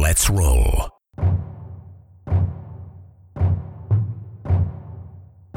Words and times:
Let's 0.00 0.30
roll. 0.30 0.88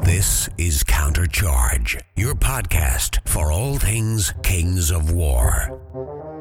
This 0.02 0.50
is 0.58 0.84
Countercharge, 0.84 1.98
your 2.14 2.34
podcast 2.34 3.26
for 3.26 3.50
all 3.50 3.78
things 3.78 4.34
Kings 4.42 4.90
of 4.90 5.10
War. 5.10 6.33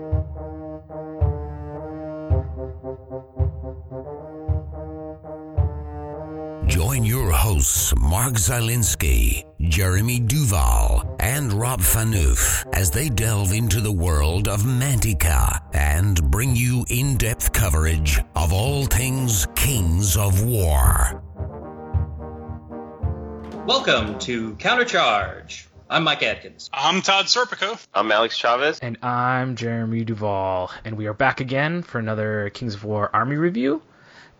Join 6.83 7.05
your 7.05 7.31
hosts, 7.31 7.93
Mark 7.95 8.33
Zielinski, 8.33 9.45
Jeremy 9.69 10.19
Duval, 10.19 11.15
and 11.17 11.53
Rob 11.53 11.79
Fanouf 11.79 12.65
as 12.73 12.91
they 12.91 13.07
delve 13.07 13.53
into 13.53 13.79
the 13.79 13.91
world 13.91 14.49
of 14.49 14.63
Mantica 14.63 15.61
and 15.73 16.21
bring 16.29 16.57
you 16.57 16.85
in 16.89 17.15
depth 17.15 17.53
coverage 17.53 18.19
of 18.35 18.51
all 18.51 18.85
things 18.85 19.47
Kings 19.55 20.17
of 20.17 20.43
War. 20.43 21.23
Welcome 23.65 24.19
to 24.19 24.55
Countercharge. 24.55 25.67
I'm 25.89 26.03
Mike 26.03 26.21
Atkins. 26.21 26.69
I'm 26.73 27.01
Todd 27.01 27.27
Serpico. 27.27 27.81
I'm 27.93 28.11
Alex 28.11 28.35
Chavez. 28.35 28.79
And 28.81 28.97
I'm 29.01 29.55
Jeremy 29.55 30.03
Duval. 30.03 30.69
And 30.83 30.97
we 30.97 31.05
are 31.05 31.13
back 31.13 31.39
again 31.39 31.81
for 31.81 31.99
another 31.99 32.49
Kings 32.49 32.75
of 32.75 32.83
War 32.83 33.09
Army 33.13 33.37
review 33.37 33.81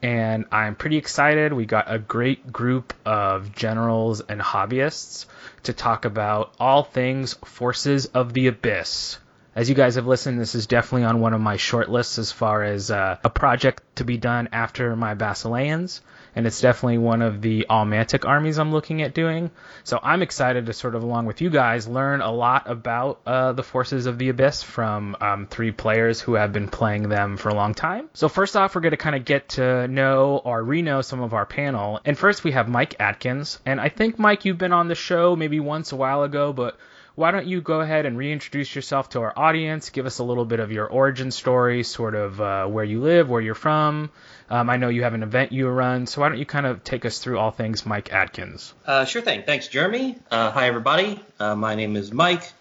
and 0.03 0.45
I'm 0.52 0.75
pretty 0.75 0.98
excited. 0.98 1.53
We 1.53 1.66
got 1.66 1.85
a 1.88 1.98
great 1.98 2.52
group 2.52 2.93
of 3.05 3.55
generals 3.55 4.20
and 4.20 4.41
hobbyists 4.41 5.26
to 5.63 5.71
talk 5.73 6.03
about 6.03 6.53
all 6.59 6.84
things 6.84 7.35
Forces 7.45 8.07
of 8.07 8.34
the 8.34 8.48
Abyss. 8.48 9.17
As 9.55 9.70
you 9.70 9.76
guys 9.76 9.95
have 9.95 10.05
listened, 10.05 10.39
this 10.39 10.55
is 10.55 10.67
definitely 10.67 11.05
on 11.05 11.21
one 11.21 11.34
of 11.34 11.39
my 11.39 11.55
short 11.55 11.89
lists 11.89 12.20
as 12.20 12.34
far 12.34 12.63
as 12.63 12.91
uh, 12.91 13.17
a 13.23 13.29
project 13.29 13.81
to 13.95 14.03
be 14.03 14.17
done 14.17 14.49
after 14.52 14.93
my 14.95 15.16
Basileans 15.16 16.02
and 16.35 16.47
it's 16.47 16.61
definitely 16.61 16.97
one 16.97 17.21
of 17.21 17.41
the 17.41 17.65
Almantic 17.70 18.26
armies 18.26 18.57
I'm 18.57 18.71
looking 18.71 19.01
at 19.01 19.13
doing. 19.13 19.51
So 19.84 19.99
I'm 20.01 20.21
excited 20.21 20.65
to 20.65 20.73
sort 20.73 20.95
of, 20.95 21.03
along 21.03 21.25
with 21.25 21.41
you 21.41 21.49
guys, 21.49 21.87
learn 21.87 22.21
a 22.21 22.31
lot 22.31 22.70
about 22.70 23.21
uh, 23.25 23.53
the 23.53 23.63
Forces 23.63 24.05
of 24.05 24.17
the 24.17 24.29
Abyss 24.29 24.63
from 24.63 25.15
um, 25.21 25.48
three 25.48 25.71
players 25.71 26.21
who 26.21 26.34
have 26.34 26.53
been 26.53 26.67
playing 26.67 27.09
them 27.09 27.37
for 27.37 27.49
a 27.49 27.55
long 27.55 27.73
time. 27.73 28.09
So 28.13 28.29
first 28.29 28.55
off, 28.55 28.75
we're 28.75 28.81
going 28.81 28.91
to 28.91 28.98
kind 28.98 29.15
of 29.15 29.25
get 29.25 29.49
to 29.49 29.87
know 29.87 30.41
or 30.43 30.63
re-know 30.63 31.01
some 31.01 31.21
of 31.21 31.34
our 31.34 31.45
panel. 31.45 31.99
And 32.05 32.17
first 32.17 32.43
we 32.43 32.51
have 32.51 32.68
Mike 32.68 32.95
Atkins, 32.99 33.59
and 33.65 33.79
I 33.79 33.90
think 33.90 34.20
Mike, 34.20 34.45
you've 34.45 34.57
been 34.57 34.73
on 34.73 34.87
the 34.87 34.95
show 34.95 35.35
maybe 35.35 35.59
once 35.59 35.91
a 35.91 35.95
while 35.95 36.23
ago, 36.23 36.53
but 36.53 36.77
why 37.15 37.31
don't 37.31 37.45
you 37.45 37.61
go 37.61 37.81
ahead 37.81 38.05
and 38.05 38.17
reintroduce 38.17 38.75
yourself 38.75 39.09
to 39.09 39.21
our 39.21 39.33
audience? 39.37 39.91
Give 39.91 40.05
us 40.05 40.19
a 40.19 40.23
little 40.23 40.45
bit 40.45 40.59
of 40.59 40.71
your 40.71 40.87
origin 40.87 41.29
story, 41.29 41.83
sort 41.83 42.15
of 42.15 42.41
uh, 42.41 42.65
where 42.65 42.83
you 42.83 43.01
live, 43.01 43.29
where 43.29 43.41
you're 43.41 43.53
from. 43.53 44.09
Um, 44.49 44.69
I 44.69 44.77
know 44.77 44.89
you 44.89 45.03
have 45.03 45.13
an 45.13 45.23
event 45.23 45.51
you 45.51 45.67
run, 45.67 46.07
so 46.07 46.21
why 46.21 46.29
don't 46.29 46.39
you 46.39 46.45
kind 46.45 46.65
of 46.65 46.84
take 46.84 47.05
us 47.05 47.19
through 47.19 47.37
all 47.37 47.51
things 47.51 47.85
Mike 47.85 48.11
Atkins? 48.11 48.73
Uh, 48.85 49.05
sure 49.05 49.21
thing. 49.21 49.43
Thanks, 49.43 49.67
Jeremy. 49.67 50.17
Uh, 50.31 50.51
hi, 50.51 50.67
everybody. 50.67 51.19
Uh, 51.39 51.55
my 51.55 51.75
name 51.75 51.95
is 51.95 52.11
Mike. 52.11 52.51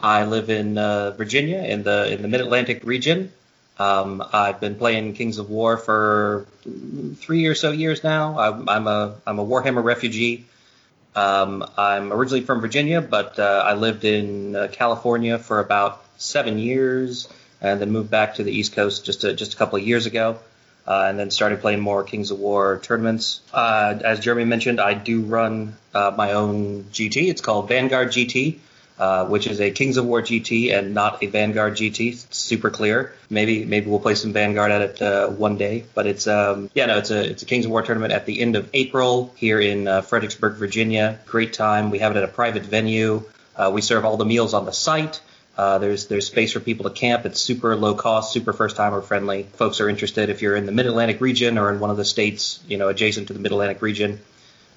I 0.00 0.24
live 0.24 0.50
in 0.50 0.78
uh, 0.78 1.12
Virginia 1.12 1.58
in 1.58 1.82
the 1.82 2.12
in 2.12 2.22
the 2.22 2.28
Mid 2.28 2.40
Atlantic 2.40 2.84
region. 2.84 3.32
Um, 3.78 4.22
I've 4.32 4.60
been 4.60 4.76
playing 4.76 5.14
Kings 5.14 5.38
of 5.38 5.50
War 5.50 5.76
for 5.76 6.46
three 7.16 7.46
or 7.46 7.54
so 7.54 7.72
years 7.72 8.04
now. 8.04 8.38
I'm, 8.38 8.68
I'm 8.68 8.86
a 8.86 9.16
I'm 9.26 9.38
a 9.38 9.44
Warhammer 9.44 9.82
refugee. 9.82 10.46
Um, 11.16 11.64
I'm 11.78 12.12
originally 12.12 12.42
from 12.42 12.60
Virginia, 12.60 13.00
but 13.00 13.38
uh, 13.38 13.62
I 13.66 13.72
lived 13.72 14.04
in 14.04 14.54
uh, 14.54 14.68
California 14.70 15.38
for 15.38 15.60
about 15.60 16.04
seven 16.18 16.58
years, 16.58 17.28
and 17.62 17.80
then 17.80 17.90
moved 17.90 18.10
back 18.10 18.34
to 18.34 18.44
the 18.44 18.52
East 18.52 18.74
Coast 18.74 19.06
just 19.06 19.24
a, 19.24 19.32
just 19.32 19.54
a 19.54 19.56
couple 19.56 19.78
of 19.78 19.86
years 19.86 20.04
ago, 20.04 20.38
uh, 20.86 21.06
and 21.08 21.18
then 21.18 21.30
started 21.30 21.62
playing 21.62 21.80
more 21.80 22.04
Kings 22.04 22.30
of 22.30 22.38
War 22.38 22.78
tournaments. 22.82 23.40
Uh, 23.52 23.98
as 24.04 24.20
Jeremy 24.20 24.44
mentioned, 24.44 24.78
I 24.78 24.92
do 24.92 25.22
run 25.22 25.74
uh, 25.94 26.12
my 26.14 26.32
own 26.32 26.84
GT. 26.92 27.28
It's 27.28 27.40
called 27.40 27.68
Vanguard 27.68 28.08
GT 28.08 28.58
uh, 28.98 29.26
which 29.26 29.46
is 29.46 29.60
a 29.60 29.70
Kings 29.70 29.96
of 29.96 30.06
War 30.06 30.22
GT 30.22 30.76
and 30.76 30.94
not 30.94 31.22
a 31.22 31.26
Vanguard 31.26 31.74
GT. 31.74 32.12
It's 32.12 32.36
super 32.36 32.70
clear. 32.70 33.12
Maybe 33.28 33.64
maybe 33.64 33.90
we'll 33.90 34.00
play 34.00 34.14
some 34.14 34.32
Vanguard 34.32 34.70
at 34.70 34.82
it 34.82 35.02
uh, 35.02 35.28
one 35.28 35.56
day, 35.56 35.84
but 35.94 36.06
it's 36.06 36.26
um 36.26 36.70
yeah 36.74 36.86
no 36.86 36.98
it's 36.98 37.10
a 37.10 37.30
it's 37.30 37.42
a 37.42 37.46
Kings 37.46 37.64
of 37.64 37.70
War 37.70 37.82
tournament 37.82 38.12
at 38.12 38.26
the 38.26 38.40
end 38.40 38.56
of 38.56 38.70
April 38.72 39.32
here 39.36 39.60
in 39.60 39.86
uh, 39.86 40.00
Fredericksburg, 40.02 40.56
Virginia. 40.56 41.18
Great 41.26 41.52
time. 41.52 41.90
We 41.90 41.98
have 41.98 42.14
it 42.14 42.18
at 42.18 42.24
a 42.24 42.28
private 42.28 42.64
venue. 42.64 43.24
Uh, 43.54 43.70
we 43.72 43.80
serve 43.80 44.04
all 44.04 44.16
the 44.16 44.24
meals 44.24 44.54
on 44.54 44.64
the 44.64 44.72
site. 44.72 45.20
Uh, 45.56 45.78
there's 45.78 46.06
there's 46.06 46.26
space 46.26 46.52
for 46.52 46.60
people 46.60 46.84
to 46.84 46.90
camp. 46.90 47.24
It's 47.24 47.40
super 47.40 47.76
low 47.76 47.94
cost, 47.94 48.32
super 48.32 48.52
first 48.52 48.76
timer 48.76 49.00
friendly. 49.00 49.44
Folks 49.54 49.80
are 49.80 49.88
interested 49.88 50.28
if 50.28 50.42
you're 50.42 50.54
in 50.54 50.66
the 50.66 50.72
Mid 50.72 50.86
Atlantic 50.86 51.20
region 51.20 51.56
or 51.56 51.72
in 51.72 51.80
one 51.80 51.90
of 51.90 51.96
the 51.96 52.04
states 52.04 52.60
you 52.68 52.76
know 52.76 52.88
adjacent 52.88 53.28
to 53.28 53.32
the 53.32 53.40
Mid 53.40 53.52
Atlantic 53.52 53.80
region. 53.80 54.20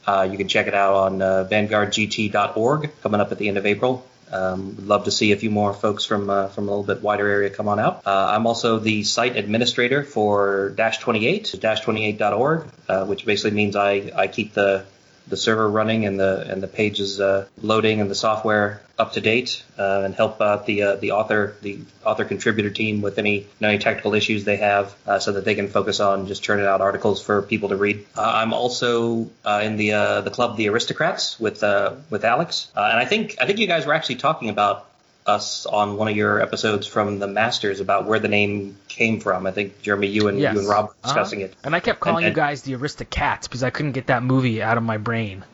Uh, 0.05 0.27
you 0.29 0.37
can 0.37 0.47
check 0.47 0.67
it 0.67 0.73
out 0.73 0.93
on 0.93 1.21
uh, 1.21 1.47
vanguardgt.org 1.49 2.91
coming 3.01 3.21
up 3.21 3.31
at 3.31 3.37
the 3.37 3.47
end 3.47 3.57
of 3.57 3.65
April. 3.65 4.05
Um, 4.31 4.75
would 4.75 4.87
love 4.87 5.05
to 5.05 5.11
see 5.11 5.31
a 5.31 5.37
few 5.37 5.49
more 5.49 5.73
folks 5.73 6.05
from 6.05 6.29
uh, 6.29 6.49
from 6.49 6.67
a 6.67 6.71
little 6.71 6.83
bit 6.83 7.01
wider 7.01 7.27
area 7.27 7.49
come 7.49 7.67
on 7.67 7.79
out. 7.79 8.03
Uh, 8.05 8.29
I'm 8.31 8.45
also 8.45 8.77
the 8.77 9.03
site 9.03 9.35
administrator 9.35 10.03
for 10.03 10.69
Dash 10.69 10.99
28, 10.99 11.55
dash28.org, 11.59 12.67
uh, 12.87 13.05
which 13.05 13.25
basically 13.25 13.51
means 13.51 13.75
I, 13.75 14.11
I 14.15 14.27
keep 14.27 14.53
the 14.53 14.85
the 15.29 15.37
server 15.37 15.69
running 15.69 16.05
and 16.05 16.19
the 16.19 16.45
and 16.49 16.61
the 16.61 16.67
pages 16.67 17.19
uh, 17.19 17.47
loading 17.61 18.01
and 18.01 18.09
the 18.09 18.15
software 18.15 18.81
up 18.97 19.13
to 19.13 19.21
date 19.21 19.63
uh, 19.77 20.01
and 20.03 20.13
help 20.13 20.41
out 20.41 20.65
the 20.65 20.83
uh, 20.83 20.95
the 20.95 21.11
author 21.11 21.55
the 21.61 21.79
author 22.03 22.25
contributor 22.25 22.69
team 22.69 23.01
with 23.01 23.17
any 23.17 23.47
any 23.61 23.77
technical 23.77 24.13
issues 24.13 24.43
they 24.43 24.57
have 24.57 24.95
uh, 25.07 25.19
so 25.19 25.31
that 25.31 25.45
they 25.45 25.55
can 25.55 25.69
focus 25.69 25.99
on 25.99 26.27
just 26.27 26.43
churning 26.43 26.65
out 26.65 26.81
articles 26.81 27.21
for 27.21 27.41
people 27.41 27.69
to 27.69 27.77
read. 27.77 28.05
Uh, 28.17 28.21
I'm 28.21 28.53
also 28.53 29.29
uh, 29.45 29.61
in 29.63 29.77
the 29.77 29.91
the 30.23 30.31
club 30.31 30.57
the 30.57 30.67
Aristocrats 30.67 31.39
with 31.39 31.63
with 32.09 32.25
Alex 32.25 32.71
and 32.75 32.99
I 32.99 33.05
think 33.05 33.37
I 33.39 33.45
think 33.45 33.59
you 33.59 33.67
guys 33.67 33.85
were 33.85 33.93
actually 33.93 34.15
talking 34.15 34.49
about 34.49 34.88
us 35.29 35.65
on 35.65 35.95
one 35.97 36.07
of 36.07 36.15
your 36.15 36.41
episodes 36.41 36.87
from 36.87 37.19
the 37.19 37.27
Masters 37.27 37.79
about 37.79 38.05
where 38.05 38.19
the 38.19 38.27
name 38.27 38.77
came 38.87 39.19
from. 39.19 39.45
I 39.47 39.51
think 39.51 39.81
Jeremy, 39.81 40.07
you 40.07 40.27
and 40.27 40.39
yes. 40.39 40.53
you 40.53 40.59
and 40.59 40.69
Rob 40.69 40.87
were 40.87 40.95
discussing 41.03 41.43
uh-huh. 41.43 41.51
it. 41.51 41.57
And 41.63 41.75
I 41.75 41.79
kept 41.79 41.99
calling 41.99 42.25
and, 42.25 42.27
and, 42.27 42.35
you 42.35 42.41
guys 42.41 42.63
the 42.63 42.73
Aristocats 42.73 43.43
because 43.43 43.63
I 43.63 43.69
couldn't 43.69 43.93
get 43.93 44.07
that 44.07 44.23
movie 44.23 44.61
out 44.61 44.77
of 44.77 44.83
my 44.83 44.97
brain. 44.97 45.45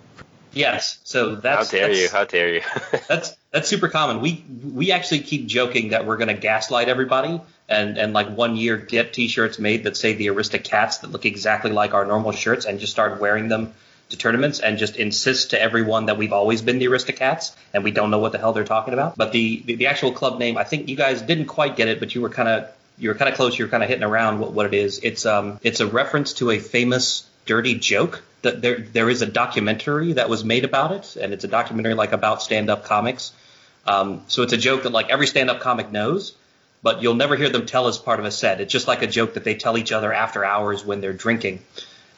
Yes, 0.53 0.99
so 1.03 1.35
that's 1.35 1.69
how 1.69 1.77
dare 1.77 1.87
that's, 1.89 1.99
you? 1.99 2.09
How 2.09 2.23
dare 2.23 2.53
you? 2.55 2.61
that's 3.09 3.35
that's 3.51 3.67
super 3.67 3.89
common. 3.89 4.21
We 4.21 4.45
we 4.63 4.93
actually 4.93 5.19
keep 5.19 5.47
joking 5.47 5.89
that 5.89 6.05
we're 6.05 6.17
going 6.17 6.29
to 6.29 6.33
gaslight 6.33 6.87
everybody 6.87 7.41
and 7.67 7.97
and 7.97 8.13
like 8.13 8.29
one 8.29 8.55
year 8.55 8.77
get 8.77 9.11
T-shirts 9.11 9.59
made 9.59 9.83
that 9.83 9.97
say 9.97 10.13
the 10.13 10.27
Aristocats 10.27 11.01
that 11.01 11.11
look 11.11 11.25
exactly 11.25 11.71
like 11.71 11.93
our 11.93 12.05
normal 12.05 12.31
shirts 12.31 12.65
and 12.65 12.79
just 12.79 12.93
start 12.93 13.19
wearing 13.19 13.49
them 13.49 13.73
to 14.09 14.17
tournaments 14.17 14.59
and 14.59 14.77
just 14.77 14.97
insist 14.97 15.51
to 15.51 15.61
everyone 15.61 16.07
that 16.07 16.17
we've 16.17 16.33
always 16.33 16.61
been 16.61 16.79
the 16.79 16.85
Aristocats 16.85 17.55
and 17.73 17.83
we 17.83 17.91
don't 17.91 18.11
know 18.11 18.19
what 18.19 18.31
the 18.31 18.37
hell 18.37 18.53
they're 18.53 18.63
talking 18.63 18.93
about. 18.93 19.17
But 19.17 19.31
the, 19.31 19.63
the, 19.65 19.75
the 19.75 19.87
actual 19.87 20.11
club 20.11 20.39
name, 20.39 20.57
I 20.57 20.63
think 20.63 20.89
you 20.89 20.95
guys 20.95 21.21
didn't 21.21 21.45
quite 21.45 21.75
get 21.75 21.87
it, 21.87 21.99
but 21.99 22.13
you 22.13 22.21
were 22.21 22.29
kind 22.29 22.47
of 22.47 22.69
you 22.97 23.09
were 23.09 23.15
kind 23.15 23.29
of 23.29 23.35
close. 23.35 23.57
You 23.57 23.65
were 23.65 23.71
kind 23.71 23.83
of 23.83 23.89
hitting 23.89 24.03
around 24.03 24.39
what, 24.39 24.53
what 24.53 24.65
it 24.67 24.73
is. 24.73 24.99
It's 25.03 25.25
um 25.25 25.59
it's 25.63 25.79
a 25.79 25.87
reference 25.87 26.33
to 26.33 26.51
a 26.51 26.59
famous 26.59 27.27
dirty 27.45 27.75
joke. 27.75 28.23
That 28.41 28.61
there 28.61 28.79
there 28.79 29.09
is 29.09 29.21
a 29.21 29.25
documentary 29.25 30.13
that 30.13 30.29
was 30.29 30.43
made 30.43 30.65
about 30.65 30.91
it, 30.91 31.15
and 31.15 31.33
it's 31.33 31.43
a 31.43 31.47
documentary 31.47 31.95
like 31.95 32.11
about 32.11 32.41
stand 32.41 32.69
up 32.69 32.85
comics. 32.85 33.33
Um, 33.87 34.23
so 34.27 34.43
it's 34.43 34.53
a 34.53 34.57
joke 34.57 34.83
that 34.83 34.91
like 34.91 35.09
every 35.09 35.27
stand 35.27 35.49
up 35.49 35.59
comic 35.59 35.91
knows, 35.91 36.35
but 36.81 37.01
you'll 37.01 37.15
never 37.15 37.35
hear 37.35 37.49
them 37.49 37.65
tell 37.65 37.87
as 37.87 37.97
part 37.97 38.19
of 38.19 38.25
a 38.25 38.31
set. 38.31 38.61
It's 38.61 38.71
just 38.71 38.87
like 38.87 39.01
a 39.01 39.07
joke 39.07 39.33
that 39.33 39.43
they 39.43 39.55
tell 39.55 39.77
each 39.77 39.91
other 39.91 40.13
after 40.13 40.45
hours 40.45 40.85
when 40.85 41.01
they're 41.01 41.13
drinking. 41.13 41.63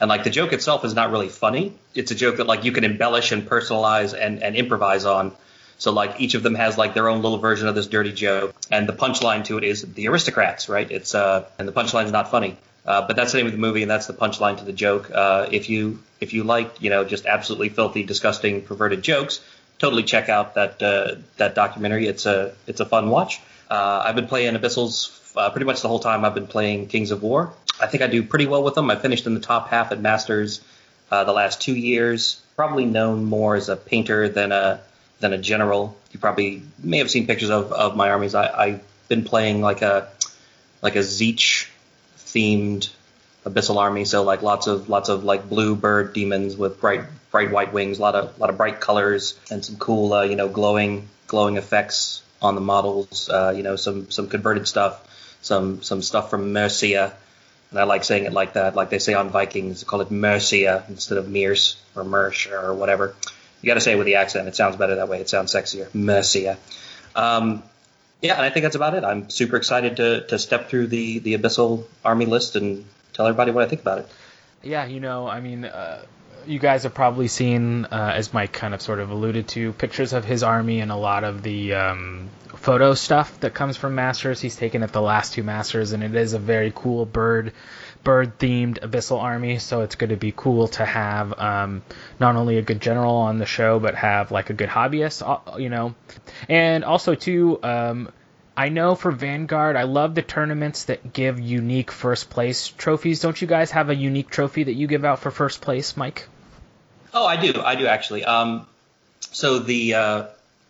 And 0.00 0.08
like 0.08 0.24
the 0.24 0.30
joke 0.30 0.52
itself 0.52 0.84
is 0.84 0.94
not 0.94 1.10
really 1.10 1.28
funny. 1.28 1.74
It's 1.94 2.10
a 2.10 2.14
joke 2.14 2.36
that 2.36 2.46
like 2.46 2.64
you 2.64 2.72
can 2.72 2.84
embellish 2.84 3.32
and 3.32 3.48
personalize 3.48 4.18
and, 4.18 4.42
and 4.42 4.54
improvise 4.56 5.04
on. 5.04 5.32
So 5.78 5.92
like 5.92 6.20
each 6.20 6.34
of 6.34 6.42
them 6.42 6.54
has 6.54 6.76
like 6.76 6.94
their 6.94 7.08
own 7.08 7.22
little 7.22 7.38
version 7.38 7.68
of 7.68 7.74
this 7.74 7.86
dirty 7.86 8.12
joke, 8.12 8.54
and 8.70 8.88
the 8.88 8.92
punchline 8.92 9.44
to 9.44 9.58
it 9.58 9.64
is 9.64 9.82
the 9.82 10.08
aristocrats, 10.08 10.68
right? 10.68 10.90
It's 10.90 11.14
uh, 11.14 11.48
and 11.58 11.68
the 11.68 11.72
punchline 11.72 12.06
is 12.06 12.12
not 12.12 12.32
funny, 12.32 12.56
uh, 12.84 13.06
but 13.06 13.14
that's 13.14 13.30
the 13.30 13.38
name 13.38 13.46
of 13.46 13.52
the 13.52 13.58
movie, 13.58 13.82
and 13.82 13.90
that's 13.90 14.08
the 14.08 14.12
punchline 14.12 14.58
to 14.58 14.64
the 14.64 14.72
joke. 14.72 15.10
Uh, 15.14 15.46
if 15.52 15.70
you 15.70 16.00
if 16.20 16.32
you 16.32 16.42
like, 16.42 16.82
you 16.82 16.90
know, 16.90 17.04
just 17.04 17.26
absolutely 17.26 17.68
filthy, 17.68 18.02
disgusting, 18.02 18.62
perverted 18.62 19.02
jokes, 19.02 19.40
totally 19.78 20.02
check 20.02 20.28
out 20.28 20.54
that 20.54 20.82
uh, 20.82 21.14
that 21.36 21.54
documentary. 21.54 22.08
It's 22.08 22.26
a 22.26 22.54
it's 22.66 22.80
a 22.80 22.86
fun 22.86 23.08
watch. 23.08 23.40
Uh, 23.70 24.02
I've 24.04 24.16
been 24.16 24.26
playing 24.26 24.54
Abyssals 24.54 25.36
uh, 25.36 25.50
pretty 25.50 25.66
much 25.66 25.82
the 25.82 25.88
whole 25.88 26.00
time 26.00 26.24
I've 26.24 26.34
been 26.34 26.48
playing 26.48 26.88
Kings 26.88 27.12
of 27.12 27.22
War. 27.22 27.52
I 27.80 27.86
think 27.86 28.02
I 28.02 28.06
do 28.06 28.22
pretty 28.22 28.46
well 28.46 28.62
with 28.62 28.74
them. 28.74 28.90
I 28.90 28.96
finished 28.96 29.26
in 29.26 29.34
the 29.34 29.40
top 29.40 29.68
half 29.68 29.92
at 29.92 30.00
Masters 30.00 30.60
uh, 31.10 31.24
the 31.24 31.32
last 31.32 31.60
two 31.60 31.74
years. 31.74 32.40
Probably 32.56 32.84
known 32.84 33.24
more 33.24 33.56
as 33.56 33.68
a 33.68 33.76
painter 33.76 34.28
than 34.28 34.52
a 34.52 34.80
than 35.20 35.32
a 35.32 35.38
general. 35.38 35.96
You 36.12 36.18
probably 36.18 36.62
may 36.82 36.98
have 36.98 37.10
seen 37.10 37.26
pictures 37.26 37.50
of, 37.50 37.72
of 37.72 37.96
my 37.96 38.10
armies. 38.10 38.34
I, 38.34 38.48
I've 38.48 38.82
been 39.08 39.24
playing 39.24 39.60
like 39.60 39.82
a 39.82 40.08
like 40.82 40.96
a 40.96 41.00
Tzeentch 41.00 41.68
themed 42.18 42.90
abyssal 43.44 43.76
army. 43.76 44.04
So 44.04 44.24
like 44.24 44.42
lots 44.42 44.66
of 44.66 44.88
lots 44.88 45.08
of 45.08 45.24
like 45.24 45.48
blue 45.48 45.76
bird 45.76 46.12
demons 46.12 46.56
with 46.56 46.80
bright 46.80 47.02
bright 47.30 47.50
white 47.50 47.72
wings, 47.72 47.98
a 47.98 48.02
lot 48.02 48.14
of 48.14 48.38
lot 48.38 48.50
of 48.50 48.56
bright 48.56 48.80
colors 48.80 49.38
and 49.50 49.64
some 49.64 49.76
cool 49.76 50.12
uh, 50.12 50.22
you 50.22 50.36
know 50.36 50.48
glowing 50.48 51.08
glowing 51.26 51.56
effects 51.56 52.22
on 52.42 52.54
the 52.54 52.60
models. 52.60 53.28
Uh, 53.28 53.52
you 53.56 53.62
know 53.62 53.76
some 53.76 54.10
some 54.10 54.28
converted 54.28 54.66
stuff, 54.66 55.06
some 55.42 55.82
some 55.82 56.02
stuff 56.02 56.30
from 56.30 56.52
Mercia 56.52 57.14
and 57.70 57.78
I 57.78 57.84
like 57.84 58.04
saying 58.04 58.24
it 58.24 58.32
like 58.32 58.54
that, 58.54 58.74
like 58.74 58.90
they 58.90 58.98
say 58.98 59.14
on 59.14 59.28
Vikings, 59.30 59.84
call 59.84 60.00
it 60.00 60.10
Mercia 60.10 60.84
instead 60.88 61.18
of 61.18 61.28
Mears 61.28 61.76
or 61.94 62.04
Mersh 62.04 62.50
or 62.50 62.74
whatever. 62.74 63.14
You 63.60 63.66
got 63.66 63.74
to 63.74 63.80
say 63.80 63.92
it 63.92 63.96
with 63.96 64.06
the 64.06 64.16
accent. 64.16 64.48
It 64.48 64.56
sounds 64.56 64.76
better 64.76 64.96
that 64.96 65.08
way. 65.08 65.20
It 65.20 65.28
sounds 65.28 65.52
sexier. 65.52 65.92
Mercia. 65.94 66.56
Um, 67.14 67.62
yeah, 68.22 68.34
and 68.34 68.42
I 68.42 68.50
think 68.50 68.64
that's 68.64 68.76
about 68.76 68.94
it. 68.94 69.04
I'm 69.04 69.30
super 69.30 69.56
excited 69.56 69.96
to, 69.96 70.26
to 70.28 70.38
step 70.38 70.68
through 70.68 70.88
the, 70.88 71.18
the 71.18 71.36
Abyssal 71.36 71.84
Army 72.04 72.26
list 72.26 72.56
and 72.56 72.84
tell 73.12 73.26
everybody 73.26 73.50
what 73.50 73.64
I 73.64 73.68
think 73.68 73.82
about 73.82 73.98
it. 73.98 74.08
Yeah, 74.62 74.86
you 74.86 75.00
know, 75.00 75.28
I 75.28 75.40
mean, 75.40 75.64
uh, 75.64 76.02
you 76.48 76.58
guys 76.58 76.84
have 76.84 76.94
probably 76.94 77.28
seen, 77.28 77.84
uh, 77.84 78.12
as 78.14 78.32
Mike 78.32 78.52
kind 78.52 78.74
of 78.74 78.80
sort 78.80 79.00
of 79.00 79.10
alluded 79.10 79.48
to, 79.48 79.72
pictures 79.74 80.12
of 80.12 80.24
his 80.24 80.42
army 80.42 80.80
and 80.80 80.90
a 80.90 80.96
lot 80.96 81.22
of 81.22 81.42
the 81.42 81.74
um, 81.74 82.30
photo 82.56 82.94
stuff 82.94 83.38
that 83.40 83.54
comes 83.54 83.76
from 83.76 83.94
Masters. 83.94 84.40
He's 84.40 84.56
taken 84.56 84.82
at 84.82 84.92
the 84.92 85.02
last 85.02 85.34
two 85.34 85.42
Masters, 85.42 85.92
and 85.92 86.02
it 86.02 86.14
is 86.14 86.32
a 86.32 86.38
very 86.38 86.72
cool 86.74 87.04
bird 87.04 87.52
bird 88.04 88.38
themed 88.38 88.78
abyssal 88.80 89.20
army 89.20 89.58
so 89.58 89.80
it's 89.80 89.96
going 89.96 90.10
to 90.10 90.16
be 90.16 90.32
cool 90.34 90.68
to 90.68 90.84
have 90.84 91.36
um, 91.38 91.82
not 92.20 92.36
only 92.36 92.56
a 92.56 92.62
good 92.62 92.80
general 92.80 93.16
on 93.16 93.38
the 93.38 93.44
show 93.44 93.80
but 93.80 93.96
have 93.96 94.30
like 94.30 94.50
a 94.50 94.52
good 94.52 94.68
hobbyist 94.68 95.20
uh, 95.20 95.58
you 95.58 95.68
know 95.68 95.94
and 96.48 96.84
also 96.84 97.16
too 97.16 97.58
um, 97.64 98.08
I 98.56 98.70
know 98.70 98.96
for 98.96 99.12
Vanguard, 99.12 99.76
I 99.76 99.84
love 99.84 100.16
the 100.16 100.22
tournaments 100.22 100.84
that 100.84 101.12
give 101.12 101.38
unique 101.38 101.92
first 101.92 102.28
place 102.28 102.66
trophies. 102.66 103.20
Don't 103.20 103.40
you 103.40 103.46
guys 103.46 103.70
have 103.70 103.88
a 103.88 103.94
unique 103.94 104.30
trophy 104.30 104.64
that 104.64 104.72
you 104.72 104.88
give 104.88 105.04
out 105.04 105.20
for 105.20 105.30
first 105.30 105.60
place, 105.60 105.96
Mike? 105.96 106.26
Oh, 107.12 107.26
I 107.26 107.36
do. 107.36 107.60
I 107.60 107.74
do 107.74 107.86
actually. 107.86 108.24
Um, 108.24 108.66
so 109.20 109.58
the 109.58 109.94
uh, 109.94 110.26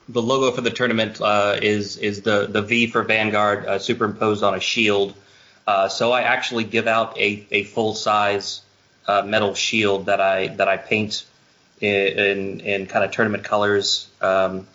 the 0.09 0.23
logo 0.23 0.55
for 0.55 0.61
the 0.61 0.71
tournament 0.71 1.21
uh, 1.21 1.59
is 1.61 1.97
is 1.97 2.23
the 2.23 2.47
the 2.47 2.63
V 2.63 2.87
for 2.87 3.03
Vanguard 3.03 3.67
uh, 3.67 3.79
superimposed 3.79 4.43
on 4.43 4.55
a 4.55 4.61
shield. 4.61 5.15
Uh, 5.67 5.89
so 5.89 6.13
I 6.13 6.23
actually 6.23 6.65
give 6.65 6.87
out 6.87 7.19
a, 7.19 7.47
a 7.51 7.63
full 7.65 7.95
size 7.95 8.63
uh, 9.07 9.23
metal 9.23 9.55
shield 9.55 10.07
that 10.07 10.21
I 10.21 10.49
that 10.49 10.69
I 10.69 10.77
paint 10.77 11.25
in 11.81 12.19
in, 12.19 12.61
in 12.61 12.87
kind 12.87 13.05
of 13.05 13.11
tournament 13.11 13.45
colors. 13.45 14.09
Um, 14.21 14.67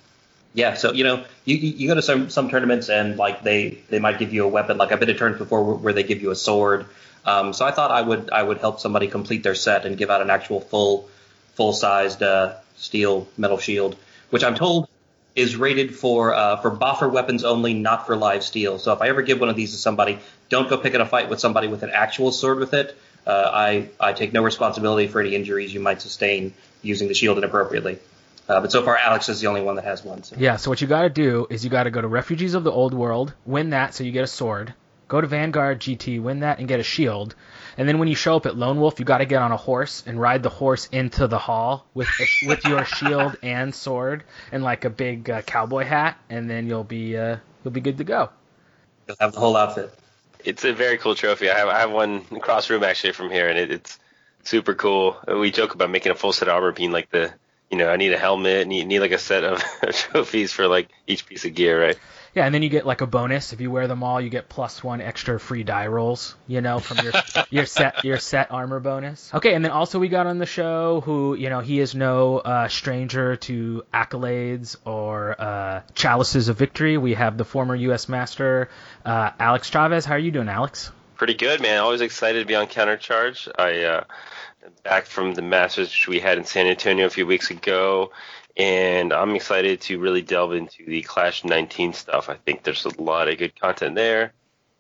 yeah, 0.54 0.75
so 0.75 0.94
you 0.94 1.04
know, 1.04 1.24
you, 1.45 1.56
you 1.56 1.88
go 1.88 1.95
to 1.95 2.01
some 2.01 2.30
some 2.30 2.50
tournaments 2.50 2.89
and 2.89 3.18
like 3.18 3.44
they 3.44 3.80
they 3.89 4.00
might 4.00 4.19
give 4.19 4.33
you 4.33 4.45
a 4.45 4.48
weapon. 4.48 4.77
Like 4.77 4.92
I've 4.92 5.00
been 5.00 5.07
to 5.07 5.15
tournaments 5.15 5.44
before 5.44 5.63
where, 5.63 5.75
where 5.75 5.94
they 5.94 6.04
give 6.04 6.21
you 6.21 6.30
a 6.30 6.36
sword. 6.36 6.86
Um, 7.25 7.54
so 7.54 7.65
I 7.65 7.71
thought 7.71 7.89
I 7.89 8.01
would 8.01 8.30
I 8.30 8.44
would 8.44 8.60
help 8.60 8.80
somebody 8.80 9.07
complete 9.07 9.42
their 9.42 9.56
set 9.56 9.86
and 9.86 9.98
give 9.98 10.12
out 10.12 10.21
an 10.21 10.30
actual 10.30 10.60
full 10.60 11.10
full 11.55 11.73
sized 11.73 12.21
uh, 12.21 12.55
steel 12.75 13.27
metal 13.38 13.57
shield, 13.57 13.95
which 14.29 14.44
I'm 14.44 14.55
told 14.55 14.88
is 15.35 15.55
rated 15.55 15.95
for 15.95 16.33
uh, 16.33 16.57
for 16.57 16.71
boffer 16.71 17.11
weapons 17.11 17.44
only, 17.44 17.73
not 17.73 18.05
for 18.05 18.15
live 18.15 18.44
steel. 18.44 18.79
So 18.79 18.94
if 18.94 19.01
I 19.01 19.09
ever 19.09 19.21
give 19.21 19.39
one 19.39 19.50
of 19.50 19.55
these 19.55 19.71
to 19.71 19.77
somebody, 19.77 20.19
don't 20.50 20.69
go 20.69 20.77
picking 20.77 21.01
a 21.01 21.05
fight 21.05 21.29
with 21.29 21.39
somebody 21.39 21.67
with 21.67 21.83
an 21.83 21.91
actual 21.91 22.31
sword 22.31 22.59
with 22.59 22.73
it. 22.73 22.97
Uh, 23.25 23.50
I 23.53 23.89
I 24.00 24.13
take 24.13 24.33
no 24.33 24.44
responsibility 24.44 25.07
for 25.07 25.21
any 25.21 25.35
injuries 25.35 25.73
you 25.73 25.79
might 25.79 26.01
sustain 26.01 26.53
using 26.81 27.07
the 27.07 27.13
shield 27.13 27.38
inappropriately. 27.38 28.00
Uh, 28.47 28.59
but 28.59 28.71
so 28.71 28.83
far, 28.83 28.97
Alex 28.97 29.29
is 29.29 29.39
the 29.39 29.47
only 29.47 29.61
one 29.61 29.77
that 29.77 29.85
has 29.85 30.03
one. 30.03 30.21
So. 30.23 30.35
Yeah. 30.38 30.57
So 30.57 30.69
what 30.69 30.81
you 30.81 30.88
got 30.88 31.03
to 31.03 31.09
do 31.09 31.47
is 31.50 31.63
you 31.63 31.69
got 31.69 31.83
to 31.83 31.91
go 31.91 32.01
to 32.01 32.07
Refugees 32.07 32.55
of 32.55 32.63
the 32.65 32.71
Old 32.71 32.94
World, 32.94 33.33
win 33.45 33.69
that, 33.69 33.94
so 33.94 34.03
you 34.03 34.11
get 34.11 34.25
a 34.25 34.27
sword. 34.27 34.73
Go 35.07 35.21
to 35.21 35.27
Vanguard 35.27 35.79
GT, 35.79 36.21
win 36.21 36.41
that, 36.41 36.59
and 36.59 36.67
get 36.67 36.79
a 36.79 36.83
shield. 36.83 37.35
And 37.77 37.87
then 37.87 37.99
when 37.99 38.07
you 38.07 38.15
show 38.15 38.35
up 38.35 38.45
at 38.45 38.55
Lone 38.55 38.79
Wolf, 38.79 38.99
you 38.99 39.05
got 39.05 39.19
to 39.19 39.25
get 39.25 39.41
on 39.41 39.51
a 39.51 39.57
horse 39.57 40.03
and 40.05 40.19
ride 40.19 40.43
the 40.43 40.49
horse 40.49 40.87
into 40.91 41.27
the 41.27 41.39
hall 41.39 41.85
with 41.93 42.07
with 42.45 42.65
your 42.65 42.85
shield 42.97 43.37
and 43.41 43.73
sword 43.73 44.23
and 44.51 44.63
like 44.63 44.85
a 44.85 44.89
big 44.89 45.29
uh, 45.29 45.41
cowboy 45.41 45.83
hat, 45.83 46.17
and 46.29 46.49
then 46.49 46.67
you'll 46.67 46.83
be 46.83 47.17
uh, 47.17 47.37
you'll 47.63 47.71
be 47.71 47.81
good 47.81 47.97
to 47.97 48.03
go. 48.03 48.29
You'll 49.07 49.17
have 49.19 49.33
the 49.33 49.39
whole 49.39 49.57
outfit. 49.57 49.93
It's 50.43 50.65
a 50.65 50.73
very 50.73 50.97
cool 50.97 51.15
trophy. 51.15 51.49
I 51.49 51.57
have 51.57 51.67
I 51.67 51.79
have 51.79 51.91
one 51.91 52.25
across 52.31 52.69
room 52.69 52.83
actually 52.83 53.13
from 53.13 53.29
here, 53.29 53.47
and 53.47 53.57
it, 53.57 53.71
it's 53.71 53.99
super 54.43 54.75
cool. 54.75 55.17
We 55.27 55.51
joke 55.51 55.73
about 55.73 55.89
making 55.89 56.11
a 56.11 56.15
full 56.15 56.33
set 56.33 56.47
of 56.47 56.55
armor 56.55 56.71
being 56.71 56.91
like 56.91 57.09
the 57.09 57.33
you 57.73 57.79
know, 57.79 57.89
I 57.89 57.95
need 57.95 58.13
a 58.13 58.19
helmet, 58.19 58.67
need 58.67 58.85
need 58.85 58.99
like 58.99 59.13
a 59.13 59.17
set 59.17 59.43
of 59.43 59.59
trophies 59.91 60.51
for 60.51 60.67
like 60.67 60.89
each 61.07 61.25
piece 61.25 61.43
of 61.43 61.55
gear, 61.55 61.81
right? 61.81 61.97
Yeah, 62.35 62.45
and 62.45 62.56
then 62.56 62.63
you 62.63 62.69
get 62.69 62.85
like 62.85 63.01
a 63.01 63.07
bonus 63.07 63.53
if 63.53 63.62
you 63.62 63.69
wear 63.69 63.88
them 63.88 64.01
all. 64.01 64.19
You 64.19 64.30
get 64.30 64.50
plus 64.50 64.83
one 64.83 65.01
extra 65.01 65.39
free 65.39 65.63
die 65.63 65.85
rolls, 65.85 66.35
you 66.47 66.62
know, 66.62 66.80
from 66.80 66.97
your 67.06 67.13
your 67.51 67.65
set 67.68 68.03
your 68.03 68.18
set 68.18 68.51
armor 68.51 68.80
bonus. 68.80 69.31
Okay, 69.33 69.53
and 69.53 69.63
then 69.63 69.71
also 69.71 70.00
we 70.00 70.09
got 70.09 70.25
on 70.25 70.39
the 70.39 70.47
show 70.47 71.01
who 71.01 71.35
you 71.35 71.50
know 71.50 71.59
he 71.59 71.80
is 71.80 71.94
no 71.94 72.39
uh, 72.39 72.68
stranger 72.68 73.35
to 73.35 73.83
accolades 73.94 74.75
or 74.83 75.39
uh, 75.39 75.81
chalices 75.94 76.50
of 76.50 76.57
victory. 76.57 76.97
We 76.97 77.13
have 77.13 77.38
the 77.38 77.45
former 77.45 77.75
U.S. 77.75 78.09
Master 78.09 78.69
uh, 79.06 79.31
Alex 79.39 79.69
Chavez. 79.69 80.06
How 80.06 80.15
are 80.15 80.19
you 80.19 80.31
doing, 80.31 80.50
Alex? 80.50 80.91
Pretty 81.18 81.36
good, 81.36 81.62
man. 81.62 81.79
Always 81.79 82.01
excited 82.01 82.39
to 82.39 82.45
be 82.45 82.56
on 82.56 82.65
Countercharge. 82.65 83.47
I 83.57 83.83
uh, 83.83 84.03
back 84.83 85.06
from 85.06 85.33
the 85.33 85.41
Masters 85.41 85.89
which 85.89 86.07
we 86.07 86.19
had 86.19 86.38
in 86.38 86.45
San 86.45 86.68
Antonio 86.68 87.06
a 87.06 87.09
few 87.09 87.25
weeks 87.25 87.51
ago, 87.51 88.12
and 88.55 89.11
I'm 89.11 89.35
excited 89.35 89.81
to 89.81 90.00
really 90.00 90.21
delve 90.21 90.53
into 90.53 90.85
the 90.85 91.01
Clash 91.01 91.44
19 91.44 91.94
stuff. 91.94 92.29
I 92.29 92.35
think 92.35 92.63
there's 92.63 92.85
a 92.85 93.01
lot 93.01 93.27
of 93.27 93.38
good 93.38 93.59
content 93.59 93.95
there. 93.95 94.33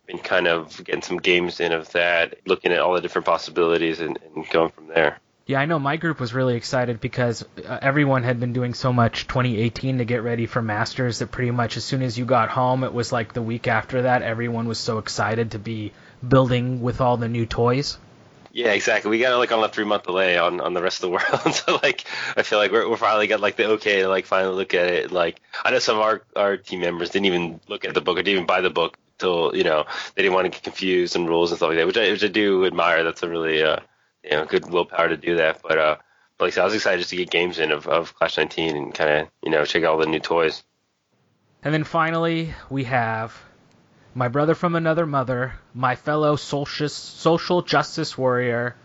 Been 0.05 0.19
kind 0.19 0.47
of 0.47 0.83
getting 0.83 1.01
some 1.01 1.17
games 1.17 1.59
in 1.59 1.71
of 1.71 1.91
that, 1.93 2.35
looking 2.45 2.71
at 2.71 2.79
all 2.79 2.93
the 2.93 3.01
different 3.01 3.25
possibilities 3.25 3.99
and, 3.99 4.19
and 4.35 4.47
going 4.49 4.69
from 4.69 4.87
there. 4.87 5.19
Yeah, 5.45 5.59
I 5.59 5.65
know 5.65 5.77
my 5.77 5.97
group 5.97 6.21
was 6.21 6.33
really 6.33 6.55
excited 6.55 7.01
because 7.01 7.43
uh, 7.65 7.79
everyone 7.81 8.23
had 8.23 8.39
been 8.39 8.53
doing 8.53 8.73
so 8.73 8.93
much 8.93 9.27
2018 9.27 9.97
to 9.97 10.05
get 10.05 10.23
ready 10.23 10.45
for 10.45 10.61
Masters 10.61 11.19
that 11.19 11.31
pretty 11.31 11.51
much 11.51 11.75
as 11.75 11.83
soon 11.83 12.01
as 12.01 12.17
you 12.17 12.23
got 12.23 12.49
home, 12.49 12.85
it 12.85 12.93
was 12.93 13.11
like 13.11 13.33
the 13.33 13.41
week 13.41 13.67
after 13.67 14.03
that, 14.03 14.21
everyone 14.21 14.67
was 14.67 14.77
so 14.77 14.99
excited 14.99 15.51
to 15.51 15.59
be 15.59 15.91
building 16.25 16.81
with 16.81 17.01
all 17.01 17.17
the 17.17 17.27
new 17.27 17.45
toys. 17.45 17.97
Yeah, 18.53 18.73
exactly. 18.73 19.09
We 19.09 19.17
got 19.17 19.35
like 19.39 19.51
on 19.51 19.63
a 19.63 19.67
three 19.67 19.83
month 19.83 20.03
delay 20.03 20.37
on, 20.37 20.61
on 20.61 20.75
the 20.75 20.81
rest 20.81 21.03
of 21.03 21.09
the 21.09 21.09
world. 21.09 21.55
so 21.55 21.79
like, 21.81 22.05
I 22.37 22.43
feel 22.43 22.59
like 22.59 22.71
we're, 22.71 22.87
we're 22.87 22.97
finally 22.97 23.25
got 23.25 23.39
like 23.39 23.55
the 23.55 23.65
okay 23.71 24.03
to 24.03 24.07
like 24.07 24.27
finally 24.27 24.53
look 24.53 24.75
at 24.75 24.85
it. 24.85 25.11
Like, 25.11 25.41
I 25.65 25.71
know 25.71 25.79
some 25.79 25.97
of 25.97 26.03
our, 26.03 26.21
our 26.35 26.57
team 26.57 26.81
members 26.81 27.09
didn't 27.09 27.25
even 27.25 27.59
look 27.67 27.83
at 27.83 27.95
the 27.95 28.01
book 28.01 28.19
or 28.19 28.21
didn't 28.21 28.35
even 28.35 28.45
buy 28.45 28.61
the 28.61 28.69
book 28.69 28.99
till, 29.17 29.55
you 29.55 29.63
know, 29.63 29.85
they 30.13 30.21
didn't 30.21 30.35
want 30.35 30.45
to 30.45 30.51
get 30.51 30.61
confused 30.61 31.15
and 31.15 31.27
rules 31.27 31.49
and 31.49 31.57
stuff 31.57 31.69
like 31.69 31.79
that, 31.79 31.87
which 31.87 31.97
I, 31.97 32.11
which 32.11 32.23
I 32.23 32.27
do 32.27 32.63
admire. 32.67 33.03
That's 33.03 33.23
a 33.23 33.29
really, 33.29 33.63
uh, 33.63 33.77
you 34.23 34.31
know, 34.31 34.45
good 34.45 34.69
willpower 34.69 35.07
to 35.09 35.17
do 35.17 35.37
that. 35.37 35.61
But, 35.63 35.79
uh, 35.79 35.95
but 36.37 36.45
like 36.45 36.53
I, 36.53 36.55
said, 36.55 36.61
I 36.61 36.65
was 36.65 36.75
excited 36.75 36.99
just 36.99 37.09
to 37.09 37.15
get 37.15 37.31
games 37.31 37.57
in 37.57 37.71
of, 37.71 37.87
of 37.87 38.13
Clash 38.15 38.37
19 38.37 38.75
and 38.75 38.93
kind 38.93 39.21
of, 39.21 39.29
you 39.41 39.49
know, 39.49 39.65
check 39.65 39.83
out 39.83 39.93
all 39.93 39.97
the 39.97 40.05
new 40.05 40.19
toys. 40.19 40.63
And 41.63 41.73
then 41.73 41.85
finally, 41.85 42.53
we 42.69 42.83
have 42.83 43.35
my 44.15 44.27
brother 44.27 44.55
from 44.55 44.75
another 44.75 45.05
mother, 45.05 45.53
my 45.73 45.95
fellow 45.95 46.35
social 46.35 47.61
justice 47.61 48.17
warrior, 48.17 48.75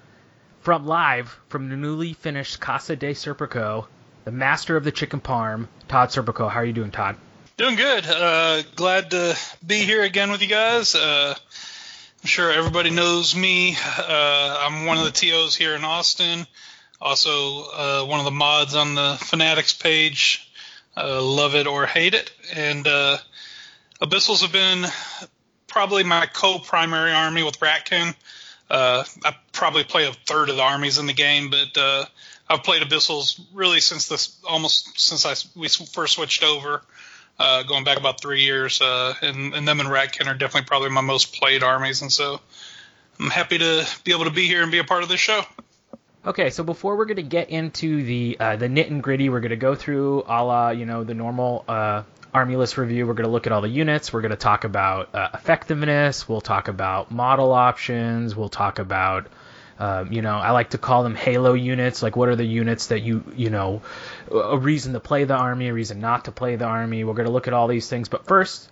from 0.60 0.86
live 0.86 1.38
from 1.48 1.68
the 1.68 1.76
newly 1.76 2.12
finished 2.14 2.60
Casa 2.60 2.96
de 2.96 3.12
Serpico, 3.12 3.86
the 4.24 4.32
master 4.32 4.76
of 4.76 4.84
the 4.84 4.92
chicken 4.92 5.20
parm, 5.20 5.68
Todd 5.86 6.10
Serpico. 6.10 6.50
How 6.50 6.60
are 6.60 6.64
you 6.64 6.72
doing, 6.72 6.90
Todd? 6.90 7.16
Doing 7.56 7.76
good. 7.76 8.06
Uh, 8.06 8.62
glad 8.76 9.10
to 9.10 9.36
be 9.66 9.78
here 9.78 10.02
again 10.02 10.30
with 10.30 10.42
you 10.42 10.48
guys. 10.48 10.94
Uh, 10.94 11.34
I'm 12.22 12.26
sure 12.26 12.50
everybody 12.50 12.90
knows 12.90 13.34
me. 13.34 13.76
Uh, 13.98 14.58
I'm 14.62 14.86
one 14.86 14.98
of 14.98 15.04
the 15.04 15.10
TOs 15.10 15.56
here 15.56 15.74
in 15.74 15.84
Austin. 15.84 16.46
Also, 17.00 17.30
uh, 17.30 18.04
one 18.06 18.18
of 18.18 18.24
the 18.24 18.30
mods 18.30 18.74
on 18.74 18.94
the 18.94 19.16
Fanatics 19.20 19.72
page. 19.72 20.50
Uh, 20.96 21.22
love 21.22 21.54
it 21.54 21.66
or 21.66 21.86
hate 21.86 22.14
it. 22.14 22.30
And 22.54 22.86
uh, 22.86 23.18
Abyssals 24.00 24.42
have 24.42 24.52
been 24.52 24.86
probably 25.66 26.04
my 26.04 26.26
co-primary 26.26 27.12
army 27.12 27.42
with 27.42 27.58
Ratkin. 27.58 28.14
Uh, 28.70 29.04
I 29.24 29.34
probably 29.52 29.84
play 29.84 30.06
a 30.06 30.12
third 30.12 30.50
of 30.50 30.56
the 30.56 30.62
armies 30.62 30.98
in 30.98 31.06
the 31.06 31.12
game, 31.14 31.50
but 31.50 31.76
uh, 31.76 32.04
I've 32.48 32.62
played 32.62 32.82
Abyssals 32.82 33.40
really 33.52 33.80
since 33.80 34.08
this 34.08 34.38
almost 34.48 35.00
since 35.00 35.26
I 35.26 35.34
we 35.58 35.68
first 35.68 36.14
switched 36.14 36.44
over, 36.44 36.82
uh, 37.38 37.62
going 37.64 37.84
back 37.84 37.98
about 37.98 38.20
three 38.20 38.42
years. 38.42 38.80
Uh, 38.80 39.14
and, 39.22 39.54
and 39.54 39.66
them 39.66 39.80
and 39.80 39.88
Ratkin 39.88 40.26
are 40.26 40.34
definitely 40.34 40.66
probably 40.66 40.90
my 40.90 41.00
most 41.00 41.34
played 41.34 41.62
armies, 41.62 42.02
and 42.02 42.12
so 42.12 42.40
I'm 43.18 43.30
happy 43.30 43.58
to 43.58 43.86
be 44.04 44.12
able 44.12 44.24
to 44.24 44.30
be 44.30 44.46
here 44.46 44.62
and 44.62 44.70
be 44.70 44.78
a 44.78 44.84
part 44.84 45.02
of 45.02 45.08
this 45.08 45.20
show. 45.20 45.42
Okay, 46.26 46.50
so 46.50 46.62
before 46.62 46.96
we're 46.96 47.06
going 47.06 47.16
to 47.16 47.22
get 47.22 47.48
into 47.48 48.02
the 48.02 48.36
uh, 48.38 48.56
the 48.56 48.68
nit 48.68 48.90
and 48.90 49.02
gritty, 49.02 49.28
we're 49.28 49.40
going 49.40 49.50
to 49.50 49.56
go 49.56 49.74
through 49.74 50.24
a 50.26 50.44
la 50.44 50.70
you 50.70 50.84
know 50.84 51.04
the 51.04 51.14
normal 51.14 51.64
uh, 51.66 52.02
army 52.32 52.56
list 52.56 52.76
review. 52.76 53.06
We're 53.06 53.14
going 53.14 53.26
to 53.26 53.30
look 53.30 53.46
at 53.46 53.52
all 53.52 53.60
the 53.60 53.68
units. 53.68 54.12
We're 54.12 54.20
going 54.20 54.30
to 54.30 54.36
talk 54.36 54.64
about 54.64 55.14
uh, 55.14 55.30
effectiveness. 55.34 56.28
We'll 56.28 56.40
talk 56.40 56.68
about 56.68 57.10
model 57.10 57.52
options. 57.52 58.36
We'll 58.36 58.48
talk 58.48 58.78
about, 58.78 59.26
um, 59.78 60.12
you 60.12 60.22
know, 60.22 60.36
I 60.36 60.50
like 60.50 60.70
to 60.70 60.78
call 60.78 61.02
them 61.02 61.14
Halo 61.14 61.54
units. 61.54 62.02
Like, 62.02 62.16
what 62.16 62.28
are 62.28 62.36
the 62.36 62.44
units 62.44 62.88
that 62.88 63.00
you, 63.00 63.24
you 63.36 63.50
know, 63.50 63.82
a 64.30 64.58
reason 64.58 64.92
to 64.92 65.00
play 65.00 65.24
the 65.24 65.36
army, 65.36 65.68
a 65.68 65.72
reason 65.74 66.00
not 66.00 66.26
to 66.26 66.32
play 66.32 66.56
the 66.56 66.66
army. 66.66 67.04
We're 67.04 67.14
going 67.14 67.26
to 67.26 67.32
look 67.32 67.48
at 67.48 67.54
all 67.54 67.68
these 67.68 67.88
things. 67.88 68.08
But 68.08 68.26
first, 68.26 68.70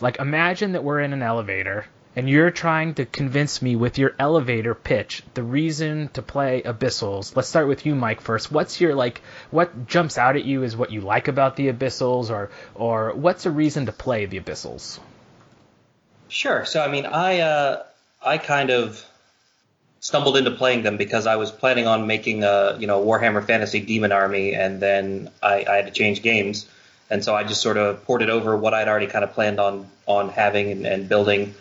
like, 0.00 0.18
imagine 0.18 0.72
that 0.72 0.84
we're 0.84 1.00
in 1.00 1.12
an 1.12 1.22
elevator 1.22 1.86
and 2.16 2.30
you're 2.30 2.50
trying 2.50 2.94
to 2.94 3.04
convince 3.04 3.60
me 3.60 3.74
with 3.76 3.98
your 3.98 4.14
elevator 4.18 4.74
pitch 4.74 5.22
the 5.34 5.42
reason 5.42 6.08
to 6.08 6.22
play 6.22 6.62
Abyssals. 6.62 7.34
Let's 7.34 7.48
start 7.48 7.66
with 7.66 7.84
you, 7.86 7.94
Mike, 7.94 8.20
first. 8.20 8.52
What's 8.52 8.80
your 8.80 8.94
like? 8.94 9.20
What 9.50 9.86
jumps 9.86 10.16
out 10.18 10.36
at 10.36 10.44
you 10.44 10.62
is 10.62 10.76
what 10.76 10.92
you 10.92 11.00
like 11.00 11.28
about 11.28 11.56
the 11.56 11.72
Abyssals, 11.72 12.30
or 12.30 12.50
or 12.74 13.12
what's 13.14 13.46
a 13.46 13.50
reason 13.50 13.86
to 13.86 13.92
play 13.92 14.26
the 14.26 14.40
Abyssals? 14.40 15.00
Sure. 16.28 16.64
So 16.64 16.82
I 16.82 16.88
mean, 16.88 17.06
I 17.06 17.40
uh, 17.40 17.82
I 18.24 18.38
kind 18.38 18.70
of 18.70 19.04
stumbled 20.00 20.36
into 20.36 20.50
playing 20.50 20.82
them 20.82 20.98
because 20.98 21.26
I 21.26 21.36
was 21.36 21.50
planning 21.50 21.86
on 21.86 22.06
making 22.06 22.44
a 22.44 22.76
you 22.78 22.86
know 22.86 23.04
Warhammer 23.04 23.44
Fantasy 23.44 23.80
Demon 23.80 24.12
Army, 24.12 24.54
and 24.54 24.80
then 24.80 25.30
I, 25.42 25.64
I 25.68 25.76
had 25.76 25.86
to 25.86 25.92
change 25.92 26.22
games, 26.22 26.68
and 27.10 27.24
so 27.24 27.34
I 27.34 27.42
just 27.42 27.60
sort 27.60 27.76
of 27.76 28.04
ported 28.04 28.30
over 28.30 28.56
what 28.56 28.72
I'd 28.72 28.86
already 28.86 29.08
kind 29.08 29.24
of 29.24 29.32
planned 29.32 29.58
on 29.58 29.88
on 30.06 30.28
having 30.28 30.70
and, 30.70 30.86
and 30.86 31.08
building 31.08 31.54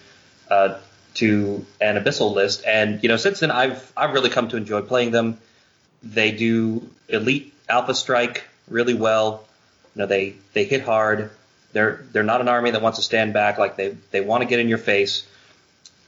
uh, 0.54 0.80
to 1.16 1.66
an 1.82 1.96
Abyssal 1.96 2.34
list. 2.34 2.64
And 2.66 3.02
you 3.04 3.10
know, 3.10 3.18
since 3.18 3.40
then 3.40 3.52
I've 3.52 3.92
I've 3.98 4.14
really 4.14 4.30
come 4.30 4.48
to 4.50 4.58
enjoy 4.58 4.82
playing 4.82 5.12
them. 5.12 5.38
They 6.04 6.32
do 6.32 6.90
elite 7.08 7.54
Alpha 7.70 7.94
Strike 7.94 8.44
really 8.68 8.94
well. 8.94 9.46
You 9.96 10.02
know, 10.02 10.06
they 10.06 10.36
they 10.54 10.66
hit 10.66 10.82
hard. 10.82 11.32
They're 11.72 12.06
they're 12.12 12.24
not 12.24 12.42
an 12.42 12.48
army 12.48 12.72
that 12.72 12.82
wants 12.82 13.00
to 13.00 13.04
stand 13.04 13.34
back. 13.34 13.58
Like 13.58 13.76
they 13.76 13.98
they 14.12 14.22
want 14.22 14.44
to 14.44 14.48
get 14.48 14.60
in 14.60 14.70
your 14.70 14.78
face. 14.78 15.26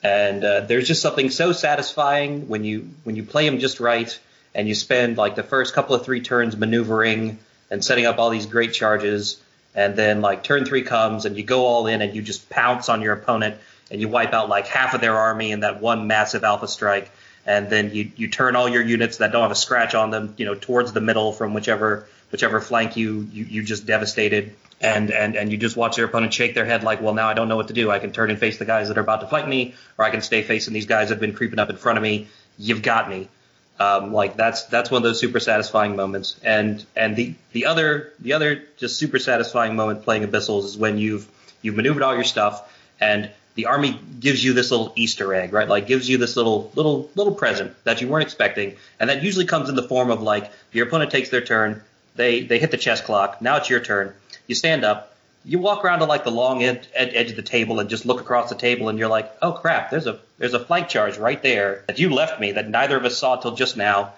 And 0.04 0.44
uh, 0.44 0.60
there's 0.62 0.88
just 0.88 1.02
something 1.02 1.32
so 1.32 1.52
satisfying 1.52 2.48
when 2.48 2.64
you 2.64 2.90
when 3.04 3.16
you 3.16 3.24
play 3.24 3.50
them 3.50 3.60
just 3.60 3.80
right, 3.80 4.20
and 4.54 4.68
you 4.68 4.76
spend 4.76 5.18
like 5.18 5.36
the 5.36 5.44
first 5.44 5.74
couple 5.74 5.96
of 5.96 6.06
three 6.06 6.22
turns 6.22 6.56
maneuvering 6.56 7.40
and 7.72 7.84
setting 7.84 8.06
up 8.06 8.20
all 8.20 8.30
these 8.30 8.46
great 8.46 8.74
charges, 8.74 9.42
and 9.74 9.96
then 9.96 10.22
like 10.22 10.44
turn 10.44 10.66
three 10.66 10.84
comes 10.84 11.26
and 11.26 11.36
you 11.38 11.44
go 11.44 11.66
all 11.66 11.88
in 11.88 12.04
and 12.04 12.16
you 12.16 12.22
just 12.22 12.50
pounce 12.50 12.90
on 12.90 13.02
your 13.02 13.14
opponent 13.14 13.56
and 13.92 14.02
you 14.02 14.08
wipe 14.08 14.34
out 14.34 14.50
like 14.50 14.68
half 14.68 14.94
of 14.94 15.02
their 15.02 15.16
army 15.16 15.52
in 15.52 15.62
that 15.62 15.82
one 15.82 16.08
massive 16.08 16.44
alpha 16.44 16.68
strike, 16.68 17.12
and 17.46 17.70
then 17.70 17.94
you 17.94 18.12
you 18.16 18.28
turn 18.30 18.56
all 18.56 18.68
your 18.68 18.84
units 18.84 19.18
that 19.18 19.32
don't 19.32 19.44
have 19.44 19.52
a 19.52 19.56
scratch 19.56 19.96
on 19.96 20.10
them, 20.10 20.34
you 20.38 20.46
know, 20.46 20.56
towards 20.56 20.94
the 20.94 21.02
middle 21.02 21.32
from 21.32 21.54
whichever 21.54 22.08
whichever 22.32 22.60
flank 22.60 22.98
you 22.98 23.28
you, 23.32 23.46
you 23.46 23.64
just 23.64 23.86
devastated 23.86 24.56
and, 24.82 25.12
and, 25.12 25.36
and 25.36 25.52
you 25.52 25.58
just 25.58 25.78
watch 25.78 25.98
your 25.98 26.08
opponent 26.08 26.34
shake 26.34 26.54
their 26.54 26.66
head 26.66 26.84
like, 26.84 27.02
well, 27.02 27.14
now 27.14 27.30
I 27.30 27.34
don't 27.34 27.48
know 27.48 27.56
what 27.56 27.70
to 27.70 27.74
do. 27.74 27.90
I 27.90 28.00
can 28.00 28.12
turn 28.12 28.30
and 28.30 28.40
face 28.40 28.58
the 28.58 28.66
guys 28.66 28.90
that 28.90 28.98
are 28.98 29.02
about 29.02 29.22
to 29.22 29.28
fight 29.28 29.48
me, 29.48 29.74
or 29.98 30.06
I 30.06 30.10
can 30.10 30.22
stay 30.22 30.44
facing 30.44 30.74
these 30.74 30.86
guys 30.86 31.10
that 31.10 31.16
have 31.16 31.22
been 31.22 31.34
creeping 31.34 31.60
up 31.60 31.70
in 31.70 31.78
front 31.78 31.98
of 31.98 32.04
me. 32.04 32.28
You've 32.58 32.82
got 32.82 33.10
me. 33.10 33.30
Um, 33.78 34.14
like 34.14 34.38
that's 34.38 34.64
that's 34.66 34.90
one 34.90 35.00
of 35.00 35.04
those 35.04 35.20
super 35.20 35.40
satisfying 35.40 35.96
moments. 35.98 36.40
And 36.44 36.86
and 36.96 37.16
the 37.16 37.36
the 37.52 37.66
other 37.66 38.14
the 38.20 38.34
other 38.34 38.64
just 38.78 38.98
super 38.98 39.20
satisfying 39.20 39.76
moment 39.76 40.04
playing 40.04 40.24
Abyssals 40.24 40.64
is 40.64 40.78
when 40.78 40.98
you've 40.98 41.30
you've 41.62 41.76
maneuvered 41.76 42.04
all 42.04 42.16
your 42.16 42.24
stuff 42.24 42.72
and 43.02 43.30
the 43.56 43.66
army 43.66 44.00
gives 44.20 44.44
you 44.44 44.54
this 44.54 44.72
little 44.72 44.94
Easter 44.96 45.34
egg, 45.34 45.54
right? 45.54 45.68
Like 45.68 45.88
gives 45.88 46.08
you 46.08 46.18
this 46.18 46.36
little 46.38 46.72
little 46.76 47.10
little 47.16 47.34
present 47.34 47.74
that 47.84 48.02
you 48.02 48.08
weren't 48.08 48.24
expecting, 48.24 48.76
and 49.00 49.10
that 49.10 49.24
usually 49.24 49.46
comes 49.46 49.70
in 49.70 49.76
the 49.76 49.88
form 49.88 50.12
of 50.12 50.22
like 50.22 50.52
your 50.72 50.88
opponent 50.88 51.12
takes 51.12 51.30
their 51.30 51.42
turn, 51.42 51.82
they 52.16 52.44
they 52.44 52.60
hit 52.60 52.72
the 52.72 52.78
chess 52.78 53.02
clock, 53.02 53.42
now 53.42 53.58
it's 53.58 53.70
your 53.70 53.80
turn 53.80 54.14
you 54.48 54.56
stand 54.56 54.86
up, 54.86 55.16
you 55.44 55.60
walk 55.60 55.84
around 55.84 56.00
to 56.00 56.06
like 56.06 56.24
the 56.24 56.32
long 56.32 56.64
ed- 56.64 56.88
ed- 56.94 57.12
edge 57.14 57.30
of 57.32 57.36
the 57.36 57.42
table 57.42 57.80
and 57.80 57.90
just 57.90 58.06
look 58.06 58.22
across 58.22 58.50
the 58.50 58.56
table, 58.56 58.90
and 58.90 58.98
you're 58.98 59.10
like, 59.10 59.32
oh 59.42 59.54
crap, 59.54 59.92
there's 59.92 60.08
a 60.08 60.20
there's 60.38 60.54
a 60.54 60.60
flank 60.60 60.88
charge 60.88 61.18
right 61.18 61.42
there 61.42 61.84
that 61.88 62.00
you 62.00 62.10
left 62.10 62.40
me 62.40 62.54
that 62.54 62.70
neither 62.70 62.98
of 62.98 63.06
us 63.06 63.18
saw 63.18 63.36
till 63.36 63.56
just 63.56 63.78
now. 63.78 64.14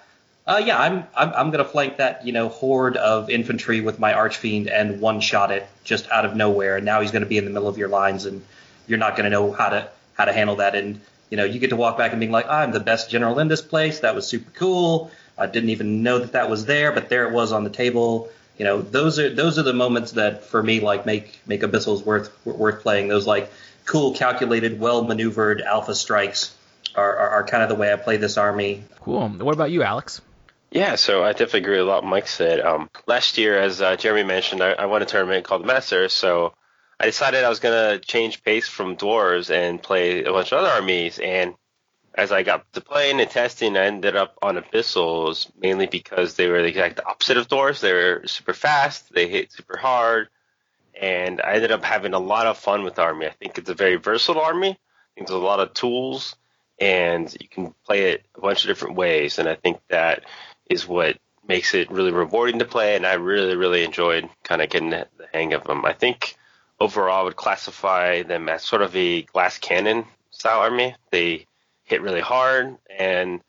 Uh, 0.46 0.62
yeah, 0.64 0.78
I'm 0.78 1.04
I'm, 1.14 1.32
I'm 1.34 1.50
gonna 1.50 1.64
flank 1.64 1.98
that 1.98 2.26
you 2.26 2.32
know 2.32 2.48
horde 2.48 2.96
of 2.96 3.28
infantry 3.28 3.80
with 3.80 3.98
my 3.98 4.14
archfiend 4.14 4.68
and 4.68 5.00
one 5.00 5.20
shot 5.20 5.50
it 5.50 5.66
just 5.84 6.10
out 6.10 6.24
of 6.24 6.34
nowhere, 6.34 6.76
and 6.76 6.86
now 6.86 7.00
he's 7.00 7.10
gonna 7.10 7.26
be 7.26 7.38
in 7.38 7.44
the 7.44 7.50
middle 7.50 7.68
of 7.68 7.76
your 7.76 7.88
lines, 7.88 8.24
and 8.24 8.42
you're 8.88 8.98
not 8.98 9.16
gonna 9.16 9.30
know 9.30 9.52
how 9.52 9.68
to 9.68 9.88
how 10.14 10.24
to 10.24 10.32
handle 10.32 10.56
that, 10.56 10.74
and 10.74 11.00
you 11.30 11.36
know 11.36 11.44
you 11.44 11.60
get 11.60 11.70
to 11.70 11.76
walk 11.76 11.98
back 11.98 12.12
and 12.12 12.20
being 12.20 12.32
like, 12.32 12.48
I'm 12.48 12.72
the 12.72 12.80
best 12.80 13.10
general 13.10 13.38
in 13.38 13.48
this 13.48 13.62
place. 13.62 14.00
That 14.00 14.14
was 14.14 14.26
super 14.26 14.50
cool. 14.52 15.10
I 15.36 15.46
didn't 15.46 15.70
even 15.70 16.02
know 16.02 16.18
that 16.18 16.32
that 16.32 16.50
was 16.50 16.66
there, 16.66 16.90
but 16.90 17.08
there 17.08 17.28
it 17.28 17.32
was 17.32 17.52
on 17.52 17.62
the 17.62 17.70
table 17.70 18.30
you 18.58 18.64
know, 18.64 18.82
those 18.82 19.18
are 19.18 19.32
those 19.32 19.58
are 19.58 19.62
the 19.62 19.72
moments 19.72 20.12
that 20.12 20.44
for 20.44 20.62
me 20.62 20.80
like 20.80 21.06
make 21.06 21.40
make 21.46 21.62
Abyssals 21.62 22.04
worth 22.04 22.36
worth 22.44 22.82
playing. 22.82 23.08
Those 23.08 23.26
like 23.26 23.50
cool, 23.84 24.14
calculated, 24.14 24.80
well 24.80 25.04
maneuvered 25.04 25.62
alpha 25.62 25.94
strikes 25.94 26.54
are, 26.94 27.16
are, 27.16 27.30
are 27.30 27.44
kind 27.44 27.62
of 27.62 27.68
the 27.68 27.76
way 27.76 27.92
I 27.92 27.96
play 27.96 28.16
this 28.16 28.36
army. 28.36 28.82
Cool. 29.00 29.28
What 29.28 29.54
about 29.54 29.70
you, 29.70 29.84
Alex? 29.84 30.20
Yeah, 30.70 30.96
so 30.96 31.24
I 31.24 31.32
definitely 31.32 31.60
agree 31.60 31.78
with 31.78 31.86
a 31.86 31.90
lot 31.90 32.04
Mike 32.04 32.28
said. 32.28 32.60
Um, 32.60 32.90
last 33.06 33.38
year, 33.38 33.58
as 33.58 33.80
uh, 33.80 33.96
Jeremy 33.96 34.24
mentioned, 34.24 34.62
I, 34.62 34.72
I 34.72 34.84
won 34.84 35.00
a 35.00 35.06
tournament 35.06 35.46
called 35.46 35.62
the 35.62 35.66
Masters, 35.66 36.12
so 36.12 36.52
I 37.00 37.06
decided 37.06 37.44
I 37.44 37.48
was 37.48 37.60
to 37.60 38.00
change 38.04 38.42
pace 38.42 38.66
from 38.68 38.96
dwarves 38.96 39.50
and 39.50 39.82
play 39.82 40.24
a 40.24 40.32
bunch 40.32 40.52
of 40.52 40.58
other 40.58 40.68
armies. 40.68 41.18
And 41.18 41.54
as 42.14 42.32
I 42.32 42.42
got 42.42 42.72
to 42.72 42.80
playing 42.80 43.20
and 43.20 43.30
testing, 43.30 43.76
I 43.76 43.86
ended 43.86 44.16
up 44.16 44.36
on 44.42 44.56
Abyssals 44.56 45.48
mainly 45.56 45.86
because 45.86 46.34
they 46.34 46.48
were 46.48 46.60
the 46.60 46.68
exact 46.68 46.98
opposite 47.06 47.36
of 47.36 47.46
Dwarves. 47.46 47.80
They 47.80 47.92
were 47.92 48.22
super 48.26 48.52
fast, 48.52 49.12
they 49.14 49.28
hit 49.28 49.52
super 49.52 49.76
hard, 49.76 50.28
and 51.00 51.40
I 51.40 51.52
ended 51.52 51.70
up 51.70 51.84
having 51.84 52.14
a 52.14 52.18
lot 52.18 52.46
of 52.48 52.58
fun 52.58 52.82
with 52.82 52.96
the 52.96 53.02
army. 53.02 53.26
I 53.26 53.30
think 53.30 53.56
it's 53.58 53.70
a 53.70 53.74
very 53.74 53.96
versatile 53.96 54.42
army. 54.42 54.70
I 54.70 55.14
think 55.14 55.28
there's 55.28 55.40
a 55.40 55.44
lot 55.44 55.60
of 55.60 55.74
tools, 55.74 56.34
and 56.80 57.32
you 57.40 57.48
can 57.48 57.72
play 57.86 58.10
it 58.10 58.26
a 58.34 58.40
bunch 58.40 58.64
of 58.64 58.68
different 58.68 58.96
ways. 58.96 59.38
And 59.38 59.48
I 59.48 59.54
think 59.54 59.78
that 59.88 60.24
is 60.68 60.88
what 60.88 61.16
makes 61.46 61.74
it 61.74 61.92
really 61.92 62.12
rewarding 62.12 62.58
to 62.58 62.64
play. 62.64 62.96
And 62.96 63.06
I 63.06 63.14
really, 63.14 63.54
really 63.54 63.84
enjoyed 63.84 64.28
kind 64.42 64.60
of 64.60 64.68
getting 64.68 64.90
the 64.90 65.06
hang 65.32 65.52
of 65.52 65.62
them. 65.62 65.84
I 65.84 65.92
think 65.92 66.36
overall, 66.80 67.24
would 67.24 67.36
classify 67.36 68.22
them 68.22 68.48
as 68.48 68.62
sort 68.62 68.82
of 68.82 68.94
a 68.96 69.22
glass 69.22 69.58
cannon 69.58 70.04
style 70.30 70.60
army. 70.60 70.94
They 71.10 71.46
hit 71.84 72.02
really 72.02 72.20
hard 72.20 72.76
and 72.98 73.40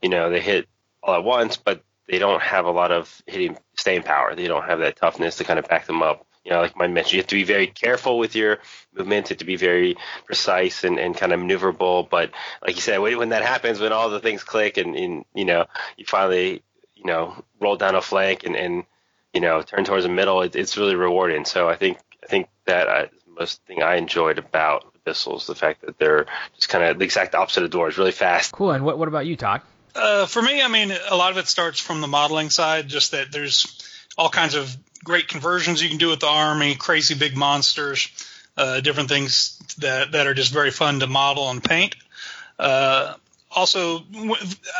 you 0.00 0.08
know 0.08 0.30
they 0.30 0.40
hit 0.40 0.68
all 1.02 1.14
at 1.14 1.24
once, 1.24 1.56
but 1.56 1.82
they 2.08 2.18
don't 2.18 2.42
have 2.42 2.64
a 2.64 2.70
lot 2.70 2.90
of 2.90 3.22
hitting 3.26 3.58
staying 3.76 4.02
power. 4.02 4.34
They 4.34 4.46
don't 4.46 4.64
have 4.64 4.80
that 4.80 4.96
toughness 4.96 5.36
to 5.36 5.44
kind 5.44 5.58
of 5.58 5.68
back 5.68 5.86
them 5.86 6.02
up. 6.02 6.24
You 6.44 6.52
know, 6.52 6.60
like 6.62 6.72
I 6.78 6.86
mentioned, 6.86 7.12
you 7.12 7.18
have 7.18 7.26
to 7.26 7.36
be 7.36 7.44
very 7.44 7.66
careful 7.66 8.18
with 8.18 8.34
your 8.34 8.58
movement. 8.96 9.28
You 9.28 9.34
have 9.34 9.38
to 9.38 9.44
be 9.44 9.56
very 9.56 9.96
precise 10.24 10.82
and, 10.82 10.98
and 10.98 11.14
kind 11.14 11.32
of 11.32 11.40
maneuverable. 11.40 12.08
But 12.08 12.30
like 12.62 12.76
you 12.76 12.80
said, 12.80 12.98
when 12.98 13.28
that 13.30 13.42
happens, 13.42 13.80
when 13.80 13.92
all 13.92 14.08
the 14.08 14.20
things 14.20 14.44
click 14.44 14.78
and, 14.78 14.96
and 14.96 15.24
you 15.34 15.44
know 15.44 15.66
you 15.98 16.06
finally 16.06 16.62
you 16.94 17.04
know 17.04 17.44
roll 17.60 17.76
down 17.76 17.94
a 17.94 18.00
flank 18.00 18.44
and, 18.44 18.56
and 18.56 18.84
you 19.34 19.42
know 19.42 19.60
turn 19.60 19.84
towards 19.84 20.04
the 20.04 20.10
middle, 20.10 20.40
it, 20.40 20.56
it's 20.56 20.78
really 20.78 20.94
rewarding. 20.94 21.44
So 21.44 21.68
I 21.68 21.76
think 21.76 21.98
I 22.28 22.30
think 22.30 22.48
that 22.66 22.88
uh, 22.88 23.06
the 23.26 23.40
most 23.40 23.62
thing 23.64 23.82
I 23.82 23.96
enjoyed 23.96 24.38
about 24.38 24.84
Abyssals. 25.08 25.46
The 25.46 25.54
fact 25.54 25.80
that 25.86 25.98
they're 25.98 26.26
just 26.56 26.68
kind 26.68 26.84
of 26.84 26.98
the 26.98 27.04
exact 27.04 27.34
opposite 27.34 27.64
of 27.64 27.70
dwarves, 27.70 27.96
really 27.96 28.12
fast. 28.12 28.52
Cool. 28.52 28.72
And 28.72 28.84
what 28.84 28.98
what 28.98 29.08
about 29.08 29.24
you, 29.24 29.34
Todd? 29.34 29.62
Uh, 29.94 30.26
for 30.26 30.42
me, 30.42 30.62
I 30.62 30.68
mean, 30.68 30.92
a 31.08 31.16
lot 31.16 31.32
of 31.32 31.38
it 31.38 31.48
starts 31.48 31.80
from 31.80 32.02
the 32.02 32.06
modeling 32.06 32.50
side. 32.50 32.88
Just 32.88 33.12
that 33.12 33.32
there's 33.32 33.66
all 34.18 34.28
kinds 34.28 34.54
of 34.54 34.76
great 35.02 35.28
conversions 35.28 35.82
you 35.82 35.88
can 35.88 35.96
do 35.96 36.08
with 36.08 36.20
the 36.20 36.26
army, 36.26 36.74
crazy 36.74 37.14
big 37.14 37.34
monsters, 37.34 38.10
uh, 38.58 38.80
different 38.80 39.08
things 39.08 39.58
that 39.78 40.12
that 40.12 40.26
are 40.26 40.34
just 40.34 40.52
very 40.52 40.70
fun 40.70 41.00
to 41.00 41.06
model 41.06 41.50
and 41.50 41.64
paint. 41.64 41.96
Uh, 42.58 43.14
also, 43.50 44.00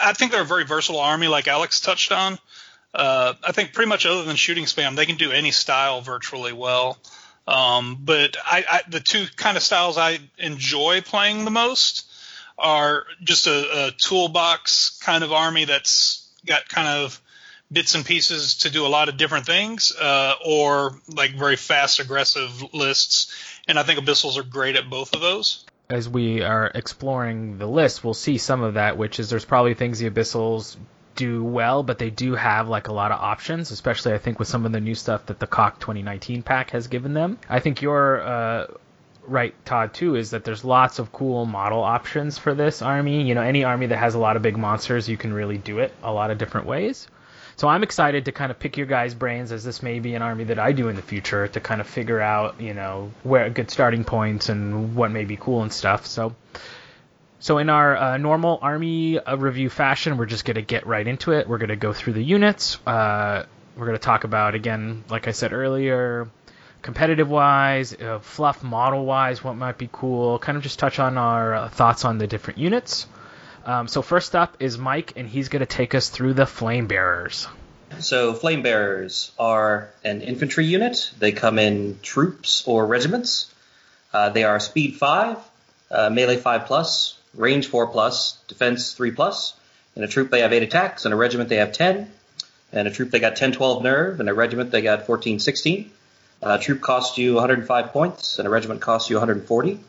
I 0.02 0.12
think 0.12 0.32
they're 0.32 0.42
a 0.42 0.44
very 0.44 0.64
versatile 0.64 1.00
army, 1.00 1.28
like 1.28 1.48
Alex 1.48 1.80
touched 1.80 2.12
on. 2.12 2.38
Uh, 2.92 3.34
I 3.42 3.52
think 3.52 3.72
pretty 3.72 3.88
much 3.88 4.06
other 4.06 4.24
than 4.24 4.36
shooting 4.36 4.64
spam, 4.64 4.96
they 4.96 5.06
can 5.06 5.16
do 5.16 5.30
any 5.30 5.52
style 5.52 6.00
virtually 6.00 6.52
well. 6.52 6.98
Um, 7.48 7.96
but 8.00 8.36
I, 8.44 8.64
I, 8.70 8.80
the 8.90 9.00
two 9.00 9.24
kind 9.36 9.56
of 9.56 9.62
styles 9.62 9.96
I 9.96 10.18
enjoy 10.36 11.00
playing 11.00 11.46
the 11.46 11.50
most 11.50 12.04
are 12.58 13.04
just 13.24 13.46
a, 13.46 13.86
a 13.86 13.90
toolbox 13.92 14.98
kind 15.02 15.24
of 15.24 15.32
army 15.32 15.64
that's 15.64 16.28
got 16.44 16.68
kind 16.68 16.88
of 16.88 17.18
bits 17.72 17.94
and 17.94 18.04
pieces 18.04 18.58
to 18.58 18.70
do 18.70 18.84
a 18.84 18.88
lot 18.88 19.08
of 19.08 19.16
different 19.16 19.46
things, 19.46 19.96
uh, 19.96 20.34
or 20.44 21.00
like 21.08 21.36
very 21.36 21.56
fast, 21.56 22.00
aggressive 22.00 22.74
lists. 22.74 23.34
And 23.66 23.78
I 23.78 23.82
think 23.82 23.98
Abyssals 23.98 24.36
are 24.36 24.42
great 24.42 24.76
at 24.76 24.90
both 24.90 25.14
of 25.14 25.22
those. 25.22 25.64
As 25.88 26.06
we 26.06 26.42
are 26.42 26.70
exploring 26.74 27.56
the 27.56 27.66
list, 27.66 28.04
we'll 28.04 28.12
see 28.12 28.36
some 28.36 28.62
of 28.62 28.74
that, 28.74 28.98
which 28.98 29.18
is 29.18 29.30
there's 29.30 29.46
probably 29.46 29.72
things 29.72 30.00
the 30.00 30.10
Abyssals 30.10 30.76
do 31.18 31.42
well, 31.42 31.82
but 31.82 31.98
they 31.98 32.10
do 32.10 32.36
have 32.36 32.68
like 32.68 32.86
a 32.86 32.92
lot 32.92 33.10
of 33.10 33.20
options, 33.20 33.72
especially 33.72 34.14
I 34.14 34.18
think 34.18 34.38
with 34.38 34.46
some 34.46 34.64
of 34.64 34.72
the 34.72 34.80
new 34.80 34.94
stuff 34.94 35.26
that 35.26 35.40
the 35.40 35.48
CoK 35.48 35.80
2019 35.80 36.42
pack 36.42 36.70
has 36.70 36.86
given 36.86 37.12
them. 37.12 37.38
I 37.48 37.58
think 37.58 37.82
you're 37.82 38.22
uh, 38.22 38.66
right, 39.26 39.52
Todd, 39.64 39.94
too, 39.94 40.14
is 40.14 40.30
that 40.30 40.44
there's 40.44 40.64
lots 40.64 41.00
of 41.00 41.12
cool 41.12 41.44
model 41.44 41.82
options 41.82 42.38
for 42.38 42.54
this 42.54 42.82
army. 42.82 43.26
You 43.26 43.34
know, 43.34 43.42
any 43.42 43.64
army 43.64 43.86
that 43.86 43.98
has 43.98 44.14
a 44.14 44.18
lot 44.18 44.36
of 44.36 44.42
big 44.42 44.56
monsters, 44.56 45.08
you 45.08 45.16
can 45.16 45.32
really 45.32 45.58
do 45.58 45.80
it 45.80 45.92
a 46.04 46.12
lot 46.12 46.30
of 46.30 46.38
different 46.38 46.68
ways. 46.68 47.08
So 47.56 47.66
I'm 47.66 47.82
excited 47.82 48.26
to 48.26 48.32
kind 48.32 48.52
of 48.52 48.60
pick 48.60 48.76
your 48.76 48.86
guys' 48.86 49.14
brains 49.14 49.50
as 49.50 49.64
this 49.64 49.82
may 49.82 49.98
be 49.98 50.14
an 50.14 50.22
army 50.22 50.44
that 50.44 50.60
I 50.60 50.70
do 50.70 50.88
in 50.88 50.94
the 50.94 51.02
future 51.02 51.48
to 51.48 51.58
kind 51.58 51.80
of 51.80 51.88
figure 51.88 52.20
out, 52.20 52.60
you 52.60 52.72
know, 52.72 53.10
where 53.24 53.50
good 53.50 53.72
starting 53.72 54.04
points 54.04 54.48
and 54.48 54.94
what 54.94 55.10
may 55.10 55.24
be 55.24 55.36
cool 55.36 55.62
and 55.62 55.72
stuff. 55.72 56.06
So 56.06 56.36
so 57.40 57.58
in 57.58 57.70
our 57.70 57.96
uh, 57.96 58.16
normal 58.16 58.58
army 58.60 59.18
uh, 59.18 59.36
review 59.36 59.70
fashion, 59.70 60.16
we're 60.16 60.26
just 60.26 60.44
going 60.44 60.56
to 60.56 60.62
get 60.62 60.86
right 60.86 61.06
into 61.06 61.32
it. 61.32 61.48
We're 61.48 61.58
going 61.58 61.68
to 61.68 61.76
go 61.76 61.92
through 61.92 62.14
the 62.14 62.24
units. 62.24 62.78
Uh, 62.84 63.46
we're 63.76 63.86
going 63.86 63.96
to 63.96 64.02
talk 64.02 64.24
about 64.24 64.56
again, 64.56 65.04
like 65.08 65.28
I 65.28 65.30
said 65.30 65.52
earlier, 65.52 66.28
competitive 66.82 67.30
wise, 67.30 67.94
uh, 67.94 68.18
fluff 68.18 68.64
model 68.64 69.04
wise, 69.04 69.44
what 69.44 69.54
might 69.54 69.78
be 69.78 69.88
cool. 69.90 70.40
Kind 70.40 70.56
of 70.56 70.64
just 70.64 70.80
touch 70.80 70.98
on 70.98 71.16
our 71.16 71.54
uh, 71.54 71.68
thoughts 71.68 72.04
on 72.04 72.18
the 72.18 72.26
different 72.26 72.58
units. 72.58 73.06
Um, 73.64 73.86
so 73.86 74.02
first 74.02 74.34
up 74.34 74.56
is 74.58 74.76
Mike, 74.76 75.12
and 75.14 75.28
he's 75.28 75.48
going 75.48 75.60
to 75.60 75.66
take 75.66 75.94
us 75.94 76.08
through 76.08 76.34
the 76.34 76.46
flame 76.46 76.88
bearers. 76.88 77.46
So 78.00 78.34
flame 78.34 78.62
bearers 78.62 79.30
are 79.38 79.90
an 80.04 80.22
infantry 80.22 80.66
unit. 80.66 81.12
They 81.18 81.32
come 81.32 81.58
in 81.58 82.00
troops 82.02 82.66
or 82.66 82.84
regiments. 82.84 83.52
Uh, 84.12 84.30
they 84.30 84.42
are 84.44 84.58
speed 84.58 84.96
five, 84.96 85.38
melee 85.90 86.36
five 86.36 86.66
plus, 86.66 87.17
range 87.34 87.68
4 87.68 87.88
plus, 87.88 88.38
defense 88.48 88.92
3 88.92 89.10
plus. 89.12 89.54
In 89.96 90.02
a 90.04 90.08
troop, 90.08 90.30
they 90.30 90.40
have 90.40 90.52
8 90.52 90.62
attacks. 90.62 91.06
In 91.06 91.12
a 91.12 91.16
regiment, 91.16 91.48
they 91.48 91.56
have 91.56 91.72
10. 91.72 92.10
In 92.72 92.86
a 92.86 92.90
troop, 92.90 93.10
they 93.10 93.20
got 93.20 93.36
10, 93.36 93.52
12 93.52 93.82
nerve. 93.82 94.20
In 94.20 94.28
a 94.28 94.34
regiment, 94.34 94.70
they 94.70 94.82
got 94.82 95.06
14, 95.06 95.38
16. 95.38 95.90
Uh, 96.40 96.58
troop 96.58 96.80
costs 96.80 97.18
you 97.18 97.34
105 97.34 97.92
points, 97.92 98.38
and 98.38 98.46
a 98.46 98.50
regiment 98.50 98.80
costs 98.80 99.10
you 99.10 99.16
140. 99.16 99.80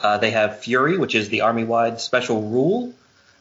Uh, 0.00 0.18
they 0.18 0.30
have 0.30 0.60
Fury, 0.60 0.98
which 0.98 1.14
is 1.14 1.28
the 1.28 1.40
army-wide 1.42 2.00
special 2.00 2.42
rule. 2.42 2.92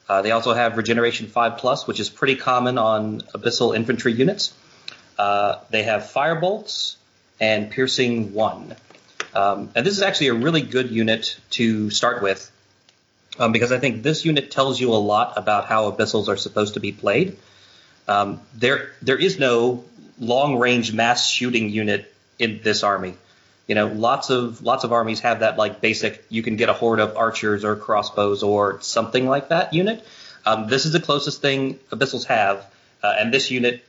Uh, 0.07 0.21
they 0.21 0.31
also 0.31 0.53
have 0.53 0.77
Regeneration 0.77 1.27
5 1.27 1.57
plus, 1.57 1.85
which 1.85 1.99
is 1.99 2.09
pretty 2.09 2.35
common 2.35 2.77
on 2.77 3.21
abyssal 3.35 3.75
infantry 3.75 4.13
units. 4.13 4.53
Uh, 5.17 5.59
they 5.69 5.83
have 5.83 6.03
Firebolts 6.03 6.95
and 7.39 7.69
Piercing 7.69 8.33
1. 8.33 8.75
Um, 9.33 9.69
and 9.75 9.85
this 9.85 9.97
is 9.97 10.01
actually 10.01 10.27
a 10.27 10.33
really 10.33 10.61
good 10.61 10.89
unit 10.89 11.37
to 11.51 11.89
start 11.89 12.23
with 12.23 12.49
um, 13.39 13.51
because 13.51 13.71
I 13.71 13.79
think 13.79 14.03
this 14.03 14.25
unit 14.25 14.51
tells 14.51 14.79
you 14.79 14.93
a 14.93 14.95
lot 14.95 15.33
about 15.37 15.65
how 15.65 15.91
abyssals 15.91 16.27
are 16.27 16.37
supposed 16.37 16.75
to 16.75 16.79
be 16.79 16.91
played. 16.91 17.37
Um, 18.07 18.41
there, 18.55 18.91
there 19.01 19.17
is 19.17 19.37
no 19.37 19.83
long-range 20.19 20.93
mass 20.93 21.29
shooting 21.29 21.69
unit 21.69 22.13
in 22.39 22.61
this 22.63 22.83
army. 22.83 23.15
You 23.67 23.75
know, 23.75 23.87
lots 23.87 24.29
of 24.29 24.63
lots 24.63 24.85
of 24.85 24.93
armies 24.93 25.19
have 25.21 25.41
that 25.41 25.57
like 25.57 25.81
basic. 25.81 26.23
You 26.29 26.41
can 26.41 26.55
get 26.55 26.69
a 26.69 26.73
horde 26.73 27.01
of 27.01 27.17
archers 27.17 27.65
or 27.65 27.75
crossbows 27.75 28.41
or 28.41 28.79
something 28.81 29.27
like 29.27 29.49
that 29.49 29.73
unit. 29.73 30.05
Um, 30.45 30.67
this 30.69 30.85
is 30.85 30.93
the 30.93 31.01
closest 31.01 31.41
thing 31.41 31.77
abyssals 31.91 32.25
have, 32.25 32.65
uh, 33.03 33.15
and 33.19 33.33
this 33.33 33.51
unit 33.51 33.83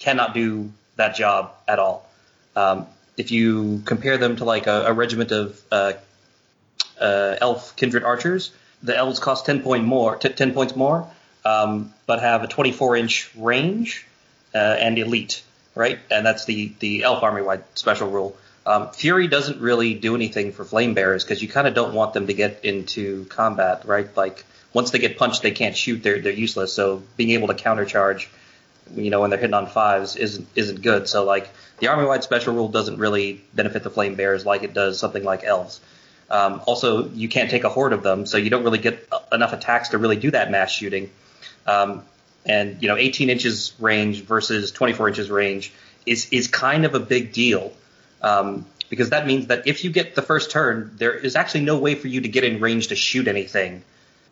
cannot 0.00 0.34
do 0.34 0.72
that 0.96 1.14
job 1.14 1.52
at 1.68 1.78
all. 1.78 2.10
Um, 2.56 2.86
if 3.16 3.30
you 3.30 3.82
compare 3.84 4.18
them 4.18 4.34
to 4.36 4.44
like 4.44 4.66
a, 4.66 4.86
a 4.86 4.92
regiment 4.92 5.30
of 5.30 5.60
uh, 5.70 5.92
uh, 7.00 7.36
elf 7.40 7.76
kindred 7.76 8.02
archers, 8.02 8.50
the 8.82 8.96
elves 8.96 9.18
cost 9.18 9.46
10 9.46 9.62
point 9.62 9.84
more, 9.84 10.16
t- 10.16 10.28
10 10.28 10.52
points 10.52 10.74
more, 10.76 11.08
um, 11.44 11.92
but 12.06 12.20
have 12.20 12.42
a 12.42 12.46
24 12.46 12.96
inch 12.96 13.30
range 13.36 14.06
uh, 14.54 14.58
and 14.58 14.98
elite, 14.98 15.42
right? 15.74 15.98
And 16.10 16.24
that's 16.24 16.44
the 16.44 16.72
the 16.80 17.02
elf 17.04 17.22
army 17.22 17.42
wide 17.42 17.64
special 17.74 18.10
rule. 18.10 18.36
Um, 18.66 18.90
Fury 18.90 19.26
doesn't 19.26 19.60
really 19.60 19.94
do 19.94 20.14
anything 20.14 20.52
for 20.52 20.64
flame 20.64 20.94
bearers 20.94 21.24
because 21.24 21.42
you 21.42 21.48
kind 21.48 21.66
of 21.66 21.74
don't 21.74 21.94
want 21.94 22.12
them 22.12 22.26
to 22.26 22.34
get 22.34 22.64
into 22.64 23.24
combat, 23.26 23.86
right? 23.86 24.14
Like 24.16 24.44
once 24.72 24.90
they 24.90 24.98
get 24.98 25.18
punched, 25.18 25.42
they 25.42 25.50
can't 25.50 25.76
shoot; 25.76 26.02
they're 26.02 26.20
they're 26.20 26.32
useless. 26.32 26.72
So 26.72 27.02
being 27.16 27.30
able 27.30 27.48
to 27.48 27.54
countercharge, 27.54 28.28
you 28.94 29.10
know, 29.10 29.20
when 29.20 29.30
they're 29.30 29.38
hitting 29.38 29.54
on 29.54 29.66
fives 29.66 30.16
isn't 30.16 30.46
isn't 30.54 30.82
good. 30.82 31.08
So 31.08 31.24
like 31.24 31.48
the 31.78 31.88
army 31.88 32.04
wide 32.04 32.22
special 32.22 32.54
rule 32.54 32.68
doesn't 32.68 32.98
really 32.98 33.42
benefit 33.54 33.82
the 33.82 33.90
flame 33.90 34.14
bearers 34.14 34.44
like 34.44 34.62
it 34.62 34.74
does 34.74 34.98
something 34.98 35.24
like 35.24 35.42
elves. 35.44 35.80
Um, 36.30 36.62
also, 36.66 37.08
you 37.08 37.28
can't 37.28 37.50
take 37.50 37.64
a 37.64 37.68
horde 37.68 37.92
of 37.92 38.02
them, 38.02 38.24
so 38.24 38.36
you 38.36 38.50
don't 38.50 38.62
really 38.62 38.78
get 38.78 39.08
enough 39.32 39.52
attacks 39.52 39.90
to 39.90 39.98
really 39.98 40.16
do 40.16 40.30
that 40.30 40.50
mass 40.50 40.70
shooting. 40.70 41.10
Um, 41.66 42.04
and 42.46 42.80
you 42.80 42.88
know, 42.88 42.96
18 42.96 43.30
inches 43.30 43.72
range 43.78 44.22
versus 44.22 44.70
24 44.70 45.08
inches 45.08 45.30
range 45.30 45.72
is 46.06 46.28
is 46.30 46.46
kind 46.48 46.84
of 46.84 46.94
a 46.94 47.00
big 47.00 47.32
deal 47.32 47.72
um, 48.22 48.66
because 48.88 49.10
that 49.10 49.26
means 49.26 49.48
that 49.48 49.66
if 49.66 49.84
you 49.84 49.90
get 49.90 50.14
the 50.14 50.22
first 50.22 50.50
turn, 50.50 50.92
there 50.96 51.14
is 51.14 51.36
actually 51.36 51.62
no 51.62 51.78
way 51.78 51.94
for 51.94 52.08
you 52.08 52.22
to 52.22 52.28
get 52.28 52.44
in 52.44 52.60
range 52.60 52.88
to 52.88 52.96
shoot 52.96 53.28
anything 53.28 53.82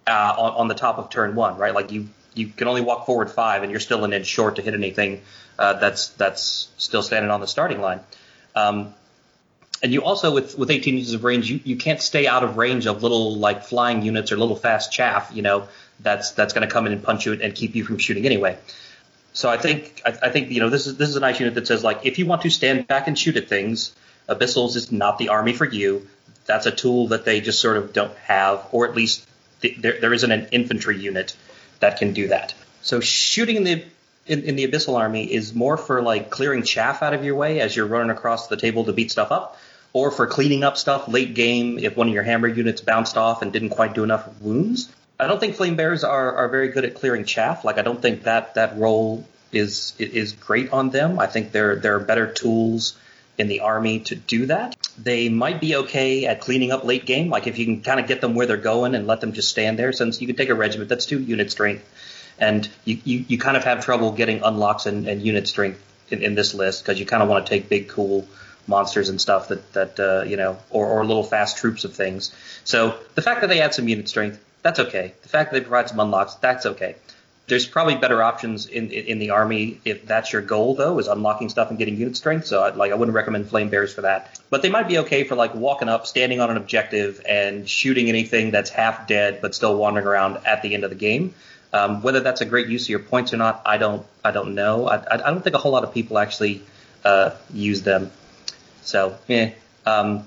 uh, 0.06 0.34
on, 0.38 0.52
on 0.52 0.68
the 0.68 0.74
top 0.74 0.98
of 0.98 1.10
turn 1.10 1.34
one, 1.34 1.56
right? 1.58 1.74
Like 1.74 1.92
you 1.92 2.08
you 2.34 2.48
can 2.48 2.68
only 2.68 2.82
walk 2.82 3.06
forward 3.06 3.30
five, 3.30 3.62
and 3.62 3.70
you're 3.70 3.80
still 3.80 4.04
an 4.04 4.12
inch 4.12 4.26
short 4.26 4.56
to 4.56 4.62
hit 4.62 4.74
anything 4.74 5.22
uh, 5.58 5.74
that's 5.74 6.08
that's 6.10 6.68
still 6.78 7.02
standing 7.02 7.30
on 7.30 7.40
the 7.40 7.46
starting 7.46 7.80
line. 7.80 8.00
Um, 8.54 8.94
and 9.82 9.92
you 9.92 10.02
also 10.02 10.32
with 10.32 10.58
with 10.58 10.70
18 10.70 10.96
inches 10.96 11.12
of 11.14 11.24
range, 11.24 11.50
you, 11.50 11.60
you 11.64 11.76
can't 11.76 12.00
stay 12.00 12.26
out 12.26 12.44
of 12.44 12.56
range 12.56 12.86
of 12.86 13.02
little 13.02 13.36
like 13.36 13.64
flying 13.64 14.02
units 14.02 14.32
or 14.32 14.36
little 14.36 14.56
fast 14.56 14.92
chaff, 14.92 15.30
you 15.32 15.42
know, 15.42 15.68
that's 16.00 16.32
that's 16.32 16.52
going 16.52 16.66
to 16.66 16.72
come 16.72 16.86
in 16.86 16.92
and 16.92 17.02
punch 17.02 17.26
you 17.26 17.34
and 17.34 17.54
keep 17.54 17.74
you 17.74 17.84
from 17.84 17.98
shooting 17.98 18.26
anyway. 18.26 18.58
So 19.32 19.48
I 19.48 19.56
think 19.56 20.02
I, 20.04 20.16
I, 20.22 20.30
think 20.30 20.50
you 20.50 20.60
know 20.60 20.68
this 20.68 20.86
is 20.86 20.96
this 20.96 21.08
is 21.08 21.16
a 21.16 21.20
nice 21.20 21.38
unit 21.38 21.54
that 21.54 21.66
says 21.66 21.84
like 21.84 22.04
if 22.04 22.18
you 22.18 22.26
want 22.26 22.42
to 22.42 22.50
stand 22.50 22.86
back 22.86 23.06
and 23.06 23.18
shoot 23.18 23.36
at 23.36 23.48
things, 23.48 23.94
Abyssals 24.28 24.76
is 24.76 24.90
not 24.90 25.18
the 25.18 25.28
army 25.28 25.52
for 25.52 25.64
you. 25.64 26.08
That's 26.46 26.66
a 26.66 26.70
tool 26.70 27.08
that 27.08 27.24
they 27.24 27.40
just 27.40 27.60
sort 27.60 27.76
of 27.76 27.92
don't 27.92 28.16
have, 28.18 28.66
or 28.72 28.88
at 28.88 28.96
least 28.96 29.28
th- 29.60 29.76
there 29.78 30.00
there 30.00 30.12
isn't 30.12 30.30
an 30.30 30.48
infantry 30.50 30.98
unit 30.98 31.36
that 31.80 31.98
can 31.98 32.12
do 32.14 32.28
that. 32.28 32.54
So 32.82 33.00
shooting 33.00 33.56
in 33.56 33.64
the 33.64 33.84
in, 34.26 34.42
in, 34.42 34.56
the 34.56 34.66
Abyssal 34.68 34.98
army 34.98 35.32
is 35.32 35.54
more 35.54 35.76
for 35.76 36.02
like 36.02 36.30
clearing 36.30 36.62
chaff 36.62 37.02
out 37.02 37.14
of 37.14 37.24
your 37.24 37.34
way 37.34 37.60
as 37.60 37.74
you're 37.74 37.86
running 37.86 38.10
across 38.10 38.48
the 38.48 38.56
table 38.56 38.84
to 38.84 38.92
beat 38.92 39.10
stuff 39.10 39.32
up, 39.32 39.56
or 39.92 40.10
for 40.10 40.26
cleaning 40.26 40.64
up 40.64 40.76
stuff 40.76 41.08
late 41.08 41.34
game 41.34 41.78
if 41.78 41.96
one 41.96 42.08
of 42.08 42.14
your 42.14 42.22
hammer 42.22 42.48
units 42.48 42.80
bounced 42.80 43.16
off 43.16 43.42
and 43.42 43.52
didn't 43.52 43.70
quite 43.70 43.94
do 43.94 44.04
enough 44.04 44.28
wounds. 44.40 44.90
I 45.18 45.26
don't 45.26 45.40
think 45.40 45.56
flame 45.56 45.76
bearers 45.76 46.04
are, 46.04 46.34
are 46.34 46.48
very 46.48 46.68
good 46.68 46.84
at 46.84 46.94
clearing 46.94 47.24
chaff. 47.24 47.64
Like 47.64 47.78
I 47.78 47.82
don't 47.82 48.00
think 48.00 48.24
that 48.24 48.54
that 48.54 48.78
role 48.78 49.26
is 49.50 49.94
is 49.98 50.32
great 50.32 50.72
on 50.72 50.90
them. 50.90 51.18
I 51.18 51.26
think 51.26 51.52
there 51.52 51.76
there 51.76 51.96
are 51.96 52.00
better 52.00 52.30
tools 52.32 52.96
in 53.38 53.48
the 53.48 53.60
army 53.60 54.00
to 54.00 54.16
do 54.16 54.46
that. 54.46 54.76
They 54.98 55.28
might 55.28 55.60
be 55.60 55.76
okay 55.76 56.26
at 56.26 56.40
cleaning 56.40 56.72
up 56.72 56.84
late 56.84 57.06
game. 57.06 57.30
Like 57.30 57.46
if 57.46 57.58
you 57.58 57.64
can 57.64 57.82
kind 57.82 58.00
of 58.00 58.06
get 58.06 58.20
them 58.20 58.34
where 58.34 58.46
they're 58.46 58.56
going 58.56 58.94
and 58.94 59.06
let 59.06 59.20
them 59.20 59.32
just 59.32 59.48
stand 59.48 59.78
there, 59.78 59.92
since 59.92 60.20
you 60.20 60.26
can 60.26 60.36
take 60.36 60.50
a 60.50 60.54
regiment 60.54 60.88
that's 60.88 61.06
two 61.06 61.20
unit 61.20 61.50
strength, 61.50 61.88
and 62.38 62.68
you 62.84 63.00
you, 63.04 63.24
you 63.28 63.38
kind 63.38 63.56
of 63.56 63.64
have 63.64 63.84
trouble 63.84 64.12
getting 64.12 64.42
unlocks 64.42 64.86
and, 64.86 65.08
and 65.08 65.22
unit 65.22 65.48
strength 65.48 65.82
in, 66.10 66.22
in 66.22 66.34
this 66.34 66.54
list 66.54 66.84
because 66.84 67.00
you 67.00 67.06
kind 67.06 67.22
of 67.22 67.28
want 67.28 67.46
to 67.46 67.50
take 67.50 67.68
big 67.68 67.88
cool 67.88 68.26
monsters 68.68 69.08
and 69.08 69.20
stuff 69.20 69.48
that 69.48 69.72
that 69.72 69.98
uh, 69.98 70.22
you 70.24 70.36
know 70.36 70.58
or, 70.70 70.86
or 70.86 71.04
little 71.04 71.24
fast 71.24 71.56
troops 71.56 71.84
of 71.84 71.94
things. 71.94 72.32
So 72.64 72.98
the 73.14 73.22
fact 73.22 73.40
that 73.40 73.48
they 73.48 73.60
add 73.60 73.74
some 73.74 73.88
unit 73.88 74.08
strength 74.08 74.44
that's 74.62 74.80
okay. 74.80 75.14
The 75.22 75.28
fact 75.28 75.50
that 75.50 75.58
they 75.58 75.64
provide 75.64 75.88
some 75.88 76.00
unlocks, 76.00 76.34
that's 76.34 76.66
okay. 76.66 76.96
There's 77.46 77.66
probably 77.66 77.94
better 77.94 78.22
options 78.22 78.66
in, 78.66 78.90
in, 78.90 79.18
the 79.18 79.30
army 79.30 79.80
if 79.82 80.04
that's 80.04 80.34
your 80.34 80.42
goal 80.42 80.74
though, 80.74 80.98
is 80.98 81.06
unlocking 81.06 81.48
stuff 81.48 81.70
and 81.70 81.78
getting 81.78 81.96
unit 81.96 82.14
strength. 82.14 82.46
So 82.46 82.62
I'd, 82.62 82.76
like 82.76 82.92
I 82.92 82.94
wouldn't 82.94 83.14
recommend 83.14 83.48
flame 83.48 83.70
bearers 83.70 83.94
for 83.94 84.02
that. 84.02 84.38
But 84.50 84.60
they 84.60 84.68
might 84.68 84.86
be 84.86 84.98
okay 84.98 85.24
for 85.24 85.34
like 85.34 85.54
walking 85.54 85.88
up, 85.88 86.06
standing 86.06 86.40
on 86.40 86.50
an 86.50 86.58
objective, 86.58 87.22
and 87.26 87.66
shooting 87.66 88.10
anything 88.10 88.50
that's 88.50 88.68
half 88.68 89.06
dead 89.06 89.38
but 89.40 89.54
still 89.54 89.74
wandering 89.78 90.06
around 90.06 90.40
at 90.44 90.60
the 90.60 90.74
end 90.74 90.84
of 90.84 90.90
the 90.90 90.96
game. 90.96 91.32
Um, 91.72 92.02
whether 92.02 92.20
that's 92.20 92.42
a 92.42 92.46
great 92.46 92.68
use 92.68 92.84
of 92.84 92.90
your 92.90 92.98
points 92.98 93.32
or 93.32 93.38
not, 93.38 93.62
I 93.64 93.78
don't 93.78 94.04
I 94.22 94.30
don't 94.30 94.54
know. 94.54 94.86
I, 94.86 95.14
I 95.14 95.30
don't 95.30 95.42
think 95.42 95.56
a 95.56 95.58
whole 95.58 95.72
lot 95.72 95.84
of 95.84 95.94
people 95.94 96.18
actually 96.18 96.62
uh, 97.02 97.30
use 97.50 97.80
them. 97.80 98.10
So 98.82 99.18
yeah. 99.26 99.52
Um, 99.86 100.26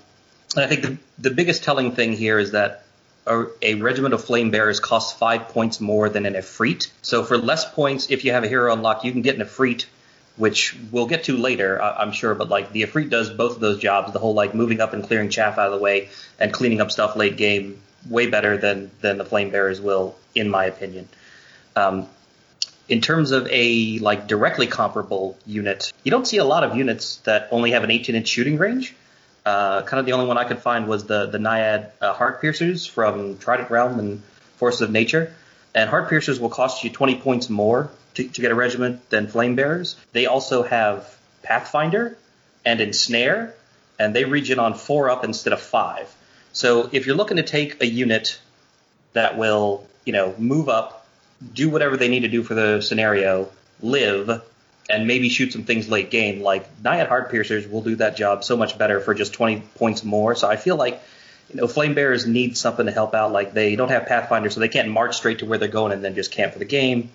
I 0.58 0.68
think 0.68 0.82
the, 0.82 0.98
the 1.20 1.30
biggest 1.32 1.64
telling 1.64 1.94
thing 1.94 2.14
here 2.14 2.40
is 2.40 2.52
that 2.52 2.84
a, 3.26 3.46
a, 3.62 3.76
regiment 3.76 4.14
of 4.14 4.24
flame 4.24 4.52
bearers 4.52 4.80
costs 4.80 5.18
five 5.18 5.50
points 5.50 5.80
more 5.80 6.10
than 6.10 6.26
an 6.26 6.34
Efreet. 6.34 6.90
So 7.02 7.24
for 7.24 7.38
less 7.38 7.72
points, 7.72 8.10
if 8.10 8.26
you 8.26 8.32
have 8.32 8.44
a 8.44 8.48
hero 8.48 8.74
unlocked, 8.74 9.06
you 9.06 9.12
can 9.12 9.22
get 9.22 9.36
an 9.36 9.42
Efreet, 9.42 9.86
which 10.38 10.76
we'll 10.92 11.06
get 11.06 11.26
to 11.26 11.38
later, 11.38 11.82
I, 11.82 12.02
am 12.02 12.12
sure. 12.12 12.34
But 12.36 12.50
like 12.50 12.72
the 12.72 12.84
Efreet 12.84 13.10
does 13.10 13.30
both 13.30 13.56
of 13.56 13.60
those 13.60 13.80
jobs, 13.80 14.12
the 14.12 14.20
whole 14.20 14.34
like 14.34 14.56
moving 14.56 14.82
up 14.82 14.94
and 14.94 15.04
clearing 15.04 15.30
chaff 15.30 15.58
out 15.58 15.68
of 15.68 15.74
the 15.74 15.84
way 15.84 16.10
and 16.40 16.52
cleaning 16.52 16.82
up 16.82 16.92
stuff 16.92 17.16
late 17.16 17.38
game, 17.38 17.82
way 18.10 18.28
better 18.28 18.58
than 18.58 18.92
than 19.02 19.18
the 19.18 19.26
flame 19.26 19.52
bearers 19.52 19.80
will, 19.80 20.16
in 20.34 20.50
my 20.50 20.66
opinion. 20.66 21.08
Um, 21.76 22.08
in 22.92 23.00
terms 23.00 23.32
of 23.32 23.48
a 23.50 24.00
like 24.00 24.28
directly 24.28 24.68
comparable 24.68 25.38
unit, 25.46 25.94
you 26.04 26.12
don't 26.12 26.28
see 26.28 26.38
a 26.38 26.44
lot 26.44 26.66
of 26.66 26.76
units 26.76 27.18
that 27.24 27.48
only 27.50 27.72
have 27.72 27.86
an 27.86 27.90
18 27.90 28.16
inch 28.16 28.28
shooting 28.28 28.58
range. 28.58 28.94
Uh, 29.46 29.82
kind 29.84 30.00
of 30.00 30.06
the 30.06 30.12
only 30.12 30.28
one 30.28 30.38
I 30.38 30.44
could 30.44 30.60
find 30.60 30.88
was 30.88 31.06
the 31.06 31.28
the 31.28 31.40
Naiad 31.40 31.92
uh, 32.02 32.14
Heart 32.14 32.42
Piercers 32.42 32.86
from 32.86 33.38
Trident 33.38 33.72
Realm 33.72 33.98
and 33.98 34.22
Forces 34.58 34.82
of 34.82 34.92
Nature. 34.92 35.34
And 35.74 35.90
Heart 35.90 36.10
Piercers 36.10 36.38
will 36.38 36.50
cost 36.50 36.84
you 36.84 36.90
20 36.90 37.16
points 37.22 37.50
more 37.50 37.90
to, 38.16 38.28
to 38.28 38.42
get 38.42 38.52
a 38.52 38.56
regiment 38.56 39.10
than 39.10 39.28
Flame 39.28 39.56
Bearers. 39.56 39.96
They 40.12 40.26
also 40.26 40.64
have 40.64 41.18
Pathfinder 41.44 42.18
and 42.66 42.82
Ensnare, 42.82 43.56
and 43.98 44.14
they 44.14 44.26
regen 44.26 44.60
on 44.60 44.74
four 44.74 45.10
up 45.10 45.24
instead 45.24 45.54
of 45.54 45.62
five. 45.62 46.14
So 46.52 46.90
if 46.92 47.08
you're 47.08 47.16
looking 47.16 47.38
to 47.38 47.44
take 47.44 47.82
a 47.82 47.86
unit 47.86 48.38
that 49.14 49.38
will, 49.38 49.88
you 50.04 50.12
know, 50.12 50.36
move 50.38 50.68
up, 50.68 51.01
do 51.54 51.70
whatever 51.70 51.98
they 51.98 52.08
need 52.08 52.22
to 52.22 52.28
do 52.28 52.44
for 52.44 52.54
the 52.54 52.82
scenario, 52.82 53.50
live, 53.82 54.42
and 54.90 55.08
maybe 55.08 55.30
shoot 55.30 55.54
some 55.54 55.64
things 55.64 55.90
late 55.90 56.12
game. 56.12 56.42
Like 56.42 56.68
Naiad 56.84 57.08
Heart 57.08 57.32
Piercers 57.32 57.68
will 57.68 57.82
do 57.82 57.96
that 57.98 58.16
job 58.16 58.44
so 58.44 58.58
much 58.58 58.78
better 58.78 59.00
for 59.00 59.14
just 59.14 59.34
20 59.34 59.62
points 59.76 60.04
more. 60.04 60.36
So 60.36 60.48
I 60.48 60.58
feel 60.58 60.76
like 60.76 61.02
you 61.50 61.56
know 61.56 61.68
Flame 61.68 61.94
Bearers 61.94 62.28
need 62.28 62.58
something 62.58 62.86
to 62.86 62.92
help 62.92 63.14
out. 63.14 63.32
Like 63.32 63.54
they 63.54 63.76
don't 63.76 63.90
have 63.90 64.06
Pathfinder, 64.06 64.50
so 64.50 64.60
they 64.60 64.70
can't 64.70 64.90
march 64.90 65.18
straight 65.18 65.40
to 65.40 65.46
where 65.46 65.58
they're 65.58 65.70
going 65.70 65.92
and 65.92 66.04
then 66.04 66.16
just 66.16 66.32
camp 66.32 66.54
for 66.54 66.60
the 66.60 66.66
game. 66.66 67.12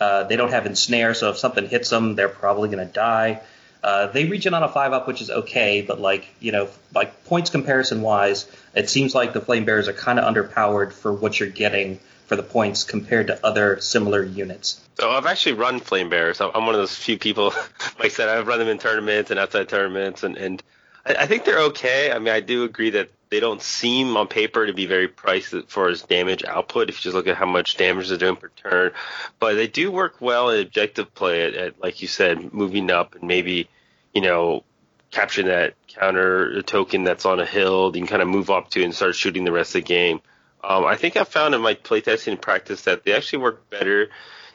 Uh, 0.00 0.24
they 0.24 0.36
don't 0.36 0.50
have 0.50 0.64
Ensnare, 0.64 1.14
so 1.14 1.30
if 1.30 1.38
something 1.38 1.68
hits 1.68 1.90
them, 1.90 2.14
they're 2.14 2.28
probably 2.28 2.70
going 2.70 2.86
to 2.86 2.92
die. 2.92 3.42
Uh, 3.82 4.06
they 4.06 4.24
regen 4.24 4.54
on 4.54 4.62
a 4.62 4.68
five 4.68 4.92
up, 4.92 5.06
which 5.06 5.20
is 5.20 5.30
okay, 5.30 5.82
but 5.82 6.00
like 6.00 6.26
you 6.40 6.52
know, 6.52 6.68
like 6.94 7.24
points 7.24 7.50
comparison 7.50 8.02
wise, 8.02 8.50
it 8.74 8.90
seems 8.90 9.14
like 9.14 9.32
the 9.32 9.40
Flame 9.40 9.64
Bearers 9.64 9.88
are 9.88 9.94
kind 9.94 10.18
of 10.18 10.34
underpowered 10.34 10.92
for 10.92 11.12
what 11.12 11.38
you're 11.38 11.48
getting 11.48 11.98
for 12.30 12.36
the 12.36 12.42
points 12.44 12.84
compared 12.84 13.26
to 13.26 13.44
other 13.44 13.80
similar 13.80 14.22
units. 14.22 14.80
So 15.00 15.10
I've 15.10 15.26
actually 15.26 15.54
run 15.54 15.80
Flame 15.80 16.10
Bearers. 16.10 16.40
I'm 16.40 16.64
one 16.64 16.76
of 16.76 16.80
those 16.80 16.94
few 16.94 17.18
people, 17.18 17.46
like 17.98 18.04
I 18.04 18.08
said, 18.08 18.28
I've 18.28 18.46
run 18.46 18.60
them 18.60 18.68
in 18.68 18.78
tournaments 18.78 19.32
and 19.32 19.40
outside 19.40 19.68
tournaments, 19.68 20.22
and, 20.22 20.36
and 20.36 20.62
I, 21.04 21.26
think 21.26 21.44
they're 21.44 21.62
okay. 21.70 22.12
I 22.12 22.20
mean, 22.20 22.32
I 22.32 22.38
do 22.38 22.62
agree 22.62 22.90
that 22.90 23.10
they 23.30 23.40
don't 23.40 23.60
seem 23.60 24.16
on 24.16 24.28
paper 24.28 24.64
to 24.64 24.72
be 24.72 24.86
very 24.86 25.08
priced 25.08 25.56
for 25.66 25.88
as 25.88 26.02
damage 26.02 26.44
output 26.44 26.88
if 26.88 26.98
you 26.98 27.10
just 27.10 27.16
look 27.16 27.26
at 27.26 27.36
how 27.36 27.46
much 27.46 27.76
damage 27.76 28.10
they're 28.10 28.16
doing 28.16 28.36
per 28.36 28.50
turn. 28.50 28.92
But 29.40 29.54
they 29.54 29.66
do 29.66 29.90
work 29.90 30.20
well 30.20 30.50
in 30.50 30.60
objective 30.60 31.12
play 31.12 31.46
at, 31.46 31.54
at 31.54 31.82
like 31.82 32.00
you 32.00 32.06
said, 32.06 32.54
moving 32.54 32.92
up 32.92 33.16
and 33.16 33.24
maybe, 33.24 33.68
you 34.14 34.20
know, 34.20 34.62
capturing 35.10 35.48
that 35.48 35.74
counter 35.88 36.62
token 36.62 37.02
that's 37.02 37.26
on 37.26 37.40
a 37.40 37.46
hill, 37.46 37.90
you 37.92 38.02
can 38.02 38.06
kind 38.06 38.22
of 38.22 38.28
move 38.28 38.50
up 38.50 38.70
to 38.70 38.84
and 38.84 38.94
start 38.94 39.16
shooting 39.16 39.42
the 39.42 39.50
rest 39.50 39.70
of 39.74 39.82
the 39.82 39.88
game. 39.88 40.20
Um, 40.62 40.84
I 40.84 40.96
think 40.96 41.16
I 41.16 41.24
found 41.24 41.54
in 41.54 41.60
my 41.60 41.74
playtesting 41.74 42.40
practice 42.40 42.82
that 42.82 43.04
they 43.04 43.12
actually 43.12 43.40
work 43.40 43.70
better 43.70 44.10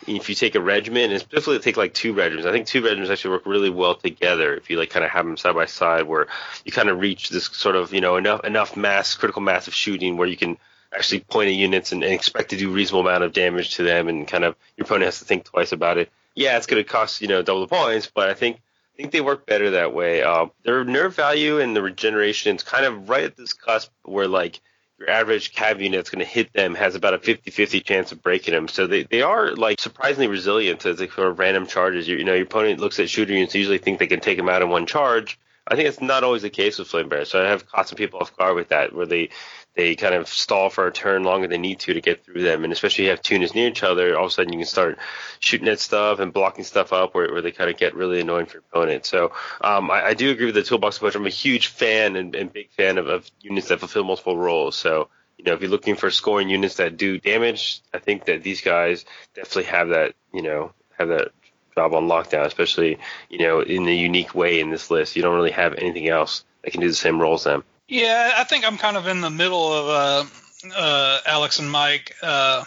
if 0.08 0.30
you 0.30 0.36
take 0.36 0.56
a 0.56 0.62
regiment, 0.62 1.12
and 1.12 1.20
specifically 1.20 1.60
take 1.60 1.78
like 1.78 1.94
two 1.94 2.14
regiments. 2.14 2.46
I 2.46 2.52
think 2.52 2.68
two 2.68 2.84
regiments 2.84 3.10
actually 3.10 3.32
work 3.32 3.46
really 3.46 3.70
well 3.70 3.96
together 3.96 4.56
if 4.56 4.70
you 4.70 4.78
like 4.78 4.90
kind 4.92 5.06
of 5.06 5.12
have 5.12 5.26
them 5.26 5.38
side 5.38 5.56
by 5.56 5.66
side, 5.66 6.04
where 6.04 6.28
you 6.64 6.72
kind 6.72 6.90
of 6.90 7.00
reach 7.00 7.30
this 7.30 7.46
sort 7.46 7.76
of 7.76 7.94
you 7.94 8.02
know 8.02 8.18
enough 8.18 8.44
enough 8.44 8.78
mass 8.78 9.16
critical 9.16 9.42
mass 9.42 9.68
of 9.68 9.74
shooting 9.74 10.18
where 10.18 10.28
you 10.28 10.38
can 10.38 10.58
actually 10.94 11.22
point 11.22 11.50
at 11.50 11.56
units 11.56 11.92
and, 11.92 12.04
and 12.04 12.14
expect 12.14 12.52
to 12.52 12.58
do 12.58 12.72
reasonable 12.72 13.02
amount 13.08 13.24
of 13.24 13.34
damage 13.34 13.76
to 13.76 13.84
them, 13.84 14.08
and 14.08 14.28
kind 14.28 14.44
of 14.44 14.56
your 14.78 14.86
opponent 14.86 15.06
has 15.06 15.20
to 15.20 15.26
think 15.26 15.46
twice 15.46 15.72
about 15.72 15.98
it. 15.98 16.12
Yeah, 16.36 16.58
it's 16.58 16.68
going 16.68 16.84
to 16.84 16.90
cost 16.90 17.22
you 17.22 17.28
know 17.28 17.42
double 17.42 17.62
the 17.62 17.68
points, 17.68 18.12
but 18.14 18.30
I 18.30 18.34
think 18.34 18.58
I 18.94 18.98
think 18.98 19.12
they 19.12 19.22
work 19.22 19.46
better 19.46 19.72
that 19.72 19.94
way. 19.94 20.22
Uh, 20.22 20.48
their 20.64 20.84
nerve 20.84 21.16
value 21.16 21.60
and 21.60 21.76
the 21.76 21.82
regeneration 21.82 22.56
is 22.56 22.64
kind 22.64 22.86
of 22.86 23.10
right 23.10 23.24
at 23.24 23.36
this 23.36 23.54
cusp 23.54 23.92
where 24.04 24.28
like 24.28 24.62
your 25.00 25.10
average 25.10 25.54
cav 25.54 25.80
unit 25.80 25.98
that's 25.98 26.10
going 26.10 26.26
to 26.26 26.32
hit 26.32 26.54
them 26.54 26.76
has 26.76 26.96
about 26.96 27.14
a 27.14 27.18
50-50 27.18 27.84
chance 27.84 28.12
of 28.12 28.22
breaking 28.22 28.54
them. 28.54 28.68
So 28.68 28.88
they, 28.88 29.04
they 29.04 29.22
are 29.22 29.54
like 29.56 29.80
surprisingly 29.80 30.28
resilient 30.28 30.82
to 30.82 30.94
the 30.94 31.10
sort 31.10 31.28
of 31.28 31.40
random 31.40 31.68
charges. 31.68 32.08
You, 32.08 32.18
you 32.18 32.24
know, 32.24 32.34
your 32.34 32.46
opponent 32.46 32.80
looks 32.80 33.00
at 33.00 33.10
shooter 33.10 33.34
units, 33.34 33.56
usually 33.56 33.78
think 33.78 34.00
they 34.00 34.08
can 34.08 34.22
take 34.22 34.38
them 34.38 34.50
out 34.50 34.62
in 34.62 34.70
one 34.70 34.86
charge. 34.86 35.38
I 35.68 35.76
think 35.76 35.90
it's 35.90 36.02
not 36.02 36.24
always 36.24 36.44
the 36.44 36.50
case 36.50 36.78
with 36.78 36.88
flame 36.88 37.10
bearers. 37.10 37.30
So 37.30 37.44
I 37.44 37.50
have 37.50 37.68
caught 37.68 37.90
some 37.90 37.98
people 37.98 38.20
off 38.20 38.38
guard 38.38 38.56
with 38.56 38.70
that, 38.70 38.94
where 38.94 39.08
they 39.08 39.30
they 39.76 39.96
kind 39.96 40.16
of 40.16 40.28
stall 40.28 40.70
for 40.70 40.88
a 40.88 40.92
turn 40.92 41.24
longer 41.24 41.48
than 41.48 41.62
they 41.62 41.68
need 41.68 41.80
to 41.82 41.94
to 41.94 42.02
get 42.02 42.24
through 42.24 42.42
them. 42.42 42.64
And 42.64 42.72
especially 42.72 43.04
if 43.04 43.08
you 43.08 43.12
have 43.12 43.22
tuners 43.22 43.54
near 43.54 43.68
each 43.68 43.84
other, 43.84 44.18
all 44.18 44.26
of 44.26 44.32
a 44.32 44.34
sudden 44.34 44.54
you 44.54 44.60
can 44.60 44.68
start 44.68 44.98
shooting 45.40 45.68
at 45.68 45.80
stuff 45.80 46.20
and 46.20 46.32
blocking 46.32 46.64
stuff 46.64 46.94
up 46.94 47.14
where, 47.14 47.32
where 47.32 47.42
they 47.42 47.52
kind 47.52 47.70
of 47.70 47.78
get 47.78 47.94
really 47.94 48.22
annoying 48.22 48.46
for 48.46 48.58
your 48.58 48.64
opponent. 48.72 49.06
So 49.06 49.34
um, 49.62 49.92
I, 49.92 50.08
I, 50.08 50.14
do 50.14 50.32
agree 50.32 50.46
with 50.46 50.56
the 50.56 50.64
toolbox 50.64 50.98
approach. 50.98 51.16
I'm 51.16 51.26
a 51.26 51.30
huge 51.30 51.68
fan 51.68 52.16
and, 52.16 52.36
and 52.36 52.52
big 52.52 52.72
fan 52.72 52.98
of, 52.98 53.08
of 53.08 53.30
units 53.42 53.68
that 53.68 53.80
fulfill 53.80 54.06
multiple 54.06 54.38
roles. 54.38 54.78
So 54.78 55.10
you 55.38 55.46
know, 55.46 55.54
if 55.54 55.62
you're 55.62 55.70
looking 55.70 55.96
for 55.96 56.10
scoring 56.10 56.50
units 56.50 56.76
that 56.76 56.98
do 56.98 57.20
damage, 57.20 57.82
I 57.94 58.00
think 58.00 58.26
that 58.26 58.44
these 58.44 58.62
guys 58.62 59.06
definitely 59.34 59.64
have 59.66 59.90
that, 59.90 60.14
you 60.34 60.42
know, 60.42 60.72
have 60.98 61.10
that 61.10 61.32
job 61.76 61.94
on 61.94 62.08
lockdown, 62.08 62.46
especially, 62.46 63.00
you 63.30 63.40
know, 63.40 63.60
in 63.60 63.88
a 63.88 63.94
unique 63.94 64.34
way 64.34 64.60
in 64.60 64.70
this 64.70 64.90
list. 64.90 65.16
You 65.16 65.22
don't 65.22 65.36
really 65.36 65.52
have 65.52 65.74
anything 65.74 66.08
else 66.08 66.46
that 66.64 66.72
can 66.72 66.82
do 66.82 66.88
the 66.88 66.96
same 66.96 67.22
role 67.22 67.36
as 67.36 67.44
them. 67.44 67.64
Yeah, 67.88 68.34
I 68.38 68.44
think 68.46 68.66
I'm 68.66 68.78
kind 68.78 68.98
of 68.98 69.08
in 69.08 69.22
the 69.22 69.30
middle 69.30 69.72
of 69.72 69.88
uh, 69.88 70.76
uh, 70.76 71.20
Alex 71.28 71.60
and 71.60 71.70
Mike. 71.70 72.16
Uh, 72.22 72.64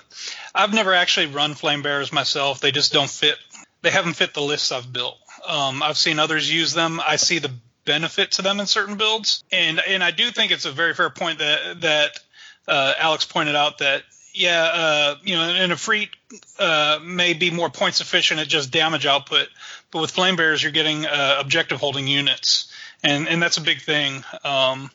I've 0.54 0.72
never 0.72 0.94
actually 0.94 1.26
run 1.26 1.54
flame 1.54 1.82
bearers 1.82 2.12
myself. 2.12 2.60
They 2.60 2.70
just 2.70 2.92
don't 2.92 3.10
fit. 3.10 3.36
They 3.82 3.90
haven't 3.90 4.14
fit 4.14 4.34
the 4.34 4.42
lists 4.42 4.70
I've 4.70 4.92
built. 4.92 5.18
Um, 5.46 5.82
I've 5.82 5.96
seen 5.96 6.18
others 6.18 6.52
use 6.52 6.72
them. 6.72 7.00
I 7.04 7.16
see 7.16 7.38
the 7.38 7.50
benefit 7.84 8.32
to 8.32 8.42
them 8.42 8.60
in 8.60 8.66
certain 8.66 8.96
builds, 8.96 9.42
and 9.50 9.80
and 9.80 10.04
I 10.04 10.10
do 10.10 10.30
think 10.30 10.52
it's 10.52 10.66
a 10.66 10.72
very 10.72 10.94
fair 10.94 11.10
point 11.10 11.38
that 11.38 11.80
that 11.80 12.20
uh, 12.68 12.94
Alex 12.98 13.24
pointed 13.24 13.56
out 13.56 13.78
that 13.78 14.02
yeah, 14.34 14.62
uh, 14.62 15.14
you 15.24 15.34
know, 15.34 15.42
and 15.42 15.72
Efreet 15.72 16.10
uh, 16.58 17.00
may 17.02 17.32
be 17.32 17.50
more 17.50 17.70
points 17.70 18.00
efficient 18.00 18.40
at 18.40 18.46
just 18.46 18.70
damage 18.70 19.06
output, 19.06 19.48
but 19.90 20.00
with 20.00 20.10
flame 20.10 20.36
bearers 20.36 20.62
you're 20.62 20.70
getting 20.70 21.06
uh, 21.06 21.38
objective 21.40 21.80
holding 21.80 22.06
units, 22.06 22.72
and 23.02 23.26
and 23.26 23.42
that's 23.42 23.56
a 23.56 23.62
big 23.62 23.80
thing. 23.80 24.22
Um, 24.44 24.90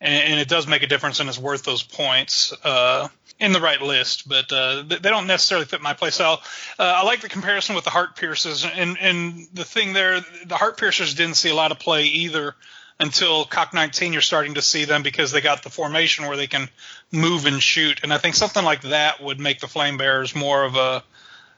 and, 0.00 0.32
and, 0.32 0.40
it 0.40 0.48
does 0.48 0.66
make 0.66 0.82
a 0.82 0.86
difference 0.86 1.20
and 1.20 1.28
is 1.28 1.38
worth 1.38 1.62
those 1.62 1.82
points 1.82 2.52
uh, 2.64 3.08
in 3.38 3.52
the 3.52 3.60
right 3.60 3.80
list, 3.80 4.28
but 4.28 4.52
uh, 4.52 4.82
they 4.82 4.98
don't 4.98 5.26
necessarily 5.26 5.66
fit 5.66 5.80
my 5.80 5.94
playstyle. 5.94 6.38
Uh, 6.78 6.94
I 6.96 7.02
like 7.04 7.20
the 7.20 7.28
comparison 7.28 7.74
with 7.74 7.84
the 7.84 7.90
heart 7.90 8.16
piercers, 8.16 8.64
and 8.64 8.98
and 8.98 9.48
the 9.52 9.64
thing 9.64 9.92
there, 9.92 10.20
the 10.46 10.56
heart 10.56 10.76
piercers 10.78 11.14
didn't 11.14 11.36
see 11.36 11.48
a 11.48 11.54
lot 11.54 11.72
of 11.72 11.78
play 11.78 12.04
either 12.04 12.54
until 12.98 13.46
CoK 13.46 13.72
19. 13.72 14.12
You're 14.12 14.22
starting 14.22 14.54
to 14.54 14.62
see 14.62 14.84
them 14.84 15.02
because 15.02 15.32
they 15.32 15.40
got 15.40 15.62
the 15.62 15.70
formation 15.70 16.26
where 16.26 16.36
they 16.36 16.46
can 16.46 16.68
move 17.10 17.46
and 17.46 17.62
shoot, 17.62 18.00
and 18.02 18.12
I 18.12 18.18
think 18.18 18.34
something 18.34 18.64
like 18.64 18.82
that 18.82 19.22
would 19.22 19.40
make 19.40 19.60
the 19.60 19.68
flame 19.68 19.96
bearers 19.96 20.34
more 20.34 20.64
of 20.64 20.76
a 20.76 21.02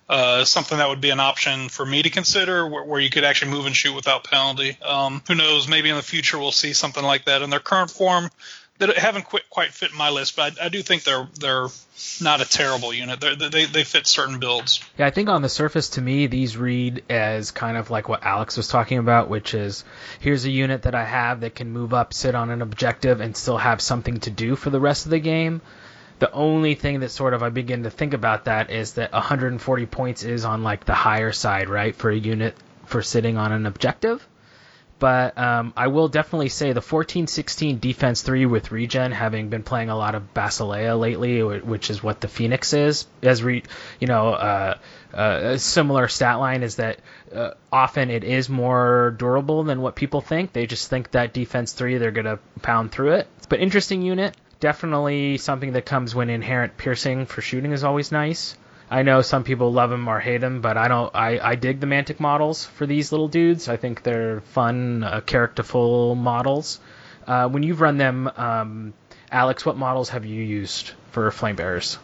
uh, 0.09 0.45
something 0.45 0.79
that 0.79 0.89
would 0.89 1.01
be 1.01 1.11
an 1.11 1.21
option 1.21 1.69
for 1.69 1.87
me 1.87 2.03
to 2.03 2.11
consider, 2.11 2.67
where, 2.69 2.85
where 2.85 3.01
you 3.01 3.11
could 3.11 3.25
actually 3.25 3.51
move 3.51 3.67
and 3.67 3.77
shoot 3.77 3.95
without 3.95 4.25
penalty. 4.25 4.77
Um, 4.83 5.23
who 5.27 5.35
knows? 5.35 5.69
Maybe 5.69 5.89
in 5.89 5.97
the 5.97 6.03
future 6.03 6.39
we'll 6.39 6.53
see 6.53 6.73
something 6.73 7.03
like 7.03 7.27
that. 7.27 7.43
In 7.43 7.51
their 7.51 7.61
current 7.61 7.91
form, 7.91 8.31
that 8.79 8.97
haven't 8.97 9.25
quite, 9.27 9.49
quite 9.49 9.73
fit 9.73 9.93
my 9.95 10.11
list, 10.11 10.37
but 10.37 10.59
I, 10.61 10.67
I, 10.67 10.69
do 10.69 10.83
think 10.83 11.05
they're 11.05 11.29
they're 11.39 11.69
not 12.21 12.41
a 12.41 12.45
terrible 12.45 12.93
unit. 12.93 13.21
They're, 13.21 13.37
they 13.37 13.65
they 13.67 13.85
fit 13.85 14.07
certain 14.07 14.41
builds. 14.41 14.81
Yeah, 14.99 15.07
I 15.07 15.11
think 15.11 15.29
on 15.29 15.43
the 15.43 15.49
surface, 15.49 15.91
to 15.91 16.01
me, 16.01 16.27
these 16.27 16.57
read 16.57 17.05
as 17.09 17.51
kind 17.51 17.77
of 17.77 17.91
like 17.91 18.09
what 18.09 18.25
Alex 18.25 18.57
was 18.57 18.69
talking 18.69 18.99
about, 18.99 19.29
which 19.29 19.55
is 19.55 19.85
here's 20.21 20.45
a 20.45 20.51
unit 20.51 20.83
that 20.83 20.95
I 20.95 21.05
have 21.05 21.41
that 21.41 21.55
can 21.55 21.71
move 21.71 21.95
up, 21.95 22.13
sit 22.13 22.35
on 22.35 22.51
an 22.51 22.61
objective, 22.63 23.21
and 23.21 23.37
still 23.37 23.59
have 23.59 23.81
something 23.81 24.19
to 24.21 24.31
do 24.31 24.57
for 24.57 24.71
the 24.71 24.81
rest 24.81 25.07
of 25.07 25.11
the 25.11 25.21
game. 25.21 25.61
The 26.23 26.31
only 26.31 26.77
thing 26.77 27.01
that 27.01 27.09
sort 27.09 27.35
of 27.35 27.43
I 27.43 27.49
begin 27.49 27.83
to 27.83 27.91
think 27.91 28.15
about 28.15 28.45
that 28.45 28.71
is 28.71 28.93
that 28.93 29.11
140 29.13 29.87
points 29.87 30.23
is 30.23 30.45
on 30.45 30.63
like 30.63 30.85
the 30.85 30.95
higher 30.95 31.33
side, 31.33 31.69
right, 31.69 31.97
for 31.97 32.11
a 32.11 32.17
unit 32.17 32.55
for 32.87 33.03
sitting 33.03 33.37
on 33.39 33.51
an 33.51 33.67
objective. 33.67 34.25
But 35.01 35.37
um, 35.37 35.73
I 35.77 35.89
will 35.89 36.07
definitely 36.07 36.51
say 36.51 36.75
the 36.75 36.81
14-16 36.81 37.81
defense 37.81 38.23
three 38.23 38.47
with 38.47 38.71
regen, 38.71 39.11
having 39.11 39.49
been 39.49 39.65
playing 39.65 39.91
a 39.91 39.97
lot 39.97 40.15
of 40.15 40.33
Basilea 40.33 40.97
lately, 40.97 41.43
which 41.43 41.91
is 41.91 42.05
what 42.05 42.21
the 42.21 42.29
Phoenix 42.29 42.73
is, 42.73 43.05
as 43.21 43.43
re, 43.43 43.65
you 43.99 44.07
know, 44.07 44.29
uh, 44.29 44.79
uh, 45.13 45.41
a 45.43 45.59
similar 45.59 46.07
stat 46.07 46.39
line 46.39 46.63
is 46.63 46.77
that 46.77 47.01
uh, 47.35 47.51
often 47.73 48.11
it 48.11 48.23
is 48.23 48.49
more 48.49 49.17
durable 49.19 49.65
than 49.65 49.83
what 49.83 49.97
people 49.97 50.21
think. 50.21 50.53
They 50.53 50.67
just 50.67 50.89
think 50.89 51.11
that 51.11 51.35
defense 51.35 51.73
three 51.73 51.99
they're 51.99 52.13
gonna 52.13 52.39
pound 52.63 52.93
through 52.93 53.15
it. 53.15 53.27
But 53.49 53.59
interesting 53.59 54.03
unit 54.03 54.37
definitely 54.63 55.39
something 55.39 55.73
that 55.73 55.85
comes 55.85 56.15
when 56.15 56.31
inherent 56.31 56.77
piercing 56.79 57.27
for 57.27 57.43
shooting 57.43 57.73
is 57.73 57.83
always 57.83 58.13
nice. 58.13 58.57
I 58.89 59.03
know 59.03 59.21
some 59.21 59.43
people 59.43 59.73
love 59.73 59.91
them 59.91 60.07
or 60.07 60.21
hate 60.21 60.41
them, 60.41 60.61
but 60.61 60.77
I 60.77 60.87
don't. 60.87 61.11
I, 61.15 61.39
I 61.41 61.55
dig 61.57 61.81
the 61.81 61.87
Mantic 61.87 62.21
models 62.21 62.65
for 62.65 62.87
these 62.87 63.11
little 63.11 63.27
dudes. 63.27 63.69
I 63.69 63.77
think 63.77 64.03
they're 64.03 64.41
fun, 64.41 65.03
uh, 65.03 65.21
characterful 65.21 66.15
models. 66.15 66.79
Uh, 67.27 67.49
when 67.49 67.65
you've 67.65 67.81
run 67.81 67.99
them, 67.99 68.31
um, 68.37 68.95
Alex, 69.33 69.67
what 69.67 69.77
models 69.77 70.11
have 70.11 70.25
you 70.25 70.43
used 70.43 70.93
for 71.11 71.31
flame 71.31 71.57
bearers? 71.57 71.99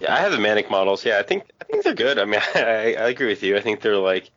Yeah, 0.00 0.14
I 0.14 0.20
have 0.20 0.32
the 0.32 0.38
Mantic 0.38 0.70
models. 0.70 1.04
Yeah, 1.04 1.18
I 1.18 1.22
think 1.22 1.44
I 1.60 1.64
think 1.64 1.84
they're 1.84 1.94
good. 1.94 2.18
I 2.18 2.24
mean, 2.24 2.40
I, 2.54 2.94
I 2.94 3.08
agree 3.10 3.26
with 3.26 3.42
you. 3.42 3.56
I 3.58 3.60
think 3.60 3.82
they're 3.82 3.96
like, 3.96 4.30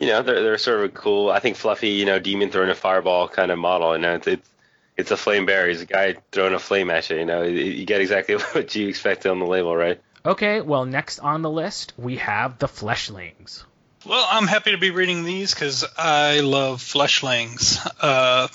you 0.00 0.06
know, 0.06 0.22
they're 0.22 0.42
they're 0.42 0.58
sort 0.58 0.78
of 0.78 0.84
a 0.84 0.88
cool. 0.88 1.28
I 1.30 1.40
think 1.40 1.56
fluffy, 1.56 1.90
you 1.90 2.06
know, 2.06 2.18
demon 2.18 2.50
throwing 2.50 2.70
a 2.70 2.74
fireball 2.74 3.28
kind 3.28 3.50
of 3.50 3.58
model. 3.58 3.92
And 3.92 4.04
it's, 4.04 4.26
it's 4.26 4.48
it's 4.96 5.10
a 5.10 5.16
flame 5.16 5.46
bearer. 5.46 5.68
He's 5.68 5.82
a 5.82 5.86
guy 5.86 6.16
throwing 6.30 6.54
a 6.54 6.58
flame 6.58 6.90
at 6.90 7.08
you. 7.10 7.18
You 7.18 7.24
know, 7.24 7.42
you 7.42 7.84
get 7.84 8.00
exactly 8.00 8.34
what 8.52 8.74
you 8.74 8.88
expect 8.88 9.26
on 9.26 9.38
the 9.38 9.46
label, 9.46 9.74
right? 9.74 10.00
Okay, 10.24 10.60
well, 10.60 10.84
next 10.84 11.18
on 11.18 11.42
the 11.42 11.50
list 11.50 11.94
we 11.96 12.16
have 12.18 12.58
the 12.58 12.68
Fleshlings. 12.68 13.64
Well, 14.06 14.26
I'm 14.28 14.46
happy 14.48 14.72
to 14.72 14.78
be 14.78 14.90
reading 14.90 15.24
these 15.24 15.54
because 15.54 15.84
I 15.96 16.40
love 16.40 16.80
Fleshlings. 16.80 17.78
Uh, 18.00 18.48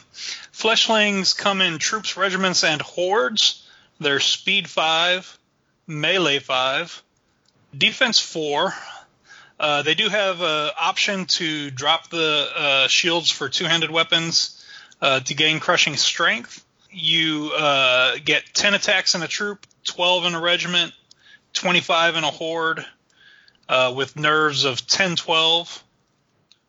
Fleshlings 0.52 1.38
come 1.38 1.62
in 1.62 1.78
troops, 1.78 2.18
regiments, 2.18 2.64
and 2.64 2.82
hordes. 2.82 3.66
They're 4.00 4.20
speed 4.20 4.70
5, 4.70 5.40
melee 5.88 6.40
5, 6.40 7.04
defense 7.78 8.20
4. 8.20 8.74
Uh, 9.60 9.82
they 9.84 9.96
do 9.96 10.10
have 10.10 10.42
an 10.42 10.72
option 10.80 11.26
to 11.26 11.72
drop 11.72 12.10
the 12.10 12.50
uh, 12.56 12.88
shields 12.88 13.32
for 13.32 13.50
two 13.50 13.66
handed 13.66 13.90
weapons 13.90 14.57
uh, 15.02 15.20
to 15.22 15.34
gain 15.34 15.60
crushing 15.60 15.96
strength. 15.96 16.64
You 16.92 17.52
uh, 17.56 18.18
get 18.24 18.44
10 18.54 18.74
attacks 18.74 19.16
in 19.16 19.22
a 19.22 19.28
troop, 19.28 19.66
12 19.86 20.26
in 20.26 20.36
a 20.36 20.42
regiment, 20.42 20.94
25 21.54 22.16
in 22.16 22.24
a 22.24 22.32
horde, 22.32 22.86
uh, 23.70 23.94
with 23.96 24.16
nerves 24.16 24.64
of 24.64 24.86
10 24.88 25.16
12, 25.16 25.84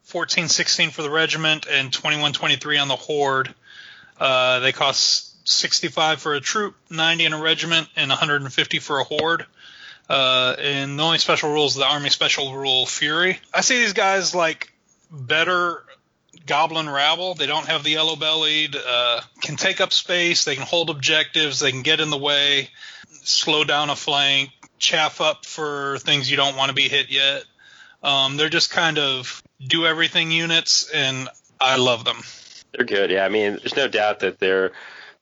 14 0.05 0.49
16 0.49 0.91
for 0.91 1.03
the 1.03 1.11
regiment, 1.11 1.67
and 1.71 1.93
21 1.93 2.33
23 2.33 2.79
on 2.79 2.89
the 2.89 2.97
horde. 2.97 3.55
Uh, 4.19 4.59
they 4.61 4.73
cost 4.73 5.49
65 5.49 6.21
for 6.21 6.35
a 6.35 6.41
troop, 6.41 6.75
90 6.91 7.27
in 7.27 7.33
a 7.33 7.41
regiment, 7.41 7.89
and 7.97 8.11
150 8.11 8.79
for 8.81 8.99
a 8.99 9.05
horde. 9.05 9.47
Uh, 10.09 10.57
and 10.59 10.99
the 10.99 11.03
only 11.03 11.19
special 11.19 11.53
rule 11.53 11.67
is 11.67 11.75
the 11.75 11.85
Army 11.85 12.09
Special 12.09 12.55
Rule 12.55 12.87
Fury. 12.87 13.39
I 13.53 13.61
see 13.61 13.81
these 13.81 13.93
guys 13.93 14.35
like 14.35 14.73
better 15.11 15.83
goblin 16.47 16.89
rabble. 16.89 17.35
They 17.35 17.47
don't 17.47 17.67
have 17.67 17.85
the 17.85 17.91
yellow 17.91 18.17
bellied. 18.17 18.77
Uh, 18.77 19.21
can 19.41 19.57
take 19.57 19.81
up 19.81 19.93
space. 19.93 20.45
They 20.45 20.55
can 20.55 20.65
hold 20.65 20.91
objectives. 20.91 21.61
They 21.61 21.71
can 21.71 21.83
get 21.83 22.01
in 22.01 22.11
the 22.11 22.19
way, 22.19 22.71
slow 23.09 23.65
down 23.65 23.91
a 23.91 23.97
flank, 23.97 24.51
chaff 24.79 25.21
up 25.21 25.45
for 25.45 25.99
things 25.99 26.31
you 26.31 26.37
don't 26.37 26.57
want 26.57 26.71
to 26.71 26.75
be 26.75 26.89
hit 26.89 27.11
yet. 27.11 27.45
Um, 28.03 28.37
they're 28.37 28.49
just 28.49 28.71
kind 28.71 28.99
of 28.99 29.43
do 29.61 29.87
everything 29.87 30.31
units, 30.31 30.89
and 30.91 31.29
I 31.61 31.77
love 31.77 32.05
them. 32.05 32.19
They're 32.73 32.87
good. 32.87 33.11
Yeah, 33.11 33.25
I 33.25 33.29
mean, 33.29 33.53
there's 33.57 33.77
no 33.77 33.89
doubt 33.89 34.21
that 34.21 34.39
they're 34.39 34.73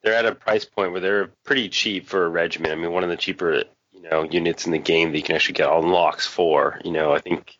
they're 0.02 0.14
at 0.14 0.26
a 0.26 0.34
price 0.34 0.64
point 0.64 0.92
where 0.92 1.00
they're 1.00 1.28
pretty 1.44 1.68
cheap 1.68 2.06
for 2.06 2.24
a 2.24 2.28
regiment. 2.28 2.72
I 2.72 2.76
mean, 2.76 2.92
one 2.92 3.02
of 3.02 3.08
the 3.08 3.16
cheaper 3.16 3.64
you 3.92 4.02
know 4.02 4.24
units 4.24 4.66
in 4.66 4.72
the 4.72 4.78
game 4.78 5.12
that 5.12 5.16
you 5.16 5.24
can 5.24 5.36
actually 5.36 5.54
get 5.54 5.72
unlocks 5.72 6.26
for. 6.26 6.80
You 6.84 6.92
know, 6.92 7.12
I 7.12 7.20
think 7.20 7.55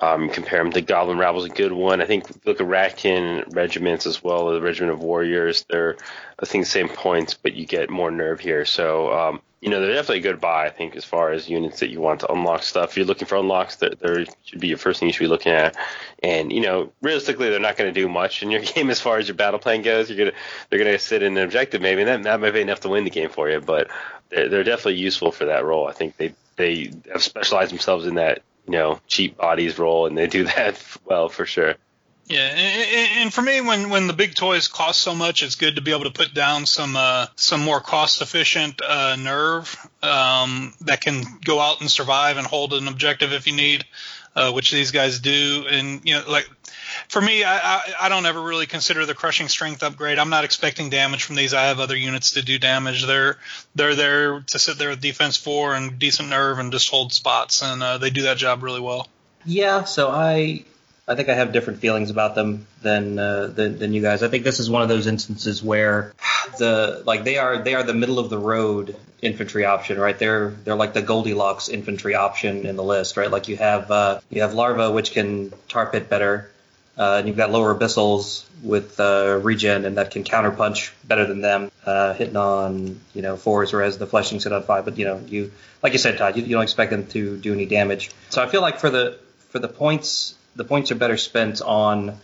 um, 0.00 0.28
compare 0.28 0.62
them 0.62 0.72
to 0.72 0.80
Goblin 0.80 1.18
Rabble's 1.18 1.46
a 1.46 1.50
good 1.50 1.72
one. 1.72 2.00
I 2.00 2.06
think 2.06 2.26
look 2.44 2.60
at 2.60 2.66
Ratkin 2.66 3.54
regiments 3.54 4.06
as 4.06 4.22
well, 4.22 4.50
the 4.50 4.60
Regiment 4.60 4.92
of 4.92 5.00
Warriors. 5.00 5.64
They're 5.68 5.96
I 6.38 6.46
think 6.46 6.64
the 6.64 6.70
same 6.70 6.88
points, 6.88 7.34
but 7.34 7.54
you 7.54 7.66
get 7.66 7.90
more 7.90 8.10
nerve 8.10 8.38
here. 8.38 8.64
So 8.64 9.12
um, 9.12 9.42
you 9.60 9.70
know 9.70 9.80
they're 9.80 9.94
definitely 9.94 10.18
a 10.18 10.32
good 10.32 10.40
buy. 10.40 10.66
I 10.66 10.70
think 10.70 10.94
as 10.94 11.04
far 11.04 11.32
as 11.32 11.48
units 11.48 11.80
that 11.80 11.90
you 11.90 12.00
want 12.00 12.20
to 12.20 12.32
unlock 12.32 12.62
stuff. 12.62 12.90
If 12.90 12.96
you're 12.96 13.06
looking 13.06 13.26
for 13.26 13.36
unlocks, 13.36 13.76
that 13.76 13.98
there 13.98 14.24
should 14.44 14.60
be 14.60 14.68
your 14.68 14.78
first 14.78 15.00
thing 15.00 15.08
you 15.08 15.12
should 15.12 15.24
be 15.24 15.28
looking 15.28 15.52
at. 15.52 15.76
And 16.22 16.52
you 16.52 16.60
know 16.60 16.92
realistically, 17.02 17.50
they're 17.50 17.58
not 17.58 17.76
going 17.76 17.92
to 17.92 18.00
do 18.00 18.08
much 18.08 18.42
in 18.42 18.50
your 18.50 18.60
game 18.74 18.90
as 18.90 19.00
far 19.00 19.18
as 19.18 19.26
your 19.26 19.36
battle 19.36 19.58
plan 19.58 19.82
goes. 19.82 20.08
You're 20.08 20.18
gonna 20.18 20.36
they're 20.70 20.78
gonna 20.78 20.98
sit 20.98 21.22
in 21.22 21.36
an 21.36 21.42
objective 21.42 21.82
maybe, 21.82 22.02
and 22.02 22.08
that 22.08 22.22
that 22.22 22.40
might 22.40 22.52
be 22.52 22.60
enough 22.60 22.80
to 22.80 22.88
win 22.88 23.04
the 23.04 23.10
game 23.10 23.30
for 23.30 23.50
you. 23.50 23.60
But 23.60 23.88
they're, 24.28 24.48
they're 24.48 24.64
definitely 24.64 24.96
useful 24.96 25.32
for 25.32 25.46
that 25.46 25.64
role. 25.64 25.88
I 25.88 25.92
think 25.92 26.16
they 26.16 26.34
they 26.54 26.92
have 27.12 27.22
specialized 27.22 27.72
themselves 27.72 28.06
in 28.06 28.14
that 28.14 28.42
you 28.68 28.72
know 28.72 29.00
cheap 29.06 29.36
bodies 29.36 29.78
role, 29.78 30.06
and 30.06 30.16
they 30.16 30.26
do 30.26 30.44
that 30.56 30.80
well 31.04 31.28
for 31.28 31.46
sure. 31.46 31.74
Yeah, 32.26 32.40
and, 32.40 33.32
for 33.32 33.40
me, 33.40 33.62
when 33.62 33.88
when 33.88 34.06
the 34.06 34.12
big 34.12 34.34
toys 34.34 34.68
cost 34.68 35.00
so 35.00 35.14
much, 35.14 35.42
it's 35.42 35.54
good 35.54 35.76
to 35.76 35.80
be 35.80 35.92
able 35.92 36.04
to 36.04 36.10
put 36.10 36.34
down 36.34 36.66
some 36.66 36.94
uh, 36.94 37.26
some 37.36 37.62
more 37.62 37.80
cost 37.80 38.20
efficient 38.20 38.82
uh, 38.82 39.16
nerve 39.16 39.74
um, 40.02 40.74
that 40.82 41.00
can 41.00 41.24
go 41.42 41.58
out 41.58 41.80
and 41.80 41.90
survive 41.90 42.36
and 42.36 42.46
hold 42.46 42.74
an 42.74 42.86
objective 42.86 43.32
if 43.32 43.46
you 43.46 43.54
need, 43.54 43.86
uh, 44.36 44.52
which 44.52 44.70
these 44.70 44.90
guys 44.90 45.20
do. 45.20 45.64
And 45.70 46.02
you 46.04 46.16
know, 46.16 46.24
like 46.28 46.46
for 47.08 47.20
me, 47.20 47.44
I, 47.44 47.58
I, 47.58 47.82
I 48.02 48.08
don't 48.08 48.26
ever 48.26 48.40
really 48.40 48.66
consider 48.66 49.06
the 49.06 49.14
crushing 49.14 49.48
strength 49.48 49.82
upgrade. 49.82 50.18
I'm 50.18 50.30
not 50.30 50.44
expecting 50.44 50.90
damage 50.90 51.24
from 51.24 51.36
these. 51.36 51.54
I 51.54 51.64
have 51.64 51.80
other 51.80 51.96
units 51.96 52.32
to 52.32 52.42
do 52.42 52.58
damage. 52.58 53.06
They're 53.06 53.38
they're 53.74 53.94
there 53.94 54.40
to 54.40 54.58
sit 54.58 54.78
there 54.78 54.90
with 54.90 55.00
defense 55.00 55.36
four 55.36 55.74
and 55.74 55.98
decent 55.98 56.28
nerve 56.28 56.58
and 56.58 56.70
just 56.72 56.90
hold 56.90 57.12
spots, 57.12 57.62
and 57.62 57.82
uh, 57.82 57.98
they 57.98 58.10
do 58.10 58.22
that 58.22 58.36
job 58.36 58.62
really 58.62 58.80
well. 58.80 59.08
Yeah, 59.44 59.84
so 59.84 60.10
I 60.10 60.64
I 61.08 61.14
think 61.14 61.30
I 61.30 61.34
have 61.34 61.52
different 61.52 61.80
feelings 61.80 62.10
about 62.10 62.34
them 62.34 62.66
than, 62.82 63.18
uh, 63.18 63.46
than 63.46 63.78
than 63.78 63.94
you 63.94 64.02
guys. 64.02 64.22
I 64.22 64.28
think 64.28 64.44
this 64.44 64.60
is 64.60 64.68
one 64.68 64.82
of 64.82 64.90
those 64.90 65.06
instances 65.06 65.62
where 65.62 66.12
the 66.58 67.02
like 67.06 67.24
they 67.24 67.38
are 67.38 67.56
they 67.62 67.74
are 67.74 67.82
the 67.82 67.94
middle 67.94 68.18
of 68.18 68.28
the 68.28 68.38
road 68.38 68.94
infantry 69.22 69.64
option, 69.64 69.98
right? 69.98 70.18
They're 70.18 70.50
they're 70.50 70.74
like 70.74 70.92
the 70.92 71.00
Goldilocks 71.00 71.70
infantry 71.70 72.14
option 72.14 72.66
in 72.66 72.76
the 72.76 72.84
list, 72.84 73.16
right? 73.16 73.30
Like 73.30 73.48
you 73.48 73.56
have 73.56 73.90
uh, 73.90 74.20
you 74.28 74.42
have 74.42 74.52
Larva, 74.52 74.90
which 74.92 75.12
can 75.12 75.54
tar 75.68 75.86
pit 75.90 76.10
better. 76.10 76.50
Uh, 76.98 77.18
and 77.18 77.28
you've 77.28 77.36
got 77.36 77.52
lower 77.52 77.72
abyssals 77.72 78.44
with 78.62 78.98
uh, 78.98 79.38
regen, 79.40 79.84
and 79.84 79.98
that 79.98 80.10
can 80.10 80.24
counterpunch 80.24 80.90
better 81.04 81.26
than 81.26 81.40
them, 81.40 81.70
uh, 81.86 82.12
hitting 82.14 82.36
on 82.36 83.00
you 83.14 83.22
know 83.22 83.36
fours, 83.36 83.72
whereas 83.72 83.98
the 83.98 84.06
fleshlings 84.06 84.42
hit 84.42 84.52
on 84.52 84.64
five. 84.64 84.84
But 84.84 84.98
you 84.98 85.04
know, 85.04 85.22
you 85.28 85.52
like 85.82 85.92
you 85.92 85.98
said, 86.00 86.18
Todd, 86.18 86.36
you, 86.36 86.42
you 86.42 86.50
don't 86.50 86.64
expect 86.64 86.90
them 86.90 87.06
to 87.08 87.36
do 87.36 87.52
any 87.52 87.66
damage. 87.66 88.10
So 88.30 88.42
I 88.42 88.48
feel 88.48 88.62
like 88.62 88.80
for 88.80 88.90
the 88.90 89.18
for 89.50 89.60
the 89.60 89.68
points, 89.68 90.34
the 90.56 90.64
points 90.64 90.90
are 90.90 90.96
better 90.96 91.16
spent 91.16 91.62
on 91.62 92.18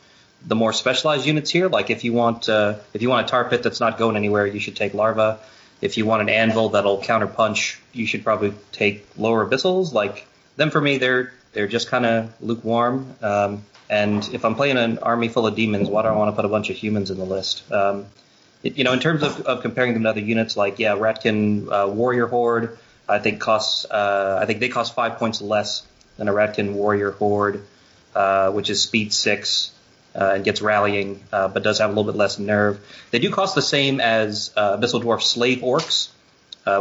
the 0.46 0.56
more 0.56 0.72
specialized 0.72 1.24
units 1.24 1.50
here. 1.50 1.68
Like 1.68 1.90
if 1.90 2.02
you 2.02 2.12
want 2.12 2.48
uh, 2.48 2.78
if 2.92 3.00
you 3.00 3.08
want 3.08 3.26
a 3.26 3.30
tar 3.30 3.48
pit 3.48 3.62
that's 3.62 3.80
not 3.80 3.96
going 3.96 4.16
anywhere, 4.16 4.46
you 4.46 4.60
should 4.60 4.76
take 4.76 4.92
larva. 4.92 5.38
If 5.80 5.98
you 5.98 6.06
want 6.06 6.22
an 6.22 6.28
anvil 6.28 6.70
that'll 6.70 6.98
counterpunch, 6.98 7.78
you 7.92 8.06
should 8.06 8.24
probably 8.24 8.54
take 8.72 9.06
lower 9.16 9.46
abyssals. 9.46 9.92
Like 9.92 10.26
them 10.56 10.70
for 10.70 10.80
me, 10.80 10.98
they're 10.98 11.32
they're 11.54 11.68
just 11.68 11.88
kind 11.88 12.04
of 12.04 12.34
lukewarm. 12.42 13.14
Um, 13.22 13.64
and 13.88 14.28
if 14.32 14.44
I'm 14.44 14.54
playing 14.54 14.76
an 14.76 14.98
army 14.98 15.28
full 15.28 15.46
of 15.46 15.54
demons, 15.54 15.88
why 15.88 16.02
do 16.02 16.08
I 16.08 16.16
want 16.16 16.30
to 16.30 16.36
put 16.36 16.44
a 16.44 16.48
bunch 16.48 16.70
of 16.70 16.76
humans 16.76 17.10
in 17.10 17.18
the 17.18 17.24
list? 17.24 17.70
Um, 17.70 18.06
it, 18.62 18.78
you 18.78 18.84
know, 18.84 18.92
in 18.92 18.98
terms 18.98 19.22
of, 19.22 19.42
of 19.42 19.62
comparing 19.62 19.92
them 19.92 20.02
to 20.04 20.08
other 20.08 20.20
units, 20.20 20.56
like 20.56 20.78
yeah, 20.78 20.96
Ratkin 20.96 21.70
uh, 21.70 21.88
Warrior 21.88 22.26
Horde, 22.26 22.78
I 23.08 23.18
think 23.18 23.40
costs 23.40 23.84
uh, 23.84 24.38
I 24.40 24.46
think 24.46 24.60
they 24.60 24.68
cost 24.68 24.94
five 24.94 25.18
points 25.18 25.42
less 25.42 25.86
than 26.16 26.28
a 26.28 26.32
Ratkin 26.32 26.72
Warrior 26.72 27.10
Horde, 27.10 27.64
uh, 28.14 28.50
which 28.52 28.70
is 28.70 28.82
speed 28.82 29.12
six 29.12 29.70
uh, 30.14 30.32
and 30.36 30.44
gets 30.44 30.62
rallying, 30.62 31.22
uh, 31.30 31.48
but 31.48 31.62
does 31.62 31.78
have 31.78 31.90
a 31.90 31.92
little 31.92 32.10
bit 32.10 32.16
less 32.16 32.38
nerve. 32.38 32.80
They 33.10 33.18
do 33.18 33.30
cost 33.30 33.54
the 33.54 33.62
same 33.62 34.00
as 34.00 34.50
uh, 34.56 34.78
Abyssal 34.78 35.02
Dwarf 35.02 35.22
Slave 35.22 35.58
Orcs, 35.58 36.08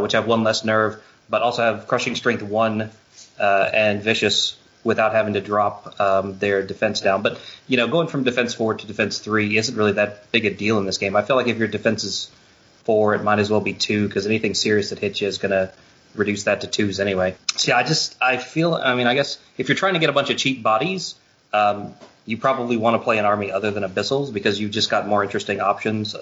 which 0.00 0.12
have 0.12 0.26
one 0.26 0.42
less 0.42 0.64
nerve, 0.64 1.02
but 1.28 1.42
also 1.42 1.62
have 1.62 1.86
Crushing 1.86 2.14
Strength 2.14 2.42
one 2.42 2.90
and 3.38 4.02
Vicious 4.02 4.56
without 4.84 5.12
having 5.12 5.34
to 5.34 5.40
drop 5.40 5.98
um, 5.98 6.38
their 6.38 6.62
defense 6.62 7.00
down. 7.00 7.22
But 7.22 7.40
you 7.66 7.76
know, 7.76 7.88
going 7.88 8.08
from 8.08 8.22
defense 8.22 8.54
four 8.54 8.74
to 8.74 8.86
defense 8.86 9.18
three 9.18 9.56
isn't 9.56 9.76
really 9.76 9.92
that 9.92 10.30
big 10.30 10.44
a 10.44 10.50
deal 10.54 10.78
in 10.78 10.86
this 10.86 10.98
game. 10.98 11.16
I 11.16 11.22
feel 11.22 11.36
like 11.36 11.48
if 11.48 11.58
your 11.58 11.68
defense 11.68 12.04
is 12.04 12.30
four, 12.84 13.14
it 13.14 13.22
might 13.24 13.38
as 13.38 13.50
well 13.50 13.60
be 13.60 13.72
two 13.72 14.06
because 14.06 14.26
anything 14.26 14.54
serious 14.54 14.90
that 14.90 14.98
hits 14.98 15.20
you 15.20 15.26
is 15.26 15.38
going 15.38 15.52
to 15.52 15.72
reduce 16.14 16.44
that 16.44 16.60
to 16.60 16.66
twos 16.66 17.00
anyway. 17.00 17.34
See, 17.56 17.72
I 17.72 17.82
just 17.82 18.16
I 18.22 18.36
feel. 18.36 18.74
I 18.74 18.94
mean, 18.94 19.06
I 19.06 19.14
guess 19.14 19.38
if 19.58 19.68
you're 19.68 19.76
trying 19.76 19.94
to 19.94 20.00
get 20.00 20.10
a 20.10 20.14
bunch 20.14 20.30
of 20.30 20.36
cheap 20.36 20.62
bodies. 20.62 21.16
Um, 21.52 21.94
you 22.26 22.38
probably 22.38 22.76
want 22.76 22.94
to 22.94 23.04
play 23.04 23.18
an 23.18 23.24
army 23.24 23.52
other 23.52 23.70
than 23.70 23.82
abyssals 23.82 24.32
because 24.32 24.58
you've 24.58 24.70
just 24.70 24.90
got 24.90 25.06
more 25.06 25.22
interesting 25.22 25.60
options 25.60 26.16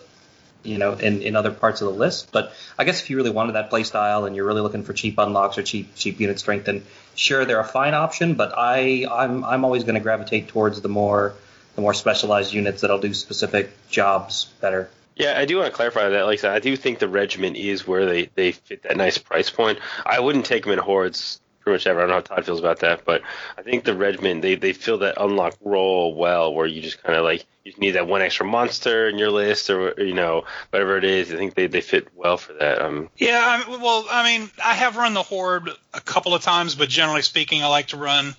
you 0.62 0.78
know, 0.78 0.92
in, 0.92 1.22
in 1.22 1.36
other 1.36 1.50
parts 1.50 1.80
of 1.80 1.92
the 1.92 1.98
list. 1.98 2.30
But 2.32 2.52
I 2.78 2.84
guess 2.84 3.00
if 3.02 3.10
you 3.10 3.16
really 3.16 3.30
wanted 3.30 3.52
that 3.52 3.70
play 3.70 3.82
style 3.82 4.24
and 4.24 4.36
you're 4.36 4.46
really 4.46 4.60
looking 4.60 4.84
for 4.84 4.92
cheap 4.92 5.18
unlocks 5.18 5.58
or 5.58 5.62
cheap 5.62 5.94
cheap 5.94 6.20
unit 6.20 6.38
strength, 6.38 6.66
then 6.66 6.84
sure 7.14 7.44
they're 7.44 7.60
a 7.60 7.64
fine 7.64 7.94
option. 7.94 8.34
But 8.34 8.52
I 8.56 9.06
I'm 9.10 9.44
I'm 9.44 9.64
always 9.64 9.84
going 9.84 9.94
to 9.94 10.00
gravitate 10.00 10.48
towards 10.48 10.80
the 10.80 10.88
more 10.88 11.34
the 11.74 11.82
more 11.82 11.94
specialized 11.94 12.52
units 12.52 12.82
that'll 12.82 12.98
do 12.98 13.14
specific 13.14 13.70
jobs 13.88 14.46
better. 14.60 14.90
Yeah, 15.16 15.38
I 15.38 15.44
do 15.44 15.58
want 15.58 15.66
to 15.66 15.72
clarify 15.72 16.08
that. 16.08 16.22
Like 16.24 16.38
I 16.38 16.40
said, 16.40 16.52
I 16.52 16.58
do 16.58 16.74
think 16.74 16.98
the 16.98 17.08
regiment 17.08 17.56
is 17.56 17.86
where 17.86 18.06
they, 18.06 18.30
they 18.34 18.52
fit 18.52 18.82
that 18.84 18.96
nice 18.96 19.18
price 19.18 19.50
point. 19.50 19.78
I 20.06 20.20
wouldn't 20.20 20.46
take 20.46 20.64
them 20.64 20.72
in 20.72 20.78
hordes 20.78 21.40
pretty 21.62 21.74
much 21.74 21.86
ever. 21.86 22.00
I 22.00 22.02
don't 22.02 22.08
know 22.10 22.14
how 22.16 22.20
Todd 22.20 22.44
feels 22.44 22.60
about 22.60 22.80
that, 22.80 23.04
but 23.04 23.22
I 23.56 23.62
think 23.62 23.84
the 23.84 23.94
regiment 23.94 24.42
they 24.42 24.54
they 24.54 24.72
fill 24.72 24.98
that 24.98 25.22
unlock 25.22 25.56
role 25.60 26.14
well, 26.14 26.52
where 26.52 26.66
you 26.66 26.82
just 26.82 27.02
kind 27.02 27.16
of 27.16 27.24
like 27.24 27.44
you 27.64 27.72
need 27.78 27.92
that 27.92 28.06
one 28.06 28.22
extra 28.22 28.46
monster 28.46 29.08
in 29.08 29.18
your 29.18 29.30
list, 29.30 29.70
or 29.70 29.94
you 29.98 30.14
know 30.14 30.44
whatever 30.70 30.96
it 30.96 31.04
is. 31.04 31.32
I 31.32 31.36
think 31.36 31.54
they 31.54 31.66
they 31.66 31.80
fit 31.80 32.08
well 32.14 32.36
for 32.36 32.52
that. 32.54 32.82
Um, 32.82 33.08
yeah, 33.16 33.42
I 33.44 33.76
well, 33.76 34.06
I 34.10 34.24
mean, 34.24 34.50
I 34.62 34.74
have 34.74 34.96
run 34.96 35.14
the 35.14 35.22
horde 35.22 35.70
a 35.94 36.00
couple 36.00 36.34
of 36.34 36.42
times, 36.42 36.74
but 36.74 36.88
generally 36.88 37.22
speaking, 37.22 37.62
I 37.62 37.68
like 37.68 37.88
to 37.88 37.96
run 37.96 38.34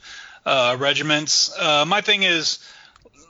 uh, 0.46 0.78
regiments. 0.80 1.58
Uh, 1.58 1.86
my 1.88 2.02
thing 2.02 2.24
is, 2.24 2.60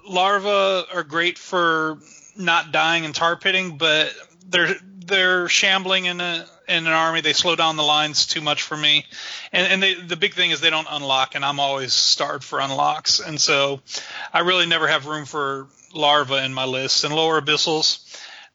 larvae 0.08 0.88
are 0.94 1.04
great 1.04 1.38
for 1.38 2.00
not 2.36 2.72
dying 2.72 3.06
and 3.06 3.14
tar 3.14 3.36
pitting, 3.36 3.78
but 3.78 4.14
they're 4.50 4.76
they're 5.06 5.48
shambling 5.48 6.06
in 6.06 6.22
a 6.22 6.46
in 6.68 6.88
an 6.88 6.94
army. 6.94 7.22
They 7.22 7.34
slow 7.34 7.56
down 7.56 7.76
the 7.76 7.84
lines 7.84 8.26
too 8.26 8.42
much 8.42 8.64
for 8.64 8.78
me, 8.78 9.06
and 9.52 9.68
and 9.72 9.84
they, 9.84 9.94
the 9.96 10.18
big 10.18 10.34
thing 10.34 10.52
is 10.52 10.62
they 10.62 10.70
don't 10.70 10.88
unlock, 10.90 11.36
and 11.36 11.44
I'm 11.44 11.60
always 11.60 11.94
starved 11.94 12.44
for 12.44 12.60
unlocks, 12.60 13.20
and 13.20 13.40
so 13.40 13.82
I 14.32 14.40
really 14.40 14.66
never 14.66 14.88
have 14.88 15.06
room 15.06 15.26
for 15.26 15.68
larva 15.94 16.44
in 16.44 16.54
my 16.54 16.66
list. 16.66 17.04
And 17.04 17.14
lower 17.14 17.42
abyssals, 17.42 18.04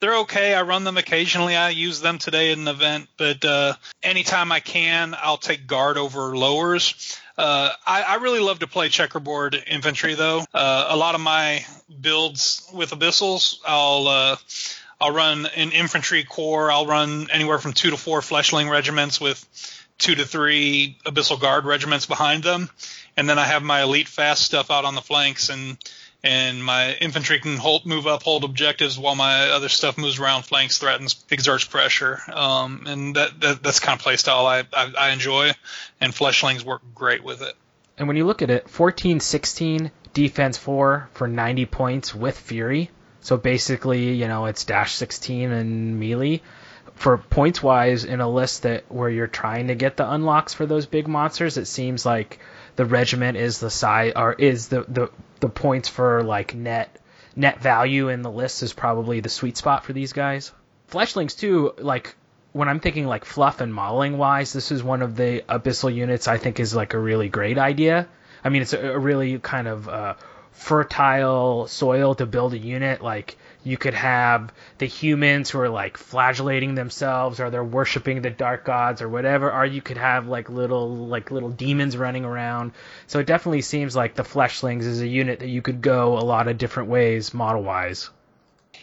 they're 0.01 0.19
okay. 0.19 0.55
I 0.55 0.63
run 0.63 0.85
them 0.85 0.97
occasionally. 0.97 1.57
I 1.57 1.71
use 1.71 2.01
them 2.01 2.19
today 2.19 2.53
in 2.53 2.61
an 2.61 2.69
event, 2.69 3.09
but 3.17 3.45
uh, 3.45 3.75
anytime 4.03 4.53
I 4.53 4.61
can, 4.61 5.17
I'll 5.21 5.39
take 5.39 5.67
guard 5.67 5.97
over 5.97 6.37
lowers. 6.37 7.19
Uh, 7.37 7.71
I, 7.87 8.03
I, 8.03 8.15
really 8.17 8.41
love 8.41 8.59
to 8.61 8.67
play 8.67 8.89
checkerboard 8.89 9.57
infantry, 9.69 10.15
though. 10.15 10.45
Uh, 10.53 10.87
a 10.89 10.97
lot 10.97 11.15
of 11.15 11.21
my 11.21 11.65
builds 12.01 12.69
with 12.75 12.91
abyssals, 12.91 13.59
I'll 13.65 14.09
uh, 14.09 14.37
I'll 15.01 15.13
run 15.13 15.47
an 15.47 15.73
infantry 15.73 16.25
corps. 16.25 16.71
I'll 16.71 16.87
run 16.87 17.29
anywhere 17.31 17.59
from 17.59 17.73
two 17.73 17.91
to 17.91 17.97
four 17.97 18.21
fleshling 18.21 18.69
regiments 18.69 19.21
with 19.21 19.45
two 19.99 20.15
to 20.15 20.25
three 20.25 20.97
abyssal 21.05 21.41
guard 21.41 21.65
regiments 21.65 22.07
behind 22.07 22.43
them, 22.43 22.71
and 23.17 23.29
then 23.29 23.39
I 23.39 23.45
have 23.45 23.63
my 23.63 23.83
elite 23.83 24.09
fast 24.09 24.43
stuff 24.43 24.71
out 24.71 24.85
on 24.85 24.95
the 24.95 25.03
flanks, 25.03 25.51
and 25.51 25.77
and 26.25 26.65
my 26.65 26.95
infantry 26.95 27.39
can 27.39 27.57
hold, 27.57 27.87
move 27.87 28.09
up, 28.09 28.25
hold 28.25 28.43
objectives, 28.43 28.99
while 28.99 29.15
my 29.15 29.51
other 29.51 29.69
stuff 29.69 29.97
moves 29.97 30.19
around 30.19 30.43
flanks, 30.43 30.79
threatens, 30.79 31.25
exerts 31.31 31.65
pressure, 31.65 32.21
um, 32.33 32.85
and 32.87 33.15
that, 33.15 33.41
that 33.41 33.63
that's 33.63 33.79
kind 33.79 33.99
of 33.99 34.03
play 34.03 34.17
style 34.17 34.47
I, 34.47 34.65
I, 34.73 34.93
I 34.99 35.11
enjoy, 35.11 35.53
and 36.01 36.13
fleshlings 36.13 36.65
work 36.65 36.83
great 36.95 37.23
with 37.23 37.43
it. 37.43 37.55
And 37.97 38.09
when 38.09 38.17
you 38.17 38.27
look 38.27 38.43
at 38.43 38.51
it, 38.51 38.69
14, 38.69 39.21
16, 39.21 39.91
defense 40.13 40.59
four 40.59 41.09
for 41.15 41.29
90 41.29 41.67
points 41.67 42.15
with 42.15 42.39
fury 42.39 42.91
so 43.21 43.37
basically, 43.37 44.15
you 44.15 44.29
know, 44.29 44.47
it's 44.47 44.65
dash 44.65 44.95
16 44.95 45.51
and 45.51 46.01
melee. 46.01 46.43
For 46.95 47.19
points 47.19 47.63
wise, 47.63 48.05
in 48.05 48.21
a 48.21 48.29
list 48.29 48.63
that 48.63 48.91
where 48.91 49.09
you're 49.09 49.29
trying 49.29 49.69
to 49.69 49.75
get 49.75 49.97
the 49.97 50.11
unlocks 50.11 50.55
for 50.55 50.67
those 50.67 50.87
big 50.87 51.07
monsters, 51.07 51.57
it 51.57 51.67
seems 51.67 52.05
like 52.05 52.41
the 52.75 52.85
regiment 52.85 53.37
is 53.37 53.61
the 53.61 53.71
size 53.71 54.13
or 54.17 54.33
is 54.33 54.69
the, 54.69 54.85
the 54.89 55.11
the 55.41 55.49
points 55.49 55.89
for 55.89 56.23
like 56.23 56.55
net 56.55 56.97
net 57.37 57.61
value 57.61 58.09
in 58.09 58.23
the 58.23 58.31
list 58.31 58.63
is 58.63 58.73
probably 58.73 59.21
the 59.21 59.29
sweet 59.29 59.57
spot 59.57 59.85
for 59.85 59.93
these 59.93 60.13
guys. 60.13 60.53
Fleshlings 60.91 61.39
too, 61.39 61.73
like 61.79 62.17
when 62.53 62.69
I'm 62.69 62.81
thinking 62.81 63.07
like 63.07 63.25
fluff 63.25 63.61
and 63.61 63.73
modeling 63.73 64.19
wise, 64.19 64.53
this 64.53 64.73
is 64.73 64.83
one 64.83 65.03
of 65.03 65.17
the 65.17 65.45
abyssal 65.49 65.95
units 65.95 66.27
I 66.27 66.39
think 66.39 66.59
is 66.59 66.75
like 66.75 66.95
a 66.95 66.99
really 66.99 67.29
great 67.29 67.59
idea. 67.59 68.09
I 68.43 68.49
mean, 68.49 68.63
it's 68.63 68.73
a, 68.73 68.95
a 68.95 68.99
really 68.99 69.39
kind 69.39 69.69
of 69.69 69.89
uh, 69.89 70.15
fertile 70.59 71.69
soil 71.69 72.17
to 72.17 72.27
build 72.27 72.53
a 72.53 72.59
unit. 72.59 73.01
Like 73.01 73.37
you 73.63 73.77
could 73.77 73.95
have 73.95 74.53
the 74.79 74.87
humans 74.87 75.51
who 75.51 75.61
are 75.61 75.69
like 75.69 75.97
flagellating 75.97 76.75
themselves 76.75 77.39
or 77.39 77.51
they're 77.51 77.63
worshiping 77.63 78.23
the 78.23 78.31
dark 78.31 78.65
gods 78.65 79.01
or 79.01 79.09
whatever 79.09 79.53
or 79.53 79.65
you 79.65 79.81
could 79.81 79.97
have 79.99 80.27
like 80.27 80.49
little 80.49 81.07
like 81.07 81.31
little 81.31 81.51
demons 81.51 81.97
running 81.97 82.25
around 82.25 82.73
so 83.07 83.19
it 83.19 83.27
definitely 83.27 83.63
seems 83.63 83.95
like 83.95 84.15
the 84.15 84.23
fleshlings 84.23 84.85
is 84.85 85.01
a 85.01 85.07
unit 85.07 85.41
that 85.41 85.49
you 85.49 85.61
could 85.61 85.81
go 85.81 86.19
a 86.19 86.21
lot 86.21 86.49
of 86.49 86.57
different 86.57 86.89
ways 86.89 87.35
model 87.35 87.63
wise 87.63 88.11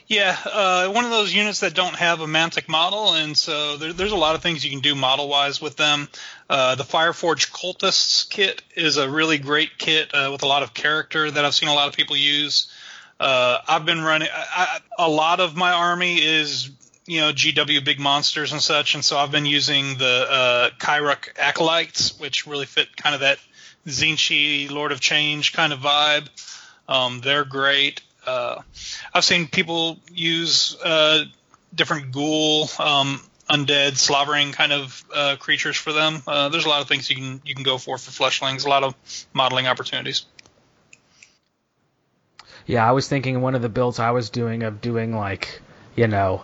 yeah, 0.07 0.37
uh, 0.45 0.89
one 0.89 1.03
of 1.03 1.09
those 1.09 1.33
units 1.33 1.61
that 1.61 1.73
don't 1.73 1.95
have 1.95 2.21
a 2.21 2.27
Mantic 2.27 2.69
model, 2.69 3.13
and 3.13 3.35
so 3.35 3.77
there, 3.77 3.91
there's 3.91 4.11
a 4.11 4.17
lot 4.17 4.35
of 4.35 4.43
things 4.43 4.63
you 4.63 4.69
can 4.69 4.81
do 4.81 4.93
model 4.93 5.27
wise 5.27 5.59
with 5.59 5.77
them. 5.77 6.07
Uh, 6.47 6.75
the 6.75 6.83
Fireforge 6.83 7.51
Cultists 7.51 8.29
kit 8.29 8.61
is 8.75 8.97
a 8.97 9.09
really 9.09 9.39
great 9.39 9.77
kit 9.79 10.13
uh, 10.13 10.29
with 10.31 10.43
a 10.43 10.47
lot 10.47 10.61
of 10.61 10.75
character 10.75 11.31
that 11.31 11.43
I've 11.43 11.55
seen 11.55 11.69
a 11.69 11.73
lot 11.73 11.87
of 11.87 11.95
people 11.95 12.15
use. 12.15 12.71
Uh, 13.19 13.59
I've 13.67 13.85
been 13.85 14.01
running 14.01 14.27
I, 14.31 14.79
I, 14.99 15.05
a 15.05 15.09
lot 15.09 15.39
of 15.39 15.55
my 15.55 15.71
army 15.71 16.17
is 16.21 16.69
you 17.05 17.21
know 17.21 17.31
GW 17.31 17.83
big 17.83 17.99
monsters 17.99 18.51
and 18.51 18.61
such, 18.61 18.93
and 18.93 19.03
so 19.03 19.17
I've 19.17 19.31
been 19.31 19.45
using 19.47 19.97
the 19.97 20.27
uh, 20.29 20.69
Kairic 20.77 21.29
acolytes, 21.39 22.19
which 22.19 22.45
really 22.45 22.65
fit 22.67 22.95
kind 22.95 23.15
of 23.15 23.21
that 23.21 23.39
Tzeentch 23.87 24.69
Lord 24.69 24.91
of 24.91 24.99
Change 24.99 25.53
kind 25.53 25.73
of 25.73 25.79
vibe. 25.79 26.27
Um, 26.87 27.21
they're 27.21 27.45
great. 27.45 28.01
Uh, 28.25 28.61
I've 29.13 29.23
seen 29.23 29.47
people 29.47 29.99
use 30.11 30.75
uh, 30.83 31.25
different 31.73 32.11
ghoul, 32.11 32.69
um, 32.79 33.21
undead, 33.49 33.97
slavering 33.97 34.51
kind 34.51 34.73
of 34.73 35.03
uh, 35.13 35.35
creatures 35.37 35.77
for 35.77 35.93
them. 35.93 36.21
Uh, 36.27 36.49
there's 36.49 36.65
a 36.65 36.69
lot 36.69 36.81
of 36.81 36.87
things 36.87 37.09
you 37.09 37.15
can 37.15 37.41
you 37.45 37.55
can 37.55 37.63
go 37.63 37.77
for 37.77 37.97
for 37.97 38.11
fleshlings. 38.11 38.65
A 38.65 38.69
lot 38.69 38.83
of 38.83 38.95
modeling 39.33 39.67
opportunities. 39.67 40.25
Yeah, 42.65 42.87
I 42.87 42.93
was 42.93 43.07
thinking 43.07 43.41
one 43.41 43.53
of 43.53 43.61
the 43.61 43.69
builds 43.69 43.99
I 43.99 44.11
was 44.11 44.31
doing 44.31 44.63
of 44.63 44.81
doing 44.81 45.15
like, 45.15 45.61
you 45.95 46.07
know, 46.07 46.43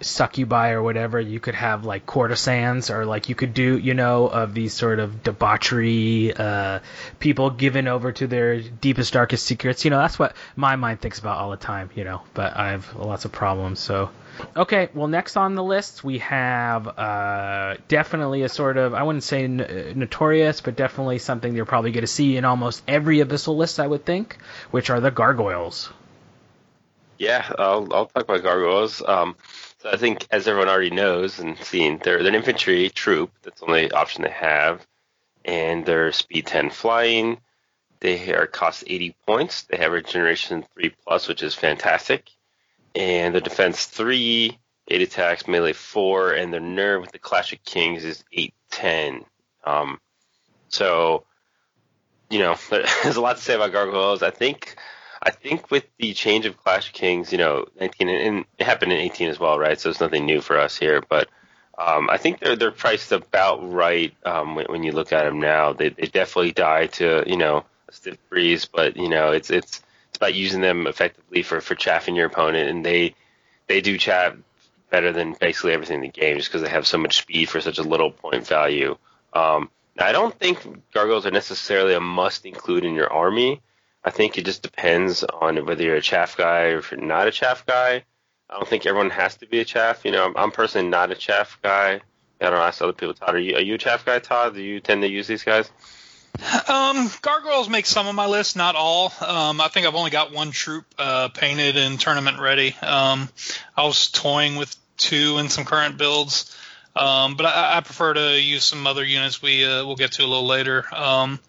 succubi 0.00 0.70
or 0.70 0.82
whatever, 0.82 1.20
you 1.20 1.40
could 1.40 1.54
have 1.54 1.84
like 1.84 2.06
courtesans 2.06 2.90
or 2.90 3.04
like 3.04 3.28
you 3.28 3.34
could 3.34 3.54
do, 3.54 3.78
you 3.78 3.94
know, 3.94 4.26
of 4.26 4.54
these 4.54 4.72
sort 4.72 4.98
of 4.98 5.22
debauchery 5.22 6.32
uh, 6.34 6.80
people 7.18 7.50
given 7.50 7.88
over 7.88 8.12
to 8.12 8.26
their 8.26 8.60
deepest, 8.60 9.12
darkest 9.12 9.44
secrets. 9.46 9.84
You 9.84 9.90
know, 9.90 9.98
that's 9.98 10.18
what 10.18 10.34
my 10.56 10.76
mind 10.76 11.00
thinks 11.00 11.18
about 11.18 11.38
all 11.38 11.50
the 11.50 11.56
time, 11.56 11.90
you 11.94 12.04
know, 12.04 12.22
but 12.34 12.56
I 12.56 12.70
have 12.70 12.94
lots 12.96 13.24
of 13.24 13.32
problems. 13.32 13.80
So, 13.80 14.10
okay, 14.56 14.88
well, 14.94 15.08
next 15.08 15.36
on 15.36 15.54
the 15.54 15.64
list 15.64 16.04
we 16.04 16.18
have 16.18 16.86
uh, 16.86 17.76
definitely 17.88 18.42
a 18.42 18.48
sort 18.48 18.76
of, 18.76 18.94
I 18.94 19.02
wouldn't 19.02 19.24
say 19.24 19.44
n- 19.44 19.92
notorious, 19.96 20.60
but 20.60 20.76
definitely 20.76 21.18
something 21.18 21.54
you're 21.54 21.64
probably 21.64 21.92
going 21.92 22.02
to 22.02 22.06
see 22.06 22.36
in 22.36 22.44
almost 22.44 22.82
every 22.86 23.18
Abyssal 23.18 23.56
list, 23.56 23.80
I 23.80 23.86
would 23.86 24.04
think, 24.04 24.38
which 24.70 24.90
are 24.90 25.00
the 25.00 25.10
gargoyles. 25.10 25.90
Yeah, 27.18 27.50
I'll, 27.58 27.92
I'll 27.92 28.06
talk 28.06 28.22
about 28.22 28.44
gargoyles. 28.44 29.02
Um, 29.04 29.34
so 29.78 29.90
I 29.90 29.96
think, 29.96 30.26
as 30.30 30.48
everyone 30.48 30.68
already 30.68 30.90
knows 30.90 31.38
and 31.38 31.56
seen, 31.58 32.00
they're, 32.02 32.18
they're 32.18 32.28
an 32.28 32.34
infantry 32.34 32.90
troop. 32.90 33.30
That's 33.42 33.60
the 33.60 33.66
only 33.66 33.90
option 33.92 34.22
they 34.22 34.30
have, 34.30 34.84
and 35.44 35.86
they're 35.86 36.10
speed 36.10 36.46
10 36.46 36.70
flying. 36.70 37.38
They 38.00 38.34
are 38.34 38.46
cost 38.46 38.84
80 38.86 39.14
points. 39.26 39.62
They 39.62 39.76
have 39.76 39.92
regeneration 39.92 40.64
3 40.74 40.92
plus, 41.04 41.28
which 41.28 41.44
is 41.44 41.54
fantastic, 41.54 42.28
and 42.96 43.34
their 43.34 43.40
defense 43.40 43.86
3, 43.86 44.58
8 44.88 45.02
attacks, 45.02 45.46
melee 45.46 45.72
4, 45.72 46.32
and 46.32 46.52
their 46.52 46.60
nerve 46.60 47.00
with 47.00 47.12
the 47.12 47.18
Clash 47.18 47.52
of 47.52 47.62
Kings 47.62 48.04
is 48.04 48.24
810. 48.32 49.24
Um, 49.64 50.00
so, 50.68 51.24
you 52.30 52.40
know, 52.40 52.56
there's 52.70 53.16
a 53.16 53.20
lot 53.20 53.36
to 53.36 53.42
say 53.42 53.54
about 53.54 53.72
gargoyles. 53.72 54.24
I 54.24 54.30
think 54.30 54.76
I 55.22 55.30
think 55.30 55.70
with 55.70 55.84
the 55.98 56.12
change 56.12 56.46
of 56.46 56.56
Clash 56.62 56.88
of 56.88 56.92
Kings, 56.92 57.32
you 57.32 57.38
know, 57.38 57.66
19 57.80 58.08
and 58.08 58.44
it 58.58 58.64
happened 58.64 58.92
in 58.92 58.98
18 58.98 59.28
as 59.28 59.40
well, 59.40 59.58
right? 59.58 59.78
So 59.78 59.90
it's 59.90 60.00
nothing 60.00 60.26
new 60.26 60.40
for 60.40 60.58
us 60.58 60.76
here, 60.76 61.02
but 61.08 61.28
um, 61.78 62.10
I 62.10 62.16
think 62.16 62.40
they're 62.40 62.56
they're 62.56 62.72
priced 62.72 63.12
about 63.12 63.72
right 63.72 64.12
um, 64.24 64.56
when, 64.56 64.66
when, 64.66 64.82
you 64.82 64.90
look 64.90 65.12
at 65.12 65.24
them 65.24 65.38
now. 65.38 65.72
They, 65.72 65.90
they 65.90 66.06
definitely 66.06 66.52
die 66.52 66.86
to 66.86 67.22
you 67.24 67.36
know 67.36 67.64
a 67.88 67.92
stiff 67.92 68.18
breeze, 68.28 68.64
but 68.64 68.96
you 68.96 69.08
know 69.08 69.30
it's 69.30 69.50
it's 69.50 69.80
it's 70.08 70.16
about 70.16 70.34
using 70.34 70.60
them 70.60 70.88
effectively 70.88 71.42
for 71.42 71.60
for 71.60 71.76
chaffing 71.76 72.16
your 72.16 72.26
opponent, 72.26 72.68
and 72.68 72.84
they 72.84 73.14
they 73.68 73.80
do 73.80 73.96
chaff 73.96 74.34
better 74.90 75.12
than 75.12 75.34
basically 75.34 75.72
everything 75.72 75.96
in 75.96 76.00
the 76.02 76.08
game 76.08 76.36
just 76.36 76.48
because 76.48 76.62
they 76.62 76.68
have 76.68 76.86
so 76.86 76.98
much 76.98 77.18
speed 77.18 77.48
for 77.48 77.60
such 77.60 77.78
a 77.78 77.82
little 77.82 78.10
point 78.10 78.46
value. 78.46 78.96
Um, 79.32 79.70
I 79.98 80.12
don't 80.12 80.36
think 80.36 80.58
gargoyles 80.92 81.26
are 81.26 81.30
necessarily 81.30 81.94
a 81.94 82.00
must 82.00 82.44
include 82.46 82.84
in 82.84 82.94
your 82.94 83.12
army. 83.12 83.60
I 84.04 84.10
think 84.10 84.38
it 84.38 84.44
just 84.44 84.62
depends 84.62 85.24
on 85.24 85.64
whether 85.66 85.82
you're 85.82 85.96
a 85.96 86.02
chaff 86.02 86.36
guy 86.36 86.66
or 86.66 86.78
if 86.78 86.90
you're 86.90 87.00
not 87.00 87.26
a 87.26 87.32
chaff 87.32 87.66
guy. 87.66 88.04
I 88.50 88.54
don't 88.54 88.68
think 88.68 88.86
everyone 88.86 89.10
has 89.10 89.36
to 89.38 89.46
be 89.46 89.60
a 89.60 89.64
chaff. 89.64 90.04
You 90.04 90.12
know, 90.12 90.24
I'm, 90.24 90.36
I'm 90.36 90.50
personally 90.50 90.88
not 90.88 91.10
a 91.10 91.14
chaff 91.14 91.58
guy. 91.62 92.00
I 92.40 92.50
don't 92.50 92.54
ask 92.54 92.80
other 92.80 92.92
people. 92.92 93.14
Todd, 93.14 93.34
are 93.34 93.38
you 93.38 93.56
are 93.56 93.60
you 93.60 93.74
a 93.74 93.78
chaff 93.78 94.04
guy? 94.04 94.20
Todd, 94.20 94.54
do 94.54 94.62
you 94.62 94.80
tend 94.80 95.02
to 95.02 95.08
use 95.08 95.26
these 95.26 95.42
guys? 95.42 95.70
Um, 96.68 97.10
gargoyles 97.20 97.68
make 97.68 97.86
some 97.86 98.06
of 98.06 98.14
my 98.14 98.26
list, 98.26 98.56
not 98.56 98.76
all. 98.76 99.12
Um, 99.20 99.60
I 99.60 99.68
think 99.68 99.86
I've 99.86 99.96
only 99.96 100.10
got 100.10 100.32
one 100.32 100.52
troop 100.52 100.84
uh, 100.98 101.28
painted 101.28 101.76
and 101.76 101.98
tournament 101.98 102.38
ready. 102.38 102.76
Um, 102.80 103.28
I 103.76 103.84
was 103.84 104.08
toying 104.08 104.56
with 104.56 104.74
two 104.96 105.38
in 105.38 105.48
some 105.48 105.64
current 105.64 105.98
builds, 105.98 106.56
um, 106.94 107.34
but 107.36 107.46
I, 107.46 107.78
I 107.78 107.80
prefer 107.80 108.14
to 108.14 108.40
use 108.40 108.64
some 108.64 108.86
other 108.86 109.04
units 109.04 109.42
we 109.42 109.64
uh, 109.64 109.84
we'll 109.84 109.96
get 109.96 110.12
to 110.12 110.22
a 110.22 110.26
little 110.26 110.46
later. 110.46 110.84
Um, 110.92 111.40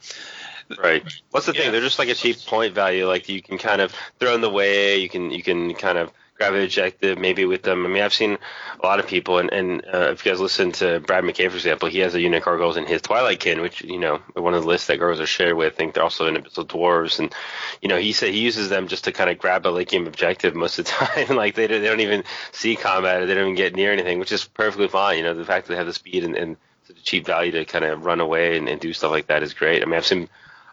Right. 0.78 1.04
What's 1.32 1.48
the 1.48 1.54
yeah. 1.54 1.62
thing? 1.62 1.72
They're 1.72 1.82
just 1.82 2.00
like 2.00 2.10
a 2.10 2.16
cheap 2.16 2.38
point 2.46 2.76
value. 2.76 3.08
Like 3.08 3.28
you 3.28 3.42
can 3.42 3.58
kind 3.58 3.82
of 3.82 3.94
throw 4.20 4.36
in 4.36 4.42
the 4.42 4.50
way. 4.50 4.98
You 4.98 5.10
can 5.10 5.32
you 5.32 5.42
can 5.42 5.74
kind 5.74 5.98
of 5.98 6.12
grab 6.40 6.54
an 6.54 6.64
objective 6.64 7.18
maybe 7.18 7.46
with 7.46 7.64
them. 7.64 7.86
I 7.86 7.90
mean, 7.90 8.02
I've 8.02 8.14
seen 8.14 8.38
a 8.82 8.86
lot 8.86 9.00
of 9.00 9.08
people, 9.08 9.40
and, 9.40 9.52
and 9.52 9.84
uh, 9.94 10.12
if 10.12 10.26
you 10.26 10.32
guys 10.32 10.40
listen 10.40 10.72
to 10.74 11.02
Brad 11.02 11.26
McKay, 11.26 11.50
for 11.50 11.58
example, 11.58 11.90
he 11.90 12.00
has 12.00 12.16
a 12.16 12.22
unit 12.22 12.44
gargoyles 12.44 12.78
in 12.78 12.86
his 12.86 13.02
Twilight 13.02 13.42
Kin, 13.42 13.62
which 13.62 13.84
you 13.84 14.00
know 14.00 14.22
one 14.34 14.54
of 14.54 14.62
the 14.64 14.68
lists 14.68 14.88
that 14.88 14.98
girls 14.98 15.20
are 15.20 15.26
shared 15.26 15.58
with. 15.58 15.74
I 15.74 15.76
think 15.76 15.94
they're 15.94 16.04
also 16.04 16.28
in 16.28 16.36
Abyssal 16.36 16.66
Dwarves, 16.66 17.20
and 17.20 17.34
you 17.82 17.90
know 17.90 17.98
he 17.98 18.14
said 18.14 18.34
he 18.34 18.40
uses 18.40 18.70
them 18.70 18.88
just 18.88 19.04
to 19.04 19.12
kind 19.12 19.30
of 19.30 19.38
grab 19.38 19.68
a 19.68 19.70
late 19.70 19.90
game 19.90 20.08
objective 20.08 20.56
most 20.56 20.80
of 20.80 20.86
the 20.86 20.92
time. 21.26 21.36
like 21.36 21.56
they 21.56 21.68
they 21.68 21.82
don't 21.82 22.00
even 22.00 22.24
see 22.54 22.76
combat, 22.76 23.22
or 23.22 23.26
they 23.26 23.34
don't 23.34 23.44
even 23.44 23.56
get 23.56 23.76
near 23.76 23.92
anything, 23.92 24.20
which 24.20 24.32
is 24.32 24.46
perfectly 24.46 24.88
fine. 24.88 25.18
You 25.18 25.24
know, 25.24 25.34
the 25.34 25.46
fact 25.46 25.68
that 25.68 25.74
they 25.74 25.78
have 25.78 25.88
the 25.88 25.94
speed 25.94 26.24
and, 26.24 26.36
and 26.36 26.58
such 26.84 26.98
a 26.98 27.04
cheap 27.04 27.26
value 27.26 27.52
to 27.52 27.66
kind 27.66 27.84
of 27.84 28.06
run 28.06 28.22
away 28.22 28.58
and, 28.58 28.70
and 28.70 28.80
do 28.80 28.94
stuff 28.94 29.12
like 29.12 29.28
that 29.28 29.44
is 29.44 29.54
great. 29.54 29.82
I 29.82 29.86
mean, 29.86 29.96
I've 29.96 30.06
seen 30.06 30.30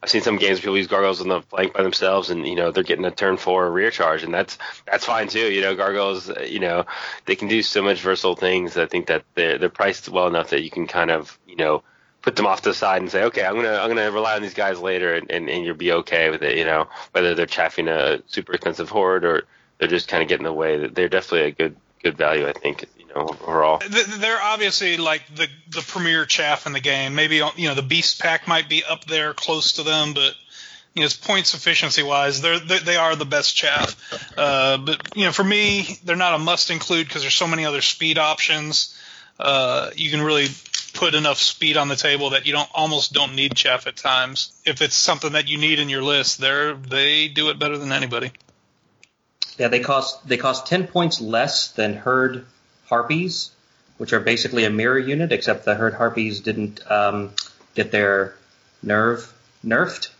I've 0.06 0.10
seen 0.10 0.22
some 0.22 0.36
games 0.36 0.58
where 0.58 0.62
people 0.62 0.76
use 0.76 0.86
gargoyles 0.86 1.20
on 1.20 1.26
the 1.26 1.42
flank 1.42 1.74
by 1.74 1.82
themselves, 1.82 2.30
and 2.30 2.46
you 2.46 2.54
know 2.54 2.70
they're 2.70 2.84
getting 2.84 3.04
a 3.04 3.10
turn 3.10 3.36
four 3.36 3.68
rear 3.68 3.90
charge, 3.90 4.22
and 4.22 4.32
that's 4.32 4.56
that's 4.86 5.04
fine 5.04 5.26
too. 5.26 5.52
You 5.52 5.62
know, 5.62 5.74
gargoyles, 5.74 6.30
uh, 6.30 6.46
you 6.48 6.60
know, 6.60 6.86
they 7.24 7.34
can 7.34 7.48
do 7.48 7.60
so 7.60 7.82
much 7.82 8.02
versatile 8.02 8.36
things. 8.36 8.76
I 8.76 8.86
think 8.86 9.08
that 9.08 9.24
they're 9.34 9.58
they're 9.58 9.68
priced 9.68 10.08
well 10.08 10.28
enough 10.28 10.50
that 10.50 10.62
you 10.62 10.70
can 10.70 10.86
kind 10.86 11.10
of 11.10 11.36
you 11.44 11.56
know 11.56 11.82
put 12.22 12.36
them 12.36 12.46
off 12.46 12.62
to 12.62 12.68
the 12.68 12.74
side 12.76 13.02
and 13.02 13.10
say, 13.10 13.24
okay, 13.24 13.44
I'm 13.44 13.56
gonna 13.56 13.78
I'm 13.78 13.88
gonna 13.88 14.12
rely 14.12 14.36
on 14.36 14.42
these 14.42 14.54
guys 14.54 14.78
later, 14.78 15.12
and, 15.12 15.28
and, 15.28 15.50
and 15.50 15.64
you'll 15.64 15.74
be 15.74 15.90
okay 15.90 16.30
with 16.30 16.42
it. 16.42 16.56
You 16.56 16.66
know, 16.66 16.86
whether 17.10 17.34
they're 17.34 17.46
chaffing 17.46 17.88
a 17.88 18.22
super 18.28 18.52
expensive 18.52 18.88
horde 18.88 19.24
or 19.24 19.42
they're 19.78 19.88
just 19.88 20.06
kind 20.06 20.22
of 20.22 20.28
getting 20.28 20.46
in 20.46 20.52
the 20.52 20.56
way. 20.56 20.86
They're 20.86 21.08
definitely 21.08 21.48
a 21.48 21.50
good 21.50 21.74
good 22.04 22.16
value, 22.16 22.46
I 22.46 22.52
think 22.52 22.84
overall. 23.16 23.80
They're 23.88 24.40
obviously 24.40 24.96
like 24.96 25.22
the 25.34 25.48
the 25.70 25.82
premier 25.82 26.24
chaff 26.26 26.66
in 26.66 26.72
the 26.72 26.80
game. 26.80 27.14
Maybe 27.14 27.36
you 27.56 27.68
know 27.68 27.74
the 27.74 27.82
Beast 27.82 28.20
Pack 28.20 28.46
might 28.46 28.68
be 28.68 28.84
up 28.84 29.04
there 29.04 29.34
close 29.34 29.72
to 29.74 29.82
them, 29.82 30.14
but 30.14 30.34
you 30.96 31.02
know, 31.02 31.08
points 31.22 31.52
efficiency 31.52 32.02
wise, 32.02 32.40
they're 32.40 32.58
they 32.58 32.96
are 32.96 33.14
the 33.16 33.26
best 33.26 33.54
chaff. 33.54 33.94
Uh, 34.36 34.78
but 34.78 35.14
you 35.14 35.26
know, 35.26 35.32
for 35.32 35.44
me, 35.44 35.98
they're 36.04 36.16
not 36.16 36.34
a 36.34 36.38
must 36.38 36.70
include 36.70 37.06
because 37.06 37.20
there's 37.22 37.34
so 37.34 37.46
many 37.46 37.66
other 37.66 37.82
speed 37.82 38.16
options. 38.16 38.98
Uh, 39.38 39.90
you 39.94 40.10
can 40.10 40.22
really 40.22 40.46
put 40.94 41.14
enough 41.14 41.36
speed 41.36 41.76
on 41.76 41.88
the 41.88 41.96
table 41.96 42.30
that 42.30 42.46
you 42.46 42.52
don't 42.52 42.70
almost 42.74 43.12
don't 43.12 43.34
need 43.34 43.54
chaff 43.54 43.86
at 43.86 43.96
times. 43.96 44.58
If 44.64 44.80
it's 44.80 44.94
something 44.94 45.32
that 45.32 45.48
you 45.48 45.58
need 45.58 45.78
in 45.78 45.90
your 45.90 46.02
list, 46.02 46.38
they're 46.38 46.74
they 46.74 47.28
do 47.28 47.50
it 47.50 47.58
better 47.58 47.76
than 47.76 47.92
anybody. 47.92 48.32
Yeah, 49.58 49.68
they 49.68 49.80
cost 49.80 50.26
they 50.26 50.38
cost 50.38 50.66
ten 50.66 50.86
points 50.86 51.20
less 51.20 51.68
than 51.72 51.92
herd 51.92 52.46
harpies, 52.88 53.50
which 53.98 54.12
are 54.12 54.20
basically 54.20 54.64
a 54.64 54.70
mirror 54.70 54.98
unit, 54.98 55.32
except 55.32 55.64
the 55.64 55.74
herd 55.74 55.94
harpies 55.94 56.40
didn't 56.40 56.88
um, 56.90 57.30
get 57.74 57.90
their 57.90 58.34
nerve 58.82 59.32
nerfed, 59.64 60.10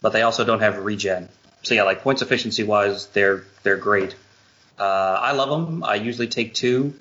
but 0.00 0.12
they 0.12 0.22
also 0.22 0.44
don't 0.44 0.60
have 0.60 0.78
regen. 0.84 1.28
So 1.62 1.74
yeah, 1.74 1.84
like 1.84 2.02
points 2.02 2.22
efficiency 2.22 2.64
wise, 2.64 3.06
they're 3.06 3.44
they're 3.62 3.76
great. 3.76 4.14
Uh, 4.78 5.18
I 5.20 5.32
love 5.32 5.50
them. 5.50 5.84
I 5.84 5.94
usually 5.94 6.28
take 6.28 6.54
two. 6.54 6.94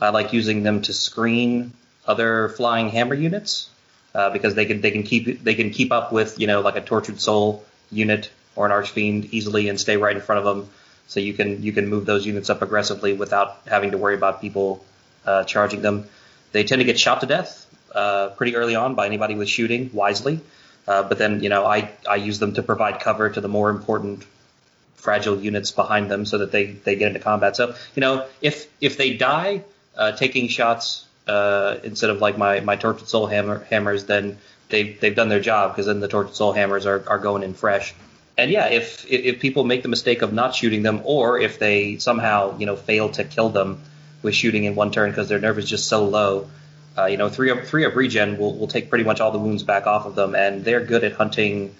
I 0.00 0.10
like 0.10 0.32
using 0.32 0.62
them 0.62 0.82
to 0.82 0.92
screen 0.92 1.72
other 2.06 2.48
flying 2.50 2.88
hammer 2.88 3.14
units 3.14 3.70
uh, 4.14 4.30
because 4.30 4.54
they 4.54 4.66
can 4.66 4.80
they 4.80 4.90
can 4.90 5.02
keep 5.02 5.42
they 5.42 5.54
can 5.54 5.70
keep 5.70 5.92
up 5.92 6.12
with 6.12 6.38
you 6.38 6.46
know 6.46 6.60
like 6.60 6.76
a 6.76 6.80
tortured 6.80 7.20
soul 7.20 7.64
unit 7.90 8.30
or 8.56 8.66
an 8.66 8.72
archfiend 8.72 9.32
easily 9.32 9.68
and 9.68 9.80
stay 9.80 9.96
right 9.96 10.16
in 10.16 10.22
front 10.22 10.38
of 10.38 10.44
them 10.44 10.68
so 11.12 11.20
you 11.20 11.34
can 11.34 11.62
you 11.62 11.72
can 11.72 11.88
move 11.88 12.06
those 12.06 12.24
units 12.24 12.48
up 12.48 12.62
aggressively 12.62 13.12
without 13.12 13.60
having 13.66 13.90
to 13.90 13.98
worry 13.98 14.14
about 14.14 14.40
people 14.40 14.84
uh, 15.26 15.44
charging 15.44 15.82
them. 15.82 16.08
They 16.52 16.64
tend 16.64 16.80
to 16.80 16.84
get 16.84 16.98
shot 16.98 17.20
to 17.20 17.26
death 17.26 17.66
uh, 17.94 18.28
pretty 18.30 18.56
early 18.56 18.74
on 18.74 18.94
by 18.94 19.06
anybody 19.06 19.34
with 19.34 19.48
shooting 19.48 19.90
wisely. 19.92 20.40
Uh, 20.88 21.02
but 21.02 21.18
then 21.18 21.42
you 21.42 21.48
know 21.48 21.66
I 21.66 21.90
I 22.08 22.16
use 22.16 22.38
them 22.38 22.54
to 22.54 22.62
provide 22.62 23.00
cover 23.00 23.28
to 23.28 23.40
the 23.40 23.48
more 23.48 23.68
important 23.70 24.24
fragile 24.96 25.38
units 25.38 25.70
behind 25.70 26.10
them 26.10 26.24
so 26.24 26.38
that 26.38 26.50
they 26.50 26.64
they 26.72 26.96
get 26.96 27.08
into 27.08 27.20
combat. 27.20 27.56
So 27.56 27.74
you 27.94 28.00
know 28.00 28.26
if 28.40 28.68
if 28.80 28.96
they 28.96 29.14
die 29.14 29.62
uh, 29.96 30.12
taking 30.12 30.48
shots 30.48 31.04
uh, 31.28 31.76
instead 31.84 32.10
of 32.10 32.20
like 32.20 32.38
my 32.38 32.60
my 32.60 32.76
tortured 32.76 33.08
soul 33.08 33.26
hammer, 33.26 33.64
hammers, 33.70 34.06
then 34.06 34.38
they've 34.70 34.98
they've 34.98 35.14
done 35.14 35.28
their 35.28 35.40
job 35.40 35.72
because 35.72 35.86
then 35.86 36.00
the 36.00 36.08
tortured 36.08 36.34
soul 36.34 36.52
hammers 36.52 36.86
are, 36.86 37.04
are 37.06 37.18
going 37.18 37.42
in 37.42 37.54
fresh. 37.54 37.94
And 38.42 38.50
yeah, 38.50 38.66
if 38.66 39.06
if 39.08 39.38
people 39.38 39.62
make 39.62 39.84
the 39.84 39.88
mistake 39.88 40.22
of 40.22 40.32
not 40.32 40.52
shooting 40.52 40.82
them, 40.82 41.02
or 41.04 41.38
if 41.38 41.60
they 41.60 41.98
somehow 41.98 42.58
you 42.58 42.66
know 42.66 42.74
fail 42.74 43.08
to 43.10 43.22
kill 43.22 43.50
them 43.50 43.80
with 44.20 44.34
shooting 44.34 44.64
in 44.64 44.74
one 44.74 44.90
turn 44.90 45.10
because 45.10 45.28
their 45.28 45.38
nerve 45.38 45.58
is 45.60 45.68
just 45.70 45.86
so 45.86 46.06
low, 46.06 46.50
uh, 46.98 47.04
you 47.04 47.18
know 47.18 47.28
three 47.28 47.52
up 47.52 47.62
three 47.66 47.84
up 47.84 47.94
regen 47.94 48.38
will 48.38 48.58
will 48.58 48.66
take 48.66 48.90
pretty 48.90 49.04
much 49.04 49.20
all 49.20 49.30
the 49.30 49.38
wounds 49.38 49.62
back 49.62 49.86
off 49.86 50.06
of 50.06 50.16
them, 50.16 50.34
and 50.34 50.64
they're 50.64 50.84
good 50.84 51.04
at 51.04 51.12
hunting. 51.12 51.72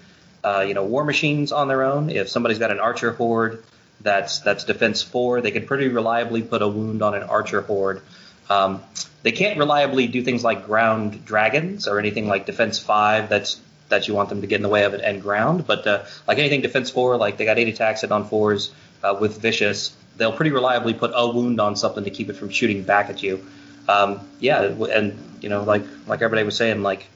Uh, 0.44 0.64
you 0.66 0.74
know, 0.74 0.84
war 0.84 1.04
machines 1.04 1.50
on 1.50 1.66
their 1.66 1.82
own. 1.82 2.10
If 2.10 2.28
somebody's 2.28 2.60
got 2.60 2.70
an 2.70 2.78
archer 2.78 3.10
horde 3.12 3.64
that's 4.00 4.38
that's 4.38 4.62
defense 4.62 5.02
four, 5.02 5.40
they 5.40 5.50
can 5.50 5.66
pretty 5.66 5.88
reliably 5.88 6.42
put 6.42 6.62
a 6.62 6.68
wound 6.68 7.02
on 7.02 7.14
an 7.14 7.24
archer 7.24 7.60
horde. 7.60 8.02
Um, 8.48 8.82
they 9.24 9.32
can't 9.32 9.58
reliably 9.58 10.06
do 10.06 10.22
things 10.22 10.44
like 10.44 10.66
ground 10.66 11.24
dragons 11.24 11.88
or 11.88 11.98
anything 11.98 12.28
like 12.28 12.46
defense 12.46 12.78
five 12.78 13.28
that's 13.28 13.60
that 13.92 14.08
you 14.08 14.14
want 14.14 14.28
them 14.28 14.40
to 14.40 14.46
get 14.46 14.56
in 14.56 14.62
the 14.62 14.68
way 14.68 14.84
of 14.84 14.94
it 14.94 15.00
and 15.00 15.22
ground. 15.22 15.66
But 15.66 15.86
uh, 15.86 16.04
like 16.26 16.38
anything 16.38 16.62
defense 16.62 16.90
four, 16.90 17.16
like 17.16 17.36
they 17.36 17.44
got 17.44 17.58
eight 17.58 17.68
attacks 17.68 18.02
on 18.02 18.24
fours 18.26 18.72
uh, 19.02 19.16
with 19.18 19.40
vicious, 19.40 19.94
they'll 20.16 20.32
pretty 20.32 20.50
reliably 20.50 20.94
put 20.94 21.12
a 21.14 21.30
wound 21.30 21.60
on 21.60 21.76
something 21.76 22.04
to 22.04 22.10
keep 22.10 22.28
it 22.28 22.34
from 22.34 22.50
shooting 22.50 22.82
back 22.82 23.10
at 23.10 23.22
you. 23.22 23.44
Um, 23.88 24.20
yeah, 24.40 24.62
and 24.62 25.18
you 25.40 25.48
know, 25.48 25.62
like 25.62 25.84
like 26.06 26.22
everybody 26.22 26.44
was 26.44 26.56
saying, 26.56 26.82
like 26.82 27.06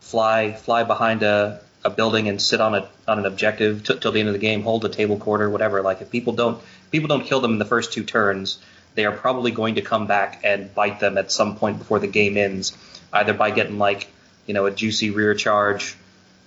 fly 0.00 0.52
fly 0.52 0.84
behind 0.84 1.22
a, 1.22 1.60
a 1.84 1.90
building 1.90 2.28
and 2.28 2.40
sit 2.40 2.60
on 2.60 2.74
a 2.74 2.88
on 3.06 3.18
an 3.18 3.26
objective 3.26 3.84
t- 3.84 3.98
till 3.98 4.12
the 4.12 4.20
end 4.20 4.28
of 4.28 4.32
the 4.32 4.40
game, 4.40 4.62
hold 4.62 4.84
a 4.84 4.88
table 4.88 5.16
quarter, 5.16 5.48
whatever. 5.48 5.82
Like 5.82 6.02
if 6.02 6.10
people 6.10 6.34
don't 6.34 6.62
people 6.90 7.08
don't 7.08 7.24
kill 7.24 7.40
them 7.40 7.52
in 7.52 7.58
the 7.58 7.64
first 7.64 7.92
two 7.92 8.04
turns, 8.04 8.58
they 8.94 9.06
are 9.06 9.12
probably 9.12 9.50
going 9.50 9.76
to 9.76 9.82
come 9.82 10.06
back 10.06 10.40
and 10.44 10.74
bite 10.74 11.00
them 11.00 11.16
at 11.18 11.32
some 11.32 11.56
point 11.56 11.78
before 11.78 11.98
the 11.98 12.06
game 12.06 12.36
ends, 12.36 12.76
either 13.12 13.32
by 13.32 13.50
getting 13.50 13.78
like 13.78 14.08
you 14.50 14.54
know 14.54 14.66
a 14.66 14.72
juicy 14.72 15.10
rear 15.10 15.32
charge 15.32 15.94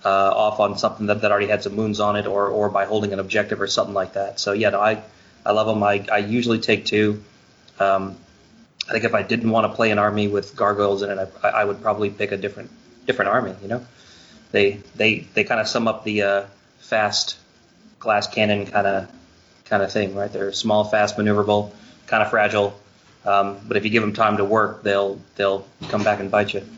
uh, 0.04 0.08
off 0.08 0.60
on 0.60 0.76
something 0.76 1.06
that, 1.06 1.22
that 1.22 1.30
already 1.30 1.46
had 1.46 1.62
some 1.62 1.74
wounds 1.74 2.00
on 2.00 2.16
it, 2.16 2.26
or 2.26 2.48
or 2.48 2.68
by 2.68 2.84
holding 2.84 3.14
an 3.14 3.18
objective 3.18 3.62
or 3.62 3.66
something 3.66 3.94
like 3.94 4.12
that. 4.12 4.38
So 4.38 4.52
yeah, 4.52 4.68
no, 4.68 4.78
I 4.78 5.02
I 5.46 5.52
love 5.52 5.66
them. 5.66 5.82
I 5.82 6.04
I 6.12 6.18
usually 6.18 6.58
take 6.58 6.84
two. 6.84 7.24
Um, 7.80 8.18
I 8.86 8.92
think 8.92 9.04
if 9.04 9.14
I 9.14 9.22
didn't 9.22 9.48
want 9.48 9.64
to 9.70 9.74
play 9.74 9.90
an 9.90 9.98
army 9.98 10.28
with 10.28 10.54
gargoyles 10.54 11.02
in 11.02 11.18
it, 11.18 11.32
I, 11.42 11.48
I 11.48 11.64
would 11.64 11.80
probably 11.80 12.10
pick 12.10 12.30
a 12.32 12.36
different 12.36 12.70
different 13.06 13.30
army. 13.30 13.54
You 13.62 13.68
know, 13.68 13.86
they 14.52 14.82
they 14.94 15.20
they 15.20 15.44
kind 15.44 15.62
of 15.62 15.66
sum 15.66 15.88
up 15.88 16.04
the 16.04 16.20
uh, 16.20 16.44
fast 16.80 17.38
glass 18.00 18.26
cannon 18.26 18.66
kind 18.66 18.86
of 18.86 19.10
kind 19.64 19.82
of 19.82 19.90
thing, 19.90 20.14
right? 20.14 20.30
They're 20.30 20.52
small, 20.52 20.84
fast, 20.84 21.16
maneuverable 21.16 21.72
kind 22.06 22.22
of 22.22 22.28
fragile. 22.28 22.78
Um, 23.24 23.56
but 23.66 23.78
if 23.78 23.84
you 23.86 23.90
give 23.90 24.02
them 24.02 24.12
time 24.12 24.36
to 24.36 24.44
work, 24.44 24.82
they'll 24.82 25.18
they'll 25.36 25.66
come 25.88 26.04
back 26.04 26.20
and 26.20 26.30
bite 26.30 26.52
you. 26.52 26.68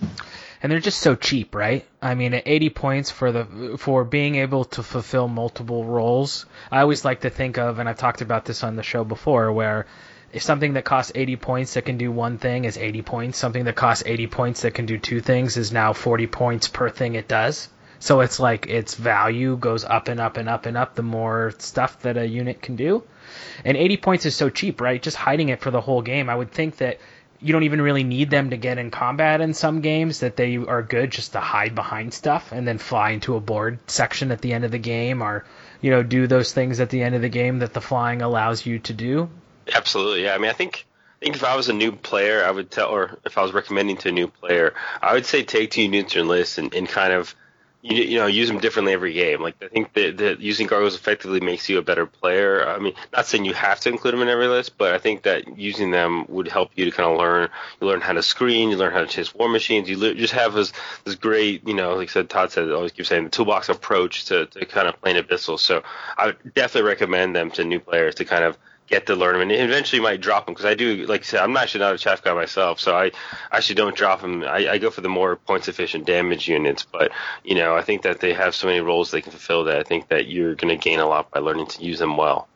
And 0.67 0.73
they're 0.73 0.81
just 0.81 0.99
so 0.99 1.14
cheap, 1.14 1.55
right? 1.55 1.87
I 2.03 2.17
mean, 2.17 2.35
at 2.35 2.43
80 2.45 2.71
points 2.71 3.09
for 3.12 3.31
the 3.31 3.77
for 3.79 4.03
being 4.03 4.35
able 4.35 4.64
to 4.64 4.83
fulfill 4.83 5.29
multiple 5.29 5.85
roles. 5.85 6.45
I 6.73 6.81
always 6.81 7.05
like 7.05 7.21
to 7.21 7.31
think 7.31 7.57
of, 7.57 7.79
and 7.79 7.89
I've 7.89 7.99
talked 7.99 8.21
about 8.21 8.45
this 8.45 8.64
on 8.64 8.75
the 8.75 8.83
show 8.83 9.05
before, 9.05 9.53
where 9.53 9.87
if 10.33 10.43
something 10.43 10.73
that 10.73 10.85
costs 10.85 11.12
80 11.14 11.37
points 11.37 11.75
that 11.75 11.85
can 11.85 11.99
do 11.99 12.11
one 12.11 12.39
thing 12.39 12.64
is 12.64 12.77
80 12.77 13.03
points, 13.03 13.39
something 13.39 13.62
that 13.62 13.77
costs 13.77 14.03
80 14.05 14.27
points 14.27 14.62
that 14.62 14.75
can 14.75 14.87
do 14.87 14.99
two 14.99 15.21
things 15.21 15.57
is 15.57 15.71
now 15.71 15.93
40 15.93 16.27
points 16.27 16.67
per 16.67 16.91
thing 16.91 17.14
it 17.14 17.29
does. 17.29 17.69
So 18.01 18.21
it's 18.21 18.41
like 18.41 18.67
its 18.67 18.97
value 18.97 19.57
goes 19.57 19.85
up 19.85 20.09
and 20.09 20.19
up 20.19 20.37
and 20.37 20.49
up 20.49 20.67
and 20.67 20.77
up 20.77 20.97
the 20.97 21.03
more 21.05 21.53
stuff 21.59 22.03
that 22.03 22.17
a 22.17 22.27
unit 22.27 22.61
can 22.61 22.75
do. 22.75 23.05
And 23.64 23.77
80 23.77 23.99
points 23.99 24.27
is 24.27 24.35
so 24.35 24.51
cheap, 24.51 24.81
right? 24.81 25.01
Just 25.01 25.17
hiding 25.17 25.49
it 25.49 25.61
for 25.61 25.71
the 25.71 25.81
whole 25.81 26.03
game. 26.03 26.29
I 26.29 26.35
would 26.35 26.51
think 26.51 26.79
that 26.79 26.99
you 27.41 27.53
don't 27.53 27.64
even 27.64 27.80
really 27.80 28.05
need 28.05 28.30
them 28.30 28.51
to 28.51 28.57
get 28.57 28.78
in 28.78 28.91
combat 28.91 29.41
in 29.41 29.55
some 29.55 29.80
games 29.80 30.20
that 30.20 30.37
they 30.37 30.57
are 30.57 30.82
good 30.82 31.11
just 31.11 31.32
to 31.32 31.41
hide 31.41 31.74
behind 31.74 32.12
stuff 32.12 32.53
and 32.53 32.66
then 32.66 32.78
fly 32.78 33.11
into 33.11 33.37
a 33.37 33.41
board 33.41 33.78
section 33.87 34.30
at 34.32 34.41
the 34.41 34.53
end 34.53 34.64
of 34.64 34.70
the 34.70 34.78
game 34.78 35.22
or 35.22 35.45
you 35.80 35.91
know 35.91 36.03
do 36.03 36.26
those 36.26 36.53
things 36.53 36.80
at 36.80 36.91
the 36.91 37.03
end 37.03 37.14
of 37.14 37.22
the 37.22 37.28
game 37.28 37.59
that 37.61 37.72
the 37.72 37.80
flying 37.80 38.22
allows 38.22 38.64
you 38.64 38.78
to 38.78 38.93
do. 38.93 39.28
Absolutely 39.74 40.24
yeah. 40.24 40.34
I 40.34 40.39
mean 40.39 40.51
i 40.51 40.55
think 40.55 40.87
I 41.20 41.24
think 41.24 41.37
if 41.37 41.45
I 41.45 41.57
was 41.57 41.70
a 41.70 41.72
new 41.72 41.93
player, 41.93 42.45
I 42.45 42.51
would 42.51 42.70
tell, 42.70 42.91
or 42.91 43.18
if 43.24 43.39
I 43.39 43.43
was 43.43 43.55
recommending 43.55 43.97
to 43.99 44.11
a 44.11 44.12
new 44.12 44.28
player, 44.28 44.74
I 45.01 45.14
would 45.14 45.24
say 45.24 45.45
take 45.45 45.78
in 45.78 45.95
your 45.95 46.24
list 46.24 46.59
and, 46.59 46.74
and 46.74 46.87
kind 46.87 47.11
of 47.11 47.34
you, 47.89 48.03
you 48.03 48.18
know 48.18 48.26
use 48.26 48.49
them 48.49 48.59
differently 48.59 48.93
every 48.93 49.12
game. 49.12 49.41
Like 49.41 49.57
I 49.62 49.68
think 49.68 49.93
that, 49.95 50.18
that 50.18 50.41
using 50.41 50.66
gargoyles 50.66 50.95
effectively 50.95 51.41
makes 51.41 51.68
you 51.68 51.78
a 51.78 51.82
better 51.82 52.07
player. 52.07 52.66
I 52.66 52.78
mean, 52.78 52.95
not 53.12 53.26
saying 53.26 53.45
you 53.45 53.55
have 53.55 53.80
to 53.80 53.89
include 53.89 54.14
them 54.14 54.22
in 54.22 54.28
every 54.28 54.49
list, 54.49 54.76
but 54.78 54.93
I 54.93 54.99
think 54.99 55.22
that 55.22 55.59
using 55.59 55.91
them 55.91 56.26
would 56.28 56.49
help 56.49 56.72
you 56.74 56.84
to 56.84 56.91
kind 56.91 57.11
of 57.11 57.18
learn. 57.18 57.49
You 57.80 57.87
learn 57.87 58.01
how 58.01 58.12
to 58.12 58.22
screen. 58.22 58.70
You 58.70 58.76
learn 58.76 58.93
how 58.93 59.01
to 59.01 59.07
chase 59.07 59.34
war 59.34 59.49
machines. 59.49 59.89
You 59.89 60.14
just 60.14 60.34
have 60.34 60.55
this 60.55 60.72
this 61.05 61.14
great, 61.14 61.66
you 61.66 61.74
know, 61.74 61.95
like 61.95 62.09
I 62.09 62.12
said, 62.12 62.30
Todd 62.30 62.53
said, 62.53 62.70
always 62.70 62.93
keep 62.93 63.07
saying 63.07 63.24
the 63.24 63.30
toolbox 63.30 63.68
approach 63.68 64.26
to, 64.26 64.47
to 64.47 64.66
kind 64.66 64.89
of 64.89 65.01
playing 65.01 65.22
abyssal. 65.22 65.59
So 65.59 65.82
I 66.16 66.26
would 66.26 66.55
definitely 66.55 66.89
recommend 66.89 67.37
them 67.37 67.51
to 67.53 67.64
new 67.64 67.80
players 67.80 68.16
to 68.16 68.24
kind 68.24 68.45
of 68.45 68.59
get 68.87 69.07
to 69.07 69.16
learn 69.16 69.39
them, 69.39 69.43
and 69.43 69.53
eventually 69.53 70.01
might 70.01 70.20
drop 70.20 70.47
them 70.47 70.55
because 70.55 70.66
I 70.66 70.74
do. 70.74 71.07
Like 71.07 71.22
I 71.22 71.24
said, 71.24 71.41
I'm 71.41 71.57
actually 71.57 71.80
not 71.80 71.95
a 71.95 71.99
chaff 71.99 72.22
guy 72.22 72.34
myself, 72.34 72.80
so 72.80 72.97
I 72.97 73.12
actually 73.51 73.76
don't 73.76 73.97
drop 73.97 74.20
them. 74.20 74.45
I, 74.45 74.68
I 74.68 74.78
go 74.78 74.91
for 74.91 75.01
the 75.01 75.09
more 75.09 75.37
points 75.37 75.68
efficient 75.68 76.07
damage 76.07 76.49
units, 76.49 76.84
but 76.84 77.12
you 77.45 77.55
know 77.55 77.76
I 77.76 77.82
think 77.82 78.03
that 78.03 78.20
they 78.20 78.32
have 78.32 78.55
so 78.55 78.66
many 78.66 78.80
roles 78.80 79.11
they 79.11 79.22
can 79.22 79.32
fulfill 79.32 79.64
that 79.64 79.78
I 79.78 79.82
think 79.82 80.09
that 80.09 80.26
you're 80.26 80.55
going 80.55 80.76
to 80.76 80.82
gain 80.82 81.01
a 81.01 81.07
lot 81.07 81.30
by 81.30 81.41
learning 81.41 81.66
to 81.68 81.84
use 81.84 81.99
them 81.99 82.16
well. 82.16 82.49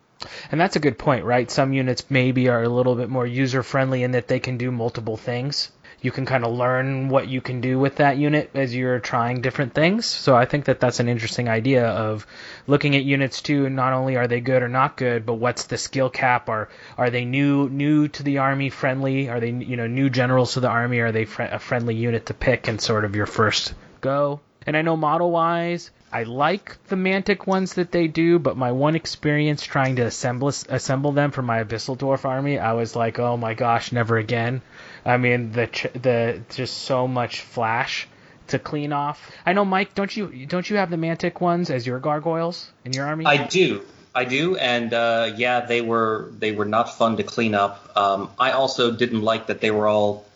And 0.51 0.61
that's 0.61 0.77
a 0.77 0.81
good 0.81 0.99
point, 0.99 1.25
right? 1.25 1.51
Some 1.51 1.73
units 1.73 2.05
maybe 2.11 2.49
are 2.49 2.63
a 2.63 2.69
little 2.69 2.95
bit 2.95 3.09
more 3.09 3.27
user 3.27 3.63
friendly 3.63 4.03
in 4.03 4.11
that 4.13 4.29
they 4.29 4.39
can 4.39 4.59
do 4.59 4.71
multiple 4.71 5.17
things 5.17 5.71
you 6.03 6.11
can 6.11 6.25
kind 6.27 6.45
of 6.45 6.53
learn 6.53 7.09
what 7.09 7.29
you 7.29 7.41
can 7.41 7.61
do 7.61 7.79
with 7.79 7.97
that 7.97 8.17
unit 8.17 8.51
as 8.55 8.75
you're 8.75 9.01
trying 9.01 9.41
different 9.41 9.75
things. 9.75 10.07
So 10.07 10.35
I 10.35 10.47
think 10.47 10.65
that 10.65 10.81
that's 10.81 11.01
an 11.01 11.09
interesting 11.09 11.49
idea 11.49 11.87
of 11.87 12.27
looking 12.67 12.97
at 12.97 13.05
units 13.05 13.43
too. 13.43 13.69
Not 13.69 13.93
only 13.93 14.17
are 14.17 14.27
they 14.27 14.41
good 14.41 14.63
or 14.63 14.69
not 14.69 14.97
good, 14.97 15.27
but 15.27 15.35
what's 15.35 15.65
the 15.65 15.79
skill 15.79 16.11
cap? 16.11 16.49
Are 16.49 16.69
are 16.97 17.11
they 17.11 17.25
new 17.25 17.69
new 17.69 18.09
to 18.09 18.23
the 18.23 18.39
army, 18.39 18.71
friendly? 18.71 19.29
Are 19.29 19.41
they 19.41 19.51
you 19.51 19.77
know 19.77 19.87
new 19.87 20.09
generals 20.11 20.55
to 20.55 20.61
the 20.61 20.69
army? 20.69 21.01
Are 21.01 21.13
they 21.13 21.25
fr- 21.27 21.43
a 21.43 21.59
friendly 21.59 21.95
unit 21.95 22.27
to 22.27 22.35
pick 22.35 22.69
and 22.69 22.81
sort 22.81 23.05
of 23.05 23.15
your 23.15 23.27
first 23.27 23.75
go? 24.01 24.41
And 24.67 24.77
I 24.77 24.83
know 24.83 24.97
model 24.97 25.31
wise, 25.31 25.91
I 26.13 26.25
like 26.25 26.77
the 26.89 26.97
Mantic 26.97 27.47
ones 27.47 27.75
that 27.75 27.93
they 27.93 28.09
do, 28.09 28.39
but 28.39 28.57
my 28.57 28.73
one 28.73 28.97
experience 28.97 29.63
trying 29.63 29.97
to 29.97 30.03
assemble 30.03 30.49
assemble 30.49 31.13
them 31.13 31.31
for 31.31 31.43
my 31.43 31.63
Abyssal 31.63 31.97
Dwarf 31.97 32.25
army, 32.25 32.59
I 32.59 32.73
was 32.73 32.97
like, 32.97 33.19
oh 33.19 33.37
my 33.37 33.55
gosh, 33.55 33.93
never 33.93 34.19
again. 34.19 34.61
I 35.05 35.17
mean, 35.17 35.53
the 35.53 35.67
the 35.95 36.41
just 36.51 36.79
so 36.79 37.09
much 37.09 37.41
flash 37.41 38.09
to 38.49 38.59
clean 38.59 38.93
off. 38.93 39.31
I 39.47 39.53
know, 39.53 39.65
Mike. 39.65 39.95
Don't 39.95 40.15
you 40.15 40.47
don't 40.47 40.69
you 40.69 40.77
have 40.77 40.91
the 40.91 40.97
Mantic 40.97 41.41
ones 41.41 41.71
as 41.71 41.87
your 41.87 41.99
gargoyles 41.99 42.71
in 42.85 42.93
your 42.93 43.07
army? 43.07 43.27
I 43.27 43.47
do. 43.47 43.83
I 44.13 44.25
do, 44.25 44.57
and 44.57 44.93
uh, 44.93 45.33
yeah, 45.37 45.61
they 45.61 45.83
were 45.83 46.31
they 46.39 46.53
were 46.53 46.65
not 46.65 46.97
fun 46.97 47.17
to 47.19 47.23
clean 47.23 47.55
up. 47.55 47.97
Um, 47.97 48.31
I 48.39 48.53
also 48.53 48.91
didn't 48.91 49.23
like 49.23 49.47
that 49.47 49.61
they 49.61 49.71
were 49.71 49.87
all 49.87 50.27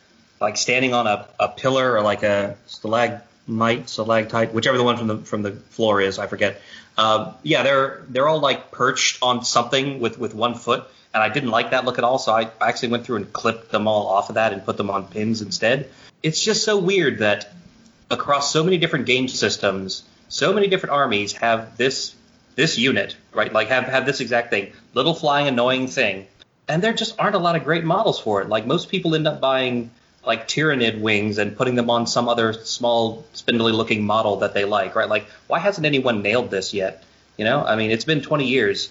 like 0.40 0.56
standing 0.56 0.94
on 0.94 1.06
a, 1.06 1.26
a 1.40 1.48
pillar 1.48 1.94
or 1.94 2.02
like 2.02 2.22
a 2.22 2.56
stalagmite, 2.66 3.88
stalactite, 3.88 4.54
whichever 4.54 4.78
the 4.78 4.84
one 4.84 4.96
from 4.96 5.06
the 5.08 5.18
from 5.18 5.42
the 5.42 5.52
floor 5.52 6.00
is. 6.00 6.18
I 6.18 6.28
forget. 6.28 6.60
Um, 6.96 7.34
yeah, 7.42 7.64
they're 7.64 8.04
they're 8.08 8.28
all 8.28 8.38
like 8.38 8.70
perched 8.70 9.18
on 9.22 9.44
something 9.44 9.98
with 9.98 10.18
with 10.18 10.34
one 10.34 10.54
foot, 10.54 10.84
and 11.14 11.22
I 11.22 11.28
didn't 11.28 11.50
like 11.50 11.70
that 11.70 11.84
look 11.84 11.96
at 11.96 12.04
all. 12.04 12.18
So 12.18 12.32
I 12.32 12.50
actually 12.60 12.88
went 12.88 13.06
through 13.06 13.16
and 13.16 13.32
clipped 13.32 13.70
them 13.70 13.86
all 13.86 14.08
off 14.08 14.28
of 14.28 14.34
that 14.34 14.52
and 14.52 14.64
put 14.64 14.76
them 14.76 14.90
on 14.90 15.06
pins 15.06 15.40
instead. 15.40 15.88
It's 16.22 16.42
just 16.42 16.64
so 16.64 16.76
weird 16.78 17.18
that 17.18 17.52
across 18.10 18.52
so 18.52 18.64
many 18.64 18.78
different 18.78 19.06
game 19.06 19.28
systems, 19.28 20.02
so 20.28 20.52
many 20.52 20.66
different 20.66 20.92
armies 20.94 21.32
have 21.34 21.76
this 21.76 22.14
this 22.56 22.78
unit, 22.78 23.16
right? 23.32 23.52
Like 23.52 23.68
have 23.68 23.84
have 23.84 24.06
this 24.06 24.20
exact 24.20 24.50
thing, 24.50 24.72
little 24.92 25.14
flying 25.14 25.46
annoying 25.46 25.86
thing, 25.86 26.26
and 26.68 26.82
there 26.82 26.92
just 26.92 27.18
aren't 27.18 27.36
a 27.36 27.38
lot 27.38 27.56
of 27.56 27.64
great 27.64 27.84
models 27.84 28.18
for 28.18 28.42
it. 28.42 28.48
Like 28.48 28.66
most 28.66 28.88
people 28.88 29.14
end 29.14 29.28
up 29.28 29.40
buying 29.40 29.90
like 30.26 30.48
Tyranid 30.48 31.00
wings 31.00 31.38
and 31.38 31.56
putting 31.56 31.74
them 31.74 31.90
on 31.90 32.06
some 32.06 32.28
other 32.28 32.52
small 32.54 33.24
spindly 33.34 33.72
looking 33.72 34.04
model 34.04 34.36
that 34.36 34.54
they 34.54 34.64
like, 34.64 34.96
right? 34.96 35.08
Like 35.08 35.26
why 35.46 35.60
hasn't 35.60 35.86
anyone 35.86 36.22
nailed 36.22 36.50
this 36.50 36.74
yet? 36.74 37.04
You 37.36 37.44
know, 37.44 37.64
I 37.64 37.76
mean, 37.76 37.90
it's 37.90 38.04
been 38.04 38.20
20 38.20 38.46
years 38.46 38.90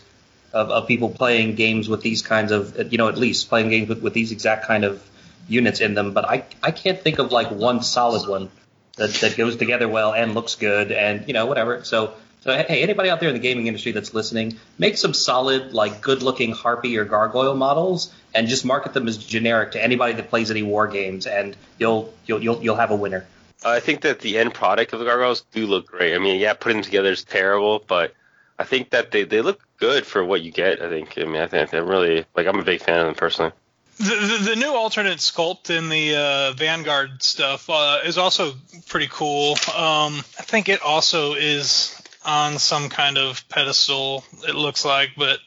of, 0.53 0.69
of 0.69 0.87
people 0.87 1.09
playing 1.09 1.55
games 1.55 1.89
with 1.89 2.01
these 2.01 2.21
kinds 2.21 2.51
of, 2.51 2.91
you 2.91 2.97
know, 2.97 3.09
at 3.09 3.17
least 3.17 3.49
playing 3.49 3.69
games 3.69 3.89
with, 3.89 4.01
with 4.01 4.13
these 4.13 4.31
exact 4.31 4.65
kind 4.65 4.85
of 4.85 5.03
units 5.47 5.81
in 5.81 5.93
them. 5.93 6.13
But 6.13 6.25
I, 6.25 6.45
I 6.61 6.71
can't 6.71 7.01
think 7.01 7.19
of 7.19 7.31
like 7.31 7.51
one 7.51 7.81
solid 7.83 8.29
one 8.29 8.49
that, 8.97 9.09
that 9.15 9.35
goes 9.35 9.55
together 9.55 9.87
well 9.87 10.13
and 10.13 10.35
looks 10.35 10.55
good 10.55 10.91
and, 10.91 11.27
you 11.27 11.33
know, 11.33 11.47
whatever. 11.47 11.83
So, 11.83 12.13
so 12.41 12.51
hey, 12.51 12.83
anybody 12.83 13.09
out 13.09 13.19
there 13.19 13.29
in 13.29 13.35
the 13.35 13.41
gaming 13.41 13.67
industry 13.67 13.93
that's 13.93 14.13
listening, 14.13 14.57
make 14.77 14.97
some 14.97 15.13
solid, 15.13 15.73
like 15.73 16.01
good-looking 16.01 16.51
harpy 16.51 16.97
or 16.97 17.05
gargoyle 17.05 17.55
models, 17.55 18.13
and 18.35 18.47
just 18.47 18.65
market 18.65 18.93
them 18.93 19.07
as 19.07 19.17
generic 19.17 19.71
to 19.71 19.83
anybody 19.83 20.13
that 20.13 20.29
plays 20.29 20.51
any 20.51 20.61
war 20.61 20.87
games, 20.87 21.25
and 21.25 21.55
you'll 21.77 22.13
you'll 22.25 22.43
you'll, 22.43 22.61
you'll 22.61 22.75
have 22.75 22.91
a 22.91 22.95
winner. 22.95 23.25
I 23.63 23.79
think 23.79 24.01
that 24.01 24.19
the 24.19 24.37
end 24.37 24.53
product 24.53 24.91
of 24.91 24.99
the 24.99 25.05
gargoyles 25.05 25.45
do 25.53 25.65
look 25.67 25.87
great. 25.87 26.13
I 26.13 26.19
mean, 26.19 26.37
yeah, 26.37 26.53
putting 26.53 26.79
them 26.79 26.83
together 26.83 27.11
is 27.11 27.23
terrible, 27.23 27.81
but 27.87 28.13
I 28.59 28.65
think 28.65 28.89
that 28.89 29.11
they, 29.11 29.23
they 29.23 29.41
look 29.41 29.61
good 29.83 30.05
for 30.05 30.23
what 30.23 30.41
you 30.41 30.51
get. 30.51 30.81
I 30.81 30.87
think. 30.87 31.17
I 31.17 31.25
mean, 31.25 31.41
I 31.41 31.47
think 31.47 31.69
they're 31.69 31.83
really 31.83 32.25
like 32.35 32.47
I'm 32.47 32.59
a 32.59 32.63
big 32.63 32.81
fan 32.81 32.99
of 32.99 33.05
them 33.07 33.15
personally. 33.15 33.51
The, 33.97 34.15
the, 34.15 34.49
the 34.51 34.55
new 34.55 34.73
alternate 34.73 35.19
sculpt 35.19 35.69
in 35.69 35.89
the 35.89 36.15
uh, 36.15 36.53
Vanguard 36.53 37.21
stuff 37.21 37.69
uh, 37.69 37.99
is 38.03 38.17
also 38.17 38.53
pretty 38.87 39.07
cool. 39.11 39.51
Um, 39.75 40.23
I 40.39 40.43
think 40.43 40.67
it 40.67 40.81
also 40.81 41.33
is 41.33 42.01
on 42.25 42.57
some 42.59 42.89
kind 42.89 43.17
of 43.17 43.47
pedestal. 43.49 44.23
It 44.47 44.55
looks 44.55 44.85
like, 44.85 45.11
but 45.17 45.39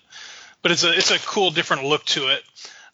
but 0.63 0.71
it's 0.71 0.85
a 0.85 0.93
it's 0.93 1.11
a 1.11 1.19
cool 1.21 1.51
different 1.51 1.85
look 1.85 2.05
to 2.07 2.29
it. 2.29 2.43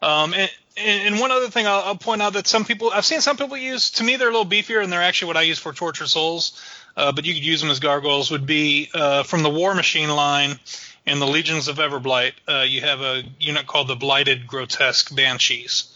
Um, 0.00 0.34
and, 0.34 0.50
and 0.76 1.20
one 1.20 1.30
other 1.32 1.48
thing 1.48 1.66
I'll, 1.66 1.82
I'll, 1.82 1.96
point 1.96 2.22
out 2.22 2.32
that 2.32 2.46
some 2.46 2.64
people 2.64 2.90
I've 2.90 3.04
seen 3.04 3.20
some 3.20 3.36
people 3.36 3.56
use 3.56 3.90
to 3.92 4.04
me 4.04 4.16
they're 4.16 4.28
a 4.28 4.32
little 4.32 4.50
beefier 4.50 4.82
and 4.82 4.92
they're 4.92 5.02
actually 5.02 5.28
what 5.28 5.36
I 5.36 5.42
use 5.42 5.58
for 5.58 5.72
torture 5.72 6.06
souls, 6.06 6.60
uh, 6.96 7.12
but 7.12 7.26
you 7.26 7.34
could 7.34 7.44
use 7.44 7.60
them 7.60 7.70
as 7.70 7.80
gargoyles. 7.80 8.30
Would 8.30 8.46
be 8.46 8.88
uh, 8.94 9.24
from 9.24 9.42
the 9.42 9.50
Warmachine 9.50 10.14
line 10.14 10.58
in 11.06 11.18
the 11.18 11.26
Legions 11.26 11.68
of 11.68 11.76
Everblight. 11.76 12.32
Uh, 12.48 12.62
you 12.62 12.80
have 12.80 13.00
a 13.00 13.22
unit 13.40 13.66
called 13.66 13.88
the 13.88 13.96
Blighted 13.96 14.46
Grotesque 14.46 15.14
Banshees. 15.14 15.88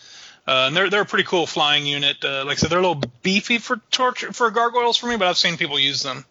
Uh, 0.47 0.67
and 0.69 0.77
they're 0.77 0.89
they're 0.91 1.03
a 1.03 1.07
pretty 1.07 1.25
cool 1.25 1.47
flying 1.47 1.87
unit. 1.87 2.25
Uh, 2.25 2.45
like 2.45 2.53
I 2.53 2.61
said, 2.61 2.71
they're 2.71 2.79
a 2.79 2.87
little 2.87 3.03
beefy 3.23 3.59
for 3.59 3.81
torture 3.91 4.33
for 4.33 4.51
gargoyles 4.51 4.97
for 4.97 5.07
me, 5.07 5.17
but 5.17 5.27
I've 5.27 5.37
seen 5.37 5.57
people 5.57 5.79
use 5.79 6.03
them. 6.03 6.25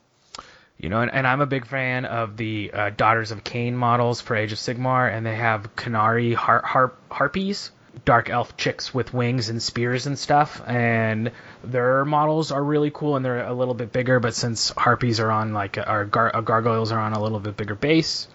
You 0.78 0.90
know, 0.90 1.02
and, 1.02 1.12
and 1.12 1.26
I'm 1.26 1.42
a 1.42 1.46
big 1.46 1.68
fan 1.68 2.06
of 2.06 2.38
the 2.38 2.72
uh, 2.74 2.90
Daughters 2.92 3.32
of 3.32 3.44
Khaine 3.44 3.74
models 3.74 4.22
for 4.22 4.36
Age 4.36 4.52
of 4.52 4.58
Sigmar, 4.58 5.12
and 5.12 5.26
they 5.26 5.36
have 5.36 5.76
Khinerai 5.76 6.34
har- 6.36 6.62
har- 6.66 6.94
harpies, 7.10 7.72
dark 8.04 8.30
elf 8.30 8.58
chicks 8.58 8.94
with 8.94 9.14
wings 9.14 9.50
and 9.50 9.62
spears 9.62 10.06
and 10.06 10.20
stuff, 10.20 10.62
and 10.68 11.32
their 11.64 12.04
models 12.06 12.52
are 12.52 12.64
really 12.64 12.92
cool, 12.92 13.16
and 13.16 13.26
they're 13.26 13.46
a 13.46 13.54
little 13.54 13.74
bit 13.74 13.92
bigger. 13.92 14.20
But 14.20 14.36
since 14.36 14.70
harpies 14.70 15.20
are 15.20 15.32
on 15.32 15.54
like, 15.54 15.78
our 15.78 16.06
gar- 16.06 16.42
gargoyles 16.42 16.92
are 16.92 17.00
on 17.00 17.14
a 17.14 17.22
little 17.22 17.40
bit 17.40 17.56
bigger 17.56 17.76
base, 17.76 18.28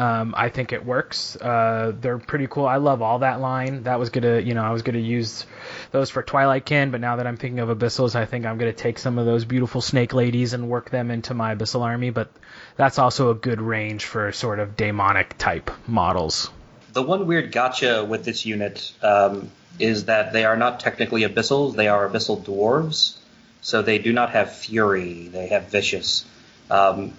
um, 0.00 0.34
I 0.34 0.48
think 0.48 0.72
it 0.72 0.86
works. 0.86 1.36
Uh, 1.36 1.92
they're 2.00 2.16
pretty 2.16 2.46
cool. 2.46 2.64
I 2.64 2.76
love 2.76 3.02
all 3.02 3.18
that 3.18 3.38
line. 3.38 3.82
That 3.82 3.98
was 3.98 4.08
gonna, 4.08 4.40
you 4.40 4.54
know, 4.54 4.62
I 4.62 4.70
was 4.70 4.80
gonna 4.80 4.98
use 4.98 5.44
those 5.90 6.08
for 6.08 6.22
Twilightkin, 6.22 6.90
but 6.90 7.02
now 7.02 7.16
that 7.16 7.26
I'm 7.26 7.36
thinking 7.36 7.58
of 7.58 7.68
Abyssals, 7.68 8.14
I 8.14 8.24
think 8.24 8.46
I'm 8.46 8.56
gonna 8.56 8.72
take 8.72 8.98
some 8.98 9.18
of 9.18 9.26
those 9.26 9.44
beautiful 9.44 9.82
snake 9.82 10.14
ladies 10.14 10.54
and 10.54 10.70
work 10.70 10.88
them 10.88 11.10
into 11.10 11.34
my 11.34 11.54
Abyssal 11.54 11.82
army. 11.82 12.08
But 12.08 12.30
that's 12.76 12.98
also 12.98 13.30
a 13.30 13.34
good 13.34 13.60
range 13.60 14.06
for 14.06 14.32
sort 14.32 14.58
of 14.58 14.74
demonic 14.74 15.36
type 15.36 15.70
models. 15.86 16.48
The 16.94 17.02
one 17.02 17.26
weird 17.26 17.52
gotcha 17.52 18.02
with 18.02 18.24
this 18.24 18.46
unit 18.46 18.94
um, 19.02 19.50
is 19.78 20.06
that 20.06 20.32
they 20.32 20.46
are 20.46 20.56
not 20.56 20.80
technically 20.80 21.24
Abyssals; 21.24 21.76
they 21.76 21.88
are 21.88 22.08
Abyssal 22.08 22.42
dwarves. 22.42 23.18
So 23.60 23.82
they 23.82 23.98
do 23.98 24.14
not 24.14 24.30
have 24.30 24.50
fury; 24.50 25.28
they 25.28 25.48
have 25.48 25.68
vicious, 25.68 26.24
um, 26.70 27.12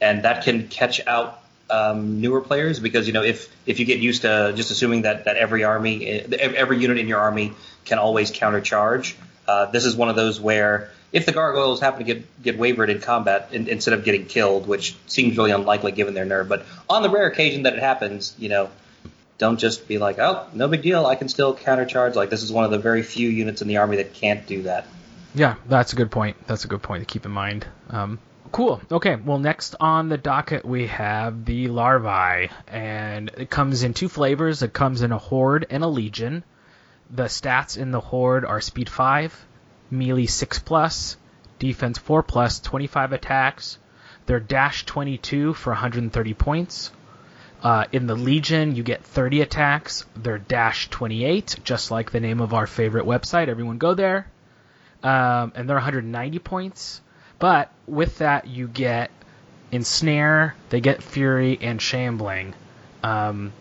and 0.00 0.22
that 0.22 0.44
can 0.44 0.68
catch 0.68 1.04
out 1.04 1.37
um, 1.70 2.20
newer 2.20 2.40
players 2.40 2.80
because 2.80 3.06
you 3.06 3.12
know 3.12 3.22
if 3.22 3.54
if 3.66 3.80
you 3.80 3.86
get 3.86 3.98
used 3.98 4.22
to 4.22 4.52
just 4.54 4.70
assuming 4.70 5.02
that 5.02 5.24
that 5.24 5.36
every 5.36 5.64
army 5.64 6.06
every 6.06 6.78
unit 6.78 6.98
in 6.98 7.08
your 7.08 7.20
army 7.20 7.52
can 7.84 7.98
always 7.98 8.30
countercharge, 8.30 9.14
uh, 9.46 9.66
this 9.66 9.84
is 9.84 9.96
one 9.96 10.08
of 10.08 10.16
those 10.16 10.40
where 10.40 10.90
if 11.12 11.26
the 11.26 11.32
gargoyles 11.32 11.80
happen 11.80 11.98
to 11.98 12.04
get 12.04 12.42
get 12.42 12.58
wavered 12.58 12.90
in 12.90 13.00
combat 13.00 13.48
in, 13.52 13.68
instead 13.68 13.94
of 13.94 14.04
getting 14.04 14.26
killed, 14.26 14.66
which 14.66 14.94
seems 15.06 15.36
really 15.36 15.50
unlikely 15.50 15.92
given 15.92 16.14
their 16.14 16.24
nerve, 16.24 16.48
but 16.48 16.64
on 16.88 17.02
the 17.02 17.10
rare 17.10 17.26
occasion 17.26 17.62
that 17.64 17.74
it 17.74 17.80
happens, 17.80 18.34
you 18.38 18.48
know, 18.48 18.70
don't 19.38 19.58
just 19.58 19.88
be 19.88 19.98
like, 19.98 20.18
oh, 20.18 20.46
no 20.52 20.68
big 20.68 20.82
deal, 20.82 21.06
I 21.06 21.14
can 21.14 21.28
still 21.28 21.54
countercharge. 21.54 22.14
Like 22.14 22.30
this 22.30 22.42
is 22.42 22.52
one 22.52 22.64
of 22.64 22.70
the 22.70 22.78
very 22.78 23.02
few 23.02 23.28
units 23.28 23.62
in 23.62 23.68
the 23.68 23.78
army 23.78 23.96
that 23.96 24.14
can't 24.14 24.46
do 24.46 24.62
that. 24.62 24.86
Yeah, 25.34 25.56
that's 25.66 25.92
a 25.92 25.96
good 25.96 26.10
point. 26.10 26.36
That's 26.46 26.64
a 26.64 26.68
good 26.68 26.82
point 26.82 27.06
to 27.06 27.06
keep 27.06 27.24
in 27.24 27.30
mind. 27.30 27.66
Um, 27.90 28.18
Cool. 28.52 28.80
Okay. 28.90 29.16
Well, 29.16 29.38
next 29.38 29.74
on 29.80 30.08
the 30.08 30.18
docket 30.18 30.64
we 30.64 30.86
have 30.86 31.44
the 31.44 31.68
larvae, 31.68 32.50
and 32.66 33.30
it 33.36 33.50
comes 33.50 33.82
in 33.82 33.94
two 33.94 34.08
flavors. 34.08 34.62
It 34.62 34.72
comes 34.72 35.02
in 35.02 35.12
a 35.12 35.18
horde 35.18 35.66
and 35.70 35.82
a 35.82 35.88
legion. 35.88 36.44
The 37.10 37.24
stats 37.24 37.78
in 37.78 37.90
the 37.90 38.00
horde 38.00 38.44
are 38.44 38.60
speed 38.60 38.88
five, 38.88 39.34
melee 39.90 40.26
six 40.26 40.58
plus, 40.58 41.16
defense 41.58 41.98
four 41.98 42.22
plus, 42.22 42.60
25 42.60 43.12
attacks. 43.12 43.78
They're 44.26 44.40
dash 44.40 44.84
22 44.84 45.54
for 45.54 45.70
130 45.70 46.34
points. 46.34 46.92
Uh, 47.62 47.86
in 47.92 48.06
the 48.06 48.14
Legion, 48.14 48.76
you 48.76 48.82
get 48.82 49.02
30 49.02 49.40
attacks. 49.40 50.04
They're 50.14 50.38
dash 50.38 50.90
28, 50.90 51.56
just 51.64 51.90
like 51.90 52.10
the 52.10 52.20
name 52.20 52.40
of 52.40 52.54
our 52.54 52.66
favorite 52.66 53.04
website. 53.04 53.48
Everyone 53.48 53.78
go 53.78 53.94
there. 53.94 54.30
Um, 55.02 55.52
and 55.54 55.68
they're 55.68 55.76
190 55.76 56.38
points. 56.40 57.00
But 57.38 57.70
with 57.86 58.18
that, 58.18 58.46
you 58.46 58.66
get 58.68 59.10
ensnare, 59.70 60.54
they 60.70 60.80
get 60.80 61.02
fury 61.02 61.58
and 61.60 61.80
shambling. 61.80 62.54
Um, 63.02 63.52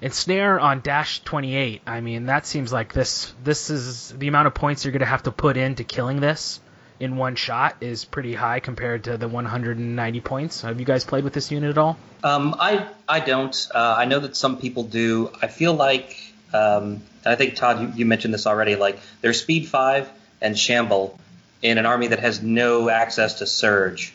ensnare 0.00 0.58
on 0.58 0.80
dash 0.80 1.22
28. 1.22 1.82
I 1.86 2.00
mean, 2.00 2.26
that 2.26 2.46
seems 2.46 2.72
like 2.72 2.92
this. 2.92 3.32
This 3.44 3.70
is 3.70 4.10
the 4.10 4.28
amount 4.28 4.48
of 4.48 4.54
points 4.54 4.84
you're 4.84 4.92
going 4.92 5.00
to 5.00 5.06
have 5.06 5.24
to 5.24 5.32
put 5.32 5.56
into 5.56 5.84
killing 5.84 6.20
this 6.20 6.60
in 7.00 7.16
one 7.16 7.34
shot 7.34 7.76
is 7.80 8.04
pretty 8.04 8.34
high 8.34 8.60
compared 8.60 9.04
to 9.04 9.16
the 9.16 9.26
190 9.26 10.20
points. 10.20 10.60
Have 10.60 10.78
you 10.78 10.86
guys 10.86 11.02
played 11.02 11.24
with 11.24 11.32
this 11.32 11.50
unit 11.50 11.70
at 11.70 11.78
all? 11.78 11.98
Um, 12.22 12.54
I 12.60 12.86
I 13.08 13.20
don't. 13.20 13.68
Uh, 13.74 13.94
I 13.98 14.04
know 14.04 14.20
that 14.20 14.36
some 14.36 14.58
people 14.58 14.84
do. 14.84 15.32
I 15.40 15.46
feel 15.46 15.72
like 15.72 16.20
um, 16.52 17.02
I 17.24 17.36
think 17.36 17.56
Todd, 17.56 17.80
you, 17.80 17.92
you 17.96 18.06
mentioned 18.06 18.34
this 18.34 18.46
already. 18.46 18.76
Like 18.76 18.98
their 19.22 19.32
speed 19.32 19.66
five 19.68 20.10
and 20.42 20.58
shamble 20.58 21.18
in 21.62 21.78
an 21.78 21.86
army 21.86 22.08
that 22.08 22.20
has 22.20 22.42
no 22.42 22.88
access 22.88 23.34
to 23.34 23.46
surge. 23.46 24.12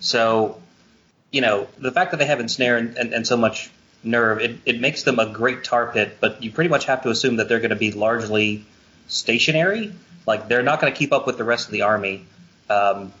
So, 0.00 0.60
you 1.30 1.40
know, 1.40 1.68
the 1.78 1.92
fact 1.92 2.12
that 2.12 2.18
they 2.18 2.26
have 2.26 2.40
ensnare 2.40 2.76
and, 2.76 2.96
and, 2.96 3.12
and 3.12 3.26
so 3.26 3.36
much 3.36 3.70
nerve, 4.02 4.40
it, 4.40 4.58
it 4.64 4.80
makes 4.80 5.02
them 5.02 5.18
a 5.18 5.26
great 5.26 5.64
tar 5.64 5.92
pit, 5.92 6.18
but 6.20 6.42
you 6.42 6.50
pretty 6.50 6.70
much 6.70 6.86
have 6.86 7.02
to 7.02 7.10
assume 7.10 7.36
that 7.36 7.48
they're 7.48 7.60
going 7.60 7.70
to 7.70 7.76
be 7.76 7.92
largely 7.92 8.64
stationary. 9.08 9.92
Like 10.26 10.48
they're 10.48 10.62
not 10.62 10.80
going 10.80 10.92
to 10.92 10.98
keep 10.98 11.12
up 11.12 11.26
with 11.26 11.38
the 11.38 11.44
rest 11.44 11.66
of 11.66 11.72
the 11.72 11.82
army. 11.82 12.26
Um, 12.68 13.12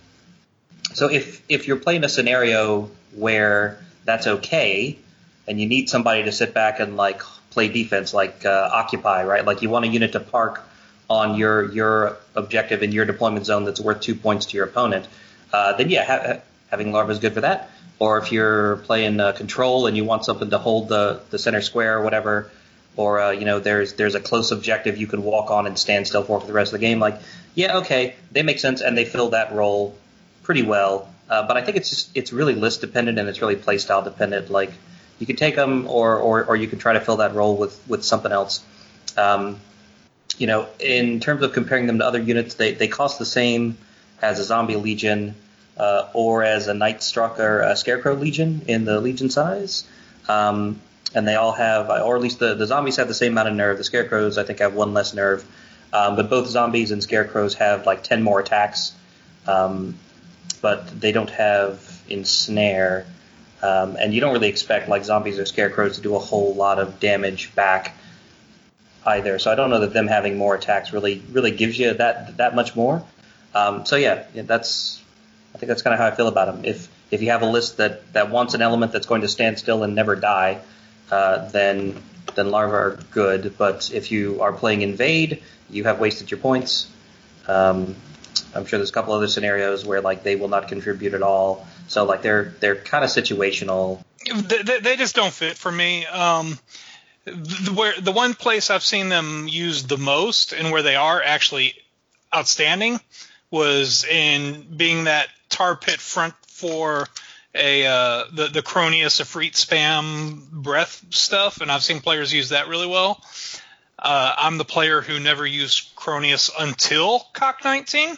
so 0.94 1.08
if 1.10 1.42
if 1.48 1.66
you're 1.66 1.76
playing 1.76 2.04
a 2.04 2.08
scenario 2.08 2.90
where 3.14 3.84
that's 4.04 4.26
okay, 4.26 4.98
and 5.46 5.60
you 5.60 5.66
need 5.66 5.88
somebody 5.88 6.24
to 6.24 6.32
sit 6.32 6.54
back 6.54 6.80
and 6.80 6.96
like 6.96 7.22
play 7.50 7.68
defense, 7.68 8.12
like 8.12 8.44
uh, 8.44 8.70
occupy, 8.72 9.24
right? 9.24 9.44
Like 9.44 9.62
you 9.62 9.70
want 9.70 9.84
a 9.84 9.88
unit 9.88 10.12
to 10.12 10.20
park 10.20 10.65
on 11.08 11.36
your 11.36 11.72
your 11.72 12.16
objective 12.34 12.82
in 12.82 12.92
your 12.92 13.04
deployment 13.04 13.46
zone 13.46 13.64
that's 13.64 13.80
worth 13.80 14.00
two 14.00 14.14
points 14.14 14.46
to 14.46 14.56
your 14.56 14.66
opponent, 14.66 15.06
uh, 15.52 15.72
then 15.74 15.90
yeah, 15.90 16.04
ha- 16.04 16.40
having 16.70 16.92
larva 16.92 17.12
is 17.12 17.18
good 17.18 17.34
for 17.34 17.42
that. 17.42 17.70
Or 17.98 18.18
if 18.18 18.30
you're 18.30 18.76
playing 18.78 19.20
uh, 19.20 19.32
control 19.32 19.86
and 19.86 19.96
you 19.96 20.04
want 20.04 20.24
something 20.24 20.50
to 20.50 20.58
hold 20.58 20.88
the, 20.88 21.22
the 21.30 21.38
center 21.38 21.62
square 21.62 21.98
or 21.98 22.02
whatever, 22.02 22.50
or 22.96 23.20
uh, 23.20 23.30
you 23.30 23.44
know 23.44 23.58
there's 23.58 23.94
there's 23.94 24.14
a 24.14 24.20
close 24.20 24.50
objective 24.50 24.96
you 24.96 25.06
can 25.06 25.22
walk 25.22 25.50
on 25.50 25.66
and 25.66 25.78
stand 25.78 26.06
still 26.06 26.22
for 26.22 26.40
for 26.40 26.46
the 26.46 26.52
rest 26.52 26.72
of 26.72 26.80
the 26.80 26.86
game. 26.86 26.98
Like 26.98 27.20
yeah, 27.54 27.78
okay, 27.78 28.16
they 28.32 28.42
make 28.42 28.58
sense 28.58 28.80
and 28.80 28.96
they 28.96 29.04
fill 29.04 29.30
that 29.30 29.52
role 29.52 29.96
pretty 30.42 30.62
well. 30.62 31.08
Uh, 31.28 31.46
but 31.46 31.56
I 31.56 31.62
think 31.62 31.76
it's 31.76 31.90
just 31.90 32.16
it's 32.16 32.32
really 32.32 32.54
list 32.54 32.80
dependent 32.80 33.18
and 33.18 33.28
it's 33.28 33.40
really 33.40 33.56
playstyle 33.56 34.04
dependent. 34.04 34.50
Like 34.50 34.72
you 35.18 35.26
could 35.26 35.38
take 35.38 35.56
them 35.56 35.86
or, 35.88 36.18
or 36.18 36.44
or 36.44 36.56
you 36.56 36.68
could 36.68 36.80
try 36.80 36.92
to 36.92 37.00
fill 37.00 37.18
that 37.18 37.34
role 37.34 37.56
with 37.56 37.80
with 37.88 38.04
something 38.04 38.32
else. 38.32 38.62
Um, 39.16 39.58
you 40.38 40.46
know, 40.46 40.68
in 40.78 41.20
terms 41.20 41.42
of 41.42 41.52
comparing 41.52 41.86
them 41.86 41.98
to 41.98 42.04
other 42.04 42.20
units, 42.20 42.54
they, 42.54 42.74
they 42.74 42.88
cost 42.88 43.18
the 43.18 43.24
same 43.24 43.78
as 44.20 44.38
a 44.38 44.44
zombie 44.44 44.76
legion 44.76 45.34
uh, 45.76 46.08
or 46.14 46.42
as 46.42 46.68
a 46.68 46.74
night 46.74 47.02
struck 47.02 47.38
or 47.38 47.60
a 47.60 47.76
scarecrow 47.76 48.14
legion 48.14 48.62
in 48.66 48.84
the 48.84 49.00
legion 49.00 49.30
size. 49.30 49.84
Um, 50.28 50.80
and 51.14 51.26
they 51.26 51.34
all 51.34 51.52
have, 51.52 51.88
or 51.88 52.16
at 52.16 52.22
least 52.22 52.38
the, 52.38 52.54
the 52.54 52.66
zombies 52.66 52.96
have 52.96 53.08
the 53.08 53.14
same 53.14 53.32
amount 53.32 53.48
of 53.48 53.54
nerve. 53.54 53.78
The 53.78 53.84
scarecrows, 53.84 54.38
I 54.38 54.44
think, 54.44 54.58
have 54.58 54.74
one 54.74 54.92
less 54.92 55.14
nerve. 55.14 55.44
Um, 55.92 56.16
but 56.16 56.28
both 56.28 56.48
zombies 56.48 56.90
and 56.90 57.02
scarecrows 57.02 57.54
have 57.54 57.86
like 57.86 58.02
10 58.02 58.22
more 58.22 58.40
attacks. 58.40 58.92
Um, 59.46 59.96
but 60.60 61.00
they 61.00 61.12
don't 61.12 61.30
have 61.30 62.02
ensnare. 62.08 63.06
Um, 63.62 63.96
and 63.98 64.12
you 64.12 64.20
don't 64.20 64.32
really 64.32 64.48
expect 64.48 64.88
like 64.88 65.04
zombies 65.04 65.38
or 65.38 65.46
scarecrows 65.46 65.96
to 65.96 66.02
do 66.02 66.14
a 66.16 66.18
whole 66.18 66.54
lot 66.54 66.78
of 66.78 67.00
damage 67.00 67.54
back 67.54 67.94
either. 69.06 69.38
So 69.38 69.50
I 69.50 69.54
don't 69.54 69.70
know 69.70 69.80
that 69.80 69.92
them 69.92 70.08
having 70.08 70.36
more 70.36 70.54
attacks 70.54 70.92
really 70.92 71.22
really 71.30 71.52
gives 71.52 71.78
you 71.78 71.94
that 71.94 72.36
that 72.38 72.54
much 72.54 72.74
more. 72.76 73.04
Um, 73.54 73.86
so 73.86 73.96
yeah, 73.96 74.24
that's 74.34 75.02
I 75.54 75.58
think 75.58 75.68
that's 75.68 75.82
kind 75.82 75.94
of 75.94 76.00
how 76.00 76.06
I 76.06 76.10
feel 76.10 76.28
about 76.28 76.54
them. 76.54 76.64
If 76.64 76.88
if 77.10 77.22
you 77.22 77.30
have 77.30 77.42
a 77.42 77.46
list 77.46 77.78
that 77.78 78.12
that 78.12 78.30
wants 78.30 78.54
an 78.54 78.62
element 78.62 78.92
that's 78.92 79.06
going 79.06 79.22
to 79.22 79.28
stand 79.28 79.58
still 79.58 79.82
and 79.82 79.94
never 79.94 80.16
die, 80.16 80.60
uh, 81.10 81.48
then 81.48 82.02
then 82.34 82.50
larvae 82.50 82.74
are 82.74 82.98
good. 83.12 83.56
But 83.56 83.90
if 83.92 84.10
you 84.10 84.42
are 84.42 84.52
playing 84.52 84.82
invade, 84.82 85.42
you 85.70 85.84
have 85.84 86.00
wasted 86.00 86.30
your 86.30 86.40
points. 86.40 86.90
Um, 87.46 87.96
I'm 88.54 88.66
sure 88.66 88.78
there's 88.78 88.90
a 88.90 88.92
couple 88.92 89.14
other 89.14 89.28
scenarios 89.28 89.84
where 89.84 90.00
like 90.00 90.22
they 90.22 90.36
will 90.36 90.48
not 90.48 90.68
contribute 90.68 91.14
at 91.14 91.22
all. 91.22 91.66
So 91.88 92.04
like 92.04 92.22
they're 92.22 92.54
they're 92.60 92.76
kind 92.76 93.04
of 93.04 93.10
situational. 93.10 94.02
They, 94.34 94.80
they, 94.80 94.96
just 94.96 95.14
don't 95.14 95.32
fit 95.32 95.56
for 95.56 95.70
me. 95.70 96.04
Um, 96.04 96.58
the, 97.26 97.72
where 97.74 98.00
the 98.00 98.12
one 98.12 98.34
place 98.34 98.70
I've 98.70 98.84
seen 98.84 99.08
them 99.08 99.48
used 99.48 99.88
the 99.88 99.98
most 99.98 100.52
and 100.52 100.70
where 100.70 100.82
they 100.82 100.96
are 100.96 101.22
actually 101.22 101.74
outstanding 102.34 103.00
was 103.50 104.04
in 104.04 104.76
being 104.76 105.04
that 105.04 105.28
tar 105.48 105.76
pit 105.76 106.00
front 106.00 106.34
for 106.48 107.06
a 107.54 107.86
uh, 107.86 108.24
the 108.32 108.48
the 108.48 108.62
Chroneas 108.62 109.20
Efreet 109.20 109.52
spam 109.52 110.50
breath 110.50 111.04
stuff, 111.10 111.60
and 111.60 111.72
I've 111.72 111.82
seen 111.82 112.00
players 112.00 112.32
use 112.32 112.50
that 112.50 112.68
really 112.68 112.86
well. 112.86 113.22
Uh, 113.98 114.34
I'm 114.36 114.58
the 114.58 114.64
player 114.64 115.00
who 115.00 115.18
never 115.18 115.46
used 115.46 115.96
Chroneas 115.96 116.50
until 116.58 117.20
CoK 117.32 117.64
19, 117.64 118.16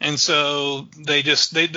and 0.00 0.18
so 0.18 0.88
they 0.98 1.22
just 1.22 1.54
they 1.54 1.68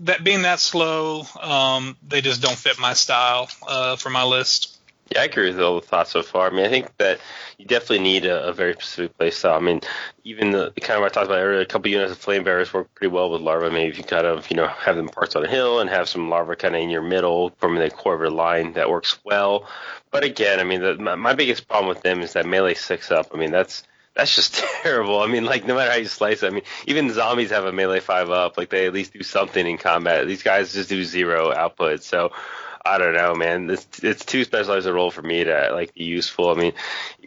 that 0.00 0.22
being 0.22 0.42
that 0.42 0.60
slow, 0.60 1.26
um, 1.40 1.96
they 2.06 2.20
just 2.20 2.42
don't 2.42 2.56
fit 2.56 2.78
my 2.78 2.92
style 2.92 3.48
uh, 3.66 3.96
for 3.96 4.10
my 4.10 4.22
list. 4.22 4.75
Yeah, 5.12 5.20
I 5.20 5.24
agree 5.24 5.50
with 5.50 5.60
all 5.60 5.80
the 5.80 5.86
thoughts 5.86 6.10
so 6.10 6.22
far. 6.22 6.48
I 6.48 6.50
mean, 6.50 6.64
I 6.66 6.68
think 6.68 6.96
that 6.96 7.20
you 7.58 7.64
definitely 7.64 8.00
need 8.00 8.26
a, 8.26 8.48
a 8.48 8.52
very 8.52 8.72
specific 8.72 9.16
play 9.16 9.30
style. 9.30 9.56
I 9.56 9.60
mean, 9.60 9.80
even 10.24 10.50
the, 10.50 10.72
the 10.74 10.80
kind 10.80 10.98
of 10.98 11.04
I 11.04 11.08
talked 11.10 11.26
about 11.26 11.38
earlier, 11.38 11.60
a 11.60 11.66
couple 11.66 11.90
units 11.92 12.10
of 12.10 12.18
flame 12.18 12.42
bearers 12.42 12.72
work 12.72 12.92
pretty 12.94 13.12
well 13.14 13.30
with 13.30 13.40
larva. 13.40 13.70
Maybe 13.70 13.88
if 13.90 13.98
you 13.98 14.04
kind 14.04 14.26
of, 14.26 14.50
you 14.50 14.56
know, 14.56 14.66
have 14.66 14.96
them 14.96 15.08
parts 15.08 15.36
on 15.36 15.44
a 15.44 15.48
hill 15.48 15.78
and 15.78 15.88
have 15.88 16.08
some 16.08 16.28
larva 16.28 16.56
kind 16.56 16.74
of 16.74 16.80
in 16.82 16.90
your 16.90 17.02
middle 17.02 17.50
from 17.58 17.76
the 17.76 17.88
core 17.88 18.14
of 18.14 18.20
your 18.20 18.30
line, 18.30 18.72
that 18.72 18.90
works 18.90 19.18
well. 19.24 19.68
But 20.10 20.24
again, 20.24 20.58
I 20.58 20.64
mean, 20.64 20.80
the, 20.80 20.96
my, 20.96 21.14
my 21.14 21.34
biggest 21.34 21.68
problem 21.68 21.88
with 21.88 22.02
them 22.02 22.20
is 22.20 22.32
that 22.32 22.44
melee 22.46 22.74
six 22.74 23.12
up. 23.12 23.28
I 23.32 23.36
mean, 23.36 23.52
that's 23.52 23.84
that's 24.16 24.34
just 24.34 24.54
terrible. 24.82 25.20
I 25.20 25.28
mean, 25.28 25.44
like 25.44 25.64
no 25.66 25.76
matter 25.76 25.90
how 25.92 25.98
you 25.98 26.06
slice 26.06 26.42
it, 26.42 26.48
I 26.48 26.50
mean, 26.50 26.64
even 26.86 27.12
zombies 27.12 27.50
have 27.50 27.64
a 27.64 27.72
melee 27.72 28.00
five 28.00 28.30
up. 28.30 28.58
Like 28.58 28.70
they 28.70 28.86
at 28.86 28.92
least 28.92 29.12
do 29.12 29.22
something 29.22 29.64
in 29.64 29.78
combat. 29.78 30.26
These 30.26 30.42
guys 30.42 30.72
just 30.72 30.88
do 30.88 31.04
zero 31.04 31.52
output. 31.52 32.02
So 32.02 32.32
I 32.86 32.98
don't 32.98 33.14
know, 33.14 33.34
man. 33.34 33.68
It's 33.70 33.86
it's 34.02 34.24
too 34.24 34.44
specialized 34.44 34.86
a 34.86 34.92
role 34.92 35.10
for 35.10 35.22
me 35.22 35.44
to 35.44 35.70
like 35.72 35.94
be 35.94 36.04
useful. 36.04 36.50
I 36.50 36.54
mean, 36.54 36.72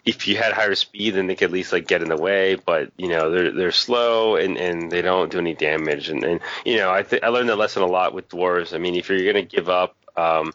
if 0.04 0.26
you 0.26 0.36
had 0.36 0.52
higher 0.52 0.74
speed, 0.74 1.14
then 1.14 1.26
they 1.26 1.34
could 1.34 1.46
at 1.46 1.52
least 1.52 1.72
like 1.72 1.86
get 1.86 2.02
in 2.02 2.08
the 2.08 2.16
way. 2.16 2.54
But 2.54 2.92
you 2.96 3.08
know, 3.08 3.30
they're 3.30 3.52
they're 3.52 3.72
slow 3.72 4.36
and, 4.36 4.56
and 4.56 4.90
they 4.90 5.02
don't 5.02 5.30
do 5.30 5.38
any 5.38 5.54
damage. 5.54 6.08
And, 6.08 6.24
and 6.24 6.40
you 6.64 6.76
know, 6.78 6.90
I 6.90 7.02
th- 7.02 7.22
I 7.22 7.28
learned 7.28 7.48
that 7.50 7.56
lesson 7.56 7.82
a 7.82 7.86
lot 7.86 8.14
with 8.14 8.28
dwarves. 8.28 8.74
I 8.74 8.78
mean, 8.78 8.94
if 8.94 9.08
you're 9.10 9.24
gonna 9.30 9.44
give 9.44 9.68
up 9.68 9.96
um, 10.16 10.52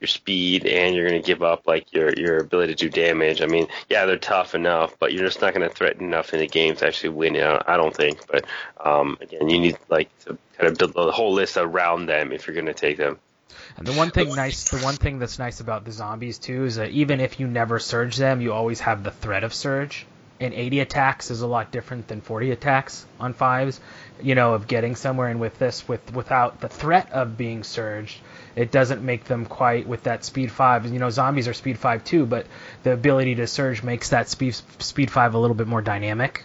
your 0.00 0.08
speed 0.08 0.66
and 0.66 0.94
you're 0.94 1.06
gonna 1.06 1.22
give 1.22 1.42
up 1.42 1.66
like 1.66 1.92
your 1.92 2.12
your 2.14 2.38
ability 2.38 2.74
to 2.74 2.88
do 2.88 2.90
damage, 2.90 3.40
I 3.42 3.46
mean, 3.46 3.68
yeah, 3.88 4.06
they're 4.06 4.18
tough 4.18 4.54
enough, 4.54 4.98
but 4.98 5.12
you're 5.12 5.26
just 5.26 5.40
not 5.40 5.54
gonna 5.54 5.70
threaten 5.70 6.04
enough 6.04 6.34
in 6.34 6.40
the 6.40 6.48
game 6.48 6.74
to 6.76 6.86
actually 6.86 7.10
win. 7.10 7.34
You 7.34 7.42
know, 7.42 7.62
I 7.66 7.76
don't 7.76 7.94
think. 7.94 8.26
But 8.26 8.44
um, 8.84 9.18
again, 9.20 9.48
you 9.48 9.60
need 9.60 9.78
like 9.88 10.16
to 10.20 10.36
kind 10.56 10.68
of 10.70 10.76
build 10.76 10.94
the 10.94 11.12
whole 11.12 11.32
list 11.32 11.56
around 11.56 12.06
them 12.06 12.32
if 12.32 12.46
you're 12.46 12.56
gonna 12.56 12.74
take 12.74 12.96
them. 12.96 13.18
And 13.76 13.86
the 13.86 13.92
one 13.92 14.10
thing 14.10 14.34
nice, 14.36 14.70
the 14.70 14.78
one 14.78 14.96
thing 14.96 15.18
that's 15.18 15.38
nice 15.38 15.60
about 15.60 15.84
the 15.84 15.92
zombies 15.92 16.38
too 16.38 16.64
is 16.64 16.76
that 16.76 16.90
even 16.90 17.20
if 17.20 17.40
you 17.40 17.46
never 17.46 17.78
surge 17.78 18.16
them, 18.16 18.40
you 18.40 18.52
always 18.52 18.80
have 18.80 19.04
the 19.04 19.10
threat 19.10 19.44
of 19.44 19.54
surge. 19.54 20.06
And 20.40 20.54
80 20.54 20.80
attacks 20.80 21.32
is 21.32 21.40
a 21.40 21.48
lot 21.48 21.72
different 21.72 22.06
than 22.06 22.20
40 22.20 22.52
attacks 22.52 23.04
on 23.18 23.32
fives. 23.32 23.80
You 24.22 24.34
know, 24.34 24.54
of 24.54 24.66
getting 24.66 24.96
somewhere. 24.96 25.28
And 25.28 25.40
with 25.40 25.58
this, 25.58 25.86
with 25.86 26.12
without 26.12 26.60
the 26.60 26.68
threat 26.68 27.12
of 27.12 27.36
being 27.36 27.64
surged, 27.64 28.20
it 28.56 28.70
doesn't 28.70 29.02
make 29.02 29.24
them 29.24 29.46
quite 29.46 29.86
with 29.86 30.04
that 30.04 30.24
speed 30.24 30.50
five. 30.50 30.86
You 30.86 30.98
know, 30.98 31.10
zombies 31.10 31.46
are 31.48 31.54
speed 31.54 31.78
five 31.78 32.04
too, 32.04 32.26
but 32.26 32.46
the 32.82 32.92
ability 32.92 33.36
to 33.36 33.46
surge 33.46 33.82
makes 33.82 34.10
that 34.10 34.28
speed 34.28 34.56
speed 34.78 35.10
five 35.10 35.34
a 35.34 35.38
little 35.38 35.54
bit 35.54 35.68
more 35.68 35.82
dynamic. 35.82 36.44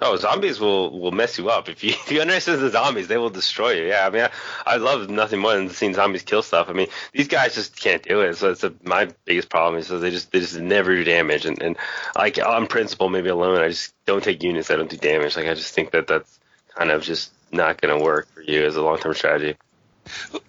Oh, 0.00 0.16
zombies 0.16 0.58
will, 0.58 0.98
will 0.98 1.12
mess 1.12 1.38
you 1.38 1.50
up. 1.50 1.68
If 1.68 1.84
you 1.84 1.90
if 2.06 2.10
you 2.10 2.20
understand 2.20 2.60
the 2.60 2.70
zombies, 2.70 3.08
they 3.08 3.16
will 3.16 3.30
destroy 3.30 3.72
you. 3.72 3.86
Yeah, 3.86 4.06
I 4.06 4.10
mean, 4.10 4.22
I, 4.22 4.30
I 4.66 4.76
love 4.76 5.08
nothing 5.08 5.40
more 5.40 5.54
than 5.54 5.70
seeing 5.70 5.94
zombies 5.94 6.22
kill 6.22 6.42
stuff. 6.42 6.68
I 6.68 6.72
mean, 6.72 6.88
these 7.12 7.28
guys 7.28 7.54
just 7.54 7.78
can't 7.80 8.02
do 8.02 8.20
it. 8.20 8.36
So 8.36 8.50
it's 8.50 8.64
a, 8.64 8.72
my 8.82 9.08
biggest 9.24 9.48
problem 9.48 9.78
is 9.80 9.88
that 9.88 9.98
they 9.98 10.10
just 10.10 10.32
they 10.32 10.40
just 10.40 10.58
never 10.58 10.94
do 10.94 11.04
damage. 11.04 11.46
And, 11.46 11.62
and 11.62 11.76
like 12.16 12.38
on 12.38 12.66
principle, 12.66 13.08
maybe 13.08 13.28
alone, 13.28 13.60
I 13.60 13.68
just 13.68 13.94
don't 14.04 14.24
take 14.24 14.42
units 14.42 14.68
that 14.68 14.76
don't 14.76 14.90
do 14.90 14.96
damage. 14.96 15.36
Like 15.36 15.46
I 15.46 15.54
just 15.54 15.74
think 15.74 15.92
that 15.92 16.06
that's 16.06 16.40
kind 16.74 16.90
of 16.90 17.02
just 17.02 17.32
not 17.52 17.80
going 17.80 17.96
to 17.96 18.04
work 18.04 18.28
for 18.34 18.42
you 18.42 18.64
as 18.64 18.76
a 18.76 18.82
long 18.82 18.98
term 18.98 19.14
strategy. 19.14 19.56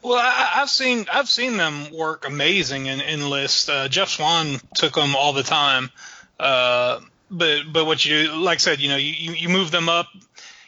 Well, 0.01 0.17
I, 0.17 0.59
have 0.59 0.69
seen 0.69 1.05
I've 1.11 1.29
seen 1.29 1.57
them 1.57 1.91
work 1.93 2.27
amazing 2.27 2.87
in, 2.87 2.99
in 2.99 3.29
lists. 3.29 3.69
Uh, 3.69 3.87
Jeff 3.87 4.09
Swan 4.09 4.59
took 4.73 4.95
them 4.95 5.15
all 5.15 5.33
the 5.33 5.43
time. 5.43 5.89
Uh, 6.39 6.99
but 7.29 7.61
but 7.71 7.85
what 7.85 8.05
you 8.05 8.25
do, 8.25 8.33
like 8.35 8.57
I 8.57 8.59
said, 8.59 8.79
you 8.79 8.89
know, 8.89 8.97
you, 8.97 9.33
you 9.33 9.49
move 9.49 9.71
them 9.71 9.89
up. 9.89 10.07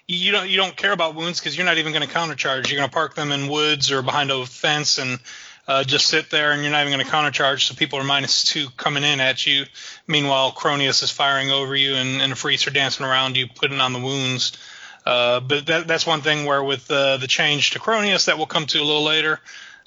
You 0.08 0.32
don't 0.32 0.49
you 0.49 0.58
don't 0.58 0.76
care 0.76 0.91
about 0.91 1.16
wounds 1.16 1.39
because 1.39 1.58
you're 1.58 1.66
not 1.66 1.78
even 1.78 1.93
going 1.93 2.08
to 2.08 2.14
countercharge. 2.14 2.70
You're 2.70 2.78
going 2.78 2.89
to 2.89 2.93
park 2.93 3.16
them 3.16 3.32
in 3.32 3.49
woods 3.49 3.91
or 3.91 4.01
behind 4.01 4.32
a 4.32 4.45
fence 4.45 4.97
and 4.97 5.20
uh, 5.68 5.84
just 5.84 6.08
sit 6.08 6.30
there, 6.30 6.51
and 6.51 6.62
you're 6.62 6.72
not 6.72 6.88
even 6.88 6.93
going 6.93 7.05
to 7.05 7.12
countercharge. 7.12 7.68
So 7.68 7.76
people 7.76 7.99
are 7.99 8.03
minus 8.03 8.45
two 8.45 8.70
coming 8.78 9.03
in 9.03 9.20
at 9.20 9.45
you. 9.45 9.66
Meanwhile, 10.08 10.53
Chroneas 10.53 11.03
is 11.03 11.12
firing 11.12 11.51
over 11.51 11.76
you, 11.76 11.95
and, 11.95 12.22
and 12.22 12.32
the 12.32 12.68
are 12.68 12.72
dancing 12.72 13.05
around 13.05 13.36
you, 13.36 13.47
putting 13.47 13.82
on 13.82 13.91
the 13.91 13.99
wounds. 13.99 14.58
Uh, 15.05 15.39
but 15.41 15.66
that, 15.68 15.88
that's 15.88 16.08
one 16.08 16.22
thing 16.22 16.45
where 16.45 16.64
with 16.64 16.89
uh, 16.89 17.18
the 17.18 17.28
change 17.28 17.72
to 17.72 17.80
Chroneas 17.80 18.26
that 18.26 18.38
we'll 18.38 18.45
come 18.45 18.66
to 18.68 18.80
a 18.80 18.84
little 18.84 19.03
later, 19.03 19.39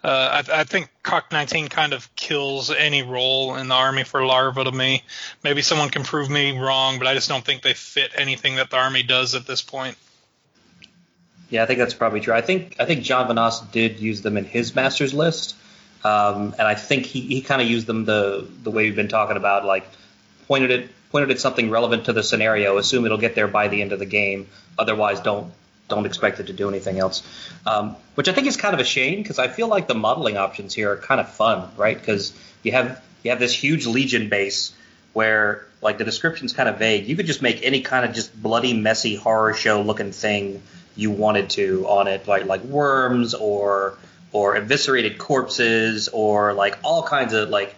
uh, 0.02 0.42
I, 0.48 0.60
I, 0.60 0.64
think 0.64 0.90
CoK 1.02 1.30
19 1.30 1.68
kind 1.68 1.92
of 1.92 2.14
kills 2.16 2.70
any 2.70 3.02
role 3.02 3.56
in 3.56 3.68
the 3.68 3.74
army 3.74 4.02
for 4.04 4.24
larva 4.24 4.64
to 4.64 4.72
me. 4.72 5.04
Maybe 5.44 5.60
someone 5.60 5.90
can 5.90 6.04
prove 6.04 6.30
me 6.30 6.58
wrong, 6.58 6.98
but 6.98 7.06
I 7.06 7.12
just 7.12 7.28
don't 7.28 7.44
think 7.44 7.60
they 7.60 7.74
fit 7.74 8.12
anything 8.14 8.56
that 8.56 8.70
the 8.70 8.78
army 8.78 9.02
does 9.02 9.34
at 9.34 9.46
this 9.46 9.60
point. 9.60 9.98
Yeah, 11.50 11.64
I 11.64 11.66
think 11.66 11.80
that's 11.80 11.94
probably 11.94 12.20
true. 12.20 12.32
I 12.32 12.40
think 12.40 12.76
I 12.78 12.86
think 12.86 13.02
John 13.02 13.28
Vanas 13.28 13.70
did 13.72 14.00
use 14.00 14.22
them 14.22 14.36
in 14.36 14.44
his 14.44 14.74
master's 14.74 15.12
list, 15.12 15.56
um, 16.02 16.54
and 16.58 16.66
I 16.66 16.76
think 16.76 17.04
he, 17.04 17.20
he 17.20 17.42
kind 17.42 17.60
of 17.60 17.68
used 17.68 17.86
them 17.86 18.04
the 18.04 18.48
the 18.62 18.70
way 18.70 18.84
we've 18.84 18.96
been 18.96 19.08
talking 19.08 19.36
about, 19.36 19.66
like 19.66 19.84
pointed 20.46 20.70
it 20.70 20.90
pointed 21.10 21.30
at 21.30 21.40
something 21.40 21.68
relevant 21.68 22.06
to 22.06 22.12
the 22.12 22.22
scenario. 22.22 22.78
Assume 22.78 23.04
it'll 23.04 23.18
get 23.18 23.34
there 23.34 23.48
by 23.48 23.68
the 23.68 23.82
end 23.82 23.92
of 23.92 23.98
the 23.98 24.06
game. 24.06 24.48
Otherwise, 24.78 25.20
don't 25.20 25.52
don't 25.90 26.06
expect 26.06 26.40
it 26.40 26.46
to 26.46 26.52
do 26.52 26.68
anything 26.68 26.98
else. 26.98 27.22
Um, 27.66 27.96
which 28.14 28.28
I 28.28 28.32
think 28.32 28.46
is 28.46 28.56
kind 28.56 28.72
of 28.72 28.80
a 28.80 28.84
shame 28.84 29.22
because 29.22 29.38
I 29.38 29.48
feel 29.48 29.68
like 29.68 29.86
the 29.86 29.94
modeling 29.94 30.36
options 30.36 30.72
here 30.74 30.92
are 30.92 30.96
kind 30.96 31.20
of 31.20 31.28
fun, 31.30 31.68
right? 31.76 31.98
Because 31.98 32.32
you 32.62 32.72
have 32.72 33.02
you 33.22 33.30
have 33.30 33.40
this 33.40 33.52
huge 33.52 33.86
legion 33.86 34.28
base 34.28 34.72
where 35.12 35.66
like 35.82 35.98
the 35.98 36.04
description's 36.04 36.52
kind 36.52 36.68
of 36.68 36.78
vague. 36.78 37.06
You 37.06 37.16
could 37.16 37.26
just 37.26 37.42
make 37.42 37.62
any 37.62 37.82
kind 37.82 38.04
of 38.04 38.14
just 38.14 38.40
bloody, 38.40 38.72
messy 38.74 39.16
horror 39.16 39.54
show 39.54 39.82
looking 39.82 40.12
thing 40.12 40.62
you 40.96 41.10
wanted 41.10 41.50
to 41.50 41.86
on 41.86 42.06
it, 42.08 42.26
like 42.26 42.46
like 42.46 42.62
worms 42.62 43.34
or 43.34 43.98
or 44.32 44.56
eviscerated 44.56 45.18
corpses 45.18 46.08
or 46.08 46.52
like 46.52 46.78
all 46.84 47.02
kinds 47.02 47.32
of 47.32 47.48
like 47.48 47.74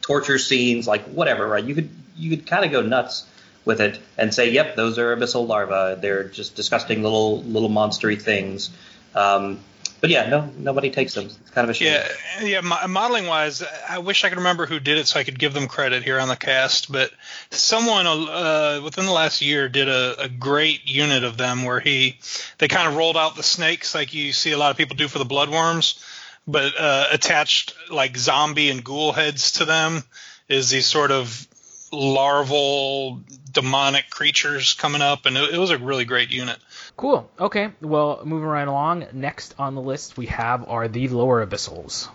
torture 0.00 0.38
scenes, 0.38 0.86
like 0.86 1.02
whatever, 1.04 1.46
right? 1.46 1.64
You 1.64 1.74
could 1.74 1.90
you 2.16 2.36
could 2.36 2.46
kind 2.46 2.64
of 2.64 2.70
go 2.70 2.82
nuts 2.82 3.26
with 3.64 3.80
it 3.80 3.98
and 4.16 4.34
say, 4.34 4.50
"Yep, 4.50 4.76
those 4.76 4.98
are 4.98 5.16
abyssal 5.16 5.46
larvae. 5.46 6.00
They're 6.00 6.24
just 6.24 6.54
disgusting 6.54 7.02
little 7.02 7.42
little 7.42 7.70
monstery 7.70 8.20
things." 8.20 8.70
Um, 9.14 9.60
but 10.00 10.08
yeah, 10.08 10.28
no, 10.28 10.50
nobody 10.56 10.90
takes 10.90 11.14
them. 11.14 11.26
It's 11.26 11.50
kind 11.50 11.64
of 11.64 11.70
a 11.70 11.74
shame. 11.74 12.02
Yeah, 12.40 12.62
yeah. 12.62 12.86
Modeling 12.86 13.26
wise, 13.26 13.62
I 13.88 13.98
wish 13.98 14.24
I 14.24 14.30
could 14.30 14.38
remember 14.38 14.64
who 14.64 14.80
did 14.80 14.96
it 14.96 15.06
so 15.06 15.20
I 15.20 15.24
could 15.24 15.38
give 15.38 15.52
them 15.52 15.68
credit 15.68 16.02
here 16.02 16.18
on 16.18 16.28
the 16.28 16.36
cast. 16.36 16.90
But 16.90 17.10
someone 17.50 18.06
uh, 18.06 18.80
within 18.82 19.04
the 19.04 19.12
last 19.12 19.42
year 19.42 19.68
did 19.68 19.88
a, 19.88 20.22
a, 20.22 20.28
great 20.28 20.88
unit 20.88 21.22
of 21.22 21.36
them 21.36 21.64
where 21.64 21.80
he 21.80 22.18
they 22.58 22.68
kind 22.68 22.88
of 22.88 22.96
rolled 22.96 23.18
out 23.18 23.36
the 23.36 23.42
snakes 23.42 23.94
like 23.94 24.14
you 24.14 24.32
see 24.32 24.52
a 24.52 24.58
lot 24.58 24.70
of 24.70 24.78
people 24.78 24.96
do 24.96 25.06
for 25.06 25.18
the 25.18 25.26
bloodworms, 25.26 26.02
but 26.46 26.72
uh, 26.78 27.08
attached 27.12 27.74
like 27.90 28.16
zombie 28.16 28.70
and 28.70 28.82
ghoul 28.82 29.12
heads 29.12 29.52
to 29.52 29.66
them 29.66 30.02
is 30.48 30.70
these 30.70 30.86
sort 30.86 31.10
of 31.10 31.46
larval 31.92 33.20
demonic 33.50 34.10
creatures 34.10 34.74
coming 34.74 35.02
up, 35.02 35.26
and 35.26 35.36
it, 35.36 35.54
it, 35.54 35.58
was 35.58 35.70
a 35.70 35.78
really 35.78 36.04
great 36.04 36.32
unit. 36.32 36.58
Cool. 36.96 37.28
Okay. 37.38 37.70
Well, 37.80 38.20
moving 38.24 38.48
right 38.48 38.66
along. 38.66 39.06
Next 39.12 39.54
on 39.58 39.74
the 39.74 39.80
list 39.80 40.16
we 40.16 40.26
have 40.26 40.68
are 40.68 40.88
the 40.88 41.08
lower 41.08 41.44
abyssals. 41.44 42.08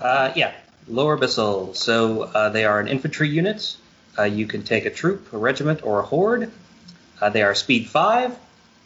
Uh, 0.00 0.32
yeah, 0.34 0.52
lower 0.88 1.16
abyssal. 1.16 1.76
So 1.76 2.22
uh, 2.22 2.50
they 2.50 2.64
are 2.64 2.80
an 2.80 2.88
infantry 2.88 3.28
unit. 3.28 3.76
Uh, 4.18 4.24
you 4.24 4.46
can 4.46 4.62
take 4.62 4.84
a 4.86 4.90
troop, 4.90 5.32
a 5.32 5.38
regiment, 5.38 5.84
or 5.84 6.00
a 6.00 6.02
horde. 6.02 6.50
Uh, 7.20 7.30
they 7.30 7.42
are 7.42 7.54
speed 7.54 7.88
five. 7.88 8.36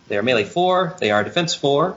They 0.08 0.16
are 0.16 0.22
melee 0.22 0.44
four. 0.44 0.96
They 1.00 1.10
are 1.10 1.22
defense 1.22 1.54
four. 1.54 1.96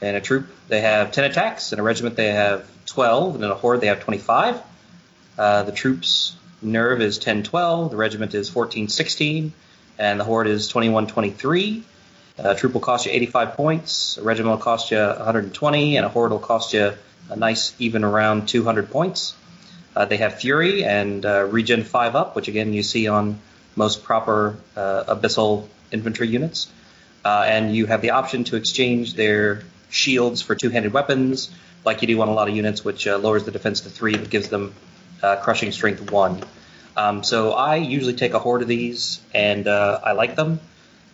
And 0.00 0.16
a 0.16 0.20
troop, 0.20 0.48
they 0.68 0.80
have 0.80 1.12
ten 1.12 1.24
attacks. 1.24 1.72
In 1.72 1.78
a 1.78 1.82
regiment, 1.82 2.16
they 2.16 2.32
have 2.32 2.68
twelve. 2.86 3.36
And 3.36 3.44
in 3.44 3.50
a 3.50 3.54
horde, 3.54 3.80
they 3.80 3.86
have 3.86 4.00
twenty-five. 4.00 4.60
Uh, 5.38 5.62
the 5.64 5.72
troops 5.72 6.36
Nerve 6.62 7.00
is 7.02 7.18
10-12, 7.18 7.90
the 7.90 7.96
regiment 7.96 8.34
is 8.34 8.50
14-16, 8.50 9.50
and 9.98 10.20
the 10.20 10.24
horde 10.24 10.46
is 10.46 10.72
21-23. 10.72 11.82
A 12.36 12.54
troop 12.54 12.74
will 12.74 12.80
cost 12.80 13.06
you 13.06 13.12
85 13.12 13.54
points, 13.54 14.18
a 14.18 14.22
regiment 14.22 14.56
will 14.56 14.62
cost 14.62 14.90
you 14.90 14.98
120, 14.98 15.96
and 15.96 16.06
a 16.06 16.08
horde 16.08 16.32
will 16.32 16.38
cost 16.38 16.72
you 16.72 16.92
a 17.30 17.36
nice 17.36 17.74
even 17.78 18.04
around 18.04 18.48
200 18.48 18.90
points. 18.90 19.34
Uh, 19.94 20.04
they 20.04 20.16
have 20.16 20.40
Fury 20.40 20.84
and 20.84 21.24
uh, 21.24 21.44
Regen 21.44 21.84
5 21.84 22.16
up, 22.16 22.34
which 22.34 22.48
again 22.48 22.72
you 22.72 22.82
see 22.82 23.06
on 23.06 23.38
most 23.76 24.02
proper 24.02 24.56
uh, 24.76 25.04
abyssal 25.14 25.68
infantry 25.92 26.28
units. 26.28 26.68
Uh, 27.24 27.44
and 27.46 27.74
you 27.74 27.86
have 27.86 28.02
the 28.02 28.10
option 28.10 28.44
to 28.44 28.56
exchange 28.56 29.14
their 29.14 29.62
shields 29.88 30.42
for 30.42 30.54
two-handed 30.54 30.92
weapons, 30.92 31.50
like 31.84 32.02
you 32.02 32.08
do 32.08 32.20
on 32.20 32.28
a 32.28 32.34
lot 32.34 32.48
of 32.48 32.56
units, 32.56 32.84
which 32.84 33.06
uh, 33.06 33.16
lowers 33.16 33.44
the 33.44 33.50
defense 33.50 33.82
to 33.82 33.88
three 33.88 34.16
but 34.16 34.28
gives 34.28 34.48
them 34.48 34.74
uh, 35.22 35.36
crushing 35.36 35.72
strength 35.72 36.10
one. 36.10 36.42
Um, 36.96 37.24
so 37.24 37.52
I 37.52 37.76
usually 37.76 38.14
take 38.14 38.34
a 38.34 38.38
horde 38.38 38.62
of 38.62 38.68
these, 38.68 39.20
and 39.32 39.66
uh, 39.66 40.00
I 40.04 40.12
like 40.12 40.36
them. 40.36 40.60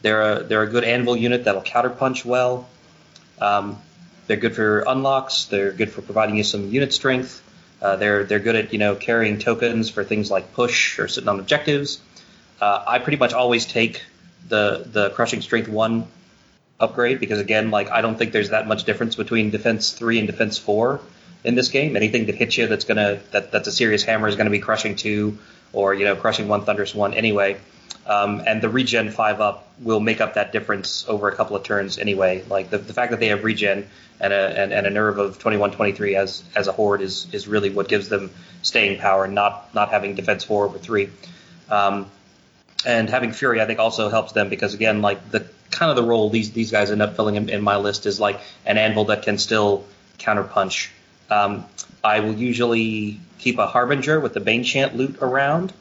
They're 0.03 0.23
a, 0.23 0.43
they're 0.43 0.63
a 0.63 0.69
good 0.69 0.85
anvil 0.85 1.17
unit 1.17 1.45
that'll 1.45 1.63
counterpunch 1.63 2.25
well. 2.25 2.69
Um, 3.41 3.79
they're 4.27 4.37
good 4.37 4.55
for 4.55 4.81
unlocks. 4.87 5.47
They're 5.47 5.73
good 5.73 5.91
for 5.91 6.03
providing 6.03 6.37
you 6.37 6.45
some 6.45 6.69
unit 6.69 6.93
strength. 6.93 7.43
Uh, 7.81 7.97
they're 7.97 8.25
they're 8.25 8.41
good 8.41 8.57
at 8.57 8.73
you 8.73 8.79
know 8.79 8.95
carrying 8.95 9.39
tokens 9.39 9.89
for 9.89 10.05
things 10.05 10.31
like 10.31 10.53
push 10.53 10.99
or 10.99 11.09
sitting 11.09 11.29
on 11.29 11.41
objectives. 11.41 12.01
Uh, 12.61 12.85
I 12.87 12.99
pretty 12.99 13.17
much 13.17 13.33
always 13.33 13.65
take 13.65 14.03
the 14.49 14.87
the 14.87 15.11
crushing 15.11 15.41
strength 15.41 15.69
one 15.69 16.07
upgrade 16.79 17.21
because 17.21 17.41
again, 17.41 17.71
like 17.71 17.91
I 17.91 18.03
don't 18.03 18.17
think 18.17 18.33
there's 18.33 18.51
that 18.51 18.67
much 18.69 18.85
difference 18.85 19.17
between 19.17 19.51
defense 19.51 19.93
three 19.93 20.19
and 20.19 20.27
defense 20.27 20.59
four 20.59 21.01
in 21.45 21.55
this 21.55 21.69
game. 21.69 21.97
Anything 21.97 22.27
that 22.27 22.35
hits 22.35 22.57
you 22.57 22.67
that's 22.67 22.85
gonna 22.85 23.21
that 23.33 23.53
that's 23.53 23.69
a 23.69 23.73
serious 23.73 24.03
hammer 24.03 24.29
is 24.29 24.37
gonna 24.37 24.51
be 24.51 24.59
crushing 24.59 24.97
two 24.97 25.39
or 25.73 25.95
you 25.95 26.05
know 26.05 26.17
crushing 26.17 26.49
one 26.49 26.65
thunderous 26.65 26.95
one 26.95 27.15
anyway. 27.15 27.59
Um, 28.07 28.43
and 28.47 28.61
the 28.63 28.69
regen 28.69 29.11
five 29.11 29.41
up 29.41 29.69
will 29.81 30.01
make 30.01 30.21
up 30.21 30.35
that 30.35 30.53
difference 30.53 31.05
over 31.07 31.29
a 31.29 31.37
couple 31.37 31.57
of 31.57 31.63
turns 31.63 31.99
anyway. 31.99 32.43
Like 32.49 32.71
the, 32.71 32.79
the 32.79 32.93
fact 32.93 33.13
that 33.13 33.21
they 33.21 33.29
have 33.29 33.45
regen 33.45 33.89
and 34.19 34.33
a 34.33 34.61
and, 34.61 34.73
and 34.73 34.87
a 34.87 34.91
nerve 34.91 35.19
of 35.19 35.39
21 35.39 35.73
23 35.73 36.17
as 36.17 36.43
as 36.57 36.67
a 36.67 36.73
horde 36.73 37.03
is 37.03 37.33
is 37.33 37.47
really 37.47 37.71
what 37.71 37.89
gives 37.89 38.09
them 38.09 38.31
staying 38.63 38.99
power, 38.99 39.27
not 39.29 39.75
not 39.75 39.91
having 39.91 40.15
defense 40.15 40.45
four 40.45 40.65
over 40.65 40.79
three. 40.79 41.11
Um, 41.69 42.11
and 42.85 43.11
having 43.11 43.33
fury, 43.33 43.61
I 43.61 43.67
think, 43.67 43.79
also 43.79 44.09
helps 44.09 44.33
them 44.33 44.49
because 44.49 44.75
again, 44.75 45.03
like 45.03 45.31
the 45.31 45.47
kind 45.71 45.91
of 45.91 45.97
the 45.97 46.03
role 46.03 46.31
these 46.31 46.53
these 46.53 46.71
guys 46.71 46.91
end 46.91 47.03
up 47.03 47.17
filling 47.17 47.37
in, 47.37 47.49
in 47.49 47.63
my 47.63 47.77
list 47.77 48.07
is 48.07 48.19
like 48.19 48.41
an 48.67 48.79
anvil 48.79 49.07
that 49.07 49.23
can 49.23 49.39
still 49.39 49.85
counterpunch. 50.19 50.91
Um, 51.31 51.67
I 52.03 52.21
will 52.21 52.35
usually 52.35 53.21
keep 53.39 53.59
a 53.59 53.67
harbinger 53.67 54.21
with 54.21 54.35
the 54.35 54.41
bane 54.41 54.65
chant 54.65 54.97
loot 54.97 55.19
around 55.23 55.73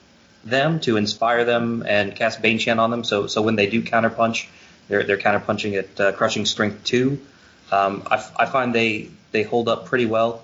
them 0.44 0.80
to 0.82 0.98
inspire 0.98 1.46
them 1.46 1.84
and 1.88 2.16
cast 2.16 2.42
Bane 2.42 2.60
Chant 2.60 2.80
on 2.80 2.92
them. 2.92 3.04
So 3.04 3.28
so 3.28 3.42
when 3.42 3.56
they 3.56 3.68
do 3.68 3.82
counterpunch, 3.82 4.48
they're 4.88 5.04
they're 5.04 5.18
counterpunching 5.18 5.78
at 5.78 6.00
uh, 6.00 6.12
crushing 6.14 6.46
strength 6.46 6.84
two. 6.84 7.20
Um, 7.72 8.08
I, 8.10 8.26
I 8.38 8.46
find 8.46 8.74
they 8.74 9.10
they 9.32 9.44
hold 9.44 9.70
up 9.70 9.86
pretty 9.86 10.06
well. 10.06 10.42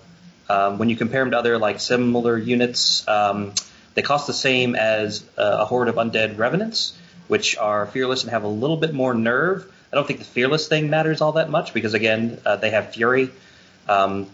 Um, 0.47 0.78
when 0.78 0.89
you 0.89 0.95
compare 0.95 1.22
them 1.22 1.32
to 1.32 1.39
other 1.39 1.58
like 1.58 1.80
similar 1.80 2.38
units, 2.38 3.08
um, 3.08 3.53
they 3.95 4.01
cost 4.01 4.28
the 4.28 4.34
same 4.34 4.76
as 4.76 5.24
uh, 5.38 5.58
a 5.62 5.66
horde 5.66 5.88
of 5.88 5.95
undead 5.95 6.38
revenants, 6.38 6.95
which 7.28 7.58
are 7.58 7.88
fearless 7.88 8.24
and 8.24 8.32
have 8.32 8.43
a 8.43 8.47
little 8.47 8.78
bit 8.78 8.93
more 8.93 9.14
nerve. 9.14 9.72
I 9.91 9.95
don't 9.95 10.06
think 10.06 10.20
the 10.20 10.26
fearless 10.26 10.68
thing 10.68 10.89
matters 10.89 11.22
all 11.22 11.34
that 11.34 11.49
much 11.49 11.74
because 11.74 11.93
again 11.93 12.39
uh, 12.45 12.58
they 12.58 12.72
have 12.72 12.93
fury. 12.93 13.32
Um, 13.88 14.28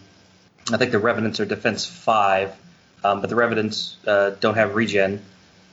I 0.70 0.76
think 0.76 0.92
the 0.92 0.98
revenants 0.98 1.40
are 1.40 1.44
defense 1.44 1.86
five, 1.86 2.54
um, 3.02 3.20
but 3.20 3.30
the 3.30 3.36
revenants 3.36 3.96
uh, 4.06 4.30
don't 4.40 4.54
have 4.54 4.74
regen. 4.74 5.22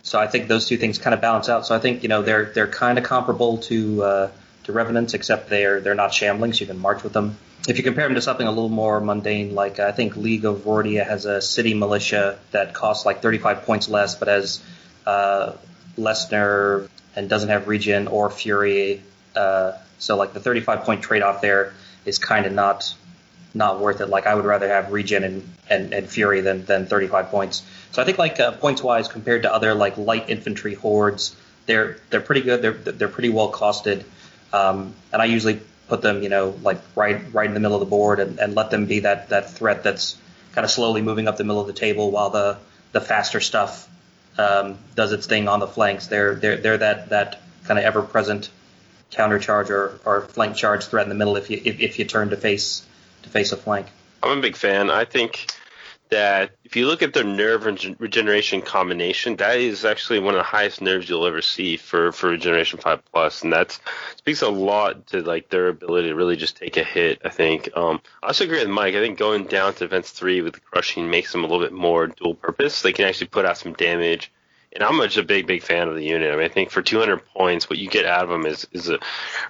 So 0.01 0.19
I 0.19 0.27
think 0.27 0.47
those 0.47 0.67
two 0.67 0.77
things 0.77 0.97
kind 0.97 1.13
of 1.13 1.21
balance 1.21 1.49
out. 1.49 1.65
So 1.65 1.75
I 1.75 1.79
think 1.79 2.03
you 2.03 2.09
know 2.09 2.21
they're 2.21 2.45
they're 2.45 2.67
kind 2.67 2.97
of 2.97 3.03
comparable 3.03 3.57
to 3.69 4.03
uh, 4.03 4.31
to 4.63 4.71
revenants, 4.71 5.13
except 5.13 5.49
they're 5.49 5.81
they're 5.81 5.95
not 5.95 6.13
shambling, 6.13 6.53
so 6.53 6.61
you 6.61 6.67
can 6.67 6.79
march 6.79 7.03
with 7.03 7.13
them. 7.13 7.37
If 7.67 7.77
you 7.77 7.83
compare 7.83 8.05
them 8.05 8.15
to 8.15 8.21
something 8.21 8.47
a 8.47 8.51
little 8.51 8.69
more 8.69 8.99
mundane, 9.01 9.53
like 9.53 9.79
I 9.79 9.91
think 9.91 10.15
League 10.15 10.45
of 10.45 10.61
Rhordia 10.61 11.05
has 11.05 11.25
a 11.25 11.41
city 11.41 11.73
militia 11.73 12.39
that 12.51 12.73
costs 12.73 13.05
like 13.05 13.21
35 13.21 13.63
points 13.63 13.89
less, 13.89 14.15
but 14.15 14.27
has 14.27 14.61
uh, 15.05 15.53
less 15.97 16.31
nerve 16.31 16.89
and 17.15 17.29
doesn't 17.29 17.49
have 17.49 17.67
regen 17.67 18.07
or 18.07 18.29
fury. 18.29 19.03
Uh, 19.35 19.73
so 19.99 20.15
like 20.15 20.33
the 20.33 20.39
35 20.39 20.83
point 20.83 21.03
trade 21.03 21.21
off 21.21 21.41
there 21.41 21.73
is 22.05 22.17
kind 22.17 22.45
of 22.45 22.53
not 22.53 22.95
not 23.53 23.79
worth 23.79 24.01
it. 24.01 24.09
Like 24.09 24.27
I 24.27 24.35
would 24.35 24.45
rather 24.45 24.67
have 24.67 24.91
regen 24.91 25.23
and, 25.23 25.49
and, 25.69 25.93
and 25.93 26.09
fury 26.09 26.41
than, 26.41 26.65
than 26.65 26.85
35 26.85 27.29
points. 27.29 27.63
So 27.91 28.01
I 28.01 28.05
think 28.05 28.17
like 28.17 28.39
uh, 28.39 28.51
points 28.53 28.83
wise 28.83 29.07
compared 29.07 29.43
to 29.43 29.53
other 29.53 29.73
like 29.73 29.97
light 29.97 30.29
infantry 30.29 30.75
hordes, 30.75 31.35
they're 31.65 31.97
they're 32.09 32.21
pretty 32.21 32.41
good. 32.41 32.61
They're 32.61 32.73
they're 32.73 33.07
pretty 33.07 33.29
well 33.29 33.51
costed, 33.51 34.03
um, 34.51 34.95
and 35.13 35.21
I 35.21 35.25
usually 35.25 35.61
put 35.87 36.01
them 36.01 36.23
you 36.23 36.29
know 36.29 36.55
like 36.63 36.81
right 36.95 37.21
right 37.31 37.47
in 37.47 37.53
the 37.53 37.59
middle 37.59 37.75
of 37.75 37.81
the 37.81 37.89
board 37.89 38.19
and, 38.19 38.39
and 38.39 38.55
let 38.55 38.71
them 38.71 38.87
be 38.87 39.01
that 39.01 39.29
that 39.29 39.51
threat 39.51 39.83
that's 39.83 40.17
kind 40.53 40.65
of 40.65 40.71
slowly 40.71 41.01
moving 41.01 41.27
up 41.27 41.37
the 41.37 41.43
middle 41.43 41.61
of 41.61 41.67
the 41.67 41.73
table 41.73 42.09
while 42.09 42.31
the 42.31 42.57
the 42.91 43.01
faster 43.01 43.39
stuff 43.39 43.87
um, 44.37 44.77
does 44.95 45.11
its 45.11 45.27
thing 45.27 45.47
on 45.47 45.59
the 45.59 45.67
flanks. 45.67 46.07
They're 46.07 46.35
they're 46.35 46.57
they're 46.57 46.77
that 46.79 47.09
that 47.09 47.39
kind 47.65 47.77
of 47.77 47.85
ever 47.85 48.01
present 48.01 48.49
counter 49.11 49.39
charge 49.39 49.69
or, 49.69 49.99
or 50.05 50.21
flank 50.21 50.55
charge 50.55 50.85
threat 50.85 51.03
in 51.03 51.09
the 51.09 51.15
middle 51.15 51.35
if 51.35 51.49
you 51.49 51.61
if, 51.63 51.79
if 51.79 51.99
you 51.99 52.05
turn 52.05 52.29
to 52.29 52.37
face 52.37 52.85
to 53.23 53.29
face 53.29 53.51
a 53.51 53.57
flank. 53.57 53.87
I'm 54.21 54.39
a 54.39 54.41
big 54.41 54.55
fan. 54.55 54.89
I 54.89 55.05
think 55.05 55.47
that 56.09 56.51
if 56.63 56.75
you 56.75 56.87
look 56.87 57.01
at 57.03 57.13
their 57.13 57.23
nerve 57.23 57.65
regeneration 57.99 58.61
combination, 58.61 59.35
that 59.37 59.57
is 59.57 59.85
actually 59.85 60.19
one 60.19 60.33
of 60.33 60.39
the 60.39 60.43
highest 60.43 60.81
nerves 60.81 61.07
you'll 61.07 61.25
ever 61.25 61.41
see 61.41 61.77
for 61.77 62.11
for 62.11 62.29
Regeneration 62.29 62.79
Five 62.79 63.03
Plus, 63.11 63.43
and 63.43 63.53
that 63.53 63.79
speaks 64.17 64.41
a 64.41 64.49
lot 64.49 65.07
to 65.07 65.21
like 65.21 65.49
their 65.49 65.67
ability 65.67 66.09
to 66.09 66.15
really 66.15 66.35
just 66.35 66.57
take 66.57 66.77
a 66.77 66.83
hit. 66.83 67.21
I 67.23 67.29
think. 67.29 67.69
Um, 67.75 68.01
I 68.23 68.27
also 68.27 68.43
agree 68.43 68.59
with 68.59 68.69
Mike. 68.69 68.95
I 68.95 68.99
think 68.99 69.17
going 69.17 69.45
down 69.45 69.73
to 69.75 69.79
Defense 69.79 70.09
Three 70.09 70.41
with 70.41 70.55
the 70.55 70.59
crushing 70.59 71.09
makes 71.09 71.31
them 71.31 71.43
a 71.43 71.47
little 71.47 71.63
bit 71.63 71.73
more 71.73 72.07
dual 72.07 72.35
purpose. 72.35 72.81
They 72.81 72.93
can 72.93 73.05
actually 73.05 73.27
put 73.27 73.45
out 73.45 73.57
some 73.57 73.73
damage 73.73 74.31
and 74.73 74.83
I'm 74.83 74.99
just 75.01 75.17
a 75.17 75.23
big, 75.23 75.47
big 75.47 75.63
fan 75.63 75.87
of 75.87 75.95
the 75.95 76.03
unit. 76.03 76.31
I 76.31 76.35
mean, 76.35 76.45
I 76.45 76.49
think 76.49 76.69
for 76.69 76.81
200 76.81 77.25
points, 77.33 77.69
what 77.69 77.79
you 77.79 77.89
get 77.89 78.05
out 78.05 78.23
of 78.23 78.29
them 78.29 78.45
is 78.45 78.67
is 78.71 78.89
a 78.89 78.99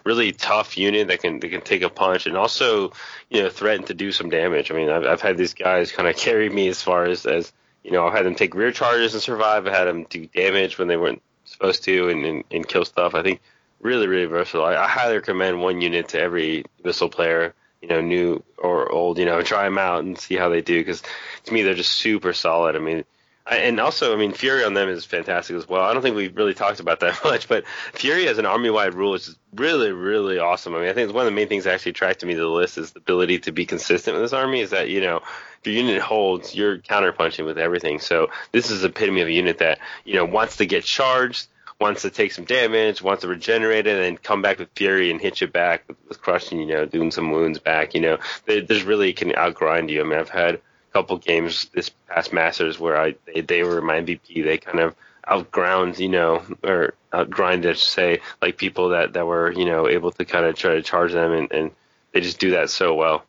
really 0.06 0.32
tough 0.32 0.78
unit 0.78 1.08
that 1.10 1.22
can 1.22 1.40
that 1.40 1.50
can 1.50 1.62
take 1.62 1.82
a 1.82 1.90
punch 1.90 2.26
and 2.26 2.38
also, 2.38 2.94
you 3.30 3.44
know, 3.44 3.50
threaten 3.50 3.86
to 3.88 3.94
do 3.94 4.12
some 4.12 4.30
damage. 4.30 4.72
I 4.72 4.76
mean, 4.76 4.90
I've, 4.90 5.06
I've 5.06 5.22
had 5.22 5.38
these 5.38 5.54
guys 5.54 5.92
kind 5.92 6.08
of 6.08 6.16
carry 6.18 6.50
me 6.50 6.68
as 6.70 6.82
far 6.82 7.06
as 7.06 7.26
as 7.26 7.52
you 7.84 7.92
know, 7.92 8.08
I've 8.08 8.14
had 8.14 8.26
them 8.26 8.36
take 8.36 8.56
rear 8.56 8.72
charges 8.72 9.14
and 9.14 9.24
survive. 9.24 9.68
I 9.68 9.76
had 9.76 9.86
them 9.86 10.06
do 10.10 10.26
damage 10.28 10.78
when 10.78 10.88
they 10.88 10.98
weren't 10.98 11.22
supposed 11.46 11.84
to 11.84 12.10
and 12.10 12.26
and, 12.26 12.44
and 12.52 12.68
kill 12.68 12.86
stuff. 12.86 13.14
I 13.16 13.24
think 13.24 13.42
really, 13.82 14.08
really 14.08 14.26
versatile. 14.26 14.66
I, 14.66 14.76
I 14.76 14.88
highly 14.88 15.16
recommend 15.16 15.62
one 15.62 15.82
unit 15.82 16.10
to 16.10 16.20
every 16.20 16.66
Abyssal 16.84 17.12
player 17.12 17.54
you 17.82 17.88
know, 17.88 18.02
new 18.02 18.44
or 18.58 18.92
old, 18.92 19.18
you 19.18 19.26
know, 19.26 19.42
try 19.44 19.64
them 19.64 19.78
out 19.78 20.04
and 20.04 20.18
see 20.18 20.36
how 20.36 20.50
they 20.50 20.62
do 20.62 20.80
because 20.80 21.02
to 21.46 21.54
me 21.54 21.62
they're 21.62 21.74
just 21.74 21.94
super 21.94 22.34
solid. 22.34 22.76
I 22.76 22.80
mean, 22.80 23.04
and 23.50 23.80
also, 23.80 24.14
I 24.14 24.16
mean, 24.16 24.34
Fury 24.34 24.64
on 24.64 24.74
them 24.76 24.90
is 24.90 25.06
fantastic 25.06 25.56
as 25.56 25.68
well. 25.68 25.82
I 25.82 25.94
don't 25.94 26.02
think 26.02 26.16
we've 26.16 26.36
really 26.36 26.54
talked 26.54 26.80
about 26.80 27.00
that 27.00 27.20
much, 27.24 27.48
but 27.48 27.66
Fury 27.94 28.28
as 28.28 28.38
an 28.38 28.46
army-wide 28.46 28.94
rule 28.94 29.16
is 29.16 29.38
really, 29.56 29.92
really 29.92 30.38
awesome. 30.38 30.76
I 30.76 30.80
mean, 30.80 30.90
I 30.90 30.94
think 30.94 31.14
one 31.14 31.26
of 31.26 31.32
the 31.32 31.36
main 31.36 31.48
things 31.48 31.64
that 31.64 31.74
actually 31.74 31.92
attracted 31.92 32.28
me 32.28 32.36
to 32.36 32.40
the 32.40 32.48
list 32.48 32.78
is 32.78 32.92
the 32.92 33.00
ability 33.00 33.40
to 33.40 33.52
be 33.52 33.66
consistent 33.66 34.16
with 34.16 34.24
this 34.24 34.34
army. 34.34 34.62
Is 34.62 34.70
that 34.70 34.90
you 34.90 35.02
know, 35.02 35.18
if 35.18 35.68
your 35.68 35.76
unit 35.76 36.02
holds, 36.02 36.54
you're 36.56 36.78
counterpunching 36.78 37.46
with 37.46 37.58
everything. 37.58 38.00
So 38.00 38.30
this 38.52 38.70
is 38.70 38.84
epitome 38.84 39.22
of 39.22 39.28
a 39.28 39.34
unit 39.34 39.58
that 39.60 39.80
you 40.06 40.16
know 40.16 40.26
wants 40.26 40.58
to 40.58 40.66
get 40.66 40.84
charged, 40.84 41.48
wants 41.80 42.04
to 42.04 42.12
take 42.12 42.32
some 42.32 42.46
damage, 42.46 43.02
wants 43.02 43.22
to 43.22 43.28
regenerate 43.28 43.88
it, 43.88 43.96
and 43.96 44.04
then 44.04 44.18
come 44.18 44.44
back 44.44 44.60
with 44.60 44.70
Fury 44.76 45.10
and 45.10 45.20
hit 45.20 45.42
you 45.42 45.48
back 45.48 45.88
with, 45.88 45.98
with 46.08 46.22
crushing. 46.22 46.60
You 46.60 46.68
know, 46.68 46.86
doing 46.86 47.10
some 47.10 47.32
wounds 47.32 47.58
back. 47.58 47.96
You 47.96 48.02
know, 48.02 48.18
they, 48.46 48.62
there's 48.62 48.84
really 48.84 49.14
can 49.14 49.32
outgrind 49.32 49.90
you. 49.90 50.02
I 50.02 50.04
mean, 50.04 50.20
I've 50.20 50.30
had 50.30 50.62
couple 50.94 51.18
games 51.18 51.70
this 51.74 51.90
past 52.08 52.34
Masters 52.34 52.80
where 52.80 53.00
I 53.00 53.16
they, 53.26 53.42
they 53.42 53.64
were 53.64 53.82
my 53.82 54.02
MVP. 54.02 54.44
They 54.44 54.58
kind 54.58 54.80
of 54.80 54.96
outground, 55.28 56.00
you 56.00 56.10
know, 56.10 56.44
or 56.64 56.94
outgrind, 57.14 57.66
I 57.66 57.74
should 57.74 57.78
say, 57.78 58.22
like 58.42 58.58
people 58.58 58.90
that, 58.90 59.14
that 59.14 59.26
were, 59.26 59.52
you 59.52 59.66
know, 59.66 59.88
able 59.88 60.12
to 60.12 60.26
kind 60.26 60.46
of 60.46 60.56
try 60.56 60.74
to 60.74 60.82
charge 60.82 61.14
them, 61.14 61.32
and, 61.32 61.52
and 61.52 61.72
they 62.12 62.22
just 62.22 62.40
do 62.40 62.52
that 62.52 62.70
so 62.70 62.96
well. 62.96 63.24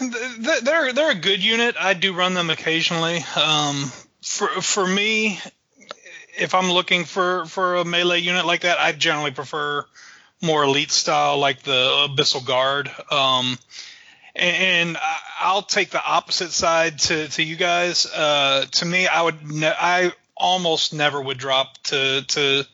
They're 0.00 0.92
they're 0.92 1.10
a 1.10 1.16
good 1.16 1.42
unit. 1.42 1.74
I 1.78 1.94
do 1.94 2.14
run 2.14 2.34
them 2.34 2.50
occasionally. 2.50 3.24
Um, 3.36 3.90
for 4.22 4.48
for 4.48 4.86
me, 4.86 5.40
if 6.38 6.54
I'm 6.54 6.70
looking 6.70 7.04
for 7.04 7.46
for 7.46 7.76
a 7.76 7.84
melee 7.84 8.20
unit 8.20 8.46
like 8.46 8.60
that, 8.60 8.78
I 8.78 8.92
generally 8.92 9.32
prefer 9.32 9.84
more 10.40 10.64
elite 10.64 10.92
style, 10.92 11.38
like 11.38 11.62
the 11.62 12.08
Abyssal 12.08 12.46
Guard. 12.46 12.90
Um, 13.10 13.58
and 14.34 14.96
I'll 15.40 15.62
take 15.62 15.90
the 15.90 16.04
opposite 16.04 16.52
side 16.52 16.98
to, 17.00 17.28
to 17.28 17.42
you 17.42 17.56
guys. 17.56 18.06
Uh, 18.06 18.66
to 18.70 18.84
me, 18.84 19.06
I 19.06 19.22
would 19.22 19.50
ne- 19.50 19.74
I 19.78 20.12
almost 20.36 20.94
never 20.94 21.20
would 21.20 21.38
drop 21.38 21.78
to 21.84 22.22
to 22.28 22.64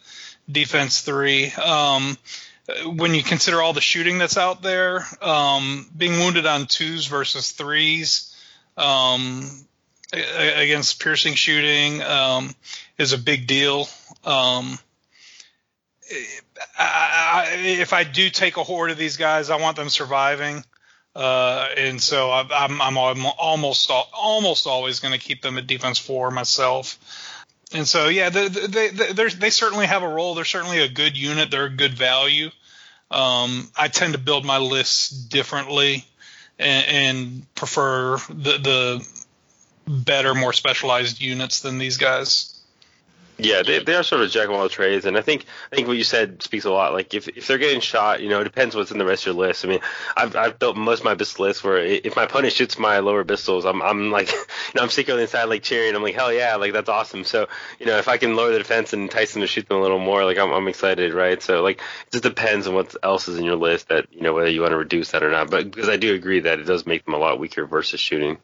defense 0.50 1.00
three. 1.00 1.52
Um, 1.52 2.16
when 2.84 3.14
you 3.14 3.22
consider 3.22 3.62
all 3.62 3.72
the 3.72 3.80
shooting 3.80 4.18
that's 4.18 4.36
out 4.36 4.62
there, 4.62 5.04
um, 5.22 5.88
being 5.96 6.12
wounded 6.12 6.46
on 6.46 6.66
twos 6.66 7.06
versus 7.06 7.52
threes 7.52 8.34
um, 8.76 9.48
against 10.12 11.00
piercing 11.00 11.34
shooting 11.34 12.02
um, 12.02 12.54
is 12.98 13.12
a 13.12 13.18
big 13.18 13.46
deal. 13.46 13.88
Um, 14.24 14.78
I, 16.78 16.78
I, 16.78 17.54
if 17.56 17.92
I 17.92 18.04
do 18.04 18.30
take 18.30 18.56
a 18.56 18.64
horde 18.64 18.90
of 18.90 18.98
these 18.98 19.16
guys, 19.16 19.50
I 19.50 19.56
want 19.56 19.76
them 19.76 19.88
surviving. 19.88 20.64
Uh, 21.18 21.68
and 21.76 22.00
so 22.00 22.30
I'm, 22.30 22.80
I'm, 22.80 22.96
I'm 22.96 23.26
almost 23.38 23.90
almost 23.90 24.68
always 24.68 25.00
going 25.00 25.12
to 25.12 25.18
keep 25.18 25.42
them 25.42 25.58
at 25.58 25.66
defense 25.66 25.98
four 25.98 26.30
myself. 26.30 26.96
And 27.74 27.88
so 27.88 28.06
yeah, 28.06 28.30
they 28.30 28.46
they, 28.46 28.88
they, 28.90 29.28
they 29.28 29.50
certainly 29.50 29.86
have 29.86 30.04
a 30.04 30.08
role. 30.08 30.36
They're 30.36 30.44
certainly 30.44 30.78
a 30.78 30.88
good 30.88 31.16
unit. 31.16 31.50
They're 31.50 31.64
a 31.64 31.70
good 31.70 31.94
value. 31.94 32.50
Um, 33.10 33.68
I 33.76 33.88
tend 33.88 34.12
to 34.12 34.20
build 34.20 34.44
my 34.44 34.58
lists 34.58 35.10
differently 35.10 36.04
and, 36.56 36.86
and 36.86 37.54
prefer 37.56 38.18
the, 38.28 38.58
the 38.58 39.08
better, 39.88 40.36
more 40.36 40.52
specialized 40.52 41.20
units 41.20 41.60
than 41.60 41.78
these 41.78 41.96
guys. 41.96 42.57
Yeah, 43.40 43.62
they, 43.62 43.78
they 43.78 43.94
are 43.94 44.02
sort 44.02 44.22
of 44.22 44.30
jack 44.32 44.48
of 44.48 44.54
all 44.54 44.68
trades, 44.68 45.06
and 45.06 45.16
I 45.16 45.20
think 45.20 45.44
I 45.70 45.76
think 45.76 45.86
what 45.86 45.96
you 45.96 46.02
said 46.02 46.42
speaks 46.42 46.64
a 46.64 46.72
lot. 46.72 46.92
Like 46.92 47.14
if, 47.14 47.28
if 47.28 47.46
they're 47.46 47.56
getting 47.56 47.80
shot, 47.80 48.20
you 48.20 48.28
know, 48.28 48.40
it 48.40 48.44
depends 48.44 48.74
what's 48.74 48.90
in 48.90 48.98
the 48.98 49.04
rest 49.04 49.28
of 49.28 49.36
your 49.36 49.46
list. 49.46 49.64
I 49.64 49.68
mean, 49.68 49.78
I've 50.16 50.34
I've 50.34 50.58
built 50.58 50.76
most 50.76 51.00
of 51.00 51.04
my 51.04 51.14
Abyssal 51.14 51.38
lists 51.38 51.62
where 51.62 51.78
if 51.78 52.16
my 52.16 52.24
opponent 52.24 52.52
shoots 52.52 52.80
my 52.80 52.98
lower 52.98 53.24
Abyssals, 53.24 53.64
I'm 53.64 53.80
I'm 53.80 54.10
like, 54.10 54.32
you 54.32 54.38
know, 54.74 54.82
I'm 54.82 54.88
secretly 54.88 55.22
inside 55.22 55.44
like 55.44 55.62
cheering. 55.62 55.94
I'm 55.94 56.02
like, 56.02 56.16
hell 56.16 56.32
yeah, 56.32 56.56
like 56.56 56.72
that's 56.72 56.88
awesome. 56.88 57.22
So 57.22 57.46
you 57.78 57.86
know, 57.86 57.96
if 57.98 58.08
I 58.08 58.16
can 58.16 58.34
lower 58.34 58.50
the 58.50 58.58
defense 58.58 58.92
and 58.92 59.02
entice 59.02 59.34
them 59.34 59.42
to 59.42 59.46
shoot 59.46 59.68
them 59.68 59.78
a 59.78 59.82
little 59.82 60.00
more, 60.00 60.24
like 60.24 60.38
I'm 60.38 60.52
I'm 60.52 60.66
excited, 60.66 61.14
right? 61.14 61.40
So 61.40 61.62
like 61.62 61.78
it 61.78 62.12
just 62.12 62.24
depends 62.24 62.66
on 62.66 62.74
what 62.74 62.96
else 63.04 63.28
is 63.28 63.38
in 63.38 63.44
your 63.44 63.54
list 63.54 63.90
that 63.90 64.12
you 64.12 64.22
know 64.22 64.34
whether 64.34 64.50
you 64.50 64.62
want 64.62 64.72
to 64.72 64.78
reduce 64.78 65.12
that 65.12 65.22
or 65.22 65.30
not. 65.30 65.48
But 65.48 65.70
because 65.70 65.88
I 65.88 65.96
do 65.96 66.12
agree 66.12 66.40
that 66.40 66.58
it 66.58 66.64
does 66.64 66.86
make 66.86 67.04
them 67.04 67.14
a 67.14 67.18
lot 67.18 67.38
weaker 67.38 67.66
versus 67.66 68.00
shooting. 68.00 68.38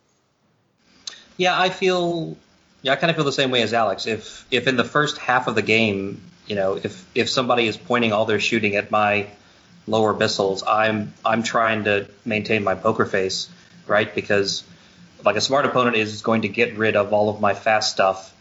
Yeah, 1.36 1.60
I 1.60 1.70
feel 1.70 2.36
yeah, 2.84 2.92
I 2.92 2.96
kind 2.96 3.10
of 3.10 3.16
feel 3.16 3.24
the 3.24 3.32
same 3.32 3.50
way 3.50 3.62
as 3.62 3.72
Alex. 3.72 4.06
If 4.06 4.46
if 4.50 4.68
in 4.68 4.76
the 4.76 4.84
first 4.84 5.16
half 5.16 5.46
of 5.46 5.54
the 5.54 5.62
game, 5.62 6.20
you 6.46 6.54
know, 6.54 6.74
if 6.74 7.06
if 7.14 7.30
somebody 7.30 7.66
is 7.66 7.78
pointing 7.78 8.12
all 8.12 8.26
their 8.26 8.38
shooting 8.38 8.76
at 8.76 8.90
my 8.90 9.28
lower 9.86 10.12
abyssals, 10.12 10.62
I'm 10.68 11.14
I'm 11.24 11.42
trying 11.42 11.84
to 11.84 12.06
maintain 12.26 12.62
my 12.62 12.74
poker 12.74 13.06
face, 13.06 13.48
right? 13.86 14.14
Because 14.14 14.64
like 15.24 15.36
a 15.36 15.40
smart 15.40 15.64
opponent 15.64 15.96
is 15.96 16.20
going 16.20 16.42
to 16.42 16.48
get 16.48 16.76
rid 16.76 16.94
of 16.94 17.14
all 17.14 17.30
of 17.30 17.40
my 17.40 17.54
fast 17.54 17.90
stuff. 17.90 18.34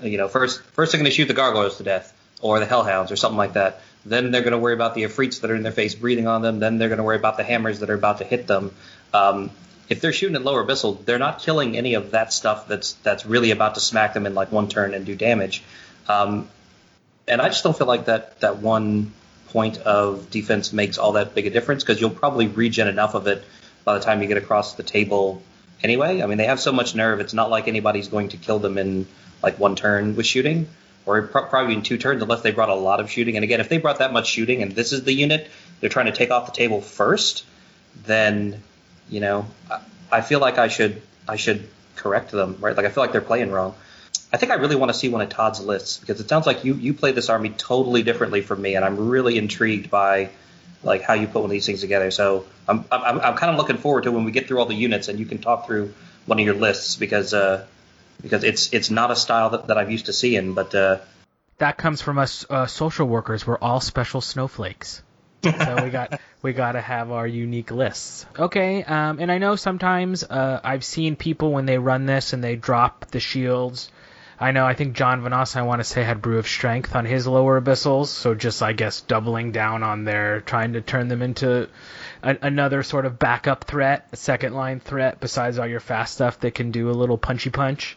You 0.00 0.16
know, 0.16 0.28
first 0.28 0.62
first 0.62 0.92
they're 0.92 1.00
going 1.00 1.10
to 1.10 1.16
shoot 1.16 1.26
the 1.26 1.34
gargoyles 1.34 1.78
to 1.78 1.82
death 1.82 2.16
or 2.40 2.60
the 2.60 2.66
hellhounds 2.66 3.10
or 3.10 3.16
something 3.16 3.36
like 3.36 3.54
that. 3.54 3.80
Then 4.06 4.30
they're 4.30 4.42
going 4.42 4.52
to 4.52 4.58
worry 4.58 4.74
about 4.74 4.94
the 4.94 5.02
afrits 5.02 5.40
that 5.40 5.50
are 5.50 5.56
in 5.56 5.64
their 5.64 5.72
face 5.72 5.96
breathing 5.96 6.28
on 6.28 6.40
them. 6.40 6.60
Then 6.60 6.78
they're 6.78 6.88
going 6.88 6.98
to 6.98 7.04
worry 7.04 7.16
about 7.16 7.36
the 7.36 7.42
hammers 7.42 7.80
that 7.80 7.90
are 7.90 7.94
about 7.94 8.18
to 8.18 8.24
hit 8.24 8.46
them. 8.46 8.72
Um, 9.12 9.50
if 9.88 10.00
they're 10.00 10.12
shooting 10.12 10.36
at 10.36 10.42
lower 10.42 10.64
abyssal, 10.64 11.04
they're 11.04 11.18
not 11.18 11.40
killing 11.40 11.76
any 11.76 11.94
of 11.94 12.10
that 12.10 12.32
stuff 12.32 12.68
that's 12.68 12.92
that's 13.02 13.24
really 13.24 13.50
about 13.50 13.74
to 13.74 13.80
smack 13.80 14.14
them 14.14 14.26
in 14.26 14.34
like 14.34 14.52
one 14.52 14.68
turn 14.68 14.94
and 14.94 15.06
do 15.06 15.14
damage. 15.14 15.62
Um, 16.08 16.48
and 17.26 17.40
I 17.40 17.48
just 17.48 17.64
don't 17.64 17.76
feel 17.76 17.86
like 17.86 18.06
that 18.06 18.40
that 18.40 18.58
one 18.58 19.12
point 19.48 19.78
of 19.78 20.30
defense 20.30 20.72
makes 20.72 20.98
all 20.98 21.12
that 21.12 21.34
big 21.34 21.46
a 21.46 21.50
difference 21.50 21.82
because 21.82 22.00
you'll 22.00 22.10
probably 22.10 22.48
regen 22.48 22.86
enough 22.86 23.14
of 23.14 23.26
it 23.26 23.42
by 23.84 23.94
the 23.98 24.04
time 24.04 24.20
you 24.20 24.28
get 24.28 24.36
across 24.36 24.74
the 24.74 24.82
table 24.82 25.42
anyway. 25.82 26.22
I 26.22 26.26
mean, 26.26 26.38
they 26.38 26.46
have 26.46 26.60
so 26.60 26.72
much 26.72 26.94
nerve; 26.94 27.20
it's 27.20 27.34
not 27.34 27.50
like 27.50 27.68
anybody's 27.68 28.08
going 28.08 28.30
to 28.30 28.36
kill 28.36 28.58
them 28.58 28.76
in 28.78 29.06
like 29.42 29.58
one 29.58 29.76
turn 29.76 30.16
with 30.16 30.26
shooting, 30.26 30.68
or 31.06 31.22
probably 31.22 31.74
in 31.74 31.82
two 31.82 31.96
turns 31.96 32.22
unless 32.22 32.42
they 32.42 32.50
brought 32.50 32.68
a 32.68 32.74
lot 32.74 33.00
of 33.00 33.10
shooting. 33.10 33.36
And 33.36 33.44
again, 33.44 33.60
if 33.60 33.70
they 33.70 33.78
brought 33.78 34.00
that 34.00 34.12
much 34.12 34.28
shooting 34.28 34.62
and 34.62 34.72
this 34.72 34.92
is 34.92 35.04
the 35.04 35.12
unit 35.12 35.48
they're 35.80 35.90
trying 35.90 36.06
to 36.06 36.12
take 36.12 36.30
off 36.30 36.46
the 36.46 36.52
table 36.52 36.80
first, 36.80 37.44
then 38.04 38.62
you 39.08 39.20
know, 39.20 39.46
I 40.10 40.20
feel 40.20 40.40
like 40.40 40.58
I 40.58 40.68
should 40.68 41.02
I 41.26 41.36
should 41.36 41.68
correct 41.96 42.30
them, 42.30 42.56
right? 42.60 42.76
Like 42.76 42.86
I 42.86 42.90
feel 42.90 43.02
like 43.02 43.12
they're 43.12 43.20
playing 43.20 43.50
wrong. 43.50 43.74
I 44.32 44.36
think 44.36 44.52
I 44.52 44.56
really 44.56 44.76
want 44.76 44.90
to 44.90 44.98
see 44.98 45.08
one 45.08 45.20
of 45.22 45.28
Todd's 45.28 45.60
lists 45.60 45.98
because 45.98 46.20
it 46.20 46.28
sounds 46.28 46.46
like 46.46 46.64
you 46.64 46.74
you 46.74 46.94
play 46.94 47.12
this 47.12 47.28
army 47.28 47.50
totally 47.50 48.02
differently 48.02 48.40
from 48.40 48.62
me, 48.62 48.74
and 48.76 48.84
I'm 48.84 49.08
really 49.08 49.38
intrigued 49.38 49.90
by 49.90 50.30
like 50.82 51.02
how 51.02 51.14
you 51.14 51.26
put 51.26 51.40
one 51.40 51.46
of 51.46 51.50
these 51.50 51.66
things 51.66 51.80
together. 51.80 52.10
So 52.10 52.44
I'm 52.68 52.84
I'm, 52.90 53.20
I'm 53.20 53.36
kind 53.36 53.50
of 53.50 53.56
looking 53.56 53.78
forward 53.78 54.04
to 54.04 54.12
when 54.12 54.24
we 54.24 54.32
get 54.32 54.48
through 54.48 54.58
all 54.58 54.66
the 54.66 54.74
units 54.74 55.08
and 55.08 55.18
you 55.18 55.26
can 55.26 55.38
talk 55.38 55.66
through 55.66 55.94
one 56.26 56.38
of 56.38 56.44
your 56.44 56.54
lists 56.54 56.96
because 56.96 57.32
uh 57.32 57.66
because 58.20 58.44
it's 58.44 58.72
it's 58.72 58.90
not 58.90 59.10
a 59.10 59.16
style 59.16 59.50
that, 59.50 59.68
that 59.68 59.78
I'm 59.78 59.90
used 59.90 60.06
to 60.06 60.12
seeing, 60.12 60.54
but 60.54 60.74
uh, 60.74 60.98
that 61.58 61.76
comes 61.76 62.02
from 62.02 62.18
us 62.18 62.46
uh, 62.48 62.66
social 62.66 63.06
workers. 63.06 63.46
We're 63.46 63.58
all 63.58 63.80
special 63.80 64.20
snowflakes 64.20 65.02
so 65.42 65.84
we 65.84 65.90
got 65.90 66.20
we 66.42 66.52
got 66.52 66.72
to 66.72 66.80
have 66.80 67.10
our 67.10 67.26
unique 67.26 67.70
lists. 67.70 68.26
Okay, 68.38 68.82
um, 68.84 69.18
and 69.20 69.30
I 69.30 69.38
know 69.38 69.56
sometimes 69.56 70.24
uh, 70.24 70.60
I've 70.62 70.84
seen 70.84 71.16
people 71.16 71.52
when 71.52 71.66
they 71.66 71.78
run 71.78 72.06
this 72.06 72.32
and 72.32 72.42
they 72.42 72.56
drop 72.56 73.06
the 73.06 73.20
shields. 73.20 73.90
I 74.40 74.52
know 74.52 74.64
I 74.64 74.74
think 74.74 74.94
John 74.94 75.22
Vanas 75.22 75.56
I 75.56 75.62
want 75.62 75.80
to 75.80 75.84
say 75.84 76.04
had 76.04 76.22
brew 76.22 76.38
of 76.38 76.46
strength 76.46 76.94
on 76.94 77.04
his 77.04 77.26
lower 77.26 77.60
abyssals, 77.60 78.06
so 78.06 78.34
just 78.34 78.62
I 78.62 78.72
guess 78.72 79.00
doubling 79.00 79.50
down 79.50 79.82
on 79.82 80.04
their 80.04 80.40
trying 80.40 80.74
to 80.74 80.80
turn 80.80 81.08
them 81.08 81.22
into 81.22 81.68
a, 82.22 82.36
another 82.42 82.82
sort 82.82 83.04
of 83.04 83.18
backup 83.18 83.64
threat, 83.64 84.08
a 84.12 84.16
second 84.16 84.54
line 84.54 84.78
threat 84.78 85.18
besides 85.18 85.58
all 85.58 85.66
your 85.66 85.80
fast 85.80 86.14
stuff 86.14 86.38
that 86.40 86.54
can 86.54 86.70
do 86.70 86.90
a 86.90 86.92
little 86.92 87.18
punchy 87.18 87.50
punch. 87.50 87.96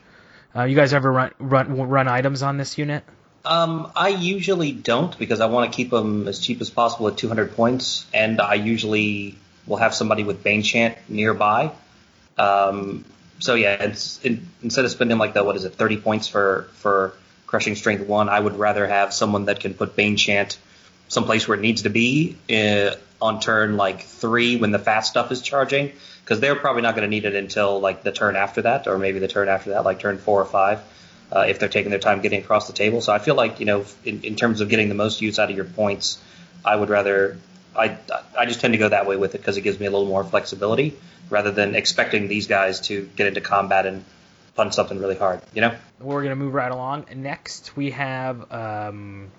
Uh, 0.56 0.64
you 0.64 0.76
guys 0.76 0.94
ever 0.94 1.12
run 1.12 1.32
run 1.40 1.90
run 1.90 2.08
items 2.08 2.42
on 2.42 2.58
this 2.58 2.78
unit? 2.78 3.04
Um, 3.44 3.92
I 3.96 4.10
usually 4.10 4.72
don't 4.72 5.18
because 5.18 5.40
I 5.40 5.48
want 5.48 5.72
to 5.72 5.76
keep 5.76 5.90
them 5.90 6.28
as 6.28 6.40
cheap 6.40 6.62
as 6.62 6.70
possible 6.70 7.08
at 7.08 7.18
200 7.18 7.56
points, 7.56 8.06
and 8.14 8.40
I 8.40 8.54
usually 8.56 9.36
will 9.66 9.78
have 9.78 9.94
somebody 9.96 10.24
with 10.24 10.44
Bane 10.44 10.62
Chant 10.62 10.98
nearby. 11.10 11.72
Um, 12.38 13.06
so 13.40 13.56
yeah, 13.56 13.74
it's 13.74 14.24
in, 14.24 14.48
instead 14.62 14.86
of 14.86 14.92
spending 14.92 15.18
like 15.18 15.34
the 15.34 15.44
what 15.44 15.56
is 15.56 15.66
it 15.66 15.74
30 15.74 15.98
points 15.98 16.28
for 16.28 16.70
for 16.74 17.14
Crushing 17.48 17.76
Strength 17.76 18.08
one, 18.08 18.30
I 18.30 18.40
would 18.40 18.58
rather 18.58 18.86
have 18.88 19.14
someone 19.14 19.46
that 19.46 19.60
can 19.60 19.74
put 19.74 19.96
Bane 19.96 20.18
Chant 20.18 20.58
someplace 21.08 21.48
where 21.48 21.58
it 21.58 21.62
needs 21.62 21.82
to 21.82 21.90
be 21.90 22.38
uh, 22.50 22.96
on 23.22 23.40
turn 23.40 23.76
like 23.76 24.04
three 24.04 24.58
when 24.58 24.72
the 24.72 24.80
fast 24.80 25.10
stuff 25.10 25.32
is 25.32 25.42
charging, 25.42 25.92
because 26.24 26.40
they're 26.40 26.56
probably 26.56 26.84
not 26.84 26.96
going 26.96 27.04
to 27.04 27.10
need 27.10 27.26
it 27.26 27.36
until 27.36 27.80
like 27.80 28.04
the 28.04 28.12
turn 28.12 28.36
after 28.36 28.62
that, 28.62 28.88
or 28.88 29.00
maybe 29.00 29.18
the 29.18 29.28
turn 29.28 29.50
after 29.50 29.72
that, 29.72 29.84
like 29.84 30.00
turn 30.00 30.20
four 30.20 30.40
or 30.40 30.46
five 30.46 30.82
uh, 31.32 31.46
if 31.48 31.60
they're 31.60 31.70
taking 31.70 31.90
their 31.90 32.00
time 32.00 32.22
getting 32.22 32.42
across 32.42 32.68
the 32.68 32.74
table. 32.74 33.02
So 33.02 33.14
I 33.14 33.20
feel 33.20 33.36
like 33.36 33.60
you 33.60 33.66
know, 33.66 33.86
in, 34.04 34.24
in 34.24 34.36
terms 34.36 34.62
of 34.62 34.70
getting 34.70 34.90
the 34.90 34.96
most 34.96 35.22
use 35.22 35.40
out 35.40 35.50
of 35.50 35.56
your 35.56 35.66
points, 35.66 36.22
I 36.66 36.76
would 36.76 36.90
rather 36.90 37.38
I 37.76 37.98
I 38.38 38.46
just 38.46 38.62
tend 38.62 38.74
to 38.74 38.78
go 38.78 38.90
that 38.90 39.06
way 39.06 39.16
with 39.16 39.36
it 39.36 39.40
because 39.40 39.58
it 39.58 39.62
gives 39.62 39.80
me 39.80 39.86
a 39.86 39.92
little 39.92 40.08
more 40.08 40.24
flexibility 40.24 40.98
rather 41.30 41.52
than 41.52 41.76
expecting 41.76 42.28
these 42.28 42.48
guys 42.48 42.82
to 42.82 43.10
get 43.16 43.28
into 43.28 43.42
combat 43.42 43.86
and 43.86 44.04
punch 44.56 44.74
something 44.74 45.00
really 45.00 45.16
hard. 45.16 45.42
You 45.54 45.62
know. 45.62 45.76
We're 46.00 46.24
gonna 46.24 46.36
move 46.36 46.54
right 46.54 46.72
along. 46.72 47.06
Next, 47.16 47.76
we 47.76 47.92
have. 47.92 48.52
Um, 48.52 49.32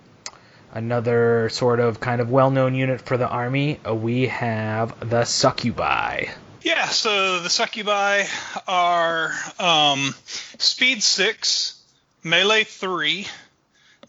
another 0.75 1.51
sort 1.51 1.81
of 1.81 2.01
kind 2.01 2.21
of 2.21 2.31
well-known 2.31 2.75
unit 2.75 3.01
for 3.03 3.17
the 3.17 3.29
army. 3.29 3.79
Uh, 3.87 3.95
we 3.95 4.27
have 4.29 5.09
the 5.09 5.25
succubi. 5.25 6.25
Yeah, 6.63 6.87
so 6.87 7.41
the 7.41 7.51
succubi 7.51 8.25
are 8.69 9.33
um, 9.59 10.15
speed 10.59 11.03
six, 11.03 11.72
melee 12.23 12.65
three, 12.65 13.27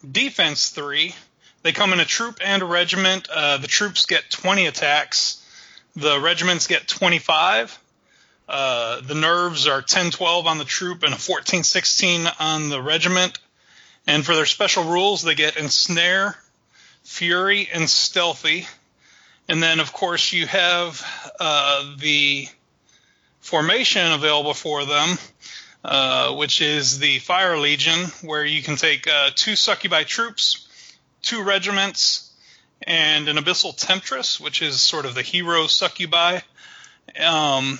defense 0.09 0.69
three. 0.69 1.15
They 1.61 1.71
come 1.71 1.93
in 1.93 1.99
a 1.99 2.05
troop 2.05 2.39
and 2.43 2.61
a 2.61 2.65
regiment. 2.65 3.27
Uh, 3.29 3.57
the 3.57 3.67
troops 3.67 4.05
get 4.05 4.29
20 4.29 4.67
attacks. 4.67 5.41
The 5.95 6.19
regiments 6.19 6.67
get 6.67 6.87
25. 6.87 7.79
Uh, 8.47 9.01
the 9.01 9.15
nerves 9.15 9.67
are 9.67 9.81
10 9.81 10.11
12 10.11 10.47
on 10.47 10.57
the 10.57 10.65
troop 10.65 11.03
and 11.03 11.13
a 11.13 11.17
14 11.17 11.63
16 11.63 12.27
on 12.39 12.69
the 12.69 12.81
regiment. 12.81 13.39
And 14.05 14.25
for 14.25 14.35
their 14.35 14.45
special 14.45 14.83
rules, 14.83 15.21
they 15.21 15.35
get 15.35 15.55
ensnare, 15.55 16.35
fury, 17.03 17.69
and 17.71 17.89
stealthy. 17.89 18.67
And 19.47 19.63
then, 19.63 19.79
of 19.79 19.93
course, 19.93 20.33
you 20.33 20.45
have 20.47 21.33
uh, 21.39 21.95
the 21.97 22.47
formation 23.39 24.11
available 24.11 24.53
for 24.53 24.85
them, 24.85 25.17
uh, 25.83 26.33
which 26.35 26.61
is 26.61 26.99
the 26.99 27.19
Fire 27.19 27.57
Legion, 27.57 28.07
where 28.21 28.45
you 28.45 28.61
can 28.61 28.75
take 28.75 29.07
uh, 29.07 29.31
two 29.35 29.55
succubi 29.55 30.03
troops, 30.03 30.67
two 31.21 31.43
regiments, 31.43 32.31
and 32.81 33.27
an 33.27 33.37
Abyssal 33.37 33.75
Temptress, 33.75 34.39
which 34.39 34.61
is 34.61 34.79
sort 34.81 35.05
of 35.05 35.15
the 35.15 35.21
hero 35.21 35.67
succubi. 35.67 36.39
Um, 37.19 37.79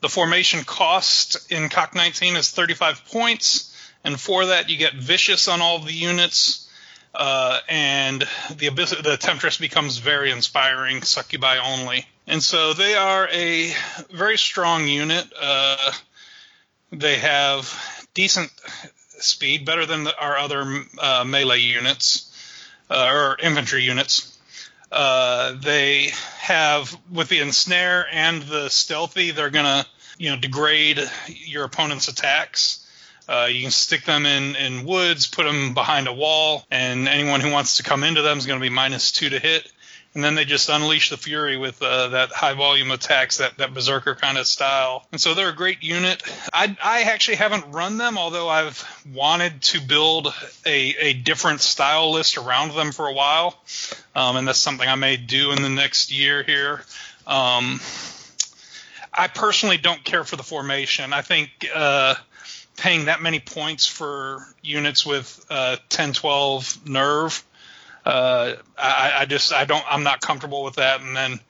the 0.00 0.08
formation 0.08 0.64
cost 0.64 1.50
in 1.50 1.68
CoK 1.68 1.94
19 1.94 2.36
is 2.36 2.50
35 2.50 3.04
points, 3.06 3.76
and 4.04 4.18
for 4.18 4.46
that 4.46 4.70
you 4.70 4.76
get 4.76 4.94
Vicious 4.94 5.48
on 5.48 5.60
all 5.60 5.78
the 5.78 5.92
units. 5.92 6.68
Uh, 7.12 7.58
and 7.68 8.20
the 8.56 8.68
Abyss- 8.68 9.02
the 9.02 9.16
Temptress 9.16 9.58
becomes 9.58 9.98
very 9.98 10.30
inspiring, 10.30 11.02
succubi 11.02 11.58
only. 11.58 12.06
And 12.28 12.40
so 12.40 12.72
they 12.72 12.94
are 12.94 13.28
a 13.28 13.74
very 14.12 14.38
strong 14.38 14.86
unit. 14.86 15.26
Uh, 15.38 15.92
they 16.92 17.16
have 17.16 18.06
decent 18.14 18.50
speed, 19.18 19.64
better 19.64 19.86
than 19.86 20.04
the, 20.04 20.18
our 20.18 20.38
other 20.38 20.84
uh, 20.98 21.24
melee 21.24 21.60
units 21.60 22.34
uh, 22.90 23.08
or 23.10 23.36
infantry 23.40 23.82
units. 23.82 24.36
Uh, 24.90 25.54
they 25.62 26.10
have 26.38 26.96
with 27.12 27.28
the 27.28 27.38
ensnare 27.38 28.06
and 28.10 28.42
the 28.42 28.68
stealthy, 28.68 29.30
they're 29.30 29.50
gonna 29.50 29.86
you 30.18 30.30
know 30.30 30.36
degrade 30.36 31.00
your 31.26 31.64
opponent's 31.64 32.08
attacks. 32.08 32.86
Uh, 33.28 33.46
you 33.48 33.62
can 33.62 33.70
stick 33.70 34.04
them 34.04 34.26
in, 34.26 34.56
in 34.56 34.84
woods, 34.84 35.28
put 35.28 35.44
them 35.44 35.72
behind 35.72 36.08
a 36.08 36.12
wall, 36.12 36.66
and 36.68 37.06
anyone 37.06 37.40
who 37.40 37.52
wants 37.52 37.76
to 37.76 37.84
come 37.84 38.02
into 38.02 38.22
them 38.22 38.38
is 38.38 38.46
going 38.46 38.58
to 38.58 38.62
be 38.62 38.70
minus 38.70 39.12
two 39.12 39.28
to 39.28 39.38
hit 39.38 39.70
and 40.14 40.24
then 40.24 40.34
they 40.34 40.44
just 40.44 40.68
unleash 40.68 41.10
the 41.10 41.16
fury 41.16 41.56
with 41.56 41.80
uh, 41.82 42.08
that 42.08 42.30
high 42.30 42.54
volume 42.54 42.90
attacks, 42.90 43.38
that, 43.38 43.56
that 43.58 43.72
berserker 43.72 44.14
kind 44.14 44.38
of 44.38 44.46
style. 44.46 45.06
And 45.12 45.20
so 45.20 45.34
they're 45.34 45.50
a 45.50 45.54
great 45.54 45.82
unit. 45.82 46.22
I, 46.52 46.76
I 46.82 47.02
actually 47.02 47.36
haven't 47.36 47.70
run 47.70 47.96
them, 47.96 48.18
although 48.18 48.48
I've 48.48 48.84
wanted 49.12 49.62
to 49.62 49.80
build 49.80 50.34
a, 50.66 50.94
a 50.98 51.12
different 51.12 51.60
style 51.60 52.10
list 52.10 52.38
around 52.38 52.74
them 52.74 52.90
for 52.90 53.06
a 53.06 53.12
while, 53.12 53.56
um, 54.16 54.36
and 54.36 54.48
that's 54.48 54.58
something 54.58 54.88
I 54.88 54.96
may 54.96 55.16
do 55.16 55.52
in 55.52 55.62
the 55.62 55.68
next 55.68 56.12
year 56.12 56.42
here. 56.42 56.82
Um, 57.26 57.80
I 59.12 59.28
personally 59.28 59.76
don't 59.76 60.02
care 60.02 60.24
for 60.24 60.36
the 60.36 60.42
formation. 60.42 61.12
I 61.12 61.22
think 61.22 61.50
uh, 61.72 62.14
paying 62.76 63.04
that 63.06 63.20
many 63.20 63.38
points 63.38 63.86
for 63.86 64.46
units 64.62 65.04
with 65.04 65.44
uh, 65.50 65.76
10, 65.88 66.14
12 66.14 66.88
nerve. 66.88 67.44
Uh, 68.04 68.54
I, 68.78 69.12
I 69.18 69.24
just 69.26 69.52
I 69.52 69.64
don't 69.64 69.84
I'm 69.88 70.02
not 70.02 70.20
comfortable 70.20 70.64
with 70.64 70.76
that, 70.76 71.00
and 71.00 71.16
then 71.16 71.40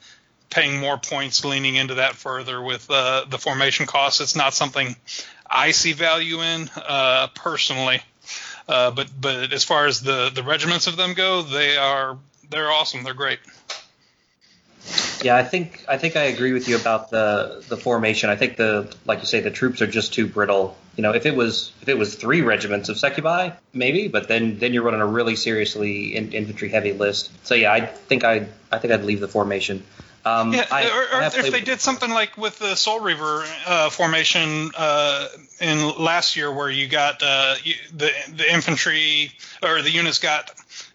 paying 0.51 0.81
more 0.81 0.99
points 0.99 1.45
leaning 1.45 1.77
into 1.77 1.95
that 1.95 2.17
further 2.17 2.61
with 2.61 2.91
uh, 2.91 3.25
the 3.29 3.39
formation 3.39 3.87
costs. 3.87 4.21
It's 4.21 4.37
not 4.37 4.53
something 4.53 4.97
I 5.49 5.71
see 5.71 5.93
value 5.93 6.43
in 6.43 6.69
uh, 6.77 7.29
personally. 7.35 8.03
Uh, 8.69 8.91
but 8.91 9.09
but 9.21 9.53
as 9.53 9.65
far 9.65 9.87
as 9.87 10.01
the 10.01 10.31
the 10.33 10.43
regiments 10.43 10.87
of 10.87 10.97
them 10.97 11.15
go, 11.15 11.43
they 11.43 11.77
are 11.77 12.17
they're 12.51 12.71
awesome. 12.71 13.03
They're 13.03 13.15
great. 13.15 13.41
Yeah, 15.23 15.37
I 15.37 15.45
think 15.45 15.85
I 15.89 15.99
think 15.99 16.17
I 16.17 16.25
agree 16.25 16.53
with 16.53 16.69
you 16.69 16.77
about 16.77 17.11
the 17.11 17.63
the 17.69 17.77
formation. 17.77 18.31
I 18.31 18.37
think 18.37 18.57
the 18.57 18.95
like 19.05 19.21
you 19.21 19.27
say 19.27 19.41
the 19.41 19.51
troops 19.51 19.83
are 19.83 19.87
just 19.87 20.15
too 20.15 20.27
brittle. 20.27 20.77
You 20.97 21.03
know, 21.03 21.13
if 21.13 21.27
it 21.27 21.37
was 21.37 21.73
if 21.83 21.89
it 21.89 21.99
was 21.99 22.15
three 22.15 22.41
regiments 22.41 22.89
of 22.89 22.99
succubi, 22.99 23.51
maybe, 23.73 24.09
but 24.09 24.29
then 24.29 24.59
then 24.59 24.73
you're 24.73 24.83
running 24.83 25.01
a 25.01 25.07
really 25.07 25.37
seriously 25.37 26.17
in, 26.17 26.33
infantry 26.33 26.71
heavy 26.71 26.93
list. 26.93 27.31
So 27.47 27.55
yeah, 27.55 27.73
I 27.73 27.85
think 27.87 28.25
I 28.25 28.47
I 28.73 28.79
think 28.79 28.93
I'd 28.93 29.05
leave 29.05 29.21
the 29.21 29.29
formation. 29.29 29.85
Um, 30.23 30.53
yeah, 30.53 30.67
I, 30.71 30.85
or, 30.85 31.19
or 31.19 31.23
if 31.23 31.51
they 31.51 31.63
did 31.63 31.81
something 31.81 32.11
like 32.11 32.37
with 32.37 32.59
the 32.59 32.75
Soul 32.75 33.01
Reaver 33.01 33.45
uh, 33.67 33.89
formation 33.89 34.71
uh, 34.77 35.29
in 35.61 35.97
last 35.99 36.37
year, 36.37 36.53
where 36.53 36.69
you 36.69 36.89
got 36.89 37.23
uh, 37.23 37.55
you, 37.63 37.75
the 37.95 38.11
the 38.37 38.53
infantry 38.53 39.33
or 39.63 39.81
the 39.81 39.91
units 39.91 40.19
got 40.19 40.51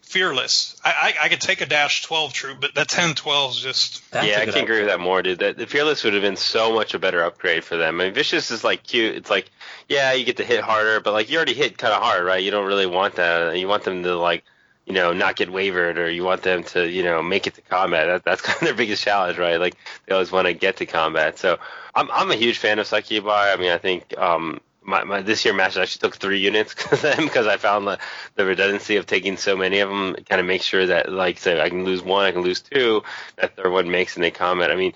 fearless. 0.05 0.79
I, 0.83 1.13
I, 1.19 1.25
I 1.25 1.29
could 1.29 1.41
take 1.41 1.61
a 1.61 1.65
dash 1.65 2.03
12 2.03 2.33
troop, 2.33 2.61
but 2.61 2.75
that 2.75 2.87
10 2.87 3.15
12 3.15 3.51
is 3.51 3.57
just. 3.57 4.03
yeah, 4.13 4.39
I 4.39 4.45
can 4.45 4.63
agree 4.63 4.79
with 4.79 4.87
that 4.87 4.99
more, 4.99 5.21
dude. 5.21 5.39
That 5.39 5.57
the 5.57 5.67
fearless 5.67 6.03
would 6.03 6.13
have 6.13 6.21
been 6.21 6.37
so 6.37 6.73
much 6.73 6.93
a 6.93 6.99
better 6.99 7.23
upgrade 7.23 7.63
for 7.63 7.77
them. 7.77 7.99
I 7.99 8.05
mean, 8.05 8.13
vicious 8.13 8.51
is 8.51 8.63
like 8.63 8.83
cute. 8.83 9.15
It's 9.15 9.29
like, 9.29 9.49
yeah, 9.89 10.13
you 10.13 10.25
get 10.25 10.37
to 10.37 10.45
hit 10.45 10.61
harder, 10.61 10.99
but 10.99 11.13
like 11.13 11.29
you 11.29 11.37
already 11.37 11.53
hit 11.53 11.77
kind 11.77 11.93
of 11.93 12.01
hard, 12.01 12.23
right? 12.23 12.43
You 12.43 12.51
don't 12.51 12.67
really 12.67 12.85
want 12.85 13.15
that. 13.15 13.57
You 13.57 13.67
want 13.67 13.83
them 13.83 14.03
to 14.03 14.15
like 14.15 14.43
you 14.85 14.93
know, 14.93 15.13
not 15.13 15.35
get 15.35 15.51
wavered 15.51 15.97
or 15.97 16.09
you 16.09 16.23
want 16.23 16.43
them 16.43 16.63
to, 16.63 16.87
you 16.87 17.03
know, 17.03 17.21
make 17.23 17.47
it 17.47 17.55
to 17.55 17.61
combat. 17.61 18.07
That, 18.07 18.23
that's 18.23 18.41
kind 18.43 18.57
of 18.57 18.63
their 18.63 18.75
biggest 18.75 19.03
challenge, 19.03 19.37
right? 19.37 19.59
Like 19.59 19.75
they 20.05 20.13
always 20.13 20.31
want 20.31 20.47
to 20.47 20.53
get 20.53 20.77
to 20.77 20.85
combat. 20.85 21.39
So 21.39 21.57
I'm, 21.93 22.09
I'm 22.11 22.31
a 22.31 22.35
huge 22.35 22.59
fan 22.59 22.79
of 22.79 22.87
Succubi. 22.87 23.51
I 23.51 23.55
mean, 23.57 23.71
I 23.71 23.77
think, 23.77 24.17
um, 24.17 24.61
my, 24.85 25.03
my 25.03 25.21
this 25.21 25.43
year 25.45 25.53
match 25.53 25.77
actually 25.77 26.07
took 26.07 26.17
three 26.17 26.39
units 26.39 26.73
because 26.89 27.47
I 27.47 27.57
found 27.57 27.87
the, 27.87 27.99
the 28.35 28.45
redundancy 28.45 28.95
of 28.97 29.05
taking 29.05 29.37
so 29.37 29.55
many 29.55 29.79
of 29.79 29.89
them 29.89 30.15
kind 30.29 30.39
of 30.39 30.47
make 30.47 30.61
sure 30.61 30.85
that 30.85 31.11
like 31.11 31.39
say 31.39 31.59
I 31.59 31.69
can 31.69 31.83
lose 31.83 32.01
one, 32.01 32.25
I 32.25 32.31
can 32.31 32.41
lose 32.41 32.61
two, 32.61 33.03
that 33.37 33.55
third 33.55 33.71
one 33.71 33.89
makes 33.89 34.15
and 34.15 34.23
they 34.23 34.31
comment. 34.31 34.71
I 34.71 34.75
mean, 34.75 34.93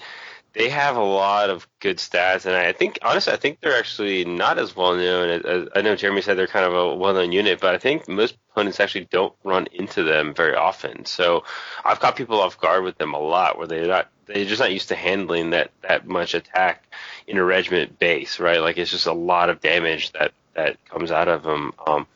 they 0.53 0.69
have 0.69 0.95
a 0.95 1.03
lot 1.03 1.49
of 1.49 1.67
good 1.79 1.97
stats, 1.97 2.45
and 2.45 2.55
I 2.55 2.71
think 2.73 2.99
honestly, 3.01 3.33
I 3.33 3.37
think 3.37 3.59
they're 3.59 3.77
actually 3.77 4.25
not 4.25 4.57
as 4.57 4.75
well 4.75 4.95
known. 4.95 5.29
As, 5.29 5.45
as, 5.45 5.67
I 5.75 5.81
know 5.81 5.95
Jeremy 5.95 6.21
said 6.21 6.37
they're 6.37 6.47
kind 6.47 6.65
of 6.65 6.73
a 6.73 6.95
well 6.95 7.13
known 7.13 7.31
unit, 7.31 7.59
but 7.59 7.75
I 7.75 7.77
think 7.77 8.07
most 8.07 8.35
opponents 8.51 8.79
actually 8.79 9.05
don't 9.05 9.33
run 9.43 9.67
into 9.71 10.03
them 10.03 10.33
very 10.33 10.55
often. 10.55 11.05
So 11.05 11.43
I've 11.85 11.99
caught 11.99 12.15
people 12.15 12.41
off 12.41 12.59
guard 12.59 12.83
with 12.83 12.97
them 12.97 13.13
a 13.13 13.19
lot, 13.19 13.57
where 13.57 13.67
they're 13.67 13.87
not 13.87 14.09
they're 14.30 14.45
just 14.45 14.61
not 14.61 14.71
used 14.71 14.89
to 14.89 14.95
handling 14.95 15.49
that 15.51 15.71
that 15.82 16.07
much 16.07 16.34
attack 16.34 16.84
in 17.27 17.38
a 17.38 17.43
regiment 17.43 17.99
base, 17.99 18.39
right? 18.39 18.61
Like 18.61 18.77
it's 18.77 18.91
just 18.91 19.07
a 19.07 19.13
lot 19.13 19.49
of 19.49 19.61
damage 19.61 20.11
that 20.13 20.32
that 20.53 20.84
comes 20.86 21.11
out 21.11 21.27
of 21.27 21.43
them. 21.43 21.73
Um, 21.86 22.07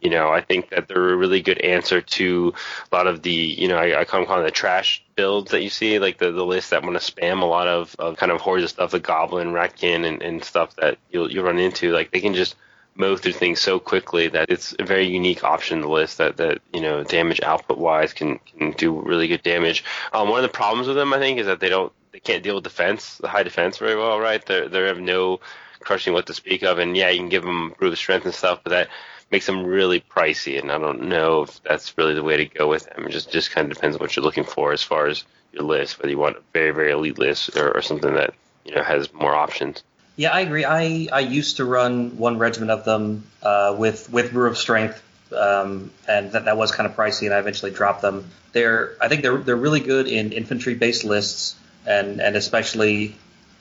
you 0.00 0.10
know, 0.10 0.28
I 0.28 0.40
think 0.40 0.70
that 0.70 0.88
they're 0.88 1.14
a 1.14 1.16
really 1.16 1.40
good 1.40 1.58
answer 1.58 2.00
to 2.00 2.54
a 2.92 2.94
lot 2.94 3.06
of 3.06 3.22
the, 3.22 3.32
you 3.32 3.66
know, 3.66 3.76
I, 3.76 4.00
I 4.00 4.04
call 4.04 4.24
them 4.24 4.44
the 4.44 4.50
trash 4.50 5.02
builds 5.16 5.50
that 5.50 5.62
you 5.62 5.70
see, 5.70 5.98
like 5.98 6.18
the, 6.18 6.30
the 6.30 6.44
list 6.44 6.70
that 6.70 6.82
want 6.82 7.00
to 7.00 7.12
spam 7.12 7.40
a 7.42 7.46
lot 7.46 7.66
of, 7.66 7.96
of 7.98 8.16
kind 8.16 8.30
of 8.30 8.40
hordes 8.40 8.62
of 8.62 8.70
stuff, 8.70 8.90
the 8.90 9.00
goblin, 9.00 9.52
ratkin, 9.52 10.06
and, 10.06 10.22
and 10.22 10.44
stuff 10.44 10.76
that 10.76 10.98
you'll 11.10 11.30
you'll 11.30 11.44
run 11.44 11.58
into. 11.58 11.92
Like 11.92 12.10
they 12.10 12.20
can 12.20 12.34
just 12.34 12.54
mow 12.96 13.16
through 13.16 13.32
things 13.32 13.60
so 13.60 13.78
quickly 13.78 14.28
that 14.28 14.50
it's 14.50 14.74
a 14.78 14.84
very 14.84 15.06
unique 15.06 15.44
option 15.44 15.78
in 15.78 15.82
the 15.82 15.88
list 15.88 16.18
that, 16.18 16.36
that 16.38 16.60
you 16.72 16.80
know 16.80 17.04
damage 17.04 17.40
output 17.42 17.78
wise 17.78 18.12
can 18.12 18.38
can 18.38 18.72
do 18.72 19.00
really 19.00 19.28
good 19.28 19.42
damage. 19.42 19.84
Um, 20.12 20.28
one 20.28 20.38
of 20.38 20.50
the 20.50 20.56
problems 20.56 20.88
with 20.88 20.96
them 20.96 21.12
I 21.12 21.18
think 21.18 21.38
is 21.38 21.46
that 21.46 21.60
they 21.60 21.68
don't 21.68 21.92
they 22.12 22.20
can't 22.20 22.42
deal 22.42 22.54
with 22.54 22.64
defense, 22.64 23.18
the 23.18 23.28
high 23.28 23.42
defense 23.42 23.78
very 23.78 23.96
well, 23.96 24.18
right? 24.18 24.44
They 24.44 24.68
they 24.68 24.86
have 24.86 25.00
no 25.00 25.40
crushing 25.80 26.12
what 26.12 26.26
to 26.26 26.34
speak 26.34 26.62
of, 26.62 26.78
and 26.78 26.96
yeah, 26.96 27.10
you 27.10 27.18
can 27.18 27.28
give 27.28 27.42
them 27.42 27.74
brute 27.78 27.96
strength 27.98 28.24
and 28.24 28.34
stuff, 28.34 28.60
but 28.64 28.70
that 28.70 28.88
makes 29.30 29.46
them 29.46 29.64
really 29.64 30.00
pricey, 30.00 30.58
and 30.58 30.70
I 30.70 30.78
don't 30.78 31.08
know 31.08 31.42
if 31.42 31.62
that's 31.62 31.96
really 31.98 32.14
the 32.14 32.22
way 32.22 32.36
to 32.38 32.46
go 32.46 32.68
with 32.68 32.86
them. 32.86 33.06
It 33.06 33.10
just 33.10 33.30
just 33.30 33.50
kind 33.50 33.70
of 33.70 33.76
depends 33.76 33.96
on 33.96 34.00
what 34.00 34.16
you're 34.16 34.24
looking 34.24 34.44
for 34.44 34.72
as 34.72 34.82
far 34.82 35.06
as 35.06 35.24
your 35.52 35.64
list, 35.64 35.98
whether 35.98 36.10
you 36.10 36.18
want 36.18 36.36
a 36.36 36.42
very 36.52 36.70
very 36.72 36.92
elite 36.92 37.18
list 37.18 37.56
or, 37.56 37.76
or 37.76 37.82
something 37.82 38.14
that 38.14 38.34
you 38.64 38.74
know 38.74 38.82
has 38.82 39.12
more 39.12 39.34
options. 39.34 39.82
Yeah, 40.16 40.30
I 40.30 40.40
agree. 40.40 40.64
I, 40.64 41.08
I 41.12 41.20
used 41.20 41.58
to 41.58 41.64
run 41.64 42.16
one 42.16 42.38
regiment 42.38 42.70
of 42.70 42.84
them 42.84 43.24
uh, 43.42 43.76
with 43.78 44.10
with 44.10 44.32
brew 44.32 44.48
of 44.48 44.56
strength, 44.56 45.02
um, 45.32 45.90
and 46.08 46.32
that, 46.32 46.46
that 46.46 46.56
was 46.56 46.72
kind 46.72 46.88
of 46.88 46.96
pricey, 46.96 47.26
and 47.26 47.34
I 47.34 47.38
eventually 47.38 47.70
dropped 47.70 48.02
them. 48.02 48.30
They're 48.52 48.96
I 49.00 49.08
think 49.08 49.22
they're 49.22 49.36
they're 49.36 49.56
really 49.56 49.80
good 49.80 50.06
in 50.08 50.32
infantry 50.32 50.74
based 50.74 51.04
lists, 51.04 51.54
and 51.86 52.20
and 52.20 52.34
especially 52.34 53.16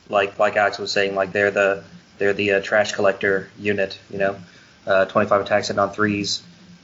like 0.07 0.39
like 0.39 0.55
Alex 0.55 0.77
was 0.77 0.91
saying, 0.91 1.13
like 1.15 1.33
they're 1.33 1.51
the 1.51 1.83
they're 2.17 2.33
the 2.33 2.53
uh, 2.53 2.61
trash 2.61 2.93
collector 2.93 3.49
unit, 3.59 3.99
you 4.09 4.17
know 4.17 4.37
uh, 4.87 5.05
25 5.05 5.41
attacks 5.41 5.69
and 5.69 5.79
on 5.79 5.91
threes. 5.91 6.41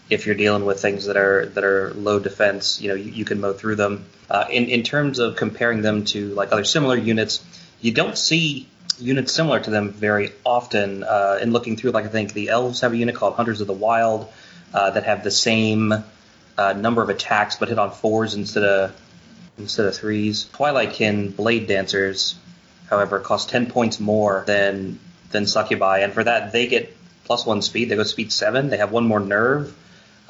If 0.09 0.25
you're 0.25 0.35
dealing 0.35 0.65
with 0.65 0.81
things 0.81 1.05
that 1.05 1.15
are 1.15 1.45
that 1.45 1.63
are 1.63 1.93
low 1.93 2.19
defense, 2.19 2.81
you 2.81 2.89
know 2.89 2.95
you, 2.95 3.11
you 3.11 3.25
can 3.25 3.39
mow 3.39 3.53
through 3.53 3.75
them. 3.75 4.05
Uh, 4.29 4.45
in 4.49 4.65
in 4.65 4.83
terms 4.83 5.19
of 5.19 5.35
comparing 5.37 5.81
them 5.81 6.05
to 6.05 6.33
like 6.33 6.51
other 6.51 6.65
similar 6.65 6.97
units, 6.97 7.43
you 7.79 7.93
don't 7.93 8.17
see 8.17 8.67
units 8.99 9.31
similar 9.31 9.59
to 9.59 9.69
them 9.69 9.91
very 9.91 10.31
often. 10.45 11.03
Uh, 11.03 11.39
in 11.41 11.51
looking 11.51 11.77
through, 11.77 11.91
like 11.91 12.05
I 12.05 12.09
think 12.09 12.33
the 12.33 12.49
elves 12.49 12.81
have 12.81 12.93
a 12.93 12.97
unit 12.97 13.15
called 13.15 13.35
Hunters 13.35 13.61
of 13.61 13.67
the 13.67 13.73
Wild 13.73 14.31
uh, 14.73 14.91
that 14.91 15.03
have 15.03 15.23
the 15.23 15.31
same 15.31 15.93
uh, 16.57 16.73
number 16.73 17.01
of 17.01 17.09
attacks 17.09 17.55
but 17.57 17.69
hit 17.69 17.79
on 17.79 17.91
fours 17.91 18.33
instead 18.33 18.63
of 18.63 19.01
instead 19.57 19.85
of 19.85 19.95
threes. 19.95 20.45
Twilightkin 20.53 21.35
Blade 21.35 21.67
Dancers, 21.67 22.35
however, 22.89 23.19
cost 23.19 23.49
10 23.49 23.67
points 23.71 23.99
more 23.99 24.43
than 24.47 24.99
than 25.31 25.45
Succubi, 25.45 25.99
and 25.99 26.13
for 26.13 26.23
that 26.23 26.51
they 26.51 26.67
get 26.67 26.95
plus 27.25 27.45
one 27.45 27.61
speed. 27.61 27.89
They 27.89 27.95
go 27.95 28.03
speed 28.03 28.31
seven. 28.31 28.69
They 28.69 28.77
have 28.77 28.91
one 28.91 29.05
more 29.05 29.19
nerve. 29.19 29.75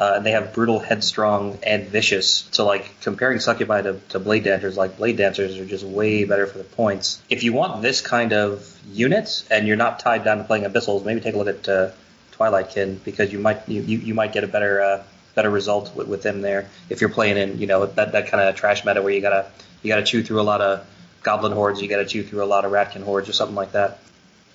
Uh, 0.02 0.14
and 0.16 0.26
they 0.26 0.32
have 0.32 0.52
brutal, 0.52 0.80
headstrong, 0.80 1.60
and 1.62 1.88
vicious. 1.88 2.50
So, 2.50 2.66
like 2.66 3.00
comparing 3.02 3.40
Succubi 3.40 3.84
to, 3.84 4.00
to 4.10 4.20
Blade 4.20 4.44
Dancers, 4.44 4.76
like 4.76 4.98
Blade 4.98 5.16
Dancers 5.16 5.60
are 5.60 5.66
just 5.66 5.84
way 5.84 6.24
better 6.24 6.48
for 6.48 6.58
the 6.58 6.64
points. 6.64 7.22
If 7.30 7.44
you 7.44 7.54
want 7.54 7.84
this 7.84 8.02
kind 8.02 8.34
of 8.34 8.76
unit 8.92 9.44
and 9.52 9.68
you're 9.68 9.78
not 9.78 10.00
tied 10.00 10.24
down 10.24 10.40
to 10.40 10.44
playing 10.44 10.64
Abyssals, 10.64 11.06
maybe 11.06 11.22
take 11.22 11.36
a 11.36 11.38
look 11.38 11.50
at 11.50 11.70
uh, 11.70 11.92
Twilightkin 12.32 13.04
because 13.04 13.32
you 13.32 13.38
might 13.38 13.70
you, 13.70 13.84
you, 13.84 14.00
you 14.00 14.14
might 14.16 14.34
get 14.34 14.44
a 14.44 14.48
better 14.48 14.82
uh, 14.82 15.04
better 15.36 15.52
result 15.52 15.96
with, 15.96 16.08
with 16.08 16.24
them 16.24 16.42
there 16.42 16.68
if 16.90 17.00
you're 17.00 17.12
playing 17.12 17.38
in 17.38 17.60
you 17.60 17.68
know 17.68 17.86
that, 17.86 18.14
that 18.14 18.28
kind 18.28 18.42
of 18.42 18.56
trash 18.56 18.84
meta 18.84 19.04
where 19.04 19.14
you 19.14 19.22
gotta 19.22 19.52
you 19.84 19.88
gotta 19.88 20.04
chew 20.04 20.24
through 20.24 20.42
a 20.42 20.48
lot 20.52 20.62
of 20.62 20.84
Goblin 21.22 21.52
hordes, 21.52 21.80
you 21.80 21.88
gotta 21.88 22.08
chew 22.08 22.24
through 22.24 22.44
a 22.44 22.46
lot 22.46 22.66
of 22.66 22.72
Ratkin 22.72 23.04
hordes 23.04 23.30
or 23.30 23.34
something 23.34 23.56
like 23.56 23.74
that. 23.74 24.00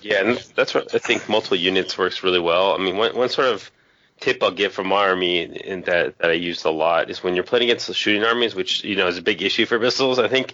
Yeah, 0.01 0.25
and 0.25 0.37
that's 0.55 0.73
what 0.73 0.93
I 0.93 0.97
think 0.97 1.29
multiple 1.29 1.55
units 1.55 1.97
works 1.97 2.21
really 2.21 2.41
well. 2.41 2.73
I 2.73 2.79
mean, 2.79 2.97
one, 2.97 3.15
one 3.15 3.29
sort 3.29 3.47
of 3.47 3.71
tip 4.19 4.41
I'll 4.41 4.51
give 4.51 4.73
from 4.73 4.87
my 4.87 5.07
army 5.07 5.61
and 5.65 5.85
that, 5.85 6.17
that 6.17 6.29
I 6.29 6.33
used 6.33 6.65
a 6.65 6.71
lot 6.71 7.09
is 7.09 7.23
when 7.23 7.35
you're 7.35 7.43
playing 7.43 7.65
against 7.65 7.87
the 7.87 7.93
shooting 7.93 8.23
armies, 8.23 8.55
which 8.55 8.83
you 8.83 8.95
know 8.95 9.07
is 9.07 9.17
a 9.17 9.21
big 9.21 9.41
issue 9.41 9.65
for 9.65 9.79
missiles. 9.79 10.19
I 10.19 10.27
think 10.27 10.53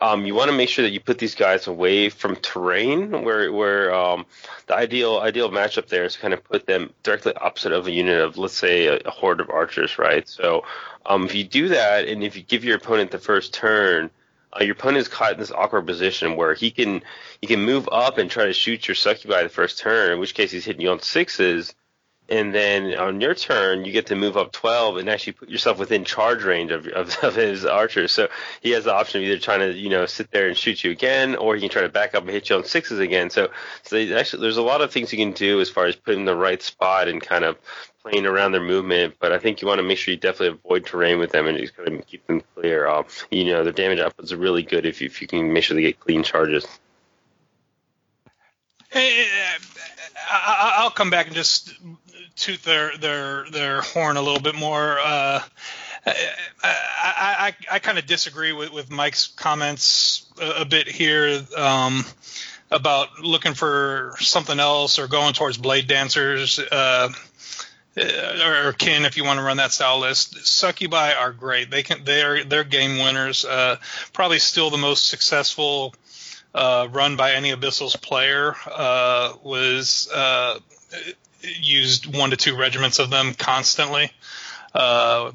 um, 0.00 0.26
you 0.26 0.34
want 0.34 0.50
to 0.50 0.56
make 0.56 0.68
sure 0.68 0.84
that 0.84 0.92
you 0.92 1.00
put 1.00 1.18
these 1.18 1.34
guys 1.34 1.66
away 1.66 2.08
from 2.08 2.36
terrain, 2.36 3.22
where 3.22 3.52
where 3.52 3.94
um, 3.94 4.26
the 4.66 4.76
ideal 4.76 5.18
ideal 5.18 5.50
matchup 5.50 5.88
there 5.88 6.04
is 6.04 6.16
kind 6.16 6.32
of 6.32 6.44
put 6.44 6.66
them 6.66 6.92
directly 7.02 7.34
opposite 7.34 7.72
of 7.72 7.86
a 7.86 7.90
unit 7.90 8.20
of 8.20 8.38
let's 8.38 8.54
say 8.54 8.86
a, 8.86 8.96
a 8.98 9.10
horde 9.10 9.40
of 9.40 9.50
archers, 9.50 9.98
right? 9.98 10.28
So 10.28 10.64
um, 11.06 11.24
if 11.24 11.34
you 11.34 11.44
do 11.44 11.68
that, 11.68 12.06
and 12.06 12.22
if 12.22 12.36
you 12.36 12.42
give 12.42 12.64
your 12.64 12.76
opponent 12.76 13.10
the 13.10 13.18
first 13.18 13.54
turn 13.54 14.10
uh, 14.52 14.64
your 14.64 14.72
opponent 14.72 14.98
is 14.98 15.08
caught 15.08 15.34
in 15.34 15.38
this 15.38 15.52
awkward 15.52 15.86
position 15.86 16.36
where 16.36 16.54
he 16.54 16.70
can 16.70 17.02
he 17.40 17.46
can 17.46 17.60
move 17.64 17.88
up 17.92 18.18
and 18.18 18.30
try 18.30 18.46
to 18.46 18.52
shoot 18.52 18.86
your 18.88 18.94
succubi 18.94 19.42
the 19.42 19.48
first 19.48 19.78
turn, 19.78 20.12
in 20.12 20.18
which 20.18 20.34
case 20.34 20.50
he's 20.50 20.64
hitting 20.64 20.82
you 20.82 20.90
on 20.90 21.00
sixes, 21.00 21.74
and 22.30 22.54
then 22.54 22.94
on 22.94 23.20
your 23.20 23.34
turn 23.34 23.84
you 23.84 23.92
get 23.92 24.06
to 24.06 24.16
move 24.16 24.36
up 24.36 24.52
12 24.52 24.98
and 24.98 25.10
actually 25.10 25.32
put 25.32 25.48
yourself 25.48 25.78
within 25.78 26.04
charge 26.04 26.44
range 26.44 26.70
of, 26.70 26.86
of, 26.86 27.16
of 27.22 27.34
his 27.34 27.64
archers. 27.64 28.12
So 28.12 28.28
he 28.60 28.70
has 28.70 28.84
the 28.84 28.94
option 28.94 29.20
of 29.20 29.28
either 29.28 29.38
trying 29.38 29.60
to 29.60 29.72
you 29.72 29.90
know 29.90 30.06
sit 30.06 30.30
there 30.30 30.48
and 30.48 30.56
shoot 30.56 30.82
you 30.84 30.90
again, 30.90 31.36
or 31.36 31.54
he 31.54 31.60
can 31.60 31.70
try 31.70 31.82
to 31.82 31.88
back 31.88 32.14
up 32.14 32.22
and 32.22 32.30
hit 32.30 32.48
you 32.48 32.56
on 32.56 32.64
sixes 32.64 32.98
again. 32.98 33.30
So 33.30 33.50
so 33.82 33.96
actually 33.98 34.42
there's 34.42 34.56
a 34.56 34.62
lot 34.62 34.80
of 34.80 34.92
things 34.92 35.12
you 35.12 35.18
can 35.18 35.32
do 35.32 35.60
as 35.60 35.68
far 35.68 35.86
as 35.86 35.96
putting 35.96 36.24
the 36.24 36.36
right 36.36 36.62
spot 36.62 37.08
and 37.08 37.20
kind 37.20 37.44
of 37.44 37.58
playing 38.02 38.26
around 38.26 38.52
their 38.52 38.62
movement, 38.62 39.14
but 39.20 39.30
I 39.32 39.38
think 39.38 39.60
you 39.60 39.68
want 39.68 39.78
to 39.78 39.82
make 39.82 39.98
sure 39.98 40.12
you 40.12 40.18
definitely 40.18 40.58
avoid 40.64 40.86
terrain 40.86 41.18
with 41.18 41.32
them 41.32 41.46
and 41.46 41.58
just 41.58 41.76
kind 41.76 41.88
of 41.88 42.06
keep 42.06 42.26
them 42.26 42.42
clear. 42.54 42.86
Uh, 42.86 43.02
you 43.30 43.44
know, 43.44 43.62
their 43.62 43.74
damage 43.74 43.98
outputs 43.98 44.32
are 44.32 44.38
really 44.38 44.62
good 44.62 44.86
if 44.86 45.02
you, 45.02 45.06
if 45.06 45.20
you 45.20 45.28
can 45.28 45.52
make 45.52 45.64
sure 45.64 45.74
they 45.74 45.82
get 45.82 46.00
clean 46.00 46.22
charges. 46.22 46.66
Hey, 48.88 49.26
I'll 50.28 50.90
come 50.90 51.10
back 51.10 51.26
and 51.26 51.34
just 51.34 51.74
toot 52.36 52.62
their 52.62 52.96
their 52.96 53.50
their 53.50 53.80
horn 53.80 54.16
a 54.16 54.22
little 54.22 54.40
bit 54.40 54.54
more. 54.54 54.98
Uh, 54.98 55.42
I, 56.06 56.14
I, 56.62 57.54
I 57.72 57.78
kind 57.78 57.98
of 57.98 58.06
disagree 58.06 58.52
with, 58.52 58.72
with 58.72 58.90
Mike's 58.90 59.28
comments 59.28 60.26
a, 60.40 60.62
a 60.62 60.64
bit 60.64 60.88
here. 60.88 61.42
Um, 61.56 62.04
about 62.70 63.18
looking 63.20 63.54
for 63.54 64.14
something 64.20 64.60
else 64.60 64.98
or 64.98 65.08
going 65.08 65.34
towards 65.34 65.58
blade 65.58 65.88
dancers 65.88 66.58
uh, 66.58 67.08
or 67.96 68.72
kin 68.74 69.04
if 69.04 69.16
you 69.16 69.24
want 69.24 69.38
to 69.38 69.44
run 69.44 69.56
that 69.56 69.72
style 69.72 69.98
list 69.98 70.46
succubi 70.46 71.12
are 71.12 71.32
great 71.32 71.70
they 71.70 71.82
can 71.82 72.04
they're 72.04 72.44
they're 72.44 72.64
game 72.64 72.98
winners 72.98 73.44
uh, 73.44 73.76
probably 74.12 74.38
still 74.38 74.70
the 74.70 74.78
most 74.78 75.08
successful 75.08 75.92
uh, 76.54 76.86
run 76.90 77.16
by 77.16 77.32
any 77.32 77.50
abyssals 77.50 78.00
player 78.00 78.54
uh, 78.70 79.32
was 79.42 80.08
uh, 80.14 80.58
used 81.42 82.14
one 82.14 82.30
to 82.30 82.36
two 82.36 82.56
regiments 82.56 82.98
of 82.98 83.10
them 83.10 83.34
constantly 83.34 84.10
uh, 84.74 85.32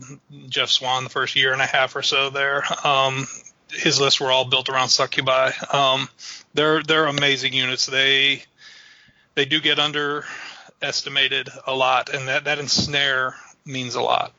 jeff 0.47 0.69
swan 0.69 1.03
the 1.03 1.09
first 1.09 1.35
year 1.35 1.51
and 1.53 1.61
a 1.61 1.65
half 1.65 1.95
or 1.95 2.01
so 2.01 2.29
there 2.29 2.63
um, 2.85 3.27
his 3.71 3.99
lists 3.99 4.19
were 4.19 4.31
all 4.31 4.45
built 4.45 4.69
around 4.69 4.89
succubi 4.89 5.51
um, 5.73 6.07
they're 6.55 6.81
they're 6.81 7.05
amazing 7.05 7.53
units. 7.53 7.85
They 7.85 8.43
they 9.35 9.45
do 9.45 9.59
get 9.59 9.77
underestimated 9.77 11.49
a 11.67 11.75
lot, 11.75 12.09
and 12.09 12.27
that 12.27 12.45
that 12.45 12.57
ensnare 12.57 13.35
means 13.65 13.95
a 13.95 14.01
lot. 14.01 14.33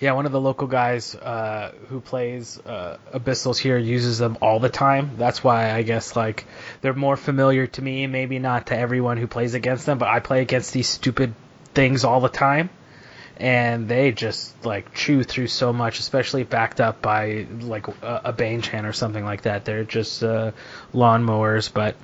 Yeah, 0.00 0.12
one 0.12 0.26
of 0.26 0.32
the 0.32 0.40
local 0.40 0.66
guys 0.66 1.14
uh, 1.14 1.72
who 1.88 2.00
plays 2.00 2.58
uh, 2.58 2.98
Abyssals 3.12 3.58
here 3.58 3.78
uses 3.78 4.18
them 4.18 4.38
all 4.42 4.58
the 4.58 4.68
time. 4.68 5.12
That's 5.16 5.42
why 5.42 5.72
I 5.72 5.82
guess 5.82 6.16
like 6.16 6.44
they're 6.80 6.94
more 6.94 7.16
familiar 7.16 7.66
to 7.68 7.82
me, 7.82 8.06
maybe 8.06 8.38
not 8.38 8.66
to 8.68 8.78
everyone 8.78 9.16
who 9.16 9.26
plays 9.26 9.54
against 9.54 9.86
them, 9.86 9.98
but 9.98 10.08
I 10.08 10.20
play 10.20 10.42
against 10.42 10.72
these 10.72 10.88
stupid 10.88 11.34
things 11.74 12.04
all 12.04 12.20
the 12.20 12.28
time 12.28 12.70
and 13.36 13.88
they 13.88 14.12
just 14.12 14.64
like 14.64 14.94
chew 14.94 15.24
through 15.24 15.48
so 15.48 15.72
much, 15.72 15.98
especially 15.98 16.44
backed 16.44 16.80
up 16.80 17.02
by 17.02 17.46
like 17.60 17.88
a, 17.88 18.22
a 18.26 18.32
Banechan 18.32 18.84
or 18.88 18.92
something 18.92 19.24
like 19.24 19.42
that. 19.42 19.64
They're 19.64 19.84
just 19.84 20.22
uh, 20.22 20.52
lawnmowers, 20.92 21.72
but 21.72 21.96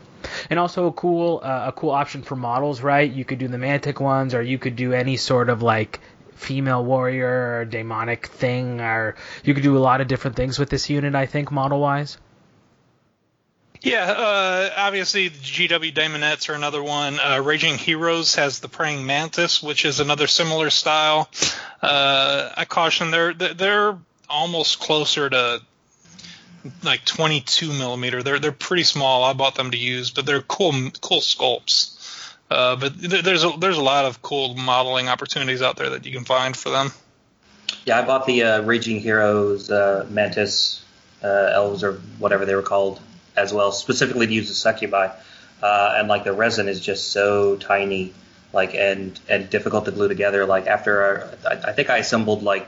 and 0.51 0.59
also 0.59 0.87
a 0.87 0.93
cool 0.93 1.41
uh, 1.43 1.67
a 1.69 1.73
cool 1.73 1.91
option 1.91 2.23
for 2.23 2.37
models, 2.37 2.81
right? 2.81 3.11
You 3.11 3.25
could 3.25 3.39
do 3.39 3.49
the 3.49 3.59
mantic 3.59 4.01
ones, 4.01 4.35
or 4.35 4.43
you 4.43 4.59
could 4.59 4.77
do 4.77 4.93
any 4.93 5.17
sort 5.17 5.49
of 5.49 5.63
like 5.63 6.01
female 6.41 6.85
warrior 6.85 7.59
or 7.59 7.65
demonic 7.65 8.27
thing, 8.27 8.81
or 8.81 9.17
you 9.45 9.55
could 9.55 9.63
do 9.63 9.77
a 9.77 9.79
lot 9.79 10.01
of 10.01 10.09
different 10.09 10.37
things 10.37 10.59
with 10.59 10.71
this 10.71 10.91
unit. 10.91 11.15
I 11.15 11.27
think 11.27 11.53
model 11.53 11.81
wise. 11.81 12.19
Yeah, 13.83 14.05
uh, 14.11 14.71
obviously 14.77 15.29
the 15.29 15.39
GW 15.39 15.95
Daemonettes 15.95 16.51
are 16.51 16.55
another 16.55 16.83
one. 16.83 17.19
Uh, 17.19 17.41
Raging 17.43 17.79
Heroes 17.79 18.35
has 18.35 18.59
the 18.59 18.69
Praying 18.69 19.07
Mantis, 19.07 19.63
which 19.63 19.87
is 19.87 20.01
another 20.01 20.27
similar 20.27 20.69
style. 20.69 21.31
Uh, 21.81 22.51
I 22.55 22.67
caution 22.67 23.11
they're 23.11 23.33
they're 23.33 23.97
almost 24.29 24.81
closer 24.81 25.31
to 25.31 25.63
like 26.83 27.07
22 27.07 27.73
millimeter. 27.73 28.23
They're 28.23 28.39
they're 28.39 28.53
pretty 28.53 28.85
small. 28.85 29.25
I 29.25 29.33
bought 29.33 29.55
them 29.55 29.71
to 29.71 29.79
use, 29.79 30.11
but 30.11 30.27
they're 30.27 30.43
cool 30.43 30.73
cool 31.01 31.21
sculpts. 31.21 31.97
Uh, 32.51 32.77
but 32.77 32.93
there's 32.99 33.45
a, 33.45 33.53
there's 33.59 33.77
a 33.77 33.83
lot 33.83 34.05
of 34.05 34.21
cool 34.23 34.55
modeling 34.55 35.09
opportunities 35.09 35.63
out 35.63 35.77
there 35.77 35.91
that 35.91 36.05
you 36.05 36.13
can 36.13 36.25
find 36.25 36.57
for 36.57 36.71
them. 36.71 36.91
Yeah, 37.87 38.01
I 38.01 38.05
bought 38.05 38.27
the 38.27 38.43
uh, 38.43 38.63
Raging 38.63 39.01
Heroes 39.01 39.71
uh, 39.71 40.07
Mantis 40.11 40.85
elves 41.23 41.85
or 41.85 41.95
whatever 42.19 42.45
they 42.45 42.55
were 42.55 42.63
called 42.63 43.01
as 43.37 43.53
well, 43.53 43.73
specifically 43.73 44.27
to 44.27 44.33
use 44.33 44.49
the 44.49 44.55
succubi. 44.55 45.11
Uh, 45.63 45.95
and 45.97 46.09
like 46.09 46.25
the 46.25 46.33
resin 46.33 46.69
is 46.69 46.81
just 46.81 47.13
so 47.13 47.57
tiny, 47.57 48.13
like 48.53 48.75
and 48.75 49.19
and 49.29 49.51
difficult 49.51 49.85
to 49.85 49.91
glue 49.91 50.09
together. 50.09 50.47
Like 50.47 50.67
after 50.67 51.03
our, 51.03 51.31
I, 51.49 51.71
I 51.71 51.73
think 51.73 51.91
I 51.91 51.99
assembled 51.99 52.43
like 52.43 52.67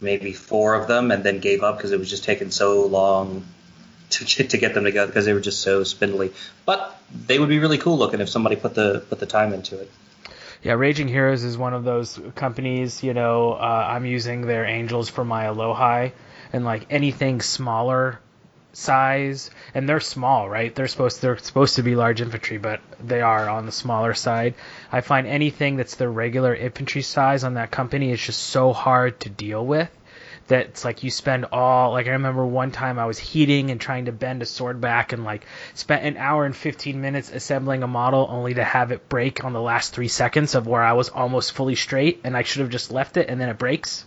maybe 0.00 0.32
four 0.32 0.74
of 0.74 0.88
them 0.88 1.10
and 1.10 1.22
then 1.22 1.40
gave 1.40 1.62
up 1.62 1.76
because 1.76 1.92
it 1.92 1.98
was 1.98 2.08
just 2.08 2.24
taking 2.24 2.50
so 2.50 2.86
long 2.86 3.44
to 4.10 4.24
get, 4.24 4.50
to 4.50 4.58
get 4.58 4.74
them 4.74 4.84
together 4.84 5.06
because 5.08 5.24
they 5.24 5.32
were 5.32 5.40
just 5.40 5.60
so 5.60 5.84
spindly. 5.84 6.32
But 6.66 7.00
they 7.26 7.38
would 7.38 7.48
be 7.48 7.58
really 7.58 7.78
cool 7.78 7.98
looking 7.98 8.20
if 8.20 8.28
somebody 8.28 8.56
put 8.56 8.74
the 8.74 9.04
put 9.08 9.20
the 9.20 9.26
time 9.26 9.52
into 9.52 9.78
it. 9.78 9.90
Yeah, 10.62 10.74
Raging 10.74 11.08
Heroes 11.08 11.42
is 11.42 11.56
one 11.56 11.72
of 11.72 11.84
those 11.84 12.20
companies. 12.34 13.02
You 13.02 13.14
know, 13.14 13.52
uh, 13.54 13.86
I'm 13.88 14.04
using 14.04 14.42
their 14.42 14.64
Angels 14.64 15.08
for 15.08 15.24
my 15.24 15.44
Alohi, 15.44 16.12
and 16.52 16.64
like 16.64 16.86
anything 16.90 17.40
smaller 17.40 18.20
size, 18.72 19.50
and 19.74 19.88
they're 19.88 20.00
small, 20.00 20.48
right? 20.48 20.74
They're 20.74 20.86
supposed 20.86 21.22
they're 21.22 21.38
supposed 21.38 21.76
to 21.76 21.82
be 21.82 21.96
large 21.96 22.20
infantry, 22.20 22.58
but 22.58 22.80
they 23.02 23.20
are 23.20 23.48
on 23.48 23.66
the 23.66 23.72
smaller 23.72 24.14
side. 24.14 24.54
I 24.92 25.00
find 25.00 25.26
anything 25.26 25.76
that's 25.76 25.96
the 25.96 26.08
regular 26.08 26.54
infantry 26.54 27.02
size 27.02 27.44
on 27.44 27.54
that 27.54 27.70
company 27.70 28.12
is 28.12 28.20
just 28.20 28.40
so 28.40 28.72
hard 28.72 29.20
to 29.20 29.30
deal 29.30 29.64
with. 29.64 29.90
That 30.50 30.66
it's 30.66 30.84
like 30.84 31.02
you 31.02 31.10
spend 31.10 31.46
all 31.52 31.92
like 31.92 32.06
I 32.06 32.10
remember 32.10 32.44
one 32.44 32.70
time 32.70 32.98
I 32.98 33.06
was 33.06 33.18
heating 33.18 33.70
and 33.70 33.80
trying 33.80 34.04
to 34.04 34.12
bend 34.12 34.42
a 34.42 34.46
sword 34.46 34.80
back 34.80 35.12
and 35.12 35.24
like 35.24 35.46
spent 35.74 36.04
an 36.04 36.16
hour 36.16 36.44
and 36.44 36.54
15 36.54 37.00
minutes 37.00 37.30
assembling 37.30 37.82
a 37.82 37.86
model 37.86 38.26
only 38.28 38.54
to 38.54 38.64
have 38.64 38.92
it 38.92 39.08
break 39.08 39.44
on 39.44 39.52
the 39.52 39.60
last 39.60 39.94
three 39.94 40.08
seconds 40.08 40.54
of 40.54 40.66
where 40.66 40.82
I 40.82 40.94
was 40.94 41.08
almost 41.08 41.52
fully 41.52 41.76
straight 41.76 42.20
and 42.24 42.36
I 42.36 42.42
should 42.42 42.60
have 42.60 42.70
just 42.70 42.92
left 42.92 43.16
it 43.16 43.28
and 43.28 43.40
then 43.40 43.48
it 43.48 43.58
breaks. 43.58 44.04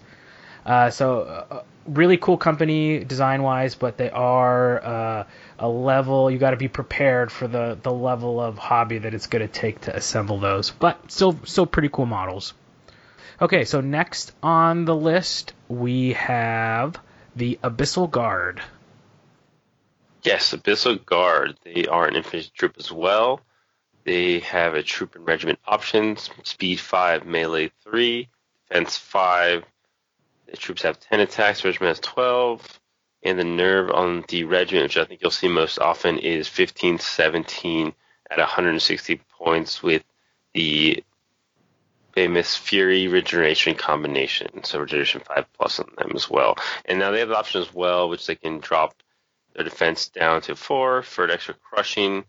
Uh, 0.66 0.90
so 0.90 1.22
uh, 1.22 1.64
really 1.86 2.18
cool 2.18 2.38
company 2.38 3.04
design 3.04 3.44
wise, 3.44 3.76
but 3.76 3.98
they 3.98 4.10
are 4.10 4.84
uh, 4.84 5.24
a 5.60 5.68
level. 5.68 6.32
You 6.32 6.38
got 6.38 6.52
to 6.52 6.58
be 6.58 6.68
prepared 6.68 7.32
for 7.32 7.48
the 7.48 7.78
the 7.82 7.92
level 7.92 8.40
of 8.40 8.58
hobby 8.58 9.00
that 9.00 9.14
it's 9.14 9.28
going 9.28 9.46
to 9.46 9.52
take 9.52 9.82
to 9.82 9.96
assemble 9.96 10.40
those. 10.40 10.72
But 10.72 11.12
still, 11.12 11.38
still 11.46 11.66
pretty 11.66 11.90
cool 11.90 12.06
models. 12.06 12.54
Okay, 13.42 13.66
so 13.66 13.82
next 13.82 14.34
on 14.42 14.86
the 14.86 14.96
list 14.96 15.54
we 15.68 16.14
have 16.14 17.00
the 17.36 17.60
Abyssal 17.64 18.10
Guard. 18.10 18.62
Yes, 20.24 20.54
Abyssal 20.54 21.04
Guard. 21.06 21.58
They 21.64 21.86
are 21.88 22.08
an 22.08 22.16
infantry 22.16 22.50
troop 22.56 22.76
as 22.80 22.92
well. 22.92 23.42
They 24.06 24.40
have 24.40 24.74
a 24.74 24.84
troop 24.84 25.16
and 25.16 25.26
regiment 25.28 25.60
options: 25.66 26.30
speed 26.44 26.80
five, 26.80 27.26
melee 27.26 27.72
three, 27.84 28.30
defense 28.68 28.98
five, 28.98 29.64
the 30.54 30.58
troops 30.58 30.84
have 30.84 31.00
10 31.00 31.20
attacks, 31.20 31.66
regiment 31.66 31.90
has 31.90 32.00
12. 32.00 32.80
And 33.24 33.40
the 33.40 33.44
nerve 33.44 33.90
on 33.90 34.24
the 34.28 34.44
regiment, 34.44 34.84
which 34.84 34.98
I 34.98 35.06
think 35.06 35.22
you'll 35.22 35.32
see 35.32 35.48
most 35.48 35.80
often, 35.80 36.20
is 36.20 36.48
15 36.48 37.00
17 37.00 37.94
at 38.30 38.38
160 38.38 39.22
points 39.32 39.82
with 39.82 40.04
the 40.54 41.04
famous 42.14 42.56
Fury 42.56 43.08
Regeneration 43.08 43.76
combination. 43.76 44.64
So 44.64 44.80
Regeneration 44.80 45.22
5 45.22 45.46
plus 45.54 45.80
on 45.80 45.90
them 45.98 46.12
as 46.16 46.30
well. 46.30 46.56
And 46.86 47.00
now 47.00 47.12
they 47.12 47.20
have 47.20 47.30
the 47.30 47.38
option 47.38 47.62
as 47.62 47.74
well, 47.74 48.10
which 48.10 48.26
they 48.26 48.36
can 48.36 48.60
drop 48.60 48.96
their 49.56 49.64
defense 49.64 50.10
down 50.10 50.42
to 50.42 50.56
4 50.56 51.04
for 51.04 51.26
an 51.26 51.32
extra 51.32 51.56
crushing. 51.56 52.26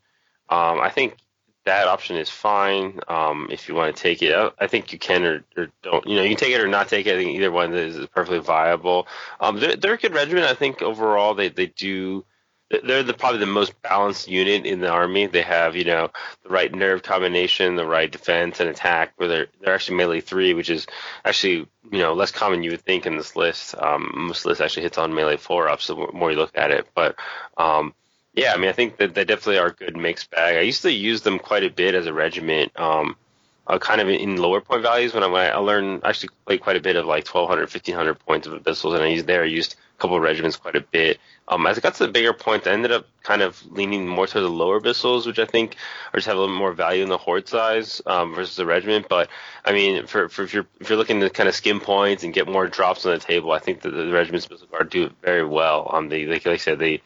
Um, 0.49 0.80
I 0.80 0.91
think 0.91 1.16
that 1.64 1.89
option 1.89 2.16
is 2.16 2.28
fine 2.28 3.01
um, 3.09 3.49
if 3.51 3.68
you 3.68 3.74
want 3.74 3.95
to 3.95 4.03
take 4.03 4.22
it. 4.22 4.35
I, 4.59 4.66
think 4.66 4.93
you 4.93 4.99
can 4.99 5.24
or, 5.24 5.45
or, 5.57 5.68
don't. 5.82 6.07
You 6.07 6.16
know, 6.16 6.22
you 6.22 6.30
can 6.30 6.39
take 6.39 6.55
it 6.55 6.61
or 6.61 6.68
not 6.68 6.89
take 6.89 7.07
it. 7.07 7.14
I 7.14 7.16
think 7.16 7.37
either 7.37 7.51
one 7.51 7.72
is 7.74 8.07
perfectly 8.09 8.41
viable. 8.41 9.07
Um, 9.41 9.59
they're, 9.59 9.76
they're, 9.76 9.95
a 9.95 9.99
good 9.99 10.14
regiment. 10.14 10.47
I 10.47 10.55
think 10.55 10.82
overall 10.82 11.35
they, 11.35 11.49
they 11.49 11.66
do. 11.66 12.24
They're 12.82 13.02
the, 13.02 13.14
probably 13.14 13.40
the 13.40 13.46
most 13.46 13.80
balanced 13.82 14.28
unit 14.28 14.66
in 14.66 14.80
the 14.80 14.88
army. 14.88 15.26
They 15.26 15.42
have 15.42 15.76
you 15.76 15.84
know 15.84 16.10
the 16.42 16.48
right 16.48 16.74
nerve 16.74 17.02
combination, 17.02 17.76
the 17.76 17.86
right 17.86 18.10
defense 18.10 18.60
and 18.60 18.68
attack. 18.68 19.12
Where 19.16 19.28
they're 19.28 19.46
they're 19.60 19.74
actually 19.74 19.98
melee 19.98 20.20
three, 20.20 20.55
which 20.55 20.70
is 20.70 20.86
actually 21.24 21.66
you 21.90 21.98
know 21.98 22.14
less 22.14 22.30
common 22.30 22.62
you 22.62 22.70
would 22.70 22.82
think 22.82 23.06
in 23.06 23.16
this 23.16 23.36
list. 23.36 23.74
Um, 23.76 24.10
most 24.14 24.46
lists 24.46 24.60
actually 24.60 24.84
hits 24.84 24.98
on 24.98 25.14
melee 25.14 25.36
four 25.36 25.68
up, 25.68 25.80
so 25.80 25.94
the 25.94 26.12
more 26.12 26.30
you 26.30 26.36
look 26.36 26.56
at 26.56 26.70
it, 26.70 26.86
but 26.94 27.16
um, 27.56 27.94
yeah, 28.34 28.52
I 28.52 28.56
mean, 28.56 28.68
I 28.68 28.72
think 28.72 28.96
that 28.96 29.14
they 29.14 29.24
definitely 29.24 29.59
are 29.59 29.68
a 29.68 29.72
good 29.72 29.96
mixed 29.96 30.30
bag. 30.30 30.56
I 30.56 30.62
used 30.62 30.82
to 30.82 30.92
use 30.92 31.22
them 31.22 31.38
quite 31.38 31.62
a 31.62 31.70
bit 31.70 31.94
as 31.94 32.06
a 32.06 32.12
regiment, 32.12 32.72
um, 32.78 33.16
uh, 33.66 33.78
kind 33.78 34.01
of 34.01 34.09
in 34.09 34.36
lower 34.36 34.60
point 34.60 34.82
values 34.82 35.14
when 35.14 35.22
I, 35.22 35.28
when 35.28 35.42
I 35.42 35.56
learned, 35.56 36.02
actually 36.05 36.30
played 36.44 36.60
quite 36.60 36.76
a 36.76 36.80
bit 36.80 36.96
of 36.96 37.06
like 37.06 37.26
1200, 37.26 37.62
1500 37.72 38.18
points 38.18 38.46
of 38.46 38.55
abyssals, 38.55 38.94
and 38.94 39.02
I 39.02 39.06
used 39.06 39.26
there, 39.26 39.42
I 39.42 39.46
used 39.46 39.76
couple 39.98 40.16
of 40.16 40.22
regiments 40.22 40.56
quite 40.56 40.76
a 40.76 40.80
bit. 40.80 41.18
Um, 41.46 41.66
as 41.66 41.76
it 41.76 41.82
got 41.82 41.94
to 41.94 42.06
the 42.06 42.12
bigger 42.12 42.32
points, 42.32 42.66
I 42.66 42.72
ended 42.72 42.90
up 42.90 43.06
kind 43.22 43.42
of 43.42 43.62
leaning 43.70 44.06
more 44.06 44.26
to 44.26 44.40
the 44.40 44.48
lower 44.48 44.80
abyssals, 44.80 45.26
which 45.26 45.38
I 45.38 45.44
think 45.44 45.76
are 46.12 46.18
just 46.18 46.26
have 46.26 46.36
a 46.36 46.40
little 46.40 46.56
more 46.56 46.72
value 46.72 47.02
in 47.02 47.10
the 47.10 47.18
horde 47.18 47.48
size 47.48 48.00
um, 48.06 48.34
versus 48.34 48.56
the 48.56 48.66
regiment. 48.66 49.06
But 49.08 49.28
I 49.64 49.72
mean, 49.72 50.06
for, 50.06 50.28
for 50.28 50.42
if 50.42 50.54
you're 50.54 50.66
if 50.80 50.88
you're 50.88 50.98
looking 50.98 51.20
to 51.20 51.30
kind 51.30 51.48
of 51.48 51.54
skim 51.54 51.80
points 51.80 52.24
and 52.24 52.32
get 52.32 52.48
more 52.48 52.66
drops 52.66 53.04
on 53.04 53.12
the 53.12 53.18
table, 53.18 53.52
I 53.52 53.58
think 53.58 53.82
that 53.82 53.90
the, 53.90 54.04
the 54.04 54.12
regiments 54.12 54.46
guard 54.46 54.90
do 54.90 55.04
it 55.04 55.12
very 55.22 55.44
well. 55.44 55.82
On 55.82 56.08
the 56.08 56.26
like, 56.26 56.46
like 56.46 56.54
I 56.54 56.56
said, 56.56 56.78
they 56.78 57.02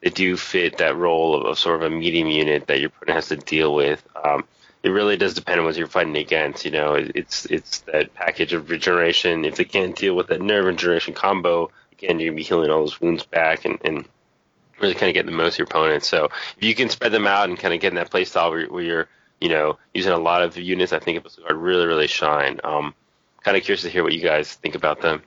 they 0.00 0.10
do 0.10 0.36
fit 0.36 0.78
that 0.78 0.96
role 0.96 1.36
of, 1.36 1.46
of 1.46 1.58
sort 1.58 1.82
of 1.82 1.90
a 1.90 1.94
medium 1.94 2.28
unit 2.28 2.66
that 2.66 2.80
your 2.80 2.88
opponent 2.88 3.16
has 3.16 3.28
to 3.28 3.36
deal 3.36 3.74
with. 3.74 4.04
Um, 4.22 4.44
it 4.82 4.90
really 4.90 5.16
does 5.16 5.34
depend 5.34 5.58
on 5.58 5.66
what 5.66 5.76
you're 5.76 5.88
fighting 5.88 6.16
against. 6.16 6.64
You 6.64 6.70
know, 6.70 6.94
it's 6.94 7.46
it's 7.46 7.80
that 7.80 8.14
package 8.14 8.52
of 8.52 8.70
regeneration. 8.70 9.44
If 9.44 9.56
they 9.56 9.64
can't 9.64 9.96
deal 9.96 10.14
with 10.14 10.28
that 10.28 10.40
nerve 10.40 10.66
regeneration 10.66 11.14
combo, 11.14 11.70
again, 11.98 12.18
you're 12.20 12.30
gonna 12.30 12.36
be 12.36 12.42
healing 12.42 12.70
all 12.70 12.80
those 12.80 13.00
wounds 13.00 13.24
back 13.24 13.64
and, 13.64 13.78
and 13.84 14.04
really 14.80 14.94
kind 14.94 15.08
of 15.08 15.14
getting 15.14 15.30
the 15.30 15.36
most 15.36 15.54
of 15.54 15.58
your 15.60 15.66
opponent. 15.66 16.04
So 16.04 16.26
if 16.56 16.64
you 16.64 16.74
can 16.74 16.88
spread 16.88 17.12
them 17.12 17.26
out 17.26 17.48
and 17.48 17.58
kind 17.58 17.74
of 17.74 17.80
get 17.80 17.88
in 17.88 17.96
that 17.96 18.10
play 18.10 18.24
style 18.24 18.50
where, 18.50 18.66
where 18.66 18.82
you're, 18.82 19.08
you 19.40 19.48
know, 19.48 19.78
using 19.94 20.12
a 20.12 20.18
lot 20.18 20.42
of 20.42 20.56
units, 20.56 20.92
I 20.92 20.98
think 20.98 21.18
it 21.18 21.24
would 21.24 21.56
really, 21.56 21.86
really 21.86 22.06
shine. 22.06 22.60
Um, 22.64 22.94
kind 23.42 23.56
of 23.56 23.62
curious 23.62 23.82
to 23.82 23.88
hear 23.90 24.02
what 24.02 24.12
you 24.12 24.20
guys 24.20 24.54
think 24.54 24.74
about 24.74 25.00
them. 25.00 25.22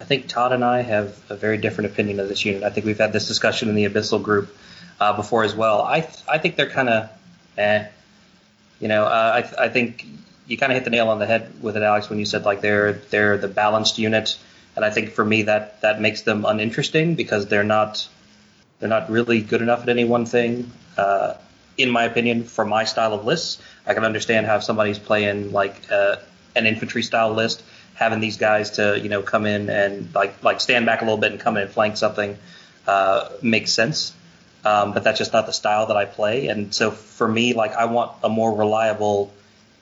I 0.00 0.04
think 0.04 0.28
Todd 0.28 0.52
and 0.52 0.64
I 0.64 0.82
have 0.82 1.18
a 1.30 1.36
very 1.36 1.56
different 1.56 1.90
opinion 1.90 2.20
of 2.20 2.28
this 2.28 2.44
unit. 2.44 2.62
I 2.62 2.70
think 2.70 2.84
we've 2.84 2.98
had 2.98 3.12
this 3.12 3.28
discussion 3.28 3.68
in 3.68 3.74
the 3.74 3.86
Abyssal 3.88 4.22
group 4.22 4.54
uh, 5.00 5.14
before 5.14 5.44
as 5.44 5.54
well. 5.54 5.82
I 5.82 6.08
I 6.28 6.38
think 6.38 6.56
they're 6.56 6.70
kind 6.70 6.88
of, 6.88 7.10
eh. 7.56 7.86
You 8.80 8.88
know, 8.88 9.04
uh, 9.04 9.42
I 9.58 9.64
I 9.64 9.68
think 9.68 10.04
you 10.46 10.58
kind 10.58 10.72
of 10.72 10.76
hit 10.76 10.84
the 10.84 10.90
nail 10.90 11.08
on 11.08 11.20
the 11.20 11.26
head 11.26 11.62
with 11.62 11.76
it, 11.76 11.82
Alex, 11.82 12.10
when 12.10 12.18
you 12.18 12.26
said 12.26 12.44
like 12.44 12.60
they're 12.60 12.92
they're 12.92 13.38
the 13.38 13.48
balanced 13.48 13.98
unit, 13.98 14.36
and 14.76 14.84
I 14.84 14.90
think 14.90 15.10
for 15.10 15.24
me 15.24 15.42
that 15.42 15.80
that 15.82 16.00
makes 16.00 16.22
them 16.22 16.44
uninteresting 16.44 17.14
because 17.14 17.46
they're 17.46 17.64
not 17.64 18.08
they're 18.78 18.88
not 18.88 19.10
really 19.10 19.40
good 19.40 19.62
enough 19.62 19.82
at 19.82 19.88
any 19.88 20.04
one 20.04 20.26
thing. 20.26 20.70
Uh, 20.96 21.34
in 21.76 21.90
my 21.90 22.04
opinion, 22.04 22.44
for 22.44 22.64
my 22.64 22.84
style 22.84 23.14
of 23.14 23.24
lists, 23.24 23.60
I 23.86 23.94
can 23.94 24.04
understand 24.04 24.46
how 24.46 24.60
somebody's 24.60 24.98
playing 24.98 25.52
like 25.52 25.90
uh, 25.90 26.16
an 26.54 26.66
infantry 26.66 27.02
style 27.02 27.32
list, 27.32 27.62
having 27.94 28.20
these 28.20 28.36
guys 28.36 28.72
to 28.72 28.98
you 29.00 29.08
know 29.08 29.22
come 29.22 29.46
in 29.46 29.70
and 29.70 30.14
like 30.14 30.42
like 30.42 30.60
stand 30.60 30.86
back 30.86 31.02
a 31.02 31.04
little 31.04 31.18
bit 31.18 31.32
and 31.32 31.40
come 31.40 31.56
in 31.56 31.64
and 31.64 31.72
flank 31.72 31.96
something 31.96 32.36
uh, 32.86 33.28
makes 33.42 33.72
sense. 33.72 34.12
Um, 34.64 34.94
but 34.94 35.04
that's 35.04 35.18
just 35.18 35.32
not 35.32 35.46
the 35.46 35.52
style 35.52 35.86
that 35.86 35.96
I 35.96 36.06
play, 36.06 36.48
and 36.48 36.74
so 36.74 36.90
for 36.90 37.28
me, 37.28 37.52
like 37.52 37.74
I 37.74 37.84
want 37.84 38.12
a 38.22 38.28
more 38.28 38.56
reliable 38.56 39.30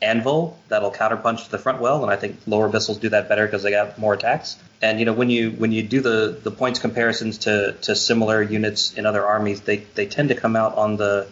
anvil 0.03 0.57
that'll 0.67 0.91
counterpunch 0.91 1.45
to 1.45 1.51
the 1.51 1.57
front 1.57 1.79
well, 1.79 2.03
and 2.03 2.11
I 2.11 2.15
think 2.17 2.37
lower 2.45 2.69
abyssals 2.69 2.99
do 2.99 3.09
that 3.09 3.29
better 3.29 3.45
because 3.45 3.63
they 3.63 3.71
got 3.71 3.97
more 3.97 4.13
attacks. 4.13 4.57
And 4.81 4.99
you 4.99 5.05
know 5.05 5.13
when 5.13 5.29
you 5.29 5.51
when 5.51 5.71
you 5.71 5.81
do 5.81 6.01
the 6.01 6.37
the 6.43 6.51
points 6.51 6.79
comparisons 6.79 7.39
to 7.39 7.73
to 7.83 7.95
similar 7.95 8.41
units 8.41 8.93
in 8.93 9.05
other 9.05 9.25
armies, 9.25 9.61
they 9.61 9.77
they 9.77 10.05
tend 10.05 10.29
to 10.29 10.35
come 10.35 10.55
out 10.55 10.75
on 10.75 10.97
the 10.97 11.27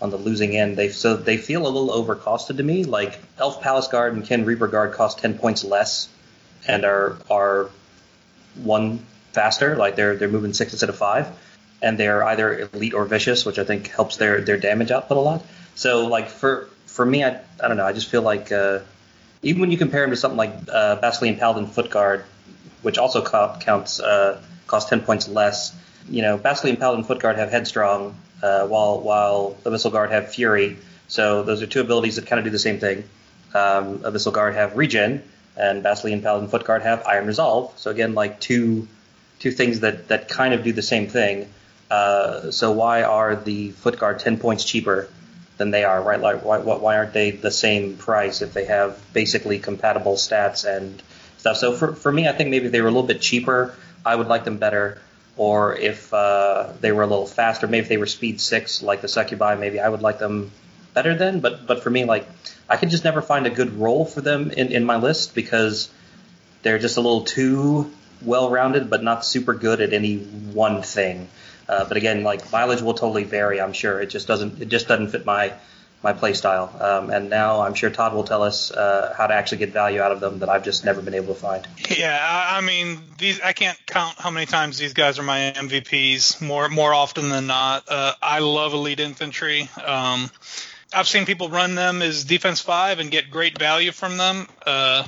on 0.00 0.10
the 0.10 0.16
losing 0.16 0.56
end. 0.56 0.76
They 0.76 0.90
so 0.90 1.16
they 1.16 1.36
feel 1.36 1.66
a 1.66 1.68
little 1.68 1.90
overcosted 1.90 2.58
to 2.58 2.62
me. 2.62 2.84
Like 2.84 3.18
Elf 3.38 3.60
Palace 3.60 3.88
Guard 3.88 4.14
and 4.14 4.24
Ken 4.24 4.44
Reaper 4.44 4.68
Guard 4.68 4.92
cost 4.92 5.18
ten 5.18 5.36
points 5.36 5.64
less 5.64 6.08
and 6.66 6.84
are 6.84 7.16
are 7.30 7.70
one 8.62 9.04
faster. 9.32 9.76
Like 9.76 9.96
they're 9.96 10.16
they're 10.16 10.28
moving 10.28 10.52
six 10.52 10.72
instead 10.72 10.88
of 10.88 10.96
five, 10.96 11.28
and 11.82 11.98
they're 11.98 12.24
either 12.24 12.68
elite 12.72 12.94
or 12.94 13.04
vicious, 13.04 13.44
which 13.44 13.58
I 13.58 13.64
think 13.64 13.88
helps 13.88 14.16
their 14.16 14.40
their 14.40 14.56
damage 14.56 14.90
output 14.90 15.16
a 15.16 15.20
lot. 15.20 15.44
So 15.74 16.06
like 16.06 16.28
for 16.28 16.68
for 16.86 17.04
me, 17.04 17.24
I 17.24 17.40
I 17.62 17.68
don't 17.68 17.76
know. 17.76 17.86
I 17.86 17.92
just 17.92 18.08
feel 18.08 18.22
like 18.22 18.52
uh, 18.52 18.80
even 19.42 19.60
when 19.60 19.70
you 19.70 19.78
compare 19.78 20.02
them 20.02 20.10
to 20.10 20.16
something 20.16 20.38
like 20.38 20.52
uh, 20.72 20.96
Basilian 20.96 21.36
Paladin 21.36 21.66
Foot 21.66 21.90
Guard, 21.90 22.24
which 22.82 22.98
also 22.98 23.22
co- 23.22 23.56
counts 23.60 24.00
uh, 24.00 24.40
costs 24.66 24.90
ten 24.90 25.00
points 25.00 25.28
less. 25.28 25.74
You 26.08 26.22
know, 26.22 26.36
Basilian 26.36 26.76
Paladin 26.76 27.04
Foot 27.04 27.20
Guard 27.20 27.36
have 27.36 27.50
Headstrong, 27.50 28.14
uh, 28.42 28.66
while 28.66 29.00
while 29.00 29.56
Abyssal 29.64 29.92
Guard 29.92 30.10
have 30.10 30.32
Fury. 30.32 30.78
So 31.08 31.42
those 31.42 31.62
are 31.62 31.66
two 31.66 31.80
abilities 31.80 32.16
that 32.16 32.26
kind 32.26 32.38
of 32.38 32.44
do 32.44 32.50
the 32.50 32.58
same 32.58 32.78
thing. 32.78 33.04
Um, 33.54 33.98
Abyssal 34.00 34.32
Guard 34.32 34.54
have 34.54 34.76
Regen, 34.76 35.22
and 35.56 35.82
Basilian 35.82 36.22
Paladin 36.22 36.48
Foot 36.48 36.64
Guard 36.64 36.82
have 36.82 37.06
Iron 37.06 37.26
Resolve. 37.26 37.72
So 37.76 37.90
again, 37.90 38.14
like 38.14 38.40
two 38.40 38.86
two 39.40 39.50
things 39.50 39.80
that 39.80 40.08
that 40.08 40.28
kind 40.28 40.54
of 40.54 40.62
do 40.62 40.72
the 40.72 40.82
same 40.82 41.08
thing. 41.08 41.48
Uh, 41.90 42.50
so 42.50 42.72
why 42.72 43.02
are 43.02 43.34
the 43.36 43.70
Foot 43.70 43.98
Guard 43.98 44.20
ten 44.20 44.38
points 44.38 44.64
cheaper 44.64 45.08
than 45.56 45.70
they 45.70 45.84
are? 45.84 46.02
Right? 46.02 46.20
Like 46.20 46.44
why 46.44 46.58
why 46.58 46.96
aren't 46.96 47.12
they 47.12 47.30
the 47.30 47.50
same 47.50 47.96
price 47.96 48.42
if 48.42 48.52
they 48.52 48.64
have 48.66 49.00
basically 49.12 49.58
compatible 49.58 50.14
stats 50.14 50.64
and 50.64 51.02
stuff? 51.38 51.56
So 51.56 51.72
for 51.72 51.94
for 51.94 52.12
me, 52.12 52.28
I 52.28 52.32
think 52.32 52.50
maybe 52.50 52.68
they 52.68 52.80
were 52.80 52.88
a 52.88 52.90
little 52.90 53.06
bit 53.06 53.20
cheaper, 53.20 53.74
I 54.04 54.14
would 54.14 54.28
like 54.28 54.44
them 54.44 54.58
better. 54.58 55.00
Or 55.36 55.76
if 55.76 56.14
uh, 56.14 56.72
they 56.80 56.92
were 56.92 57.02
a 57.02 57.06
little 57.08 57.26
faster, 57.26 57.66
maybe 57.66 57.82
if 57.82 57.88
they 57.88 57.96
were 57.96 58.06
speed 58.06 58.40
six 58.40 58.82
like 58.82 59.00
the 59.00 59.08
Succubi, 59.08 59.56
maybe 59.56 59.80
I 59.80 59.88
would 59.88 60.02
like 60.02 60.20
them 60.20 60.52
better 60.92 61.16
then. 61.16 61.40
But 61.40 61.66
but 61.66 61.82
for 61.82 61.90
me, 61.90 62.04
like 62.04 62.26
I 62.68 62.76
could 62.76 62.90
just 62.90 63.04
never 63.04 63.20
find 63.20 63.46
a 63.46 63.50
good 63.50 63.78
role 63.78 64.04
for 64.04 64.20
them 64.20 64.50
in, 64.50 64.70
in 64.70 64.84
my 64.84 64.96
list 64.96 65.34
because 65.34 65.90
they're 66.62 66.78
just 66.78 66.96
a 66.96 67.00
little 67.00 67.22
too 67.22 67.90
well 68.22 68.48
rounded, 68.50 68.88
but 68.88 69.02
not 69.02 69.24
super 69.24 69.54
good 69.54 69.80
at 69.80 69.92
any 69.92 70.18
one 70.18 70.82
thing. 70.82 71.28
Uh, 71.68 71.84
but 71.86 71.96
again, 71.96 72.22
like 72.22 72.50
mileage 72.52 72.82
will 72.82 72.94
totally 72.94 73.24
vary. 73.24 73.60
I'm 73.60 73.72
sure 73.72 74.00
it 74.00 74.06
just 74.06 74.26
doesn't 74.26 74.60
it 74.60 74.68
just 74.68 74.88
doesn't 74.88 75.08
fit 75.08 75.24
my 75.24 75.52
my 76.04 76.12
play 76.12 76.34
style. 76.34 76.70
Um, 76.78 77.10
and 77.10 77.30
now 77.30 77.62
I'm 77.62 77.72
sure 77.72 77.88
Todd 77.88 78.12
will 78.12 78.24
tell 78.24 78.42
us 78.42 78.70
uh, 78.70 79.14
how 79.16 79.26
to 79.26 79.34
actually 79.34 79.58
get 79.58 79.70
value 79.70 80.02
out 80.02 80.12
of 80.12 80.20
them 80.20 80.40
that 80.40 80.50
I've 80.50 80.62
just 80.62 80.84
never 80.84 81.00
been 81.00 81.14
able 81.14 81.34
to 81.34 81.40
find. 81.40 81.66
Yeah, 81.96 82.18
I 82.20 82.60
mean, 82.60 82.98
these 83.18 83.40
I 83.40 83.52
can't 83.52 83.78
count 83.86 84.16
how 84.18 84.30
many 84.30 84.46
times 84.46 84.78
these 84.78 84.92
guys 84.92 85.18
are 85.18 85.22
my 85.22 85.52
MVPs. 85.56 86.42
More 86.42 86.68
more 86.68 86.92
often 86.92 87.30
than 87.30 87.46
not, 87.46 87.84
uh, 87.88 88.12
I 88.22 88.40
love 88.40 88.74
elite 88.74 89.00
infantry. 89.00 89.68
Um, 89.84 90.30
I've 90.92 91.08
seen 91.08 91.24
people 91.26 91.48
run 91.48 91.74
them 91.74 92.02
as 92.02 92.24
defense 92.24 92.60
five 92.60 93.00
and 93.00 93.10
get 93.10 93.30
great 93.30 93.58
value 93.58 93.90
from 93.90 94.16
them. 94.16 94.46
Uh, 94.64 95.06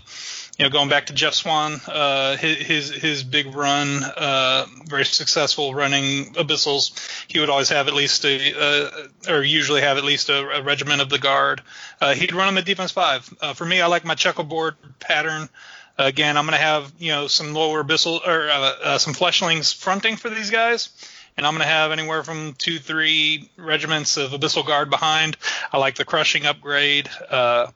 you 0.58 0.64
know, 0.64 0.70
going 0.70 0.88
back 0.88 1.06
to 1.06 1.12
Jeff 1.12 1.34
Swan, 1.34 1.80
uh, 1.86 2.36
his 2.36 2.90
his 2.90 3.22
big 3.22 3.54
run, 3.54 4.02
uh, 4.02 4.64
very 4.86 5.04
successful 5.04 5.74
running 5.74 6.32
abyssals. 6.34 6.92
He 7.28 7.40
would 7.40 7.50
always 7.50 7.68
have 7.68 7.88
at 7.88 7.94
least 7.94 8.24
a, 8.24 8.58
uh, 8.58 9.08
or 9.28 9.42
usually 9.42 9.82
have 9.82 9.98
at 9.98 10.04
least 10.04 10.30
a, 10.30 10.58
a 10.58 10.62
regiment 10.62 11.02
of 11.02 11.10
the 11.10 11.18
guard. 11.18 11.60
Uh, 12.00 12.14
he'd 12.14 12.32
run 12.32 12.46
them 12.46 12.58
at 12.58 12.64
defense 12.64 12.90
five. 12.90 13.28
Uh, 13.40 13.52
for 13.52 13.66
me, 13.66 13.82
I 13.82 13.86
like 13.86 14.04
my 14.06 14.14
checkerboard 14.14 14.76
pattern. 14.98 15.50
Again, 15.98 16.36
I'm 16.36 16.44
going 16.44 16.58
to 16.58 16.64
have 16.64 16.90
you 16.98 17.12
know 17.12 17.26
some 17.26 17.52
lower 17.52 17.84
abyssal 17.84 18.26
or 18.26 18.48
uh, 18.48 18.98
some 18.98 19.12
fleshlings 19.12 19.74
fronting 19.74 20.16
for 20.16 20.30
these 20.30 20.50
guys 20.50 20.88
and 21.36 21.46
I'm 21.46 21.52
going 21.52 21.62
to 21.62 21.68
have 21.68 21.92
anywhere 21.92 22.22
from 22.22 22.54
two, 22.54 22.78
three 22.78 23.50
regiments 23.56 24.16
of 24.16 24.30
Abyssal 24.30 24.66
Guard 24.66 24.88
behind. 24.88 25.36
I 25.70 25.78
like 25.78 25.96
the 25.96 26.04
crushing 26.04 26.46
upgrade. 26.46 27.10
Uh, 27.28 27.66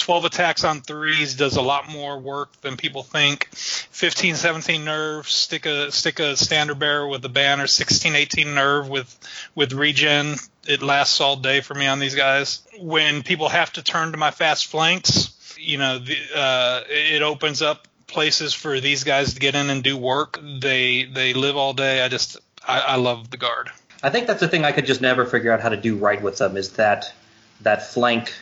12 0.00 0.24
attacks 0.24 0.64
on 0.64 0.80
threes 0.80 1.34
does 1.34 1.56
a 1.56 1.62
lot 1.62 1.88
more 1.88 2.18
work 2.18 2.60
than 2.62 2.76
people 2.76 3.02
think. 3.02 3.48
15, 3.54 4.34
17 4.34 4.84
nerve, 4.84 5.28
stick 5.28 5.66
a 5.66 5.92
stick 5.92 6.18
a 6.18 6.36
standard 6.36 6.78
bearer 6.78 7.06
with 7.06 7.24
a 7.24 7.28
banner. 7.28 7.66
16, 7.66 8.14
18 8.14 8.54
nerve 8.54 8.88
with 8.88 9.16
with 9.54 9.72
regen. 9.72 10.36
It 10.66 10.82
lasts 10.82 11.20
all 11.20 11.36
day 11.36 11.60
for 11.60 11.74
me 11.74 11.86
on 11.86 11.98
these 11.98 12.14
guys. 12.14 12.62
When 12.78 13.22
people 13.22 13.48
have 13.48 13.72
to 13.74 13.82
turn 13.82 14.12
to 14.12 14.18
my 14.18 14.30
fast 14.30 14.66
flanks, 14.66 15.56
you 15.58 15.78
know, 15.78 15.98
the, 15.98 16.16
uh, 16.34 16.80
it 16.88 17.22
opens 17.22 17.62
up 17.62 17.86
places 18.06 18.52
for 18.54 18.80
these 18.80 19.04
guys 19.04 19.34
to 19.34 19.40
get 19.40 19.54
in 19.54 19.70
and 19.70 19.82
do 19.82 19.96
work. 19.96 20.40
They 20.60 21.04
they 21.04 21.34
live 21.34 21.56
all 21.56 21.72
day. 21.72 22.02
I 22.02 22.08
just 22.08 22.38
I, 22.66 22.80
I 22.80 22.96
love 22.96 23.30
the 23.30 23.36
guard. 23.36 23.70
I 24.02 24.10
think 24.10 24.26
that's 24.26 24.40
the 24.40 24.48
thing 24.48 24.64
I 24.64 24.72
could 24.72 24.86
just 24.86 25.00
never 25.00 25.26
figure 25.26 25.52
out 25.52 25.60
how 25.60 25.68
to 25.68 25.76
do 25.76 25.96
right 25.96 26.20
with 26.20 26.38
them 26.38 26.56
is 26.56 26.72
that 26.72 27.12
that 27.60 27.82
flank 27.82 28.32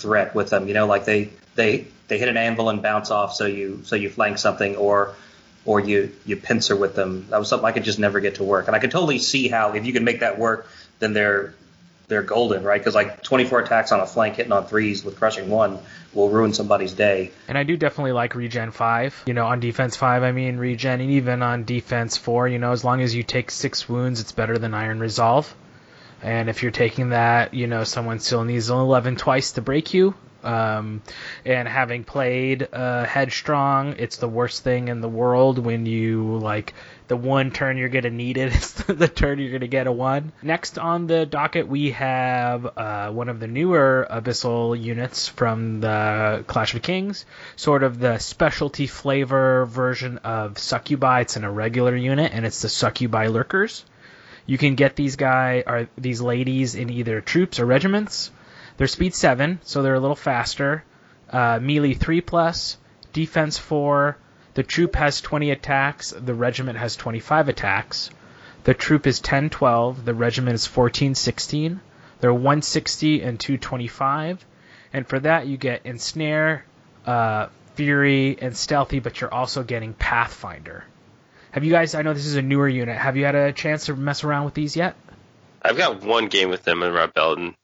threat 0.00 0.34
with 0.34 0.50
them. 0.50 0.68
You 0.68 0.74
know, 0.74 0.86
like 0.86 1.04
they 1.04 1.30
they 1.54 1.86
they 2.08 2.18
hit 2.18 2.28
an 2.28 2.36
anvil 2.36 2.68
and 2.70 2.82
bounce 2.82 3.10
off, 3.10 3.34
so 3.34 3.46
you 3.46 3.82
so 3.84 3.96
you 3.96 4.10
flank 4.10 4.38
something, 4.38 4.76
or 4.76 5.14
or 5.64 5.80
you 5.80 6.12
you 6.24 6.36
pincer 6.36 6.76
with 6.76 6.94
them. 6.94 7.26
That 7.30 7.38
was 7.38 7.48
something 7.48 7.66
I 7.66 7.72
could 7.72 7.84
just 7.84 7.98
never 7.98 8.20
get 8.20 8.36
to 8.36 8.44
work, 8.44 8.66
and 8.66 8.76
I 8.76 8.78
could 8.78 8.90
totally 8.90 9.18
see 9.18 9.48
how 9.48 9.72
if 9.74 9.86
you 9.86 9.92
can 9.92 10.04
make 10.04 10.20
that 10.20 10.38
work, 10.38 10.68
then 10.98 11.12
they're 11.12 11.54
they're 12.10 12.22
golden, 12.22 12.62
right? 12.64 12.80
Because 12.80 12.94
like 12.94 13.22
24 13.22 13.60
attacks 13.60 13.92
on 13.92 14.00
a 14.00 14.06
flank 14.06 14.36
hitting 14.36 14.52
on 14.52 14.66
threes 14.66 15.04
with 15.04 15.16
crushing 15.16 15.48
one 15.48 15.78
will 16.12 16.28
ruin 16.28 16.52
somebody's 16.52 16.92
day. 16.92 17.30
And 17.48 17.56
I 17.56 17.62
do 17.62 17.76
definitely 17.76 18.12
like 18.12 18.34
regen 18.34 18.72
five. 18.72 19.22
You 19.26 19.34
know, 19.34 19.46
on 19.46 19.60
defense 19.60 19.96
five, 19.96 20.22
I 20.22 20.32
mean 20.32 20.58
regen, 20.58 21.00
and 21.00 21.10
even 21.12 21.42
on 21.42 21.64
defense 21.64 22.16
four, 22.16 22.48
you 22.48 22.58
know, 22.58 22.72
as 22.72 22.84
long 22.84 23.00
as 23.00 23.14
you 23.14 23.22
take 23.22 23.50
six 23.50 23.88
wounds, 23.88 24.20
it's 24.20 24.32
better 24.32 24.58
than 24.58 24.74
iron 24.74 24.98
resolve. 24.98 25.54
And 26.22 26.48
if 26.50 26.62
you're 26.62 26.72
taking 26.72 27.10
that, 27.10 27.54
you 27.54 27.66
know, 27.66 27.84
someone 27.84 28.18
still 28.18 28.44
needs 28.44 28.70
an 28.70 28.78
11 28.78 29.16
twice 29.16 29.52
to 29.52 29.62
break 29.62 29.94
you. 29.94 30.14
Um, 30.42 31.02
and 31.44 31.68
having 31.68 32.04
played 32.04 32.66
uh, 32.72 33.04
Headstrong, 33.04 33.96
it's 33.98 34.16
the 34.16 34.28
worst 34.28 34.64
thing 34.64 34.88
in 34.88 35.00
the 35.00 35.08
world 35.08 35.58
when 35.58 35.86
you, 35.86 36.38
like, 36.38 36.74
the 37.08 37.16
one 37.16 37.50
turn 37.50 37.76
you're 37.76 37.88
going 37.88 38.04
to 38.04 38.10
need 38.10 38.38
it 38.38 38.54
is 38.54 38.72
the 38.72 39.08
turn 39.08 39.38
you're 39.38 39.50
going 39.50 39.60
to 39.60 39.68
get 39.68 39.86
a 39.86 39.92
one. 39.92 40.32
Next 40.42 40.78
on 40.78 41.06
the 41.06 41.26
docket, 41.26 41.68
we 41.68 41.90
have 41.90 42.66
uh, 42.76 43.10
one 43.10 43.28
of 43.28 43.40
the 43.40 43.48
newer 43.48 44.06
Abyssal 44.10 44.80
units 44.80 45.28
from 45.28 45.80
the 45.80 46.44
Clash 46.46 46.74
of 46.74 46.82
Kings, 46.82 47.26
sort 47.56 47.82
of 47.82 47.98
the 47.98 48.18
specialty 48.18 48.86
flavor 48.86 49.66
version 49.66 50.18
of 50.18 50.58
Succubi. 50.58 51.22
It's 51.22 51.36
an 51.36 51.44
irregular 51.44 51.96
unit, 51.96 52.32
and 52.32 52.46
it's 52.46 52.62
the 52.62 52.68
Succubi 52.68 53.26
Lurkers. 53.26 53.84
You 54.50 54.58
can 54.58 54.74
get 54.74 54.96
these 54.96 55.14
guy 55.14 55.62
or 55.64 55.88
these 55.96 56.20
ladies 56.20 56.74
in 56.74 56.90
either 56.90 57.20
troops 57.20 57.60
or 57.60 57.66
regiments. 57.66 58.32
They're 58.76 58.88
speed 58.88 59.14
seven, 59.14 59.60
so 59.62 59.80
they're 59.80 59.94
a 59.94 60.00
little 60.00 60.16
faster. 60.16 60.82
Uh, 61.32 61.60
melee 61.62 61.94
three 61.94 62.20
plus, 62.20 62.76
defense 63.12 63.58
four. 63.58 64.16
The 64.54 64.64
troop 64.64 64.96
has 64.96 65.20
20 65.20 65.52
attacks. 65.52 66.10
The 66.10 66.34
regiment 66.34 66.78
has 66.78 66.96
25 66.96 67.48
attacks. 67.48 68.10
The 68.64 68.74
troop 68.74 69.06
is 69.06 69.20
10 69.20 69.50
12. 69.50 70.04
The 70.04 70.14
regiment 70.14 70.56
is 70.56 70.66
14 70.66 71.14
16. 71.14 71.80
They're 72.18 72.34
160 72.34 73.22
and 73.22 73.38
225. 73.38 74.44
And 74.92 75.06
for 75.06 75.20
that, 75.20 75.46
you 75.46 75.58
get 75.58 75.86
Ensnare, 75.86 76.64
uh, 77.06 77.46
Fury, 77.76 78.36
and 78.42 78.56
Stealthy, 78.56 78.98
but 78.98 79.20
you're 79.20 79.32
also 79.32 79.62
getting 79.62 79.94
Pathfinder. 79.94 80.86
Have 81.52 81.64
you 81.64 81.72
guys? 81.72 81.94
I 81.94 82.02
know 82.02 82.14
this 82.14 82.26
is 82.26 82.36
a 82.36 82.42
newer 82.42 82.68
unit. 82.68 82.96
Have 82.96 83.16
you 83.16 83.24
had 83.24 83.34
a 83.34 83.52
chance 83.52 83.86
to 83.86 83.96
mess 83.96 84.22
around 84.22 84.44
with 84.44 84.54
these 84.54 84.76
yet? 84.76 84.94
I've 85.62 85.76
got 85.76 86.02
one 86.02 86.28
game 86.28 86.48
with 86.48 86.62
them 86.62 86.82
in 86.82 86.92
Red 86.92 87.12
Belton. 87.12 87.56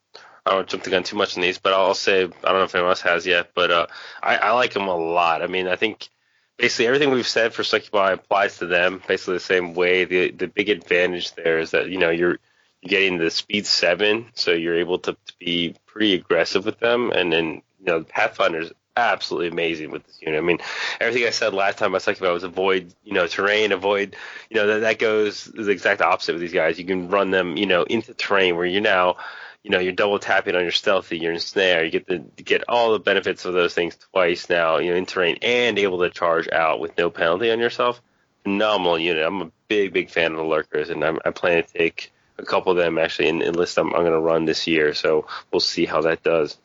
I 0.45 0.53
don't 0.53 0.69
jump 0.69 0.85
the 0.85 0.91
gun 0.91 1.03
too 1.03 1.17
much 1.17 1.37
in 1.37 1.43
these, 1.43 1.59
but 1.59 1.73
I'll 1.73 1.95
say 1.95 2.25
I 2.25 2.27
don't 2.27 2.45
know 2.45 2.63
if 2.65 2.75
anyone 2.75 2.91
else 2.91 3.01
has 3.03 3.27
yet, 3.27 3.51
but 3.55 3.71
uh, 3.71 3.87
I, 4.23 4.37
I 4.37 4.51
like 4.53 4.73
them 4.73 4.89
a 4.89 4.97
lot. 4.97 5.43
I 5.43 5.47
mean, 5.47 5.67
I 5.67 5.77
think 5.77 6.09
basically 6.57 6.87
everything 6.87 7.11
we've 7.11 7.27
said 7.27 7.53
for 7.53 7.65
Succubi 7.65 8.13
applies 8.13 8.59
to 8.59 8.67
them. 8.67 9.03
Basically 9.07 9.35
the 9.35 9.41
same 9.41 9.75
way. 9.75 10.05
The 10.05 10.31
the 10.31 10.47
big 10.47 10.69
advantage 10.69 11.35
there 11.35 11.59
is 11.59 11.73
that 11.73 11.89
you 11.89 11.99
know 11.99 12.11
you're 12.11 12.39
you're 12.83 12.91
getting 12.91 13.19
the 13.19 13.31
speed 13.31 13.67
seven, 13.67 14.27
so 14.35 14.53
you're 14.53 14.77
able 14.77 14.99
to, 15.01 15.13
to 15.13 15.33
be 15.39 15.75
pretty 15.87 16.15
aggressive 16.15 16.65
with 16.65 16.79
them, 16.79 17.11
and 17.11 17.33
then 17.33 17.63
you 17.81 17.87
know 17.87 17.99
the 18.01 18.05
Pathfinder's 18.05 18.73
absolutely 18.97 19.49
amazing 19.49 19.91
with 19.91 20.05
this 20.07 20.19
unit. 20.21 20.43
I 20.43 20.45
mean, 20.45 20.59
everything 21.01 21.27
I 21.27 21.31
said 21.31 21.55
last 21.55 21.79
time 21.79 21.91
I 21.91 21.95
was 21.95 22.05
talking 22.05 22.23
about 22.23 22.35
was 22.35 22.45
avoid, 22.45 22.95
you 23.05 23.13
know, 23.13 23.27
terrain, 23.27 23.73
avoid, 23.73 24.17
you 24.51 24.57
know, 24.57 24.67
that, 24.67 24.81
that 24.81 24.99
goes 24.99 25.45
the 25.45 25.71
exact 25.71 26.01
opposite 26.01 26.33
with 26.33 26.41
these 26.41 26.53
guys. 26.53 26.79
You 26.79 26.85
can 26.85 27.09
run 27.09 27.31
them, 27.31 27.57
you 27.57 27.67
know, 27.67 27.83
into 27.83 28.15
terrain 28.15 28.57
where 28.57 28.67
you're 28.67 28.81
now, 28.81 29.17
you 29.63 29.71
know, 29.71 29.79
you're 29.79 29.93
double 29.93 30.19
tapping 30.19 30.55
on 30.55 30.63
your 30.63 30.73
stealthy, 30.73 31.19
your 31.19 31.33
ensnare. 31.33 31.85
You 31.85 31.91
get 31.91 32.07
the 32.07 32.19
get 32.43 32.65
all 32.69 32.93
the 32.93 32.99
benefits 32.99 33.45
of 33.45 33.53
those 33.53 33.75
things 33.75 33.97
twice 34.13 34.49
now, 34.49 34.79
you 34.79 34.91
know, 34.91 34.97
in 34.97 35.07
terrain 35.07 35.39
and 35.43 35.79
able 35.79 35.99
to 36.01 36.11
charge 36.11 36.49
out 36.51 36.81
with 36.81 36.97
no 36.97 37.11
penalty 37.11 37.51
on 37.51 37.59
yourself. 37.59 38.01
Phenomenal 38.45 38.99
unit. 38.99 39.27
I'm 39.27 39.43
a 39.43 39.51
big, 39.69 39.93
big 39.93 40.11
fan 40.11 40.33
of 40.33 40.39
the 40.39 40.45
lurkers, 40.45 40.89
and 40.89 41.05
I'm, 41.05 41.19
I 41.25 41.31
plan 41.31 41.65
to 41.65 41.73
take 41.73 42.13
a 42.39 42.45
couple 42.45 42.71
of 42.71 42.79
them 42.79 42.99
actually 42.99 43.29
in, 43.29 43.43
in 43.43 43.55
list 43.55 43.79
I'm, 43.79 43.87
I'm 43.95 44.03
going 44.03 44.13
to 44.13 44.21
run 44.21 44.45
this 44.45 44.67
year. 44.67 44.95
So 44.95 45.27
we'll 45.53 45.61
see 45.61 45.87
how 45.87 46.03
that 46.03 46.23
does. 46.23 46.57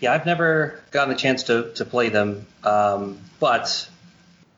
Yeah, 0.00 0.12
I've 0.14 0.26
never 0.26 0.80
gotten 0.90 1.10
the 1.10 1.18
chance 1.18 1.44
to, 1.44 1.72
to 1.74 1.84
play 1.84 2.08
them, 2.08 2.46
um, 2.64 3.18
but 3.38 3.88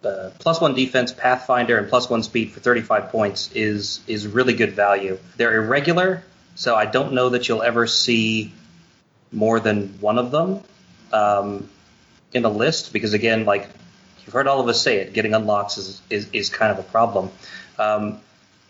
uh, 0.05 0.31
plus 0.39 0.61
one 0.61 0.75
defense, 0.75 1.13
Pathfinder, 1.13 1.79
and 1.79 1.89
plus 1.89 2.09
one 2.09 2.23
speed 2.23 2.53
for 2.53 2.61
35 2.61 3.11
points 3.11 3.51
is 3.53 4.01
is 4.07 4.27
really 4.27 4.55
good 4.55 4.73
value. 4.73 5.19
They're 5.37 5.55
irregular, 5.55 6.23
so 6.55 6.77
I 6.77 6.87
don't 6.87 7.13
know 7.13 7.31
that 7.31 7.49
you'll 7.49 7.63
ever 7.63 7.87
see 7.87 8.53
more 9.33 9.59
than 9.59 9.89
one 10.01 10.19
of 10.19 10.31
them 10.31 10.61
um, 11.13 11.69
in 12.33 12.45
a 12.45 12.49
list 12.49 12.93
because 12.93 13.13
again, 13.13 13.45
like 13.45 13.69
you've 14.25 14.33
heard 14.33 14.47
all 14.47 14.61
of 14.61 14.69
us 14.69 14.81
say 14.81 14.99
it, 14.99 15.13
getting 15.13 15.35
unlocks 15.35 15.77
is 15.77 16.01
is, 16.09 16.29
is 16.33 16.51
kind 16.51 16.71
of 16.71 16.79
a 16.79 16.89
problem. 16.89 17.31
Um, 17.79 18.21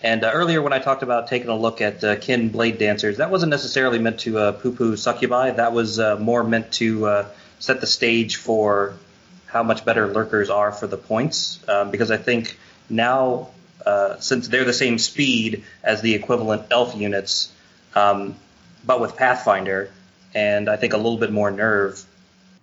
and 0.02 0.24
uh, 0.24 0.30
earlier, 0.32 0.60
when 0.60 0.72
I 0.72 0.78
talked 0.78 1.02
about 1.02 1.28
taking 1.28 1.48
a 1.48 1.56
look 1.56 1.80
at 1.80 2.02
uh, 2.02 2.16
kin 2.16 2.48
blade 2.48 2.78
dancers, 2.78 3.18
that 3.18 3.30
wasn't 3.30 3.50
necessarily 3.50 3.98
meant 3.98 4.20
to 4.20 4.38
uh, 4.38 4.52
poo-poo 4.52 4.96
succubi. 4.96 5.50
That 5.52 5.72
was 5.72 6.00
uh, 6.00 6.16
more 6.18 6.42
meant 6.42 6.72
to 6.72 7.06
uh, 7.06 7.28
set 7.58 7.80
the 7.80 7.86
stage 7.86 8.36
for 8.36 8.94
how 9.46 9.62
much 9.62 9.84
better 9.84 10.08
lurkers 10.08 10.50
are 10.50 10.72
for 10.72 10.86
the 10.86 10.96
points. 10.96 11.60
Um, 11.68 11.90
because 11.90 12.10
I 12.10 12.16
think 12.16 12.58
now, 12.90 13.50
uh, 13.86 14.18
since 14.18 14.48
they're 14.48 14.64
the 14.64 14.72
same 14.72 14.98
speed 14.98 15.64
as 15.84 16.02
the 16.02 16.14
equivalent 16.14 16.66
elf 16.70 16.96
units, 16.96 17.52
um, 17.94 18.34
but 18.84 19.00
with 19.00 19.16
Pathfinder, 19.16 19.90
and 20.34 20.68
I 20.68 20.76
think 20.76 20.94
a 20.94 20.96
little 20.96 21.18
bit 21.18 21.30
more 21.30 21.50
nerve, 21.50 22.02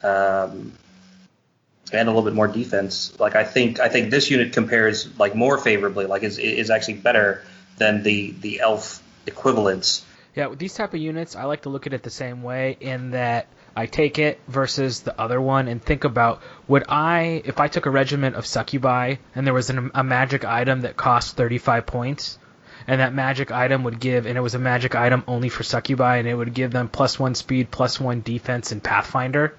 um, 0.04 0.74
and 1.92 2.08
a 2.08 2.12
little 2.12 2.24
bit 2.24 2.34
more 2.34 2.48
defense. 2.48 3.18
Like 3.20 3.36
I 3.36 3.44
think 3.44 3.80
I 3.80 3.90
think 3.90 4.12
this 4.12 4.30
unit 4.30 4.54
compares 4.54 5.18
like 5.20 5.36
more 5.36 5.58
favorably, 5.58 6.06
like 6.06 6.24
is 6.24 6.38
is 6.38 6.70
actually 6.70 6.96
better 6.96 7.44
than 7.78 8.04
the 8.04 8.32
the 8.40 8.60
elf 8.60 9.02
equivalents. 9.26 10.06
Yeah, 10.36 10.48
with 10.48 10.60
these 10.60 10.74
type 10.74 10.94
of 10.94 11.00
units, 11.00 11.36
I 11.36 11.44
like 11.46 11.64
to 11.64 11.70
look 11.70 11.88
at 11.88 11.94
it 11.94 12.04
the 12.04 12.10
same 12.10 12.44
way 12.44 12.78
in 12.80 13.12
that 13.12 13.48
I 13.76 13.86
take 13.86 14.20
it 14.20 14.40
versus 14.48 15.02
the 15.02 15.20
other 15.20 15.42
one 15.42 15.68
and 15.68 15.82
think 15.82 16.04
about 16.04 16.42
would 16.68 16.84
I 16.90 17.42
if 17.46 17.60
I 17.60 17.68
took 17.68 17.86
a 17.86 17.90
regiment 17.90 18.36
of 18.36 18.46
succubi 18.46 19.16
and 19.36 19.46
there 19.46 19.54
was 19.54 19.70
an, 19.70 19.92
a 19.94 20.04
magic 20.04 20.46
item 20.46 20.82
that 20.82 20.98
cost 20.98 21.36
35 21.38 21.86
points 21.86 22.38
and 22.88 23.02
that 23.02 23.14
magic 23.14 23.52
item 23.52 23.84
would 23.84 24.00
give 24.00 24.26
and 24.26 24.38
it 24.38 24.42
was 24.42 24.56
a 24.56 24.60
magic 24.60 24.96
item 24.96 25.24
only 25.28 25.50
for 25.50 25.64
succubi 25.64 26.18
and 26.18 26.28
it 26.28 26.36
would 26.36 26.54
give 26.54 26.72
them 26.72 26.90
plus 26.90 27.20
1 27.20 27.36
speed, 27.36 27.72
plus 27.72 28.00
1 28.00 28.22
defense 28.22 28.72
and 28.72 28.84
Pathfinder 28.84 29.56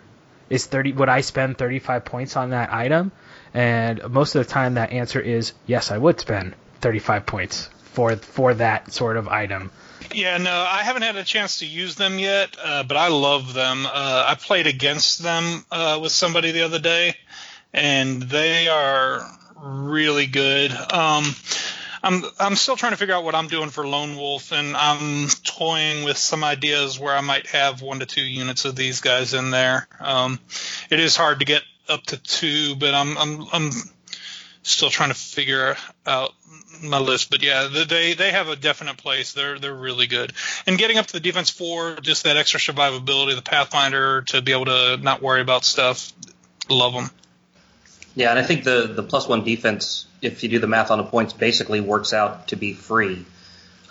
is 0.51 0.67
30 0.67 0.93
would 0.93 1.09
I 1.09 1.23
spend 1.23 1.57
35 1.57 2.05
points 2.05 2.37
on 2.37 2.51
that 2.51 2.73
item? 2.73 3.13
And 3.55 4.03
most 4.11 4.35
of 4.35 4.47
the 4.47 4.53
time 4.53 4.75
that 4.75 4.93
answer 4.93 5.21
is 5.21 5.53
yes, 5.67 5.91
I 5.91 5.99
would 5.99 6.21
spend 6.21 6.55
35 6.81 7.27
points 7.27 7.71
for 7.93 8.17
for 8.17 8.55
that 8.55 8.93
sort 8.93 9.17
of 9.17 9.29
item. 9.29 9.71
Yeah, 10.13 10.39
no, 10.39 10.51
I 10.51 10.83
haven't 10.83 11.03
had 11.03 11.17
a 11.17 11.25
chance 11.25 11.61
to 11.61 11.67
use 11.67 11.95
them 11.95 12.19
yet, 12.19 12.57
uh, 12.63 12.83
but 12.83 12.97
I 12.97 13.09
love 13.09 13.55
them. 13.55 13.87
Uh, 13.87 14.25
I 14.27 14.35
played 14.35 14.67
against 14.67 15.23
them 15.23 15.65
uh, 15.71 15.99
with 16.03 16.11
somebody 16.11 16.51
the 16.51 16.63
other 16.63 16.81
day, 16.81 17.15
and 17.73 18.23
they 18.23 18.67
are 18.67 19.25
really 19.63 20.27
good. 20.27 20.73
Um, 20.73 21.35
I'm 22.03 22.23
I'm 22.39 22.57
still 22.57 22.77
trying 22.77 22.93
to 22.93 22.97
figure 22.97 23.15
out 23.15 23.25
what 23.25 23.35
I'm 23.35 23.49
doing 23.49 23.71
for 23.71 23.87
Lone 23.87 24.17
Wolf, 24.17 24.53
and 24.53 24.77
I'm 24.77 25.29
toying 25.45 26.05
with 26.05 26.17
some 26.17 26.45
ideas 26.45 26.99
where 26.99 27.15
I 27.15 27.21
might 27.21 27.47
have 27.49 27.83
one 27.83 28.01
to 28.01 28.07
two 28.07 28.25
units 28.25 28.65
of 28.65 28.75
these 28.77 29.01
guys 29.01 29.35
in 29.35 29.51
there. 29.51 29.87
Um, 30.01 30.39
it 30.91 31.01
is 31.01 31.17
hard 31.17 31.41
to 31.41 31.45
get 31.45 31.63
up 31.89 32.03
to 32.05 32.17
two, 32.17 32.77
but 32.77 32.95
I'm 32.95 33.19
I'm 33.19 33.47
I'm 33.53 33.71
still 34.63 34.91
trying 34.91 35.11
to 35.11 35.15
figure 35.15 35.77
out 36.07 36.33
my 36.83 36.99
list. 36.99 37.31
But 37.31 37.43
yeah, 37.43 37.69
they 37.87 38.15
they 38.15 38.31
have 38.31 38.49
a 38.49 38.57
definite 38.57 38.97
place. 38.97 39.33
They're 39.33 39.59
they're 39.59 39.75
really 39.75 40.07
good. 40.07 40.33
And 40.67 40.79
getting 40.79 40.99
up 40.99 41.07
to 41.07 41.13
the 41.13 41.21
defense 41.21 41.51
four, 41.51 41.97
just 41.97 42.25
that 42.25 42.37
extra 42.37 42.61
survivability, 42.61 43.37
the 43.37 43.43
Pathfinder 43.43 44.23
to 44.29 44.43
be 44.43 44.53
able 44.53 44.67
to 44.67 44.97
not 44.97 45.23
worry 45.23 45.41
about 45.41 45.65
stuff. 45.65 46.13
Love 46.69 46.95
them. 46.95 47.11
Yeah, 48.15 48.31
and 48.31 48.39
I 48.39 48.43
think 48.43 48.65
the 48.65 48.87
the 48.87 49.03
plus 49.03 49.29
one 49.29 49.45
defense, 49.45 50.07
if 50.23 50.43
you 50.43 50.49
do 50.49 50.59
the 50.59 50.67
math 50.67 50.91
on 50.91 50.99
the 50.99 51.05
points, 51.05 51.33
basically 51.33 51.81
works 51.81 52.13
out 52.13 52.49
to 52.49 52.57
be 52.57 52.75
free, 52.75 53.25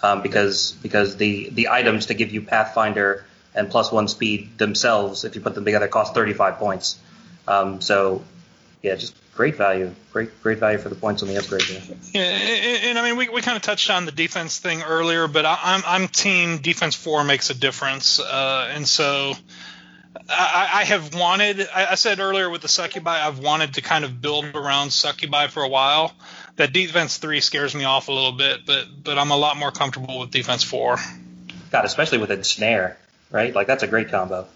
um, 0.04 0.22
because 0.22 0.72
because 0.72 1.18
the 1.18 1.50
the 1.50 1.70
items 1.70 2.08
to 2.08 2.14
give 2.14 2.32
you 2.32 2.42
Pathfinder 2.42 3.26
and 3.56 3.70
plus 3.70 3.92
one 3.92 4.08
speed 4.08 4.58
themselves, 4.58 5.26
if 5.26 5.36
you 5.36 5.42
put 5.42 5.56
them 5.56 5.66
together, 5.66 5.88
cost 5.88 6.14
35 6.14 6.58
points. 6.58 7.00
Um, 7.48 7.82
so 7.82 8.24
yeah, 8.82 8.96
just 8.96 9.16
great 9.36 9.56
value, 9.56 9.94
great 10.12 10.42
great 10.44 10.60
value 10.60 10.78
for 10.78 10.90
the 10.90 10.96
points 10.96 11.22
on 11.24 11.30
the 11.30 11.38
upgrade. 11.38 11.62
There. 11.62 11.98
Yeah, 12.14 12.22
and, 12.22 12.84
and 12.86 13.00
I 13.00 13.10
mean 13.10 13.18
we, 13.18 13.30
we 13.30 13.42
kind 13.42 13.58
of 13.58 13.64
touched 13.64 13.90
on 13.90 14.06
the 14.06 14.12
defense 14.12 14.60
thing 14.60 14.84
earlier, 14.84 15.28
but 15.28 15.46
I, 15.46 15.58
I'm 15.64 15.84
I'm 15.86 16.08
team 16.08 16.60
defense 16.60 16.96
four 16.96 17.24
makes 17.24 17.50
a 17.50 17.56
difference, 17.56 18.20
uh, 18.20 18.72
and 18.74 18.88
so. 18.88 19.34
I, 20.28 20.70
I 20.74 20.84
have 20.86 21.16
wanted. 21.16 21.62
I, 21.74 21.88
I 21.92 21.96
said 21.96 22.20
earlier 22.20 22.50
with 22.50 22.62
the 22.62 22.68
succubi, 22.68 23.26
I've 23.26 23.40
wanted 23.40 23.76
to 23.76 23.82
kind 23.82 24.04
of 24.04 24.22
build 24.22 24.46
around 24.56 24.92
succubi 24.92 25.48
for 25.48 25.64
a 25.64 25.70
while. 25.70 26.14
That 26.56 26.74
defense 26.74 27.18
three 27.18 27.40
scares 27.40 27.74
me 27.74 27.86
off 27.86 28.10
a 28.10 28.12
little 28.12 28.34
bit, 28.34 28.66
but 28.66 28.86
but 29.04 29.18
I'm 29.18 29.32
a 29.32 29.38
lot 29.38 29.58
more 29.58 29.72
comfortable 29.72 30.20
with 30.20 30.32
defense 30.32 30.64
four. 30.64 30.98
God, 31.72 31.86
especially 31.86 32.18
with 32.18 32.32
ensnare, 32.32 32.98
right? 33.32 33.54
Like 33.54 33.68
that's 33.68 33.84
a 33.84 33.88
great 33.88 34.10
combo. 34.10 34.48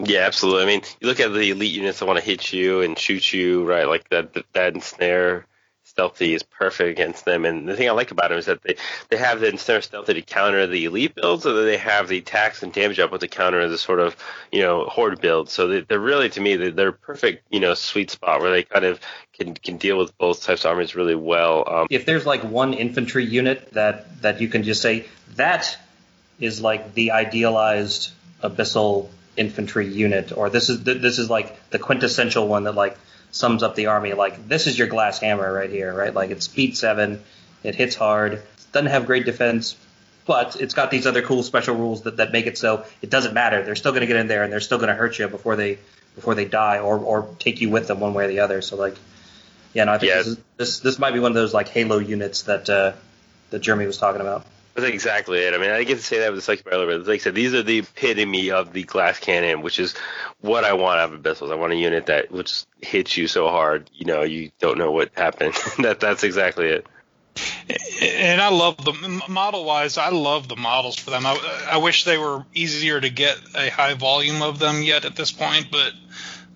Yeah, 0.00 0.20
absolutely. 0.20 0.62
I 0.62 0.66
mean, 0.66 0.82
you 1.00 1.08
look 1.08 1.20
at 1.20 1.32
the 1.32 1.50
elite 1.50 1.74
units 1.74 1.98
that 1.98 2.06
want 2.06 2.18
to 2.18 2.24
hit 2.24 2.52
you 2.52 2.82
and 2.82 2.96
shoot 2.96 3.32
you, 3.32 3.64
right? 3.64 3.88
Like 3.88 4.08
that, 4.10 4.34
that, 4.34 4.44
that 4.52 4.74
ensnare 4.74 5.44
stealthy 5.88 6.34
is 6.34 6.42
perfect 6.42 6.90
against 6.90 7.24
them. 7.24 7.44
And 7.44 7.68
the 7.68 7.74
thing 7.76 7.88
I 7.88 7.92
like 7.92 8.10
about 8.10 8.28
them 8.28 8.38
is 8.38 8.46
that 8.46 8.62
they, 8.62 8.76
they 9.08 9.16
have 9.16 9.40
the 9.40 9.48
ensnare 9.48 9.82
stealthy 9.82 10.14
to 10.14 10.22
counter 10.22 10.66
the 10.66 10.84
elite 10.84 11.14
builds, 11.14 11.46
or 11.46 11.64
they 11.64 11.78
have 11.78 12.08
the 12.08 12.18
attacks 12.18 12.62
and 12.62 12.72
damage 12.72 13.00
output 13.00 13.20
to 13.20 13.28
counter 13.28 13.66
the 13.68 13.78
sort 13.78 14.00
of, 14.00 14.16
you 14.52 14.62
know, 14.62 14.84
horde 14.84 15.20
build. 15.20 15.50
So 15.50 15.68
they, 15.68 15.80
they're 15.80 15.98
really, 15.98 16.28
to 16.30 16.40
me, 16.40 16.56
they're, 16.56 16.70
they're 16.70 16.92
perfect, 16.92 17.44
you 17.50 17.60
know, 17.60 17.74
sweet 17.74 18.10
spot 18.10 18.40
where 18.40 18.50
they 18.50 18.62
kind 18.62 18.84
of 18.84 19.00
can, 19.32 19.54
can 19.54 19.78
deal 19.78 19.98
with 19.98 20.16
both 20.18 20.42
types 20.42 20.64
of 20.64 20.70
armies 20.70 20.94
really 20.94 21.14
well. 21.14 21.64
Um, 21.66 21.86
If 21.90 22.06
there's 22.06 22.26
like 22.26 22.44
one 22.44 22.74
infantry 22.74 23.24
unit 23.24 23.72
that, 23.72 24.22
that 24.22 24.40
you 24.40 24.48
can 24.48 24.62
just 24.62 24.82
say, 24.82 25.06
that 25.36 25.78
is 26.38 26.60
like 26.60 26.94
the 26.94 27.12
idealized 27.12 28.12
abyssal 28.42 29.08
infantry 29.36 29.86
unit, 29.86 30.36
or 30.36 30.50
this 30.50 30.68
is 30.68 30.82
this 30.82 31.20
is 31.20 31.30
like 31.30 31.70
the 31.70 31.78
quintessential 31.78 32.48
one 32.48 32.64
that 32.64 32.74
like 32.74 32.98
sums 33.30 33.62
up 33.62 33.74
the 33.74 33.86
army. 33.86 34.12
Like 34.14 34.48
this 34.48 34.66
is 34.66 34.78
your 34.78 34.88
glass 34.88 35.18
hammer 35.18 35.52
right 35.52 35.70
here, 35.70 35.92
right? 35.94 36.12
Like 36.14 36.30
it's 36.30 36.44
speed 36.46 36.76
seven, 36.76 37.22
it 37.62 37.74
hits 37.74 37.94
hard, 37.94 38.42
doesn't 38.72 38.90
have 38.90 39.06
great 39.06 39.24
defense, 39.24 39.76
but 40.26 40.56
it's 40.60 40.74
got 40.74 40.90
these 40.90 41.06
other 41.06 41.22
cool 41.22 41.42
special 41.42 41.74
rules 41.76 42.02
that, 42.02 42.18
that 42.18 42.32
make 42.32 42.46
it 42.46 42.58
so 42.58 42.84
it 43.02 43.10
doesn't 43.10 43.34
matter. 43.34 43.62
They're 43.62 43.76
still 43.76 43.92
going 43.92 44.02
to 44.02 44.06
get 44.06 44.16
in 44.16 44.28
there 44.28 44.42
and 44.42 44.52
they're 44.52 44.60
still 44.60 44.78
going 44.78 44.88
to 44.88 44.94
hurt 44.94 45.18
you 45.18 45.28
before 45.28 45.56
they 45.56 45.78
before 46.14 46.34
they 46.34 46.44
die 46.44 46.78
or 46.78 46.98
or 46.98 47.28
take 47.38 47.60
you 47.60 47.70
with 47.70 47.86
them 47.86 48.00
one 48.00 48.14
way 48.14 48.24
or 48.24 48.28
the 48.28 48.40
other. 48.40 48.60
So 48.62 48.76
like, 48.76 48.96
yeah, 49.72 49.84
no, 49.84 49.92
I 49.92 49.98
think 49.98 50.10
Yeah. 50.10 50.18
this, 50.18 50.26
is, 50.26 50.38
this 50.56 50.80
this 50.80 50.98
might 50.98 51.12
be 51.12 51.20
one 51.20 51.30
of 51.30 51.36
those 51.36 51.54
like 51.54 51.68
Halo 51.68 51.98
units 51.98 52.42
that 52.42 52.68
uh, 52.68 52.92
that 53.50 53.60
Jeremy 53.60 53.86
was 53.86 53.98
talking 53.98 54.20
about. 54.20 54.44
That's 54.78 54.92
exactly 54.92 55.40
it. 55.40 55.54
I 55.54 55.58
mean, 55.58 55.70
I 55.70 55.82
get 55.82 55.96
to 55.96 56.04
say 56.04 56.20
that 56.20 56.30
with 56.30 56.38
the 56.38 56.42
Psychic 56.42 56.68
earlier, 56.70 56.98
but 56.98 57.08
like 57.08 57.20
I 57.20 57.24
said, 57.24 57.34
these 57.34 57.52
are 57.52 57.64
the 57.64 57.78
epitome 57.78 58.52
of 58.52 58.72
the 58.72 58.84
glass 58.84 59.18
cannon, 59.18 59.62
which 59.62 59.80
is 59.80 59.96
what 60.40 60.62
I 60.62 60.74
want 60.74 61.00
out 61.00 61.12
of 61.12 61.20
Abyssals. 61.20 61.50
I 61.50 61.56
want 61.56 61.72
a 61.72 61.76
unit 61.76 62.06
that 62.06 62.30
which 62.30 62.64
hits 62.80 63.16
you 63.16 63.26
so 63.26 63.48
hard, 63.48 63.90
you 63.92 64.06
know, 64.06 64.22
you 64.22 64.52
don't 64.60 64.78
know 64.78 64.92
what 64.92 65.10
happened. 65.16 65.54
that 65.80 65.98
That's 65.98 66.22
exactly 66.22 66.68
it. 66.68 66.86
And 68.00 68.40
I 68.40 68.50
love 68.50 68.84
them 68.84 69.20
model 69.28 69.64
wise. 69.64 69.98
I 69.98 70.10
love 70.10 70.46
the 70.46 70.56
models 70.56 70.96
for 70.96 71.10
them. 71.10 71.26
I, 71.26 71.66
I 71.72 71.78
wish 71.78 72.04
they 72.04 72.16
were 72.16 72.44
easier 72.54 73.00
to 73.00 73.10
get 73.10 73.36
a 73.56 73.70
high 73.70 73.94
volume 73.94 74.42
of 74.42 74.60
them 74.60 74.84
yet 74.84 75.04
at 75.04 75.16
this 75.16 75.32
point, 75.32 75.72
but 75.72 75.92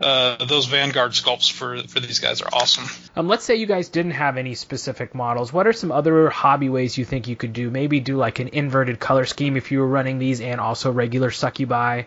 uh, 0.02 0.44
those 0.44 0.66
Vanguard 0.66 1.12
sculpts 1.12 1.50
for 1.50 1.82
for 1.82 2.00
these 2.00 2.18
guys 2.18 2.42
are 2.42 2.48
awesome. 2.52 2.84
Um, 3.16 3.28
let's 3.28 3.44
say 3.44 3.56
you 3.56 3.66
guys 3.66 3.88
didn't 3.88 4.12
have 4.12 4.36
any 4.36 4.54
specific 4.54 5.14
models. 5.14 5.52
What 5.52 5.66
are 5.66 5.72
some 5.72 5.92
other 5.92 6.30
hobby 6.30 6.68
ways 6.68 6.98
you 6.98 7.04
think 7.04 7.28
you 7.28 7.36
could 7.36 7.52
do? 7.52 7.70
Maybe 7.70 8.00
do 8.00 8.16
like 8.16 8.38
an 8.38 8.48
inverted 8.48 8.98
color 8.98 9.24
scheme 9.24 9.56
if 9.56 9.70
you 9.70 9.80
were 9.80 9.86
running 9.86 10.18
these 10.18 10.40
and 10.40 10.60
also 10.60 10.90
regular 10.90 11.30
succubi, 11.30 12.02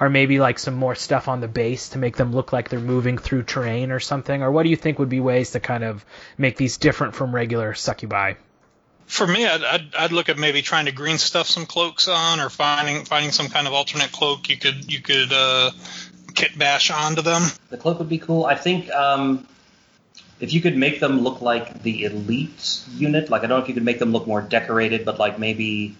or 0.00 0.08
maybe 0.10 0.38
like 0.38 0.58
some 0.58 0.74
more 0.74 0.94
stuff 0.94 1.28
on 1.28 1.40
the 1.40 1.48
base 1.48 1.90
to 1.90 1.98
make 1.98 2.16
them 2.16 2.32
look 2.32 2.52
like 2.52 2.68
they're 2.68 2.80
moving 2.80 3.18
through 3.18 3.44
terrain 3.44 3.90
or 3.90 4.00
something? 4.00 4.42
Or 4.42 4.50
what 4.50 4.62
do 4.64 4.70
you 4.70 4.76
think 4.76 4.98
would 4.98 5.08
be 5.08 5.20
ways 5.20 5.52
to 5.52 5.60
kind 5.60 5.84
of 5.84 6.04
make 6.36 6.56
these 6.56 6.76
different 6.76 7.14
from 7.14 7.34
regular 7.34 7.74
succubi? 7.74 8.34
For 9.06 9.26
me, 9.26 9.46
I'd, 9.46 9.64
I'd, 9.64 9.94
I'd 9.98 10.12
look 10.12 10.28
at 10.28 10.36
maybe 10.36 10.60
trying 10.60 10.84
to 10.84 10.92
green 10.92 11.16
stuff 11.16 11.48
some 11.48 11.64
cloaks 11.64 12.08
on, 12.08 12.40
or 12.40 12.50
finding 12.50 13.06
finding 13.06 13.32
some 13.32 13.48
kind 13.48 13.66
of 13.66 13.72
alternate 13.72 14.12
cloak 14.12 14.50
you 14.50 14.58
could 14.58 14.92
you 14.92 15.00
could 15.00 15.32
uh, 15.32 15.70
kit 16.38 16.56
bash 16.56 16.90
onto 16.90 17.22
them. 17.22 17.42
The 17.70 17.76
cloak 17.76 17.98
would 17.98 18.08
be 18.08 18.18
cool. 18.18 18.44
I 18.44 18.54
think 18.54 18.90
um, 18.92 19.46
if 20.40 20.52
you 20.52 20.60
could 20.60 20.76
make 20.76 21.00
them 21.00 21.20
look 21.20 21.40
like 21.40 21.82
the 21.82 22.04
elite 22.04 22.80
unit, 22.94 23.28
like 23.28 23.42
I 23.42 23.46
don't 23.46 23.58
know 23.58 23.62
if 23.62 23.68
you 23.68 23.74
could 23.74 23.84
make 23.84 23.98
them 23.98 24.12
look 24.12 24.26
more 24.26 24.40
decorated, 24.40 25.04
but 25.04 25.18
like 25.18 25.38
maybe 25.38 25.96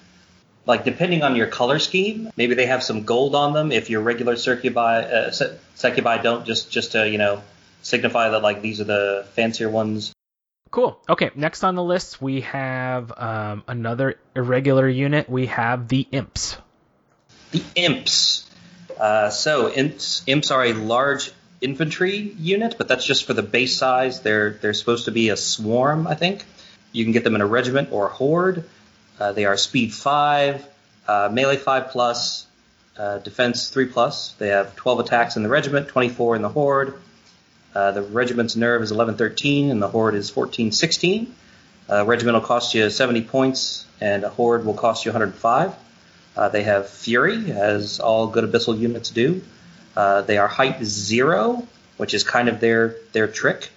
like 0.65 0.85
depending 0.85 1.23
on 1.23 1.35
your 1.35 1.48
color 1.48 1.78
scheme, 1.78 2.31
maybe 2.36 2.55
they 2.55 2.66
have 2.66 2.82
some 2.82 3.02
gold 3.05 3.35
on 3.35 3.52
them. 3.52 3.73
If 3.73 3.90
your 3.90 4.01
regular 4.01 4.36
succubi 4.36 5.02
uh, 5.02 5.31
succubi 5.74 6.23
don't 6.23 6.47
just 6.47 6.70
just 6.70 6.93
to 6.93 7.09
you 7.09 7.19
know 7.19 7.43
signify 7.82 8.31
that 8.31 8.43
like 8.43 8.62
these 8.62 8.81
are 8.81 8.85
the 8.85 9.27
fancier 9.32 9.69
ones. 9.69 10.12
Cool. 10.70 11.01
Okay, 11.09 11.31
next 11.35 11.65
on 11.65 11.74
the 11.74 11.82
list 11.82 12.20
we 12.23 12.43
have 12.43 13.12
um, 13.16 13.65
another 13.66 14.20
irregular 14.36 14.86
unit. 14.86 15.28
We 15.28 15.47
have 15.47 15.89
the 15.89 16.06
imps. 16.12 16.59
The 17.51 17.65
imps. 17.74 18.48
Uh, 18.99 19.31
so 19.31 19.70
imps, 19.70 20.23
imps 20.27 20.51
are 20.51 20.65
a 20.65 20.73
large 20.73 21.31
infantry 21.61 22.16
unit, 22.39 22.77
but 22.79 22.89
that's 22.89 23.05
just 23.05 23.27
for 23.27 23.35
the 23.35 23.43
base 23.43 23.77
size. 23.77 24.20
They're 24.20 24.51
they're 24.51 24.75
supposed 24.75 25.07
to 25.07 25.11
be 25.11 25.31
a 25.31 25.37
swarm, 25.37 26.07
I 26.07 26.15
think. 26.15 26.45
You 26.93 27.05
can 27.05 27.12
get 27.12 27.25
them 27.25 27.35
in 27.35 27.41
a 27.41 27.47
regiment 27.47 27.91
or 27.93 28.07
a 28.07 28.11
horde. 28.11 28.65
Uh, 29.19 29.33
they 29.33 29.45
are 29.45 29.57
speed 29.57 29.93
five, 29.93 30.66
uh, 31.07 31.29
melee 31.33 31.57
five 31.57 31.91
plus, 31.91 32.47
uh, 32.97 33.19
defense 33.19 33.69
three 33.70 33.87
plus. 33.87 34.33
They 34.33 34.49
have 34.49 34.75
12 34.77 35.01
attacks 35.01 35.37
in 35.37 35.43
the 35.43 35.49
regiment, 35.49 35.89
24 35.89 36.37
in 36.37 36.43
the 36.43 36.49
horde. 36.49 36.95
Uh, 37.75 37.93
the 37.93 38.03
regiment's 38.03 38.57
nerve 38.57 38.83
is 38.83 38.91
1113, 38.91 39.70
and 39.70 39.83
the 39.83 39.89
horde 39.89 40.15
is 40.15 40.35
1416. 40.35 41.35
Uh, 41.91 42.05
regiment 42.05 42.35
will 42.35 42.47
cost 42.47 42.75
you 42.75 42.89
70 42.89 43.23
points, 43.23 43.87
and 44.01 44.25
a 44.25 44.29
horde 44.29 44.65
will 44.65 44.75
cost 44.75 45.05
you 45.05 45.11
105. 45.11 45.75
Uh, 46.39 46.48
they 46.48 46.62
have 46.62 46.89
fury, 46.89 47.51
as 47.51 47.98
all 47.98 48.28
good 48.28 48.44
abyssal 48.44 48.78
units 48.78 49.10
do. 49.10 49.43
Uh, 49.97 50.23
they 50.23 50.39
are 50.39 50.47
height 50.47 50.85
zero, 50.85 51.66
which 51.97 52.15
is 52.15 52.23
kind 52.23 52.48
of 52.48 52.60
their 52.60 52.94
their 53.10 53.27
trick, 53.27 53.70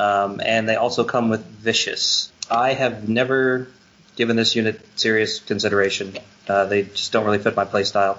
um, 0.00 0.40
and 0.44 0.68
they 0.68 0.74
also 0.74 1.04
come 1.04 1.28
with 1.28 1.46
vicious. 1.46 2.32
I 2.50 2.72
have 2.72 3.08
never 3.08 3.68
given 4.16 4.34
this 4.34 4.56
unit 4.56 4.80
serious 4.96 5.38
consideration. 5.38 6.18
Uh, 6.48 6.64
they 6.64 6.82
just 6.82 7.12
don't 7.12 7.24
really 7.24 7.38
fit 7.38 7.54
my 7.54 7.64
playstyle. 7.64 8.18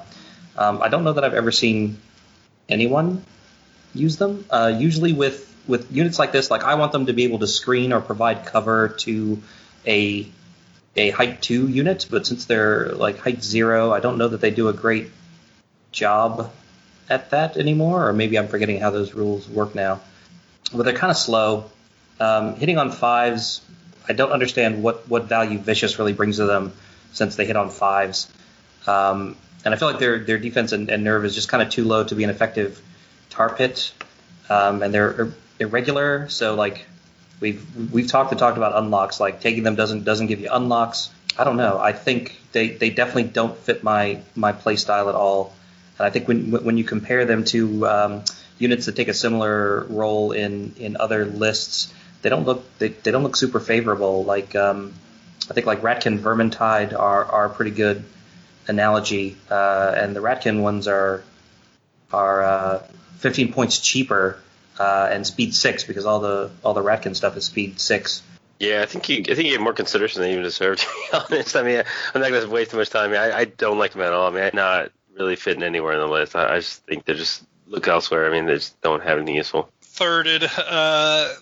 Um, 0.58 0.82
I 0.82 0.88
don't 0.88 1.04
know 1.04 1.12
that 1.12 1.26
I've 1.26 1.34
ever 1.34 1.52
seen 1.52 1.98
anyone 2.70 3.26
use 3.94 4.16
them. 4.16 4.46
Uh, 4.50 4.74
usually 4.80 5.12
with 5.12 5.54
with 5.68 5.92
units 5.92 6.20
like 6.20 6.32
this, 6.32 6.50
like 6.50 6.64
I 6.64 6.76
want 6.76 6.94
them 6.94 7.08
to 7.08 7.14
be 7.14 7.26
able 7.26 7.40
to 7.40 7.48
screen 7.48 7.92
or 7.92 8.00
provide 8.00 8.46
cover 8.46 8.96
to 9.00 9.44
a 9.86 10.32
a 10.96 11.10
height 11.10 11.42
two 11.42 11.68
unit, 11.68 12.08
but 12.10 12.26
since 12.26 12.46
they're 12.46 12.92
like 12.92 13.20
height 13.20 13.44
zero, 13.44 13.92
I 13.92 14.00
don't 14.00 14.18
know 14.18 14.28
that 14.28 14.42
they 14.42 14.52
do 14.52 14.68
a 14.68 14.74
great 14.74 15.10
job 15.92 16.52
at 17.10 17.32
that 17.32 17.58
anymore, 17.58 18.08
or 18.08 18.14
maybe 18.14 18.38
I'm 18.38 18.48
forgetting 18.48 18.80
how 18.80 18.92
those 18.92 19.14
rules 19.14 19.48
work 19.50 19.76
now. 19.76 20.02
But 20.74 20.84
they're 20.84 20.94
kind 20.94 21.12
of 21.12 21.18
slow. 21.18 21.72
Um, 22.20 22.56
hitting 22.56 22.78
on 22.78 22.92
fives, 22.92 23.62
I 24.08 24.14
don't 24.14 24.32
understand 24.32 24.84
what, 24.84 25.08
what 25.10 25.26
value 25.26 25.58
Vicious 25.58 25.98
really 25.98 26.14
brings 26.14 26.38
to 26.38 26.46
them 26.46 26.74
since 27.12 27.36
they 27.36 27.46
hit 27.46 27.56
on 27.56 27.70
fives. 27.70 28.30
Um, 28.86 29.36
and 29.66 29.74
I 29.74 29.78
feel 29.78 29.90
like 29.90 30.00
their 30.00 30.20
their 30.20 30.38
defense 30.38 30.74
and, 30.74 30.90
and, 30.90 31.04
nerve 31.04 31.24
is 31.26 31.34
just 31.34 31.48
kind 31.48 31.64
of 31.64 31.70
too 31.70 31.86
low 31.86 32.04
to 32.04 32.16
be 32.16 32.24
an 32.24 32.30
effective 32.30 32.82
tar 33.30 33.56
pit. 33.56 33.94
Um, 34.50 34.84
and 34.84 34.94
they're 34.94 35.32
irregular, 35.60 36.28
so 36.30 36.56
like 36.56 36.86
we've 37.44 37.92
we've 37.92 38.08
talked 38.08 38.32
and 38.32 38.40
talked 38.40 38.58
about 38.58 38.76
unlocks. 38.76 39.20
Like 39.20 39.42
taking 39.42 39.64
them 39.64 39.76
doesn't 39.76 40.06
doesn't 40.06 40.28
give 40.28 40.40
you 40.40 40.50
unlocks. 40.52 41.12
I 41.38 41.44
don't 41.44 41.58
know. 41.58 41.78
I 41.80 41.92
think 41.92 42.40
they, 42.52 42.70
they 42.70 42.90
definitely 42.90 43.26
don't 43.26 43.58
fit 43.58 43.84
my 43.84 44.22
my 44.36 44.54
play 44.54 44.78
style 44.78 45.10
at 45.10 45.16
all. 45.16 45.54
And 46.00 46.08
I 46.08 46.10
think 46.10 46.28
when 46.28 46.52
when 46.52 46.78
you 46.78 46.86
compare 46.86 47.26
them 47.26 47.44
to 47.46 47.88
um, 47.88 48.24
units 48.58 48.86
that 48.86 48.96
take 48.96 49.10
a 49.10 49.14
similar 49.14 49.84
role 49.90 50.32
in, 50.32 50.74
in 50.78 50.96
other 50.98 51.26
lists, 51.26 51.94
they 52.22 52.30
don't 52.30 52.46
look 52.46 52.64
they, 52.80 52.90
they 52.90 53.12
don't 53.12 53.24
look 53.24 53.36
super 53.36 53.60
favorable. 53.60 54.24
Like 54.24 54.56
um, 54.56 54.94
I 55.52 55.54
think 55.54 55.68
like 55.68 55.82
Ratkin 55.82 56.20
Vermintide 56.20 56.98
are 56.98 57.26
are 57.26 57.46
a 57.48 57.50
pretty 57.50 57.72
good 57.72 58.04
analogy, 58.68 59.36
uh, 59.52 59.94
and 59.98 60.16
the 60.16 60.22
Ratkin 60.22 60.62
ones 60.62 60.88
are 60.88 61.24
are 62.14 62.44
uh, 62.44 62.80
15 63.18 63.52
points 63.52 63.80
cheaper 63.80 64.38
uh, 64.80 65.10
and 65.12 65.26
speed 65.26 65.54
six 65.54 65.84
because 65.84 66.06
all 66.06 66.20
the 66.20 66.52
all 66.64 66.74
the 66.74 66.84
Ratkin 66.84 67.16
stuff 67.16 67.38
is 67.38 67.46
speed 67.46 67.80
six. 67.80 68.22
Yeah, 68.60 68.82
I 68.82 68.86
think 68.86 69.10
you 69.10 69.18
I 69.20 69.36
think 69.36 69.46
you 69.46 69.52
get 69.52 69.62
more 69.62 69.74
consideration 69.74 70.22
than 70.22 70.30
you 70.30 70.38
even 70.38 70.44
deserve. 70.44 70.80
To 71.12 71.26
be 71.30 71.36
honest, 71.36 71.56
I 71.56 71.64
mean, 71.64 71.84
I'm 72.14 72.22
not 72.22 72.30
going 72.30 72.44
to 72.44 72.50
waste 72.50 72.72
too 72.72 72.78
much 72.78 72.90
time. 72.90 73.10
I, 73.10 73.14
mean, 73.14 73.20
I, 73.20 73.38
I 73.40 73.46
don't 73.46 73.78
like 73.78 73.92
them 73.94 74.02
at 74.02 74.14
all. 74.14 74.28
I 74.28 74.32
mean, 74.32 74.44
I'm 74.44 74.56
not 74.56 74.92
really 75.18 75.36
fitting 75.36 75.64
anywhere 75.64 75.94
in 75.94 76.00
the 76.00 76.08
list. 76.08 76.36
I, 76.36 76.56
I 76.56 76.60
just 76.60 76.84
think 76.86 77.06
they're 77.06 77.16
just 77.16 77.44
look 77.68 77.88
elsewhere. 77.88 78.28
I 78.28 78.32
mean, 78.32 78.46
they 78.46 78.56
just 78.56 78.80
don't 78.82 79.04
have 79.04 79.18
anything 79.18 79.36
useful. 79.36 79.70
Thirded. 79.84 80.50
Uh, 80.58 81.34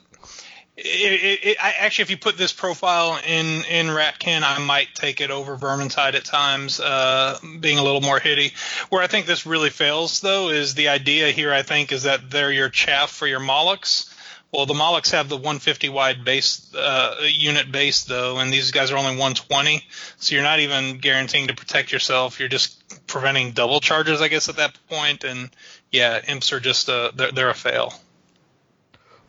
it, 0.84 1.40
it, 1.44 1.58
I, 1.62 1.74
actually, 1.80 2.04
if 2.04 2.10
you 2.10 2.18
put 2.18 2.38
this 2.38 2.54
profile 2.54 3.20
in 3.26 3.64
in 3.66 3.88
Ratkin, 3.88 4.44
I 4.44 4.60
might 4.60 4.90
take 4.96 5.22
it 5.22 5.32
over 5.32 5.58
Vermintide 5.58 6.16
at 6.16 6.26
times, 6.26 6.80
uh, 6.80 7.38
being 7.60 7.78
a 7.78 7.84
little 7.84 8.02
more 8.02 8.20
hitty. 8.20 8.54
Where 8.90 9.02
I 9.02 9.08
think 9.08 9.26
this 9.26 9.46
really 9.46 9.70
fails, 9.70 10.20
though, 10.22 10.50
is 10.50 10.74
the 10.74 10.90
idea 10.90 11.32
here. 11.32 11.54
I 11.54 11.64
think 11.64 11.92
is 11.92 12.04
that 12.04 12.30
they're 12.30 12.52
your 12.52 12.70
chaff 12.70 13.12
for 13.12 13.28
your 13.28 13.40
Molochs. 13.40 14.14
Well, 14.52 14.66
the 14.66 14.74
Molochs 14.74 15.12
have 15.12 15.30
the 15.30 15.38
150 15.38 15.88
wide 15.90 16.26
base 16.26 16.74
uh, 16.76 17.16
unit 17.22 17.72
base 17.72 18.04
though, 18.04 18.38
and 18.38 18.52
these 18.52 18.72
guys 18.72 18.92
are 18.92 18.98
only 18.98 19.12
120, 19.12 19.82
so 20.18 20.36
you're 20.36 20.44
not 20.44 20.60
even 20.60 20.98
guaranteeing 20.98 21.48
to 21.48 21.56
protect 21.56 21.94
yourself. 21.94 22.38
You're 22.38 22.50
just 22.50 23.08
preventing 23.08 23.52
double 23.52 23.80
charges, 23.80 24.22
I 24.22 24.28
guess, 24.28 24.50
at 24.50 24.58
that 24.58 24.78
point. 24.90 25.24
And 25.24 25.50
yeah, 25.90 26.20
imps 26.28 26.52
are 26.52 26.60
just 26.60 26.90
a 26.90 27.12
they're, 27.16 27.32
they're 27.32 27.50
a 27.50 27.54
fail. 27.54 27.94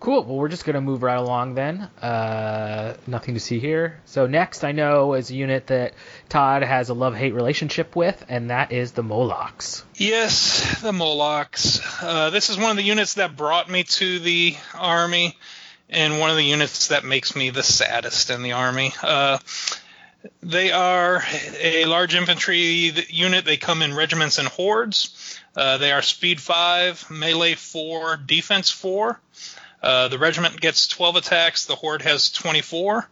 Cool. 0.02 0.24
Well, 0.24 0.36
we're 0.36 0.48
just 0.48 0.64
gonna 0.64 0.80
move 0.80 1.04
right 1.04 1.16
along 1.16 1.54
then. 1.54 1.82
Uh, 2.02 2.94
nothing 3.06 3.34
to 3.34 3.40
see 3.40 3.60
here. 3.60 4.00
So 4.04 4.26
next, 4.26 4.64
I 4.64 4.72
know 4.72 5.14
is 5.14 5.30
a 5.30 5.36
unit 5.36 5.68
that 5.68 5.94
Todd 6.28 6.64
has 6.64 6.88
a 6.88 6.94
love-hate 6.94 7.34
relationship 7.34 7.94
with, 7.94 8.24
and 8.28 8.50
that 8.50 8.72
is 8.72 8.90
the 8.90 9.04
Molochs. 9.04 9.84
Yes, 9.94 10.80
the 10.82 10.92
Molochs. 10.92 11.80
Uh, 12.02 12.30
this 12.30 12.50
is 12.50 12.58
one 12.58 12.72
of 12.72 12.76
the 12.78 12.82
units 12.82 13.14
that 13.14 13.36
brought 13.36 13.70
me 13.70 13.84
to 13.84 14.18
the 14.18 14.56
army, 14.74 15.38
and 15.88 16.18
one 16.18 16.30
of 16.30 16.36
the 16.36 16.46
units 16.46 16.88
that 16.88 17.04
makes 17.04 17.36
me 17.36 17.50
the 17.50 17.62
saddest 17.62 18.30
in 18.30 18.42
the 18.42 18.54
army. 18.54 18.92
Uh, 19.04 19.38
they 20.42 20.72
are 20.72 21.22
a 21.60 21.84
large 21.84 22.16
infantry 22.16 22.58
unit. 23.08 23.44
They 23.44 23.56
come 23.56 23.82
in 23.82 23.94
regiments 23.94 24.38
and 24.38 24.48
hordes. 24.48 25.38
Uh, 25.54 25.78
they 25.78 25.92
are 25.92 26.02
speed 26.02 26.40
5, 26.40 27.08
melee 27.08 27.54
4, 27.54 28.16
defense 28.16 28.68
4. 28.68 29.20
Uh, 29.82 30.08
the 30.08 30.18
regiment 30.18 30.60
gets 30.60 30.86
12 30.88 31.16
attacks. 31.16 31.66
The 31.66 31.74
horde 31.74 32.02
has 32.02 32.30
24. 32.30 33.08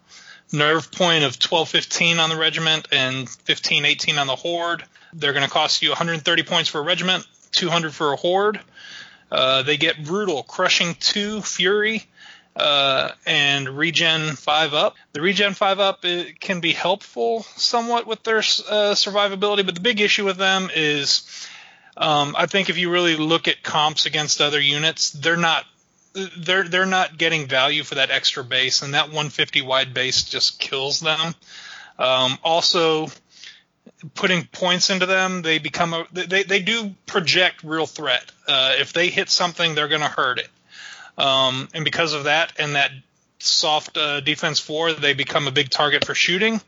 Nerve 0.52 0.90
point 0.90 1.24
of 1.24 1.36
1215 1.36 2.18
on 2.18 2.30
the 2.30 2.36
regiment 2.36 2.88
and 2.92 3.28
1518 3.28 4.18
on 4.18 4.26
the 4.26 4.36
horde. 4.36 4.84
They're 5.12 5.32
going 5.32 5.44
to 5.44 5.51
cost 5.51 5.82
you 5.82 5.90
130 5.90 6.42
points 6.44 6.68
for 6.68 6.78
a 6.78 6.82
regiment, 6.82 7.26
200 7.52 7.94
for 7.94 8.12
a 8.12 8.16
horde. 8.16 8.60
Uh, 9.30 9.62
they 9.62 9.76
get 9.76 10.05
brutal, 10.05 10.42
crushing 10.42 10.97
2, 10.98 11.40
fury, 11.42 12.05
uh, 12.56 13.10
and 13.26 13.68
regen 13.68 14.34
five 14.34 14.74
up. 14.74 14.97
The 15.12 15.20
regen 15.20 15.55
five 15.55 15.78
up 15.78 16.05
can 16.40 16.60
be 16.60 16.72
helpful 16.72 17.42
somewhat 17.56 18.06
with 18.06 18.22
their 18.24 18.38
uh, 18.38 18.94
survivability, 18.94 19.64
but 19.64 19.74
the 19.74 19.80
big 19.80 20.01
issue 20.01 20.24
with 20.24 20.36
them 20.36 20.68
is 20.74 21.22
um, 21.97 22.34
I 22.36 22.47
think 22.47 22.70
if 22.70 22.78
you 22.78 22.90
really 22.90 23.16
look 23.16 23.47
at 23.47 23.62
comps 23.62 24.06
against 24.06 24.40
other 24.40 24.60
units, 24.60 25.10
they're 25.10 25.36
not 25.36 25.64
they're 26.12 26.65
they're 26.65 26.87
not 26.87 27.19
getting 27.19 27.47
value 27.47 27.82
for 27.85 27.97
that 27.97 28.11
extra 28.11 28.43
base, 28.45 28.82
and 28.82 28.95
that 28.95 29.07
150 29.07 29.62
wide 29.62 29.95
base 29.95 30.24
just 30.24 30.59
kills 30.59 31.01
them. 31.01 31.35
Um, 31.99 32.39
also, 32.43 33.09
putting 34.15 34.45
points 34.47 34.91
into 34.91 35.07
them, 35.07 35.43
they 35.43 35.59
become 35.59 35.95
a 35.95 36.07
they 36.12 36.43
they 36.43 36.61
do 36.61 36.95
project 37.07 37.62
real 37.62 37.87
threat. 37.87 38.31
Uh, 38.49 38.74
if 38.78 38.93
they 38.93 39.09
hit 39.09 39.31
something, 39.31 39.74
they're 39.74 39.89
going 39.89 40.01
to 40.01 40.09
hurt 40.09 40.39
it. 40.39 40.49
Um, 41.19 41.69
and 41.74 41.85
because 41.85 42.15
of 42.15 42.24
that 42.24 42.53
and 42.59 42.74
that 42.74 42.91
soft 43.39 43.97
uh, 43.97 44.20
defense 44.20 44.59
four, 44.59 44.93
they 44.93 45.12
become 45.12 45.47
a 45.47 45.51
big 45.51 45.70
target 45.70 46.05
for 46.05 46.15
shooting. 46.15 46.61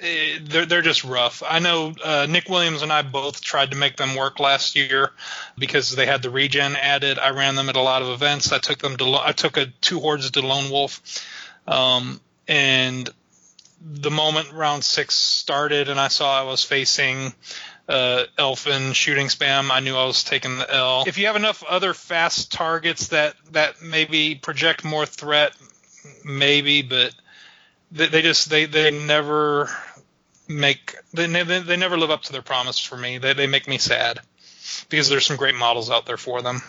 Uh, 0.00 0.06
they're 0.42 0.66
they're 0.66 0.82
just 0.82 1.04
rough. 1.04 1.42
I 1.48 1.58
know 1.58 1.92
uh, 2.04 2.26
Nick 2.28 2.48
Williams 2.48 2.82
and 2.82 2.92
I 2.92 3.02
both 3.02 3.40
tried 3.40 3.72
to 3.72 3.76
make 3.76 3.96
them 3.96 4.14
work 4.14 4.38
last 4.38 4.76
year 4.76 5.10
because 5.58 5.90
they 5.94 6.06
had 6.06 6.22
the 6.22 6.30
regen 6.30 6.76
added. 6.76 7.18
I 7.18 7.30
ran 7.30 7.56
them 7.56 7.68
at 7.68 7.76
a 7.76 7.80
lot 7.80 8.02
of 8.02 8.08
events. 8.08 8.52
I 8.52 8.58
took 8.58 8.78
them 8.78 8.96
to 8.98 9.14
I 9.14 9.32
took 9.32 9.56
a 9.56 9.66
two 9.66 9.98
hordes 9.98 10.30
to 10.30 10.40
Lone 10.40 10.70
Wolf, 10.70 11.02
um, 11.66 12.20
and 12.46 13.10
the 13.80 14.10
moment 14.10 14.52
round 14.52 14.84
six 14.84 15.14
started 15.14 15.88
and 15.88 15.98
I 15.98 16.08
saw 16.08 16.40
I 16.40 16.44
was 16.44 16.62
facing 16.62 17.32
uh, 17.88 18.24
elfin 18.36 18.92
shooting 18.92 19.28
spam, 19.28 19.70
I 19.70 19.80
knew 19.80 19.96
I 19.96 20.04
was 20.04 20.22
taking 20.22 20.58
the 20.58 20.72
L. 20.72 21.04
If 21.06 21.18
you 21.18 21.26
have 21.26 21.36
enough 21.36 21.64
other 21.64 21.94
fast 21.94 22.52
targets 22.52 23.08
that 23.08 23.34
that 23.52 23.82
maybe 23.82 24.34
project 24.34 24.84
more 24.84 25.06
threat, 25.06 25.54
maybe, 26.24 26.82
but 26.82 27.14
they, 27.90 28.08
they 28.08 28.22
just 28.22 28.50
they 28.50 28.66
they 28.66 28.90
never 28.90 29.70
make 30.48 30.96
they, 31.12 31.26
they 31.26 31.60
they 31.60 31.76
never 31.76 31.98
live 31.98 32.10
up 32.10 32.22
to 32.22 32.32
their 32.32 32.42
promise 32.42 32.78
for 32.78 32.96
me. 32.96 33.18
They 33.18 33.34
they 33.34 33.46
make 33.46 33.68
me 33.68 33.78
sad 33.78 34.20
because 34.88 35.08
there's 35.08 35.26
some 35.26 35.36
great 35.36 35.54
models 35.54 35.90
out 35.90 36.06
there 36.06 36.16
for 36.16 36.42
them. 36.42 36.62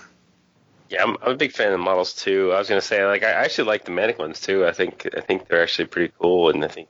Yeah, 0.89 1.03
I'm, 1.03 1.17
I'm 1.21 1.33
a 1.33 1.35
big 1.35 1.51
fan 1.51 1.67
of 1.67 1.73
the 1.73 1.77
models 1.77 2.13
too. 2.13 2.51
I 2.51 2.59
was 2.59 2.67
gonna 2.67 2.81
say 2.81 3.05
like 3.05 3.23
I 3.23 3.31
actually 3.31 3.67
like 3.67 3.85
the 3.85 3.91
Mantic 3.91 4.19
ones 4.19 4.41
too. 4.41 4.65
I 4.65 4.73
think 4.73 5.07
I 5.15 5.21
think 5.21 5.47
they're 5.47 5.63
actually 5.63 5.85
pretty 5.85 6.13
cool, 6.19 6.49
and 6.49 6.63
I 6.63 6.67
think 6.67 6.89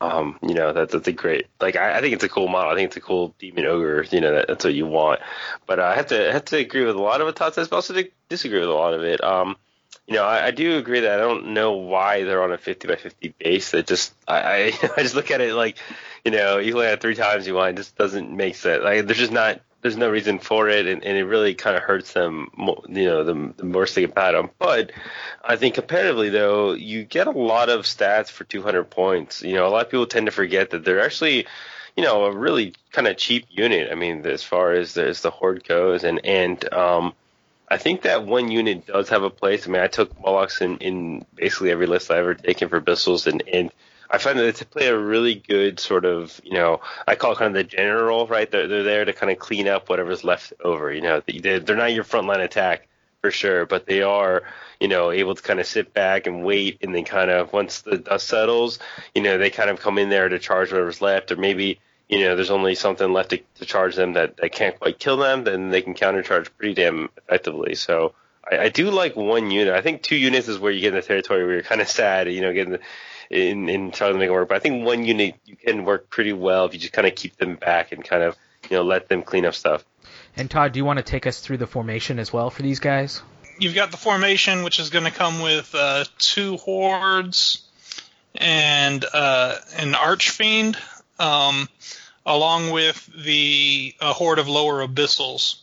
um 0.00 0.36
you 0.42 0.54
know 0.54 0.72
that 0.72 0.90
that's 0.90 1.06
a 1.06 1.12
great 1.12 1.46
like 1.60 1.76
I, 1.76 1.98
I 1.98 2.00
think 2.00 2.14
it's 2.14 2.24
a 2.24 2.28
cool 2.28 2.48
model. 2.48 2.72
I 2.72 2.74
think 2.74 2.88
it's 2.88 2.96
a 2.96 3.00
cool 3.00 3.34
demon 3.38 3.66
ogre. 3.66 4.04
You 4.10 4.20
know 4.20 4.34
that, 4.34 4.48
that's 4.48 4.64
what 4.64 4.74
you 4.74 4.86
want. 4.86 5.20
But 5.66 5.78
uh, 5.78 5.84
I 5.84 5.94
have 5.94 6.06
to 6.08 6.28
I 6.28 6.32
have 6.32 6.46
to 6.46 6.56
agree 6.56 6.84
with 6.84 6.96
a 6.96 7.02
lot 7.02 7.20
of 7.20 7.34
Todd 7.34 7.54
says, 7.54 7.68
but 7.68 7.76
also 7.76 8.02
disagree 8.28 8.60
with 8.60 8.68
a 8.68 8.72
lot 8.72 8.94
of 8.94 9.02
it. 9.02 9.22
Um, 9.22 9.56
you 10.06 10.14
know, 10.14 10.24
I, 10.24 10.46
I 10.46 10.50
do 10.50 10.76
agree 10.76 11.00
that 11.00 11.12
I 11.12 11.18
don't 11.18 11.54
know 11.54 11.72
why 11.72 12.24
they're 12.24 12.42
on 12.42 12.52
a 12.52 12.58
50 12.58 12.88
by 12.88 12.96
50 12.96 13.34
base. 13.38 13.70
That 13.70 13.86
just 13.86 14.14
I 14.26 14.36
I, 14.36 14.88
I 14.96 15.02
just 15.02 15.14
look 15.14 15.30
at 15.30 15.40
it 15.40 15.54
like 15.54 15.78
you 16.24 16.30
know 16.30 16.58
you 16.58 16.72
play 16.72 16.92
it 16.92 17.00
three 17.00 17.14
times 17.14 17.46
you 17.46 17.54
want. 17.54 17.70
It 17.70 17.76
just 17.76 17.96
doesn't 17.96 18.34
make 18.34 18.56
sense. 18.56 18.82
Like 18.82 19.06
there's 19.06 19.18
just 19.18 19.32
not 19.32 19.60
there's 19.82 19.96
no 19.96 20.08
reason 20.08 20.38
for 20.38 20.68
it, 20.68 20.86
and, 20.86 21.04
and 21.04 21.18
it 21.18 21.24
really 21.24 21.54
kind 21.54 21.76
of 21.76 21.82
hurts 21.82 22.12
them, 22.12 22.50
you 22.88 23.04
know, 23.04 23.24
the, 23.24 23.52
the 23.56 23.66
worse 23.66 23.94
they 23.94 24.06
pat 24.06 24.32
them. 24.32 24.50
But 24.58 24.92
I 25.44 25.56
think 25.56 25.74
comparatively 25.74 26.28
though, 26.30 26.72
you 26.72 27.04
get 27.04 27.26
a 27.26 27.32
lot 27.32 27.68
of 27.68 27.82
stats 27.82 28.30
for 28.30 28.44
200 28.44 28.84
points. 28.84 29.42
You 29.42 29.54
know, 29.54 29.66
a 29.66 29.70
lot 29.70 29.84
of 29.84 29.90
people 29.90 30.06
tend 30.06 30.26
to 30.26 30.32
forget 30.32 30.70
that 30.70 30.84
they're 30.84 31.04
actually, 31.04 31.48
you 31.96 32.04
know, 32.04 32.26
a 32.26 32.32
really 32.32 32.74
kind 32.92 33.08
of 33.08 33.16
cheap 33.16 33.46
unit. 33.50 33.90
I 33.90 33.96
mean, 33.96 34.24
as 34.24 34.44
far 34.44 34.72
as 34.72 34.94
the, 34.94 35.04
as 35.04 35.20
the 35.20 35.30
horde 35.32 35.66
goes, 35.66 36.04
and 36.04 36.24
and 36.24 36.72
um, 36.72 37.12
I 37.72 37.78
think 37.78 38.02
that 38.02 38.26
one 38.26 38.50
unit 38.50 38.86
does 38.86 39.08
have 39.08 39.22
a 39.22 39.30
place. 39.30 39.66
I 39.66 39.70
mean, 39.70 39.80
I 39.80 39.86
took 39.86 40.20
Molochs 40.20 40.60
in, 40.60 40.76
in 40.76 41.24
basically 41.34 41.70
every 41.70 41.86
list 41.86 42.10
I 42.10 42.18
ever 42.18 42.34
taken 42.34 42.68
for 42.68 42.82
Bissels, 42.82 43.26
and 43.26 43.42
and 43.48 43.70
I 44.10 44.18
find 44.18 44.38
that 44.38 44.56
they 44.56 44.64
play 44.66 44.88
a 44.88 44.98
really 44.98 45.34
good 45.34 45.80
sort 45.80 46.04
of, 46.04 46.38
you 46.44 46.52
know, 46.52 46.82
I 47.08 47.14
call 47.14 47.32
it 47.32 47.38
kind 47.38 47.48
of 47.48 47.54
the 47.54 47.64
general, 47.64 48.26
right? 48.26 48.50
They're, 48.50 48.68
they're 48.68 48.82
there 48.82 49.06
to 49.06 49.14
kind 49.14 49.32
of 49.32 49.38
clean 49.38 49.68
up 49.68 49.88
whatever's 49.88 50.22
left 50.22 50.52
over. 50.62 50.92
You 50.92 51.00
know, 51.00 51.22
they're, 51.26 51.60
they're 51.60 51.76
not 51.76 51.94
your 51.94 52.04
frontline 52.04 52.44
attack 52.44 52.88
for 53.22 53.30
sure, 53.30 53.64
but 53.64 53.86
they 53.86 54.02
are, 54.02 54.42
you 54.78 54.88
know, 54.88 55.10
able 55.10 55.34
to 55.34 55.42
kind 55.42 55.60
of 55.60 55.66
sit 55.66 55.94
back 55.94 56.26
and 56.26 56.44
wait, 56.44 56.76
and 56.82 56.94
then 56.94 57.04
kind 57.04 57.30
of 57.30 57.54
once 57.54 57.80
the 57.80 57.96
dust 57.96 58.28
settles, 58.28 58.80
you 59.14 59.22
know, 59.22 59.38
they 59.38 59.48
kind 59.48 59.70
of 59.70 59.80
come 59.80 59.96
in 59.96 60.10
there 60.10 60.28
to 60.28 60.38
charge 60.38 60.70
whatever's 60.72 61.00
left, 61.00 61.32
or 61.32 61.36
maybe, 61.36 61.80
you 62.08 62.20
know, 62.20 62.36
there's 62.36 62.50
only 62.50 62.74
something 62.74 63.12
left 63.12 63.30
to, 63.30 63.38
to 63.56 63.64
charge 63.64 63.96
them 63.96 64.14
that, 64.14 64.36
that 64.36 64.52
can't 64.52 64.78
quite 64.78 64.98
kill 64.98 65.16
them, 65.16 65.44
then 65.44 65.70
they 65.70 65.82
can 65.82 65.94
countercharge 65.94 66.48
pretty 66.58 66.74
damn 66.74 67.08
effectively. 67.16 67.74
So 67.74 68.14
I, 68.50 68.58
I 68.58 68.68
do 68.68 68.90
like 68.90 69.16
one 69.16 69.50
unit. 69.50 69.74
I 69.74 69.80
think 69.80 70.02
two 70.02 70.16
units 70.16 70.48
is 70.48 70.58
where 70.58 70.72
you 70.72 70.80
get 70.80 70.88
in 70.88 70.94
the 70.94 71.02
territory 71.02 71.44
where 71.44 71.54
you're 71.54 71.62
kind 71.62 71.80
of 71.80 71.88
sad, 71.88 72.30
you 72.30 72.40
know, 72.40 72.52
getting 72.52 72.72
the 72.72 72.80
in, 73.32 73.68
in 73.68 73.90
trying 73.90 74.12
to 74.12 74.18
make 74.18 74.28
it 74.28 74.32
work. 74.32 74.48
But 74.48 74.56
I 74.56 74.60
think 74.60 74.84
one 74.84 75.04
unit 75.04 75.36
you 75.44 75.56
can 75.56 75.84
work 75.84 76.10
pretty 76.10 76.32
well 76.32 76.66
if 76.66 76.74
you 76.74 76.78
just 76.78 76.92
kind 76.92 77.06
of 77.06 77.14
keep 77.14 77.36
them 77.36 77.56
back 77.56 77.92
and 77.92 78.04
kind 78.04 78.22
of 78.22 78.36
you 78.70 78.76
know 78.76 78.82
let 78.82 79.08
them 79.08 79.22
clean 79.22 79.46
up 79.46 79.54
stuff. 79.54 79.84
And 80.36 80.50
Todd, 80.50 80.72
do 80.72 80.78
you 80.78 80.84
want 80.84 80.98
to 80.98 81.02
take 81.02 81.26
us 81.26 81.40
through 81.40 81.58
the 81.58 81.66
formation 81.66 82.18
as 82.18 82.32
well 82.32 82.50
for 82.50 82.62
these 82.62 82.80
guys? 82.80 83.22
You've 83.58 83.74
got 83.74 83.90
the 83.90 83.96
formation, 83.96 84.64
which 84.64 84.80
is 84.80 84.90
going 84.90 85.04
to 85.04 85.10
come 85.10 85.40
with 85.40 85.74
uh, 85.74 86.04
two 86.18 86.56
hordes 86.56 87.62
and 88.34 89.04
uh, 89.12 89.56
an 89.76 89.94
archfiend, 89.94 90.76
um, 91.18 91.68
along 92.24 92.70
with 92.70 93.08
the 93.24 93.94
horde 94.00 94.38
of 94.38 94.48
lower 94.48 94.86
abyssals. 94.86 95.58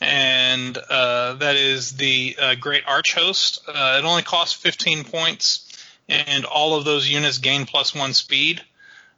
And 0.00 0.78
uh, 0.78 1.34
that 1.34 1.56
is 1.56 1.96
the 1.96 2.36
uh, 2.40 2.54
Great 2.54 2.84
Arch 2.86 3.14
Host. 3.14 3.60
Uh, 3.66 3.96
it 3.98 4.04
only 4.06 4.22
costs 4.22 4.54
15 4.54 5.04
points 5.04 5.64
and 6.08 6.44
all 6.44 6.76
of 6.76 6.84
those 6.84 7.08
units 7.08 7.38
gain 7.38 7.66
plus 7.66 7.94
one 7.94 8.14
speed. 8.14 8.62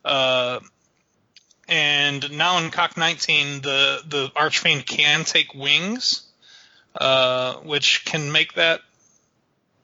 And 0.05 0.63
now 2.33 2.59
in 2.59 2.71
CoK 2.71 2.97
19, 2.97 3.61
the 3.61 4.03
the 4.05 4.33
Archfiend 4.35 4.87
can 4.87 5.25
take 5.25 5.55
wings, 5.55 6.23
which 7.63 8.05
can 8.05 8.33
make 8.33 8.55
that 8.55 8.81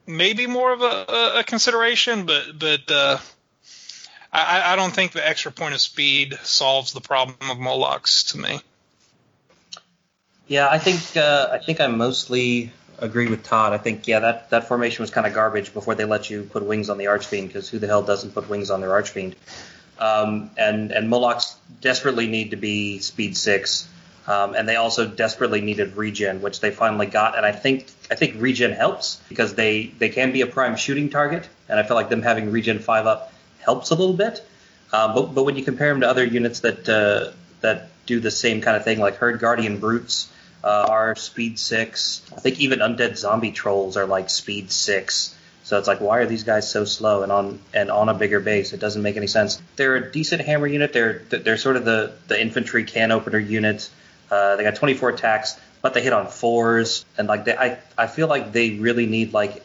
maybe 0.06 0.46
more 0.46 0.72
of 0.72 0.82
a, 0.82 1.38
a 1.38 1.44
consideration, 1.44 2.26
but 2.26 2.58
but 2.58 2.90
uh, 2.90 3.18
I, 4.36 4.72
I, 4.72 4.76
don't 4.76 4.94
think 4.94 5.12
the 5.12 5.26
extra 5.26 5.50
point 5.50 5.74
of 5.74 5.80
speed 5.80 6.38
solves 6.42 6.92
the 6.92 7.00
problem 7.00 7.50
of 7.50 7.58
Molochs 7.58 8.24
to 8.32 8.38
me. 8.38 8.60
Yeah, 10.46 10.68
I 10.70 10.78
think 10.78 11.16
uh, 11.16 11.48
I 11.52 11.58
think 11.58 11.80
I'm 11.80 11.96
mostly 11.96 12.70
agree 12.98 13.28
with 13.28 13.42
Todd. 13.42 13.72
I 13.72 13.78
think 13.78 14.06
yeah, 14.06 14.20
that 14.20 14.50
that 14.50 14.68
formation 14.68 15.02
was 15.02 15.10
kind 15.10 15.26
of 15.26 15.34
garbage 15.34 15.72
before 15.72 15.94
they 15.94 16.04
let 16.04 16.28
you 16.28 16.42
put 16.42 16.62
wings 16.64 16.90
on 16.90 16.98
the 16.98 17.06
Archfiend 17.06 17.48
because 17.48 17.68
who 17.68 17.78
the 17.78 17.86
hell 17.86 18.02
doesn't 18.02 18.32
put 18.32 18.48
wings 18.48 18.70
on 18.70 18.80
their 18.80 18.92
Archfiend? 18.92 19.36
Um, 19.98 20.50
and 20.58 20.92
and 20.92 21.08
Molochs 21.08 21.56
desperately 21.80 22.26
need 22.26 22.50
to 22.50 22.56
be 22.56 22.98
speed 22.98 23.36
six, 23.36 23.88
um, 24.26 24.54
and 24.54 24.68
they 24.68 24.76
also 24.76 25.06
desperately 25.08 25.62
needed 25.62 25.96
regen, 25.96 26.42
which 26.42 26.60
they 26.60 26.70
finally 26.70 27.06
got. 27.06 27.36
And 27.36 27.46
I 27.46 27.52
think 27.52 27.86
I 28.10 28.14
think 28.14 28.40
regen 28.40 28.72
helps 28.72 29.20
because 29.30 29.54
they 29.54 29.86
they 29.98 30.10
can 30.10 30.30
be 30.32 30.42
a 30.42 30.46
prime 30.46 30.76
shooting 30.76 31.08
target, 31.08 31.48
and 31.70 31.80
I 31.80 31.82
feel 31.84 31.96
like 31.96 32.10
them 32.10 32.22
having 32.22 32.52
regen 32.52 32.78
five 32.78 33.06
up 33.06 33.32
helps 33.66 33.90
a 33.90 33.94
little 33.94 34.14
bit. 34.14 34.42
Uh, 34.92 35.12
but 35.12 35.34
but 35.34 35.44
when 35.44 35.56
you 35.56 35.64
compare 35.64 35.90
them 35.90 36.00
to 36.00 36.08
other 36.08 36.24
units 36.24 36.60
that 36.60 36.88
uh, 36.88 37.36
that 37.60 37.90
do 38.06 38.20
the 38.20 38.30
same 38.30 38.62
kind 38.62 38.76
of 38.76 38.84
thing, 38.84 38.98
like 38.98 39.16
Herd 39.16 39.40
Guardian 39.40 39.78
Brutes 39.78 40.30
uh, 40.64 40.86
are 40.88 41.16
speed 41.16 41.58
six. 41.58 42.22
I 42.34 42.40
think 42.40 42.60
even 42.60 42.78
undead 42.78 43.18
zombie 43.18 43.52
trolls 43.52 43.96
are 43.96 44.06
like 44.06 44.30
speed 44.30 44.70
six. 44.70 45.34
So 45.64 45.76
it's 45.78 45.88
like, 45.88 46.00
why 46.00 46.18
are 46.18 46.26
these 46.26 46.44
guys 46.44 46.70
so 46.70 46.84
slow 46.84 47.24
and 47.24 47.32
on 47.32 47.58
and 47.74 47.90
on 47.90 48.08
a 48.08 48.14
bigger 48.14 48.38
base? 48.38 48.72
It 48.72 48.78
doesn't 48.78 49.02
make 49.02 49.16
any 49.16 49.26
sense. 49.26 49.60
They're 49.74 49.96
a 49.96 50.12
decent 50.12 50.42
hammer 50.42 50.68
unit. 50.68 50.92
They're 50.92 51.22
they're 51.28 51.56
sort 51.56 51.76
of 51.76 51.84
the 51.84 52.12
the 52.28 52.40
infantry 52.40 52.84
can 52.84 53.10
opener 53.10 53.40
unit. 53.40 53.90
Uh, 54.30 54.56
they 54.56 54.62
got 54.62 54.76
24 54.76 55.10
attacks, 55.10 55.58
but 55.82 55.94
they 55.94 56.02
hit 56.02 56.12
on 56.12 56.28
fours, 56.28 57.04
and 57.18 57.26
like 57.26 57.44
they, 57.44 57.56
I 57.56 57.78
I 57.98 58.06
feel 58.06 58.28
like 58.28 58.52
they 58.52 58.78
really 58.78 59.06
need 59.06 59.32
like 59.32 59.64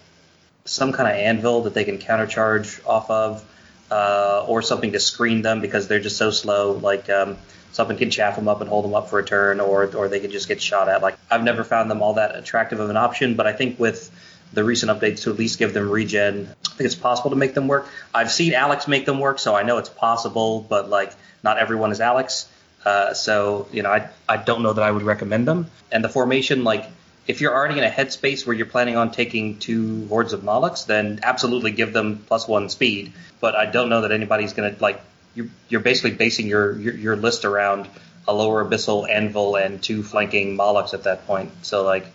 some 0.66 0.92
kind 0.92 1.08
of 1.08 1.16
anvil 1.16 1.62
that 1.64 1.76
they 1.76 1.84
can 1.84 1.98
countercharge 1.98 2.86
off 2.88 3.10
of, 3.10 3.44
uh, 3.92 4.46
or 4.48 4.62
something 4.62 4.94
to 4.94 5.00
screen 5.00 5.42
them 5.42 5.62
because 5.62 5.88
they're 5.88 6.00
just 6.00 6.18
so 6.18 6.32
slow. 6.32 6.72
Like 6.72 7.10
um, 7.10 7.38
something 7.74 7.98
can 7.98 8.10
chaff 8.10 8.36
them 8.36 8.48
up 8.48 8.62
and 8.62 8.70
hold 8.70 8.86
them 8.86 8.96
up 8.96 9.10
for 9.10 9.20
a 9.20 9.26
turn, 9.26 9.60
or 9.60 9.94
or 9.96 10.08
they 10.08 10.20
can 10.20 10.32
just 10.32 10.48
get 10.48 10.62
shot 10.62 10.90
at. 10.90 11.02
Like 11.02 11.18
I've 11.30 11.44
never 11.44 11.64
found 11.64 11.92
them 11.92 12.02
all 12.02 12.14
that 12.14 12.36
attractive 12.36 12.80
of 12.80 12.90
an 12.90 12.98
option, 12.98 13.36
but 13.36 13.46
I 13.46 13.54
think 13.54 13.80
with 13.80 14.10
the 14.54 14.64
recent 14.64 14.92
updates 14.92 15.24
to 15.24 15.32
at 15.32 15.38
least 15.38 15.60
give 15.60 15.74
them 15.74 15.90
regen, 15.90 16.50
I 16.66 16.70
think 16.70 16.86
it's 16.86 16.96
possible 16.96 17.30
to 17.30 17.36
make 17.36 17.54
them 17.54 17.68
work. 17.68 17.88
I've 18.14 18.32
seen 18.32 18.54
Alex 18.54 18.88
make 18.88 19.06
them 19.06 19.20
work, 19.20 19.40
so 19.40 19.56
I 19.56 19.64
know 19.64 19.78
it's 19.78 19.90
possible, 19.90 20.66
but 20.68 20.90
like 20.90 21.14
not 21.44 21.58
everyone 21.58 21.92
is 21.92 22.02
Alex. 22.02 22.48
Uh, 22.86 23.14
so 23.14 23.68
you 23.72 23.84
know, 23.84 23.92
I 23.92 24.10
I 24.28 24.38
don't 24.38 24.64
know 24.64 24.74
that 24.74 24.84
I 24.84 24.92
would 24.92 25.04
recommend 25.04 25.48
them. 25.48 25.68
And 25.92 26.04
the 26.04 26.10
formation, 26.10 26.64
like 26.64 26.86
if 27.28 27.42
you're 27.42 27.54
already 27.54 27.78
in 27.78 27.84
a 27.84 27.90
headspace 27.90 28.46
where 28.46 28.56
you're 28.56 28.66
planning 28.66 28.98
on 28.98 29.12
taking 29.12 29.60
two 29.60 30.08
hordes 30.08 30.34
of 30.34 30.44
Molochs, 30.44 30.84
then 30.86 31.20
absolutely 31.24 31.72
give 31.72 31.94
them 31.94 32.24
plus 32.28 32.48
one 32.48 32.70
speed. 32.70 33.14
But 33.40 33.56
I 33.56 33.66
don't 33.68 33.90
know 33.90 34.02
that 34.02 34.12
anybody's 34.12 34.54
going 34.54 34.76
to 34.76 34.82
like 34.82 35.02
you're, 35.36 35.48
you're 35.70 35.82
basically 35.82 36.12
basing 36.12 36.48
your, 36.48 36.78
your, 36.78 36.94
your 36.94 37.16
list 37.16 37.46
around 37.46 37.88
a 38.28 38.34
lower 38.34 38.64
abyssal 38.66 39.10
anvil 39.10 39.56
and 39.56 39.82
two 39.82 40.04
flanking 40.04 40.56
Molochs 40.56 40.94
at 40.94 41.04
that 41.04 41.26
point. 41.26 41.52
So 41.66 41.84
like, 41.84 42.06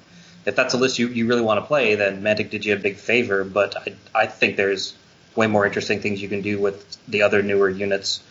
if 0.44 0.54
that's 0.54 0.74
a 0.74 0.76
list 0.76 0.98
you, 0.98 1.08
you 1.08 1.26
really 1.26 1.42
want 1.42 1.60
to 1.60 1.66
play, 1.66 1.94
then 1.94 2.22
Mantic 2.22 2.50
did 2.50 2.64
you 2.64 2.74
a 2.74 2.78
big 2.78 2.96
favor. 2.96 3.44
But 3.44 3.76
I 3.76 3.94
I 4.14 4.26
think 4.26 4.56
there's 4.56 4.94
way 5.34 5.46
more 5.46 5.66
interesting 5.66 6.00
things 6.00 6.20
you 6.20 6.28
can 6.28 6.40
do 6.40 6.58
with 6.58 6.96
the 7.06 7.22
other 7.22 7.42
newer 7.42 7.68
units. 7.68 8.22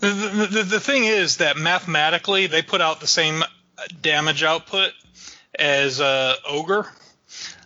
The, 0.00 0.08
the, 0.50 0.62
the 0.62 0.80
thing 0.80 1.04
is 1.04 1.38
that 1.38 1.56
mathematically 1.56 2.48
they 2.48 2.62
put 2.62 2.80
out 2.80 3.00
the 3.00 3.06
same 3.06 3.44
damage 4.02 4.42
output 4.42 4.92
as 5.58 6.00
uh, 6.00 6.34
ogre. 6.48 6.86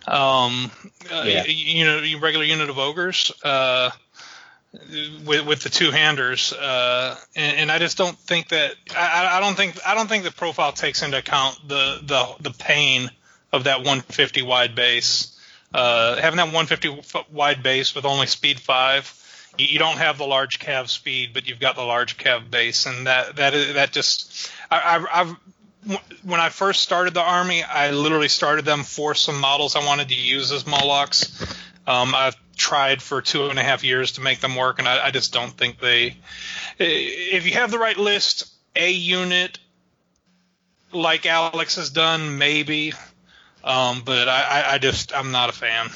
Um, 0.05 0.71
yeah. 1.09 1.41
uh, 1.41 1.43
you 1.47 1.85
know, 1.85 2.01
regular 2.19 2.45
unit 2.45 2.69
of 2.69 2.77
ogres. 2.77 3.31
Uh, 3.43 3.91
with 5.25 5.45
with 5.45 5.61
the 5.61 5.69
two 5.69 5.91
handers, 5.91 6.51
uh, 6.51 7.15
and, 7.35 7.57
and, 7.57 7.71
I 7.71 7.77
just 7.77 7.95
don't 7.95 8.17
think 8.17 8.49
that 8.49 8.73
I, 8.95 9.37
I, 9.37 9.39
don't 9.39 9.55
think 9.55 9.77
I 9.85 9.93
don't 9.93 10.09
think 10.09 10.23
the 10.23 10.31
profile 10.31 10.71
takes 10.71 11.03
into 11.03 11.17
account 11.17 11.59
the 11.67 11.99
the 12.01 12.49
the 12.49 12.57
pain 12.57 13.11
of 13.51 13.65
that 13.65 13.79
150 13.79 14.41
wide 14.41 14.73
base. 14.73 15.39
Uh, 15.73 16.15
having 16.15 16.37
that 16.37 16.51
150 16.51 17.23
wide 17.31 17.61
base 17.61 17.93
with 17.93 18.05
only 18.05 18.25
speed 18.25 18.59
five, 18.59 19.13
you, 19.57 19.67
you, 19.67 19.79
don't 19.79 19.97
have 19.97 20.17
the 20.17 20.25
large 20.25 20.59
cav 20.59 20.87
speed, 20.87 21.31
but 21.33 21.47
you've 21.47 21.59
got 21.59 21.75
the 21.75 21.83
large 21.83 22.17
cav 22.17 22.49
base, 22.49 22.87
and 22.87 23.05
that 23.05 23.35
that 23.35 23.53
is, 23.53 23.75
that 23.75 23.91
just 23.91 24.51
I, 24.71 24.97
I, 24.97 25.21
I've 25.21 25.35
when 26.23 26.39
I 26.39 26.49
first 26.49 26.81
started 26.81 27.13
the 27.13 27.21
army, 27.21 27.63
I 27.63 27.91
literally 27.91 28.27
started 28.27 28.65
them 28.65 28.83
for 28.83 29.15
some 29.15 29.39
models 29.39 29.75
I 29.75 29.85
wanted 29.85 30.09
to 30.09 30.15
use 30.15 30.51
as 30.51 30.65
Molochs. 30.65 31.55
Um, 31.85 32.15
I've 32.15 32.35
tried 32.55 33.01
for 33.01 33.21
two 33.21 33.47
and 33.47 33.59
a 33.59 33.63
half 33.63 33.83
years 33.83 34.13
to 34.13 34.21
make 34.21 34.39
them 34.39 34.55
work, 34.55 34.79
and 34.79 34.87
I, 34.87 35.07
I 35.07 35.11
just 35.11 35.33
don't 35.33 35.51
think 35.51 35.79
they. 35.79 36.17
If 36.79 37.45
you 37.45 37.53
have 37.53 37.71
the 37.71 37.79
right 37.79 37.97
list, 37.97 38.51
a 38.75 38.91
unit 38.91 39.59
like 40.91 41.25
Alex 41.25 41.75
has 41.75 41.89
done, 41.89 42.37
maybe. 42.37 42.93
Um, 43.63 44.01
but 44.05 44.27
I, 44.27 44.43
I, 44.43 44.73
I 44.73 44.77
just 44.77 45.15
I'm 45.15 45.31
not 45.31 45.49
a 45.49 45.53
fan. 45.53 45.89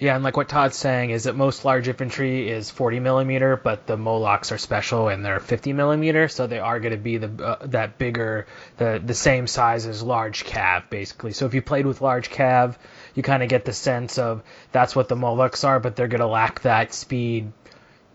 Yeah, 0.00 0.14
and 0.14 0.24
like 0.24 0.34
what 0.34 0.48
Todd's 0.48 0.78
saying 0.78 1.10
is 1.10 1.24
that 1.24 1.36
most 1.36 1.62
large 1.66 1.86
infantry 1.86 2.48
is 2.48 2.70
40 2.70 3.00
millimeter, 3.00 3.58
but 3.58 3.86
the 3.86 3.98
Molochs 3.98 4.50
are 4.50 4.56
special 4.56 5.08
and 5.08 5.22
they're 5.22 5.40
50 5.40 5.74
millimeter, 5.74 6.26
so 6.26 6.46
they 6.46 6.58
are 6.58 6.80
going 6.80 6.92
to 6.92 6.98
be 6.98 7.18
the 7.18 7.44
uh, 7.44 7.66
that 7.66 7.98
bigger, 7.98 8.46
the 8.78 9.02
the 9.04 9.12
same 9.12 9.46
size 9.46 9.84
as 9.84 10.02
large 10.02 10.46
cav 10.46 10.88
basically. 10.88 11.32
So 11.32 11.44
if 11.44 11.52
you 11.52 11.60
played 11.60 11.84
with 11.84 12.00
large 12.00 12.30
cav, 12.30 12.76
you 13.14 13.22
kind 13.22 13.42
of 13.42 13.50
get 13.50 13.66
the 13.66 13.74
sense 13.74 14.16
of 14.16 14.42
that's 14.72 14.96
what 14.96 15.10
the 15.10 15.16
Molochs 15.16 15.64
are, 15.64 15.78
but 15.78 15.96
they're 15.96 16.08
going 16.08 16.22
to 16.22 16.26
lack 16.26 16.62
that 16.62 16.94
speed 16.94 17.52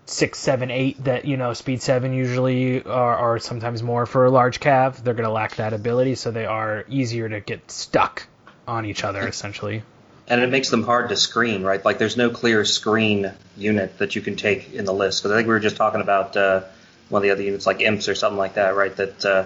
six, 0.07 0.39
seven, 0.39 0.71
eight 0.71 1.03
that 1.03 1.25
you 1.25 1.37
know 1.37 1.53
speed 1.53 1.83
seven 1.83 2.13
usually 2.13 2.83
are, 2.83 3.15
are 3.15 3.37
sometimes 3.37 3.83
more 3.83 4.07
for 4.07 4.25
a 4.25 4.31
large 4.31 4.59
cav. 4.59 5.03
They're 5.03 5.13
going 5.13 5.29
to 5.29 5.31
lack 5.31 5.57
that 5.57 5.73
ability, 5.73 6.15
so 6.15 6.31
they 6.31 6.47
are 6.47 6.83
easier 6.89 7.29
to 7.29 7.41
get 7.41 7.69
stuck 7.69 8.25
on 8.67 8.87
each 8.87 9.03
other 9.03 9.27
essentially 9.27 9.83
and 10.27 10.41
it 10.41 10.49
makes 10.49 10.69
them 10.69 10.83
hard 10.83 11.09
to 11.09 11.17
screen, 11.17 11.63
right? 11.63 11.83
Like 11.83 11.97
there's 11.97 12.17
no 12.17 12.29
clear 12.29 12.65
screen 12.65 13.31
unit 13.57 13.97
that 13.99 14.15
you 14.15 14.21
can 14.21 14.35
take 14.35 14.73
in 14.73 14.85
the 14.85 14.93
list. 14.93 15.21
Because 15.21 15.33
I 15.33 15.37
think 15.37 15.47
we 15.47 15.53
were 15.53 15.59
just 15.59 15.75
talking 15.75 16.01
about 16.01 16.35
uh, 16.35 16.63
one 17.09 17.19
of 17.19 17.23
the 17.23 17.31
other 17.31 17.43
units, 17.43 17.65
like 17.65 17.81
imps 17.81 18.09
or 18.09 18.15
something 18.15 18.37
like 18.37 18.55
that, 18.55 18.75
right? 18.75 18.95
That 18.95 19.25
uh, 19.25 19.45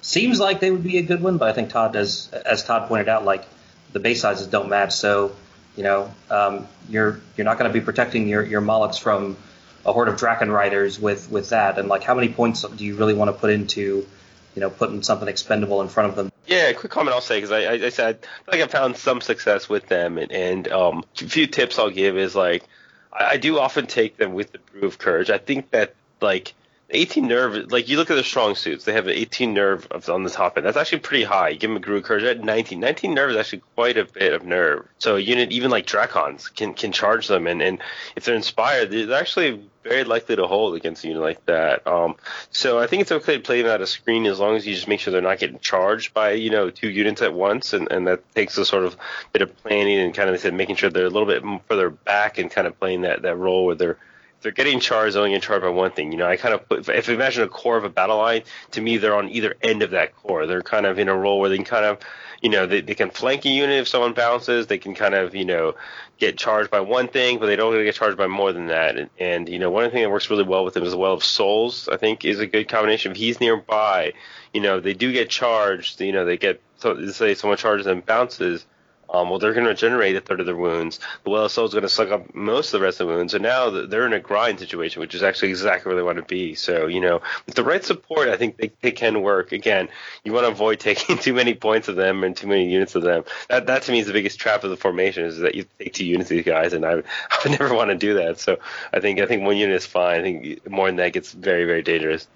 seems 0.00 0.38
like 0.38 0.60
they 0.60 0.70
would 0.70 0.84
be 0.84 0.98
a 0.98 1.02
good 1.02 1.22
one, 1.22 1.38
but 1.38 1.48
I 1.48 1.52
think 1.52 1.70
Todd 1.70 1.92
does, 1.92 2.32
as 2.32 2.64
Todd 2.64 2.88
pointed 2.88 3.08
out, 3.08 3.24
like 3.24 3.44
the 3.92 4.00
base 4.00 4.20
sizes 4.20 4.46
don't 4.46 4.68
match, 4.68 4.92
so 4.92 5.34
you 5.76 5.82
know 5.82 6.12
um, 6.30 6.68
you're 6.88 7.20
you're 7.36 7.44
not 7.44 7.58
going 7.58 7.70
to 7.70 7.78
be 7.78 7.84
protecting 7.84 8.28
your 8.28 8.44
your 8.44 8.60
Molochs 8.60 8.98
from 8.98 9.36
a 9.84 9.92
horde 9.92 10.08
of 10.08 10.16
Drakon 10.16 10.52
riders 10.52 11.00
with 11.00 11.30
with 11.30 11.50
that, 11.50 11.78
and 11.78 11.88
like 11.88 12.02
how 12.02 12.14
many 12.14 12.28
points 12.28 12.62
do 12.62 12.84
you 12.84 12.96
really 12.96 13.14
want 13.14 13.28
to 13.28 13.32
put 13.32 13.50
into 13.50 14.06
you 14.54 14.60
know, 14.60 14.70
putting 14.70 15.02
something 15.02 15.28
expendable 15.28 15.80
in 15.82 15.88
front 15.88 16.10
of 16.10 16.16
them. 16.16 16.32
Yeah, 16.46 16.72
quick 16.72 16.92
comment 16.92 17.14
I'll 17.14 17.20
say 17.20 17.38
because 17.38 17.52
I, 17.52 17.62
I, 17.62 17.72
I 17.72 17.88
said 17.88 18.18
I 18.48 18.50
like 18.56 18.60
I 18.62 18.66
found 18.66 18.96
some 18.96 19.20
success 19.20 19.68
with 19.68 19.86
them, 19.88 20.18
and, 20.18 20.32
and 20.32 20.68
um, 20.68 21.04
a 21.20 21.24
few 21.24 21.46
tips 21.46 21.78
I'll 21.78 21.90
give 21.90 22.16
is 22.16 22.34
like 22.34 22.64
I, 23.12 23.24
I 23.24 23.36
do 23.36 23.58
often 23.58 23.86
take 23.86 24.16
them 24.16 24.34
with 24.34 24.52
the 24.52 24.58
brew 24.58 24.86
of 24.86 24.98
courage. 24.98 25.30
I 25.30 25.38
think 25.38 25.70
that 25.70 25.94
like 26.20 26.54
18 26.92 27.26
nerve, 27.26 27.72
like 27.72 27.88
you 27.88 27.96
look 27.96 28.10
at 28.10 28.14
the 28.14 28.24
strong 28.24 28.54
suits, 28.54 28.84
they 28.84 28.92
have 28.92 29.06
an 29.06 29.14
18 29.14 29.54
nerve 29.54 29.86
on 30.08 30.22
the 30.22 30.30
top 30.30 30.56
end. 30.56 30.66
That's 30.66 30.76
actually 30.76 31.00
pretty 31.00 31.24
high. 31.24 31.54
Give 31.54 31.70
them 31.70 31.82
a 31.82 31.96
of 31.96 32.02
Courage 32.04 32.24
at 32.24 32.44
19. 32.44 32.78
19 32.78 33.14
nerve 33.14 33.30
is 33.30 33.36
actually 33.36 33.62
quite 33.74 33.96
a 33.96 34.04
bit 34.04 34.32
of 34.32 34.44
nerve. 34.44 34.86
So 34.98 35.16
a 35.16 35.20
unit, 35.20 35.52
even 35.52 35.70
like 35.70 35.86
Drakons, 35.86 36.54
can 36.54 36.74
can 36.74 36.92
charge 36.92 37.28
them, 37.28 37.46
and, 37.46 37.62
and 37.62 37.78
if 38.16 38.24
they're 38.24 38.34
inspired, 38.34 38.90
they're 38.90 39.12
actually 39.12 39.68
very 39.82 40.04
likely 40.04 40.36
to 40.36 40.46
hold 40.46 40.76
against 40.76 41.04
a 41.04 41.08
unit 41.08 41.22
like 41.22 41.44
that. 41.46 41.86
Um, 41.86 42.14
so 42.50 42.78
I 42.78 42.86
think 42.86 43.02
it's 43.02 43.12
okay 43.12 43.36
to 43.36 43.42
play 43.42 43.62
them 43.62 43.70
out 43.70 43.80
of 43.80 43.88
screen 43.88 44.26
as 44.26 44.38
long 44.38 44.56
as 44.56 44.66
you 44.66 44.74
just 44.74 44.86
make 44.86 45.00
sure 45.00 45.12
they're 45.12 45.20
not 45.20 45.38
getting 45.38 45.58
charged 45.58 46.14
by 46.14 46.32
you 46.32 46.50
know 46.50 46.70
two 46.70 46.90
units 46.90 47.22
at 47.22 47.34
once, 47.34 47.72
and, 47.72 47.90
and 47.90 48.06
that 48.06 48.34
takes 48.34 48.58
a 48.58 48.64
sort 48.64 48.84
of 48.84 48.96
bit 49.32 49.42
of 49.42 49.56
planning 49.62 49.98
and 49.98 50.14
kind 50.14 50.30
of 50.30 50.54
making 50.54 50.76
sure 50.76 50.90
they're 50.90 51.06
a 51.06 51.10
little 51.10 51.26
bit 51.26 51.42
further 51.68 51.90
back 51.90 52.38
and 52.38 52.50
kind 52.50 52.66
of 52.66 52.78
playing 52.78 53.02
that 53.02 53.22
that 53.22 53.36
role 53.36 53.66
where 53.66 53.74
they're 53.74 53.98
they're 54.42 54.52
getting 54.52 54.80
charged, 54.80 55.16
only 55.16 55.30
getting 55.30 55.40
charged 55.40 55.62
by 55.62 55.70
one 55.70 55.92
thing. 55.92 56.12
You 56.12 56.18
know, 56.18 56.26
I 56.26 56.36
kind 56.36 56.54
of 56.54 56.68
put, 56.68 56.88
if, 56.88 57.08
you 57.08 57.14
imagine 57.14 57.42
a 57.42 57.48
core 57.48 57.76
of 57.76 57.84
a 57.84 57.88
battle 57.88 58.18
line, 58.18 58.42
to 58.72 58.80
me, 58.80 58.96
they're 58.96 59.14
on 59.14 59.28
either 59.28 59.56
end 59.62 59.82
of 59.82 59.90
that 59.90 60.14
core. 60.16 60.46
They're 60.46 60.62
kind 60.62 60.86
of 60.86 60.98
in 60.98 61.08
a 61.08 61.16
role 61.16 61.40
where 61.40 61.48
they 61.48 61.56
can 61.56 61.64
kind 61.64 61.84
of, 61.84 61.98
you 62.40 62.50
know, 62.50 62.66
they, 62.66 62.80
they 62.80 62.94
can 62.94 63.10
flank 63.10 63.44
a 63.44 63.48
unit 63.48 63.80
if 63.80 63.88
someone 63.88 64.12
bounces. 64.12 64.66
They 64.66 64.78
can 64.78 64.94
kind 64.94 65.14
of, 65.14 65.34
you 65.34 65.44
know, 65.44 65.74
get 66.18 66.36
charged 66.36 66.70
by 66.70 66.80
one 66.80 67.08
thing, 67.08 67.38
but 67.38 67.46
they 67.46 67.56
don't 67.56 67.72
really 67.72 67.84
get 67.84 67.94
charged 67.94 68.18
by 68.18 68.26
more 68.26 68.52
than 68.52 68.66
that. 68.66 68.96
And, 68.96 69.10
and 69.18 69.48
you 69.48 69.58
know, 69.58 69.70
one 69.70 69.90
thing 69.90 70.02
that 70.02 70.10
works 70.10 70.28
really 70.28 70.44
well 70.44 70.64
with 70.64 70.74
them 70.74 70.84
is 70.84 70.92
the 70.92 70.98
Well 70.98 71.14
of 71.14 71.24
Souls. 71.24 71.88
I 71.88 71.96
think 71.96 72.24
is 72.24 72.40
a 72.40 72.46
good 72.46 72.68
combination. 72.68 73.12
If 73.12 73.18
he's 73.18 73.40
nearby, 73.40 74.12
you 74.52 74.60
know, 74.60 74.80
they 74.80 74.94
do 74.94 75.12
get 75.12 75.30
charged. 75.30 76.00
You 76.00 76.12
know, 76.12 76.24
they 76.24 76.36
get 76.36 76.60
so 76.76 77.06
say 77.10 77.34
someone 77.34 77.58
charges 77.58 77.86
and 77.86 78.04
bounces 78.04 78.66
um, 79.12 79.28
well, 79.28 79.38
they're 79.38 79.52
going 79.52 79.64
to 79.64 79.70
regenerate 79.70 80.16
a 80.16 80.20
third 80.20 80.40
of 80.40 80.46
their 80.46 80.56
wounds. 80.56 80.98
The 81.24 81.48
Soul 81.48 81.66
is 81.66 81.72
going 81.72 81.82
to 81.82 81.88
suck 81.88 82.10
up 82.10 82.34
most 82.34 82.72
of 82.72 82.80
the 82.80 82.84
rest 82.84 83.00
of 83.00 83.08
the 83.08 83.14
wounds. 83.14 83.34
And 83.34 83.42
now 83.42 83.68
they're 83.68 84.06
in 84.06 84.14
a 84.14 84.20
grind 84.20 84.58
situation, 84.58 85.00
which 85.00 85.14
is 85.14 85.22
actually 85.22 85.50
exactly 85.50 85.90
where 85.90 85.96
they 85.96 86.02
want 86.02 86.16
to 86.16 86.24
be. 86.24 86.54
So, 86.54 86.86
you 86.86 87.00
know, 87.00 87.20
with 87.44 87.54
the 87.54 87.62
right 87.62 87.84
support, 87.84 88.28
I 88.28 88.38
think 88.38 88.56
they, 88.56 88.72
they 88.80 88.90
can 88.90 89.20
work. 89.20 89.52
Again, 89.52 89.90
you 90.24 90.32
want 90.32 90.46
to 90.46 90.50
avoid 90.50 90.80
taking 90.80 91.18
too 91.18 91.34
many 91.34 91.52
points 91.52 91.88
of 91.88 91.96
them 91.96 92.24
and 92.24 92.34
too 92.34 92.46
many 92.46 92.72
units 92.72 92.94
of 92.94 93.02
them. 93.02 93.24
That, 93.50 93.66
that 93.66 93.82
to 93.82 93.92
me 93.92 94.00
is 94.00 94.06
the 94.06 94.14
biggest 94.14 94.38
trap 94.38 94.64
of 94.64 94.70
the 94.70 94.78
formation 94.78 95.26
is 95.26 95.38
that 95.40 95.54
you 95.54 95.66
take 95.78 95.92
two 95.92 96.06
units 96.06 96.30
of 96.30 96.36
these 96.36 96.46
guys, 96.46 96.72
and 96.72 96.86
I, 96.86 96.92
I 97.30 97.38
would 97.44 97.60
never 97.60 97.74
want 97.74 97.90
to 97.90 97.96
do 97.96 98.14
that. 98.14 98.40
So 98.40 98.60
I 98.94 99.00
think 99.00 99.20
I 99.20 99.26
think 99.26 99.42
one 99.42 99.58
unit 99.58 99.76
is 99.76 99.84
fine. 99.84 100.20
I 100.20 100.22
think 100.22 100.70
more 100.70 100.86
than 100.86 100.96
that 100.96 101.12
gets 101.12 101.32
very, 101.32 101.66
very 101.66 101.82
dangerous. 101.82 102.26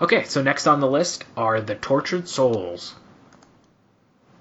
Okay, 0.00 0.24
so 0.24 0.42
next 0.42 0.68
on 0.68 0.80
the 0.80 0.88
list 0.88 1.24
are 1.36 1.60
the 1.60 1.74
Tortured 1.74 2.28
Souls. 2.28 2.94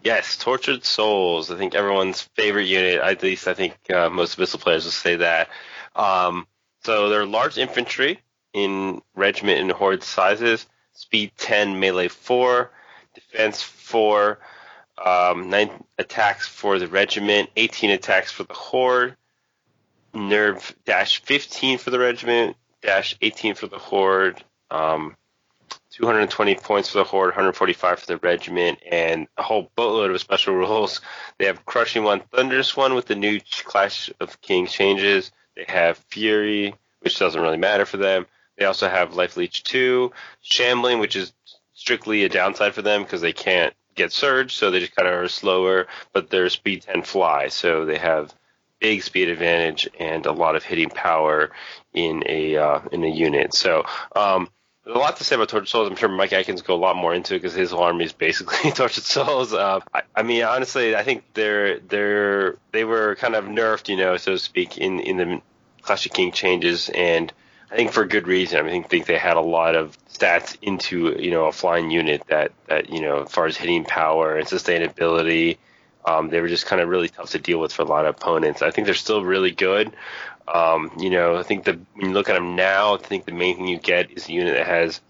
Yes, 0.03 0.35
Tortured 0.37 0.83
Souls. 0.83 1.51
I 1.51 1.57
think 1.57 1.75
everyone's 1.75 2.21
favorite 2.35 2.67
unit. 2.67 2.99
At 2.99 3.21
least 3.21 3.47
I 3.47 3.53
think 3.53 3.75
uh, 3.93 4.09
most 4.09 4.37
Abyssal 4.37 4.59
players 4.59 4.85
will 4.85 4.91
say 4.91 5.17
that. 5.17 5.49
Um, 5.95 6.47
so 6.83 7.09
they're 7.09 7.25
large 7.25 7.57
infantry 7.57 8.19
in 8.53 9.01
regiment 9.15 9.59
and 9.59 9.71
horde 9.71 10.03
sizes. 10.03 10.65
Speed 10.93 11.31
10, 11.37 11.79
melee 11.79 12.07
4, 12.07 12.71
defense 13.13 13.61
4, 13.61 14.39
um, 15.03 15.49
9 15.49 15.69
attacks 15.97 16.47
for 16.47 16.79
the 16.79 16.87
regiment, 16.87 17.49
18 17.55 17.91
attacks 17.91 18.31
for 18.31 18.43
the 18.43 18.53
horde, 18.53 19.15
nerve 20.13 20.75
dash 20.85 21.21
15 21.21 21.77
for 21.77 21.91
the 21.91 21.99
regiment, 21.99 22.57
dash 22.81 23.15
18 23.21 23.55
for 23.55 23.67
the 23.67 23.77
horde, 23.77 24.43
um, 24.69 25.15
220 25.91 26.55
points 26.55 26.89
for 26.89 26.99
the 26.99 27.03
Horde, 27.03 27.29
145 27.29 27.99
for 27.99 28.05
the 28.05 28.17
Regiment, 28.17 28.79
and 28.89 29.27
a 29.37 29.43
whole 29.43 29.71
boatload 29.75 30.11
of 30.11 30.19
special 30.19 30.55
rules. 30.55 31.01
They 31.37 31.45
have 31.45 31.65
Crushing 31.65 32.03
One, 32.03 32.21
Thunderous 32.33 32.75
One 32.75 32.95
with 32.95 33.05
the 33.05 33.15
new 33.15 33.39
Clash 33.65 34.09
of 34.19 34.41
Kings 34.41 34.71
changes. 34.71 35.31
They 35.55 35.65
have 35.67 35.97
Fury, 36.09 36.73
which 37.01 37.19
doesn't 37.19 37.41
really 37.41 37.57
matter 37.57 37.85
for 37.85 37.97
them. 37.97 38.25
They 38.57 38.65
also 38.65 38.87
have 38.87 39.15
Life 39.15 39.37
Leech 39.37 39.63
2, 39.63 40.11
Shambling, 40.41 40.99
which 40.99 41.15
is 41.15 41.33
strictly 41.73 42.23
a 42.23 42.29
downside 42.29 42.73
for 42.73 42.81
them 42.81 43.03
because 43.03 43.21
they 43.21 43.33
can't 43.33 43.73
get 43.95 44.13
Surge, 44.13 44.55
so 44.55 44.71
they 44.71 44.79
just 44.79 44.95
kind 44.95 45.07
of 45.07 45.15
are 45.15 45.27
slower, 45.27 45.87
but 46.13 46.29
they're 46.29 46.49
Speed 46.49 46.83
10 46.83 47.03
Fly, 47.03 47.49
so 47.49 47.85
they 47.85 47.97
have 47.97 48.33
big 48.79 49.03
speed 49.03 49.29
advantage 49.29 49.87
and 49.99 50.25
a 50.25 50.31
lot 50.31 50.55
of 50.55 50.63
hitting 50.63 50.89
power 50.89 51.51
in 51.93 52.23
a 52.25 52.57
uh, 52.57 52.79
in 52.91 53.03
a 53.03 53.07
unit. 53.07 53.53
So 53.53 53.85
um, 54.15 54.49
a 54.85 54.97
lot 54.97 55.17
to 55.17 55.23
say 55.23 55.35
about 55.35 55.49
Tortured 55.49 55.67
Souls. 55.67 55.89
I'm 55.89 55.95
sure 55.95 56.09
Mike 56.09 56.33
Atkins 56.33 56.61
go 56.61 56.73
a 56.73 56.75
lot 56.75 56.95
more 56.95 57.13
into 57.13 57.35
it 57.35 57.37
because 57.37 57.53
his 57.53 57.73
army 57.73 58.05
is 58.05 58.13
basically 58.13 58.71
Tortured 58.73 59.03
Souls. 59.03 59.53
Uh, 59.53 59.79
I, 59.93 60.01
I, 60.15 60.23
mean, 60.23 60.43
honestly, 60.43 60.95
I 60.95 61.03
think 61.03 61.23
they're 61.33 61.79
they're 61.79 62.57
they 62.71 62.83
were 62.83 63.15
kind 63.15 63.35
of 63.35 63.45
nerfed, 63.45 63.89
you 63.89 63.97
know, 63.97 64.17
so 64.17 64.33
to 64.33 64.39
speak, 64.39 64.77
in 64.77 64.99
in 64.99 65.17
the 65.17 65.41
Clash 65.81 66.05
of 66.05 66.13
King 66.13 66.31
changes, 66.31 66.89
and 66.89 67.31
I 67.71 67.75
think 67.75 67.91
for 67.91 68.05
good 68.05 68.27
reason. 68.27 68.59
I 68.59 68.63
mean, 68.63 68.83
think 68.83 69.05
they 69.05 69.17
had 69.17 69.37
a 69.37 69.41
lot 69.41 69.75
of 69.75 69.97
stats 70.07 70.57
into 70.61 71.15
you 71.21 71.31
know 71.31 71.45
a 71.45 71.51
flying 71.51 71.91
unit 71.91 72.23
that 72.27 72.51
that 72.67 72.89
you 72.89 73.01
know 73.01 73.23
as 73.23 73.31
far 73.31 73.45
as 73.45 73.57
hitting 73.57 73.85
power 73.85 74.37
and 74.37 74.47
sustainability. 74.47 75.57
Um, 76.03 76.29
they 76.29 76.41
were 76.41 76.47
just 76.47 76.65
kind 76.65 76.81
of 76.81 76.89
really 76.89 77.09
tough 77.09 77.29
to 77.29 77.37
deal 77.37 77.59
with 77.59 77.71
for 77.71 77.83
a 77.83 77.85
lot 77.85 78.07
of 78.07 78.15
opponents. 78.15 78.63
I 78.63 78.71
think 78.71 78.85
they're 78.85 78.95
still 78.95 79.23
really 79.23 79.51
good. 79.51 79.93
Um, 80.47 80.91
you 80.99 81.09
know, 81.09 81.37
I 81.37 81.43
think 81.43 81.63
the 81.63 81.79
when 81.93 82.07
you 82.07 82.13
look 82.13 82.29
at 82.29 82.33
them 82.33 82.55
now, 82.55 82.95
I 82.95 82.97
think 82.97 83.25
the 83.25 83.31
main 83.31 83.55
thing 83.55 83.67
you 83.67 83.77
get 83.77 84.11
is 84.11 84.27
a 84.27 84.31
unit 84.31 84.55
that 84.55 84.67
has 84.67 85.01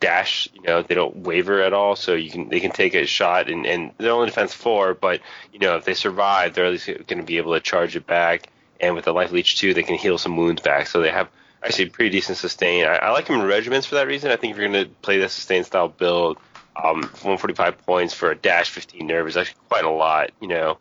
dash. 0.00 0.48
You 0.54 0.62
know, 0.62 0.82
they 0.82 0.94
don't 0.94 1.16
waver 1.18 1.62
at 1.62 1.72
all, 1.72 1.96
so 1.96 2.14
you 2.14 2.30
can 2.30 2.48
they 2.48 2.60
can 2.60 2.70
take 2.70 2.94
a 2.94 3.06
shot 3.06 3.50
and, 3.50 3.66
and 3.66 3.92
they're 3.98 4.12
only 4.12 4.26
defense 4.26 4.54
four, 4.54 4.94
but 4.94 5.20
you 5.52 5.58
know 5.58 5.76
if 5.76 5.84
they 5.84 5.94
survive, 5.94 6.54
they're 6.54 6.66
at 6.66 6.72
least 6.72 6.86
going 6.86 7.18
to 7.18 7.22
be 7.22 7.38
able 7.38 7.54
to 7.54 7.60
charge 7.60 7.96
it 7.96 8.06
back. 8.06 8.48
And 8.80 8.94
with 8.94 9.04
the 9.04 9.12
life 9.12 9.30
leech 9.30 9.58
too, 9.58 9.74
they 9.74 9.82
can 9.82 9.96
heal 9.96 10.16
some 10.16 10.36
wounds 10.36 10.62
back, 10.62 10.86
so 10.86 11.00
they 11.00 11.10
have 11.10 11.28
actually 11.62 11.90
pretty 11.90 12.10
decent 12.10 12.38
sustain. 12.38 12.86
I, 12.86 12.96
I 12.96 13.10
like 13.10 13.26
them 13.26 13.40
in 13.40 13.46
regiments 13.46 13.86
for 13.86 13.96
that 13.96 14.06
reason. 14.06 14.30
I 14.30 14.36
think 14.36 14.52
if 14.52 14.58
you're 14.58 14.70
going 14.70 14.86
to 14.86 14.90
play 15.02 15.18
the 15.18 15.28
sustain 15.28 15.64
style 15.64 15.88
build, 15.88 16.38
um, 16.82 17.02
145 17.02 17.84
points 17.84 18.14
for 18.14 18.30
a 18.30 18.34
dash 18.34 18.70
15 18.70 19.06
nerve 19.06 19.28
is 19.28 19.36
actually 19.36 19.60
quite 19.68 19.84
a 19.84 19.90
lot. 19.90 20.30
You 20.40 20.48
know, 20.48 20.78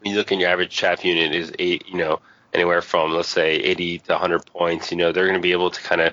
when 0.00 0.12
you 0.12 0.16
look 0.16 0.32
in 0.32 0.40
your 0.40 0.48
average 0.48 0.70
chaff 0.70 1.04
unit 1.04 1.34
is 1.34 1.52
eight. 1.58 1.86
You 1.88 1.98
know 1.98 2.20
anywhere 2.52 2.82
from 2.82 3.12
let's 3.12 3.28
say 3.28 3.54
80 3.54 3.98
to 4.00 4.12
100 4.12 4.46
points, 4.46 4.90
you 4.90 4.96
know, 4.96 5.12
they're 5.12 5.26
going 5.26 5.38
to 5.38 5.42
be 5.42 5.52
able 5.52 5.70
to 5.70 5.82
kind 5.82 6.00
of 6.00 6.12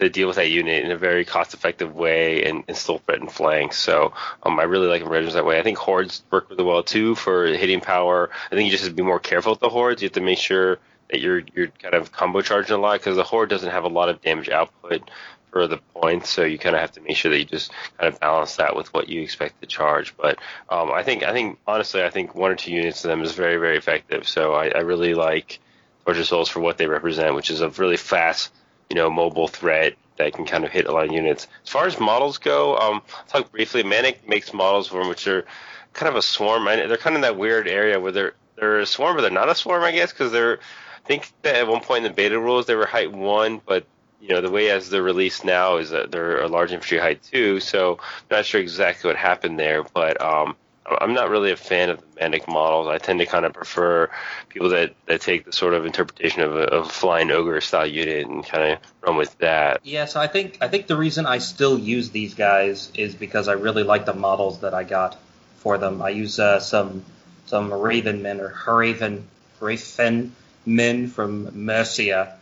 to 0.00 0.08
deal 0.08 0.26
with 0.26 0.36
that 0.36 0.50
unit 0.50 0.84
in 0.84 0.90
a 0.90 0.96
very 0.96 1.24
cost-effective 1.24 1.94
way 1.94 2.44
and, 2.44 2.64
and 2.66 2.76
still 2.76 2.98
threaten 2.98 3.28
flanks. 3.28 3.78
So 3.78 4.12
um, 4.42 4.58
I 4.58 4.64
really 4.64 4.88
like 4.88 5.02
regiments 5.02 5.34
that 5.34 5.44
way. 5.44 5.58
I 5.58 5.62
think 5.62 5.78
hordes 5.78 6.22
work 6.30 6.50
really 6.50 6.64
well 6.64 6.82
too 6.82 7.14
for 7.14 7.46
hitting 7.46 7.80
power. 7.80 8.30
I 8.50 8.54
think 8.54 8.66
you 8.66 8.70
just 8.70 8.84
have 8.84 8.92
to 8.92 8.96
be 8.96 9.02
more 9.02 9.20
careful 9.20 9.52
with 9.52 9.60
the 9.60 9.68
hordes. 9.68 10.02
You 10.02 10.06
have 10.06 10.14
to 10.14 10.20
make 10.20 10.38
sure 10.38 10.78
that 11.10 11.20
you're 11.20 11.42
you're 11.54 11.68
kind 11.68 11.94
of 11.94 12.10
combo 12.10 12.40
charging 12.40 12.76
a 12.76 12.80
lot 12.80 12.98
because 12.98 13.16
the 13.16 13.22
horde 13.22 13.50
doesn't 13.50 13.70
have 13.70 13.84
a 13.84 13.88
lot 13.88 14.08
of 14.08 14.20
damage 14.22 14.48
output 14.48 15.10
for 15.50 15.66
the 15.66 15.76
points, 15.94 16.30
so 16.30 16.44
you 16.44 16.58
kind 16.58 16.74
of 16.74 16.80
have 16.80 16.92
to 16.92 17.02
make 17.02 17.14
sure 17.14 17.30
that 17.30 17.38
you 17.38 17.44
just 17.44 17.70
kind 17.98 18.12
of 18.12 18.18
balance 18.18 18.56
that 18.56 18.74
with 18.74 18.92
what 18.94 19.10
you 19.10 19.20
expect 19.20 19.60
to 19.60 19.66
charge. 19.66 20.16
But 20.16 20.38
um, 20.70 20.90
I 20.90 21.02
think 21.02 21.22
I 21.22 21.32
think 21.32 21.58
honestly, 21.66 22.02
I 22.02 22.08
think 22.08 22.34
one 22.34 22.50
or 22.50 22.56
two 22.56 22.72
units 22.72 23.04
of 23.04 23.10
them 23.10 23.22
is 23.22 23.32
very 23.32 23.58
very 23.58 23.76
effective. 23.76 24.26
So 24.26 24.54
I, 24.54 24.68
I 24.68 24.78
really 24.78 25.14
like 25.14 25.60
Tortured 26.04 26.24
Souls 26.24 26.48
for 26.48 26.60
what 26.60 26.78
they 26.78 26.86
represent, 26.86 27.34
which 27.34 27.50
is 27.50 27.60
a 27.60 27.68
really 27.70 27.96
fast, 27.96 28.52
you 28.90 28.96
know, 28.96 29.10
mobile 29.10 29.48
threat 29.48 29.94
that 30.16 30.32
can 30.34 30.44
kind 30.44 30.64
of 30.64 30.70
hit 30.70 30.86
a 30.86 30.92
lot 30.92 31.06
of 31.06 31.12
units. 31.12 31.48
As 31.64 31.70
far 31.70 31.86
as 31.86 31.98
models 31.98 32.38
go, 32.38 32.76
um, 32.76 33.02
I'll 33.16 33.24
talk 33.28 33.52
briefly. 33.52 33.82
Mantic 33.82 34.26
makes 34.26 34.52
models 34.52 34.88
for 34.88 35.00
them, 35.00 35.08
which 35.08 35.26
are 35.26 35.44
kind 35.92 36.08
of 36.08 36.16
a 36.16 36.22
swarm. 36.22 36.64
They're 36.64 36.96
kind 36.96 37.16
of 37.16 37.16
in 37.16 37.20
that 37.22 37.38
weird 37.38 37.68
area 37.68 38.00
where 38.00 38.12
they're 38.12 38.34
they're 38.56 38.80
a 38.80 38.86
swarm, 38.86 39.16
but 39.16 39.22
they're 39.22 39.30
not 39.30 39.48
a 39.48 39.54
swarm, 39.54 39.82
I 39.82 39.92
guess, 39.92 40.12
because 40.12 40.32
they're. 40.32 40.58
I 41.04 41.08
think 41.08 41.32
that 41.42 41.56
at 41.56 41.66
one 41.66 41.80
point 41.80 42.04
in 42.04 42.12
the 42.12 42.14
beta 42.14 42.38
rules 42.38 42.66
they 42.66 42.76
were 42.76 42.86
height 42.86 43.10
one, 43.10 43.60
but 43.66 43.84
you 44.20 44.28
know 44.28 44.40
the 44.40 44.50
way 44.50 44.70
as 44.70 44.88
they're 44.88 45.02
released 45.02 45.44
now 45.44 45.78
is 45.78 45.90
that 45.90 46.12
they're 46.12 46.40
a 46.40 46.48
large 46.48 46.70
infantry 46.70 46.98
height 46.98 47.22
two. 47.22 47.58
So 47.58 47.98
I'm 48.00 48.36
not 48.36 48.46
sure 48.46 48.60
exactly 48.60 49.08
what 49.08 49.16
happened 49.16 49.58
there, 49.58 49.82
but 49.82 50.20
um, 50.20 50.54
I'm 50.86 51.14
not 51.14 51.30
really 51.30 51.52
a 51.52 51.56
fan 51.56 51.90
of 51.90 52.00
the 52.00 52.20
Mantic 52.20 52.48
models. 52.48 52.88
I 52.88 52.98
tend 52.98 53.20
to 53.20 53.26
kind 53.26 53.44
of 53.44 53.52
prefer 53.52 54.10
people 54.48 54.70
that, 54.70 54.94
that 55.06 55.20
take 55.20 55.44
the 55.44 55.52
sort 55.52 55.74
of 55.74 55.86
interpretation 55.86 56.42
of 56.42 56.56
a, 56.56 56.62
of 56.62 56.86
a 56.86 56.88
flying 56.88 57.30
ogre 57.30 57.60
style 57.60 57.86
unit 57.86 58.26
and 58.26 58.44
kind 58.44 58.72
of 58.72 58.78
run 59.00 59.16
with 59.16 59.36
that. 59.38 59.80
Yeah, 59.84 60.06
so 60.06 60.20
I 60.20 60.26
think 60.26 60.58
I 60.60 60.68
think 60.68 60.88
the 60.88 60.96
reason 60.96 61.26
I 61.26 61.38
still 61.38 61.78
use 61.78 62.10
these 62.10 62.34
guys 62.34 62.90
is 62.94 63.14
because 63.14 63.48
I 63.48 63.52
really 63.52 63.84
like 63.84 64.06
the 64.06 64.14
models 64.14 64.60
that 64.60 64.74
I 64.74 64.82
got 64.82 65.18
for 65.58 65.78
them. 65.78 66.02
I 66.02 66.10
use 66.10 66.38
uh, 66.38 66.58
some 66.58 67.04
some 67.46 67.72
Raven 67.72 68.22
men 68.22 68.40
or 68.40 68.52
Raven 68.66 69.28
Raven 69.60 70.34
men 70.66 71.08
from 71.08 71.46
Mierce, 71.66 72.32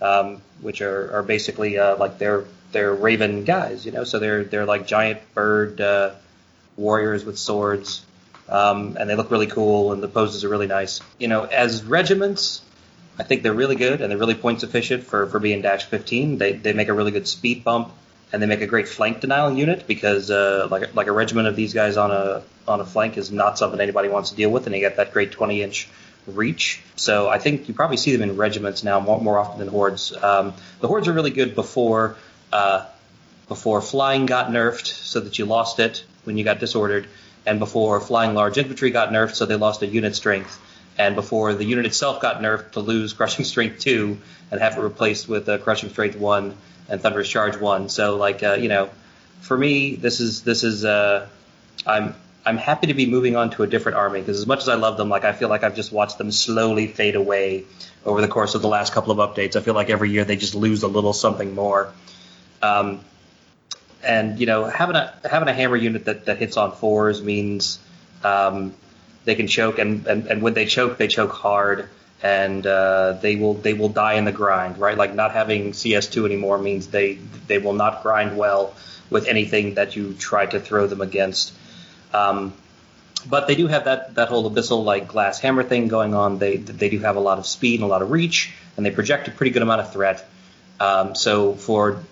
um, 0.00 0.40
which 0.60 0.82
are, 0.82 1.16
are 1.18 1.22
basically 1.22 1.78
uh, 1.78 1.96
like 1.96 2.18
they're 2.18 2.44
they're 2.70 2.94
Raven 2.94 3.44
guys, 3.44 3.84
you 3.84 3.92
know. 3.92 4.04
So 4.04 4.18
they're 4.20 4.44
they're 4.44 4.66
like 4.66 4.86
giant 4.86 5.20
bird. 5.34 5.80
Uh, 5.80 6.12
warriors 6.78 7.24
with 7.24 7.38
swords, 7.38 8.04
um, 8.48 8.96
and 8.98 9.10
they 9.10 9.14
look 9.14 9.30
really 9.30 9.46
cool, 9.46 9.92
and 9.92 10.02
the 10.02 10.08
poses 10.08 10.44
are 10.44 10.48
really 10.48 10.66
nice. 10.66 11.00
You 11.18 11.28
know, 11.28 11.44
as 11.44 11.84
regiments, 11.84 12.62
I 13.18 13.24
think 13.24 13.42
they're 13.42 13.52
really 13.52 13.76
good, 13.76 14.00
and 14.00 14.10
they're 14.10 14.18
really 14.18 14.34
points 14.34 14.62
efficient 14.62 15.04
for, 15.04 15.26
for 15.26 15.38
being 15.40 15.60
Dash 15.60 15.84
15. 15.84 16.38
They, 16.38 16.52
they 16.52 16.72
make 16.72 16.88
a 16.88 16.94
really 16.94 17.10
good 17.10 17.26
speed 17.26 17.64
bump, 17.64 17.92
and 18.32 18.40
they 18.40 18.46
make 18.46 18.60
a 18.60 18.66
great 18.66 18.88
flank 18.88 19.20
denial 19.20 19.52
unit 19.52 19.86
because 19.86 20.30
uh, 20.30 20.68
like 20.70 20.94
like 20.94 21.06
a 21.06 21.12
regiment 21.12 21.48
of 21.48 21.56
these 21.56 21.72
guys 21.72 21.96
on 21.96 22.10
a 22.10 22.42
on 22.66 22.80
a 22.80 22.84
flank 22.84 23.16
is 23.16 23.32
not 23.32 23.58
something 23.58 23.80
anybody 23.80 24.08
wants 24.08 24.30
to 24.30 24.36
deal 24.36 24.50
with, 24.50 24.66
and 24.66 24.74
they 24.74 24.80
get 24.80 24.96
that 24.96 25.12
great 25.12 25.32
20 25.32 25.62
inch 25.62 25.88
reach. 26.26 26.82
So 26.96 27.28
I 27.28 27.38
think 27.38 27.68
you 27.68 27.74
probably 27.74 27.96
see 27.96 28.14
them 28.14 28.28
in 28.28 28.36
regiments 28.36 28.84
now 28.84 29.00
more, 29.00 29.20
more 29.20 29.38
often 29.38 29.58
than 29.58 29.68
hordes. 29.68 30.14
Um, 30.14 30.52
the 30.80 30.88
hordes 30.88 31.08
are 31.08 31.12
really 31.12 31.30
good 31.30 31.54
before 31.54 32.16
uh, 32.52 32.86
before 33.48 33.80
flying 33.80 34.26
got 34.26 34.50
nerfed, 34.50 34.86
so 34.86 35.20
that 35.20 35.38
you 35.38 35.46
lost 35.46 35.78
it 35.78 36.04
when 36.28 36.36
you 36.36 36.44
got 36.44 36.60
disordered, 36.60 37.08
and 37.46 37.58
before 37.58 38.00
flying 38.00 38.34
large 38.34 38.58
infantry 38.58 38.90
got 38.90 39.08
nerfed, 39.08 39.34
so 39.34 39.46
they 39.46 39.56
lost 39.56 39.82
a 39.82 39.86
unit 39.86 40.14
strength, 40.14 40.60
and 40.98 41.14
before 41.14 41.54
the 41.54 41.64
unit 41.64 41.86
itself 41.86 42.20
got 42.20 42.42
nerfed 42.42 42.72
to 42.72 42.80
lose 42.80 43.14
crushing 43.14 43.44
strength 43.52 43.80
two 43.80 44.18
and 44.50 44.60
have 44.60 44.76
it 44.76 44.80
replaced 44.80 45.26
with 45.26 45.48
a 45.48 45.58
crushing 45.58 45.88
strength 45.88 46.16
one 46.16 46.54
and 46.88 47.00
thunderous 47.00 47.28
charge 47.28 47.56
one. 47.56 47.88
So 47.88 48.16
like 48.16 48.42
uh, 48.42 48.58
you 48.60 48.68
know, 48.68 48.90
for 49.40 49.56
me 49.56 49.96
this 49.96 50.20
is 50.20 50.42
this 50.42 50.62
is 50.62 50.84
uh, 50.84 51.26
I'm 51.86 52.14
I'm 52.44 52.58
happy 52.58 52.88
to 52.88 52.94
be 52.94 53.06
moving 53.06 53.36
on 53.36 53.50
to 53.50 53.62
a 53.62 53.66
different 53.66 53.96
army 53.96 54.20
because 54.20 54.38
as 54.38 54.46
much 54.46 54.60
as 54.60 54.68
I 54.68 54.74
love 54.74 54.96
them, 54.96 55.08
like 55.08 55.24
I 55.24 55.32
feel 55.32 55.48
like 55.48 55.64
I've 55.64 55.76
just 55.76 55.92
watched 55.92 56.18
them 56.18 56.30
slowly 56.30 56.86
fade 56.86 57.16
away 57.16 57.64
over 58.04 58.20
the 58.20 58.28
course 58.28 58.54
of 58.54 58.62
the 58.62 58.68
last 58.68 58.92
couple 58.92 59.18
of 59.18 59.18
updates. 59.18 59.56
I 59.56 59.60
feel 59.60 59.74
like 59.74 59.90
every 59.90 60.10
year 60.10 60.24
they 60.24 60.36
just 60.36 60.54
lose 60.54 60.82
a 60.82 60.88
little 60.88 61.12
something 61.12 61.54
more. 61.54 61.92
Um, 62.62 63.00
and 64.02 64.38
you 64.38 64.46
know 64.46 64.64
having 64.64 64.96
a 64.96 65.12
having 65.28 65.48
a 65.48 65.52
hammer 65.52 65.76
unit 65.76 66.04
that, 66.04 66.26
that 66.26 66.38
hits 66.38 66.56
on 66.56 66.72
fours 66.72 67.22
means 67.22 67.78
um, 68.24 68.74
they 69.24 69.34
can 69.34 69.46
choke 69.46 69.78
and, 69.78 70.06
and, 70.06 70.26
and 70.26 70.42
when 70.42 70.54
they 70.54 70.66
choke 70.66 70.98
they 70.98 71.08
choke 71.08 71.32
hard 71.32 71.88
and 72.22 72.66
uh, 72.66 73.12
they 73.14 73.36
will 73.36 73.54
they 73.54 73.74
will 73.74 73.88
die 73.88 74.14
in 74.14 74.24
the 74.24 74.32
grind 74.32 74.78
right? 74.78 74.96
Like 74.96 75.14
not 75.14 75.32
having 75.32 75.72
CS2 75.72 76.24
anymore 76.24 76.58
means 76.58 76.88
they 76.88 77.14
they 77.46 77.58
will 77.58 77.74
not 77.74 78.02
grind 78.02 78.36
well 78.36 78.74
with 79.10 79.26
anything 79.26 79.74
that 79.74 79.96
you 79.96 80.14
try 80.14 80.46
to 80.46 80.60
throw 80.60 80.86
them 80.86 81.00
against. 81.00 81.52
Um, 82.12 82.52
but 83.26 83.48
they 83.48 83.54
do 83.54 83.66
have 83.66 83.84
that 83.84 84.14
that 84.14 84.28
whole 84.28 84.48
abyssal 84.50 84.84
like 84.84 85.08
glass 85.08 85.38
hammer 85.40 85.62
thing 85.62 85.88
going 85.88 86.14
on. 86.14 86.38
They 86.38 86.56
they 86.56 86.88
do 86.88 87.00
have 87.00 87.16
a 87.16 87.20
lot 87.20 87.38
of 87.38 87.46
speed 87.46 87.80
and 87.80 87.84
a 87.84 87.86
lot 87.86 88.02
of 88.02 88.10
reach 88.10 88.52
and 88.76 88.86
they 88.86 88.90
project 88.90 89.28
a 89.28 89.30
pretty 89.30 89.50
good 89.50 89.62
amount 89.62 89.80
of 89.80 89.92
threat. 89.92 90.26
Um, 90.80 91.14
so 91.14 91.54
for 91.54 92.02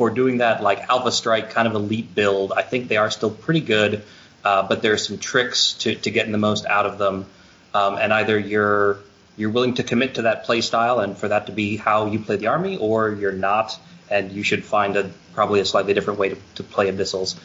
for 0.00 0.08
doing 0.08 0.38
that 0.38 0.62
like 0.62 0.88
Alpha 0.88 1.12
Strike 1.12 1.50
kind 1.50 1.68
of 1.68 1.74
elite 1.74 2.14
build, 2.14 2.52
I 2.52 2.62
think 2.62 2.88
they 2.88 2.96
are 2.96 3.10
still 3.10 3.30
pretty 3.30 3.60
good, 3.60 4.02
uh, 4.42 4.66
but 4.66 4.80
there's 4.80 5.06
some 5.06 5.18
tricks 5.18 5.74
to, 5.80 5.94
to 5.94 6.10
getting 6.10 6.32
the 6.32 6.38
most 6.38 6.64
out 6.64 6.86
of 6.86 6.96
them. 6.96 7.26
Um, 7.74 7.98
and 7.98 8.10
either 8.10 8.38
you're 8.38 8.96
you're 9.36 9.50
willing 9.50 9.74
to 9.74 9.82
commit 9.82 10.14
to 10.14 10.22
that 10.22 10.44
play 10.44 10.62
style 10.62 11.00
and 11.00 11.18
for 11.18 11.28
that 11.28 11.48
to 11.48 11.52
be 11.52 11.76
how 11.76 12.06
you 12.06 12.18
play 12.18 12.36
the 12.36 12.46
army, 12.46 12.78
or 12.78 13.10
you're 13.10 13.30
not, 13.48 13.78
and 14.08 14.32
you 14.32 14.42
should 14.42 14.64
find 14.64 14.96
a 14.96 15.10
probably 15.34 15.60
a 15.60 15.66
slightly 15.66 15.92
different 15.92 16.18
way 16.18 16.30
to, 16.30 16.38
to 16.54 16.62
play 16.62 16.90
abyssals. 16.90 17.36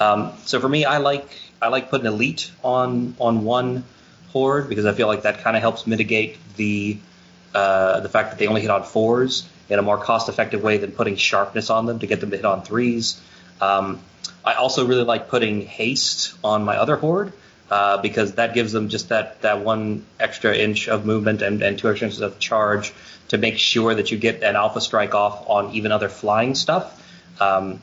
Um, 0.00 0.34
so 0.44 0.60
for 0.60 0.68
me, 0.68 0.84
I 0.84 0.98
like 0.98 1.28
I 1.60 1.66
like 1.66 1.90
putting 1.90 2.06
elite 2.06 2.52
on 2.62 3.16
on 3.18 3.42
one 3.42 3.82
horde 4.28 4.68
because 4.68 4.86
I 4.86 4.92
feel 4.92 5.08
like 5.08 5.22
that 5.22 5.40
kind 5.40 5.56
of 5.56 5.62
helps 5.62 5.84
mitigate 5.84 6.38
the 6.54 6.96
uh, 7.56 7.98
the 7.98 8.08
fact 8.08 8.30
that 8.30 8.38
they 8.38 8.46
only 8.46 8.60
hit 8.60 8.70
on 8.70 8.84
fours 8.84 9.48
in 9.68 9.78
a 9.78 9.82
more 9.82 9.98
cost 9.98 10.28
effective 10.28 10.62
way 10.62 10.78
than 10.78 10.92
putting 10.92 11.16
sharpness 11.16 11.70
on 11.70 11.86
them 11.86 11.98
to 12.00 12.06
get 12.06 12.20
them 12.20 12.30
to 12.30 12.36
hit 12.36 12.44
on 12.44 12.62
threes. 12.62 13.20
Um, 13.60 14.00
I 14.44 14.54
also 14.54 14.86
really 14.86 15.04
like 15.04 15.28
putting 15.28 15.62
haste 15.62 16.34
on 16.44 16.64
my 16.64 16.76
other 16.76 16.96
horde 16.96 17.32
uh, 17.70 17.98
because 18.02 18.32
that 18.32 18.54
gives 18.54 18.72
them 18.72 18.88
just 18.88 19.08
that, 19.08 19.40
that 19.42 19.60
one 19.60 20.04
extra 20.20 20.54
inch 20.54 20.88
of 20.88 21.06
movement 21.06 21.42
and, 21.42 21.62
and 21.62 21.78
two 21.78 21.88
extra 21.88 22.06
inches 22.06 22.20
of 22.20 22.38
charge 22.38 22.92
to 23.28 23.38
make 23.38 23.58
sure 23.58 23.94
that 23.94 24.10
you 24.10 24.18
get 24.18 24.42
an 24.42 24.54
alpha 24.54 24.80
strike 24.80 25.14
off 25.14 25.48
on 25.48 25.72
even 25.72 25.92
other 25.92 26.08
flying 26.08 26.54
stuff. 26.54 27.00
Um, 27.40 27.80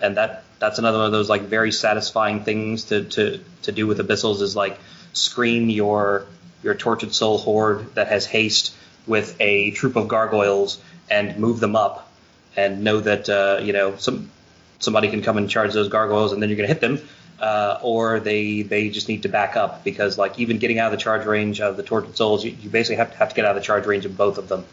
and 0.00 0.16
that 0.16 0.44
that's 0.58 0.78
another 0.78 0.98
one 0.98 1.06
of 1.06 1.12
those 1.12 1.28
like 1.28 1.42
very 1.42 1.72
satisfying 1.72 2.44
things 2.44 2.84
to, 2.84 3.04
to, 3.04 3.40
to 3.62 3.72
do 3.72 3.86
with 3.86 3.98
abyssals 3.98 4.40
is 4.40 4.54
like 4.56 4.78
screen 5.12 5.68
your 5.68 6.26
your 6.62 6.74
tortured 6.74 7.14
soul 7.14 7.38
horde 7.38 7.94
that 7.94 8.08
has 8.08 8.24
haste 8.24 8.74
with 9.06 9.36
a 9.40 9.70
troop 9.72 9.96
of 9.96 10.08
gargoyles 10.08 10.80
and 11.10 11.38
move 11.38 11.60
them 11.60 11.76
up 11.76 12.10
and 12.56 12.82
know 12.84 13.00
that 13.00 13.28
uh, 13.28 13.60
you 13.62 13.72
know 13.72 13.96
some 13.96 14.30
somebody 14.78 15.08
can 15.08 15.22
come 15.22 15.38
and 15.38 15.48
charge 15.48 15.72
those 15.72 15.88
gargoyles 15.88 16.32
and 16.32 16.42
then 16.42 16.48
you're 16.48 16.56
going 16.56 16.68
to 16.68 16.74
hit 16.74 16.80
them, 16.80 17.00
uh, 17.40 17.78
or 17.82 18.20
they 18.20 18.62
they 18.62 18.88
just 18.88 19.08
need 19.08 19.22
to 19.22 19.28
back 19.28 19.56
up 19.56 19.84
because 19.84 20.18
like 20.18 20.38
even 20.38 20.58
getting 20.58 20.78
out 20.78 20.92
of 20.92 20.98
the 20.98 21.02
charge 21.02 21.26
range 21.26 21.60
of 21.60 21.76
the 21.76 21.82
tortured 21.82 22.16
souls, 22.16 22.44
you, 22.44 22.56
you 22.60 22.70
basically 22.70 22.96
have 22.96 23.12
to 23.12 23.16
have 23.18 23.28
to 23.30 23.34
get 23.34 23.44
out 23.44 23.56
of 23.56 23.62
the 23.62 23.66
charge 23.66 23.86
range 23.86 24.04
of 24.04 24.16
both 24.16 24.38
of 24.38 24.48
them, 24.48 24.64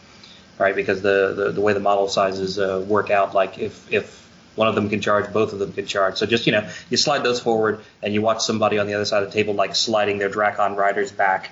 right? 0.57 0.75
Because 0.75 1.01
the 1.01 1.33
the, 1.35 1.51
the 1.51 1.61
way 1.61 1.73
the 1.73 1.79
model 1.79 2.07
sizes 2.07 2.59
uh, 2.59 2.83
work 2.87 3.09
out, 3.09 3.33
like 3.33 3.57
if 3.57 3.91
if 3.91 4.21
one 4.55 4.67
of 4.67 4.75
them 4.75 4.89
can 4.89 5.01
charge, 5.01 5.31
both 5.31 5.53
of 5.53 5.59
them 5.59 5.71
can 5.73 5.85
charge. 5.85 6.17
So 6.17 6.25
just 6.25 6.45
you 6.45 6.51
know, 6.51 6.69
you 6.89 6.97
slide 6.97 7.23
those 7.23 7.39
forward, 7.39 7.81
and 8.03 8.13
you 8.13 8.21
watch 8.21 8.41
somebody 8.43 8.77
on 8.79 8.87
the 8.87 8.93
other 8.93 9.05
side 9.05 9.23
of 9.23 9.31
the 9.31 9.33
table 9.33 9.53
like 9.53 9.75
sliding 9.75 10.17
their 10.17 10.29
Drakon 10.29 10.75
riders 10.75 11.11
back, 11.11 11.51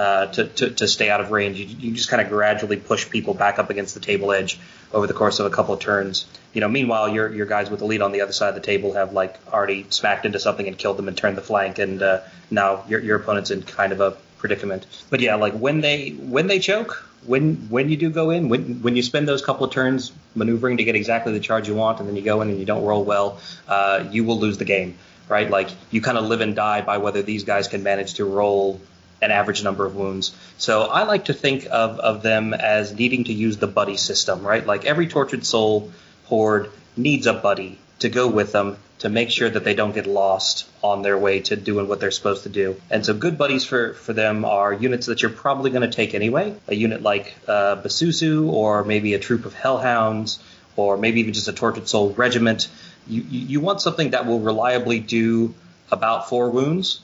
uh, 0.00 0.26
to, 0.28 0.46
to, 0.46 0.70
to, 0.70 0.88
stay 0.88 1.10
out 1.10 1.20
of 1.20 1.30
range. 1.30 1.58
You, 1.58 1.66
you 1.66 1.94
just 1.94 2.08
kind 2.08 2.22
of 2.22 2.30
gradually 2.30 2.78
push 2.78 3.10
people 3.10 3.34
back 3.34 3.58
up 3.58 3.68
against 3.68 3.92
the 3.92 4.00
table 4.00 4.32
edge 4.32 4.58
over 4.94 5.06
the 5.06 5.12
course 5.12 5.40
of 5.40 5.44
a 5.44 5.50
couple 5.50 5.74
of 5.74 5.80
turns. 5.80 6.24
You 6.54 6.62
know, 6.62 6.68
meanwhile, 6.68 7.06
your 7.10 7.30
your 7.30 7.44
guys 7.44 7.68
with 7.68 7.80
the 7.80 7.84
lead 7.84 8.00
on 8.00 8.10
the 8.10 8.22
other 8.22 8.32
side 8.32 8.48
of 8.48 8.54
the 8.54 8.62
table 8.62 8.94
have 8.94 9.12
like 9.12 9.38
already 9.52 9.84
smacked 9.90 10.24
into 10.24 10.40
something 10.40 10.66
and 10.66 10.78
killed 10.78 10.96
them 10.96 11.06
and 11.06 11.14
turned 11.14 11.36
the 11.36 11.42
flank, 11.42 11.78
and 11.78 12.00
uh, 12.02 12.22
now 12.50 12.82
your 12.88 13.00
your 13.00 13.18
opponent's 13.18 13.50
in 13.50 13.62
kind 13.62 13.92
of 13.92 14.00
a 14.00 14.16
predicament. 14.38 14.86
But 15.10 15.20
yeah, 15.20 15.34
like 15.34 15.52
when 15.52 15.82
they 15.82 16.08
when 16.08 16.46
they 16.46 16.60
choke, 16.60 17.06
when 17.26 17.56
when 17.68 17.90
you 17.90 17.98
do 17.98 18.08
go 18.08 18.30
in, 18.30 18.48
when 18.48 18.80
when 18.80 18.96
you 18.96 19.02
spend 19.02 19.28
those 19.28 19.44
couple 19.44 19.66
of 19.66 19.70
turns 19.70 20.12
maneuvering 20.34 20.78
to 20.78 20.84
get 20.84 20.96
exactly 20.96 21.34
the 21.34 21.40
charge 21.40 21.68
you 21.68 21.74
want, 21.74 22.00
and 22.00 22.08
then 22.08 22.16
you 22.16 22.22
go 22.22 22.40
in 22.40 22.48
and 22.48 22.58
you 22.58 22.64
don't 22.64 22.86
roll 22.86 23.04
well, 23.04 23.38
uh, 23.68 24.02
you 24.10 24.24
will 24.24 24.38
lose 24.38 24.56
the 24.56 24.64
game, 24.64 24.96
right? 25.28 25.50
Like 25.50 25.68
you 25.90 26.00
kind 26.00 26.16
of 26.16 26.24
live 26.24 26.40
and 26.40 26.56
die 26.56 26.80
by 26.80 26.96
whether 26.96 27.20
these 27.20 27.44
guys 27.44 27.68
can 27.68 27.82
manage 27.82 28.14
to 28.14 28.24
roll 28.24 28.80
an 29.22 29.30
average 29.30 29.62
number 29.62 29.84
of 29.84 29.94
wounds. 29.94 30.34
So 30.58 30.82
I 30.82 31.04
like 31.04 31.26
to 31.26 31.34
think 31.34 31.66
of, 31.70 31.98
of 31.98 32.22
them 32.22 32.54
as 32.54 32.94
needing 32.94 33.24
to 33.24 33.32
use 33.32 33.58
the 33.58 33.66
buddy 33.66 33.96
system, 33.96 34.42
right? 34.42 34.64
Like 34.64 34.84
every 34.84 35.08
tortured 35.08 35.44
soul 35.44 35.90
horde 36.24 36.70
needs 36.96 37.26
a 37.26 37.34
buddy 37.34 37.78
to 38.00 38.08
go 38.08 38.28
with 38.28 38.52
them 38.52 38.78
to 39.00 39.08
make 39.08 39.30
sure 39.30 39.48
that 39.48 39.64
they 39.64 39.74
don't 39.74 39.94
get 39.94 40.06
lost 40.06 40.66
on 40.82 41.02
their 41.02 41.16
way 41.16 41.40
to 41.40 41.56
doing 41.56 41.88
what 41.88 42.00
they're 42.00 42.10
supposed 42.10 42.42
to 42.42 42.48
do. 42.48 42.80
And 42.90 43.04
so 43.04 43.14
good 43.14 43.38
buddies 43.38 43.64
for, 43.64 43.94
for 43.94 44.12
them 44.12 44.44
are 44.44 44.72
units 44.72 45.06
that 45.06 45.22
you're 45.22 45.30
probably 45.30 45.70
going 45.70 45.88
to 45.88 45.94
take 45.94 46.14
anyway. 46.14 46.54
A 46.68 46.74
unit 46.74 47.02
like 47.02 47.34
uh, 47.48 47.76
Basusu 47.76 48.50
or 48.50 48.84
maybe 48.84 49.14
a 49.14 49.18
troop 49.18 49.46
of 49.46 49.54
hellhounds 49.54 50.38
or 50.76 50.98
maybe 50.98 51.20
even 51.20 51.32
just 51.32 51.48
a 51.48 51.52
tortured 51.52 51.88
soul 51.88 52.12
regiment. 52.12 52.68
You, 53.06 53.22
you, 53.22 53.40
you 53.46 53.60
want 53.60 53.80
something 53.80 54.10
that 54.10 54.26
will 54.26 54.40
reliably 54.40 55.00
do 55.00 55.54
about 55.90 56.28
four 56.28 56.50
wounds 56.50 57.00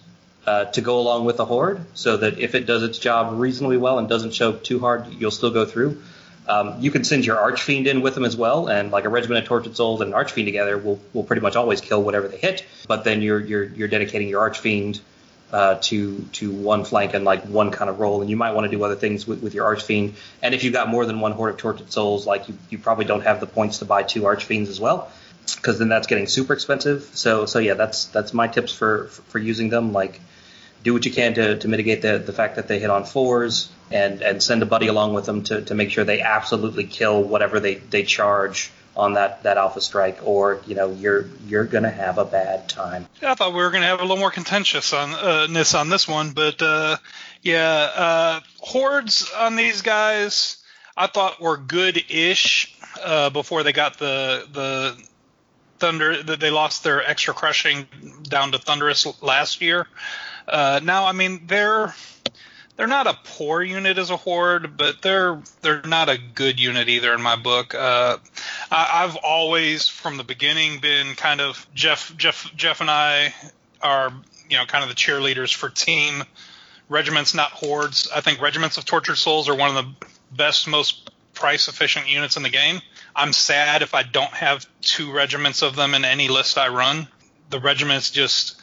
uh, 0.46 0.66
to 0.66 0.80
go 0.80 1.00
along 1.00 1.24
with 1.24 1.36
the 1.36 1.44
horde, 1.44 1.80
so 1.94 2.16
that 2.16 2.38
if 2.38 2.54
it 2.54 2.66
does 2.66 2.82
its 2.82 2.98
job 2.98 3.38
reasonably 3.38 3.76
well 3.76 3.98
and 3.98 4.08
doesn't 4.08 4.30
choke 4.30 4.62
too 4.62 4.78
hard, 4.78 5.06
you'll 5.12 5.30
still 5.30 5.50
go 5.50 5.64
through. 5.64 6.02
Um, 6.48 6.76
you 6.80 6.92
can 6.92 7.02
send 7.02 7.26
your 7.26 7.38
archfiend 7.38 7.88
in 7.88 8.02
with 8.02 8.14
them 8.14 8.24
as 8.24 8.36
well, 8.36 8.68
and 8.68 8.92
like 8.92 9.04
a 9.04 9.08
regiment 9.08 9.42
of 9.42 9.48
tortured 9.48 9.76
souls 9.76 10.00
and 10.00 10.10
an 10.10 10.14
archfiend 10.14 10.46
together 10.46 10.78
will 10.78 11.00
will 11.12 11.24
pretty 11.24 11.42
much 11.42 11.56
always 11.56 11.80
kill 11.80 12.02
whatever 12.02 12.28
they 12.28 12.36
hit. 12.38 12.64
But 12.86 13.02
then 13.02 13.22
you're 13.22 13.40
you're 13.40 13.64
you're 13.64 13.88
dedicating 13.88 14.28
your 14.28 14.40
archfiend 14.40 15.00
uh, 15.52 15.76
to 15.80 16.20
to 16.32 16.52
one 16.52 16.84
flank 16.84 17.14
and 17.14 17.24
like 17.24 17.44
one 17.44 17.70
kind 17.70 17.90
of 17.90 17.98
role, 17.98 18.20
and 18.20 18.30
you 18.30 18.36
might 18.36 18.52
want 18.52 18.70
to 18.70 18.76
do 18.76 18.82
other 18.84 18.94
things 18.96 19.26
with, 19.26 19.42
with 19.42 19.54
your 19.54 19.64
Archfiend. 19.64 20.14
And 20.42 20.54
if 20.54 20.64
you've 20.64 20.72
got 20.72 20.88
more 20.88 21.06
than 21.06 21.20
one 21.20 21.32
Horde 21.32 21.54
of 21.54 21.56
Tortured 21.56 21.92
Souls, 21.92 22.26
like 22.26 22.48
you, 22.48 22.58
you 22.70 22.78
probably 22.78 23.04
don't 23.04 23.22
have 23.22 23.40
the 23.40 23.46
points 23.46 23.78
to 23.78 23.84
buy 23.84 24.02
two 24.02 24.22
Archfiends 24.22 24.68
as 24.68 24.80
well, 24.80 25.10
because 25.56 25.78
then 25.78 25.88
that's 25.88 26.06
getting 26.06 26.26
super 26.26 26.52
expensive. 26.52 27.10
So 27.14 27.46
so 27.46 27.58
yeah, 27.58 27.74
that's 27.74 28.06
that's 28.06 28.32
my 28.32 28.48
tips 28.48 28.72
for 28.72 29.06
for 29.06 29.38
using 29.38 29.68
them. 29.68 29.92
Like 29.92 30.20
do 30.86 30.94
what 30.94 31.04
you 31.04 31.10
can 31.10 31.34
to, 31.34 31.58
to 31.58 31.66
mitigate 31.66 32.00
the, 32.00 32.18
the 32.18 32.32
fact 32.32 32.54
that 32.54 32.68
they 32.68 32.78
hit 32.78 32.90
on 32.90 33.04
fours 33.04 33.68
and, 33.90 34.22
and 34.22 34.40
send 34.40 34.62
a 34.62 34.66
buddy 34.66 34.86
along 34.86 35.14
with 35.14 35.26
them 35.26 35.42
to, 35.42 35.60
to 35.62 35.74
make 35.74 35.90
sure 35.90 36.04
they 36.04 36.20
absolutely 36.20 36.84
kill 36.84 37.24
whatever 37.24 37.58
they, 37.58 37.74
they 37.74 38.04
charge 38.04 38.70
on 38.96 39.14
that, 39.14 39.42
that 39.42 39.56
alpha 39.56 39.80
strike 39.80 40.20
or 40.22 40.62
you 40.66 40.74
know 40.74 40.90
you're 40.90 41.26
you're 41.46 41.64
gonna 41.64 41.90
have 41.90 42.16
a 42.16 42.24
bad 42.24 42.66
time. 42.66 43.06
Yeah, 43.20 43.32
I 43.32 43.34
thought 43.34 43.52
we 43.52 43.58
were 43.58 43.70
gonna 43.70 43.86
have 43.86 43.98
a 43.98 44.02
little 44.02 44.16
more 44.16 44.30
contentious 44.30 44.94
on 44.94 45.10
uh, 45.10 45.48
this 45.50 45.74
on 45.74 45.90
this 45.90 46.08
one, 46.08 46.30
but 46.30 46.62
uh, 46.62 46.96
yeah, 47.42 47.90
uh, 47.94 48.40
hordes 48.60 49.30
on 49.36 49.56
these 49.56 49.82
guys 49.82 50.64
I 50.96 51.08
thought 51.08 51.42
were 51.42 51.58
good-ish 51.58 52.74
uh, 53.04 53.28
before 53.28 53.64
they 53.64 53.72
got 53.72 53.98
the 53.98 54.46
the 54.50 54.96
thunder 55.78 56.22
that 56.22 56.40
they 56.40 56.50
lost 56.50 56.84
their 56.84 57.06
extra 57.06 57.34
crushing 57.34 57.86
down 58.22 58.52
to 58.52 58.58
thunderous 58.58 59.06
last 59.22 59.60
year. 59.60 59.86
Uh, 60.48 60.80
now, 60.82 61.06
I 61.06 61.12
mean 61.12 61.46
they're 61.46 61.94
they're 62.76 62.86
not 62.86 63.06
a 63.06 63.18
poor 63.24 63.62
unit 63.62 63.98
as 63.98 64.10
a 64.10 64.16
horde, 64.16 64.76
but 64.76 65.02
they're 65.02 65.40
they're 65.62 65.82
not 65.82 66.08
a 66.08 66.18
good 66.18 66.60
unit 66.60 66.88
either 66.88 67.12
in 67.14 67.22
my 67.22 67.36
book. 67.36 67.74
Uh, 67.74 68.18
I, 68.70 69.04
I've 69.04 69.16
always, 69.16 69.88
from 69.88 70.16
the 70.18 70.24
beginning, 70.24 70.80
been 70.80 71.14
kind 71.14 71.40
of 71.40 71.66
Jeff 71.74 72.14
Jeff 72.16 72.50
Jeff 72.54 72.80
and 72.80 72.90
I 72.90 73.34
are 73.82 74.12
you 74.48 74.58
know 74.58 74.66
kind 74.66 74.82
of 74.84 74.90
the 74.90 74.94
cheerleaders 74.94 75.54
for 75.54 75.68
team 75.68 76.22
regiments, 76.88 77.34
not 77.34 77.50
hordes. 77.50 78.08
I 78.14 78.20
think 78.20 78.40
regiments 78.40 78.78
of 78.78 78.84
tortured 78.84 79.16
souls 79.16 79.48
are 79.48 79.54
one 79.54 79.74
of 79.74 79.84
the 79.84 80.06
best, 80.36 80.68
most 80.68 81.10
price 81.34 81.68
efficient 81.68 82.08
units 82.08 82.36
in 82.36 82.42
the 82.42 82.50
game. 82.50 82.80
I'm 83.14 83.32
sad 83.32 83.82
if 83.82 83.94
I 83.94 84.02
don't 84.02 84.32
have 84.32 84.66
two 84.80 85.12
regiments 85.12 85.62
of 85.62 85.76
them 85.76 85.94
in 85.94 86.04
any 86.04 86.28
list 86.28 86.58
I 86.58 86.68
run. 86.68 87.08
The 87.50 87.60
regiments 87.60 88.10
just 88.10 88.55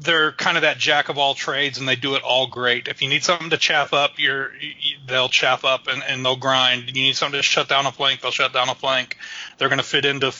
they're 0.00 0.32
kind 0.32 0.56
of 0.56 0.62
that 0.62 0.78
jack 0.78 1.08
of 1.08 1.18
all 1.18 1.34
trades 1.34 1.78
and 1.78 1.88
they 1.88 1.96
do 1.96 2.14
it 2.14 2.22
all 2.22 2.46
great. 2.46 2.88
If 2.88 3.02
you 3.02 3.08
need 3.08 3.24
something 3.24 3.50
to 3.50 3.56
chaff 3.56 3.92
up, 3.92 4.12
you're 4.18 4.54
you, 4.54 4.96
they'll 5.06 5.28
chaff 5.28 5.64
up 5.64 5.88
and, 5.88 6.02
and 6.06 6.24
they'll 6.24 6.36
grind. 6.36 6.86
You 6.86 6.92
need 6.92 7.16
something 7.16 7.38
to 7.38 7.42
shut 7.42 7.68
down 7.68 7.86
a 7.86 7.92
flank, 7.92 8.20
they'll 8.20 8.30
shut 8.30 8.52
down 8.52 8.68
a 8.68 8.74
flank. 8.74 9.16
They're 9.58 9.68
going 9.68 9.80
to 9.80 9.84
fit 9.84 10.04
into 10.04 10.32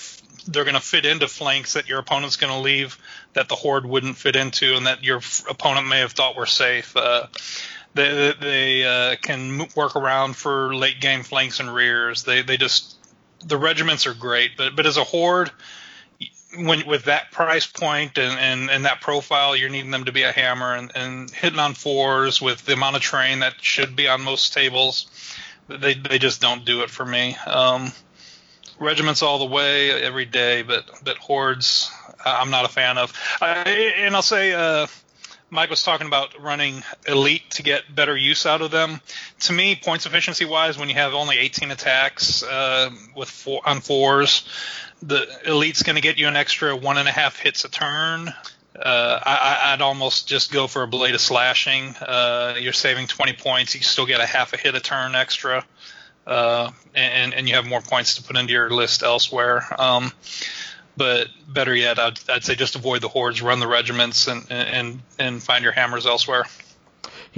they're 0.46 0.64
going 0.64 0.74
to 0.74 0.80
fit 0.80 1.04
into 1.04 1.28
flanks 1.28 1.74
that 1.74 1.88
your 1.88 1.98
opponent's 1.98 2.36
going 2.36 2.52
to 2.52 2.60
leave 2.60 2.98
that 3.34 3.48
the 3.48 3.54
horde 3.54 3.84
wouldn't 3.84 4.16
fit 4.16 4.36
into 4.36 4.76
and 4.76 4.86
that 4.86 5.04
your 5.04 5.20
opponent 5.50 5.88
may 5.88 6.00
have 6.00 6.12
thought 6.12 6.36
were 6.36 6.46
safe. 6.46 6.96
Uh, 6.96 7.26
they 7.94 8.32
they 8.40 8.84
uh, 8.84 9.16
can 9.20 9.66
work 9.74 9.96
around 9.96 10.36
for 10.36 10.74
late 10.74 11.00
game 11.00 11.24
flanks 11.24 11.58
and 11.58 11.74
rears. 11.74 12.22
They 12.22 12.42
they 12.42 12.56
just 12.56 12.96
the 13.44 13.58
regiments 13.58 14.06
are 14.06 14.14
great, 14.14 14.52
but 14.56 14.76
but 14.76 14.86
as 14.86 14.96
a 14.96 15.04
horde 15.04 15.50
when 16.56 16.86
with 16.86 17.04
that 17.04 17.30
price 17.30 17.66
point 17.66 18.18
and, 18.18 18.38
and, 18.38 18.70
and 18.70 18.84
that 18.84 19.00
profile, 19.00 19.54
you're 19.54 19.68
needing 19.68 19.90
them 19.90 20.04
to 20.04 20.12
be 20.12 20.22
a 20.22 20.32
hammer 20.32 20.74
and, 20.74 20.90
and 20.94 21.30
hitting 21.30 21.58
on 21.58 21.74
fours 21.74 22.40
with 22.40 22.64
the 22.64 22.72
amount 22.72 22.96
of 22.96 23.02
terrain 23.02 23.40
that 23.40 23.54
should 23.60 23.96
be 23.96 24.08
on 24.08 24.22
most 24.22 24.54
tables. 24.54 25.06
They 25.68 25.94
they 25.94 26.18
just 26.18 26.40
don't 26.40 26.64
do 26.64 26.80
it 26.80 26.90
for 26.90 27.04
me. 27.04 27.36
Um, 27.46 27.92
regiments 28.78 29.22
all 29.22 29.38
the 29.38 29.46
way 29.46 29.90
every 29.90 30.24
day, 30.24 30.62
but 30.62 30.88
but 31.04 31.18
hordes 31.18 31.90
I'm 32.24 32.50
not 32.50 32.64
a 32.64 32.68
fan 32.68 32.98
of. 32.98 33.12
I, 33.40 33.94
and 33.98 34.14
I'll 34.14 34.22
say. 34.22 34.52
Uh, 34.52 34.86
Mike 35.50 35.70
was 35.70 35.82
talking 35.82 36.06
about 36.06 36.40
running 36.40 36.82
elite 37.06 37.50
to 37.52 37.62
get 37.62 37.94
better 37.94 38.16
use 38.16 38.44
out 38.44 38.60
of 38.60 38.70
them. 38.70 39.00
To 39.40 39.52
me, 39.52 39.76
points 39.76 40.04
efficiency 40.04 40.44
wise, 40.44 40.78
when 40.78 40.88
you 40.88 40.94
have 40.96 41.14
only 41.14 41.38
18 41.38 41.70
attacks 41.70 42.42
uh, 42.42 42.90
with 43.16 43.30
four 43.30 43.62
on 43.64 43.80
fours, 43.80 44.46
the 45.02 45.26
elite's 45.46 45.82
going 45.82 45.96
to 45.96 46.02
get 46.02 46.18
you 46.18 46.28
an 46.28 46.36
extra 46.36 46.76
one 46.76 46.98
and 46.98 47.08
a 47.08 47.12
half 47.12 47.38
hits 47.38 47.64
a 47.64 47.70
turn. 47.70 48.32
Uh, 48.78 49.20
I, 49.24 49.72
would 49.72 49.82
almost 49.82 50.28
just 50.28 50.52
go 50.52 50.66
for 50.66 50.82
a 50.82 50.86
blade 50.86 51.14
of 51.14 51.20
slashing. 51.20 51.96
Uh, 51.96 52.54
you're 52.60 52.72
saving 52.72 53.06
20 53.06 53.32
points. 53.32 53.74
You 53.74 53.80
still 53.80 54.06
get 54.06 54.20
a 54.20 54.26
half 54.26 54.52
a 54.52 54.56
hit 54.56 54.74
a 54.74 54.80
turn 54.80 55.16
extra, 55.16 55.64
uh, 56.26 56.70
and, 56.94 57.34
and 57.34 57.48
you 57.48 57.56
have 57.56 57.66
more 57.66 57.80
points 57.80 58.16
to 58.16 58.22
put 58.22 58.36
into 58.36 58.52
your 58.52 58.70
list 58.70 59.02
elsewhere. 59.02 59.66
Um, 59.78 60.12
but 60.98 61.28
better 61.46 61.74
yet, 61.74 61.98
I'd, 61.98 62.18
I'd, 62.28 62.44
say 62.44 62.54
just 62.56 62.76
avoid 62.76 63.00
the 63.00 63.08
hordes, 63.08 63.40
run 63.40 63.60
the 63.60 63.68
regiments, 63.68 64.26
and 64.26 64.44
and 64.50 65.00
and 65.18 65.42
find 65.42 65.62
your 65.64 65.72
hammers 65.72 66.04
elsewhere 66.04 66.44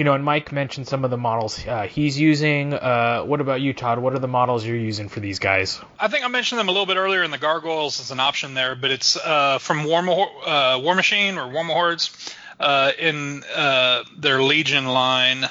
you 0.01 0.05
know, 0.05 0.13
and 0.13 0.23
Mike 0.23 0.51
mentioned 0.51 0.87
some 0.87 1.03
of 1.03 1.11
the 1.11 1.17
models 1.17 1.65
uh, 1.67 1.83
he's 1.83 2.19
using. 2.19 2.73
Uh, 2.73 3.21
what 3.21 3.41
about 3.41 3.61
you, 3.61 3.73
Todd? 3.73 3.99
What 3.99 4.13
are 4.13 4.19
the 4.19 4.27
models 4.27 4.65
you're 4.65 4.75
using 4.75 5.09
for 5.09 5.19
these 5.19 5.39
guys? 5.39 5.79
I 5.99 6.07
think 6.07 6.25
I 6.25 6.27
mentioned 6.27 6.59
them 6.59 6.69
a 6.69 6.71
little 6.71 6.85
bit 6.85 6.97
earlier 6.97 7.23
in 7.23 7.31
the 7.31 7.37
gargoyles 7.37 7.99
as 7.99 8.11
an 8.11 8.19
option 8.19 8.53
there, 8.53 8.75
but 8.75 8.91
it's 8.91 9.17
uh, 9.17 9.59
from 9.59 9.83
War, 9.83 9.99
uh, 9.99 10.79
Warmachine 10.79 11.37
or 11.37 11.51
War 11.51 11.65
Hordes 11.65 12.35
uh, 12.59 12.91
in 12.97 13.43
uh, 13.55 14.03
their 14.17 14.41
Legion 14.41 14.85
line. 14.85 15.47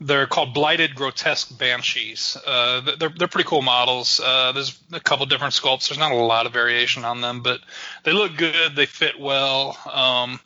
They're 0.00 0.26
called 0.26 0.54
Blighted 0.54 0.94
Grotesque 0.94 1.56
Banshees. 1.58 2.36
they're 2.46 3.08
they're 3.08 3.28
pretty 3.28 3.48
cool 3.48 3.62
models. 3.62 4.18
there's 4.18 4.78
a 4.92 5.00
couple 5.00 5.26
different 5.26 5.54
sculpts. 5.54 5.88
There's 5.88 5.98
not 5.98 6.12
a 6.12 6.16
lot 6.16 6.46
of 6.46 6.52
variation 6.52 7.04
on 7.04 7.20
them, 7.20 7.42
but 7.42 7.60
they 8.04 8.12
look 8.12 8.36
good. 8.36 8.76
They 8.76 8.86
fit 8.86 9.18
well. 9.18 9.76
Um, 9.92 10.40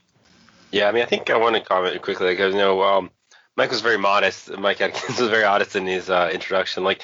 yeah, 0.72 0.88
I 0.88 0.92
mean, 0.92 1.02
I 1.02 1.06
think 1.06 1.30
I 1.30 1.36
want 1.36 1.54
to 1.54 1.60
comment 1.60 2.00
quickly 2.02 2.30
because 2.30 2.54
you 2.54 2.60
know, 2.60 2.82
um, 2.82 3.10
Mike 3.56 3.70
was 3.70 3.82
very 3.82 3.98
modest. 3.98 4.56
Mike 4.58 4.80
Atkins 4.80 5.20
was 5.20 5.28
very 5.28 5.44
modest 5.44 5.76
in 5.76 5.86
his 5.86 6.08
uh, 6.08 6.30
introduction. 6.32 6.82
Like, 6.82 7.02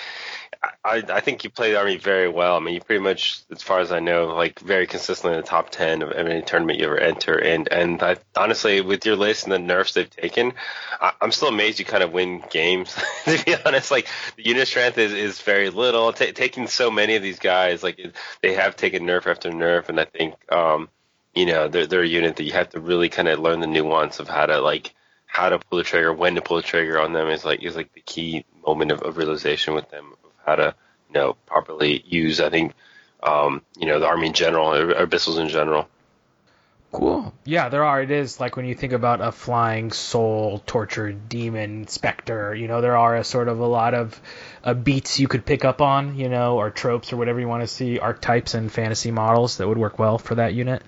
I, 0.63 1.05
I 1.09 1.21
think 1.21 1.45
you 1.45 1.51
play 1.51 1.71
the 1.71 1.79
army 1.79 1.99
very 1.99 2.29
well. 2.29 2.57
I 2.57 2.61
mean, 2.61 2.75
you 2.75 2.81
pretty 2.81 3.03
much, 3.03 3.43
as 3.51 3.63
far 3.63 3.79
as 3.81 3.93
I 3.93 4.01
know, 4.01 4.27
like 4.35 4.59
very 4.59 4.87
consistently 4.87 5.37
in 5.37 5.43
the 5.43 5.47
top 5.47 5.71
ten 5.71 6.03
of 6.03 6.11
any 6.13 6.43
tournament 6.43 6.79
you 6.79 6.87
ever 6.87 6.99
enter. 6.99 7.35
And 7.35 7.71
and 7.71 8.03
I, 8.03 8.17
honestly, 8.37 8.81
with 8.81 9.07
your 9.07 9.15
list 9.17 9.45
and 9.45 9.53
the 9.53 9.59
nerfs 9.59 9.95
they've 9.95 10.11
taken, 10.11 10.55
I, 11.01 11.13
am 11.23 11.31
still 11.31 11.49
amazed 11.49 11.79
you 11.79 11.85
kind 11.85 12.03
of 12.03 12.13
win 12.13 12.43
games. 12.51 12.97
to 13.25 13.45
be 13.45 13.55
honest, 13.65 13.91
like 13.91 14.09
the 14.37 14.47
unit 14.47 14.67
strength 14.67 14.99
is, 14.99 15.13
is 15.13 15.41
very 15.41 15.71
little. 15.71 16.13
T- 16.13 16.33
taking 16.33 16.67
so 16.67 16.91
many 16.91 17.15
of 17.15 17.23
these 17.23 17.39
guys, 17.39 17.83
like 17.83 18.01
they 18.43 18.55
have 18.55 18.75
taken 18.75 19.05
nerf 19.05 19.27
after 19.27 19.51
nerf, 19.51 19.89
and 19.89 20.01
I 20.01 20.05
think. 20.05 20.35
um 20.53 20.89
you 21.35 21.45
know 21.45 21.69
they're, 21.69 21.87
they're 21.87 22.03
a 22.03 22.09
unit 22.09 22.37
that 22.37 22.45
you 22.45 22.53
have 22.53 22.71
to 22.71 22.81
really 22.81 23.11
kind 23.11 23.29
of 23.29 23.39
learn 23.39 23.61
the 23.61 23.67
nuance 23.67 24.19
of 24.19 24.29
how 24.29 24.47
to 24.47 24.61
like 24.61 24.95
how 25.27 25.51
to 25.51 25.59
pull 25.59 25.77
the 25.77 25.85
trigger, 25.85 26.13
when 26.13 26.35
to 26.35 26.41
pull 26.41 26.57
the 26.57 26.63
trigger 26.63 26.99
on 26.99 27.13
them 27.13 27.29
is 27.29 27.45
like 27.45 27.63
is 27.63 27.77
like 27.77 27.93
the 27.93 28.01
key 28.01 28.45
moment 28.67 28.91
of, 28.91 29.03
of 29.03 29.19
realization 29.19 29.75
with 29.75 29.89
them 29.91 30.15
how 30.49 30.57
to 30.57 30.75
you 31.09 31.15
know 31.15 31.37
properly 31.47 32.03
use. 32.07 32.41
I 32.41 32.51
think 32.51 32.75
um, 33.23 33.63
you 33.77 33.87
know 33.87 34.01
the 34.01 34.07
army 34.07 34.29
in 34.29 34.33
general 34.33 34.75
or 34.75 34.95
abyssals 34.95 35.39
in 35.39 35.49
general. 35.49 35.89
Cool. 36.91 37.35
Yeah, 37.45 37.69
there 37.69 37.85
are. 37.85 38.01
It 38.01 38.11
is 38.11 38.41
like 38.41 38.57
when 38.57 38.65
you 38.65 38.75
think 38.75 38.95
about 38.95 39.21
a 39.21 39.31
flying 39.31 39.93
soul, 39.93 40.63
tortured 40.65 41.29
demon, 41.29 41.87
specter. 41.87 42.55
You 42.55 42.67
know, 42.67 42.81
there 42.81 42.97
are 42.97 43.17
a 43.17 43.25
sort 43.25 43.49
of 43.49 43.61
a 43.61 43.67
lot 43.67 43.93
of 43.93 44.19
uh, 44.65 44.73
beats 44.73 45.21
you 45.21 45.29
could 45.29 45.45
pick 45.45 45.67
up 45.67 45.83
on. 45.83 46.17
You 46.17 46.31
know, 46.31 46.57
or 46.57 46.71
tropes 46.71 47.13
or 47.13 47.19
whatever 47.19 47.41
you 47.41 47.49
want 47.49 47.63
to 47.63 47.67
see, 47.67 47.99
archetypes 47.99 48.55
and 48.55 48.73
fantasy 48.73 49.11
models 49.11 49.59
that 49.59 49.69
would 49.69 49.77
work 49.77 49.99
well 49.99 50.17
for 50.17 50.37
that 50.37 50.55
unit. 50.55 50.83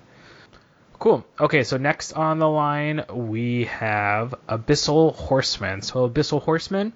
Cool. 0.97 1.25
Okay, 1.39 1.63
so 1.63 1.77
next 1.77 2.13
on 2.13 2.39
the 2.39 2.49
line 2.49 3.03
we 3.11 3.65
have 3.65 4.35
Abyssal 4.47 5.15
Horsemen. 5.15 5.81
So 5.81 6.07
Abyssal 6.07 6.41
Horsemen 6.41 6.93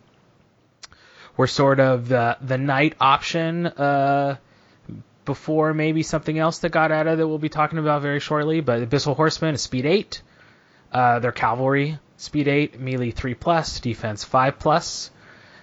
were 1.38 1.48
sort 1.48 1.80
of 1.80 2.08
the 2.08 2.38
the 2.42 2.58
knight 2.58 2.96
option 3.00 3.68
uh, 3.68 4.38
before 5.26 5.74
maybe 5.74 6.04
something 6.04 6.38
else 6.38 6.60
that 6.60 6.70
got 6.70 6.92
added 6.92 7.20
that 7.20 7.28
we'll 7.28 7.38
be 7.38 7.50
talking 7.50 7.80
about 7.80 8.02
very 8.02 8.20
shortly. 8.20 8.62
But 8.62 8.88
Abyssal 8.88 9.16
Horsemen 9.16 9.56
is 9.56 9.62
speed 9.62 9.86
eight. 9.86 10.22
Uh, 10.92 11.20
they're 11.20 11.32
cavalry, 11.32 12.00
speed 12.18 12.48
eight, 12.48 12.80
melee 12.80 13.12
three 13.12 13.34
plus, 13.34 13.80
defense 13.80 14.24
five 14.24 14.60
plus. 14.60 15.12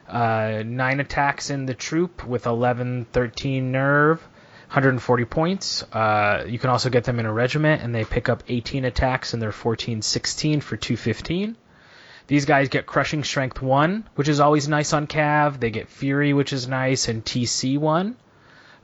Uh, 0.08 0.62
nine 0.66 1.00
attacks 1.00 1.48
in 1.48 1.64
the 1.64 1.74
troop 1.74 2.26
with 2.26 2.46
11, 2.46 3.06
13 3.12 3.72
nerve. 3.72 4.20
140 4.72 5.24
points. 5.26 5.82
Uh, 5.92 6.44
you 6.48 6.58
can 6.58 6.70
also 6.70 6.88
get 6.88 7.04
them 7.04 7.20
in 7.20 7.26
a 7.26 7.32
regiment, 7.32 7.82
and 7.82 7.94
they 7.94 8.06
pick 8.06 8.30
up 8.30 8.42
18 8.48 8.86
attacks, 8.86 9.34
and 9.34 9.42
they're 9.42 9.52
14, 9.52 10.00
16 10.00 10.62
for 10.62 10.78
215. 10.78 11.56
These 12.32 12.46
guys 12.46 12.70
get 12.70 12.86
Crushing 12.86 13.24
Strength 13.24 13.60
1, 13.60 14.08
which 14.14 14.26
is 14.26 14.40
always 14.40 14.66
nice 14.66 14.94
on 14.94 15.06
Cav. 15.06 15.60
They 15.60 15.68
get 15.68 15.90
Fury, 15.90 16.32
which 16.32 16.54
is 16.54 16.66
nice, 16.66 17.08
and 17.08 17.22
TC 17.22 17.76
1. 17.76 18.16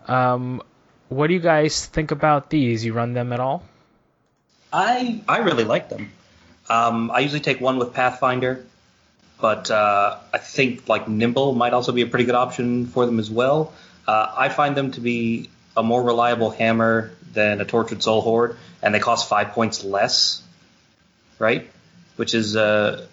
Um, 0.07 0.63
what 1.09 1.29
do 1.29 1.33
you 1.33 1.41
guys 1.41 1.87
think 1.87 2.11
about 2.11 2.51
these? 2.51 2.85
You 2.85 2.93
run 2.93 3.15
them 3.15 3.33
at 3.33 3.41
all? 3.41 3.63
I 4.71 5.23
I 5.27 5.39
really 5.39 5.65
like 5.65 5.89
them. 5.89 6.13
Um, 6.69 7.11
I 7.11 7.21
usually 7.21 7.41
take 7.41 7.59
one 7.59 7.79
with 7.79 7.95
Pathfinder, 7.95 8.67
but 9.41 9.71
uh, 9.71 10.19
I 10.31 10.37
think 10.37 10.87
like 10.87 11.09
Nimble 11.09 11.55
might 11.55 11.73
also 11.73 11.93
be 11.93 12.03
a 12.03 12.07
pretty 12.07 12.27
good 12.27 12.35
option 12.35 12.87
for 12.87 13.07
them 13.07 13.19
as 13.19 13.31
well. 13.31 13.73
Uh, 14.07 14.31
I 14.37 14.51
find 14.51 14.77
them 14.77 14.91
to 14.91 15.01
be 15.01 15.49
a 15.75 15.83
more 15.83 16.03
reliable 16.03 16.51
hammer 16.51 17.13
than 17.33 17.63
a 17.63 17.65
Tortured 17.65 18.03
Soul 18.03 18.21
Horde, 18.21 18.59
and 18.83 18.95
they 18.95 19.01
cost 19.01 19.27
five 19.27 19.53
points 19.53 19.85
less, 19.85 20.43
right? 21.39 21.71
which 22.19 22.35
is 22.35 22.57
a 22.57 23.07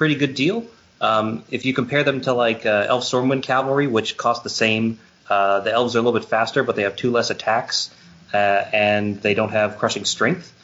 pretty 0.00 0.14
good 0.14 0.34
deal. 0.34 0.64
Um, 0.98 1.44
if 1.50 1.66
you 1.66 1.74
compare 1.74 2.04
them 2.04 2.22
to 2.22 2.32
like 2.32 2.64
uh, 2.64 2.86
Elf 2.88 3.04
Stormwind 3.04 3.42
Cavalry, 3.42 3.86
which 3.86 4.16
cost 4.16 4.42
the 4.42 4.48
same, 4.48 4.98
uh, 5.28 5.60
the 5.60 5.72
elves 5.72 5.94
are 5.94 5.98
a 5.98 6.02
little 6.02 6.18
bit 6.18 6.26
faster, 6.26 6.62
but 6.62 6.74
they 6.74 6.84
have 6.84 6.96
two 6.96 7.10
less 7.10 7.28
attacks, 7.28 7.94
uh, 8.32 8.36
and 8.36 9.20
they 9.20 9.34
don't 9.34 9.50
have 9.50 9.76
crushing 9.76 10.06
strength, 10.06 10.54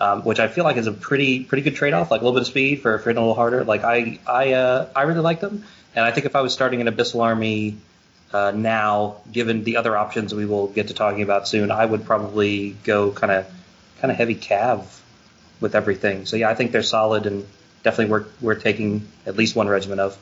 um, 0.00 0.24
which 0.24 0.40
I 0.40 0.48
feel 0.48 0.64
like 0.64 0.78
is 0.78 0.86
a 0.86 0.92
pretty 0.92 1.44
pretty 1.44 1.60
good 1.60 1.76
trade 1.76 1.92
off. 1.92 2.10
Like 2.10 2.22
a 2.22 2.24
little 2.24 2.38
bit 2.38 2.40
of 2.40 2.46
speed 2.46 2.80
for, 2.80 2.98
for 2.98 3.10
hitting 3.10 3.18
a 3.18 3.20
little 3.20 3.34
harder. 3.34 3.64
Like 3.64 3.84
I 3.84 4.18
I 4.26 4.52
uh, 4.54 4.88
I 4.96 5.02
really 5.02 5.20
like 5.20 5.40
them, 5.40 5.64
and 5.94 6.02
I 6.02 6.10
think 6.10 6.24
if 6.24 6.34
I 6.34 6.40
was 6.40 6.54
starting 6.54 6.80
an 6.80 6.86
Abyssal 6.86 7.22
Army 7.22 7.76
uh, 8.32 8.52
now, 8.56 9.16
given 9.30 9.62
the 9.62 9.76
other 9.76 9.94
options 9.94 10.34
we 10.34 10.46
will 10.46 10.68
get 10.68 10.88
to 10.88 10.94
talking 10.94 11.20
about 11.20 11.46
soon, 11.46 11.70
I 11.70 11.84
would 11.84 12.06
probably 12.06 12.70
go 12.82 13.10
kind 13.10 13.30
of 13.30 13.46
kind 14.00 14.10
of 14.10 14.16
heavy 14.16 14.36
cav 14.36 14.86
with 15.60 15.74
everything. 15.74 16.24
So 16.24 16.36
yeah, 16.36 16.48
I 16.48 16.54
think 16.54 16.72
they're 16.72 16.82
solid 16.82 17.26
and 17.26 17.46
definitely 17.84 18.10
worth 18.10 18.42
worth 18.42 18.62
taking 18.62 19.06
at 19.24 19.36
least 19.36 19.54
one 19.54 19.68
regiment 19.68 20.00
of. 20.00 20.18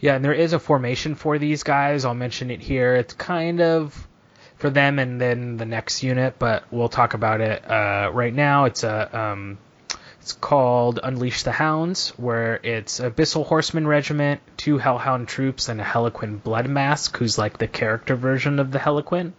Yeah, 0.00 0.16
and 0.16 0.24
there 0.24 0.34
is 0.34 0.52
a 0.52 0.58
formation 0.58 1.14
for 1.14 1.38
these 1.38 1.62
guys. 1.62 2.04
I'll 2.04 2.14
mention 2.14 2.50
it 2.50 2.60
here. 2.60 2.94
It's 2.94 3.14
kind 3.14 3.60
of 3.60 4.08
for 4.56 4.70
them 4.70 4.98
and 4.98 5.20
then 5.20 5.56
the 5.56 5.64
next 5.64 6.02
unit, 6.02 6.34
but 6.38 6.64
we'll 6.70 6.88
talk 6.88 7.14
about 7.14 7.40
it 7.40 7.68
uh, 7.70 8.10
right 8.12 8.34
now. 8.34 8.66
It's 8.66 8.84
a 8.84 9.18
um, 9.18 9.58
it's 10.20 10.32
called 10.34 11.00
Unleash 11.02 11.44
the 11.44 11.52
Hounds, 11.52 12.10
where 12.18 12.60
it's 12.62 13.00
Abyssal 13.00 13.46
Horseman 13.46 13.86
Regiment, 13.86 14.40
two 14.58 14.76
Hellhound 14.76 15.28
troops, 15.28 15.70
and 15.70 15.80
a 15.80 15.84
Hellequin 15.84 16.42
Blood 16.42 16.68
Mask, 16.68 17.16
who's 17.16 17.38
like 17.38 17.56
the 17.56 17.66
character 17.66 18.16
version 18.16 18.58
of 18.58 18.70
the 18.70 18.78
Hellequin. 18.78 19.32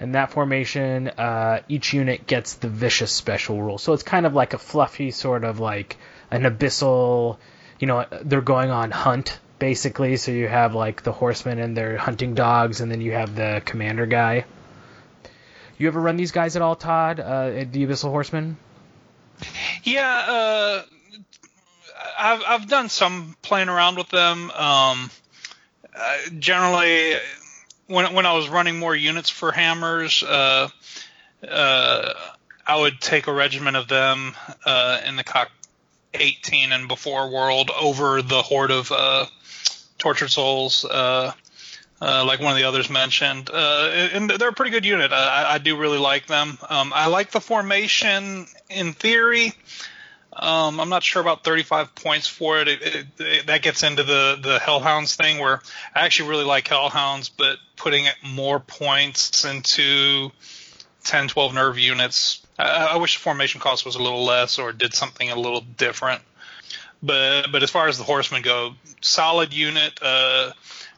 And 0.00 0.14
that 0.14 0.30
formation, 0.30 1.08
uh, 1.08 1.60
each 1.68 1.92
unit 1.92 2.26
gets 2.26 2.54
the 2.54 2.68
Vicious 2.68 3.12
special 3.12 3.62
rule. 3.62 3.78
So 3.78 3.92
it's 3.92 4.02
kind 4.02 4.26
of 4.26 4.34
like 4.34 4.54
a 4.54 4.58
fluffy 4.58 5.10
sort 5.10 5.44
of 5.44 5.60
like 5.60 5.96
an 6.30 6.42
Abyssal, 6.42 7.38
you 7.78 7.86
know, 7.86 8.06
they're 8.22 8.40
going 8.40 8.70
on 8.70 8.90
hunt 8.90 9.38
basically. 9.58 10.16
So 10.16 10.32
you 10.32 10.48
have 10.48 10.74
like 10.74 11.02
the 11.02 11.12
horsemen 11.12 11.58
and 11.58 11.76
their 11.76 11.96
hunting 11.96 12.34
dogs, 12.34 12.80
and 12.80 12.90
then 12.90 13.00
you 13.00 13.12
have 13.12 13.34
the 13.34 13.62
commander 13.64 14.06
guy. 14.06 14.44
You 15.78 15.88
ever 15.88 16.00
run 16.00 16.16
these 16.16 16.32
guys 16.32 16.56
at 16.56 16.62
all, 16.62 16.76
Todd? 16.76 17.20
Uh, 17.20 17.50
the 17.70 17.86
Abyssal 17.86 18.10
Horsemen? 18.10 18.56
Yeah, 19.82 20.24
uh, 20.28 20.82
I've 22.18 22.42
I've 22.46 22.68
done 22.68 22.88
some 22.88 23.36
playing 23.42 23.68
around 23.68 23.98
with 23.98 24.08
them. 24.08 24.50
Um, 24.50 25.10
uh, 25.94 26.16
generally, 26.38 27.14
when 27.86 28.14
when 28.14 28.24
I 28.24 28.32
was 28.32 28.48
running 28.48 28.78
more 28.78 28.96
units 28.96 29.28
for 29.28 29.52
hammers, 29.52 30.22
uh, 30.22 30.68
uh, 31.46 32.12
I 32.66 32.80
would 32.80 33.00
take 33.00 33.26
a 33.26 33.32
regiment 33.32 33.76
of 33.76 33.88
them 33.88 34.34
uh, 34.64 35.00
in 35.06 35.16
the 35.16 35.24
CoK 35.24 35.50
18 36.18 36.72
and 36.72 36.88
before 36.88 37.30
world 37.30 37.70
over 37.70 38.22
the 38.22 38.42
horde 38.42 38.70
of 38.70 38.92
uh, 38.92 39.26
tortured 39.98 40.30
souls. 40.30 40.84
Uh, 40.84 41.32
uh, 42.00 42.24
like 42.26 42.40
one 42.40 42.52
of 42.52 42.58
the 42.58 42.64
others 42.64 42.90
mentioned, 42.90 43.48
uh, 43.50 44.08
and 44.12 44.28
they're 44.28 44.50
a 44.50 44.52
pretty 44.52 44.70
good 44.70 44.84
unit. 44.84 45.12
I, 45.12 45.54
I 45.54 45.58
do 45.58 45.78
really 45.78 45.98
like 45.98 46.26
them. 46.26 46.58
Um, 46.68 46.92
I 46.94 47.06
like 47.06 47.30
the 47.30 47.40
formation 47.40 48.46
in 48.68 48.92
theory. 48.92 49.54
Um, 50.34 50.78
I'm 50.78 50.90
not 50.90 51.02
sure 51.02 51.22
about 51.22 51.44
35 51.44 51.94
points 51.94 52.26
for 52.26 52.58
it. 52.58 52.68
It, 52.68 52.82
it, 52.82 53.06
it. 53.18 53.46
That 53.46 53.62
gets 53.62 53.82
into 53.82 54.02
the 54.02 54.38
the 54.40 54.58
Hellhounds 54.58 55.16
thing, 55.16 55.38
where 55.38 55.62
I 55.94 56.04
actually 56.04 56.28
really 56.28 56.44
like 56.44 56.68
Hellhounds, 56.68 57.30
but 57.34 57.56
putting 57.76 58.06
more 58.22 58.60
points 58.60 59.46
into 59.46 60.30
10, 61.04 61.28
12 61.28 61.54
nerve 61.54 61.78
units, 61.78 62.45
I, 62.58 62.92
I 62.92 62.96
wish 62.96 63.16
the 63.16 63.22
formation 63.22 63.60
cost 63.60 63.84
was 63.84 63.96
a 63.96 64.02
little 64.02 64.24
less 64.24 64.58
or 64.58 64.72
did 64.72 64.94
something 64.94 65.30
a 65.30 65.36
little 65.36 65.60
different. 65.60 66.22
But 67.02 67.52
but 67.52 67.62
as 67.62 67.70
far 67.70 67.88
as 67.88 67.98
the 67.98 68.04
Horsemen 68.04 68.42
go, 68.42 68.74
solid 69.00 69.52
unit. 69.52 69.98
Uh, 70.02 70.52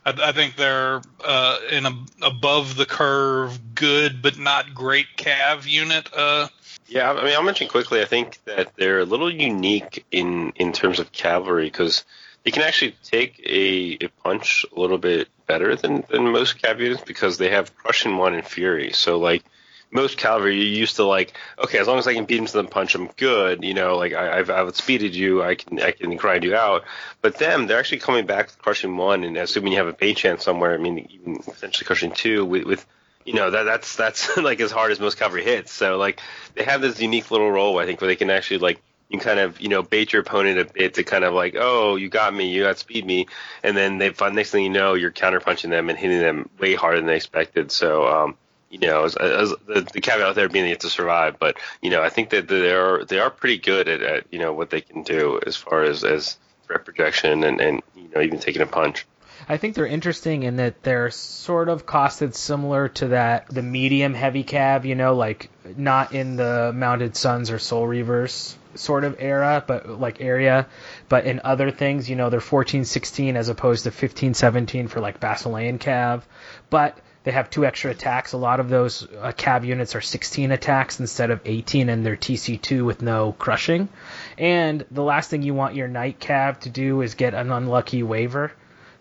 I, 0.05 0.29
I 0.29 0.33
think 0.33 0.57
they're 0.57 1.03
uh, 1.25 1.59
in 1.71 1.87
a 1.87 1.93
above 2.23 2.77
the 2.77 2.87
curve, 2.87 3.75
good 3.75 4.23
but 4.23 4.39
not 4.39 4.75
great 4.75 5.07
cav 5.17 5.67
unit. 5.67 6.09
Uh, 6.15 6.49
yeah, 6.87 7.13
I 7.13 7.25
mean, 7.25 7.35
I'll 7.35 7.43
mention 7.43 7.69
quickly. 7.69 8.01
I 8.01 8.07
think 8.07 8.43
that 8.45 8.75
they're 8.77 9.01
a 9.01 9.05
little 9.05 9.33
unique 9.33 10.07
in 10.11 10.53
in 10.57 10.73
terms 10.73 11.01
of 11.01 11.13
cavalry 11.13 11.65
because 11.65 12.05
they 12.45 12.51
can 12.51 12.63
actually 12.63 12.97
take 13.03 13.41
a, 13.45 14.05
a 14.05 14.09
punch 14.23 14.65
a 14.75 14.81
little 14.81 14.99
bit 14.99 15.29
better 15.47 15.77
than 15.77 16.05
than 16.09 16.31
most 16.31 16.63
cav 16.63 16.79
units 16.79 17.03
because 17.03 17.37
they 17.37 17.51
have 17.51 17.77
crushing 17.77 18.17
one 18.17 18.35
and 18.35 18.47
fury. 18.47 18.93
So 18.93 19.19
like 19.19 19.45
most 19.91 20.19
cavalry, 20.19 20.57
you're 20.57 20.79
used 20.81 20.97
to 20.97 21.05
like, 21.05 21.33
okay, 21.59 21.79
as 21.79 21.87
long 21.87 21.99
as 21.99 22.07
I 22.07 22.15
can 22.15 22.25
beat 22.25 22.39
him 22.39 22.47
to 22.47 22.53
the 22.53 22.65
punch, 22.65 22.95
I'm 22.95 23.09
good. 23.17 23.65
You 23.65 23.75
know, 23.75 23.97
like 23.97 24.13
I, 24.13 24.39
I've 24.39 24.51
I've 24.51 24.77
speeded 24.77 25.15
you, 25.15 25.43
I 25.43 25.55
can 25.55 25.81
I 25.81 25.93
can 25.93 26.15
grind 26.17 26.45
you 26.45 26.55
out. 26.55 26.85
But 27.23 27.39
them, 27.39 27.67
they're 27.67 27.79
actually 27.79 27.99
coming 27.99 28.27
back 28.27 28.47
with 28.47 28.59
crushing 28.59 28.97
one, 28.97 29.25
and 29.25 29.37
assuming 29.37 29.73
you 29.73 29.79
have 29.79 29.87
a 29.87 29.93
Bane 29.93 30.15
Chant 30.15 30.43
somewhere, 30.43 30.75
I 30.75 30.79
mean, 30.79 31.09
even 31.11 31.39
potentially 31.39 31.87
crushing 31.87 32.13
two 32.13 32.45
with, 32.45 32.65
with 32.65 32.87
you 33.25 33.35
know 33.35 33.51
that 33.51 33.65
that's 33.65 33.97
that's 33.97 34.37
like 34.37 34.61
as 34.61 34.71
hard 34.71 34.93
as 34.93 35.01
most 35.01 35.19
cavalry 35.19 35.45
hits. 35.45 35.73
So 35.73 35.97
like 35.97 36.21
they 36.55 36.65
have 36.65 36.81
this 36.81 37.01
unique 37.01 37.31
little 37.31 37.51
role, 37.51 37.79
I 37.79 37.87
think, 37.87 38.01
where 38.01 38.09
they 38.09 38.17
can 38.17 38.31
actually 38.31 38.59
like 38.59 38.81
you 39.09 39.19
kind 39.19 39.41
of 39.41 39.61
you 39.61 39.69
know 39.69 39.83
bait 39.83 40.13
your 40.13 40.21
opponent 40.21 40.59
a 40.59 40.65
bit 40.67 40.95
to 40.95 41.05
kind 41.05 41.25
of 41.25 41.33
like 41.33 41.55
oh 41.59 41.97
you 41.97 42.11
got 42.11 42.35
me 42.35 42.51
you 42.51 42.65
got 42.65 42.79
speed 42.79 43.07
me 43.07 43.27
and 43.63 43.77
then 43.77 43.97
they 43.97 44.11
find 44.11 44.37
next 44.37 44.51
thing 44.51 44.65
you 44.65 44.71
know 44.71 44.95
you're 44.95 45.11
counterpunching 45.11 45.71
them 45.71 45.89
and 45.89 45.99
hitting 45.99 46.21
them 46.21 46.51
way 46.59 46.75
harder 46.75 46.99
than 46.99 47.07
they 47.07 47.17
expected 47.17 47.73
so 47.73 48.07
um 48.07 48.37
you 48.71 48.79
know, 48.79 49.05
as, 49.05 49.17
as 49.17 49.55
the, 49.67 49.87
the 49.93 50.01
caveat 50.01 50.35
there 50.35 50.49
being 50.49 50.65
they 50.65 50.71
have 50.71 50.79
to 50.79 50.91
survive. 50.91 51.39
But 51.39 51.59
you 51.83 51.91
know, 51.91 52.03
I 52.03 52.09
think 52.09 52.31
that 52.31 52.49
they 52.49 52.73
are 52.73 53.05
they 53.05 53.19
are 53.19 53.31
pretty 53.31 53.59
good 53.59 53.89
at, 53.89 54.03
at 54.03 54.25
you 54.31 54.39
know 54.39 54.53
what 54.53 54.71
they 54.71 54.81
can 54.81 55.03
do 55.03 55.41
as 55.47 55.57
far 55.57 55.83
as 55.83 56.05
as 56.05 56.39
threat 56.67 56.85
projection 56.85 57.45
and 57.45 57.61
and 57.61 57.83
you 57.97 58.09
know 58.15 58.21
even 58.21 58.39
taking 58.39 58.63
a 58.63 58.67
punch. 58.67 59.07
I 59.49 59.57
think 59.57 59.75
they're 59.75 59.87
interesting 59.87 60.43
in 60.43 60.57
that 60.57 60.83
they're 60.83 61.11
sort 61.11 61.69
of 61.69 61.87
costed 61.87 62.35
similar 62.35 62.89
to 62.89 63.09
that 63.09 63.49
the 63.49 63.63
medium 63.63 64.13
heavy 64.13 64.43
cav, 64.43 64.85
you 64.85 64.95
know, 64.95 65.15
like 65.15 65.51
not 65.77 66.13
in 66.13 66.37
the 66.37 66.73
Mounted 66.75 67.17
Sons 67.17 67.51
or 67.51 67.59
Soul 67.59 67.87
Reavers 67.87 68.55
sort 68.75 69.05
of 69.05 69.17
era, 69.19 69.63
but 69.67 69.89
like 69.89 70.21
area, 70.21 70.67
but 71.09 71.25
in 71.25 71.41
other 71.45 71.71
things, 71.71 72.11
you 72.11 72.17
know, 72.17 72.31
they're 72.31 72.41
14, 72.41 72.85
16 72.85 73.37
as 73.37 73.49
opposed 73.49 73.85
to 73.85 73.91
15, 73.91 74.35
17 74.35 74.89
for 74.89 75.01
like 75.01 75.21
Basilean 75.21 75.79
cav, 75.79 76.23
but 76.69 76.99
they 77.29 77.33
have 77.33 77.51
two 77.51 77.67
extra 77.67 77.91
attacks. 77.91 78.33
A 78.33 78.39
lot 78.39 78.59
of 78.59 78.71
those 78.71 79.03
uh, 79.03 79.33
cav 79.37 79.67
units 79.67 79.95
are 79.95 80.01
16 80.01 80.51
attacks 80.51 80.99
instead 80.99 81.31
of 81.31 81.43
18, 81.45 81.91
and 81.91 82.07
they're 82.07 82.17
TC2 82.17 82.87
with 82.87 83.03
no 83.03 83.33
crushing. 83.33 83.91
And 84.39 84.87
the 84.91 85.03
last 85.03 85.29
thing 85.29 85.43
you 85.43 85.53
want 85.53 85.75
your 85.75 85.89
knight 85.89 86.21
cav 86.21 86.61
to 86.61 86.71
do 86.71 87.03
is 87.03 87.17
get 87.17 87.35
an 87.35 87.53
unlucky 87.53 88.03
waiver. 88.03 88.51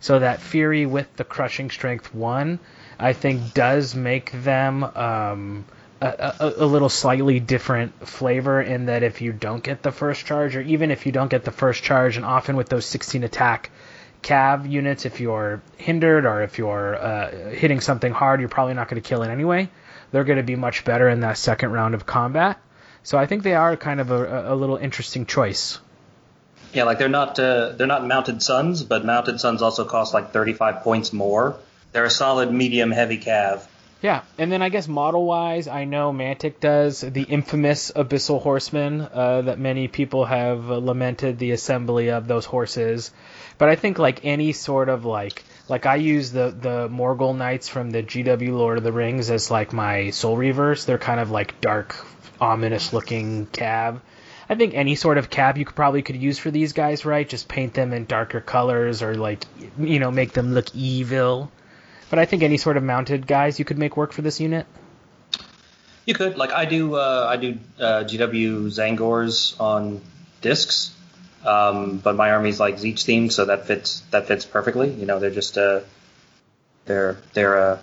So 0.01 0.19
that 0.19 0.41
Fury 0.41 0.85
with 0.85 1.07
the 1.15 1.23
crushing 1.23 1.71
strength 1.71 2.13
one, 2.13 2.59
I 2.99 3.13
think, 3.13 3.53
does 3.53 3.95
make 3.95 4.33
them 4.33 4.83
um, 4.83 5.63
a, 6.01 6.33
a, 6.37 6.53
a, 6.57 6.65
little 6.65 6.89
slightly 6.89 7.39
different 7.39 8.05
flavor 8.09 8.61
in 8.61 8.87
that 8.87 9.03
if 9.03 9.21
you 9.21 9.31
don't 9.31 9.63
get 9.63 9.83
the 9.83 9.93
first 9.93 10.25
charge, 10.25 10.57
or 10.57 10.61
even 10.61 10.91
if 10.91 11.05
you 11.05 11.13
don't 11.13 11.31
get 11.31 11.45
the 11.45 11.51
first 11.51 11.81
charge, 11.81 12.17
and 12.17 12.25
often 12.25 12.57
with 12.57 12.67
those 12.67 12.85
16 12.85 13.23
attack 13.23 13.71
cav 14.21 14.69
units, 14.69 15.05
if 15.05 15.19
you're 15.19 15.61
hindered 15.77 16.25
or 16.25 16.43
if 16.43 16.57
you're 16.57 16.95
uh, 16.95 17.49
hitting 17.51 17.81
something 17.81 18.11
hard, 18.11 18.39
you're 18.39 18.49
probably 18.49 18.73
not 18.73 18.89
going 18.89 19.01
to 19.01 19.07
kill 19.07 19.23
it 19.23 19.29
anyway. 19.29 19.69
They're 20.11 20.23
going 20.23 20.37
to 20.37 20.43
be 20.43 20.55
much 20.55 20.85
better 20.85 21.09
in 21.09 21.21
that 21.21 21.37
second 21.37 21.71
round 21.71 21.95
of 21.95 22.05
combat. 22.05 22.59
So 23.03 23.17
I 23.17 23.25
think 23.25 23.43
they 23.43 23.55
are 23.55 23.75
kind 23.77 23.99
of 23.99 24.11
a, 24.11 24.53
a 24.53 24.55
little 24.55 24.77
interesting 24.77 25.25
choice. 25.25 25.79
Yeah, 26.73 26.83
like 26.83 26.99
they're 26.99 27.09
not 27.09 27.39
uh, 27.39 27.69
they're 27.69 27.87
not 27.87 28.05
mounted 28.05 28.43
sons, 28.43 28.83
but 28.83 29.05
mounted 29.05 29.39
sons 29.39 29.61
also 29.61 29.85
cost 29.85 30.13
like 30.13 30.31
35 30.31 30.81
points 30.83 31.13
more. 31.13 31.57
They're 31.93 32.05
a 32.05 32.09
solid 32.09 32.51
medium 32.51 32.91
heavy 32.91 33.17
cav. 33.17 33.65
Yeah, 34.01 34.21
and 34.37 34.51
then 34.51 34.61
I 34.61 34.69
guess 34.69 34.87
model 34.87 35.25
wise, 35.25 35.67
I 35.67 35.85
know 35.85 36.13
Mantic 36.13 36.59
does 36.59 37.01
the 37.01 37.23
infamous 37.23 37.91
Abyssal 37.91 38.39
Horseman 38.39 39.01
uh, 39.01 39.41
that 39.43 39.57
many 39.57 39.87
people 39.87 40.25
have 40.25 40.69
lamented 40.69 41.39
the 41.39 41.51
assembly 41.51 42.11
of 42.11 42.27
those 42.27 42.45
horses. 42.45 43.11
But 43.57 43.69
I 43.69 43.75
think 43.75 43.97
like 43.97 44.23
any 44.23 44.51
sort 44.51 44.89
of 44.89 45.03
like 45.03 45.43
like 45.67 45.87
I 45.87 45.95
use 45.95 46.31
the 46.31 46.51
the 46.51 46.87
Morgul 46.89 47.35
Knights 47.35 47.69
from 47.69 47.89
the 47.89 48.03
GW 48.03 48.51
Lord 48.51 48.77
of 48.77 48.83
the 48.83 48.91
Rings 48.91 49.31
as 49.31 49.49
like 49.49 49.73
my 49.73 50.11
Soul 50.11 50.37
Reavers. 50.37 50.85
They're 50.85 50.99
kind 50.99 51.19
of 51.19 51.31
like 51.31 51.59
dark, 51.59 51.95
ominous 52.39 52.93
looking 52.93 53.47
cav. 53.47 53.99
I 54.47 54.55
think 54.55 54.75
any 54.75 54.95
sort 54.95 55.17
of 55.17 55.31
cav 55.31 55.57
you 55.57 55.65
could 55.65 55.75
probably 55.75 56.03
could 56.03 56.15
use 56.15 56.37
for 56.37 56.51
these 56.51 56.73
guys, 56.73 57.03
right? 57.03 57.27
Just 57.27 57.47
paint 57.47 57.73
them 57.73 57.93
in 57.93 58.05
darker 58.05 58.41
colors 58.41 59.01
or 59.01 59.15
like 59.15 59.43
you 59.79 59.97
know 59.97 60.11
make 60.11 60.33
them 60.33 60.53
look 60.53 60.75
evil. 60.75 61.51
But 62.09 62.19
I 62.19 62.25
think 62.25 62.43
any 62.43 62.57
sort 62.57 62.77
of 62.77 62.83
mounted 62.83 63.27
guys 63.27 63.59
you 63.59 63.65
could 63.65 63.77
make 63.77 63.97
work 63.97 64.13
for 64.13 64.21
this 64.21 64.39
unit. 64.39 64.65
You 66.05 66.13
could 66.13 66.37
like 66.37 66.51
I 66.51 66.65
do. 66.65 66.95
Uh, 66.95 67.27
I 67.29 67.35
do 67.35 67.57
uh, 67.79 68.03
GW 68.05 68.67
Tzaangors 68.67 69.59
on 69.59 70.01
discs, 70.41 70.93
um, 71.45 71.97
but 71.97 72.15
my 72.15 72.31
army's 72.31 72.59
like 72.59 72.75
Tzeentch 72.77 73.03
themed, 73.03 73.33
so 73.33 73.45
that 73.45 73.67
fits 73.67 74.01
that 74.11 74.27
fits 74.27 74.45
perfectly. 74.45 74.89
You 74.89 75.05
know, 75.05 75.19
they're 75.19 75.31
just 75.31 75.57
uh, 75.57 75.81
they're 76.85 77.17
they're 77.33 77.57
uh, 77.71 77.79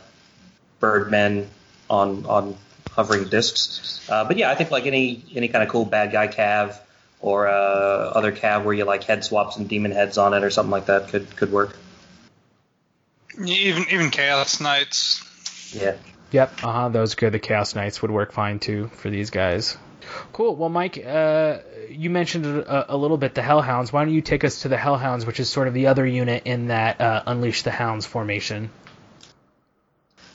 birdmen 0.81 1.49
on 1.91 2.25
on 2.25 2.57
hovering 2.93 3.29
discs. 3.29 4.09
Uh, 4.09 4.25
but 4.25 4.39
yeah, 4.39 4.51
I 4.51 4.55
think 4.55 4.71
like 4.71 4.87
any 4.87 5.23
any 5.35 5.49
kind 5.49 5.63
of 5.63 5.69
cool 5.69 5.85
bad 5.85 6.13
guy 6.13 6.29
cav 6.29 6.79
or 7.21 7.49
uh, 7.49 7.53
other 7.53 8.33
cav 8.33 8.65
where 8.65 8.75
you 8.75 8.85
like 8.85 9.05
head 9.05 9.25
swaps 9.25 9.57
and 9.57 9.69
demon 9.69 9.93
heads 9.93 10.19
on 10.19 10.35
it 10.35 10.45
or 10.45 10.51
something 10.51 10.71
like 10.71 10.87
that 10.87 11.09
could 11.09 11.37
could 11.37 11.53
work. 11.53 11.77
Even 13.39 13.86
even 13.90 14.11
chaos 14.11 14.61
knights. 14.61 15.23
Yeah. 15.74 15.97
Yep. 16.31 16.65
Uh 16.65 16.73
huh. 16.73 16.89
Those 16.89 17.15
good. 17.15 17.32
The 17.32 17.39
chaos 17.39 17.74
knights 17.74 18.02
would 18.02 18.11
work 18.11 18.32
fine 18.32 18.59
too 18.59 18.89
for 18.89 19.11
these 19.11 19.31
guys. 19.31 19.77
Cool. 20.32 20.56
Well, 20.56 20.69
Mike, 20.69 21.02
uh, 21.05 21.59
you 21.89 22.11
mentioned 22.11 22.44
a, 22.44 22.94
a, 22.94 22.97
little 22.97 23.16
bit 23.16 23.35
the 23.35 23.40
Hellhounds. 23.43 23.93
Why 23.93 24.05
don't 24.05 24.12
you 24.12 24.20
take 24.20 24.44
us 24.44 24.62
to 24.62 24.69
the 24.69 24.77
Hellhounds, 24.77 25.27
which 25.27 25.40
is 25.40 25.48
sort 25.48 25.66
of 25.66 25.74
the 25.74 25.86
other 25.86 26.06
unit 26.06 26.43
in 26.44 26.69
that 26.69 27.01
uh, 27.01 27.23
Unleash 27.27 27.62
the 27.62 27.70
Hounds 27.70 28.05
formation? 28.05 28.70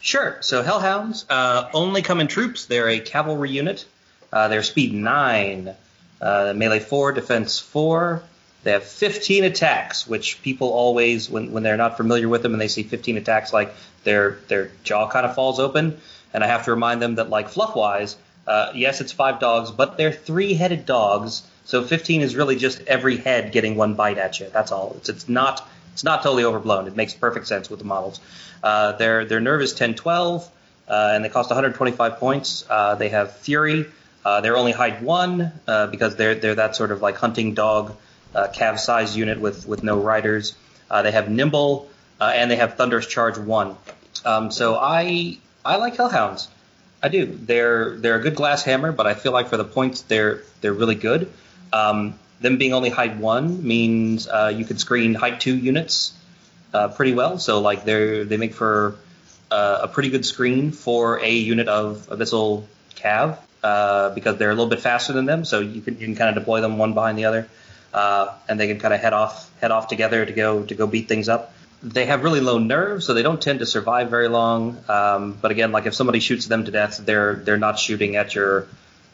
Sure. 0.02 0.38
So 0.42 0.64
Hellhounds 0.64 1.26
uh, 1.30 1.70
only 1.74 2.02
come 2.02 2.20
in 2.20 2.28
troops. 2.28 2.66
They're 2.66 2.90
a 2.90 3.00
cavalry 3.00 3.52
unit. 3.52 3.86
Uh, 4.32 4.48
they're 4.48 4.64
speed 4.64 4.94
nine, 4.94 5.76
uh, 6.22 6.54
melee 6.56 6.80
four, 6.80 7.12
defense 7.12 7.60
four. 7.60 8.24
They 8.64 8.72
have 8.72 8.84
15 8.84 9.46
attacks, 9.46 10.08
which 10.08 10.42
people 10.42 10.70
always, 10.70 11.30
when, 11.30 11.52
when 11.52 11.64
they're 11.64 11.78
not 11.78 11.98
familiar 11.98 12.28
with 12.28 12.42
them 12.42 12.54
and 12.54 12.62
they 12.62 12.68
see 12.68 12.84
15 12.84 13.18
attacks, 13.18 13.54
like 13.54 13.74
their 14.04 14.40
their 14.48 14.72
jaw 14.84 15.10
kind 15.10 15.26
of 15.26 15.36
falls 15.36 15.60
open. 15.60 16.00
And 16.34 16.44
I 16.44 16.48
have 16.48 16.66
to 16.66 16.72
remind 16.72 17.02
them 17.02 17.16
that, 17.16 17.30
like 17.30 17.50
fluff 17.50 17.76
wise, 17.76 18.18
uh, 18.46 18.72
yes, 18.76 19.02
it's 19.02 19.12
five 19.12 19.40
dogs, 19.40 19.72
but 19.72 19.98
they're 19.98 20.12
three-headed 20.12 20.86
dogs. 20.86 21.44
So 21.66 21.84
15 21.84 22.22
is 22.22 22.36
really 22.36 22.56
just 22.56 22.82
every 22.88 23.18
head 23.18 23.52
getting 23.52 23.76
one 23.76 23.94
bite 23.94 24.18
at 24.18 24.40
you. 24.40 24.48
That's 24.52 24.72
all. 24.72 24.96
It's, 24.98 25.10
it's 25.10 25.30
not 25.30 25.68
it's 25.94 26.04
not 26.04 26.24
totally 26.24 26.44
overblown. 26.44 26.88
It 26.88 26.96
makes 26.96 27.14
perfect 27.14 27.48
sense 27.48 27.70
with 27.70 27.80
the 27.80 27.86
models. 27.86 28.20
Uh, 28.64 28.94
their 28.94 29.26
their 29.26 29.40
nerve 29.40 29.62
is 29.62 29.74
10, 29.74 29.96
12, 29.96 30.50
uh, 30.88 31.12
and 31.14 31.24
they 31.24 31.30
cost 31.30 31.50
125 31.50 32.18
points. 32.18 32.66
Uh, 32.70 32.96
they 32.96 33.10
have 33.10 33.38
fury. 33.38 33.86
Uh, 34.24 34.42
they're 34.42 34.58
only 34.58 34.72
hide 34.72 35.02
one 35.02 35.52
uh, 35.68 35.88
because 35.88 36.16
they're 36.16 36.36
they're 36.36 36.56
that 36.56 36.76
sort 36.76 36.92
of 36.92 37.02
like 37.02 37.18
hunting 37.18 37.54
dog, 37.54 37.96
uh, 38.36 38.48
cav 38.54 38.80
size 38.80 39.16
unit 39.16 39.40
with 39.40 39.68
with 39.68 39.84
no 39.84 40.00
riders. 40.00 40.56
Uh, 40.90 41.02
they 41.02 41.12
have 41.12 41.30
nimble 41.30 41.90
uh, 42.20 42.32
and 42.36 42.50
they 42.50 42.56
have 42.56 42.76
thunderous 42.76 43.08
charge 43.08 43.38
one. 43.38 43.76
Um, 44.26 44.52
so 44.52 44.76
I 44.76 45.38
I 45.64 45.78
like 45.78 45.96
hellhounds. 45.96 46.48
I 47.02 47.10
do. 47.10 47.26
They're 47.26 47.98
they're 47.98 48.16
a 48.16 48.22
good 48.22 48.36
glass 48.36 48.64
hammer, 48.64 48.92
but 48.92 49.08
I 49.08 49.14
feel 49.14 49.32
like 49.32 49.48
for 49.48 49.58
the 49.58 49.66
points 49.66 50.02
they're 50.02 50.44
they're 50.62 50.74
really 50.74 50.96
good. 50.96 51.32
Um, 51.72 52.18
them 52.42 52.58
being 52.58 52.74
only 52.74 52.90
height 52.90 53.18
one 53.18 53.66
means 53.66 54.28
uh, 54.28 54.52
you 54.56 54.66
could 54.66 54.80
screen 54.80 55.14
height 55.14 55.40
two 55.40 55.56
units 55.56 56.14
uh, 56.74 56.90
pretty 56.90 57.14
well. 57.14 57.38
So 57.38 57.62
like 57.62 57.86
they 57.86 58.24
they 58.24 58.38
make 58.38 58.54
for 58.54 58.96
a 59.52 59.88
pretty 59.88 60.10
good 60.10 60.26
screen 60.26 60.72
for 60.72 61.20
a 61.20 61.32
unit 61.32 61.68
of 61.68 62.08
abyssal 62.10 62.66
cav 62.96 63.40
uh, 63.64 64.10
because 64.12 64.38
they're 64.38 64.50
a 64.52 64.54
little 64.54 64.70
bit 64.70 64.82
faster 64.82 65.14
than 65.14 65.26
them. 65.26 65.46
So 65.46 65.60
you 65.60 65.82
can 65.82 66.00
you 66.00 66.06
can 66.06 66.16
kind 66.16 66.30
of 66.30 66.36
deploy 66.36 66.62
them 66.62 66.78
one 66.78 66.94
behind 66.94 67.18
the 67.18 67.26
other, 67.26 67.48
uh, 67.94 68.34
and 68.48 68.60
they 68.60 68.68
can 68.68 68.80
kind 68.80 68.94
of 68.94 69.00
head 69.00 69.14
off 69.14 69.50
head 69.62 69.72
off 69.72 69.88
together 69.88 70.26
to 70.26 70.34
go 70.34 70.64
to 70.64 70.76
go 70.76 70.88
beat 70.88 71.08
things 71.08 71.30
up. 71.30 71.54
They 71.82 72.06
have 72.08 72.24
really 72.24 72.42
low 72.42 72.58
nerves, 72.58 73.06
so 73.06 73.14
they 73.14 73.24
don't 73.24 73.42
tend 73.42 73.60
to 73.60 73.66
survive 73.66 74.10
very 74.10 74.28
long. 74.28 74.78
Um, 74.90 75.38
but 75.42 75.52
again, 75.52 75.72
like 75.72 75.86
if 75.86 75.94
somebody 75.94 76.20
shoots 76.20 76.46
them 76.48 76.66
to 76.66 76.72
death, 76.72 76.98
they're 77.04 77.36
they're 77.36 77.58
not 77.58 77.80
shooting 77.80 78.16
at 78.16 78.36
your 78.36 78.68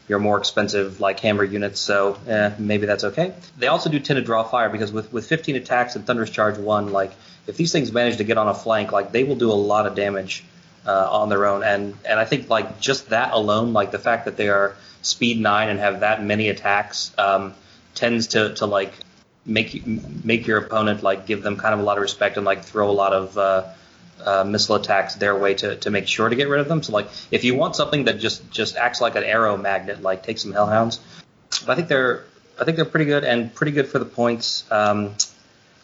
your 0.08 0.20
more 0.20 0.38
expensive 0.38 1.00
like 1.00 1.20
hammer 1.20 1.44
units, 1.44 1.80
so 1.80 2.18
eh, 2.28 2.52
maybe 2.58 2.86
that's 2.86 3.04
okay. 3.04 3.34
They 3.58 3.68
also 3.68 3.90
do 3.90 4.00
tend 4.00 4.18
to 4.18 4.24
draw 4.24 4.44
fire 4.44 4.70
because 4.70 4.92
with 4.92 5.12
with 5.12 5.28
15 5.28 5.56
attacks 5.56 5.96
and 5.96 6.06
thunderous 6.06 6.30
charge 6.30 6.58
one, 6.58 6.92
like 6.92 7.12
if 7.48 7.58
these 7.58 7.72
things 7.72 7.92
manage 7.92 8.18
to 8.18 8.24
get 8.24 8.38
on 8.38 8.48
a 8.48 8.54
flank, 8.54 8.92
like 8.92 9.12
they 9.12 9.24
will 9.24 9.36
do 9.36 9.52
a 9.52 9.54
lot 9.54 9.88
of 9.88 9.96
damage 9.96 10.44
uh, 10.86 11.08
on 11.12 11.30
their 11.30 11.46
own. 11.46 11.64
And 11.64 11.96
and 12.06 12.20
I 12.20 12.26
think 12.26 12.50
like 12.50 12.80
just 12.80 13.10
that 13.10 13.34
alone, 13.34 13.74
like 13.74 13.92
the 13.92 14.00
fact 14.00 14.26
that 14.26 14.38
they 14.38 14.50
are 14.50 14.76
speed 15.02 15.40
nine 15.40 15.70
and 15.70 15.80
have 15.80 16.02
that 16.02 16.24
many 16.24 16.50
attacks, 16.50 17.12
um, 17.18 17.54
tends 17.96 18.28
to 18.28 18.54
to 18.56 18.66
like 18.66 18.94
make 19.46 19.86
make 19.86 20.48
your 20.48 20.58
opponent 20.58 21.04
like 21.04 21.26
give 21.26 21.44
them 21.44 21.58
kind 21.58 21.74
of 21.74 21.80
a 21.80 21.84
lot 21.84 21.98
of 21.98 22.02
respect 22.02 22.38
and 22.38 22.46
like 22.46 22.64
throw 22.64 22.90
a 22.90 22.94
lot 22.94 23.14
of 23.14 23.38
uh, 23.38 23.64
uh, 24.24 24.44
missile 24.44 24.76
attacks 24.76 25.16
their 25.16 25.36
way 25.38 25.54
to, 25.54 25.76
to 25.78 25.92
make 25.92 26.08
sure 26.08 26.28
to 26.28 26.36
get 26.36 26.50
rid 26.50 26.60
of 26.60 26.68
them. 26.68 26.82
So 26.84 26.94
like 26.94 27.08
if 27.32 27.44
you 27.44 27.56
want 27.56 27.76
something 27.76 28.06
that 28.06 28.20
just 28.20 28.50
just 28.52 28.76
acts 28.76 29.02
like 29.02 29.16
an 29.16 29.24
arrow 29.24 29.58
magnet, 29.58 30.02
like 30.02 30.24
take 30.24 30.38
some 30.38 30.52
hellhounds. 30.52 31.00
But 31.66 31.74
I 31.74 31.76
think 31.76 31.88
they're 31.88 32.26
I 32.60 32.64
think 32.64 32.78
they're 32.78 32.86
pretty 32.86 33.06
good 33.06 33.24
and 33.24 33.54
pretty 33.54 33.72
good 33.72 33.88
for 33.88 34.00
the 34.00 34.06
points. 34.06 34.70
Um, 34.72 35.14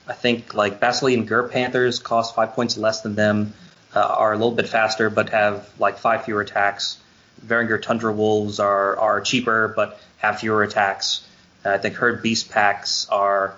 I 0.08 0.14
think 0.14 0.54
like 0.54 0.80
Basilean 0.80 1.26
Gur 1.26 1.48
Panthers 1.48 2.00
cost 2.00 2.36
five 2.36 2.54
points 2.54 2.78
less 2.78 3.02
than 3.02 3.16
them, 3.16 3.54
uh, 3.96 4.00
are 4.00 4.34
a 4.34 4.38
little 4.38 4.56
bit 4.56 4.68
faster 4.68 5.10
but 5.10 5.30
have 5.30 5.70
like 5.78 6.00
five 6.00 6.26
fewer 6.26 6.42
attacks. 6.42 6.98
Varangur 7.46 7.82
Tundra 7.82 8.12
Wolves 8.12 8.60
are 8.60 8.98
are 8.98 9.22
cheaper 9.22 9.68
but 9.76 10.00
have 10.18 10.40
fewer 10.40 10.64
attacks. 10.64 11.28
I 11.64 11.78
think 11.78 11.96
herd 11.96 12.22
beast 12.22 12.50
packs 12.50 13.08
are 13.10 13.56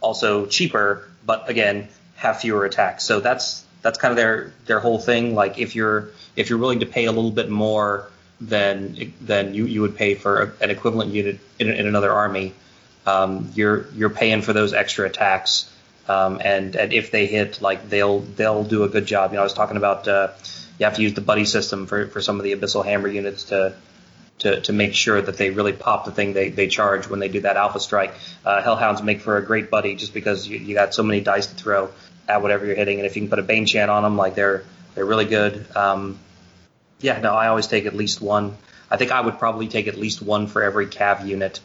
also 0.00 0.46
cheaper, 0.46 1.08
but 1.24 1.48
again 1.48 1.88
have 2.16 2.40
fewer 2.40 2.64
attacks. 2.64 3.04
So 3.04 3.20
that's 3.20 3.64
that's 3.82 3.98
kind 3.98 4.12
of 4.12 4.16
their 4.16 4.52
their 4.66 4.80
whole 4.80 4.98
thing. 4.98 5.34
Like 5.34 5.58
if 5.58 5.74
you're 5.74 6.10
if 6.36 6.50
you're 6.50 6.58
willing 6.58 6.80
to 6.80 6.86
pay 6.86 7.04
a 7.06 7.12
little 7.12 7.30
bit 7.30 7.50
more 7.50 8.08
than 8.40 9.12
than 9.20 9.54
you, 9.54 9.66
you 9.66 9.82
would 9.82 9.96
pay 9.96 10.14
for 10.14 10.54
an 10.60 10.70
equivalent 10.70 11.12
unit 11.12 11.38
in, 11.58 11.68
in 11.68 11.86
another 11.86 12.12
army, 12.12 12.54
um, 13.06 13.50
you're 13.54 13.86
you're 13.94 14.10
paying 14.10 14.42
for 14.42 14.52
those 14.52 14.72
extra 14.72 15.06
attacks. 15.06 15.68
Um, 16.08 16.40
and 16.44 16.74
and 16.74 16.92
if 16.92 17.10
they 17.10 17.26
hit, 17.26 17.62
like 17.62 17.88
they'll 17.88 18.20
they'll 18.20 18.64
do 18.64 18.82
a 18.84 18.88
good 18.88 19.06
job. 19.06 19.30
You 19.30 19.36
know, 19.36 19.42
I 19.42 19.44
was 19.44 19.54
talking 19.54 19.76
about 19.76 20.08
uh, 20.08 20.28
you 20.78 20.84
have 20.84 20.96
to 20.96 21.02
use 21.02 21.14
the 21.14 21.20
buddy 21.20 21.44
system 21.44 21.86
for 21.86 22.08
for 22.08 22.20
some 22.20 22.38
of 22.38 22.44
the 22.44 22.54
abyssal 22.54 22.84
hammer 22.84 23.08
units 23.08 23.44
to 23.44 23.74
to, 24.42 24.60
to 24.60 24.72
make 24.72 24.94
sure 24.94 25.20
that 25.20 25.36
they 25.36 25.50
really 25.50 25.72
pop 25.72 26.04
the 26.04 26.10
thing 26.10 26.32
they, 26.32 26.50
they 26.50 26.66
charge 26.66 27.08
when 27.08 27.20
they 27.20 27.28
do 27.28 27.40
that 27.40 27.56
alpha 27.56 27.78
strike. 27.78 28.12
Uh, 28.44 28.60
Hellhounds 28.60 29.02
make 29.02 29.20
for 29.20 29.36
a 29.36 29.44
great 29.44 29.70
buddy 29.70 29.94
just 29.94 30.12
because 30.12 30.46
you, 30.48 30.58
you 30.58 30.74
got 30.74 30.94
so 30.94 31.02
many 31.02 31.20
dice 31.20 31.46
to 31.46 31.54
throw 31.54 31.90
at 32.28 32.42
whatever 32.42 32.66
you're 32.66 32.74
hitting, 32.74 32.98
and 32.98 33.06
if 33.06 33.16
you 33.16 33.22
can 33.22 33.30
put 33.30 33.38
a 33.38 33.42
Bane 33.42 33.66
Chant 33.66 33.90
on 33.90 34.02
them, 34.02 34.16
like 34.16 34.34
they're 34.34 34.64
they're 34.94 35.04
really 35.04 35.24
good. 35.24 35.66
Um, 35.76 36.18
yeah, 37.00 37.20
no, 37.20 37.34
I 37.34 37.48
always 37.48 37.66
take 37.66 37.86
at 37.86 37.94
least 37.94 38.20
one. 38.20 38.56
I 38.90 38.96
think 38.96 39.10
I 39.10 39.20
would 39.20 39.38
probably 39.38 39.68
take 39.68 39.88
at 39.88 39.96
least 39.96 40.22
one 40.22 40.46
for 40.46 40.62
every 40.62 40.86
cav 40.86 41.26
unit 41.26 41.60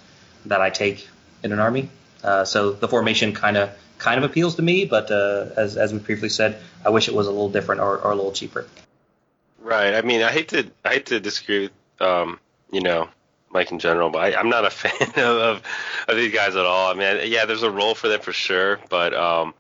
that 0.45 0.61
I 0.61 0.69
take 0.69 1.07
in 1.43 1.51
an 1.51 1.59
army. 1.59 1.89
Uh, 2.23 2.45
so 2.45 2.71
the 2.71 2.87
formation 2.87 3.33
kind 3.33 3.57
of 3.57 3.69
kind 3.97 4.23
of 4.23 4.29
appeals 4.29 4.55
to 4.55 4.61
me, 4.61 4.85
but 4.85 5.11
uh, 5.11 5.47
as 5.57 5.77
as 5.77 5.93
we 5.93 5.99
previously 5.99 6.29
said, 6.29 6.59
I 6.85 6.89
wish 6.89 7.07
it 7.07 7.13
was 7.13 7.27
a 7.27 7.31
little 7.31 7.49
different 7.49 7.81
or, 7.81 7.97
or 7.97 8.11
a 8.11 8.15
little 8.15 8.31
cheaper. 8.31 8.67
Right. 9.61 9.93
I 9.93 10.01
mean, 10.01 10.21
I 10.21 10.31
hate 10.31 10.49
to 10.49 10.69
I 10.85 10.93
hate 10.93 11.07
to 11.07 11.19
disagree 11.19 11.63
with 11.63 12.01
um, 12.01 12.39
you 12.71 12.81
know, 12.81 13.09
Mike 13.49 13.71
in 13.71 13.79
general, 13.79 14.09
but 14.09 14.19
I, 14.19 14.39
am 14.39 14.49
not 14.49 14.65
a 14.65 14.69
fan 14.71 15.23
of, 15.23 15.61
of 16.07 16.15
these 16.15 16.33
guys 16.33 16.55
at 16.55 16.65
all. 16.65 16.91
I 16.91 16.93
mean, 16.93 17.31
yeah, 17.31 17.45
there's 17.45 17.63
a 17.63 17.71
role 17.71 17.95
for 17.95 18.07
them 18.07 18.21
for 18.21 18.33
sure, 18.33 18.79
but 18.89 19.13
um, 19.13 19.53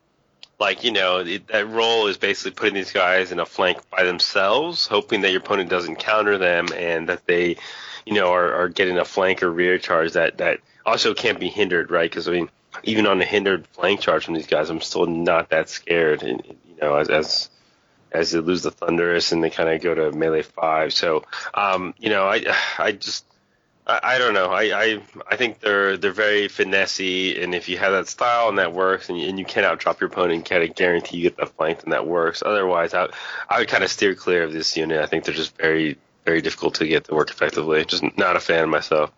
like 0.59 0.83
you 0.83 0.91
know, 0.91 1.19
it, 1.19 1.47
that 1.47 1.69
role 1.69 2.07
is 2.07 2.17
basically 2.17 2.51
putting 2.51 2.73
these 2.73 2.91
guys 2.91 3.31
in 3.31 3.39
a 3.39 3.45
flank 3.45 3.77
by 3.89 4.03
themselves, 4.03 4.87
hoping 4.87 5.21
that 5.21 5.31
your 5.31 5.41
opponent 5.41 5.69
doesn't 5.69 5.97
counter 5.97 6.37
them 6.37 6.67
and 6.75 7.09
that 7.09 7.25
they, 7.25 7.57
you 8.05 8.13
know, 8.13 8.31
are, 8.31 8.53
are 8.53 8.69
getting 8.69 8.97
a 8.97 9.05
flank 9.05 9.43
or 9.43 9.51
rear 9.51 9.77
charge 9.77 10.13
that 10.13 10.39
that 10.39 10.59
also 10.85 11.13
can't 11.13 11.39
be 11.39 11.49
hindered, 11.49 11.91
right? 11.91 12.09
Because 12.09 12.27
I 12.27 12.31
mean, 12.31 12.49
even 12.83 13.07
on 13.07 13.21
a 13.21 13.25
hindered 13.25 13.67
flank 13.67 14.01
charge 14.01 14.25
from 14.25 14.33
these 14.33 14.47
guys, 14.47 14.69
I'm 14.69 14.81
still 14.81 15.05
not 15.05 15.49
that 15.49 15.69
scared, 15.69 16.23
and, 16.23 16.41
you 16.45 16.55
know, 16.81 16.95
as 16.95 17.09
as 17.09 17.49
as 18.11 18.31
they 18.31 18.39
lose 18.39 18.63
the 18.63 18.71
Thunderous 18.71 19.31
and 19.31 19.43
they 19.43 19.49
kind 19.49 19.69
of 19.69 19.81
go 19.81 19.93
to 19.93 20.11
melee 20.11 20.41
five. 20.41 20.93
So, 20.93 21.23
um, 21.53 21.93
you 21.97 22.09
know, 22.09 22.25
I, 22.25 22.43
I 22.77 22.91
just, 22.93 23.25
I, 23.85 23.99
I 24.03 24.17
don't 24.17 24.33
know. 24.33 24.47
I, 24.47 24.63
I, 24.63 25.01
I 25.29 25.35
think 25.35 25.59
they're 25.59 25.97
they're 25.97 26.11
very 26.11 26.47
finessey, 26.47 27.41
and 27.41 27.55
if 27.55 27.69
you 27.69 27.77
have 27.77 27.93
that 27.93 28.07
style 28.07 28.49
and 28.49 28.57
that 28.57 28.73
works, 28.73 29.09
and, 29.09 29.17
and 29.19 29.39
you 29.39 29.45
can 29.45 29.63
outdrop 29.63 29.99
your 29.99 30.09
opponent 30.09 30.33
and 30.33 30.45
kind 30.45 30.63
of 30.63 30.75
guarantee 30.75 31.17
you 31.17 31.23
get 31.23 31.37
the 31.37 31.45
flank, 31.45 31.83
and 31.83 31.93
that 31.93 32.05
works. 32.05 32.43
Otherwise, 32.45 32.93
I, 32.93 33.07
I 33.49 33.59
would 33.59 33.67
kind 33.67 33.83
of 33.83 33.89
steer 33.89 34.15
clear 34.15 34.43
of 34.43 34.53
this 34.53 34.75
unit. 34.77 35.01
I 35.01 35.05
think 35.05 35.23
they're 35.23 35.33
just 35.33 35.55
very, 35.57 35.97
very 36.25 36.41
difficult 36.41 36.75
to 36.75 36.87
get 36.87 37.05
to 37.05 37.15
work 37.15 37.29
effectively. 37.29 37.85
Just 37.85 38.03
not 38.17 38.35
a 38.35 38.39
fan 38.39 38.69
myself. 38.69 39.11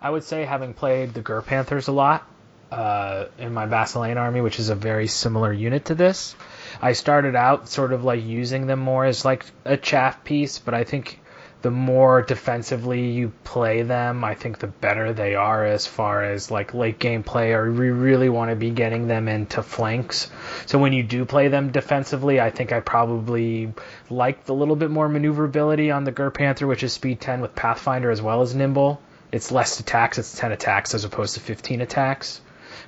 I 0.00 0.10
would 0.10 0.24
say, 0.24 0.44
having 0.44 0.74
played 0.74 1.12
the 1.12 1.20
Gur 1.20 1.42
Panthers 1.42 1.88
a 1.88 1.92
lot 1.92 2.26
uh, 2.70 3.26
in 3.38 3.52
my 3.52 3.66
Basilean 3.66 4.16
army, 4.16 4.40
which 4.40 4.58
is 4.58 4.68
a 4.68 4.74
very 4.74 5.08
similar 5.08 5.52
unit 5.52 5.86
to 5.86 5.94
this, 5.94 6.36
I 6.80 6.92
started 6.92 7.34
out 7.34 7.68
sort 7.68 7.92
of 7.92 8.04
like 8.04 8.24
using 8.24 8.66
them 8.66 8.78
more 8.78 9.04
as 9.04 9.24
like 9.24 9.44
a 9.64 9.76
chaff 9.76 10.22
piece, 10.22 10.58
but 10.58 10.74
I 10.74 10.84
think 10.84 11.20
the 11.60 11.70
more 11.72 12.22
defensively 12.22 13.10
you 13.10 13.32
play 13.42 13.82
them, 13.82 14.22
I 14.22 14.34
think 14.34 14.58
the 14.58 14.68
better 14.68 15.12
they 15.12 15.34
are 15.34 15.64
as 15.64 15.88
far 15.88 16.22
as 16.22 16.52
like 16.52 16.74
late 16.74 17.00
game 17.00 17.24
play, 17.24 17.52
or 17.52 17.70
we 17.72 17.90
really 17.90 18.28
want 18.28 18.50
to 18.50 18.56
be 18.56 18.70
getting 18.70 19.08
them 19.08 19.26
into 19.26 19.62
flanks. 19.62 20.30
So 20.66 20.78
when 20.78 20.92
you 20.92 21.02
do 21.02 21.24
play 21.24 21.48
them 21.48 21.72
defensively, 21.72 22.40
I 22.40 22.50
think 22.50 22.70
I 22.70 22.78
probably 22.78 23.72
like 24.08 24.44
the 24.44 24.54
little 24.54 24.76
bit 24.76 24.90
more 24.90 25.08
maneuverability 25.08 25.90
on 25.90 26.04
the 26.04 26.12
Gur 26.12 26.30
Panther, 26.30 26.68
which 26.68 26.84
is 26.84 26.92
speed 26.92 27.20
10 27.20 27.40
with 27.40 27.56
Pathfinder 27.56 28.10
as 28.12 28.22
well 28.22 28.42
as 28.42 28.54
Nimble. 28.54 29.00
It's 29.32 29.50
less 29.50 29.80
attacks, 29.80 30.18
it's 30.18 30.38
10 30.38 30.52
attacks 30.52 30.94
as 30.94 31.04
opposed 31.04 31.34
to 31.34 31.40
15 31.40 31.80
attacks 31.80 32.40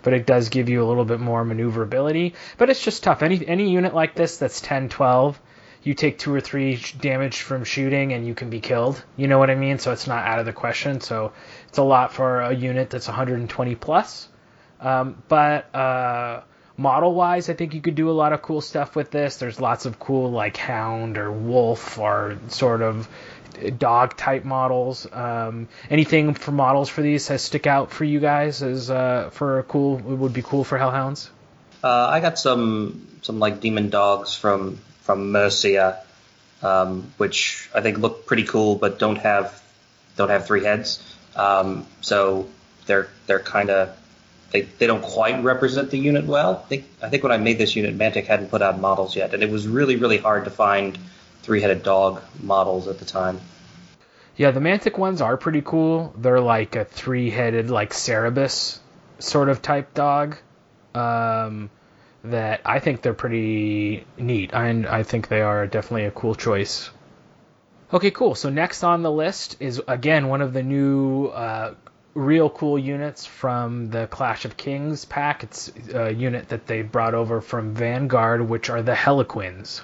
but 0.02 0.12
it 0.12 0.26
does 0.26 0.48
give 0.48 0.68
you 0.68 0.82
a 0.82 0.86
little 0.86 1.04
bit 1.04 1.20
more 1.20 1.44
maneuverability. 1.44 2.34
But 2.58 2.70
it's 2.70 2.82
just 2.82 3.02
tough. 3.02 3.22
Any 3.22 3.46
any 3.46 3.70
unit 3.70 3.94
like 3.94 4.14
this 4.14 4.36
that's 4.38 4.60
10, 4.60 4.88
12, 4.88 5.40
you 5.82 5.94
take 5.94 6.18
two 6.18 6.34
or 6.34 6.40
three 6.40 6.80
damage 7.00 7.40
from 7.40 7.64
shooting 7.64 8.12
and 8.12 8.26
you 8.26 8.34
can 8.34 8.50
be 8.50 8.60
killed. 8.60 9.02
You 9.16 9.28
know 9.28 9.38
what 9.38 9.50
I 9.50 9.54
mean? 9.54 9.78
So 9.78 9.92
it's 9.92 10.06
not 10.06 10.26
out 10.26 10.38
of 10.38 10.46
the 10.46 10.52
question. 10.52 11.00
So 11.00 11.32
it's 11.68 11.78
a 11.78 11.82
lot 11.82 12.12
for 12.12 12.40
a 12.40 12.54
unit 12.54 12.90
that's 12.90 13.08
120 13.08 13.74
plus. 13.76 14.28
Um, 14.80 15.22
but 15.28 15.74
uh, 15.74 16.42
model 16.80 17.14
wise, 17.14 17.50
I 17.50 17.52
think 17.52 17.74
you 17.74 17.82
could 17.82 17.94
do 17.94 18.08
a 18.08 18.12
lot 18.12 18.32
of 18.32 18.40
cool 18.40 18.62
stuff 18.62 18.96
with 18.96 19.10
this. 19.10 19.36
There's 19.36 19.60
lots 19.60 19.84
of 19.84 19.98
cool 19.98 20.30
like 20.30 20.56
hound 20.56 21.18
or 21.18 21.30
wolf 21.30 21.98
or 21.98 22.38
sort 22.48 22.80
of 22.80 23.06
dog 23.78 24.16
type 24.16 24.44
models. 24.44 25.06
Um, 25.12 25.68
anything 25.90 26.32
for 26.32 26.52
models 26.52 26.88
for 26.88 27.02
these 27.02 27.28
has 27.28 27.42
stick 27.42 27.66
out 27.66 27.90
for 27.90 28.04
you 28.04 28.18
guys 28.18 28.62
as 28.62 28.90
uh, 28.90 29.28
for 29.30 29.62
cool 29.64 29.98
would 29.98 30.32
be 30.32 30.42
cool 30.42 30.64
for 30.64 30.78
hellhounds? 30.78 31.28
Uh, 31.84 32.08
I 32.10 32.20
got 32.20 32.38
some 32.38 33.06
some 33.20 33.38
like 33.38 33.60
demon 33.60 33.90
dogs 33.90 34.34
from 34.34 34.78
from 35.02 35.32
Mierce, 35.32 35.98
um, 36.62 37.12
which 37.18 37.68
I 37.74 37.82
think 37.82 37.98
look 37.98 38.24
pretty 38.24 38.44
cool, 38.44 38.76
but 38.76 38.98
don't 38.98 39.16
have 39.18 39.62
don't 40.16 40.30
have 40.30 40.46
three 40.46 40.64
heads. 40.64 41.02
Um, 41.36 41.86
so 42.00 42.48
they're 42.86 43.08
they're 43.26 43.40
kind 43.40 43.68
of 43.68 43.99
they, 44.50 44.62
they 44.62 44.86
don't 44.86 45.02
quite 45.02 45.42
represent 45.42 45.90
the 45.90 45.98
unit 45.98 46.24
well. 46.24 46.62
I 46.64 46.68
think 46.68 46.84
I 47.02 47.08
think 47.08 47.22
when 47.22 47.32
I 47.32 47.36
made 47.36 47.58
this 47.58 47.76
unit, 47.76 47.96
Mantic 47.96 48.26
hadn't 48.26 48.48
put 48.48 48.62
out 48.62 48.80
models 48.80 49.16
yet, 49.16 49.34
and 49.34 49.42
it 49.42 49.50
was 49.50 49.66
really 49.66 49.96
really 49.96 50.18
hard 50.18 50.44
to 50.44 50.50
find 50.50 50.98
three-headed 51.42 51.82
dog 51.82 52.22
models 52.42 52.86
at 52.88 52.98
the 52.98 53.04
time. 53.04 53.40
Yeah, 54.36 54.50
the 54.50 54.60
Mantic 54.60 54.98
ones 54.98 55.20
are 55.20 55.36
pretty 55.36 55.62
cool. 55.62 56.14
They're 56.16 56.40
like 56.40 56.76
a 56.76 56.84
three-headed, 56.84 57.70
like 57.70 57.92
Cerberus 57.92 58.80
sort 59.18 59.48
of 59.48 59.62
type 59.62 59.94
dog. 59.94 60.36
Um, 60.94 61.70
that 62.24 62.60
I 62.64 62.80
think 62.80 63.02
they're 63.02 63.14
pretty 63.14 64.04
neat, 64.18 64.50
and 64.52 64.86
I 64.86 65.02
think 65.02 65.28
they 65.28 65.40
are 65.40 65.66
definitely 65.66 66.04
a 66.04 66.10
cool 66.10 66.34
choice. 66.34 66.90
Okay, 67.92 68.10
cool. 68.10 68.34
So 68.34 68.50
next 68.50 68.84
on 68.84 69.02
the 69.02 69.10
list 69.10 69.56
is 69.60 69.80
again 69.88 70.28
one 70.28 70.42
of 70.42 70.52
the 70.52 70.62
new 70.62 71.26
uh, 71.26 71.74
real 72.14 72.50
cool 72.50 72.78
units 72.78 73.26
from 73.26 73.90
the 73.90 74.06
Clash 74.06 74.44
of 74.44 74.56
Kings 74.56 75.04
pack. 75.04 75.44
It's 75.44 75.70
a 75.92 76.12
unit 76.12 76.48
that 76.48 76.66
they 76.66 76.82
brought 76.82 77.14
over 77.14 77.40
from 77.40 77.74
Vanguard, 77.74 78.48
which 78.48 78.70
are 78.70 78.82
the 78.82 78.94
Hellequins. 78.94 79.80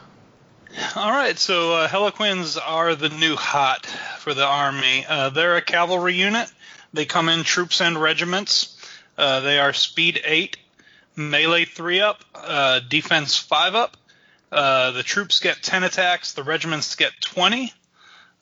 All 0.94 1.10
right, 1.10 1.38
so 1.38 1.74
uh, 1.74 1.88
Hellequins 1.88 2.58
are 2.62 2.94
the 2.94 3.08
new 3.08 3.36
hot 3.36 3.86
for 4.18 4.34
the 4.34 4.44
army. 4.44 5.06
Uh, 5.08 5.30
they're 5.30 5.56
a 5.56 5.62
cavalry 5.62 6.14
unit. 6.14 6.50
They 6.92 7.06
come 7.06 7.28
in 7.28 7.44
troops 7.44 7.80
and 7.80 8.00
regiments. 8.00 8.76
Uh, 9.16 9.40
they 9.40 9.58
are 9.58 9.72
speed 9.72 10.20
8, 10.22 10.56
melee 11.14 11.64
3 11.64 12.00
up, 12.00 12.22
uh, 12.34 12.80
defense 12.80 13.38
5 13.38 13.74
up. 13.74 13.96
Uh, 14.52 14.90
the 14.92 15.02
troops 15.02 15.40
get 15.40 15.62
10 15.62 15.84
attacks, 15.84 16.34
the 16.34 16.42
regiments 16.42 16.94
get 16.94 17.12
20. 17.20 17.72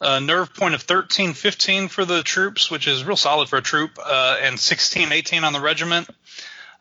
Uh, 0.04 0.20
nerve 0.20 0.52
point 0.52 0.74
of 0.74 0.82
13, 0.82 1.32
15 1.32 1.88
for 1.88 2.04
the 2.04 2.22
troops, 2.22 2.70
which 2.70 2.86
is 2.86 3.04
real 3.04 3.16
solid 3.16 3.48
for 3.48 3.56
a 3.56 3.62
troop, 3.62 3.98
and 4.06 4.60
16, 4.60 5.10
18 5.12 5.44
on 5.44 5.52
the 5.54 5.60
regiment. 5.60 6.08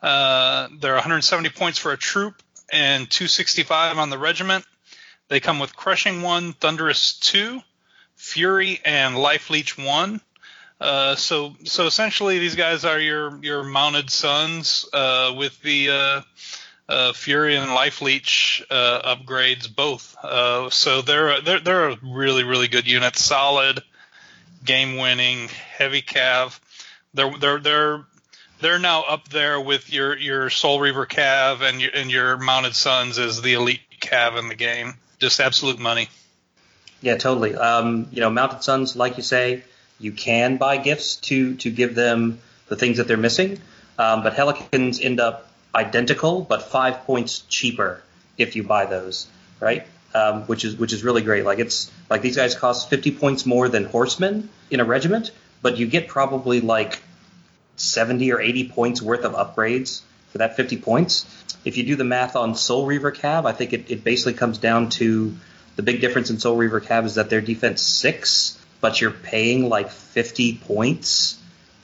they're 0.01 0.93
170 0.93 1.49
points 1.49 1.79
for 1.79 1.93
a 1.93 1.97
troop 1.97 2.35
and 2.71 3.09
265 3.09 3.97
on 3.97 4.09
the 4.09 4.17
regiment. 4.17 4.65
They 5.29 5.39
come 5.39 5.59
with 5.59 5.75
Crushing 5.75 6.21
1, 6.21 6.53
Thunderous 6.53 7.13
2, 7.19 7.61
Fury, 8.15 8.81
and 8.83 9.17
Life 9.17 9.49
Leech 9.49 9.77
1. 9.77 10.19
Uh, 10.81 11.15
so 11.15 11.55
so 11.63 11.87
essentially, 11.87 12.39
these 12.39 12.55
guys 12.55 12.83
are 12.83 12.99
your 12.99 13.39
your 13.41 13.63
mounted 13.63 14.09
sons 14.09 14.85
uh, 14.91 15.33
with 15.37 15.61
the 15.61 16.23
uh, 16.89 17.13
Fury 17.13 17.55
and 17.55 17.73
Life 17.73 18.01
Leech 18.01 18.65
uh, 18.69 19.15
upgrades 19.15 19.73
both. 19.73 20.15
Uh, 20.21 20.69
so 20.69 21.01
they're 21.01 21.41
they're 21.41 21.59
they're 21.59 21.89
a 21.89 21.97
really 22.03 22.43
really 22.43 22.67
good 22.67 22.87
unit, 22.87 23.15
solid, 23.15 23.81
game 24.63 24.97
winning, 24.97 25.49
heavy 25.77 26.01
cav. 26.01 26.59
They're 27.13 27.37
they're 27.37 27.59
they're 27.59 28.05
they're 28.59 28.79
now 28.79 29.03
up 29.03 29.29
there 29.29 29.59
with 29.59 29.91
your 29.91 30.17
your 30.17 30.49
Soul 30.49 30.79
Reaver 30.79 31.05
cav 31.05 31.61
and 31.61 31.81
your 31.81 31.91
and 31.93 32.11
your 32.11 32.37
mounted 32.37 32.75
sons 32.75 33.19
as 33.19 33.41
the 33.41 33.53
elite 33.53 33.81
cav 34.01 34.37
in 34.37 34.47
the 34.47 34.55
game 34.55 34.95
just 35.23 35.39
absolute 35.39 35.79
money. 35.79 36.09
Yeah, 37.01 37.17
totally. 37.17 37.55
Um, 37.55 38.07
you 38.11 38.19
know, 38.19 38.29
Mounted 38.29 38.63
Sons, 38.63 38.95
like 38.95 39.17
you 39.17 39.23
say, 39.23 39.63
you 39.99 40.11
can 40.11 40.57
buy 40.57 40.77
gifts 40.77 41.15
to 41.27 41.55
to 41.57 41.71
give 41.71 41.95
them 41.95 42.39
the 42.67 42.75
things 42.75 42.97
that 42.97 43.07
they're 43.07 43.17
missing, 43.17 43.59
um, 43.97 44.23
but 44.23 44.33
Hellequins 44.33 45.03
end 45.03 45.19
up 45.19 45.49
identical 45.75 46.41
but 46.41 46.63
five 46.63 47.03
points 47.05 47.39
cheaper 47.49 48.01
if 48.37 48.55
you 48.55 48.63
buy 48.63 48.85
those, 48.85 49.27
right? 49.59 49.85
Um, 50.13 50.43
which 50.43 50.63
is 50.63 50.75
which 50.75 50.93
is 50.93 51.03
really 51.03 51.21
great. 51.21 51.45
Like 51.45 51.59
it's 51.59 51.91
like 52.09 52.21
these 52.21 52.35
guys 52.35 52.55
cost 52.55 52.89
50 52.89 53.11
points 53.11 53.45
more 53.45 53.67
than 53.69 53.85
horsemen 53.85 54.49
in 54.69 54.79
a 54.79 54.85
regiment, 54.85 55.31
but 55.61 55.77
you 55.77 55.87
get 55.87 56.07
probably 56.07 56.61
like 56.61 57.01
70 57.77 58.31
or 58.31 58.39
80 58.39 58.69
points 58.69 59.01
worth 59.01 59.25
of 59.25 59.33
upgrades 59.33 60.01
for 60.31 60.39
that 60.39 60.55
50 60.55 60.77
points 60.77 61.25
if 61.65 61.77
you 61.77 61.83
do 61.83 61.95
the 61.95 62.03
math 62.03 62.35
on 62.35 62.55
Soul 62.55 62.85
Reaver 62.85 63.11
Cav, 63.11 63.45
I 63.45 63.53
think 63.53 63.73
it, 63.73 63.89
it 63.89 64.03
basically 64.03 64.33
comes 64.33 64.57
down 64.57 64.89
to 64.91 65.35
the 65.75 65.83
big 65.83 66.01
difference 66.01 66.29
in 66.29 66.39
Soul 66.39 66.57
Reaver 66.57 66.81
Cav 66.81 67.05
is 67.05 67.15
that 67.15 67.29
their 67.29 67.41
defense 67.41 67.81
six, 67.81 68.59
but 68.81 68.99
you're 68.99 69.11
paying 69.11 69.69
like 69.69 69.89
50 69.89 70.57
points 70.57 71.39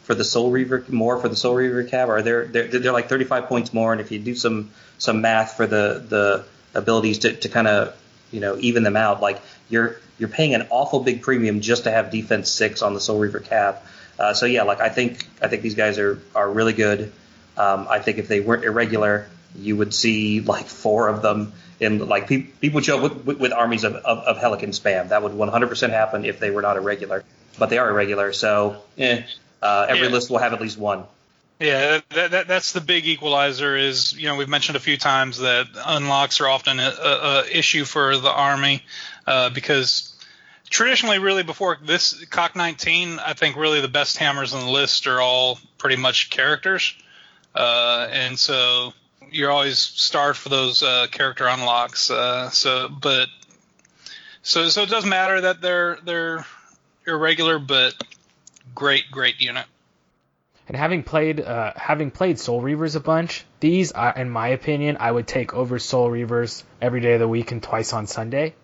for 0.10 0.16
the 0.16 0.24
Soul 0.24 0.50
Reaver 0.50 0.84
more 0.88 1.20
for 1.20 1.30
the 1.30 1.36
Soul 1.36 1.54
Reaver 1.54 1.84
Cav, 1.84 2.08
or 2.08 2.24
they're 2.24 2.46
they're, 2.46 2.68
they're 2.68 2.92
like 2.92 3.10
35 3.10 3.46
points 3.46 3.76
more. 3.76 3.92
And 3.92 4.02
if 4.02 4.12
you 4.12 4.18
do 4.18 4.34
some 4.34 4.72
some 4.98 5.22
math 5.22 5.56
for 5.56 5.68
the 5.68 6.04
the 6.10 6.46
abilities 6.74 7.20
to, 7.20 7.36
to 7.36 7.48
kind 7.48 7.68
of 7.68 7.96
you 8.32 8.40
know 8.40 8.58
even 8.58 8.82
them 8.82 8.96
out, 8.96 9.22
like 9.22 9.40
you're 9.70 9.98
you're 10.18 10.30
paying 10.30 10.56
an 10.56 10.66
awful 10.72 11.02
big 11.02 11.22
premium 11.22 11.62
just 11.62 11.84
to 11.84 11.92
have 11.92 12.10
defense 12.10 12.50
six 12.50 12.82
on 12.82 12.96
the 12.96 13.00
Soul 13.00 13.20
Reaver 13.20 13.40
cav. 13.40 13.78
Uh, 14.18 14.34
so 14.34 14.48
yeah, 14.48 14.64
like 14.64 14.82
I 14.82 14.90
think 14.90 15.28
I 15.44 15.48
think 15.48 15.62
these 15.62 15.76
guys 15.76 16.00
are 16.00 16.20
are 16.34 16.50
really 16.50 16.74
good. 16.74 17.14
Um, 17.56 17.86
I 17.88 18.00
think 18.00 18.18
if 18.18 18.28
they 18.28 18.40
weren't 18.40 18.64
irregular, 18.64 19.28
you 19.56 19.78
would 19.78 19.94
see 19.94 20.42
like 20.42 20.66
four 20.66 21.08
of 21.10 21.22
them 21.22 21.54
in 21.80 22.08
like 22.08 22.28
pe- 22.28 22.48
people 22.62 22.82
show 22.82 23.06
up 23.06 23.26
with, 23.26 23.38
with, 23.38 23.54
armies 23.54 23.84
of, 23.84 23.94
of, 23.94 24.18
of 24.18 24.38
Hellequin 24.38 24.70
spam. 24.70 25.10
That 25.10 25.22
would 25.22 25.34
100% 25.34 25.90
happen 25.92 26.26
if 26.26 26.40
they 26.40 26.50
were 26.50 26.64
not 26.64 26.78
irregular, 26.78 27.24
but 27.60 27.70
they 27.70 27.78
are 27.78 27.90
irregular. 27.90 28.34
So 28.34 28.82
eh, 28.98 29.24
uh, 29.62 29.88
every 29.90 30.08
yeah. 30.08 30.14
list 30.14 30.30
will 30.30 30.38
have 30.38 30.54
at 30.54 30.62
least 30.62 30.78
one. 30.78 31.04
Yeah, 31.60 32.00
that, 32.12 32.32
that, 32.32 32.48
that's 32.48 32.72
the 32.72 32.80
big 32.80 33.06
equalizer. 33.06 33.76
Is 33.76 34.14
you 34.14 34.28
know 34.28 34.36
we've 34.36 34.48
mentioned 34.48 34.78
a 34.78 34.80
few 34.80 34.98
times 34.98 35.40
that 35.40 35.68
unlocks 35.86 36.40
are 36.40 36.48
often 36.48 36.80
a, 36.80 36.90
a, 36.90 37.44
a 37.44 37.58
issue 37.58 37.84
for 37.84 38.18
the 38.18 38.32
army 38.32 38.82
uh, 39.28 39.50
because 39.50 40.16
traditionally, 40.70 41.20
really 41.20 41.44
before 41.44 41.78
this 41.84 42.26
CoK 42.28 42.56
19, 42.56 43.20
I 43.20 43.34
think 43.34 43.58
really 43.58 43.82
the 43.82 43.90
best 43.90 44.18
hammers 44.18 44.54
on 44.54 44.66
the 44.66 44.72
list 44.72 45.08
are 45.08 45.20
all 45.20 45.60
pretty 45.78 45.98
much 45.98 46.30
characters, 46.30 46.96
uh, 47.56 48.08
and 48.10 48.40
so 48.40 48.94
you're 49.32 49.52
always 49.52 49.80
starved 49.80 50.40
for 50.40 50.50
those 50.50 50.82
uh, 50.82 51.08
character 51.12 51.46
unlocks. 51.48 52.10
Uh, 52.10 52.50
so, 52.50 52.88
but 52.88 53.28
so 54.42 54.70
so 54.70 54.84
it 54.84 54.90
doesn't 54.90 55.10
matter 55.10 55.42
that 55.42 55.60
they're 55.62 55.98
they're 56.06 56.46
irregular, 57.06 57.60
but 57.60 57.96
great 58.80 59.12
great 59.12 59.40
unit. 59.42 59.66
And 60.68 60.78
having 60.78 61.04
played 61.04 61.42
uh, 61.42 61.74
having 61.76 62.12
played 62.12 62.40
Soul 62.40 62.62
Reavers 62.62 62.96
a 62.96 63.00
bunch, 63.00 63.44
these, 63.60 63.92
uh, 63.94 64.14
in 64.16 64.30
my 64.30 64.50
opinion, 64.50 64.98
I 65.00 65.12
would 65.12 65.28
take 65.28 65.54
over 65.54 65.80
Soul 65.80 66.10
Reavers 66.10 66.64
every 66.82 67.02
day 67.02 67.14
of 67.14 67.20
the 67.20 67.28
week 67.28 67.52
and 67.52 67.62
twice 67.62 67.92
on 67.92 68.08
Sunday. 68.08 68.56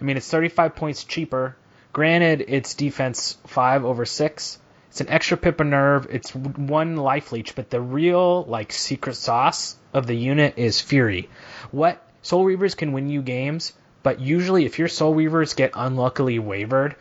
I 0.00 0.04
mean, 0.04 0.16
it's 0.16 0.30
35 0.30 0.76
points 0.76 1.04
cheaper. 1.04 1.56
Granted, 1.92 2.44
it's 2.46 2.74
defense 2.74 3.36
five 3.46 3.84
over 3.84 4.04
six. 4.04 4.58
It's 4.90 5.00
an 5.00 5.08
extra 5.08 5.36
pip 5.36 5.60
of 5.60 5.66
nerve. 5.66 6.06
It's 6.10 6.34
one 6.34 6.96
life 6.96 7.32
leech, 7.32 7.56
but 7.56 7.70
the 7.70 7.80
real 7.80 8.44
like 8.44 8.72
secret 8.72 9.16
sauce 9.16 9.76
of 9.92 10.06
the 10.06 10.14
unit 10.14 10.54
is 10.56 10.80
Fury. 10.80 11.28
What 11.72 12.00
Soul 12.22 12.44
Reavers 12.44 12.76
can 12.76 12.92
win 12.92 13.08
you 13.08 13.22
games, 13.22 13.72
but 14.02 14.20
usually 14.20 14.66
if 14.66 14.78
your 14.78 14.88
Soul 14.88 15.14
Reavers 15.14 15.56
get 15.56 15.72
unluckily 15.74 16.38
wavered, 16.38 16.94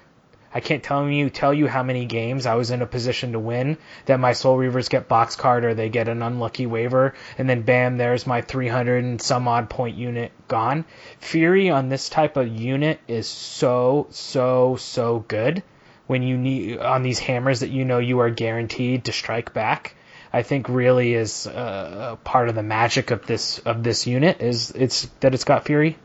I 0.57 0.59
can't 0.59 0.81
tell 0.81 1.07
you 1.07 1.29
tell 1.29 1.53
you 1.53 1.67
how 1.67 1.83
many 1.83 2.05
games 2.05 2.47
I 2.47 2.55
was 2.55 2.71
in 2.71 2.81
a 2.81 2.87
position 2.87 3.33
to 3.33 3.39
win 3.39 3.77
that 4.07 4.19
my 4.19 4.33
Soul 4.33 4.57
Reavers 4.57 4.89
get 4.89 5.07
box 5.07 5.35
card 5.35 5.63
or 5.63 5.75
they 5.75 5.89
get 5.89 6.07
an 6.07 6.23
unlucky 6.23 6.65
waiver, 6.65 7.13
and 7.37 7.47
then 7.47 7.61
bam, 7.61 7.97
there's 7.97 8.25
my 8.25 8.41
300 8.41 9.03
and 9.03 9.21
some 9.21 9.47
odd 9.47 9.69
point 9.69 9.97
unit 9.97 10.31
gone. 10.47 10.85
Fury 11.19 11.69
on 11.69 11.89
this 11.89 12.09
type 12.09 12.37
of 12.37 12.47
unit 12.47 12.99
is 13.07 13.27
so 13.27 14.07
so 14.09 14.77
so 14.77 15.23
good 15.27 15.61
when 16.07 16.23
you 16.23 16.35
need 16.35 16.79
on 16.79 17.03
these 17.03 17.19
hammers 17.19 17.59
that 17.59 17.69
you 17.69 17.85
know 17.85 17.99
you 17.99 18.21
are 18.21 18.31
guaranteed 18.31 19.05
to 19.05 19.11
strike 19.11 19.53
back. 19.53 19.93
I 20.33 20.41
think 20.41 20.69
really 20.69 21.13
is 21.13 21.45
uh, 21.45 22.15
part 22.23 22.49
of 22.49 22.55
the 22.55 22.63
magic 22.63 23.11
of 23.11 23.27
this 23.27 23.59
of 23.59 23.83
this 23.83 24.07
unit 24.07 24.41
is 24.41 24.71
it's 24.71 25.05
that 25.19 25.35
it's 25.35 25.43
got 25.43 25.65
Fury. 25.65 25.99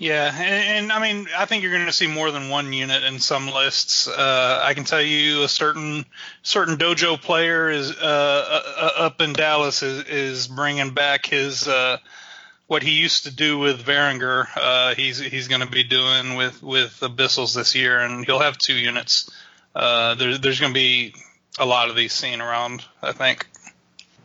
Yeah, 0.00 0.34
and, 0.34 0.84
and 0.84 0.92
I 0.92 0.98
mean 0.98 1.28
I 1.36 1.44
think 1.44 1.62
you're 1.62 1.72
going 1.74 1.84
to 1.84 1.92
see 1.92 2.06
more 2.06 2.30
than 2.30 2.48
one 2.48 2.72
unit 2.72 3.04
in 3.04 3.20
some 3.20 3.48
lists. 3.48 4.08
Uh, 4.08 4.60
I 4.64 4.72
can 4.72 4.84
tell 4.84 5.02
you 5.02 5.42
a 5.42 5.48
certain 5.48 6.06
certain 6.42 6.78
dojo 6.78 7.20
player 7.20 7.68
is 7.68 7.90
uh, 7.92 8.62
uh 8.78 8.92
up 9.04 9.20
in 9.20 9.34
Dallas 9.34 9.82
is, 9.82 10.06
is 10.06 10.48
bringing 10.48 10.94
back 10.94 11.26
his 11.26 11.68
uh, 11.68 11.98
what 12.66 12.84
he 12.84 12.92
used 12.92 13.24
to 13.24 13.34
do 13.34 13.58
with 13.58 13.84
Varangur, 13.84 14.46
uh, 14.56 14.94
he's 14.94 15.18
he's 15.18 15.48
going 15.48 15.60
to 15.60 15.66
be 15.66 15.82
doing 15.82 16.36
with 16.36 16.62
with 16.62 17.00
Abyssals 17.00 17.52
this 17.52 17.74
year, 17.74 17.98
and 17.98 18.24
he'll 18.24 18.38
have 18.38 18.56
two 18.56 18.76
units. 18.76 19.28
Uh, 19.74 20.14
there, 20.14 20.38
there's 20.38 20.60
going 20.60 20.72
to 20.72 20.78
be 20.78 21.12
a 21.58 21.66
lot 21.66 21.90
of 21.90 21.96
these 21.96 22.12
seen 22.12 22.40
around, 22.40 22.84
I 23.02 23.10
think. 23.10 23.49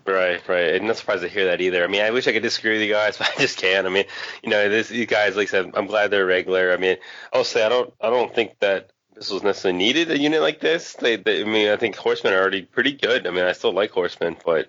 Right, 0.06 0.48
right. 0.48 0.76
I'm 0.76 0.86
not 0.86 0.98
surprised 0.98 1.23
to 1.23 1.27
hear 1.27 1.45
that 1.45 1.61
either. 1.61 1.84
I 1.84 1.88
mean, 1.88 2.02
I 2.02 2.11
wish 2.11 2.27
I 2.27 2.32
could 2.32 2.44
disagree 2.44 2.73
with 2.73 2.88
you 2.88 2.94
guys, 2.94 3.18
but 3.19 3.32
I 3.36 3.41
just 3.41 3.57
can't. 3.57 3.88
I 3.88 3.90
mean, 3.90 4.06
you 4.44 4.49
know, 4.49 4.69
this, 4.69 4.90
these 4.90 5.07
guys, 5.07 5.36
like 5.36 5.48
I 5.48 5.52
said, 5.52 5.72
I'm 5.73 5.88
glad 5.88 6.11
they're 6.11 6.26
regular. 6.26 6.72
I 6.72 6.77
mean, 6.77 6.98
I'll 7.34 7.44
say 7.44 7.64
I 7.65 7.69
don't, 7.69 7.94
I 7.99 8.10
don't 8.10 8.34
think 8.34 8.60
that 8.60 8.91
this 9.15 9.32
was 9.32 9.44
necessarily 9.44 9.77
needed 9.77 10.11
a 10.11 10.19
unit 10.19 10.41
like 10.41 10.60
this. 10.60 10.94
They, 10.94 11.15
they, 11.15 11.41
I 11.41 11.45
mean, 11.45 11.69
I 11.69 11.77
think 11.77 11.95
horsemen 11.95 12.34
are 12.34 12.41
already 12.41 12.61
pretty 12.61 12.91
good. 12.94 13.26
I 13.26 13.32
mean, 13.32 13.45
I 13.45 13.53
still 13.53 13.73
like 13.73 13.91
horsemen, 13.91 14.38
but 14.45 14.68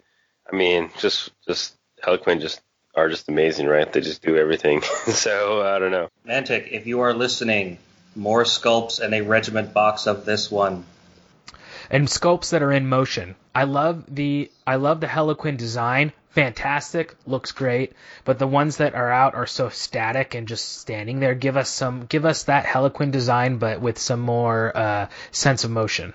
I 0.51 0.57
mean, 0.57 0.91
just, 0.99 1.33
just 1.47 1.77
Hellequin 2.03 2.41
just 2.41 2.61
are 2.95 3.11
just 3.11 3.29
amazing, 3.29 3.67
right? 3.67 3.93
They 3.93 4.01
just 4.01 4.23
do 4.23 4.37
everything. 4.37 4.83
so 5.07 5.63
I 5.63 5.79
don't 5.79 5.91
know. 5.91 6.09
Mantic, 6.27 6.71
if 6.71 6.87
you 6.87 7.01
are 7.01 7.13
listening, 7.13 7.79
more 8.15 8.45
sculpts 8.45 9.01
and 9.01 9.13
a 9.15 9.21
regiment 9.21 9.75
box 9.75 10.07
of 10.07 10.25
this 10.25 10.51
one. 10.51 10.85
And 11.91 12.09
sculpts 12.09 12.51
that 12.51 12.63
are 12.63 12.73
in 12.73 12.89
motion. 12.89 13.37
I 13.55 13.65
love 13.65 14.05
the 14.09 14.51
I 14.67 14.77
love 14.77 15.01
the 15.01 15.07
Hellequin 15.07 15.57
design. 15.57 16.13
Fantastic, 16.31 17.15
looks 17.27 17.53
great. 17.53 17.95
But 18.25 18.39
the 18.39 18.47
ones 18.47 18.77
that 18.79 18.95
are 18.95 19.11
out 19.11 19.35
are 19.35 19.47
so 19.47 19.69
static 19.71 20.35
and 20.35 20.47
just 20.47 20.79
standing 20.79 21.21
there. 21.21 21.35
Give 21.35 21.57
us 21.57 21.71
some 21.71 22.07
give 22.07 22.25
us 22.25 22.45
that 22.45 22.67
Hellequin 22.67 23.11
design, 23.11 23.57
but 23.59 23.81
with 23.81 23.99
some 23.99 24.21
more 24.21 24.77
uh, 24.77 25.09
sense 25.31 25.65
of 25.65 25.71
motion. 25.71 26.13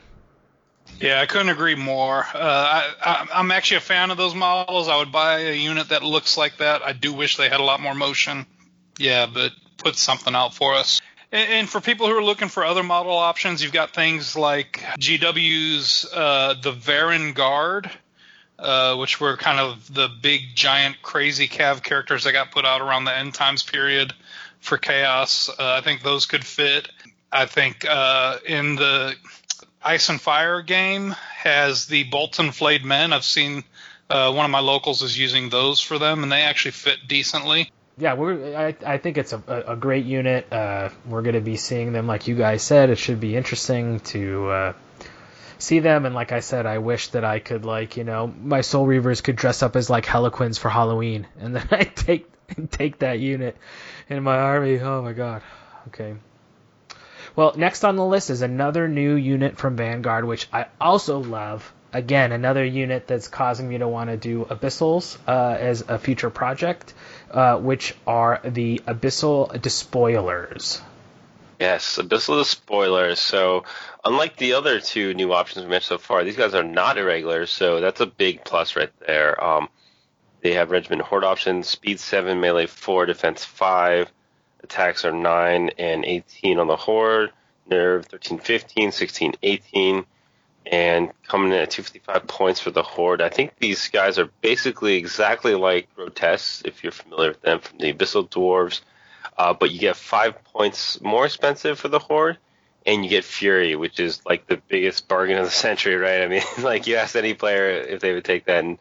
Yeah, 0.99 1.19
I 1.19 1.26
couldn't 1.26 1.49
agree 1.49 1.76
more. 1.76 2.26
Uh, 2.34 2.91
I, 3.02 3.27
am 3.31 3.49
actually 3.52 3.77
a 3.77 3.81
fan 3.81 4.11
of 4.11 4.18
those 4.18 4.35
models. 4.35 4.88
I 4.88 4.98
would 4.98 5.11
buy 5.11 5.39
a 5.39 5.53
unit 5.53 5.89
that 5.89 6.03
looks 6.03 6.38
like 6.38 6.57
that. 6.57 6.84
I 6.84 6.93
do 6.93 7.14
wish 7.14 7.38
they 7.38 7.49
had 7.49 7.60
a 7.60 7.64
lot 7.64 7.81
more 7.81 7.95
motion. 7.95 8.45
Yeah, 8.99 9.26
but 9.26 9.52
put 9.77 9.95
something 9.95 10.35
out 10.35 10.53
for 10.53 10.76
us. 10.76 11.01
And, 11.32 11.70
for 11.70 11.80
people 11.80 12.08
who 12.08 12.18
are 12.18 12.24
looking 12.24 12.49
for 12.49 12.66
other 12.66 12.84
model 12.84 13.14
options, 13.14 13.64
you've 13.64 13.72
got 13.72 13.94
things 13.94 14.36
like 14.36 14.84
GW's 14.99 16.06
uh, 16.14 16.56
the 16.62 16.74
Varanguard, 16.74 17.90
uh, 18.60 18.98
which 18.98 19.22
were 19.22 19.38
kind 19.38 19.60
of 19.60 19.94
the 19.94 20.10
big, 20.10 20.41
giant, 20.56 21.02
crazy 21.02 21.48
Cav 21.48 21.84
characters 21.84 22.26
that 22.26 22.34
got 22.34 22.52
put 22.52 22.66
out 22.66 22.82
around 22.82 23.06
the 23.06 23.18
end 23.18 23.34
times 23.34 23.64
period 23.64 24.14
for 24.60 24.78
Chaos. 24.78 25.49
Uh, 25.49 25.53
I 25.60 25.82
think 25.82 26.03
those 26.03 26.26
could 26.26 26.45
fit. 26.45 26.90
I 27.32 27.45
think 27.45 27.86
uh, 27.90 28.40
in 28.45 28.76
the 28.76 29.16
Ice 29.82 30.10
and 30.10 30.20
Fire 30.20 30.62
game 30.62 31.12
has 31.38 31.86
the 31.86 32.03
Bolton 32.03 32.52
Flayed 32.52 32.84
Men. 32.84 33.14
I've 33.14 33.24
seen 33.24 33.64
uh, 34.10 34.34
one 34.34 34.44
of 34.44 34.52
my 34.52 34.60
locals 34.60 35.02
is 35.02 35.18
using 35.18 35.49
those 35.49 35.80
for 35.80 35.98
them, 35.98 36.24
and 36.24 36.32
they 36.32 36.41
actually 36.41 36.72
fit 36.72 37.08
decently. 37.08 37.72
Yeah, 38.02 38.15
we're. 38.15 38.57
I, 38.57 38.76
I 38.84 38.98
think 38.98 39.19
it's 39.19 39.32
a, 39.32 39.64
a 39.68 39.76
great 39.76 40.06
unit. 40.06 40.52
Uh, 40.52 40.90
we're 41.06 41.22
going 41.22 41.36
to 41.36 41.41
be 41.41 41.56
seeing 41.56 41.94
them, 41.94 42.07
like 42.07 42.28
you 42.28 42.34
guys 42.34 42.64
said. 42.64 42.90
It 42.90 42.98
should 42.98 43.19
be 43.19 43.36
interesting 43.36 43.99
to 43.99 44.48
uh, 44.49 44.73
see 45.60 45.82
them. 45.82 46.07
And 46.07 46.15
like 46.15 46.32
I 46.32 46.40
said, 46.40 46.65
I 46.65 46.80
wish 46.80 47.10
that 47.10 47.23
I 47.23 47.38
could, 47.38 47.64
like, 47.64 47.98
you 47.98 48.03
know, 48.03 48.26
my 48.26 48.61
Soul 48.61 48.88
Reavers 48.88 49.22
could 49.22 49.36
dress 49.36 49.61
up 49.61 49.76
as 49.76 49.88
like 49.88 50.07
Hellequins 50.07 50.57
for 50.57 50.68
Halloween, 50.68 51.28
and 51.40 51.56
then 51.56 51.68
I 51.69 51.84
take 51.84 52.28
take 52.72 52.98
that 52.99 53.19
unit 53.19 53.56
in 54.10 54.23
my 54.23 54.40
army. 54.40 54.80
Oh 54.80 55.03
my 55.03 55.14
god. 55.14 55.44
Okay. 55.90 56.15
Well, 57.36 57.53
next 57.56 57.84
on 57.84 57.98
the 57.98 58.06
list 58.06 58.32
is 58.32 58.41
another 58.41 58.88
new 58.88 59.14
unit 59.14 59.57
from 59.57 59.76
Vanguard, 59.76 60.26
which 60.26 60.48
I 60.52 60.65
also 60.82 61.19
love. 61.19 61.72
Again, 61.93 62.31
another 62.31 62.63
unit 62.63 63.07
that's 63.07 63.27
causing 63.27 63.68
me 63.68 63.77
to 63.80 63.88
want 63.88 64.09
to 64.09 64.18
do 64.18 64.45
Abyssals 64.45 65.18
uh, 65.27 65.57
as 65.59 65.81
a 65.88 65.99
future 65.99 66.30
project, 66.30 66.93
uh, 67.31 67.57
which 67.57 67.95
are 68.07 68.39
the 68.45 68.81
Abyssal 68.88 69.61
Despoilers. 69.61 70.81
Yes, 71.59 71.97
Abyssal 71.97 72.39
Despoilers. 72.39 73.19
So, 73.19 73.65
unlike 74.05 74.38
the 74.38 74.53
other 74.53 74.80
two 74.80 75.13
new 75.13 75.34
options 75.34 75.65
we 75.65 75.69
mentioned 75.69 75.88
so 75.89 75.97
far, 75.97 76.23
these 76.23 76.38
guys 76.38 76.53
are 76.53 76.63
not 76.63 76.97
irregulars, 76.97 77.51
so 77.51 77.81
that's 77.81 77.99
a 77.99 78.05
big 78.05 78.43
plus 78.43 78.76
right 78.76 78.91
there. 79.05 79.43
Um, 79.43 79.69
they 80.41 80.53
have 80.53 80.72
Regiment 80.72 81.01
Horde 81.01 81.23
options, 81.23 81.68
Speed 81.68 81.99
7, 81.99 82.39
Melee 82.39 82.65
4, 82.65 83.05
Defense 83.05 83.45
5, 83.45 84.11
attacks 84.63 85.05
are 85.05 85.11
9 85.11 85.72
and 85.77 86.05
18 86.05 86.57
on 86.57 86.68
the 86.68 86.76
Horde, 86.76 87.31
Nerve 87.69 88.05
13, 88.05 88.39
15, 88.39 88.91
16, 88.91 89.34
18, 89.43 90.05
and 90.65 91.11
coming 91.27 91.51
in 91.51 91.59
at 91.59 91.71
255 91.71 92.27
points 92.27 92.59
for 92.59 92.71
the 92.71 92.83
Horde. 92.83 93.21
I 93.21 93.29
think 93.29 93.53
these 93.59 93.88
guys 93.89 94.19
are 94.19 94.29
basically 94.41 94.95
exactly 94.95 95.55
like 95.55 95.93
Grotesque, 95.95 96.65
if 96.65 96.83
you're 96.83 96.91
familiar 96.91 97.29
with 97.29 97.41
them 97.41 97.59
from 97.59 97.79
the 97.79 97.93
Abyssal 97.93 98.29
Dwarves, 98.29 98.81
uh, 99.38 99.53
but 99.53 99.71
you 99.71 99.79
get 99.79 99.95
5 99.95 100.43
points 100.43 101.01
more 101.01 101.25
expensive 101.25 101.79
for 101.79 101.88
the 101.88 101.99
Horde 101.99 102.38
and 102.85 103.03
you 103.03 103.09
get 103.09 103.23
Fury, 103.23 103.75
which 103.75 103.99
is 103.99 104.21
like 104.25 104.47
the 104.47 104.57
biggest 104.57 105.07
bargain 105.07 105.38
of 105.38 105.45
the 105.45 105.51
century, 105.67 105.95
right? 105.95 106.21
I 106.21 106.27
mean, 106.27 106.41
like 106.61 106.88
you 106.88 106.95
ask 106.95 107.15
any 107.15 107.33
player 107.33 107.69
if 107.69 108.01
they 108.01 108.13
would 108.13 108.25
take 108.25 108.45
that, 108.45 108.63
and 108.63 108.77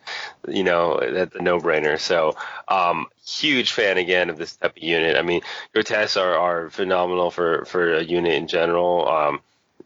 you 0.49 0.65
know 0.65 1.01
that's 1.01 1.35
a 1.35 1.43
no-brainer. 1.43 1.99
So, 1.99 2.37
um, 2.69 3.07
huge 3.25 3.73
fan 3.73 3.99
again 3.99 4.31
of 4.31 4.39
this 4.39 4.57
type 4.57 4.77
of 4.77 4.83
unit. 4.83 5.17
I 5.17 5.23
mean, 5.23 5.43
Grotesque 5.75 6.17
are, 6.17 6.35
are 6.35 6.71
phenomenal 6.71 7.31
for 7.31 7.65
for 7.67 7.95
a 7.95 8.03
unit 8.03 8.35
in 8.35 8.49
general. 8.49 9.09
Um, 9.09 9.41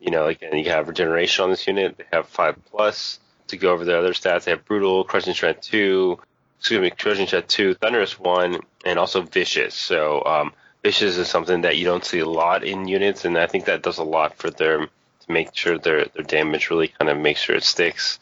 you 0.05 0.11
know, 0.11 0.27
again, 0.27 0.55
you 0.57 0.71
have 0.71 0.89
regeneration 0.89 1.45
on 1.45 1.51
this 1.51 1.67
unit. 1.67 1.97
They 1.97 2.05
have 2.13 2.29
five 2.29 2.57
plus 2.71 3.19
to 3.49 3.57
go 3.57 3.73
over 3.73 3.87
the 3.87 3.99
other 3.99 4.13
stats. 4.13 4.45
They 4.45 4.51
have 4.51 4.67
brutal, 4.67 5.03
crushing 5.03 5.33
strength 5.33 5.63
two, 5.63 6.19
excuse 6.59 6.81
me, 6.81 6.91
crushing 6.91 7.27
strength 7.27 7.49
two, 7.49 7.75
thunderous 7.75 8.19
one, 8.19 8.61
and 8.85 8.99
also 8.99 9.23
vicious. 9.23 9.75
So, 9.75 10.23
um, 10.25 10.53
vicious 10.83 11.17
is 11.17 11.29
something 11.29 11.63
that 11.63 11.79
you 11.79 11.87
don't 11.87 12.05
see 12.05 12.19
a 12.19 12.29
lot 12.29 12.65
in 12.65 12.87
units, 12.87 13.25
and 13.25 13.39
I 13.39 13.47
think 13.47 13.65
that 13.65 13.83
does 13.83 13.97
a 13.97 14.05
lot 14.05 14.37
for 14.37 14.51
them 14.51 14.89
to 15.21 15.33
make 15.33 15.57
sure 15.57 15.79
their 15.79 16.05
their 16.05 16.25
damage 16.25 16.69
really 16.69 16.89
kind 16.89 17.11
of 17.11 17.17
makes 17.17 17.41
sure 17.41 17.57
it 17.57 17.65
sticks. 17.65 18.19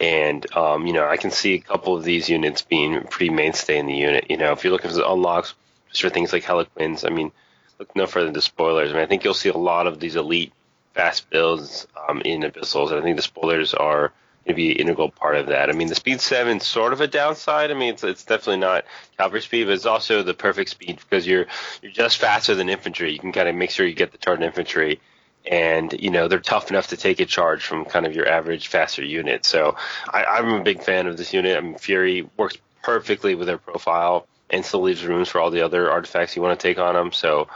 And 0.00 0.44
um, 0.56 0.88
you 0.88 0.92
know, 0.92 1.06
I 1.06 1.16
can 1.16 1.30
see 1.30 1.54
a 1.54 1.60
couple 1.60 1.96
of 1.96 2.02
these 2.02 2.28
units 2.28 2.62
being 2.62 3.04
pretty 3.04 3.32
mainstay 3.32 3.78
in 3.78 3.86
the 3.86 3.94
unit. 3.94 4.26
You 4.30 4.36
know, 4.36 4.50
if 4.50 4.64
you're 4.64 4.72
looking 4.72 4.90
for 4.90 4.96
the 4.96 5.08
unlocks 5.08 5.54
for 5.94 6.10
things 6.10 6.32
like 6.32 6.42
Hellequins, 6.42 7.04
I 7.06 7.14
mean, 7.14 7.30
look 7.78 7.94
no 7.94 8.06
further 8.06 8.26
than 8.26 8.34
the 8.34 8.42
spoilers. 8.42 8.90
I 8.90 8.94
mean, 8.94 9.02
I 9.02 9.06
think 9.06 9.22
you'll 9.22 9.34
see 9.34 9.50
a 9.50 9.56
lot 9.56 9.86
of 9.86 10.00
these 10.00 10.16
elite 10.16 10.52
fast 10.94 11.30
builds 11.30 11.86
um, 12.08 12.22
in 12.22 12.42
Abyssals, 12.42 12.90
and 12.90 12.98
I 12.98 13.02
think 13.02 13.16
the 13.16 13.22
spoilers 13.22 13.74
are 13.74 14.12
going 14.44 14.48
to 14.48 14.54
be 14.54 14.72
an 14.72 14.78
integral 14.78 15.10
part 15.10 15.36
of 15.36 15.48
that. 15.48 15.68
I 15.68 15.72
mean, 15.72 15.88
the 15.88 15.94
speed 15.94 16.20
seven 16.20 16.60
sort 16.60 16.92
of 16.92 17.00
a 17.00 17.06
downside. 17.06 17.70
I 17.70 17.74
mean, 17.74 17.94
it's 17.94 18.04
it's 18.04 18.24
definitely 18.24 18.58
not 18.58 18.84
cavalry 19.18 19.42
speed, 19.42 19.64
but 19.64 19.74
it's 19.74 19.86
also 19.86 20.22
the 20.22 20.34
perfect 20.34 20.70
speed 20.70 20.98
because 20.98 21.26
you're 21.26 21.46
you're 21.82 21.92
just 21.92 22.18
faster 22.18 22.54
than 22.54 22.68
infantry. 22.68 23.12
You 23.12 23.18
can 23.18 23.32
kind 23.32 23.48
of 23.48 23.54
make 23.54 23.70
sure 23.70 23.86
you 23.86 23.94
get 23.94 24.12
the 24.12 24.18
charged 24.18 24.42
infantry, 24.42 25.00
and 25.46 25.92
you 25.92 26.10
know 26.10 26.28
they're 26.28 26.40
tough 26.40 26.70
enough 26.70 26.88
to 26.88 26.96
take 26.96 27.20
a 27.20 27.26
charge 27.26 27.64
from 27.64 27.84
kind 27.84 28.06
of 28.06 28.14
your 28.14 28.28
average 28.28 28.68
faster 28.68 29.04
unit. 29.04 29.44
So 29.44 29.76
I, 30.08 30.24
I'm 30.24 30.48
a 30.48 30.62
big 30.62 30.82
fan 30.82 31.06
of 31.06 31.16
this 31.16 31.32
unit. 31.32 31.56
I 31.56 31.60
mean, 31.60 31.76
Fury 31.76 32.28
works 32.36 32.56
perfectly 32.82 33.34
with 33.34 33.46
their 33.46 33.58
profile 33.58 34.26
and 34.48 34.64
still 34.64 34.82
leaves 34.82 35.04
rooms 35.04 35.28
for 35.28 35.40
all 35.40 35.50
the 35.50 35.62
other 35.62 35.90
artifacts 35.90 36.34
you 36.34 36.42
want 36.42 36.58
to 36.58 36.68
take 36.68 36.78
on 36.78 36.94
them. 36.94 37.12
So 37.12 37.48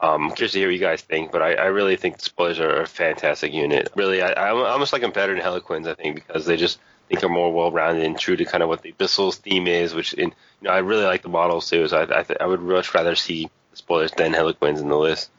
um, 0.00 0.30
curious 0.30 0.52
to 0.52 0.58
hear 0.58 0.68
what 0.68 0.74
you 0.74 0.80
guys 0.80 1.02
think, 1.02 1.32
but 1.32 1.42
I, 1.42 1.54
I 1.54 1.66
really 1.66 1.96
think 1.96 2.18
the 2.18 2.24
spoilers 2.24 2.60
are 2.60 2.82
a 2.82 2.86
fantastic 2.86 3.52
unit. 3.52 3.90
Really, 3.96 4.22
I, 4.22 4.50
I'm 4.50 4.56
almost 4.56 4.92
like 4.92 5.02
them 5.02 5.12
better 5.12 5.34
than 5.34 5.42
Hellequins, 5.42 5.88
I 5.88 5.94
think, 5.94 6.14
because 6.16 6.46
they 6.46 6.56
just 6.56 6.78
think 7.08 7.24
are 7.24 7.28
more 7.28 7.52
well-rounded 7.52 8.04
and 8.04 8.18
true 8.18 8.36
to 8.36 8.44
kind 8.44 8.62
of 8.62 8.68
what 8.68 8.82
the 8.82 8.92
Abyssals 8.92 9.36
theme 9.36 9.66
is. 9.66 9.94
Which, 9.94 10.12
in, 10.12 10.28
you 10.28 10.34
know, 10.62 10.70
I 10.70 10.78
really 10.78 11.04
like 11.04 11.22
the 11.22 11.28
models 11.28 11.68
too. 11.68 11.88
So 11.88 11.98
I, 11.98 12.20
I, 12.20 12.22
th- 12.22 12.38
I 12.40 12.46
would 12.46 12.60
much 12.60 12.94
rather 12.94 13.14
see 13.14 13.50
spoilers 13.72 14.12
than 14.12 14.32
Hellequins 14.32 14.80
in 14.80 14.88
the 14.88 14.98
list. 14.98 15.30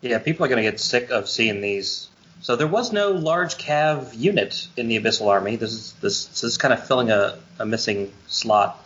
Yeah, 0.00 0.18
people 0.18 0.44
are 0.44 0.48
going 0.48 0.62
to 0.62 0.70
get 0.70 0.80
sick 0.80 1.10
of 1.10 1.28
seeing 1.28 1.60
these. 1.60 2.08
So 2.40 2.56
there 2.56 2.68
was 2.68 2.92
no 2.92 3.10
large 3.10 3.58
cav 3.58 4.16
unit 4.16 4.68
in 4.76 4.88
the 4.88 5.00
Abyssal 5.00 5.28
Army. 5.28 5.56
This 5.56 5.72
is 5.72 5.92
this, 5.94 6.26
this 6.26 6.44
is 6.44 6.56
kind 6.56 6.72
of 6.72 6.86
filling 6.86 7.10
a, 7.10 7.38
a 7.58 7.66
missing 7.66 8.12
slot 8.26 8.84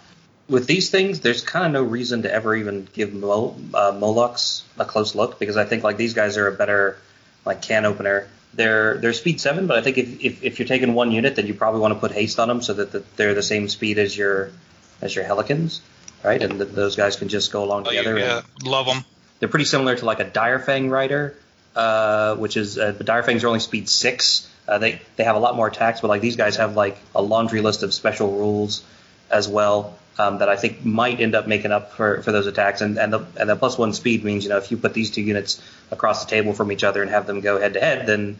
with 0.48 0.66
these 0.66 0.90
things, 0.90 1.20
there's 1.20 1.42
kind 1.42 1.66
of 1.66 1.72
no 1.72 1.82
reason 1.82 2.22
to 2.22 2.32
ever 2.32 2.54
even 2.54 2.88
give 2.92 3.12
Mol- 3.12 3.58
uh, 3.74 3.92
Molochs 3.98 4.64
a 4.78 4.84
close 4.84 5.14
look 5.14 5.38
because 5.38 5.56
I 5.56 5.64
think 5.64 5.82
like 5.82 5.96
these 5.96 6.14
guys 6.14 6.36
are 6.36 6.48
a 6.48 6.52
better 6.52 6.98
like 7.44 7.62
can 7.62 7.84
opener. 7.84 8.28
They're 8.54 8.98
they're 8.98 9.14
speed 9.14 9.40
seven, 9.40 9.66
but 9.66 9.78
I 9.78 9.82
think 9.82 9.98
if, 9.98 10.20
if, 10.20 10.42
if 10.44 10.58
you're 10.58 10.68
taking 10.68 10.94
one 10.94 11.10
unit, 11.10 11.36
then 11.36 11.46
you 11.46 11.54
probably 11.54 11.80
want 11.80 11.94
to 11.94 12.00
put 12.00 12.12
haste 12.12 12.38
on 12.38 12.48
them 12.48 12.60
so 12.60 12.74
that 12.74 12.92
the, 12.92 13.02
they're 13.16 13.34
the 13.34 13.42
same 13.42 13.68
speed 13.68 13.98
as 13.98 14.16
your 14.16 14.52
as 15.00 15.14
your 15.14 15.24
Hellequins, 15.24 15.80
right? 16.22 16.42
And 16.42 16.60
the, 16.60 16.66
those 16.66 16.96
guys 16.96 17.16
can 17.16 17.28
just 17.28 17.50
go 17.50 17.64
along 17.64 17.84
together. 17.84 18.18
Yeah, 18.18 18.42
love 18.62 18.86
them. 18.86 19.04
They're 19.40 19.48
pretty 19.48 19.64
similar 19.64 19.96
to 19.96 20.04
like 20.04 20.20
a 20.20 20.26
Direfang 20.26 20.90
rider, 20.90 21.34
uh, 21.74 22.36
which 22.36 22.58
is 22.58 22.76
uh, 22.78 22.92
the 22.92 23.04
Direfangs 23.04 23.42
are 23.42 23.48
only 23.48 23.60
speed 23.60 23.88
six. 23.88 24.48
Uh, 24.68 24.76
they 24.78 25.00
they 25.16 25.24
have 25.24 25.36
a 25.36 25.40
lot 25.40 25.56
more 25.56 25.68
attacks, 25.68 26.02
but 26.02 26.08
like 26.08 26.20
these 26.20 26.36
guys 26.36 26.56
have 26.56 26.76
like 26.76 26.98
a 27.14 27.22
laundry 27.22 27.62
list 27.62 27.82
of 27.82 27.94
special 27.94 28.32
rules 28.32 28.84
as 29.32 29.48
well 29.48 29.98
um, 30.18 30.38
that 30.38 30.48
I 30.48 30.56
think 30.56 30.84
might 30.84 31.20
end 31.20 31.34
up 31.34 31.46
making 31.46 31.72
up 31.72 31.92
for, 31.92 32.22
for 32.22 32.32
those 32.32 32.46
attacks. 32.46 32.80
And 32.80 32.98
and 32.98 33.12
the 33.12 33.26
and 33.38 33.48
the 33.48 33.56
plus 33.56 33.78
one 33.78 33.92
speed 33.92 34.24
means 34.24 34.44
you 34.44 34.50
know 34.50 34.58
if 34.58 34.70
you 34.70 34.76
put 34.76 34.94
these 34.94 35.10
two 35.10 35.22
units 35.22 35.62
across 35.90 36.24
the 36.24 36.30
table 36.30 36.52
from 36.52 36.70
each 36.70 36.84
other 36.84 37.02
and 37.02 37.10
have 37.10 37.26
them 37.26 37.40
go 37.40 37.58
head 37.58 37.74
to 37.74 37.80
head, 37.80 38.06
then 38.06 38.38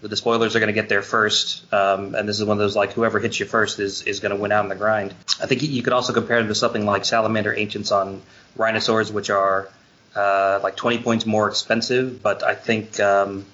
the 0.00 0.16
spoilers 0.16 0.54
are 0.54 0.60
going 0.60 0.68
to 0.68 0.74
get 0.74 0.88
there 0.88 1.02
first, 1.02 1.72
um, 1.72 2.14
and 2.14 2.28
this 2.28 2.38
is 2.38 2.44
one 2.44 2.56
of 2.56 2.60
those 2.60 2.76
like 2.76 2.92
whoever 2.92 3.18
hits 3.18 3.40
you 3.40 3.46
first 3.46 3.80
is 3.80 4.02
is 4.02 4.20
going 4.20 4.34
to 4.34 4.40
win 4.40 4.52
out 4.52 4.64
in 4.64 4.68
the 4.68 4.76
grind. 4.76 5.14
I 5.42 5.46
think 5.46 5.62
you 5.62 5.82
could 5.82 5.92
also 5.92 6.12
compare 6.12 6.38
them 6.38 6.48
to 6.48 6.54
something 6.54 6.84
like 6.86 7.04
Salamander 7.04 7.54
Ancients 7.54 7.90
on 7.90 8.22
Rhinosaurs, 8.54 9.10
which 9.10 9.30
are 9.30 9.68
uh, 10.14 10.60
like 10.62 10.76
20 10.76 10.98
points 10.98 11.26
more 11.26 11.48
expensive, 11.48 12.22
but 12.22 12.42
I 12.44 12.54
think 12.54 13.00
um, 13.00 13.44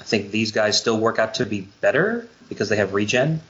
I 0.00 0.04
think 0.04 0.30
these 0.30 0.50
guys 0.50 0.78
still 0.78 0.98
work 0.98 1.18
out 1.18 1.34
to 1.34 1.46
be 1.46 1.60
better 1.80 2.28
because 2.48 2.68
they 2.68 2.76
have 2.76 2.92
regen. 2.92 3.40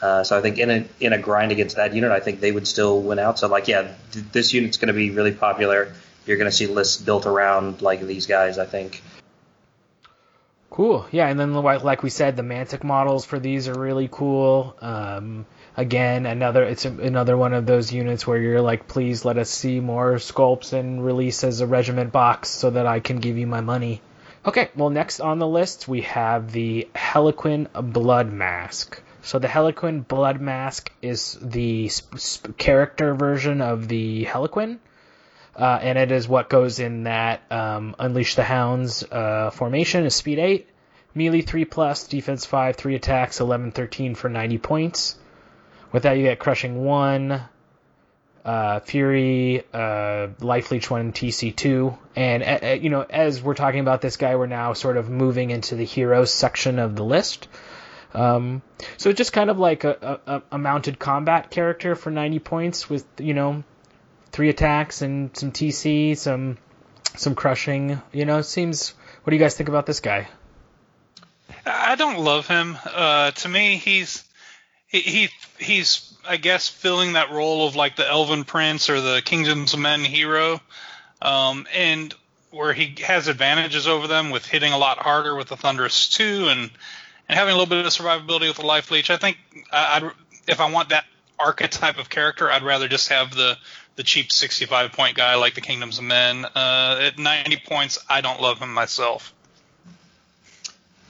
Uh, 0.00 0.24
so 0.24 0.36
I 0.36 0.42
think 0.42 0.58
in 0.58 0.70
a 0.70 0.84
in 1.00 1.12
a 1.12 1.18
grind 1.18 1.52
against 1.52 1.76
that 1.76 1.94
unit, 1.94 2.10
I 2.10 2.20
think 2.20 2.40
they 2.40 2.52
would 2.52 2.68
still 2.68 3.00
win 3.00 3.18
out. 3.18 3.38
So 3.38 3.48
like 3.48 3.68
yeah, 3.68 3.94
th- 4.12 4.26
this 4.32 4.52
unit's 4.52 4.76
going 4.76 4.88
to 4.88 4.94
be 4.94 5.10
really 5.10 5.32
popular. 5.32 5.94
You're 6.26 6.36
going 6.36 6.50
to 6.50 6.56
see 6.56 6.66
lists 6.66 7.00
built 7.00 7.26
around 7.26 7.82
like 7.82 8.00
these 8.00 8.26
guys. 8.26 8.58
I 8.58 8.66
think. 8.66 9.02
Cool. 10.68 11.06
Yeah, 11.10 11.28
and 11.28 11.40
then 11.40 11.54
like 11.54 12.02
we 12.02 12.10
said, 12.10 12.36
the 12.36 12.42
Mantic 12.42 12.84
models 12.84 13.24
for 13.24 13.38
these 13.38 13.66
are 13.68 13.78
really 13.78 14.08
cool. 14.12 14.76
Um, 14.82 15.46
again, 15.74 16.26
another 16.26 16.64
it's 16.64 16.84
a, 16.84 16.90
another 16.90 17.34
one 17.34 17.54
of 17.54 17.64
those 17.64 17.90
units 17.90 18.26
where 18.26 18.36
you're 18.36 18.60
like, 18.60 18.86
please 18.86 19.24
let 19.24 19.38
us 19.38 19.48
see 19.48 19.80
more 19.80 20.16
sculpts 20.16 20.74
and 20.74 21.02
release 21.02 21.44
as 21.44 21.62
a 21.62 21.66
regiment 21.66 22.12
box 22.12 22.50
so 22.50 22.68
that 22.68 22.86
I 22.86 23.00
can 23.00 23.20
give 23.20 23.38
you 23.38 23.46
my 23.46 23.62
money. 23.62 24.02
Okay, 24.44 24.68
well 24.76 24.90
next 24.90 25.20
on 25.20 25.38
the 25.38 25.48
list 25.48 25.88
we 25.88 26.02
have 26.02 26.52
the 26.52 26.88
Hellequin 26.94 27.68
Blood 27.72 28.30
Mask. 28.30 29.00
So 29.26 29.40
the 29.40 29.48
Hellequin 29.48 30.06
Blood 30.06 30.40
Mask 30.40 30.88
is 31.02 31.36
the 31.42 31.88
sp- 31.90 32.14
sp- 32.14 32.54
character 32.56 33.12
version 33.12 33.60
of 33.60 33.88
the 33.88 34.24
Hellequin. 34.24 34.78
Uh, 35.56 35.80
and 35.82 35.98
it 35.98 36.12
is 36.12 36.28
what 36.28 36.48
goes 36.48 36.78
in 36.78 37.02
that 37.04 37.42
um, 37.50 37.96
Unleash 37.98 38.36
the 38.36 38.44
Hounds 38.44 39.02
uh, 39.02 39.50
formation 39.50 40.04
is 40.04 40.14
speed 40.14 40.38
8, 40.38 40.68
melee 41.12 41.40
3 41.40 41.64
plus, 41.64 42.06
defense 42.06 42.46
5, 42.46 42.76
3 42.76 42.94
attacks, 42.94 43.40
11, 43.40 43.72
13 43.72 44.14
for 44.14 44.28
90 44.28 44.58
points. 44.58 45.18
With 45.90 46.04
that, 46.04 46.12
you 46.12 46.22
get 46.22 46.38
Crushing 46.38 46.84
1, 46.84 47.42
uh, 48.44 48.78
Fury, 48.78 49.64
uh, 49.74 50.28
Life 50.38 50.70
Leech 50.70 50.88
1, 50.88 51.12
TC2. 51.12 51.98
And, 52.14 52.44
uh, 52.44 52.66
you 52.80 52.90
know, 52.90 53.02
as 53.02 53.42
we're 53.42 53.54
talking 53.54 53.80
about 53.80 54.00
this 54.00 54.18
guy, 54.18 54.36
we're 54.36 54.46
now 54.46 54.72
sort 54.74 54.96
of 54.96 55.10
moving 55.10 55.50
into 55.50 55.74
the 55.74 55.84
heroes 55.84 56.32
section 56.32 56.78
of 56.78 56.94
the 56.94 57.04
list. 57.04 57.48
Um, 58.14 58.62
so 58.96 59.12
just 59.12 59.32
kind 59.32 59.50
of 59.50 59.58
like 59.58 59.84
a, 59.84 60.20
a, 60.26 60.42
a 60.52 60.58
mounted 60.58 60.98
combat 60.98 61.50
character 61.50 61.94
for 61.94 62.10
90 62.10 62.38
points 62.38 62.88
with, 62.88 63.04
you 63.18 63.34
know, 63.34 63.64
three 64.32 64.48
attacks 64.48 65.02
and 65.02 65.36
some 65.36 65.52
TC, 65.52 66.16
some 66.16 66.58
some 67.16 67.34
crushing. 67.34 68.00
You 68.12 68.24
know, 68.24 68.42
seems. 68.42 68.90
What 69.24 69.30
do 69.30 69.36
you 69.36 69.42
guys 69.42 69.56
think 69.56 69.68
about 69.68 69.86
this 69.86 70.00
guy? 70.00 70.28
I 71.64 71.96
don't 71.96 72.20
love 72.20 72.46
him. 72.46 72.78
Uh, 72.84 73.32
to 73.32 73.48
me, 73.48 73.76
he's 73.76 74.24
he, 74.86 75.00
he 75.00 75.28
he's 75.58 76.16
I 76.28 76.36
guess 76.36 76.68
filling 76.68 77.14
that 77.14 77.30
role 77.30 77.66
of 77.66 77.76
like 77.76 77.96
the 77.96 78.08
Elven 78.08 78.44
Prince 78.44 78.90
or 78.90 79.00
the 79.00 79.22
Kingdoms 79.24 79.74
of 79.74 79.80
Men 79.80 80.00
hero, 80.00 80.60
um, 81.22 81.66
and 81.74 82.14
where 82.50 82.72
he 82.72 82.94
has 83.04 83.28
advantages 83.28 83.88
over 83.88 84.06
them 84.06 84.30
with 84.30 84.46
hitting 84.46 84.72
a 84.72 84.78
lot 84.78 84.98
harder 84.98 85.34
with 85.34 85.48
the 85.48 85.56
Thunderous 85.56 86.08
Two 86.08 86.48
and 86.48 86.70
and 87.28 87.38
having 87.38 87.54
a 87.54 87.56
little 87.56 87.68
bit 87.68 87.84
of 87.84 87.92
survivability 87.92 88.48
with 88.48 88.58
a 88.58 88.66
Life 88.66 88.90
Leech. 88.90 89.10
I 89.10 89.16
think 89.16 89.38
I'd 89.72 90.10
if 90.46 90.60
I 90.60 90.70
want 90.70 90.90
that 90.90 91.04
archetype 91.38 91.98
of 91.98 92.08
character, 92.08 92.50
I'd 92.50 92.62
rather 92.62 92.88
just 92.88 93.08
have 93.08 93.34
the 93.34 93.56
the 93.96 94.02
cheap 94.02 94.30
65 94.30 94.92
point 94.92 95.16
guy 95.16 95.36
like 95.36 95.54
the 95.54 95.60
Kingdoms 95.60 95.98
of 95.98 96.04
Men. 96.04 96.44
Uh, 96.44 96.98
at 97.00 97.18
90 97.18 97.56
points, 97.66 97.98
I 98.08 98.20
don't 98.20 98.40
love 98.40 98.58
him 98.58 98.72
myself. 98.72 99.32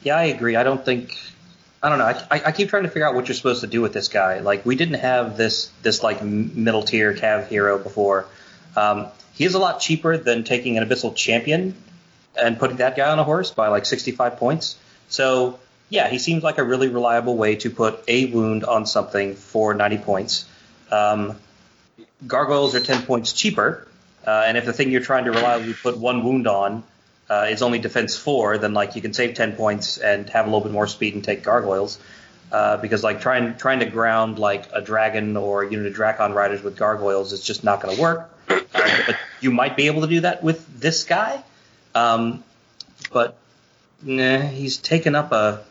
Yeah, 0.03 0.17
I 0.17 0.25
agree. 0.25 0.57
I 0.57 0.63
don't 0.63 0.85
think. 0.85 1.19
I 1.83 1.89
don't 1.89 1.99
know. 1.99 2.07
I, 2.07 2.43
I 2.47 2.53
keep 2.53 2.71
trying 2.71 2.85
to 2.85 2.89
figure 2.89 3.07
out 3.07 3.15
what 3.15 3.29
you're 3.29 3.35
supposed 3.35 3.61
to 3.61 3.67
do 3.67 3.81
with 3.81 3.93
this 3.93 4.09
guy. 4.09 4.41
Like 4.41 4.65
we 4.65 4.77
didn't 4.77 5.01
have 5.01 5.37
this 5.37 5.71
this 5.83 6.03
like 6.03 6.23
middle 6.23 6.83
tier 6.83 7.13
Cav 7.15 7.49
hero 7.49 7.79
before. 7.79 8.27
Um, 8.77 9.09
he 9.35 9.45
is 9.45 9.55
a 9.55 9.59
lot 9.59 9.81
cheaper 9.81 10.17
than 10.17 10.45
taking 10.45 10.79
an 10.79 10.89
Abyssal 10.89 11.15
Champion 11.15 11.75
and 12.41 12.59
putting 12.59 12.79
that 12.79 12.97
guy 12.97 13.11
on 13.11 13.19
a 13.19 13.25
horse 13.25 13.51
by 13.51 13.69
like 13.69 13.85
65 13.85 14.37
points. 14.37 14.77
So 15.09 15.59
yeah, 15.89 16.09
he 16.09 16.19
seems 16.19 16.43
like 16.43 16.59
a 16.59 16.65
really 16.65 16.89
reliable 16.89 17.37
way 17.37 17.57
to 17.57 17.71
put 17.71 18.03
a 18.09 18.27
wound 18.27 18.65
on 18.65 18.87
something 18.87 19.35
for 19.35 19.75
90 19.75 19.99
points. 19.99 20.45
Um, 20.91 21.37
gargoyles 22.27 22.75
are 22.75 22.81
10 22.81 23.03
points 23.03 23.33
cheaper, 23.33 23.87
uh, 24.27 24.45
and 24.47 24.57
if 24.57 24.65
the 24.65 24.73
thing 24.73 24.91
you're 24.91 25.01
trying 25.01 25.25
to 25.25 25.31
reliably 25.31 25.75
put 25.75 25.97
one 25.97 26.25
wound 26.25 26.47
on 26.47 26.83
uh, 27.31 27.47
is 27.49 27.63
only 27.63 27.79
defense 27.79 28.17
four, 28.17 28.59
then 28.59 28.75
like 28.75 28.97
you 28.97 29.03
can 29.03 29.13
save 29.13 29.35
10 29.35 29.55
points 29.55 29.99
and 29.99 30.29
have 30.31 30.47
a 30.47 30.49
little 30.49 30.63
bit 30.63 30.73
more 30.73 30.87
speed 30.87 31.15
and 31.15 31.23
take 31.23 31.43
gargoyles. 31.43 31.99
Uh, 32.51 32.77
because 32.77 33.03
like 33.03 33.21
trying 33.21 33.57
trying 33.57 33.81
to 33.81 33.87
ground 33.87 34.39
like 34.39 34.69
a 34.73 34.81
dragon 34.81 35.37
or 35.37 35.65
a 35.65 35.71
unit 35.71 35.87
of 35.87 35.95
Drakon 35.95 36.33
riders 36.33 36.63
with 36.63 36.77
gargoyles 36.77 37.33
is 37.33 37.43
just 37.43 37.65
not 37.65 37.81
going 37.81 37.97
to 37.97 38.01
work. 38.01 38.31
Uh, 38.49 38.57
but 38.73 39.17
you 39.41 39.51
might 39.51 39.77
be 39.77 39.89
able 39.89 40.03
to 40.03 40.07
do 40.07 40.21
that 40.21 40.45
with 40.45 40.81
this 40.81 41.03
guy. 41.03 41.43
Um, 41.93 42.45
but 43.13 43.37
nah, 44.01 44.39
he's 44.39 44.77
taken 44.77 45.17
up 45.17 45.33
a 45.33 45.65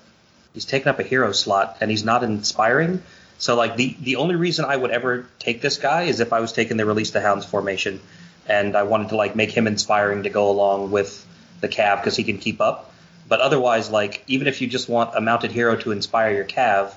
he's 0.55 0.65
taken 0.65 0.87
up 0.87 0.99
a 0.99 1.03
hero 1.03 1.31
slot 1.31 1.77
and 1.81 1.91
he's 1.91 2.03
not 2.03 2.23
inspiring. 2.23 3.03
So 3.37 3.55
like 3.55 3.75
the 3.75 3.95
the 3.99 4.15
only 4.15 4.35
reason 4.35 4.65
I 4.65 4.75
would 4.75 4.91
ever 4.91 5.27
take 5.37 5.61
this 5.61 5.77
guy 5.77 6.03
is 6.03 6.19
if 6.21 6.33
I 6.33 6.39
was 6.39 6.53
taking 6.53 6.77
the 6.77 6.85
release 6.85 7.11
the 7.11 7.21
hounds 7.21 7.45
formation, 7.45 7.99
and 8.47 8.75
I 8.75 8.83
wanted 8.83 9.09
to 9.09 9.17
like 9.17 9.35
make 9.35 9.51
him 9.51 9.67
inspiring 9.67 10.23
to 10.23 10.29
go 10.29 10.49
along 10.49 10.89
with 10.89 11.23
the 11.61 11.67
cav 11.67 11.97
because 11.97 12.15
he 12.15 12.23
can 12.23 12.39
keep 12.39 12.61
up. 12.61 12.91
But 13.27 13.41
otherwise, 13.41 13.91
like 13.91 14.23
even 14.27 14.47
if 14.47 14.61
you 14.61 14.67
just 14.67 14.87
want 14.87 15.15
a 15.15 15.21
mounted 15.21 15.51
hero 15.51 15.75
to 15.75 15.91
inspire 15.91 16.33
your 16.33 16.45
cav, 16.45 16.93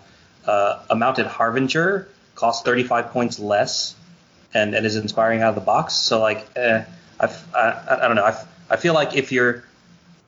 uh, 0.46 0.80
a 0.88 0.94
mounted 0.94 1.26
harbinger 1.26 2.08
costs 2.36 2.62
35 2.62 3.10
points 3.10 3.38
less, 3.40 3.96
and, 4.54 4.74
and 4.74 4.86
is 4.86 4.96
inspiring 4.96 5.42
out 5.42 5.50
of 5.50 5.54
the 5.56 5.60
box. 5.60 5.94
So 5.94 6.20
like, 6.20 6.46
eh, 6.56 6.84
I 7.20 7.26
I 7.54 8.06
don't 8.06 8.16
know. 8.16 8.24
I 8.24 8.44
I 8.70 8.76
feel 8.76 8.94
like 8.94 9.16
if 9.16 9.32
your 9.32 9.64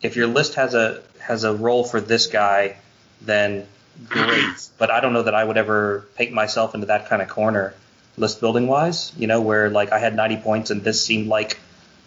if 0.03 0.17
your 0.17 0.27
list 0.27 0.55
has 0.55 0.75
a 0.75 1.03
has 1.21 1.45
a 1.45 1.55
role 1.55 1.85
for 1.85 2.01
this 2.01 2.27
guy, 2.27 2.77
then 3.21 3.67
great. 4.09 4.69
but 4.79 4.91
I 4.91 5.01
don't 5.01 5.13
know 5.13 5.23
that 5.23 5.35
I 5.35 5.45
would 5.45 5.57
ever 5.57 6.07
paint 6.17 6.33
myself 6.33 6.75
into 6.75 6.87
that 6.87 7.09
kind 7.09 7.23
of 7.23 7.29
corner 7.29 7.75
list 8.17 8.41
building 8.41 8.67
wise, 8.67 9.13
you 9.17 9.27
know, 9.27 9.41
where 9.41 9.71
like 9.71 9.93
I 9.93 9.99
had 9.99 10.15
90 10.15 10.39
points 10.39 10.71
and 10.71 10.83
this 10.83 11.05
seemed 11.05 11.29
like 11.29 11.59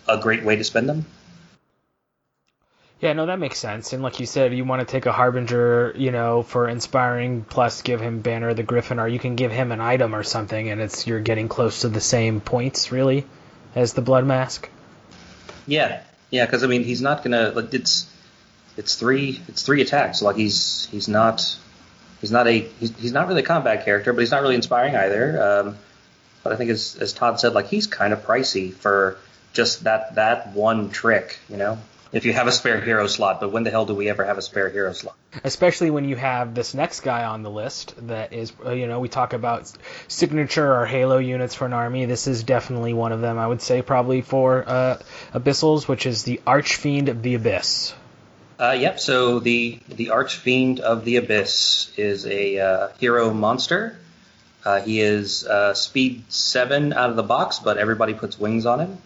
a 0.08 0.20
great 0.20 0.44
way 0.44 0.56
to 0.56 0.64
spend 0.64 0.90
them. 0.90 1.06
Yeah, 3.04 3.12
no, 3.12 3.26
that 3.26 3.38
makes 3.38 3.60
sense. 3.60 3.92
And 3.92 4.02
like 4.02 4.22
you 4.22 4.26
said, 4.26 4.54
you 4.54 4.64
want 4.64 4.80
to 4.80 4.90
take 4.90 5.06
a 5.06 5.12
Harbinger, 5.12 5.94
you 5.98 6.12
know, 6.12 6.42
for 6.42 6.70
inspiring, 6.70 7.44
plus 7.44 7.82
give 7.82 8.00
him 8.00 8.22
Banner 8.22 8.50
of 8.50 8.56
the 8.56 8.64
Griffin, 8.64 8.98
or 8.98 9.10
you 9.10 9.20
can 9.20 9.36
give 9.36 9.52
him 9.52 9.74
an 9.74 9.82
item 9.82 10.16
or 10.16 10.24
something, 10.24 10.70
and 10.70 10.80
it's 10.80 11.06
you're 11.06 11.20
getting 11.20 11.50
close 11.50 11.82
to 11.82 11.90
the 11.90 12.00
same 12.00 12.40
points, 12.40 12.94
really, 12.94 13.26
as 13.76 13.92
the 13.92 14.02
Blood 14.02 14.26
Mask. 14.26 14.70
Yeah, 15.68 16.02
yeah, 16.30 16.46
because 16.46 16.64
I 16.64 16.68
mean, 16.68 16.86
he's 16.86 17.02
not 17.02 17.26
gonna. 17.26 17.52
Like, 17.52 17.74
it's 17.74 18.10
it's 18.78 18.96
three 18.96 19.42
it's 19.48 19.64
three 19.64 19.82
attacks. 19.82 20.22
Like 20.22 20.36
he's 20.36 20.88
he's 20.92 21.08
not 21.08 21.58
he's 22.22 22.32
not 22.32 22.48
a 22.48 22.60
he's, 22.80 22.96
he's 22.98 23.12
not 23.12 23.28
really 23.28 23.42
a 23.42 23.46
combat 23.46 23.86
character, 23.86 24.14
but 24.14 24.22
he's 24.22 24.32
not 24.32 24.42
really 24.42 24.56
inspiring 24.56 24.96
either. 24.96 25.42
Um, 25.42 25.78
but 26.44 26.54
I 26.54 26.56
think 26.56 26.72
as 26.72 26.98
as 27.00 27.14
Todd 27.14 27.40
said, 27.40 27.54
like 27.54 27.68
he's 27.68 27.88
kind 27.88 28.14
of 28.14 28.26
pricey 28.26 28.74
for 28.74 29.18
just 29.54 29.84
that 29.84 30.16
that 30.16 30.54
one 30.54 30.90
trick, 30.90 31.40
you 31.50 31.58
know. 31.58 31.80
If 32.12 32.26
you 32.26 32.34
have 32.34 32.46
a 32.46 32.52
spare 32.52 32.80
hero 32.80 33.08
slot, 33.08 33.40
but 33.42 33.52
when 33.52 33.64
the 33.64 33.72
hell 33.72 33.88
do 33.88 33.96
we 33.96 34.08
ever 34.08 34.24
have 34.24 34.38
a 34.38 34.42
spare 34.44 34.70
hero 34.70 34.94
slot? 34.94 35.16
Especially 35.44 35.90
when 35.90 36.08
you 36.08 36.16
have 36.16 36.54
this 36.54 36.76
next 36.76 37.00
guy 37.00 37.24
on 37.24 37.42
the 37.42 37.50
list 37.50 37.96
that 38.08 38.34
is, 38.34 38.54
uh, 38.64 38.72
you 38.72 38.86
know, 38.86 39.00
we 39.00 39.10
talk 39.10 39.34
about 39.34 39.72
signature 40.08 40.76
or 40.76 40.86
halo 40.86 41.18
units 41.18 41.56
for 41.56 41.66
an 41.66 41.74
army. 41.74 42.06
This 42.06 42.28
is 42.28 42.44
definitely 42.44 42.94
one 42.94 43.14
of 43.14 43.22
them. 43.22 43.40
I 43.40 43.48
would 43.48 43.64
say 43.64 43.82
probably 43.82 44.22
for 44.22 44.64
uh, 44.68 45.00
Abyssals, 45.34 45.88
which 45.88 46.06
is 46.06 46.22
the 46.22 46.40
Archfiend 46.46 47.10
of 47.10 47.24
the 47.24 47.34
Abyss. 47.34 47.96
Uh, 48.64 48.72
yep. 48.72 48.98
So 48.98 49.40
the 49.40 49.78
the 49.90 50.12
Archfiend 50.12 50.80
of 50.80 51.04
the 51.04 51.18
Abyss 51.18 51.92
is 51.98 52.26
a 52.26 52.60
uh, 52.60 52.88
hero 52.98 53.34
monster. 53.34 54.00
Uh, 54.64 54.80
he 54.80 55.02
is 55.02 55.46
uh, 55.46 55.74
speed 55.74 56.24
seven 56.30 56.94
out 56.94 57.10
of 57.10 57.18
the 57.18 57.24
box, 57.24 57.60
but 57.60 57.78
everybody 57.78 58.14
puts 58.14 58.40
wings 58.40 58.66
on 58.66 58.80
him. 58.80 58.98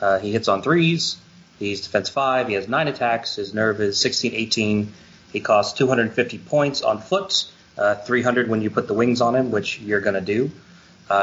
Uh, 0.00 0.18
he 0.18 0.32
hits 0.32 0.48
on 0.48 0.62
threes. 0.62 1.16
He's 1.60 1.82
defense 1.82 2.08
five. 2.08 2.48
He 2.48 2.54
has 2.54 2.66
nine 2.66 2.88
attacks. 2.88 3.36
His 3.36 3.54
nerve 3.54 3.80
is 3.80 4.00
16, 4.00 4.34
18. 4.34 4.92
He 5.32 5.38
costs 5.38 5.78
250 5.78 6.38
points 6.38 6.82
on 6.82 7.00
foot, 7.00 7.44
uh, 7.78 7.94
300 7.94 8.48
when 8.48 8.62
you 8.62 8.70
put 8.70 8.88
the 8.88 8.94
wings 8.94 9.20
on 9.20 9.36
him, 9.36 9.52
which 9.52 9.78
you're 9.78 10.00
gonna 10.00 10.22
do. 10.22 10.50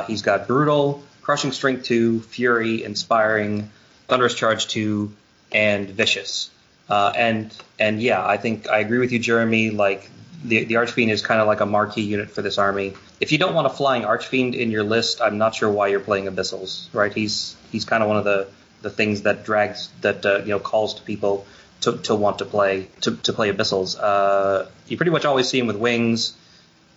he's 0.08 0.22
got 0.22 0.48
brutal, 0.48 1.04
crushing 1.22 1.52
strength 1.52 1.84
two, 1.84 2.22
fury, 2.22 2.86
inspiring, 2.86 3.70
thunderous 4.08 4.34
charge 4.34 4.68
two, 4.68 5.12
and 5.52 5.90
vicious. 5.90 6.52
Uh, 6.90 7.14
and 7.16 7.56
and 7.80 8.02
yeah, 8.02 8.26
I 8.26 8.38
think 8.38 8.70
I 8.70 8.80
agree 8.80 9.00
with 9.00 9.12
you, 9.12 9.20
Jeremy. 9.20 9.70
Like 9.70 10.10
the 10.44 10.64
the 10.66 10.78
Archfiend 10.78 11.12
is 11.12 11.22
kind 11.22 11.40
of 11.40 11.48
like 11.48 11.62
a 11.62 11.66
marquee 11.66 12.02
unit 12.02 12.32
for 12.32 12.42
this 12.42 12.58
army. 12.58 12.94
If 13.20 13.32
you 13.32 13.38
don't 13.38 13.54
want 13.54 13.68
a 13.68 13.70
flying 13.70 14.06
Archfiend 14.06 14.56
in 14.56 14.72
your 14.72 14.84
list, 14.84 15.22
I'm 15.22 15.38
not 15.38 15.56
sure 15.56 15.70
why 15.70 15.88
you're 15.88 16.00
playing 16.00 16.26
Abyssals, 16.26 16.94
right? 16.94 17.14
He's 17.14 17.56
he's 17.72 17.86
kind 17.86 18.04
of 18.04 18.10
one 18.10 18.18
of 18.18 18.26
the 18.26 18.48
the 18.82 18.90
things 18.90 19.24
that 19.24 19.46
drags 19.46 19.90
that 20.02 20.26
uh, 20.26 20.40
you 20.40 20.50
know 20.50 20.60
calls 20.60 20.96
to 20.96 21.02
people 21.04 21.46
to, 21.82 21.98
to 21.98 22.16
want 22.16 22.40
to 22.40 22.46
play 22.46 22.88
to, 23.02 23.16
to 23.18 23.34
play 23.34 23.52
abyssals. 23.52 23.98
Uh, 24.00 24.68
you 24.88 24.98
pretty 24.98 25.12
much 25.12 25.26
always 25.26 25.48
see 25.48 25.60
him 25.60 25.68
with 25.68 25.78
wings. 25.78 26.34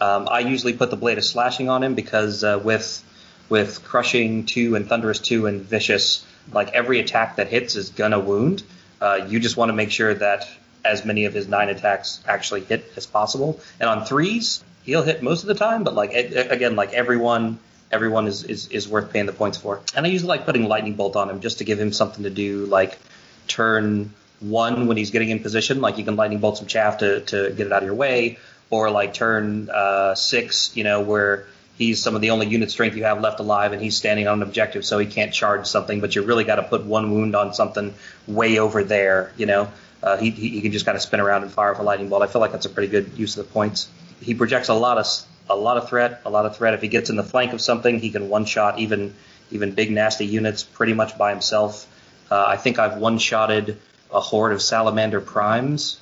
Um, 0.01 0.29
I 0.31 0.41
usually 0.41 0.75
put 0.75 0.91
the 0.91 0.97
blade 0.97 1.19
of 1.19 1.25
slashing 1.25 1.69
on 1.69 1.83
him 1.83 1.95
because 1.95 2.45
uh, 2.45 2.61
with 2.63 3.03
with 3.49 3.85
crushing 3.85 4.47
two 4.47 4.75
and 4.75 4.89
thunderous 4.89 5.21
two 5.21 5.47
and 5.47 5.63
vicious, 5.63 6.27
like 6.53 6.73
every 6.73 7.01
attack 7.01 7.37
that 7.37 7.49
hits 7.49 7.77
is 7.77 7.91
gonna 7.91 8.19
wound. 8.19 8.63
Uh, 9.05 9.27
you 9.29 9.39
just 9.39 9.59
want 9.59 9.69
to 9.69 9.75
make 9.75 9.91
sure 9.91 10.15
that 10.15 10.49
as 10.83 11.05
many 11.05 11.27
of 11.27 11.35
his 11.35 11.47
nine 11.47 11.69
attacks 11.69 12.21
actually 12.27 12.63
hit 12.63 12.91
as 12.97 13.05
possible. 13.05 13.61
And 13.79 13.89
on 13.91 14.07
threes, 14.07 14.65
he'll 14.85 15.03
hit 15.03 15.23
most 15.23 15.43
of 15.43 15.49
the 15.49 15.55
time, 15.55 15.85
but 15.85 15.95
like 15.95 16.15
again, 16.15 16.75
like 16.75 16.95
everyone, 16.95 17.59
everyone 17.93 18.27
is, 18.27 18.45
is, 18.45 18.69
is 18.69 18.89
worth 18.89 19.13
paying 19.13 19.27
the 19.27 19.35
points 19.35 19.59
for. 19.59 19.83
And 19.95 20.07
I 20.07 20.09
usually 20.09 20.29
like 20.29 20.47
putting 20.47 20.65
lightning 20.69 20.95
bolt 20.95 21.17
on 21.17 21.29
him 21.29 21.41
just 21.41 21.59
to 21.59 21.65
give 21.65 21.79
him 21.79 21.93
something 21.93 22.25
to 22.25 22.31
do, 22.31 22.65
like 22.65 22.99
turn 23.47 24.15
one 24.41 24.87
when 24.87 24.97
he's 24.97 25.11
getting 25.11 25.29
in 25.29 25.41
position, 25.41 25.83
like 25.83 25.99
you 25.99 26.05
can 26.05 26.17
lightning 26.17 26.39
bolt 26.39 26.57
some 26.57 26.67
chaff 26.67 26.99
to, 26.99 27.21
to 27.21 27.51
get 27.51 27.67
it 27.67 27.73
out 27.75 27.83
of 27.83 27.87
your 27.87 27.95
way, 27.95 28.39
or 28.71 28.91
like 28.91 29.13
turn 29.13 29.69
uh, 29.69 30.15
six, 30.15 30.75
you 30.75 30.85
know, 30.85 31.03
where 31.03 31.47
he's 31.77 32.03
some 32.03 32.15
of 32.15 32.21
the 32.21 32.31
only 32.31 32.47
unit 32.47 32.71
strength 32.71 32.97
you 32.97 33.05
have 33.05 33.21
left 33.21 33.41
alive 33.41 33.73
and 33.73 33.83
he's 33.83 33.97
standing 33.97 34.29
on 34.29 34.41
an 34.41 34.47
objective 34.47 34.85
so 34.85 34.99
he 34.99 35.07
can't 35.07 35.33
charge 35.33 35.67
something, 35.67 36.01
but 36.01 36.15
you 36.15 36.23
really 36.23 36.45
got 36.45 36.57
to 36.57 36.63
put 36.63 36.85
one 36.85 37.11
wound 37.13 37.35
on 37.35 37.53
something 37.55 37.95
way 38.27 38.59
over 38.59 38.85
there, 38.85 39.33
you 39.37 39.47
know. 39.47 39.71
Uh, 40.03 40.19
he, 40.19 40.31
he 40.31 40.61
can 40.61 40.71
just 40.71 40.85
kind 40.85 40.97
of 40.97 41.03
spin 41.03 41.19
around 41.19 41.43
and 41.43 41.51
fire 41.51 41.73
a 41.73 41.83
lightning 41.83 42.11
bolt. 42.11 42.23
I 42.23 42.27
feel 42.27 42.41
like 42.41 42.53
that's 42.53 42.67
a 42.67 42.71
pretty 42.71 42.89
good 42.89 43.17
use 43.17 43.39
of 43.39 43.47
the 43.47 43.53
points. 43.53 43.89
He 44.21 44.35
projects 44.35 44.69
a 44.69 44.75
lot 44.75 44.99
of 44.99 45.07
a 45.49 45.57
lot 45.57 45.77
of 45.77 45.89
threat, 45.89 46.23
a 46.25 46.31
lot 46.31 46.47
of 46.47 46.57
threat. 46.57 46.75
If 46.75 46.83
he 46.83 46.89
gets 46.89 47.11
in 47.11 47.17
the 47.17 47.23
flank 47.23 47.53
of 47.53 47.61
something, 47.61 47.99
he 47.99 48.11
can 48.11 48.29
one 48.29 48.45
shot 48.45 48.79
even 48.79 49.15
even 49.51 49.73
big 49.73 49.91
nasty 49.91 50.27
units 50.27 50.63
pretty 50.63 50.93
much 50.93 51.17
by 51.17 51.31
himself. 51.31 51.87
Uh, 52.31 52.45
I 52.47 52.57
think 52.57 52.79
I've 52.79 52.99
one 52.99 53.19
shotted 53.19 53.79
a 54.13 54.21
horde 54.21 54.53
of 54.53 54.61
salamander 54.61 55.21
primes 55.21 55.99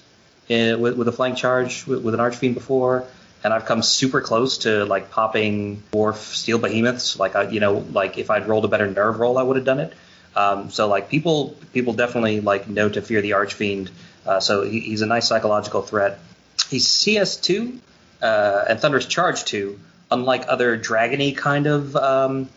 in, 0.48 0.80
with, 0.80 0.96
with 0.96 1.08
a 1.08 1.12
flank 1.12 1.38
charge 1.38 1.86
with, 1.86 2.02
with 2.02 2.14
an 2.14 2.20
archfiend 2.20 2.54
before 2.54 3.06
and 3.44 3.52
I've 3.52 3.64
come 3.64 3.82
super 3.82 4.20
close 4.20 4.58
to 4.58 4.84
like 4.84 5.10
popping 5.10 5.82
dwarf 5.92 6.16
steel 6.16 6.58
behemoths. 6.58 7.18
Like 7.18 7.34
I, 7.34 7.48
you 7.48 7.60
know, 7.60 7.78
like 7.92 8.18
if 8.18 8.30
I'd 8.30 8.46
rolled 8.46 8.64
a 8.64 8.68
better 8.68 8.90
nerve 8.90 9.18
roll, 9.18 9.38
I 9.38 9.42
would 9.42 9.56
have 9.56 9.64
done 9.64 9.80
it. 9.80 9.92
Um, 10.34 10.70
so 10.70 10.88
like 10.88 11.08
people, 11.08 11.56
people 11.72 11.92
definitely 11.92 12.40
like 12.40 12.68
know 12.68 12.88
to 12.88 13.02
fear 13.02 13.20
the 13.20 13.34
archfiend. 13.34 13.90
Uh, 14.24 14.40
so 14.40 14.62
he, 14.62 14.80
he's 14.80 15.02
a 15.02 15.06
nice 15.06 15.26
psychological 15.26 15.82
threat. 15.82 16.18
He's 16.68 16.86
CS2 16.86 17.78
uh, 18.22 18.64
and 18.68 18.80
Thunderous 18.80 19.06
Charge 19.06 19.44
2, 19.44 19.78
unlike 20.10 20.44
other 20.48 20.78
dragony 20.78 21.36
kind 21.36 21.66
of 21.66 21.96
um, 21.96 22.48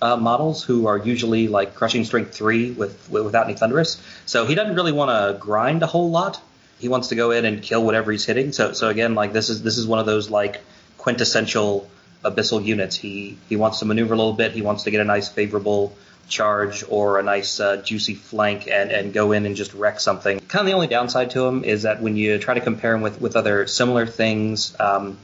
uh, 0.00 0.16
models 0.16 0.62
who 0.62 0.86
are 0.86 0.98
usually 0.98 1.48
like 1.48 1.74
crushing 1.74 2.04
strength 2.04 2.34
three 2.34 2.70
with 2.70 3.10
without 3.10 3.46
any 3.46 3.54
thunderous. 3.54 4.00
So 4.26 4.46
he 4.46 4.54
doesn't 4.54 4.74
really 4.74 4.92
want 4.92 5.10
to 5.10 5.38
grind 5.38 5.82
a 5.82 5.86
whole 5.86 6.10
lot 6.10 6.40
he 6.84 6.88
wants 6.90 7.08
to 7.08 7.14
go 7.14 7.30
in 7.30 7.46
and 7.46 7.62
kill 7.62 7.82
whatever 7.82 8.12
he's 8.12 8.26
hitting. 8.26 8.52
So 8.52 8.74
so 8.74 8.90
again, 8.90 9.14
like 9.14 9.32
this 9.32 9.48
is 9.48 9.62
this 9.62 9.78
is 9.78 9.86
one 9.86 10.00
of 10.00 10.04
those 10.04 10.28
like 10.28 10.60
quintessential 10.98 11.88
abyssal 12.22 12.62
units. 12.62 12.94
He 12.94 13.38
he 13.48 13.56
wants 13.56 13.78
to 13.78 13.86
maneuver 13.86 14.12
a 14.12 14.18
little 14.18 14.34
bit. 14.34 14.52
He 14.52 14.60
wants 14.60 14.82
to 14.82 14.90
get 14.90 15.00
a 15.00 15.04
nice 15.04 15.26
favorable 15.26 15.96
charge 16.28 16.84
or 16.86 17.18
a 17.18 17.22
nice 17.22 17.58
uh, 17.58 17.78
juicy 17.78 18.14
flank 18.14 18.68
and, 18.68 18.90
and 18.90 19.14
go 19.14 19.32
in 19.32 19.46
and 19.46 19.56
just 19.56 19.72
wreck 19.72 19.98
something. 19.98 20.40
Kind 20.40 20.60
of 20.60 20.66
the 20.66 20.74
only 20.74 20.86
downside 20.86 21.30
to 21.30 21.46
him 21.46 21.64
is 21.64 21.84
that 21.84 22.02
when 22.02 22.16
you 22.18 22.38
try 22.38 22.52
to 22.52 22.60
compare 22.60 22.94
him 22.94 23.00
with, 23.00 23.18
with 23.18 23.34
other 23.34 23.66
similar 23.66 24.04
things, 24.04 24.78
um, 24.78 25.18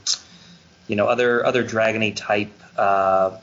you 0.87 0.95
know, 0.95 1.05
other 1.05 1.45
other 1.45 1.63
dragony 1.63 2.15
type 2.15 2.51
uh, 2.75 3.37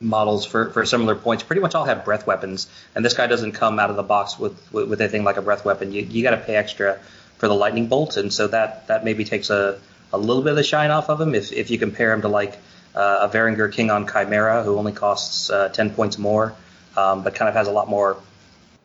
models 0.00 0.46
for, 0.46 0.70
for 0.70 0.86
similar 0.86 1.14
points 1.14 1.42
pretty 1.42 1.60
much 1.60 1.74
all 1.74 1.84
have 1.84 2.02
breath 2.06 2.26
weapons, 2.26 2.66
and 2.94 3.04
this 3.04 3.12
guy 3.12 3.26
doesn't 3.26 3.52
come 3.52 3.78
out 3.78 3.90
of 3.90 3.96
the 3.96 4.02
box 4.02 4.38
with 4.38 4.56
with, 4.72 4.88
with 4.88 5.00
anything 5.02 5.22
like 5.22 5.36
a 5.36 5.42
breath 5.42 5.66
weapon. 5.66 5.92
You 5.92 6.00
you 6.02 6.22
got 6.22 6.30
to 6.30 6.38
pay 6.38 6.56
extra 6.56 6.98
for 7.38 7.48
the 7.48 7.54
lightning 7.54 7.86
bolt, 7.86 8.16
and 8.16 8.32
so 8.32 8.46
that 8.48 8.86
that 8.88 9.04
maybe 9.04 9.24
takes 9.24 9.50
a, 9.50 9.78
a 10.12 10.18
little 10.18 10.42
bit 10.42 10.50
of 10.50 10.56
the 10.56 10.64
shine 10.64 10.90
off 10.90 11.08
of 11.08 11.20
him 11.20 11.34
if 11.34 11.52
if 11.52 11.70
you 11.70 11.78
compare 11.78 12.12
him 12.12 12.22
to 12.22 12.28
like 12.28 12.58
uh, 12.94 13.20
a 13.22 13.28
Varangur 13.28 13.72
King 13.72 13.90
on 13.90 14.06
Chimera 14.06 14.62
who 14.62 14.78
only 14.78 14.92
costs 14.92 15.50
uh, 15.50 15.68
ten 15.68 15.90
points 15.90 16.18
more, 16.18 16.54
um, 16.96 17.22
but 17.22 17.34
kind 17.34 17.48
of 17.48 17.54
has 17.54 17.68
a 17.68 17.72
lot 17.72 17.88
more 17.88 18.16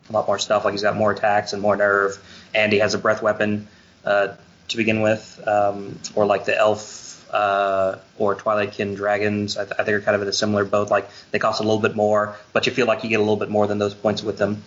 a 0.10 0.14
lot 0.14 0.28
more 0.28 0.40
stuff. 0.40 0.66
Like 0.66 0.74
he's 0.74 0.84
got 0.84 0.96
more 0.96 1.12
attacks 1.12 1.54
and 1.54 1.62
more 1.62 1.76
nerve, 1.76 2.18
and 2.54 2.72
he 2.72 2.80
has 2.80 2.94
a 2.94 2.98
breath 2.98 3.22
weapon 3.22 3.68
uh, 4.06 4.36
to 4.68 4.78
begin 4.78 5.02
with, 5.02 5.42
um, 5.48 6.00
or 6.16 6.26
like 6.26 6.46
the 6.46 6.58
elf 6.58 7.12
uh, 7.34 7.98
or 8.18 8.36
Twilight 8.36 8.74
Kin 8.74 8.94
dragons. 8.94 9.58
I, 9.58 9.64
th- 9.64 9.76
I, 9.80 9.84
think 9.84 9.96
are 9.96 10.02
kind 10.02 10.16
of 10.16 10.22
in 10.22 10.28
a 10.28 10.34
similar 10.34 10.66
boat. 10.66 10.92
Like 10.92 11.10
they 11.32 11.40
cost 11.40 11.62
a 11.62 11.64
little 11.64 11.80
bit 11.80 11.96
more, 11.96 12.36
but 12.54 12.66
you 12.66 12.74
feel 12.74 12.88
like 12.88 13.04
you 13.04 13.10
get 13.10 13.20
a 13.20 13.24
little 13.24 13.38
bit 13.38 13.50
more 13.50 13.68
than 13.68 13.80
those 13.80 13.94
points 13.94 14.22
with 14.22 14.38
them. 14.38 14.64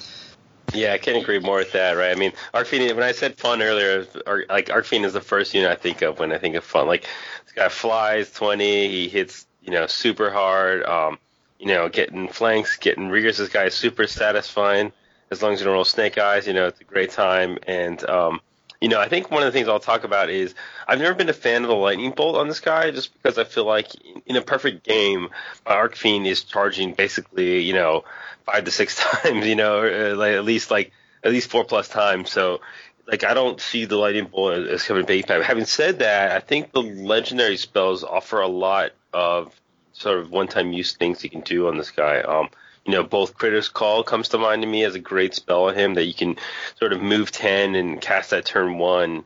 Yeah, 0.74 0.92
I 0.92 0.98
can't 0.98 1.16
agree 1.16 1.38
more 1.38 1.56
with 1.56 1.72
that. 1.72 1.92
Right? 1.92 2.10
I 2.10 2.14
mean, 2.14 2.32
Archfiend. 2.52 2.96
When 2.96 3.04
I 3.04 3.12
said 3.12 3.38
fun 3.38 3.62
earlier, 3.62 4.06
like 4.48 4.70
Archfiend 4.70 5.04
is 5.04 5.12
the 5.12 5.20
first 5.20 5.54
unit 5.54 5.70
I 5.70 5.76
think 5.76 6.02
of 6.02 6.18
when 6.18 6.32
I 6.32 6.38
think 6.38 6.56
of 6.56 6.64
fun. 6.64 6.86
Like 6.86 7.02
this 7.44 7.52
guy 7.54 7.68
flies 7.68 8.30
twenty, 8.30 8.88
he 8.88 9.08
hits 9.08 9.46
you 9.62 9.70
know 9.72 9.86
super 9.86 10.30
hard. 10.30 10.84
Um, 10.84 11.18
you 11.58 11.66
know, 11.66 11.88
getting 11.88 12.28
flanks, 12.28 12.76
getting 12.76 13.08
riggers. 13.08 13.38
This 13.38 13.48
guy 13.48 13.64
is 13.64 13.74
super 13.74 14.06
satisfying. 14.06 14.92
As 15.30 15.42
long 15.42 15.54
as 15.54 15.60
you 15.60 15.64
don't 15.64 15.74
roll 15.74 15.84
snake 15.84 16.18
eyes, 16.18 16.46
you 16.46 16.52
know, 16.52 16.66
it's 16.66 16.80
a 16.80 16.84
great 16.84 17.10
time. 17.10 17.58
And 17.66 18.04
um, 18.08 18.40
you 18.84 18.90
know, 18.90 19.00
I 19.00 19.08
think 19.08 19.30
one 19.30 19.42
of 19.42 19.46
the 19.46 19.52
things 19.52 19.66
I'll 19.66 19.80
talk 19.80 20.04
about 20.04 20.28
is 20.28 20.54
I've 20.86 20.98
never 20.98 21.14
been 21.14 21.30
a 21.30 21.32
fan 21.32 21.62
of 21.62 21.68
the 21.68 21.74
lightning 21.74 22.10
bolt 22.10 22.36
on 22.36 22.48
this 22.48 22.60
guy, 22.60 22.90
just 22.90 23.14
because 23.14 23.38
I 23.38 23.44
feel 23.44 23.64
like 23.64 23.86
in 24.26 24.36
a 24.36 24.42
perfect 24.42 24.84
game, 24.84 25.30
my 25.64 25.74
Archfiend 25.74 26.26
is 26.26 26.44
charging 26.44 26.92
basically, 26.92 27.62
you 27.62 27.72
know, 27.72 28.04
five 28.44 28.64
to 28.64 28.70
six 28.70 28.96
times, 29.22 29.46
you 29.46 29.56
know, 29.56 29.78
uh, 29.78 30.14
like 30.16 30.34
at 30.34 30.44
least 30.44 30.70
like 30.70 30.92
at 31.22 31.32
least 31.32 31.48
four 31.48 31.64
plus 31.64 31.88
times. 31.88 32.30
So 32.30 32.60
like 33.06 33.24
I 33.24 33.32
don't 33.32 33.58
see 33.58 33.86
the 33.86 33.96
lightning 33.96 34.26
bolt 34.26 34.68
as 34.68 34.82
coming 34.82 35.06
big 35.06 35.24
time. 35.26 35.40
Having 35.40 35.64
said 35.64 36.00
that, 36.00 36.32
I 36.32 36.40
think 36.40 36.72
the 36.72 36.82
legendary 36.82 37.56
spells 37.56 38.04
offer 38.04 38.42
a 38.42 38.48
lot 38.48 38.90
of 39.14 39.58
sort 39.94 40.18
of 40.18 40.30
one-time 40.30 40.74
use 40.74 40.92
things 40.92 41.24
you 41.24 41.30
can 41.30 41.40
do 41.40 41.68
on 41.68 41.78
this 41.78 41.90
guy. 41.90 42.20
Um, 42.20 42.50
you 42.84 42.92
know, 42.92 43.02
both 43.02 43.36
Critter's 43.36 43.68
Call 43.68 44.02
comes 44.02 44.28
to 44.30 44.38
mind 44.38 44.62
to 44.62 44.68
me 44.68 44.84
as 44.84 44.94
a 44.94 45.00
great 45.00 45.34
spell 45.34 45.64
on 45.64 45.74
him 45.74 45.94
that 45.94 46.04
you 46.04 46.14
can 46.14 46.36
sort 46.78 46.92
of 46.92 47.00
move 47.00 47.32
ten 47.32 47.74
and 47.74 48.00
cast 48.00 48.30
that 48.30 48.44
turn 48.44 48.78
one, 48.78 49.24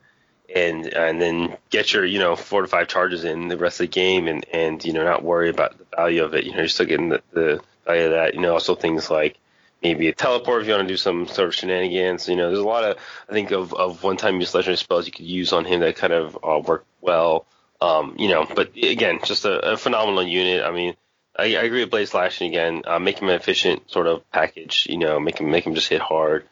and 0.54 0.86
and 0.86 1.20
then 1.20 1.56
get 1.70 1.92
your 1.92 2.04
you 2.04 2.20
know 2.20 2.36
four 2.36 2.62
to 2.62 2.68
five 2.68 2.88
charges 2.88 3.24
in 3.24 3.48
the 3.48 3.56
rest 3.56 3.80
of 3.80 3.84
the 3.84 3.92
game, 3.92 4.28
and 4.28 4.46
and 4.52 4.84
you 4.84 4.92
know 4.92 5.02
not 5.04 5.24
worry 5.24 5.50
about 5.50 5.76
the 5.76 5.84
value 5.96 6.22
of 6.24 6.34
it. 6.34 6.44
You 6.44 6.52
know, 6.52 6.58
you're 6.58 6.68
still 6.68 6.86
getting 6.86 7.08
the, 7.08 7.22
the 7.32 7.60
value 7.84 8.04
of 8.04 8.10
that. 8.12 8.34
You 8.34 8.40
know, 8.40 8.52
also 8.52 8.76
things 8.76 9.10
like 9.10 9.36
maybe 9.82 10.08
a 10.08 10.14
teleport 10.14 10.62
if 10.62 10.68
you 10.68 10.74
want 10.74 10.86
to 10.86 10.92
do 10.92 10.96
some 10.96 11.26
sort 11.26 11.48
of 11.48 11.54
shenanigans. 11.54 12.28
You 12.28 12.36
know, 12.36 12.48
there's 12.48 12.60
a 12.60 12.64
lot 12.64 12.84
of 12.84 12.96
I 13.28 13.32
think 13.32 13.50
of, 13.50 13.74
of 13.74 14.04
one 14.04 14.16
time 14.16 14.40
use 14.40 14.54
legendary 14.54 14.76
spells 14.76 15.06
you 15.06 15.12
could 15.12 15.26
use 15.26 15.52
on 15.52 15.64
him 15.64 15.80
that 15.80 15.96
kind 15.96 16.12
of 16.12 16.38
uh, 16.44 16.60
work 16.60 16.84
well. 17.00 17.44
Um, 17.80 18.14
you 18.18 18.28
know, 18.28 18.44
but 18.44 18.76
again, 18.76 19.20
just 19.24 19.44
a, 19.44 19.72
a 19.72 19.76
phenomenal 19.76 20.22
unit. 20.22 20.64
I 20.64 20.70
mean, 20.72 20.94
I, 21.38 21.56
I 21.56 21.62
agree 21.62 21.80
with 21.80 21.90
Blade 21.90 22.08
Slashing 22.08 22.48
again. 22.48 22.82
Uh, 22.86 22.98
make 22.98 23.18
him 23.18 23.28
an 23.28 23.34
efficient 23.34 23.90
sort 23.90 24.06
of 24.06 24.28
package. 24.32 24.86
You 24.90 24.98
know, 24.98 25.20
make 25.20 25.38
him 25.38 25.50
make 25.50 25.64
him 25.64 25.74
just 25.74 25.88
hit 25.88 26.00
hard. 26.00 26.44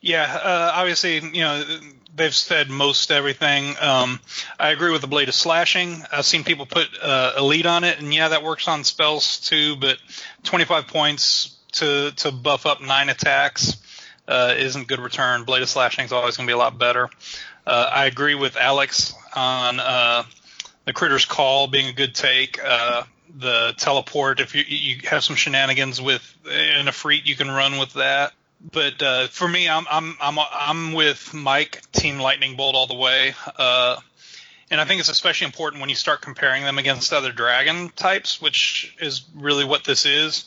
Yeah, 0.00 0.22
uh, 0.22 0.72
obviously, 0.74 1.14
you 1.14 1.40
know, 1.40 1.64
they've 2.14 2.34
said 2.34 2.68
most 2.68 3.10
everything. 3.10 3.74
Um, 3.80 4.20
I 4.60 4.68
agree 4.68 4.92
with 4.92 5.00
the 5.00 5.06
blade 5.06 5.28
of 5.28 5.34
slashing. 5.34 6.02
I've 6.12 6.26
seen 6.26 6.44
people 6.44 6.66
put 6.66 6.88
uh, 7.02 7.32
elite 7.38 7.66
on 7.66 7.84
it, 7.84 7.98
and 7.98 8.12
yeah, 8.12 8.28
that 8.28 8.42
works 8.42 8.68
on 8.68 8.84
spells 8.84 9.40
too. 9.40 9.76
But 9.76 9.98
25 10.44 10.86
points 10.86 11.56
to 11.72 12.12
to 12.12 12.30
buff 12.30 12.66
up 12.66 12.80
nine 12.80 13.08
attacks 13.08 13.76
uh, 14.28 14.54
isn't 14.56 14.88
good 14.88 15.00
return. 15.00 15.44
Blade 15.44 15.62
of 15.62 15.68
slashing 15.68 16.04
is 16.04 16.12
always 16.12 16.36
going 16.36 16.46
to 16.46 16.50
be 16.50 16.54
a 16.54 16.58
lot 16.58 16.78
better. 16.78 17.08
Uh, 17.66 17.90
I 17.90 18.06
agree 18.06 18.34
with 18.34 18.56
Alex 18.56 19.14
on 19.34 19.80
uh, 19.80 20.24
the 20.84 20.92
critter's 20.92 21.24
call 21.24 21.66
being 21.66 21.88
a 21.88 21.92
good 21.92 22.14
take. 22.14 22.62
Uh, 22.62 23.04
the 23.34 23.74
teleport, 23.76 24.40
if 24.40 24.54
you 24.54 24.64
you 24.66 25.08
have 25.08 25.24
some 25.24 25.36
shenanigans 25.36 26.00
with 26.00 26.22
in 26.46 26.88
a 26.88 26.92
freet, 26.92 27.26
you 27.26 27.36
can 27.36 27.50
run 27.50 27.78
with 27.78 27.94
that 27.94 28.32
but 28.72 29.02
uh, 29.02 29.26
for 29.28 29.46
me, 29.46 29.68
I'm 29.68 29.84
I'm 29.90 30.16
I'm 30.20 30.38
I'm 30.38 30.92
with 30.94 31.34
Mike 31.34 31.82
Team 31.92 32.18
Lightning 32.18 32.56
Bolt 32.56 32.74
all 32.74 32.86
the 32.86 32.94
way. 32.94 33.34
Uh, 33.58 33.96
and 34.70 34.80
I 34.80 34.86
think 34.86 35.00
it's 35.00 35.10
especially 35.10 35.46
important 35.46 35.80
when 35.80 35.90
you 35.90 35.96
start 35.96 36.22
comparing 36.22 36.64
them 36.64 36.78
against 36.78 37.12
other 37.12 37.30
dragon 37.30 37.90
types, 37.90 38.40
which 38.40 38.96
is 39.00 39.22
really 39.34 39.64
what 39.64 39.84
this 39.84 40.06
is. 40.06 40.44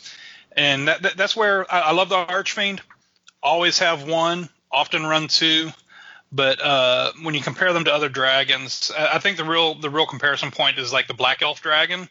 And 0.56 0.88
that, 0.88 1.04
that, 1.04 1.18
that's 1.18 1.36
where 1.36 1.72
I, 1.72 1.82
I, 1.82 1.92
love 1.92 2.10
the 2.10 2.16
Archfiend. 2.16 2.82
Always 3.44 3.80
have 3.80 4.08
one, 4.08 4.50
often 4.72 5.06
run 5.06 5.28
two. 5.28 5.70
But 6.32 6.60
uh, 6.60 7.12
when 7.22 7.36
you 7.36 7.42
compare 7.42 7.72
them 7.72 7.86
to 7.86 7.94
other 7.94 8.10
dragons, 8.10 8.92
I, 8.98 9.16
I 9.16 9.20
think 9.20 9.38
the 9.38 9.46
real 9.46 9.76
the 9.76 9.92
real 9.92 10.08
comparison 10.08 10.50
point 10.50 10.80
is 10.80 10.92
like 10.92 11.08
the 11.08 11.14
Black 11.14 11.44
Elf 11.44 11.62
dragon, 11.62 12.10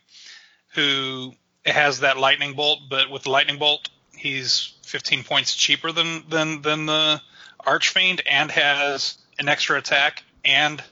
who 0.77 1.32
has 1.65 2.01
that 2.01 2.16
lightning 2.16 2.55
bolt, 2.55 2.81
but 2.89 3.11
with 3.11 3.24
the 3.24 3.31
lightning 3.31 3.59
bolt, 3.59 3.89
he's 4.16 4.74
15 4.85 5.24
points 5.24 5.55
cheaper 5.57 5.90
than 5.90 6.28
than 6.28 6.62
than 6.62 6.86
the 6.86 7.20
Archfiend 7.66 8.23
and 8.31 8.51
has 8.53 9.19
an 9.40 9.48
extra 9.48 9.77
attack 9.78 10.23
and 10.44 10.82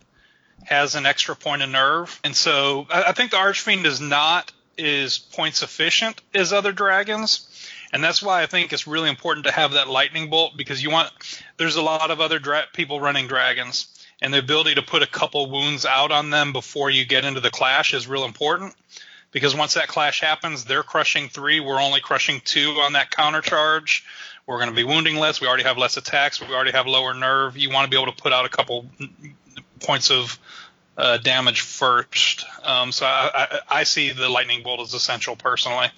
has 0.64 0.96
an 0.96 1.06
extra 1.06 1.36
point 1.36 1.62
of 1.62 1.68
nerve. 1.68 2.20
And 2.24 2.34
so 2.34 2.86
I, 2.90 3.04
I 3.04 3.12
think 3.12 3.30
the 3.30 3.36
Archfiend 3.36 3.86
is 3.86 4.00
not 4.00 4.50
as 4.78 5.18
points 5.18 5.62
efficient 5.62 6.20
as 6.34 6.52
other 6.52 6.72
dragons. 6.72 7.48
and 7.92 8.02
that's 8.02 8.20
why 8.20 8.42
I 8.42 8.46
think 8.46 8.72
it's 8.72 8.88
really 8.88 9.08
important 9.08 9.46
to 9.46 9.52
have 9.52 9.72
that 9.72 9.88
lightning 9.88 10.28
bolt 10.30 10.56
because 10.56 10.82
you 10.82 10.90
want. 10.90 11.10
There's 11.58 11.76
a 11.76 11.82
lot 11.82 12.10
of 12.10 12.20
other 12.20 12.40
dra- 12.40 12.66
people 12.72 13.00
running 13.00 13.28
dragons, 13.28 13.86
and 14.20 14.34
the 14.34 14.38
ability 14.38 14.74
to 14.74 14.82
put 14.82 15.02
a 15.02 15.06
couple 15.06 15.48
wounds 15.48 15.86
out 15.86 16.10
on 16.10 16.30
them 16.30 16.52
before 16.52 16.90
you 16.90 17.04
get 17.04 17.24
into 17.24 17.40
the 17.40 17.50
clash 17.50 17.94
is 17.94 18.08
real 18.08 18.24
important. 18.24 18.74
Because 19.34 19.52
once 19.54 19.74
that 19.74 19.88
clash 19.88 20.20
happens, 20.20 20.64
they're 20.64 20.84
crushing 20.84 21.28
three. 21.28 21.58
We're 21.58 21.82
only 21.82 22.00
crushing 22.00 22.40
two 22.44 22.70
on 22.80 22.92
that 22.92 23.10
counter 23.10 23.40
charge. 23.40 24.04
We're 24.46 24.58
going 24.58 24.70
to 24.70 24.76
be 24.76 24.84
wounding 24.84 25.16
less. 25.16 25.40
We 25.40 25.48
already 25.48 25.64
have 25.64 25.76
less 25.76 25.96
attacks. 25.96 26.40
We 26.40 26.54
already 26.54 26.70
have 26.70 26.86
lower 26.86 27.12
nerve. 27.14 27.56
You 27.56 27.70
want 27.70 27.84
to 27.84 27.90
be 27.90 28.00
able 28.00 28.12
to 28.12 28.22
put 28.22 28.32
out 28.32 28.46
a 28.46 28.48
couple 28.48 28.86
points 29.80 30.12
of 30.12 30.38
uh, 30.96 31.16
damage 31.16 31.62
first. 31.62 32.46
Um, 32.62 32.92
so 32.92 33.06
I, 33.06 33.30
I, 33.34 33.60
I, 33.80 33.82
see 33.82 34.12
the 34.12 34.28
lightning 34.28 34.62
bolt 34.62 34.78
as 34.78 34.94
essential 34.94 35.34
personally. 35.34 35.88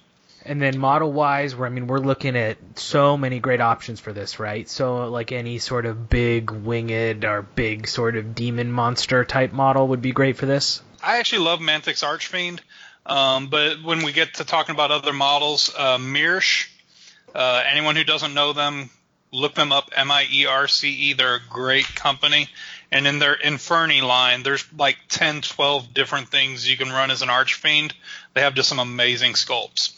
And 0.43 0.59
then 0.59 0.79
model 0.79 1.11
wise, 1.11 1.55
where 1.55 1.67
I 1.67 1.69
mean, 1.69 1.85
we're 1.85 1.99
looking 1.99 2.35
at 2.35 2.57
so 2.73 3.17
many 3.17 3.39
great 3.39 3.61
options 3.61 3.99
for 3.99 4.13
this, 4.13 4.39
right? 4.39 4.67
So 4.67 5.09
like 5.09 5.31
any 5.31 5.59
sort 5.59 5.85
of 5.85 6.09
big 6.09 6.49
winged 6.49 7.23
or 7.23 7.43
big 7.43 7.87
sort 7.87 8.15
of 8.15 8.33
demon 8.33 8.71
monster 8.71 9.23
type 9.23 9.53
model 9.53 9.89
would 9.89 10.01
be 10.01 10.11
great 10.11 10.37
for 10.37 10.47
this. 10.47 10.81
I 11.03 11.19
actually 11.19 11.43
love 11.43 11.61
Mantic's 11.61 12.01
Archfiend, 12.01 12.61
um, 13.07 13.47
but 13.47 13.81
when 13.83 14.03
we 14.03 14.11
get 14.11 14.35
to 14.35 14.45
talking 14.45 14.75
about 14.75 14.91
other 14.91 15.13
models, 15.13 15.73
uh, 15.75 15.97
Mierce, 15.97 16.67
uh, 17.33 17.63
anyone 17.65 17.95
who 17.95 18.03
doesn't 18.03 18.33
know 18.33 18.53
them, 18.53 18.89
look 19.31 19.55
them 19.55 19.71
up. 19.71 19.91
M 19.95 20.11
I 20.11 20.25
E 20.31 20.45
R 20.45 20.67
C 20.67 20.89
E. 20.89 21.13
They're 21.13 21.35
a 21.35 21.41
great 21.49 21.85
company. 21.85 22.49
And 22.91 23.07
in 23.07 23.19
their 23.19 23.35
Inferni 23.35 24.01
line, 24.01 24.43
there's 24.43 24.65
like 24.77 24.97
10, 25.09 25.41
12 25.41 25.93
different 25.93 26.29
things 26.29 26.69
you 26.69 26.77
can 26.77 26.89
run 26.89 27.11
as 27.11 27.21
an 27.21 27.29
Archfiend. 27.29 27.93
They 28.33 28.41
have 28.41 28.55
just 28.55 28.69
some 28.69 28.79
amazing 28.79 29.33
sculpts. 29.33 29.93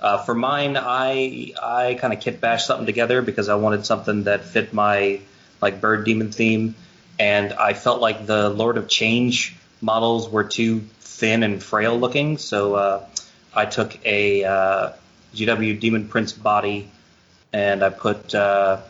Uh, 0.00 0.22
for 0.22 0.34
mine, 0.34 0.76
I 0.76 1.54
I 1.60 1.94
kind 1.94 2.12
of 2.12 2.20
kit 2.20 2.40
bashed 2.40 2.66
something 2.66 2.86
together 2.86 3.22
because 3.22 3.48
I 3.48 3.54
wanted 3.54 3.86
something 3.86 4.24
that 4.24 4.44
fit 4.44 4.72
my 4.72 5.20
like 5.62 5.80
bird 5.80 6.04
demon 6.04 6.32
theme, 6.32 6.74
and 7.18 7.52
I 7.54 7.72
felt 7.72 8.00
like 8.00 8.26
the 8.26 8.50
Lord 8.50 8.76
of 8.76 8.88
Change 8.88 9.56
models 9.80 10.28
were 10.28 10.44
too 10.44 10.84
thin 11.16 11.42
and 11.42 11.62
frail 11.62 11.98
looking, 11.98 12.36
so 12.38 12.74
uh, 12.74 13.06
I 13.54 13.64
took 13.64 13.98
a 14.04 14.44
uh, 14.44 14.92
GW 15.34 15.80
Demon 15.80 16.08
Prince 16.08 16.32
body 16.32 16.90
and 17.52 17.82
I 17.82 17.88
put 17.88 18.34
uh, 18.34 18.80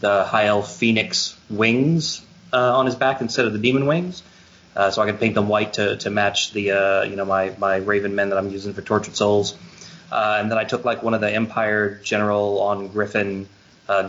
the 0.00 0.24
High 0.24 0.46
Elf 0.46 0.76
Phoenix 0.76 1.36
wings 1.48 2.22
uh, 2.52 2.76
on 2.76 2.86
his 2.86 2.94
back 2.94 3.22
instead 3.22 3.46
of 3.46 3.52
the 3.52 3.58
demon 3.58 3.86
wings. 3.86 4.22
Uh, 4.76 4.90
so 4.90 5.02
I 5.02 5.06
can 5.06 5.16
paint 5.16 5.34
them 5.34 5.48
white 5.48 5.74
to, 5.74 5.96
to 5.96 6.10
match 6.10 6.52
the 6.52 6.72
uh, 6.72 7.02
you 7.02 7.16
know 7.16 7.24
my 7.24 7.52
my 7.58 7.76
Raven 7.76 8.14
men 8.14 8.28
that 8.28 8.38
I'm 8.38 8.50
using 8.50 8.72
for 8.72 8.82
Tortured 8.82 9.16
Souls. 9.16 9.56
And 10.12 10.50
then 10.50 10.58
I 10.58 10.64
took 10.64 10.84
like 10.84 11.02
one 11.02 11.14
of 11.14 11.20
the 11.20 11.32
Empire 11.32 12.00
General 12.02 12.60
on 12.60 12.88
Griffin 12.88 13.48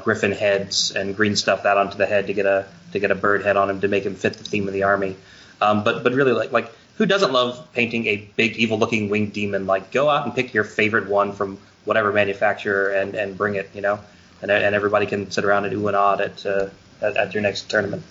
Griffin 0.03 0.31
heads 0.31 0.91
and 0.91 1.15
green 1.15 1.35
stuff 1.35 1.63
that 1.63 1.77
onto 1.77 1.97
the 1.97 2.05
head 2.05 2.27
to 2.27 2.33
get 2.33 2.45
a 2.45 2.67
to 2.91 2.99
get 2.99 3.11
a 3.11 3.15
bird 3.15 3.43
head 3.43 3.57
on 3.57 3.69
him 3.69 3.81
to 3.81 3.87
make 3.87 4.03
him 4.05 4.15
fit 4.15 4.33
the 4.33 4.43
theme 4.43 4.67
of 4.67 4.73
the 4.73 4.83
army. 4.83 5.15
Um, 5.61 5.83
but 5.83 6.03
but 6.03 6.13
really 6.13 6.33
like 6.33 6.51
like 6.51 6.71
who 7.01 7.07
doesn't 7.07 7.33
love 7.33 7.67
painting 7.73 8.05
a 8.05 8.17
big 8.35 8.57
evil 8.57 8.77
looking 8.77 9.09
winged 9.09 9.33
demon? 9.33 9.65
Like 9.65 9.89
go 9.89 10.07
out 10.07 10.23
and 10.23 10.35
pick 10.35 10.53
your 10.53 10.63
favorite 10.63 11.09
one 11.09 11.33
from 11.33 11.57
whatever 11.83 12.13
manufacturer 12.13 12.91
and 12.91 13.15
and 13.15 13.35
bring 13.35 13.55
it. 13.55 13.71
You 13.73 13.81
know, 13.81 13.99
and 14.43 14.51
and 14.51 14.75
everybody 14.75 15.07
can 15.07 15.31
sit 15.31 15.43
around 15.43 15.65
and 15.65 15.73
ooh 15.73 15.87
and 15.87 15.97
ah 15.97 16.13
at, 16.19 16.45
uh, 16.45 16.69
at 17.01 17.17
at 17.17 17.33
your 17.33 17.41
next 17.41 17.71
tournament. 17.71 18.03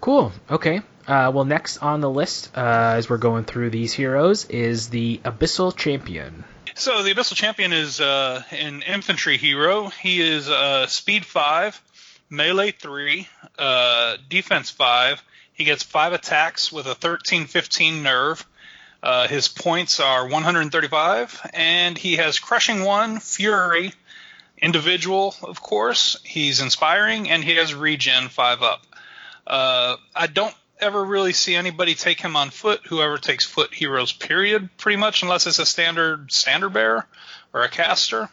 Cool. 0.00 0.32
Okay. 0.50 0.80
Uh, 1.06 1.30
well, 1.32 1.44
next 1.44 1.78
on 1.78 2.00
the 2.00 2.10
list, 2.10 2.50
uh, 2.56 2.94
as 2.96 3.08
we're 3.08 3.16
going 3.16 3.44
through 3.44 3.70
these 3.70 3.92
heroes, 3.92 4.44
is 4.46 4.88
the 4.88 5.20
Abyssal 5.24 5.76
Champion. 5.76 6.42
So 6.74 7.04
the 7.04 7.14
Abyssal 7.14 7.36
Champion 7.36 7.72
is 7.72 8.00
uh, 8.00 8.42
an 8.50 8.82
infantry 8.82 9.36
hero. 9.36 9.86
He 9.86 10.20
is 10.20 10.48
uh, 10.48 10.88
speed 10.88 11.24
five, 11.24 11.80
melee 12.28 12.72
three, 12.72 13.28
uh, 13.56 14.16
defense 14.28 14.70
five. 14.70 15.22
He 15.56 15.64
gets 15.64 15.82
five 15.82 16.12
attacks 16.12 16.70
with 16.70 16.86
a 16.86 16.94
13-15 16.94 18.02
nerve. 18.02 18.46
Uh, 19.02 19.26
his 19.26 19.48
points 19.48 20.00
are 20.00 20.28
135, 20.28 21.50
and 21.54 21.96
he 21.96 22.16
has 22.16 22.38
crushing 22.38 22.84
one, 22.84 23.20
fury, 23.20 23.92
individual, 24.58 25.34
of 25.42 25.62
course. 25.62 26.18
He's 26.24 26.60
inspiring, 26.60 27.30
and 27.30 27.42
he 27.42 27.56
has 27.56 27.74
regen 27.74 28.28
five 28.28 28.62
up. 28.62 28.86
Uh, 29.46 29.96
I 30.14 30.26
don't 30.26 30.54
ever 30.78 31.02
really 31.02 31.32
see 31.32 31.54
anybody 31.54 31.94
take 31.94 32.20
him 32.20 32.36
on 32.36 32.50
foot. 32.50 32.80
Whoever 32.88 33.16
takes 33.16 33.46
foot 33.46 33.72
heroes, 33.72 34.12
period, 34.12 34.68
pretty 34.76 34.96
much, 34.96 35.22
unless 35.22 35.46
it's 35.46 35.58
a 35.58 35.66
standard 35.66 36.30
standard 36.32 36.70
bearer 36.70 37.06
or 37.54 37.62
a 37.62 37.68
caster. 37.68 38.28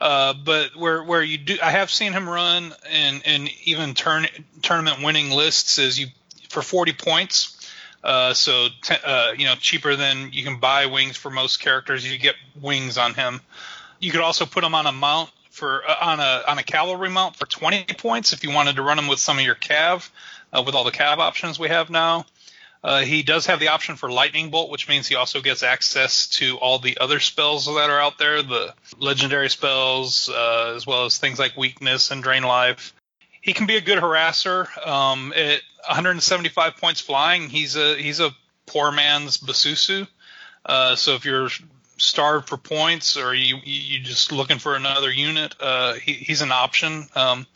Uh, 0.00 0.34
but 0.34 0.76
where 0.76 1.02
where 1.02 1.22
you 1.22 1.38
do, 1.38 1.58
I 1.62 1.70
have 1.72 1.90
seen 1.90 2.12
him 2.12 2.28
run 2.28 2.74
in 2.92 3.20
in 3.22 3.48
even 3.64 3.94
turn 3.94 4.26
tournament 4.62 5.02
winning 5.02 5.30
lists 5.30 5.78
is 5.78 5.98
you 5.98 6.08
for 6.48 6.62
40 6.62 6.92
points. 6.92 7.54
Uh, 8.02 8.32
so 8.32 8.68
uh, 9.04 9.32
you 9.36 9.44
know 9.44 9.54
cheaper 9.56 9.96
than 9.96 10.30
you 10.32 10.44
can 10.44 10.60
buy 10.60 10.86
wings 10.86 11.16
for 11.16 11.30
most 11.30 11.60
characters. 11.60 12.10
You 12.10 12.18
get 12.18 12.36
wings 12.60 12.96
on 12.96 13.14
him. 13.14 13.40
You 13.98 14.12
could 14.12 14.20
also 14.20 14.46
put 14.46 14.62
him 14.62 14.74
on 14.74 14.86
a 14.86 14.92
mount 14.92 15.30
for 15.50 15.82
uh, 15.88 15.96
on 16.00 16.20
a 16.20 16.42
on 16.46 16.58
a 16.58 16.62
cavalry 16.62 17.10
mount 17.10 17.36
for 17.36 17.46
20 17.46 17.84
points 17.94 18.32
if 18.32 18.44
you 18.44 18.52
wanted 18.52 18.76
to 18.76 18.82
run 18.82 18.98
him 18.98 19.08
with 19.08 19.18
some 19.18 19.38
of 19.38 19.44
your 19.44 19.56
cav 19.56 20.08
uh, 20.52 20.62
with 20.64 20.74
all 20.74 20.84
the 20.84 20.92
cav 20.92 21.18
options 21.18 21.58
we 21.58 21.68
have 21.68 21.90
now. 21.90 22.24
Uh, 22.82 23.00
he 23.00 23.22
does 23.24 23.46
have 23.46 23.58
the 23.58 23.68
option 23.68 23.96
for 23.96 24.10
lightning 24.10 24.50
bolt, 24.50 24.70
which 24.70 24.88
means 24.88 25.08
he 25.08 25.16
also 25.16 25.40
gets 25.40 25.64
access 25.64 26.28
to 26.28 26.56
all 26.58 26.78
the 26.78 26.98
other 26.98 27.18
spells 27.18 27.66
that 27.66 27.90
are 27.90 28.00
out 28.00 28.18
there, 28.18 28.40
the 28.42 28.72
legendary 28.98 29.50
spells, 29.50 30.28
uh, 30.28 30.74
as 30.76 30.86
well 30.86 31.04
as 31.04 31.18
things 31.18 31.40
like 31.40 31.56
weakness 31.56 32.12
and 32.12 32.22
drain 32.22 32.44
life. 32.44 32.94
He 33.40 33.52
can 33.52 33.66
be 33.66 33.76
a 33.76 33.80
good 33.80 33.98
harasser. 33.98 34.68
Um, 34.86 35.32
at 35.34 35.60
175 35.88 36.76
points 36.76 37.00
flying, 37.00 37.48
he's 37.48 37.76
a 37.76 37.96
he's 37.96 38.20
a 38.20 38.30
poor 38.66 38.92
man's 38.92 39.38
Basusu. 39.38 40.06
Uh, 40.64 40.94
so 40.96 41.14
if 41.14 41.24
you're 41.24 41.48
starved 41.96 42.48
for 42.48 42.56
points 42.56 43.16
or 43.16 43.34
you 43.34 43.56
you 43.64 44.00
just 44.00 44.30
looking 44.30 44.58
for 44.58 44.76
another 44.76 45.10
unit, 45.10 45.54
uh, 45.60 45.94
he, 45.94 46.12
he's 46.12 46.42
an 46.42 46.52
option. 46.52 47.08
Um, 47.14 47.46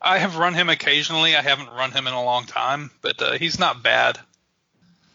I 0.00 0.18
have 0.18 0.36
run 0.36 0.54
him 0.54 0.68
occasionally. 0.68 1.34
I 1.34 1.42
haven't 1.42 1.70
run 1.70 1.90
him 1.90 2.06
in 2.06 2.14
a 2.14 2.22
long 2.22 2.44
time, 2.44 2.90
but 3.02 3.20
uh, 3.20 3.32
he's 3.32 3.58
not 3.58 3.82
bad. 3.82 4.18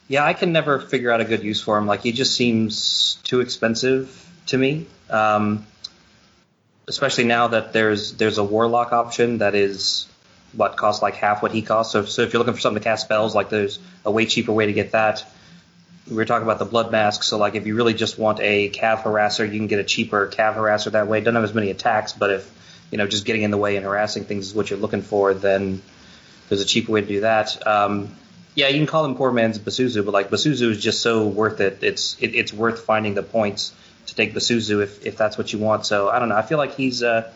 Yeah, 0.07 0.25
I 0.25 0.33
can 0.33 0.51
never 0.51 0.79
figure 0.79 1.11
out 1.11 1.21
a 1.21 1.25
good 1.25 1.43
use 1.43 1.61
for 1.61 1.77
him. 1.77 1.85
Like 1.85 2.01
he 2.01 2.11
just 2.11 2.35
seems 2.35 3.19
too 3.23 3.41
expensive 3.41 4.27
to 4.47 4.57
me. 4.57 4.88
Um, 5.09 5.65
especially 6.89 7.25
now 7.25 7.47
that 7.49 7.71
there's 7.71 8.13
there's 8.13 8.39
a 8.39 8.43
warlock 8.43 8.91
option 8.91 9.38
that 9.38 9.55
is 9.55 10.07
what 10.53 10.77
costs 10.77 11.01
like 11.01 11.15
half 11.15 11.41
what 11.41 11.51
he 11.51 11.61
costs. 11.61 11.93
So, 11.93 12.05
so 12.05 12.21
if 12.23 12.33
you're 12.33 12.39
looking 12.39 12.53
for 12.53 12.59
something 12.59 12.81
to 12.81 12.83
cast 12.83 13.05
spells, 13.05 13.35
like 13.35 13.49
there's 13.49 13.79
a 14.05 14.11
way 14.11 14.25
cheaper 14.25 14.51
way 14.51 14.65
to 14.65 14.73
get 14.73 14.91
that. 14.91 15.25
We 16.09 16.15
were 16.15 16.25
talking 16.25 16.43
about 16.43 16.57
the 16.59 16.65
blood 16.65 16.91
mask, 16.91 17.23
so 17.23 17.37
like 17.37 17.55
if 17.55 17.67
you 17.67 17.75
really 17.75 17.93
just 17.93 18.17
want 18.17 18.39
a 18.39 18.69
cav 18.71 19.03
harasser, 19.03 19.45
you 19.45 19.59
can 19.59 19.67
get 19.67 19.79
a 19.79 19.83
cheaper 19.83 20.27
cav 20.27 20.55
harasser 20.55 20.91
that 20.93 21.07
way. 21.07 21.19
It 21.19 21.21
Doesn't 21.21 21.35
have 21.35 21.43
as 21.43 21.53
many 21.53 21.69
attacks, 21.69 22.13
but 22.13 22.31
if 22.31 22.51
you 22.91 22.97
know, 22.97 23.07
just 23.07 23.25
getting 23.25 23.43
in 23.43 23.51
the 23.51 23.57
way 23.57 23.75
and 23.75 23.85
harassing 23.85 24.25
things 24.25 24.47
is 24.47 24.53
what 24.55 24.69
you're 24.69 24.79
looking 24.79 25.01
for, 25.01 25.33
then 25.33 25.81
there's 26.47 26.61
a 26.61 26.65
cheaper 26.65 26.91
way 26.91 27.01
to 27.01 27.07
do 27.07 27.21
that. 27.21 27.65
Um, 27.67 28.15
yeah, 28.55 28.67
you 28.67 28.77
can 28.79 28.87
call 28.87 29.05
him 29.05 29.15
poor 29.15 29.31
man's 29.31 29.59
Basusu, 29.59 30.03
but 30.03 30.11
like 30.11 30.29
Basusu 30.29 30.71
is 30.71 30.81
just 30.81 31.01
so 31.01 31.27
worth 31.27 31.61
it. 31.61 31.79
It's 31.81 32.17
it, 32.19 32.35
it's 32.35 32.51
worth 32.51 32.81
finding 32.81 33.13
the 33.13 33.23
points 33.23 33.73
to 34.07 34.15
take 34.15 34.33
Basusu 34.33 34.81
if 34.81 35.05
if 35.05 35.17
that's 35.17 35.37
what 35.37 35.53
you 35.53 35.59
want. 35.59 35.85
So 35.85 36.09
I 36.09 36.19
don't 36.19 36.29
know. 36.29 36.35
I 36.35 36.41
feel 36.41 36.57
like 36.57 36.75
he's 36.75 37.03
uh 37.03 37.31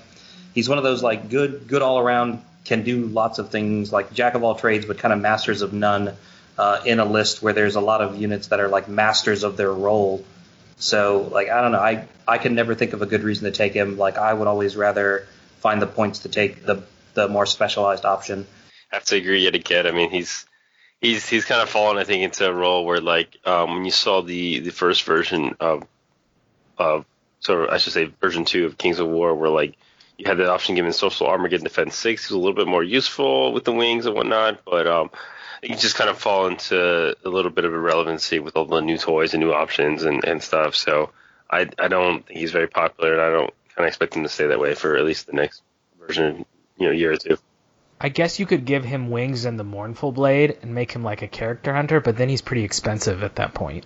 he's 0.54 0.68
one 0.68 0.78
of 0.78 0.84
those 0.84 1.04
like 1.04 1.30
good 1.30 1.68
good 1.68 1.82
all 1.82 2.00
around 2.00 2.42
can 2.66 2.84
do 2.84 3.06
lots 3.06 3.40
of 3.40 3.50
things 3.50 3.92
like 3.92 4.14
jack 4.14 4.36
of 4.36 4.44
all 4.44 4.56
trades 4.56 4.86
but 4.86 4.98
kind 4.98 5.14
of 5.14 5.20
masters 5.20 5.62
of 5.62 5.74
none 5.74 6.16
uh, 6.58 6.82
in 6.86 7.00
a 7.00 7.06
list 7.06 7.42
where 7.42 7.54
there's 7.54 7.76
a 7.76 7.82
lot 7.82 8.02
of 8.02 8.20
units 8.20 8.48
that 8.48 8.60
are 8.60 8.68
like 8.68 8.88
masters 8.88 9.44
of 9.44 9.58
their 9.58 9.72
role. 9.72 10.24
So 10.78 11.30
like 11.32 11.50
I 11.50 11.62
don't 11.62 11.72
know. 11.72 11.80
I 11.80 12.08
I 12.28 12.38
can 12.38 12.56
never 12.56 12.76
think 12.76 12.94
of 12.94 13.02
a 13.02 13.06
good 13.06 13.24
reason 13.24 13.46
to 13.46 13.52
take 13.52 13.74
him. 13.74 13.98
Like 13.98 14.18
I 14.18 14.34
would 14.34 14.48
always 14.48 14.76
rather 14.76 15.28
find 15.60 15.82
the 15.82 15.88
points 15.88 16.20
to 16.20 16.30
take 16.30 16.66
the 16.66 16.84
the 17.14 17.28
more 17.28 17.46
specialized 17.46 18.06
option. 18.06 18.46
I 18.92 18.96
have 18.96 19.06
to 19.06 19.16
agree 19.16 19.44
yet 19.44 19.56
again. 19.56 19.88
I 19.88 19.92
mean, 19.92 20.10
he's 20.10 20.46
he's 21.02 21.28
he's 21.28 21.46
kind 21.46 21.62
of 21.62 21.70
fallen, 21.70 21.98
I 21.98 22.04
think, 22.04 22.24
into 22.24 22.48
a 22.48 22.54
role 22.54 22.86
where 22.86 23.02
like 23.02 23.38
um, 23.46 23.76
when 23.76 23.86
you 23.86 23.92
saw 23.92 24.22
the 24.22 24.60
the 24.60 24.72
first 24.72 25.04
version 25.04 25.56
of 25.60 25.84
of 26.78 27.06
so 27.40 27.70
I 27.70 27.78
should 27.78 27.94
say 27.94 28.12
version 28.22 28.46
two 28.46 28.66
of 28.66 28.78
Kings 28.78 29.00
of 29.00 29.08
War, 29.08 29.34
where 29.34 29.50
like 29.50 29.76
you 30.18 30.26
had 30.26 30.38
the 30.38 30.52
option 30.52 30.76
given 30.76 30.94
social 30.94 31.28
armor, 31.28 31.48
getting 31.48 31.64
defense 31.64 31.96
six, 31.96 32.30
was 32.30 32.36
a 32.36 32.38
little 32.38 32.56
bit 32.56 32.68
more 32.68 32.84
useful 32.84 33.54
with 33.54 33.64
the 33.64 33.72
wings 33.72 34.06
and 34.06 34.16
whatnot, 34.16 34.64
but 34.66 34.88
um, 34.88 35.10
you 35.62 35.76
just 35.76 35.96
kind 35.96 36.10
of 36.10 36.18
fall 36.18 36.48
into 36.48 37.16
a 37.24 37.30
little 37.30 37.52
bit 37.52 37.66
of 37.66 37.74
irrelevancy 37.74 38.40
with 38.40 38.56
all 38.56 38.66
the 38.66 38.82
new 38.82 38.98
toys 38.98 39.34
and 39.34 39.44
new 39.44 39.54
options 39.54 40.04
and, 40.04 40.24
and 40.24 40.44
stuff. 40.44 40.76
So 40.76 41.12
I 41.50 41.70
I 41.80 41.88
don't 41.88 42.26
think 42.26 42.40
he's 42.40 42.52
very 42.52 42.68
popular, 42.68 43.14
and 43.14 43.22
I 43.22 43.30
don't 43.30 43.54
kind 43.76 43.86
of 43.86 43.88
expect 43.88 44.16
him 44.16 44.24
to 44.24 44.30
stay 44.30 44.48
that 44.48 44.60
way 44.60 44.76
for 44.76 44.96
at 44.98 45.06
least 45.06 45.28
the 45.28 45.34
next 45.34 45.62
version, 46.00 46.46
you 46.78 46.88
know, 46.88 46.92
year 46.92 47.14
or 47.14 47.18
two. 47.18 47.38
I 48.00 48.10
guess 48.10 48.38
you 48.38 48.46
could 48.46 48.66
give 48.66 48.84
him 48.84 49.10
wings 49.10 49.46
and 49.46 49.58
the 49.58 49.64
mournful 49.64 50.12
blade 50.12 50.58
and 50.62 50.76
make 50.76 50.92
him 50.92 51.04
like 51.04 51.22
a 51.22 51.28
character 51.28 51.74
hunter, 51.74 52.02
but 52.02 52.18
then 52.18 52.28
he's 52.28 52.42
pretty 52.42 52.66
expensive 52.66 53.24
at 53.24 53.38
that 53.38 53.54
point. 53.54 53.86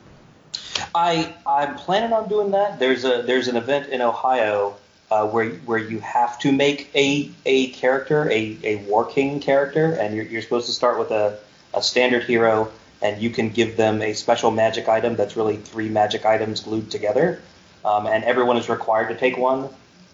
I 0.96 1.34
I'm 1.46 1.76
planning 1.76 2.14
on 2.14 2.28
doing 2.28 2.52
that. 2.52 2.80
There's 2.80 3.06
a 3.06 3.22
there's 3.22 3.48
an 3.48 3.56
event 3.56 3.90
in 3.90 4.02
Ohio 4.02 4.76
uh, 5.10 5.26
where 5.28 5.50
where 5.50 5.78
you 5.78 6.00
have 6.00 6.38
to 6.40 6.52
make 6.52 6.90
a 6.94 7.32
a 7.46 7.68
character, 7.72 8.30
a, 8.30 8.58
a 8.64 8.76
war 8.88 9.06
king 9.06 9.40
character, 9.40 9.94
and 9.94 10.16
you're, 10.16 10.26
you're 10.26 10.42
supposed 10.42 10.68
to 10.68 10.74
start 10.74 11.00
with 11.00 11.12
a, 11.12 11.40
a 11.74 11.82
standard 11.82 12.24
hero, 12.24 12.72
and 13.02 13.22
you 13.22 13.30
can 13.30 13.50
give 13.50 13.78
them 13.78 14.02
a 14.02 14.14
special 14.14 14.52
magic 14.52 14.90
item 14.90 15.16
that's 15.16 15.38
really 15.38 15.58
three 15.58 15.90
magic 15.90 16.26
items 16.26 16.62
glued 16.62 16.92
together, 16.92 17.42
um, 17.86 18.06
and 18.06 18.24
everyone 18.26 18.58
is 18.58 18.68
required 18.68 19.08
to 19.08 19.16
take 19.16 19.38
one, 19.38 19.70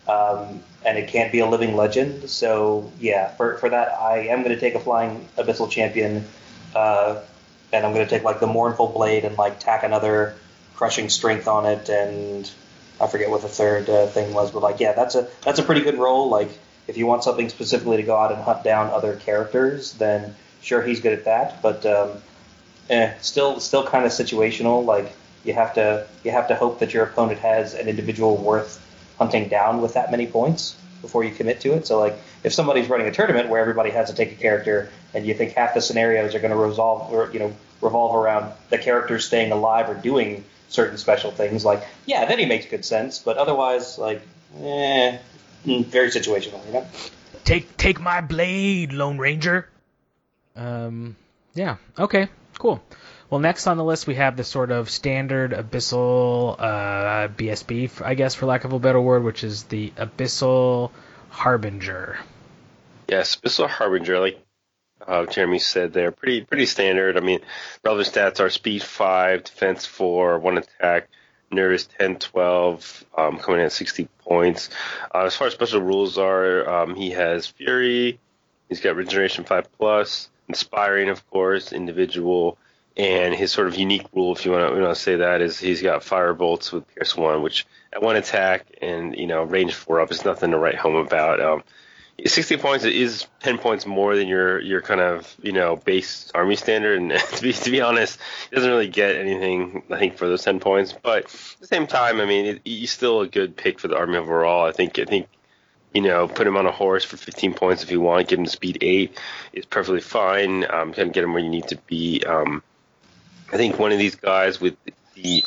um, 0.08 0.62
and 0.86 0.98
it 0.98 1.08
can't 1.08 1.32
be 1.32 1.40
a 1.40 1.48
living 1.48 1.76
legend. 1.76 2.30
So 2.30 2.92
yeah, 3.00 3.30
for 3.30 3.58
for 3.58 3.70
that, 3.70 3.90
I 4.00 4.28
am 4.28 4.44
going 4.44 4.54
to 4.54 4.60
take 4.60 4.76
a 4.76 4.80
flying 4.80 5.28
abyssal 5.38 5.72
champion, 5.72 6.28
uh, 6.76 7.20
and 7.72 7.84
I'm 7.84 7.94
going 7.94 8.06
to 8.06 8.10
take 8.10 8.24
like 8.24 8.40
the 8.40 8.48
mournful 8.48 8.90
blade 8.90 9.26
and 9.26 9.36
like 9.40 9.60
tack 9.60 9.84
another 9.84 10.36
crushing 10.76 11.10
strength 11.10 11.48
on 11.48 11.66
it 11.66 11.90
and 11.90 12.50
I 13.00 13.08
forget 13.08 13.30
what 13.30 13.42
the 13.42 13.48
third 13.48 13.90
uh, 13.90 14.08
thing 14.08 14.34
was, 14.34 14.52
but 14.52 14.62
like, 14.62 14.80
yeah, 14.80 14.94
that's 14.94 15.16
a 15.16 15.28
that's 15.42 15.60
a 15.60 15.64
pretty 15.64 15.82
good 15.82 15.98
role. 15.98 16.30
Like, 16.30 16.50
if 16.88 16.98
you 16.98 17.06
want 17.06 17.24
something 17.24 17.50
specifically 17.50 17.98
to 17.98 18.04
go 18.04 18.16
out 18.16 18.32
and 18.32 18.42
hunt 18.42 18.64
down 18.64 18.92
other 18.92 19.16
characters, 19.16 19.94
then 19.94 20.36
sure 20.62 20.82
he's 20.82 21.00
good 21.00 21.14
at 21.14 21.26
that. 21.26 21.62
But 21.62 21.86
um, 21.86 22.12
eh, 22.90 23.14
still, 23.22 23.60
still 23.60 23.86
kind 23.86 24.06
of 24.06 24.12
situational. 24.12 24.86
Like, 24.86 25.14
you 25.44 25.54
have 25.54 25.74
to 25.76 26.08
you 26.24 26.32
have 26.32 26.48
to 26.50 26.56
hope 26.56 26.80
that 26.80 26.94
your 26.94 27.04
opponent 27.04 27.40
has 27.40 27.74
an 27.74 27.88
individual 27.88 28.38
worth 28.38 28.80
hunting 29.18 29.50
down 29.50 29.82
with 29.82 29.94
that 29.94 30.12
many 30.12 30.28
points 30.28 30.76
before 31.02 31.24
you 31.24 31.32
commit 31.32 31.60
to 31.62 31.74
it. 31.74 31.86
So, 31.86 32.00
like, 32.00 32.18
if 32.44 32.54
somebody's 32.54 32.90
running 32.90 33.08
a 33.08 33.12
tournament 33.12 33.50
where 33.50 33.60
everybody 33.60 33.90
has 33.92 34.10
to 34.10 34.16
take 34.16 34.32
a 34.32 34.36
character, 34.36 34.90
and 35.14 35.26
you 35.26 35.34
think 35.34 35.54
half 35.54 35.74
the 35.74 35.82
scenarios 35.82 36.36
are 36.36 36.40
going 36.40 36.52
to 36.52 36.58
resolve 36.58 37.12
or 37.12 37.32
you 37.32 37.40
know 37.40 37.54
revolve 37.82 38.16
around 38.16 38.54
the 38.70 38.78
characters 38.78 39.26
staying 39.26 39.52
alive 39.52 39.90
or 39.90 39.96
doing 39.96 40.46
certain 40.74 40.98
special 40.98 41.32
things. 41.32 41.64
Like, 41.64 41.86
yeah, 42.06 42.26
then 42.26 42.40
he 42.40 42.46
makes 42.46 42.66
good 42.66 42.84
sense, 42.84 43.20
but 43.20 43.38
otherwise, 43.38 43.98
like, 43.98 44.22
eh, 44.60 45.18
mm, 45.66 45.86
very 45.86 46.10
situational, 46.10 46.66
you 46.66 46.74
know. 46.74 46.88
Take 47.44 47.78
take 47.78 48.00
my 48.00 48.22
blade, 48.22 48.94
Lone 48.94 49.18
Ranger. 49.18 49.70
Um, 50.56 51.16
yeah, 51.54 51.78
okay, 51.98 52.28
cool. 52.58 52.82
Well, 53.30 53.40
next 53.40 53.68
on 53.68 53.78
the 53.78 53.84
list 53.84 54.06
we 54.08 54.16
have 54.16 54.38
the 54.38 54.44
sort 54.44 54.72
of 54.72 54.90
standard 54.90 55.52
abyssal 55.52 56.56
uh, 56.60 57.28
BSB, 57.30 58.02
I 58.04 58.14
guess, 58.14 58.36
for 58.36 58.46
lack 58.46 58.64
of 58.64 58.74
a 58.74 58.80
better 58.80 59.02
word, 59.02 59.24
which 59.24 59.44
is 59.44 59.64
the 59.64 59.92
abyssal 59.98 60.92
harbinger. 61.30 62.18
Yes, 63.08 63.36
abyssal 63.36 63.68
harbinger. 63.68 64.20
Like 64.20 64.40
uh, 65.08 65.26
Jeremy 65.26 65.60
said 65.60 65.94
there. 65.94 66.12
Pretty 66.12 66.42
pretty 66.42 66.66
standard. 66.66 67.18
I 67.18 67.22
mean, 67.22 67.40
relevant 67.84 68.14
stats 68.14 68.40
are 68.40 68.50
speed 68.50 68.84
five, 68.84 69.44
defense 69.44 69.86
four, 69.86 70.40
one 70.40 70.58
attack, 70.58 71.10
nerve 71.54 71.74
is 71.74 71.88
10, 71.88 72.18
12, 72.18 73.06
um, 73.18 73.38
coming 73.38 73.60
in 73.60 73.68
at 73.68 73.72
60 73.72 74.08
points. 74.20 74.70
Uh, 75.14 75.26
as 75.26 75.36
far 75.36 75.48
as 75.48 75.54
special 75.54 75.82
rules 75.82 76.18
are, 76.18 76.70
um, 76.70 76.96
he 76.96 77.12
has 77.12 77.48
fury. 77.48 78.20
He's 78.70 78.82
got 78.82 78.96
regeneration 78.96 79.44
five 79.44 79.72
plus, 79.78 80.30
inspiring, 80.48 81.10
of 81.10 81.30
course, 81.30 81.72
individual. 81.72 82.58
And 82.96 83.34
his 83.34 83.52
sort 83.52 83.68
of 83.68 83.76
unique 83.76 84.06
rule, 84.14 84.36
if 84.36 84.46
you 84.46 84.52
want 84.52 84.76
to, 84.76 84.96
say 84.96 85.16
that, 85.18 85.42
is 85.42 85.60
he's 85.60 85.82
got 85.82 86.04
fire 86.04 86.34
bolts 86.34 86.72
with 86.72 86.88
Pierce 86.94 87.18
one, 87.18 87.42
which 87.42 87.66
at 87.92 88.04
one 88.04 88.16
attack 88.16 88.68
and 88.82 89.16
you 89.16 89.26
know 89.26 89.44
range 89.44 89.74
four 89.74 90.00
up 90.00 90.12
is 90.12 90.26
nothing 90.26 90.52
to 90.52 90.60
write 90.60 90.76
home 90.76 90.96
about. 90.96 91.42
Um, 91.42 91.64
60 92.26 92.58
points 92.58 92.86
is 92.86 93.26
10 93.42 93.58
points 93.58 93.86
more 93.86 94.16
than 94.16 94.28
your 94.28 94.60
your 94.60 94.82
kind 94.82 95.02
of 95.02 95.36
you 95.42 95.52
know 95.52 95.76
base 95.76 96.32
army 96.34 96.56
standard. 96.56 97.00
And 97.02 97.12
to 97.36 97.42
be 97.42 97.54
to 97.54 97.72
be 97.72 97.82
honest 97.82 98.20
he 98.50 98.56
doesn't 98.56 98.70
really 98.70 98.90
get 98.90 99.16
anything 99.16 99.84
i 99.90 99.98
think 99.98 100.18
for 100.18 100.28
those 100.28 100.44
10 100.44 100.60
points. 100.60 100.94
But 100.94 101.26
at 101.26 101.60
the 101.60 101.68
same 101.68 101.88
time 101.88 102.20
i 102.20 102.26
mean 102.26 102.60
he's 102.64 102.92
still 102.92 103.22
a 103.22 103.28
good 103.28 103.56
pick 103.56 103.80
for 103.80 103.88
the 103.88 103.98
army 103.98 104.18
overall. 104.18 104.66
I 104.66 104.72
think 104.72 105.00
i 105.00 105.06
think 105.06 105.28
you 105.94 106.02
know 106.02 106.28
put 106.28 106.48
him 106.48 106.58
on 106.58 106.66
a 106.66 106.72
horse 106.72 107.04
for 107.04 107.18
15 107.18 107.54
points 107.54 107.84
if 107.84 107.92
you 107.92 108.02
want 108.02 108.28
give 108.28 108.40
him 108.40 108.46
speed 108.46 108.78
8 108.82 109.18
is 109.54 109.66
perfectly 109.66 110.02
fine. 110.02 110.64
Um, 110.64 110.94
kind 110.94 111.08
of 111.10 111.14
get 111.14 111.24
him 111.24 111.34
where 111.34 111.44
you 111.44 111.50
need 111.50 111.68
to 111.70 111.78
be. 111.88 112.24
Um, 112.24 112.64
i 113.52 113.58
think 113.58 113.78
one 113.78 113.92
of 113.92 114.00
these 114.00 114.16
guys 114.16 114.62
with 114.62 114.76
the 115.16 115.44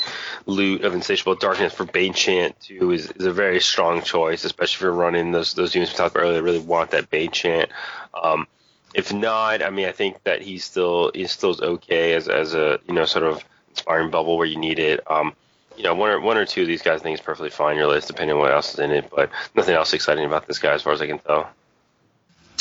Lute 0.46 0.84
of 0.84 0.94
Insatiable 0.94 1.34
Darkness 1.34 1.72
for 1.72 1.84
Bane 1.84 2.14
Chant 2.14 2.58
too 2.60 2.92
is, 2.92 3.10
is 3.10 3.26
a 3.26 3.32
very 3.32 3.60
strong 3.60 4.02
choice, 4.02 4.44
especially 4.44 4.76
if 4.76 4.80
you're 4.82 4.92
running 4.92 5.32
those 5.32 5.54
those 5.54 5.74
units 5.74 5.92
we 5.92 5.96
talked 5.96 6.14
about 6.14 6.24
earlier. 6.24 6.42
Really 6.42 6.58
want 6.58 6.92
that 6.92 7.10
Bane 7.10 7.30
Chant. 7.30 7.70
Um, 8.14 8.46
if 8.94 9.12
not, 9.12 9.62
I 9.62 9.70
mean, 9.70 9.86
I 9.86 9.92
think 9.92 10.22
that 10.24 10.42
he's 10.42 10.64
still 10.64 11.10
he's 11.14 11.30
still 11.30 11.56
okay 11.60 12.14
as 12.14 12.28
as 12.28 12.54
a 12.54 12.80
you 12.88 12.94
know 12.94 13.04
sort 13.04 13.24
of 13.24 13.44
inspiring 13.70 14.10
bubble 14.10 14.36
where 14.38 14.46
you 14.46 14.58
need 14.58 14.78
it. 14.78 15.00
Um, 15.10 15.34
you 15.76 15.82
know, 15.82 15.94
one 15.94 16.10
or 16.10 16.20
one 16.20 16.38
or 16.38 16.46
two 16.46 16.62
of 16.62 16.66
these 16.66 16.82
guys 16.82 17.00
I 17.00 17.02
think 17.02 17.18
is 17.18 17.24
perfectly 17.24 17.50
fine 17.50 17.76
your 17.76 17.88
list, 17.88 18.08
depending 18.08 18.36
on 18.36 18.40
what 18.40 18.52
else 18.52 18.72
is 18.72 18.80
in 18.80 18.90
it. 18.90 19.10
But 19.14 19.30
nothing 19.54 19.74
else 19.74 19.92
exciting 19.92 20.24
about 20.24 20.46
this 20.46 20.58
guy 20.58 20.72
as 20.72 20.82
far 20.82 20.92
as 20.92 21.02
I 21.02 21.06
can 21.06 21.18
tell. 21.18 21.50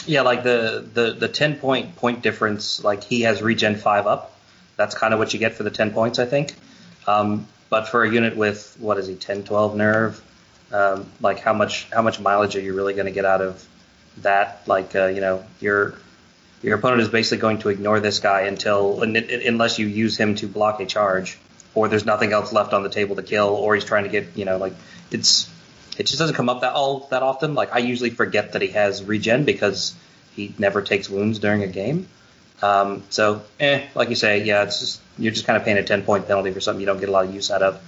Yeah, 0.06 0.22
like 0.22 0.43
the 0.43 0.85
the 0.93 1.14
the 1.14 1.27
ten 1.27 1.56
point 1.56 1.95
point 1.95 2.22
difference. 2.22 2.84
Like 2.84 3.03
he 3.03 3.22
has 3.22 3.42
regen 3.42 3.75
five 3.75 4.06
up. 4.06 4.34
That's 4.75 4.93
kind 4.93 5.14
of 5.14 5.19
what 5.19 5.34
you 5.34 5.40
get 5.40 5.56
for 5.56 5.64
the 5.64 5.72
ten 5.72 5.92
points, 5.92 6.19
I 6.19 6.25
think. 6.25 6.53
Um, 7.08 7.48
but 7.69 7.88
for 7.88 8.03
a 8.03 8.11
unit 8.11 8.35
with 8.35 8.75
what 8.80 8.98
is 8.98 9.08
he 9.08 9.16
10, 9.16 9.43
12 9.43 9.75
nerve, 9.75 10.24
um, 10.72 11.06
like 11.22 11.40
how 11.40 11.53
much 11.53 11.90
how 11.92 12.01
much 12.01 12.19
mileage 12.19 12.56
are 12.56 12.61
you 12.61 12.74
really 12.74 12.93
going 12.93 13.06
to 13.06 13.11
get 13.11 13.25
out 13.25 13.42
of 13.42 13.66
that? 14.17 14.61
Like 14.66 14.95
uh, 14.95 15.08
you 15.08 15.22
know 15.22 15.43
your 15.59 15.95
your 16.61 16.77
opponent 16.77 17.01
is 17.01 17.09
basically 17.09 17.40
going 17.40 17.59
to 17.59 17.69
ignore 17.69 18.00
this 18.00 18.19
guy 18.19 18.42
until 18.42 19.01
unless 19.01 19.77
you 19.77 19.88
use 19.88 20.17
him 20.17 20.35
to 20.35 20.48
block 20.48 20.80
a 20.80 20.85
charge, 20.85 21.38
or 21.74 21.88
there's 21.88 22.06
nothing 22.06 22.34
else 22.34 22.51
left 22.51 22.74
on 22.74 22.84
the 22.84 22.90
table 22.90 23.16
to 23.16 23.24
kill, 23.24 23.50
or 23.50 23.75
he's 23.75 23.85
trying 23.85 24.03
to 24.03 24.09
get 24.09 24.35
you 24.35 24.45
know 24.45 24.58
like 24.58 24.74
it's 25.11 25.50
it 25.98 26.08
just 26.08 26.19
doesn't 26.19 26.35
come 26.35 26.50
up 26.50 26.61
that 26.61 26.74
all 26.74 27.08
that 27.11 27.24
often. 27.24 27.53
Like 27.53 27.74
I 27.74 27.80
usually 27.80 28.09
forget 28.09 28.53
that 28.53 28.61
he 28.61 28.69
has 28.69 29.03
regen 29.03 29.45
because 29.45 29.95
he 30.35 30.53
never 30.58 30.82
takes 30.82 31.09
wounds 31.09 31.40
during 31.40 31.64
a 31.64 31.67
game. 31.67 32.08
Um, 32.61 33.03
so, 33.09 33.43
eh, 33.59 33.88
like 33.95 34.09
you 34.09 34.16
say, 34.16 34.43
yeah, 34.43 34.64
it's 34.64 34.80
just 34.80 35.01
you're 35.17 35.34
just 35.34 35.45
kind 35.45 35.58
of 35.58 35.64
paying 35.64 35.77
a 35.77 35.84
10 35.84 36.03
point 36.03 36.27
penalty 36.27 36.51
for 36.51 36.61
something 36.61 36.80
you 36.80 36.85
don't 36.85 37.00
get 37.00 37.09
a 37.09 37.11
lot 37.11 37.25
of 37.25 37.34
use 37.34 37.51
out 37.51 37.61
of. 37.61 37.82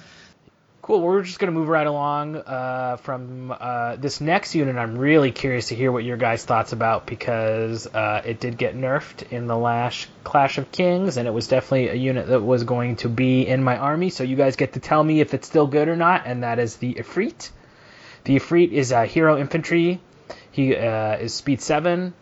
Cool. 0.88 1.02
We're 1.02 1.24
just 1.24 1.38
going 1.38 1.52
to 1.54 1.60
move 1.60 1.68
right 1.68 1.86
along 1.86 2.38
uh, 2.38 2.96
from 2.96 3.54
uh, 3.60 3.98
this 3.98 4.22
next 4.22 4.56
unit. 4.56 4.78
I'm 4.78 4.98
really 4.98 5.34
curious 5.34 5.68
to 5.68 5.76
hear 5.76 5.92
what 5.92 6.06
your 6.06 6.16
guys' 6.16 6.46
thoughts 6.46 6.72
about 6.72 7.06
because 7.06 7.88
uh, 7.88 8.22
it 8.24 8.40
did 8.40 8.58
get 8.58 8.74
nerfed 8.74 9.30
in 9.34 9.48
the 9.48 9.58
last 9.58 10.08
Clash 10.24 10.58
of 10.58 10.72
Kings, 10.72 11.18
and 11.18 11.28
it 11.28 11.32
was 11.32 11.50
definitely 11.50 11.90
a 11.90 11.94
unit 11.94 12.28
that 12.28 12.40
was 12.40 12.64
going 12.64 12.96
to 12.98 13.10
be 13.10 13.46
in 13.46 13.64
my 13.64 13.76
army. 13.76 14.10
So 14.10 14.24
you 14.24 14.38
guys 14.38 14.56
get 14.56 14.74
to 14.74 14.80
tell 14.80 15.04
me 15.04 15.20
if 15.20 15.34
it's 15.34 15.46
still 15.46 15.68
good 15.68 15.90
or 15.90 15.98
not, 15.98 16.22
and 16.26 16.44
that 16.44 16.58
is 16.58 16.78
the 16.78 16.94
Efreet. 16.94 17.50
The 18.24 18.38
Efreet 18.38 18.72
is 18.72 18.94
a 18.94 19.06
hero 19.06 19.38
infantry. 19.38 20.00
He 20.52 20.74
uh, 20.74 21.18
is 21.18 21.34
speed 21.34 21.62
seven, 21.62 22.14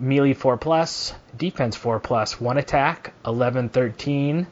melee 0.00 0.34
4 0.34 0.56
plus, 0.56 1.14
defense 1.36 1.76
4 1.76 2.00
plus, 2.00 2.40
1 2.40 2.58
attack, 2.58 3.12
11 3.24 3.68
13 3.70 4.46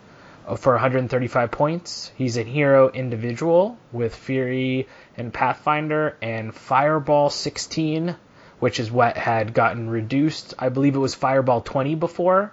for 0.56 0.73
135 0.74 1.50
points. 1.50 2.12
He's 2.16 2.36
a 2.36 2.42
hero 2.42 2.90
individual 2.90 3.78
with 3.92 4.14
Fury 4.14 4.86
and 5.16 5.32
Pathfinder 5.32 6.16
and 6.20 6.55
Fireball 6.55 7.31
16, 7.31 8.16
which 8.58 8.78
is 8.78 8.90
what 8.90 9.16
had 9.16 9.55
gotten 9.55 9.89
reduced. 9.89 10.55
I 10.58 10.68
believe 10.68 10.94
it 10.94 10.98
was 10.98 11.14
Fireball 11.14 11.62
20 11.62 11.94
before. 11.94 12.52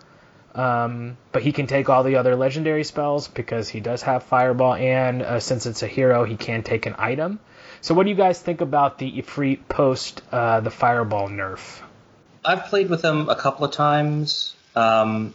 Um, 0.53 1.17
but 1.31 1.43
he 1.43 1.53
can 1.53 1.67
take 1.67 1.89
all 1.89 2.03
the 2.03 2.17
other 2.17 2.35
legendary 2.35 2.83
spells 2.83 3.29
because 3.29 3.69
he 3.69 3.79
does 3.79 4.01
have 4.01 4.23
Fireball, 4.23 4.73
and 4.73 5.21
uh, 5.21 5.39
since 5.39 5.65
it's 5.65 5.81
a 5.81 5.87
hero, 5.87 6.25
he 6.25 6.35
can 6.35 6.61
take 6.61 6.85
an 6.85 6.95
item. 6.97 7.39
So, 7.79 7.93
what 7.93 8.03
do 8.03 8.09
you 8.09 8.17
guys 8.17 8.41
think 8.41 8.59
about 8.59 8.97
the 8.97 9.09
Efreet 9.21 9.69
post 9.69 10.21
uh, 10.29 10.59
the 10.59 10.69
Fireball 10.69 11.29
nerf? 11.29 11.79
I've 12.43 12.65
played 12.65 12.89
with 12.89 13.03
him 13.03 13.29
a 13.29 13.35
couple 13.35 13.65
of 13.65 13.71
times. 13.71 14.55
Um, 14.75 15.33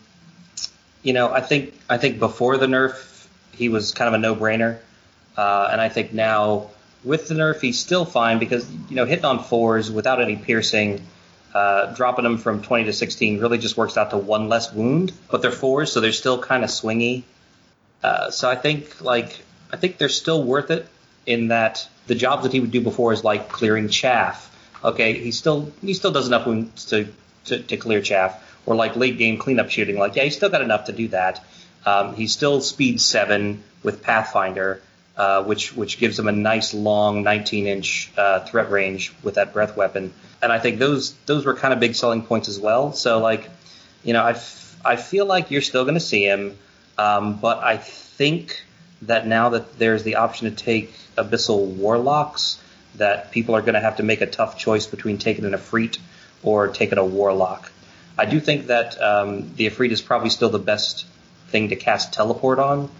you 1.02 1.12
know, 1.12 1.32
I 1.32 1.40
think 1.40 1.74
I 1.88 1.98
think 1.98 2.18
before 2.18 2.56
the 2.56 2.66
nerf, 2.66 3.26
he 3.52 3.68
was 3.68 3.92
kind 3.92 4.08
of 4.08 4.14
a 4.14 4.18
no-brainer, 4.18 4.78
uh, 5.36 5.68
and 5.70 5.80
I 5.80 5.88
think 5.88 6.12
now 6.12 6.70
with 7.04 7.28
the 7.28 7.34
nerf, 7.34 7.60
he's 7.60 7.78
still 7.78 8.04
fine 8.04 8.38
because 8.38 8.68
you 8.88 8.96
know 8.96 9.04
hitting 9.04 9.24
on 9.24 9.42
fours 9.44 9.90
without 9.90 10.20
any 10.20 10.34
piercing, 10.34 11.06
uh, 11.54 11.94
dropping 11.94 12.24
them 12.24 12.38
from 12.38 12.62
20 12.62 12.84
to 12.84 12.92
16 12.92 13.40
really 13.40 13.58
just 13.58 13.76
works 13.76 13.96
out 13.96 14.10
to 14.10 14.16
one 14.16 14.48
less 14.48 14.72
wound. 14.72 15.12
But 15.30 15.42
they're 15.42 15.52
fours, 15.52 15.92
so 15.92 16.00
they're 16.00 16.12
still 16.12 16.42
kind 16.42 16.64
of 16.64 16.70
swingy. 16.70 17.22
Uh, 18.02 18.30
so 18.30 18.50
I 18.50 18.56
think 18.56 19.00
like 19.00 19.38
I 19.72 19.76
think 19.76 19.98
they're 19.98 20.08
still 20.08 20.42
worth 20.42 20.72
it 20.72 20.88
in 21.24 21.48
that 21.48 21.88
the 22.08 22.16
jobs 22.16 22.42
that 22.42 22.52
he 22.52 22.58
would 22.58 22.72
do 22.72 22.80
before 22.80 23.12
is 23.12 23.22
like 23.22 23.48
clearing 23.48 23.88
chaff 23.88 24.52
Okay, 24.86 25.18
he 25.18 25.32
still 25.32 25.72
he 25.82 25.94
still 25.94 26.12
does 26.12 26.28
enough 26.28 26.46
wounds 26.46 26.86
to, 26.86 27.08
to, 27.46 27.58
to 27.58 27.76
clear 27.76 28.00
chaff, 28.00 28.40
or 28.64 28.76
like 28.76 28.94
late 28.94 29.18
game 29.18 29.36
cleanup 29.36 29.68
shooting. 29.68 29.98
Like 29.98 30.14
yeah, 30.14 30.22
he's 30.22 30.36
still 30.36 30.48
got 30.48 30.62
enough 30.62 30.84
to 30.84 30.92
do 30.92 31.08
that. 31.08 31.44
Um, 31.84 32.14
he's 32.14 32.32
still 32.32 32.60
speed 32.60 33.00
seven 33.00 33.64
with 33.82 34.02
Pathfinder, 34.02 34.80
uh, 35.16 35.42
which 35.42 35.74
which 35.74 35.98
gives 35.98 36.18
him 36.18 36.28
a 36.28 36.32
nice 36.32 36.72
long 36.72 37.24
19 37.24 37.66
inch 37.66 38.12
uh, 38.16 38.40
threat 38.40 38.70
range 38.70 39.12
with 39.24 39.34
that 39.34 39.52
breath 39.52 39.76
weapon. 39.76 40.12
And 40.40 40.52
I 40.52 40.60
think 40.60 40.78
those 40.78 41.14
those 41.26 41.44
were 41.44 41.54
kind 41.54 41.74
of 41.74 41.80
big 41.80 41.96
selling 41.96 42.22
points 42.22 42.48
as 42.48 42.60
well. 42.60 42.92
So 42.92 43.18
like, 43.18 43.50
you 44.04 44.12
know, 44.12 44.22
I, 44.22 44.30
f- 44.32 44.76
I 44.84 44.96
feel 44.96 45.26
like 45.26 45.50
you're 45.50 45.62
still 45.62 45.84
going 45.84 45.94
to 45.94 46.00
see 46.00 46.24
him, 46.24 46.56
um, 46.96 47.38
but 47.38 47.58
I 47.58 47.76
think 47.76 48.62
that 49.02 49.26
now 49.26 49.50
that 49.50 49.78
there's 49.78 50.02
the 50.04 50.16
option 50.16 50.48
to 50.50 50.56
take 50.56 50.92
Abyssal 51.16 51.74
Warlocks, 51.76 52.60
that 52.98 53.30
people 53.30 53.54
are 53.54 53.60
going 53.60 53.74
to 53.74 53.80
have 53.80 53.96
to 53.96 54.02
make 54.02 54.20
a 54.20 54.26
tough 54.26 54.58
choice 54.58 54.86
between 54.86 55.18
taking 55.18 55.44
an 55.44 55.52
Efreet 55.52 55.98
or 56.42 56.68
taking 56.68 56.98
a 56.98 57.04
Warlock. 57.04 57.70
I 58.18 58.24
do 58.26 58.40
think 58.40 58.68
that 58.68 59.00
um, 59.00 59.54
the 59.56 59.68
Efreet 59.68 59.90
is 59.90 60.00
probably 60.00 60.30
still 60.30 60.50
the 60.50 60.58
best 60.58 61.06
thing 61.48 61.68
to 61.68 61.76
cast 61.76 62.12
teleport 62.12 62.58
on 62.58 62.90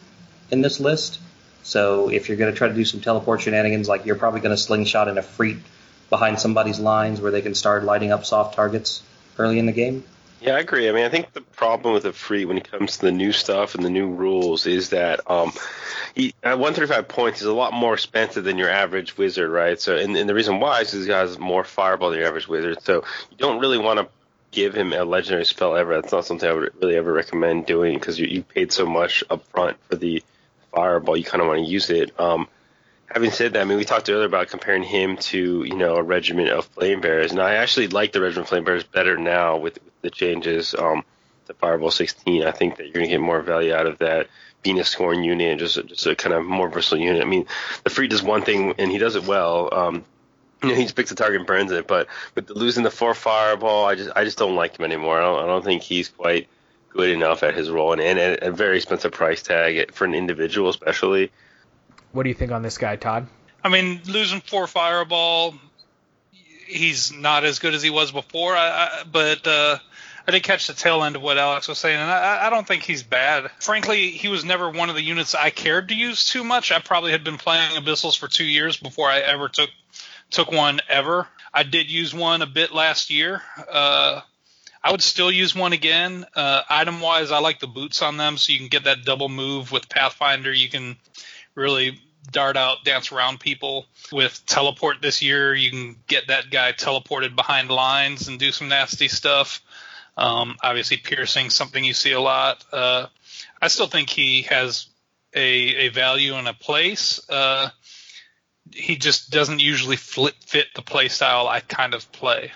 in 0.51 0.61
this 0.61 0.81
list. 0.81 1.21
So 1.63 2.11
if 2.11 2.29
you're 2.29 2.37
going 2.37 2.53
to 2.53 2.57
try 2.57 2.69
to 2.69 2.75
do 2.75 2.85
some 2.85 3.01
teleport 3.01 3.41
shenanigans, 3.41 3.89
like 3.89 4.07
you're 4.07 4.17
probably 4.17 4.41
going 4.41 4.55
to 4.55 4.63
slingshot 4.63 5.09
an 5.09 5.17
Efreet 5.17 5.59
behind 6.11 6.39
somebody's 6.39 6.79
lines 6.79 7.21
where 7.21 7.33
they 7.33 7.43
can 7.43 7.55
start 7.55 7.85
lighting 7.85 8.13
up 8.13 8.25
soft 8.25 8.55
targets 8.55 9.03
early 9.39 9.59
in 9.59 9.67
the 9.67 9.73
game. 9.73 10.05
Yeah, 10.41 10.57
I 10.57 10.61
agree. 10.61 10.89
I 10.89 10.93
mean, 10.93 11.05
I 11.05 11.09
think 11.09 11.33
the 11.33 11.41
problem 11.41 11.95
with 11.95 12.03
the 12.03 12.13
free 12.13 12.45
when 12.45 12.59
it 12.59 12.71
comes 12.71 12.99
to 12.99 13.07
the 13.07 13.13
new 13.13 13.33
stuff 13.33 13.75
and 13.75 13.85
the 13.85 13.91
new 13.91 14.09
rules 14.09 14.67
is 14.67 14.91
that 14.91 15.29
um, 15.31 15.53
at 16.43 16.59
135 16.59 17.09
points, 17.09 17.41
is 17.41 17.47
a 17.47 17.53
lot 17.53 17.73
more 17.73 17.95
expensive 17.95 18.45
than 18.45 18.59
your 18.59 18.71
average 18.71 19.17
wizard, 19.17 19.51
right? 19.51 19.81
So, 19.81 19.97
and, 19.97 20.17
and 20.17 20.29
the 20.29 20.35
reason 20.35 20.61
why 20.61 20.83
is 20.83 20.93
he 20.93 21.09
has 21.11 21.39
more 21.39 21.65
fireball 21.65 22.11
than 22.11 22.19
your 22.19 22.29
average 22.29 22.49
wizard. 22.49 22.83
So, 22.83 23.05
you 23.31 23.37
don't 23.39 23.61
really 23.61 23.79
want 23.79 23.99
to 23.99 24.09
give 24.51 24.75
him 24.75 24.93
a 24.93 25.05
legendary 25.05 25.45
spell 25.45 25.77
ever. 25.77 26.01
That's 26.01 26.13
not 26.13 26.25
something 26.25 26.49
I 26.49 26.53
would 26.53 26.73
really 26.81 26.97
ever 26.97 27.13
recommend 27.13 27.67
doing 27.67 27.99
because 27.99 28.19
you, 28.19 28.27
you 28.27 28.43
paid 28.43 28.73
so 28.73 28.87
much 28.87 29.25
up 29.29 29.45
front 29.49 29.77
for 29.89 29.97
the 29.97 30.23
fireball. 30.73 31.17
You 31.17 31.25
kind 31.25 31.43
of 31.43 31.49
want 31.49 31.61
to 31.65 31.71
use 31.71 31.91
it. 31.91 32.19
Um, 32.19 32.49
having 33.07 33.31
said 33.31 33.53
that, 33.53 33.61
I 33.61 33.65
mean, 33.65 33.79
we 33.79 33.85
talked 33.85 34.09
earlier 34.09 34.27
about 34.27 34.49
comparing 34.49 34.83
him 34.83 35.17
to, 35.17 35.65
you 35.65 35.77
know, 35.77 35.97
a 35.97 36.03
regiment 36.03 36.51
of 36.51 36.67
flame 36.67 37.01
bearers, 37.01 37.33
and 37.33 37.41
I 37.41 37.55
actually 37.55 37.89
like 37.89 38.13
the 38.13 38.21
regiment 38.21 38.47
of 38.47 38.49
flame 38.49 38.65
bearers 38.65 38.85
better 38.85 39.17
now 39.17 39.59
with, 39.59 39.79
with 39.96 39.96
the 40.07 40.11
changes 40.11 40.75
um, 40.75 41.05
to 41.47 41.55
Fireball 41.55 41.91
16. 41.91 42.45
I 42.45 42.53
think 42.53 42.77
that 42.77 42.85
you're 42.85 42.95
going 42.95 43.07
to 43.07 43.11
get 43.11 43.21
more 43.21 43.43
value 43.43 43.75
out 43.75 43.87
of 43.87 43.99
that 43.99 44.29
being 44.63 44.79
a 44.79 44.85
scoring 44.85 45.25
unit 45.25 45.49
and 45.49 45.61
just, 45.61 45.85
just 45.87 46.07
a 46.07 46.15
kind 46.15 46.35
of 46.35 46.45
more 46.45 46.69
versatile 46.69 46.99
unit. 46.99 47.23
I 47.23 47.25
mean, 47.25 47.47
the 47.85 47.91
free 47.91 48.09
does 48.09 48.23
one 48.23 48.43
thing, 48.43 48.75
and 48.79 48.91
he 48.91 48.99
does 48.99 49.17
it 49.17 49.25
well. 49.25 49.69
Um, 49.73 50.05
you 50.63 50.71
know, 50.71 50.75
he 50.75 50.85
just 50.85 50.97
picks 50.97 51.11
a 51.11 51.15
target 51.15 51.41
and 51.41 51.47
burns 51.47 51.71
it, 51.73 51.87
but 51.87 52.09
with 52.35 52.49
losing 52.51 52.85
the 52.85 52.91
four 52.91 53.15
fireball, 53.15 53.85
I 53.85 53.95
just 53.95 54.11
I 54.17 54.25
just 54.25 54.39
don't 54.39 54.57
like 54.57 54.79
him 54.79 54.85
anymore. 54.85 55.19
I 55.19 55.23
don't, 55.23 55.45
I 55.45 55.47
don't 55.47 55.65
think 55.65 55.83
he's 55.83 56.09
quite 56.09 56.49
good 56.89 57.11
enough 57.11 57.43
at 57.43 57.55
his 57.55 57.69
role, 57.69 57.93
and, 57.93 58.01
and 58.01 58.19
at 58.19 58.43
a 58.43 58.51
very 58.51 58.77
expensive 58.77 59.13
price 59.13 59.43
tag 59.43 59.93
for 59.93 60.05
an 60.05 60.15
individual, 60.15 60.71
especially. 60.71 61.31
What 62.13 62.23
do 62.23 62.31
you 62.31 62.35
think 62.35 62.53
on 62.53 62.63
this 62.63 62.79
guy, 62.79 62.97
Todd? 62.97 63.27
I 63.63 63.69
mean, 63.69 64.01
losing 64.07 64.41
four 64.41 64.67
fireball, 64.67 65.55
he's 66.67 67.13
not 67.13 67.45
as 67.45 67.59
good 67.59 67.75
as 67.75 67.83
he 67.83 67.91
was 67.91 68.11
before. 68.13 68.57
I, 68.57 68.69
I, 68.69 69.05
but 69.05 69.47
uh, 69.47 69.79
I 70.27 70.33
did 70.33 70.43
catch 70.43 70.67
the 70.67 70.75
tail 70.75 71.05
end 71.05 71.15
of 71.15 71.23
what 71.23 71.39
Alex 71.39 71.69
was 71.69 71.79
saying, 71.79 71.99
and 71.99 72.11
I, 72.11 72.47
I 72.47 72.51
don't 72.51 72.67
think 72.67 72.83
he's 72.83 73.05
bad. 73.05 73.51
Frankly, 73.61 74.11
he 74.11 74.29
was 74.29 74.45
never 74.45 74.69
one 74.69 74.89
of 74.89 74.97
the 74.97 75.03
units 75.03 75.35
I 75.35 75.51
cared 75.51 75.89
to 75.91 75.95
use 75.95 76.29
too 76.29 76.43
much. 76.43 76.73
I 76.73 76.81
probably 76.81 77.13
had 77.13 77.23
been 77.23 77.39
playing 77.39 77.77
Abyssals 77.77 78.19
for 78.19 78.27
two 78.27 78.45
years 78.45 78.77
before 78.77 79.09
I 79.09 79.21
ever 79.21 79.49
took 79.49 79.71
took 80.31 80.51
one 80.51 80.81
ever. 80.89 81.29
I 81.55 81.63
did 81.63 81.91
use 81.91 82.13
one 82.13 82.43
a 82.43 82.47
bit 82.47 82.73
last 82.73 83.11
year. 83.11 83.41
Uh, 83.71 84.21
I 84.83 84.91
would 84.91 85.03
still 85.03 85.31
use 85.31 85.55
one 85.55 85.73
again. 85.73 86.27
Uh, 86.35 86.63
item 86.69 87.01
wise, 87.01 87.31
I 87.31 87.39
like 87.39 87.61
the 87.61 87.67
boots 87.67 88.03
on 88.03 88.17
them, 88.17 88.37
so 88.37 88.53
you 88.53 88.59
can 88.59 88.69
get 88.69 88.85
that 88.85 89.05
double 89.05 89.29
move 89.29 89.71
with 89.71 89.89
Pathfinder. 89.89 90.53
You 90.53 90.69
can 90.69 90.97
really 91.55 92.01
dart 92.31 92.57
out, 92.57 92.85
dance 92.85 93.13
around 93.13 93.41
people. 93.41 93.87
With 94.13 94.45
teleport 94.47 95.01
this 95.01 95.23
year, 95.23 95.55
you 95.55 95.71
can 95.71 95.97
get 96.07 96.29
that 96.29 96.51
guy 96.51 96.73
teleported 96.73 97.35
behind 97.35 97.71
lines 97.71 98.29
and 98.29 98.39
do 98.39 98.53
some 98.53 98.69
nasty 98.69 99.09
stuff. 99.09 99.63
Um, 100.17 100.57
obviously, 100.63 100.97
piercing 100.97 101.51
something 101.51 101.85
you 101.85 101.95
see 101.95 102.13
a 102.13 102.21
lot. 102.21 102.65
Uh, 102.73 103.07
I 103.61 103.69
still 103.69 103.87
think 103.87 104.09
he 104.09 104.43
has 104.43 104.87
a, 105.35 105.41
a 105.41 105.89
value 105.89 106.35
and 106.35 106.49
a 106.49 106.55
place. 106.55 107.21
Uh, 107.29 107.69
he 108.73 108.97
just 108.97 109.31
doesn't 109.31 109.61
usually 109.61 109.97
flip, 109.97 110.35
fit 110.41 110.67
the 110.75 110.83
play 110.83 111.09
style 111.09 111.47
I 111.47 111.61
kind 111.61 111.95
of 111.95 112.11
play. 112.13 112.53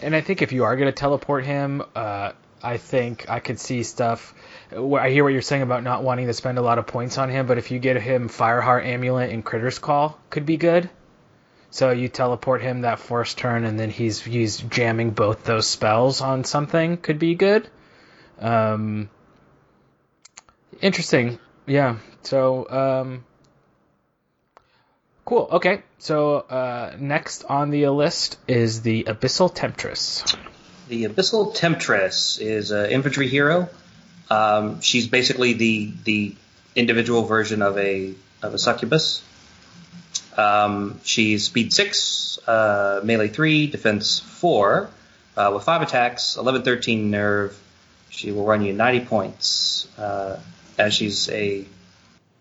And 0.00 0.14
I 0.14 0.20
think 0.20 0.42
if 0.42 0.52
you 0.52 0.64
are 0.64 0.76
going 0.76 0.88
to 0.88 0.92
teleport 0.92 1.44
him, 1.44 1.82
uh, 1.94 2.32
I 2.62 2.76
think 2.76 3.28
I 3.28 3.40
could 3.40 3.58
see 3.58 3.82
stuff. 3.82 4.34
I 4.72 5.10
hear 5.10 5.24
what 5.24 5.32
you're 5.32 5.42
saying 5.42 5.62
about 5.62 5.82
not 5.82 6.02
wanting 6.02 6.26
to 6.26 6.34
spend 6.34 6.58
a 6.58 6.62
lot 6.62 6.78
of 6.78 6.86
points 6.86 7.18
on 7.18 7.30
him, 7.30 7.46
but 7.46 7.58
if 7.58 7.70
you 7.70 7.78
get 7.78 8.00
him 8.00 8.28
Fireheart 8.28 8.84
Amulet 8.84 9.30
and 9.30 9.44
Critter's 9.44 9.78
Call, 9.78 10.18
could 10.30 10.46
be 10.46 10.56
good. 10.56 10.90
So 11.70 11.90
you 11.90 12.08
teleport 12.08 12.62
him 12.62 12.82
that 12.82 12.98
first 12.98 13.38
turn, 13.38 13.64
and 13.64 13.78
then 13.78 13.90
he's 13.90 14.20
he's 14.22 14.56
jamming 14.56 15.10
both 15.10 15.44
those 15.44 15.66
spells 15.66 16.20
on 16.20 16.44
something, 16.44 16.96
could 16.96 17.18
be 17.18 17.34
good. 17.34 17.68
Um, 18.40 19.10
interesting, 20.80 21.38
yeah. 21.66 21.96
So 22.22 22.68
um, 22.70 23.24
Cool. 25.28 25.46
Okay. 25.52 25.82
So 25.98 26.36
uh, 26.36 26.96
next 26.98 27.44
on 27.44 27.68
the 27.68 27.86
list 27.88 28.38
is 28.48 28.80
the 28.80 29.04
Abyssal 29.04 29.54
Temptress. 29.54 30.24
The 30.88 31.04
Abyssal 31.04 31.54
Temptress 31.54 32.38
is 32.38 32.70
an 32.70 32.90
infantry 32.90 33.28
hero. 33.28 33.68
Um, 34.30 34.80
she's 34.80 35.06
basically 35.06 35.52
the 35.52 35.92
the 36.04 36.34
individual 36.74 37.24
version 37.24 37.60
of 37.60 37.76
a 37.76 38.14
of 38.42 38.54
a 38.54 38.58
succubus. 38.58 39.22
Um, 40.38 41.00
she's 41.02 41.44
speed 41.44 41.72
six, 41.72 42.38
uh, 42.46 43.00
melee 43.02 43.28
three, 43.28 43.66
defense 43.66 44.20
four, 44.20 44.88
uh, 45.36 45.50
with 45.52 45.64
five 45.64 45.82
attacks, 45.82 46.36
11, 46.36 46.62
13 46.62 47.10
nerve. 47.10 47.58
She 48.10 48.30
will 48.30 48.44
run 48.44 48.62
you 48.62 48.72
90 48.72 49.06
points. 49.06 49.88
Uh, 49.98 50.38
as 50.78 50.94
she's 50.94 51.28
a 51.28 51.64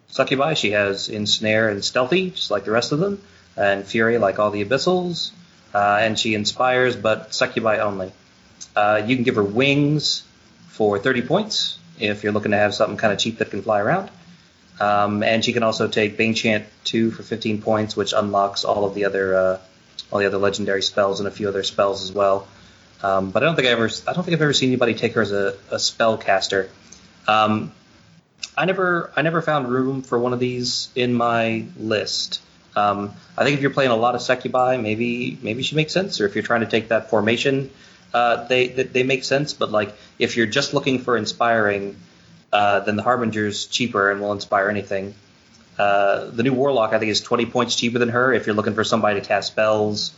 Succubi, 0.09 0.53
she 0.53 0.71
has 0.71 1.09
Ensnare 1.09 1.69
and 1.69 1.83
Stealthy, 1.83 2.29
just 2.29 2.51
like 2.51 2.65
the 2.65 2.71
rest 2.71 2.91
of 2.91 2.99
them, 2.99 3.21
and 3.57 3.85
Fury, 3.85 4.19
like 4.19 4.37
all 4.39 4.51
the 4.51 4.63
Abyssals, 4.63 5.31
uh, 5.73 5.97
and 5.99 6.17
she 6.17 6.35
inspires, 6.35 6.95
but 6.95 7.33
Succubi 7.33 7.79
only. 7.79 8.11
Uh, 8.75 9.01
you 9.05 9.15
can 9.15 9.23
give 9.23 9.35
her 9.35 9.43
Wings 9.43 10.23
for 10.69 10.99
30 10.99 11.23
points 11.23 11.79
if 11.99 12.23
you're 12.23 12.31
looking 12.31 12.51
to 12.51 12.57
have 12.57 12.75
something 12.75 12.97
kind 12.97 13.11
of 13.11 13.17
cheap 13.19 13.39
that 13.39 13.49
can 13.49 13.63
fly 13.63 13.79
around. 13.79 14.09
Um, 14.79 15.23
and 15.23 15.43
she 15.43 15.53
can 15.53 15.63
also 15.63 15.87
take 15.87 16.17
Bane 16.17 16.35
Chant 16.35 16.65
2 16.83 17.11
for 17.11 17.23
15 17.23 17.61
points, 17.61 17.95
which 17.95 18.13
unlocks 18.13 18.63
all 18.63 18.85
of 18.85 18.93
the 18.93 19.05
other 19.05 19.35
uh, 19.35 19.59
all 20.11 20.19
the 20.19 20.25
other 20.25 20.37
legendary 20.37 20.81
spells 20.81 21.19
and 21.19 21.27
a 21.27 21.31
few 21.31 21.47
other 21.47 21.63
spells 21.63 22.03
as 22.03 22.11
well. 22.11 22.47
Um, 23.03 23.31
but 23.31 23.43
I 23.43 23.45
don't 23.45 23.55
think 23.55 23.67
I 23.67 23.71
ever 23.71 23.89
I 24.07 24.13
don't 24.13 24.23
think 24.23 24.35
I've 24.35 24.41
ever 24.41 24.53
seen 24.53 24.69
anybody 24.69 24.93
take 24.93 25.13
her 25.13 25.21
as 25.21 25.31
a, 25.31 25.55
a 25.71 25.79
spell 25.79 26.17
caster. 26.17 26.69
Um, 27.27 27.71
I 28.55 28.65
never 28.65 29.11
I 29.15 29.21
never 29.21 29.41
found 29.41 29.69
room 29.69 30.01
for 30.01 30.17
one 30.17 30.33
of 30.33 30.39
these 30.39 30.89
in 30.95 31.13
my 31.13 31.65
list. 31.77 32.41
Um, 32.75 33.13
I 33.37 33.43
think 33.43 33.55
if 33.55 33.61
you're 33.61 33.71
playing 33.71 33.91
a 33.91 33.95
lot 33.95 34.15
of 34.15 34.21
Succubi, 34.21 34.77
maybe 34.77 35.37
maybe 35.41 35.63
she 35.63 35.75
makes 35.75 35.93
sense. 35.93 36.21
Or 36.21 36.27
if 36.27 36.35
you're 36.35 36.43
trying 36.43 36.61
to 36.61 36.67
take 36.67 36.89
that 36.89 37.09
formation, 37.09 37.71
uh, 38.13 38.45
they, 38.47 38.67
they, 38.67 38.83
they 38.83 39.03
make 39.03 39.23
sense. 39.23 39.53
But 39.53 39.71
like 39.71 39.95
if 40.19 40.37
you're 40.37 40.47
just 40.47 40.73
looking 40.73 40.99
for 40.99 41.17
inspiring, 41.17 41.95
uh, 42.51 42.81
then 42.81 42.95
the 42.95 43.03
Harbinger's 43.03 43.67
cheaper 43.67 44.11
and 44.11 44.21
will 44.21 44.31
inspire 44.31 44.69
anything. 44.69 45.13
Uh, 45.77 46.25
the 46.25 46.43
new 46.43 46.53
Warlock 46.53 46.93
I 46.93 46.99
think 46.99 47.11
is 47.11 47.21
20 47.21 47.45
points 47.47 47.75
cheaper 47.75 47.99
than 47.99 48.09
her 48.09 48.33
if 48.33 48.47
you're 48.47 48.55
looking 48.55 48.73
for 48.73 48.83
somebody 48.83 49.19
to 49.19 49.25
cast 49.25 49.47
spells. 49.47 50.11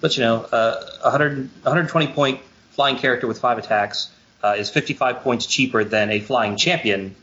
But 0.00 0.16
you 0.16 0.22
know, 0.22 0.42
uh, 0.42 0.84
100 1.02 1.50
120 1.62 2.06
point 2.08 2.40
flying 2.72 2.96
character 2.96 3.26
with 3.26 3.40
five 3.40 3.58
attacks 3.58 4.10
uh, 4.42 4.56
is 4.58 4.70
55 4.70 5.20
points 5.20 5.46
cheaper 5.46 5.84
than 5.84 6.10
a 6.10 6.20
flying 6.20 6.56
champion 6.56 7.16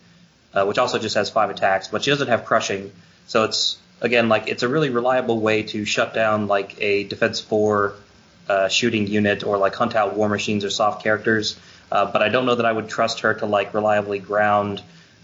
uh, 0.53 0.65
which 0.65 0.77
also 0.77 0.99
just 0.99 1.15
has 1.15 1.29
five 1.29 1.49
attacks, 1.49 1.87
but 1.87 2.03
she 2.03 2.11
doesn't 2.11 2.27
have 2.27 2.45
crushing. 2.45 2.91
So 3.27 3.45
it's 3.45 3.77
again 4.01 4.29
like 4.29 4.47
it's 4.47 4.63
a 4.63 4.67
really 4.67 4.89
reliable 4.89 5.39
way 5.39 5.63
to 5.63 5.85
shut 5.85 6.13
down 6.13 6.47
like 6.47 6.79
a 6.81 7.03
defense 7.05 7.39
four 7.39 7.93
uh, 8.49 8.67
shooting 8.67 9.07
unit 9.07 9.43
or 9.43 9.57
like 9.57 9.75
hunt 9.75 9.95
out 9.95 10.15
war 10.15 10.27
machines 10.27 10.65
or 10.65 10.69
soft 10.69 11.03
characters. 11.03 11.57
Uh, 11.91 12.11
but 12.11 12.21
I 12.21 12.29
don't 12.29 12.45
know 12.45 12.55
that 12.55 12.65
I 12.65 12.71
would 12.71 12.87
trust 12.87 13.21
her 13.21 13.33
to 13.35 13.45
like 13.45 13.73
reliably 13.73 14.19
ground. 14.19 14.81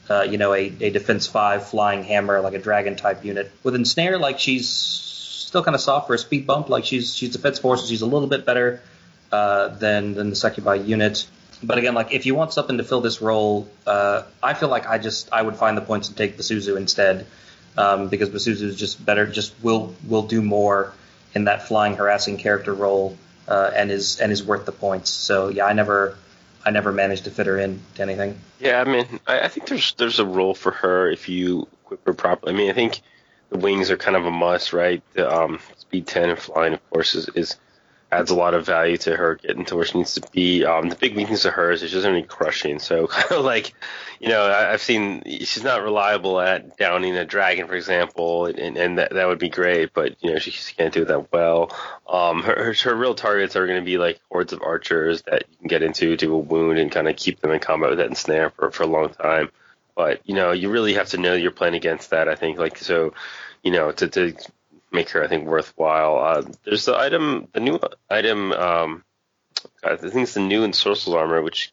Uh, 0.09 0.21
you 0.21 0.37
know, 0.37 0.53
a, 0.53 0.71
a 0.79 0.89
defense 0.89 1.27
five 1.27 1.67
flying 1.67 2.03
hammer 2.03 2.39
like 2.41 2.53
a 2.53 2.59
dragon 2.59 2.95
type 2.95 3.25
unit. 3.25 3.51
With 3.63 3.75
ensnare, 3.75 4.17
like 4.17 4.39
she's 4.39 4.69
still 4.69 5.63
kind 5.63 5.75
of 5.75 5.81
soft 5.81 6.07
for 6.07 6.13
a 6.13 6.17
speed 6.17 6.45
bump. 6.45 6.69
Like 6.69 6.85
she's 6.85 7.15
she's 7.15 7.31
defense 7.31 7.59
four, 7.59 7.77
so 7.77 7.85
she's 7.85 8.01
a 8.01 8.05
little 8.05 8.27
bit 8.27 8.45
better 8.45 8.81
uh, 9.31 9.69
than 9.69 10.13
than 10.13 10.29
the 10.29 10.35
succubi 10.35 10.75
unit. 10.75 11.27
But 11.63 11.77
again, 11.77 11.95
like 11.95 12.13
if 12.13 12.25
you 12.25 12.35
want 12.35 12.53
something 12.53 12.77
to 12.77 12.83
fill 12.83 13.01
this 13.01 13.21
role, 13.21 13.67
uh, 13.85 14.23
I 14.43 14.53
feel 14.53 14.69
like 14.69 14.87
I 14.87 14.97
just 14.97 15.33
I 15.33 15.41
would 15.41 15.55
find 15.55 15.75
the 15.75 15.81
points 15.81 16.07
and 16.07 16.15
take 16.15 16.37
Basusu 16.37 16.77
instead, 16.77 17.25
um, 17.77 18.09
because 18.09 18.29
Basusu 18.29 18.63
is 18.63 18.75
just 18.75 19.03
better, 19.03 19.25
just 19.25 19.53
will 19.63 19.95
will 20.07 20.23
do 20.23 20.41
more 20.41 20.93
in 21.33 21.45
that 21.45 21.67
flying 21.67 21.95
harassing 21.95 22.37
character 22.37 22.73
role, 22.73 23.17
uh, 23.47 23.71
and 23.75 23.91
is 23.91 24.19
and 24.19 24.31
is 24.31 24.43
worth 24.43 24.65
the 24.65 24.71
points. 24.71 25.09
So 25.09 25.49
yeah, 25.49 25.65
I 25.65 25.73
never 25.73 26.17
I 26.67 26.69
never 26.69 26.91
managed 26.91 27.23
to 27.23 27.31
fit 27.31 27.47
her 27.47 27.57
in 27.57 27.79
to 27.95 28.01
anything. 28.01 28.37
Yeah, 28.59 28.81
I 28.81 28.83
mean, 28.83 29.21
I, 29.25 29.39
I 29.39 29.47
think 29.47 29.67
there's 29.67 29.93
there's 29.93 30.19
a 30.19 30.25
role 30.25 30.53
for 30.53 30.73
her 30.73 31.09
if 31.09 31.29
you 31.29 31.65
equip 31.83 32.05
her 32.05 32.13
properly. 32.13 32.53
I 32.53 32.57
mean, 32.57 32.69
I 32.69 32.73
think 32.73 32.99
the 33.49 33.57
wings 33.57 33.89
are 33.89 33.95
kind 33.95 34.17
of 34.17 34.25
a 34.25 34.31
must, 34.31 34.73
right? 34.73 35.01
The 35.13 35.33
um, 35.33 35.59
speed 35.77 36.07
ten 36.07 36.29
and 36.29 36.37
flying, 36.37 36.73
of 36.73 36.89
course, 36.89 37.15
is, 37.15 37.29
is 37.35 37.55
adds 38.11 38.31
a 38.31 38.35
lot 38.35 38.53
of 38.53 38.65
value 38.65 38.95
to 38.95 39.15
her 39.15 39.35
getting 39.35 39.65
to 39.65 39.75
where 39.75 39.83
she 39.83 39.97
needs 39.97 40.13
to 40.13 40.21
be. 40.31 40.63
Um, 40.63 40.87
the 40.87 40.95
big 40.95 41.15
weakness 41.15 41.43
of 41.43 41.53
hers 41.53 41.83
is 41.83 41.89
she 41.89 41.95
doesn't 41.95 42.13
need 42.13 42.27
crushing. 42.27 42.79
So 42.79 43.07
kind 43.07 43.31
of 43.31 43.43
like, 43.43 43.73
you 44.19 44.29
know, 44.29 44.45
I, 44.45 44.71
have 44.71 44.81
seen 44.81 45.23
she's 45.25 45.63
not 45.63 45.83
reliable 45.83 46.39
at 46.39 46.77
downing 46.77 47.17
a 47.17 47.25
dragon, 47.25 47.67
for 47.67 47.75
example, 47.75 48.45
and, 48.45 48.77
and 48.77 48.97
that, 48.97 49.13
that 49.13 49.27
would 49.27 49.39
be 49.39 49.49
great, 49.49 49.93
but 49.93 50.15
you 50.23 50.31
know 50.31 50.39
she, 50.39 50.51
she 50.51 50.73
can't 50.73 50.93
do 50.93 51.05
that 51.05 51.31
well. 51.31 51.75
Um, 52.07 52.43
her, 52.43 52.65
her, 52.65 52.73
her 52.73 52.95
real 52.95 53.13
targets 53.13 53.55
are 53.55 53.67
going 53.67 53.79
to 53.79 53.85
be 53.85 53.97
like 53.97 54.19
hordes 54.31 54.53
of 54.53 54.61
archers 54.61 55.23
that 55.23 55.43
you 55.49 55.57
can 55.57 55.67
get 55.67 55.83
into, 55.83 56.15
do 56.15 56.33
a 56.33 56.37
wound, 56.37 56.79
and 56.79 56.91
kind 56.91 57.09
of 57.09 57.15
keep 57.17 57.41
them 57.41 57.51
in 57.51 57.59
combat 57.59 57.89
with 57.89 57.99
that 57.99 58.09
ensnare 58.09 58.51
for 58.51 58.71
for 58.71 58.83
a 58.83 58.87
long 58.87 59.09
time. 59.09 59.51
But 59.95 60.21
you 60.25 60.35
know, 60.35 60.51
you 60.51 60.69
really 60.69 60.93
have 60.93 61.09
to 61.09 61.17
know 61.17 61.33
you're 61.33 61.51
playing 61.51 61.75
against 61.75 62.11
that. 62.11 62.29
I 62.29 62.35
think 62.35 62.57
like 62.57 62.77
so, 62.77 63.13
you 63.63 63.71
know, 63.71 63.91
to 63.91 64.07
to 64.07 64.33
make 64.97 65.09
her 65.11 65.23
I 65.23 65.27
think 65.27 65.47
worthwhile. 65.47 66.17
Uh, 66.17 66.41
there's 66.65 66.85
the 66.85 66.97
item, 66.97 67.47
the 67.53 67.59
new 67.59 67.79
item. 68.09 68.51
Um, 68.51 69.03
I 69.83 69.95
think 69.95 70.15
it's 70.15 70.33
the 70.33 70.39
new 70.41 70.65
ensorceled 70.65 71.15
armor, 71.15 71.41
which 71.41 71.71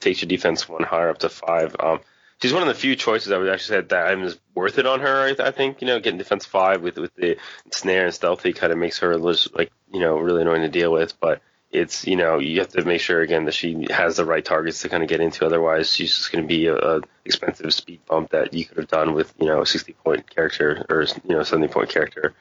takes 0.00 0.20
your 0.20 0.28
defense 0.28 0.68
one 0.68 0.82
higher 0.82 1.10
up 1.10 1.18
to 1.18 1.28
five. 1.28 1.76
Um, 1.78 2.00
she's 2.40 2.52
one 2.52 2.62
of 2.62 2.68
the 2.68 2.74
few 2.74 2.96
choices 2.96 3.32
I 3.32 3.38
would 3.38 3.48
actually 3.48 3.76
say 3.76 3.86
that 3.86 4.06
item 4.06 4.24
is 4.24 4.38
worth 4.54 4.78
it 4.78 4.86
on 4.86 5.00
her. 5.00 5.22
I, 5.28 5.48
I 5.48 5.50
think 5.52 5.80
you 5.80 5.86
know 5.86 6.00
getting 6.00 6.18
defense 6.18 6.44
five 6.44 6.82
with 6.82 6.98
with 6.98 7.14
the 7.14 7.36
snare 7.70 8.06
and 8.06 8.14
stealthy 8.14 8.52
kind 8.52 8.72
of 8.72 8.78
makes 8.78 8.98
her 8.98 9.16
like 9.16 9.70
you 9.92 10.00
know 10.00 10.18
really 10.18 10.42
annoying 10.42 10.62
to 10.62 10.68
deal 10.68 10.92
with, 10.92 11.18
but. 11.20 11.40
It's 11.72 12.06
you 12.06 12.14
know 12.16 12.38
you 12.38 12.60
have 12.60 12.68
to 12.70 12.84
make 12.84 13.00
sure 13.00 13.20
again 13.20 13.44
that 13.46 13.52
she 13.52 13.88
has 13.90 14.16
the 14.16 14.24
right 14.24 14.42
targets 14.42 14.80
to 14.80 14.88
kind 14.88 15.02
of 15.02 15.08
get 15.08 15.20
into. 15.20 15.44
Otherwise, 15.44 15.90
she's 15.92 16.16
just 16.16 16.30
going 16.32 16.44
to 16.44 16.48
be 16.48 16.68
a, 16.68 16.76
a 16.76 17.00
expensive 17.24 17.74
speed 17.74 18.00
bump 18.06 18.30
that 18.30 18.54
you 18.54 18.64
could 18.64 18.78
have 18.78 18.88
done 18.88 19.14
with 19.14 19.34
you 19.38 19.46
know 19.46 19.60
a 19.60 19.66
60 19.66 19.92
point 20.04 20.30
character 20.30 20.86
or 20.88 21.02
you 21.02 21.34
know 21.34 21.42
70 21.42 21.68
point 21.68 21.90
character. 21.90 22.34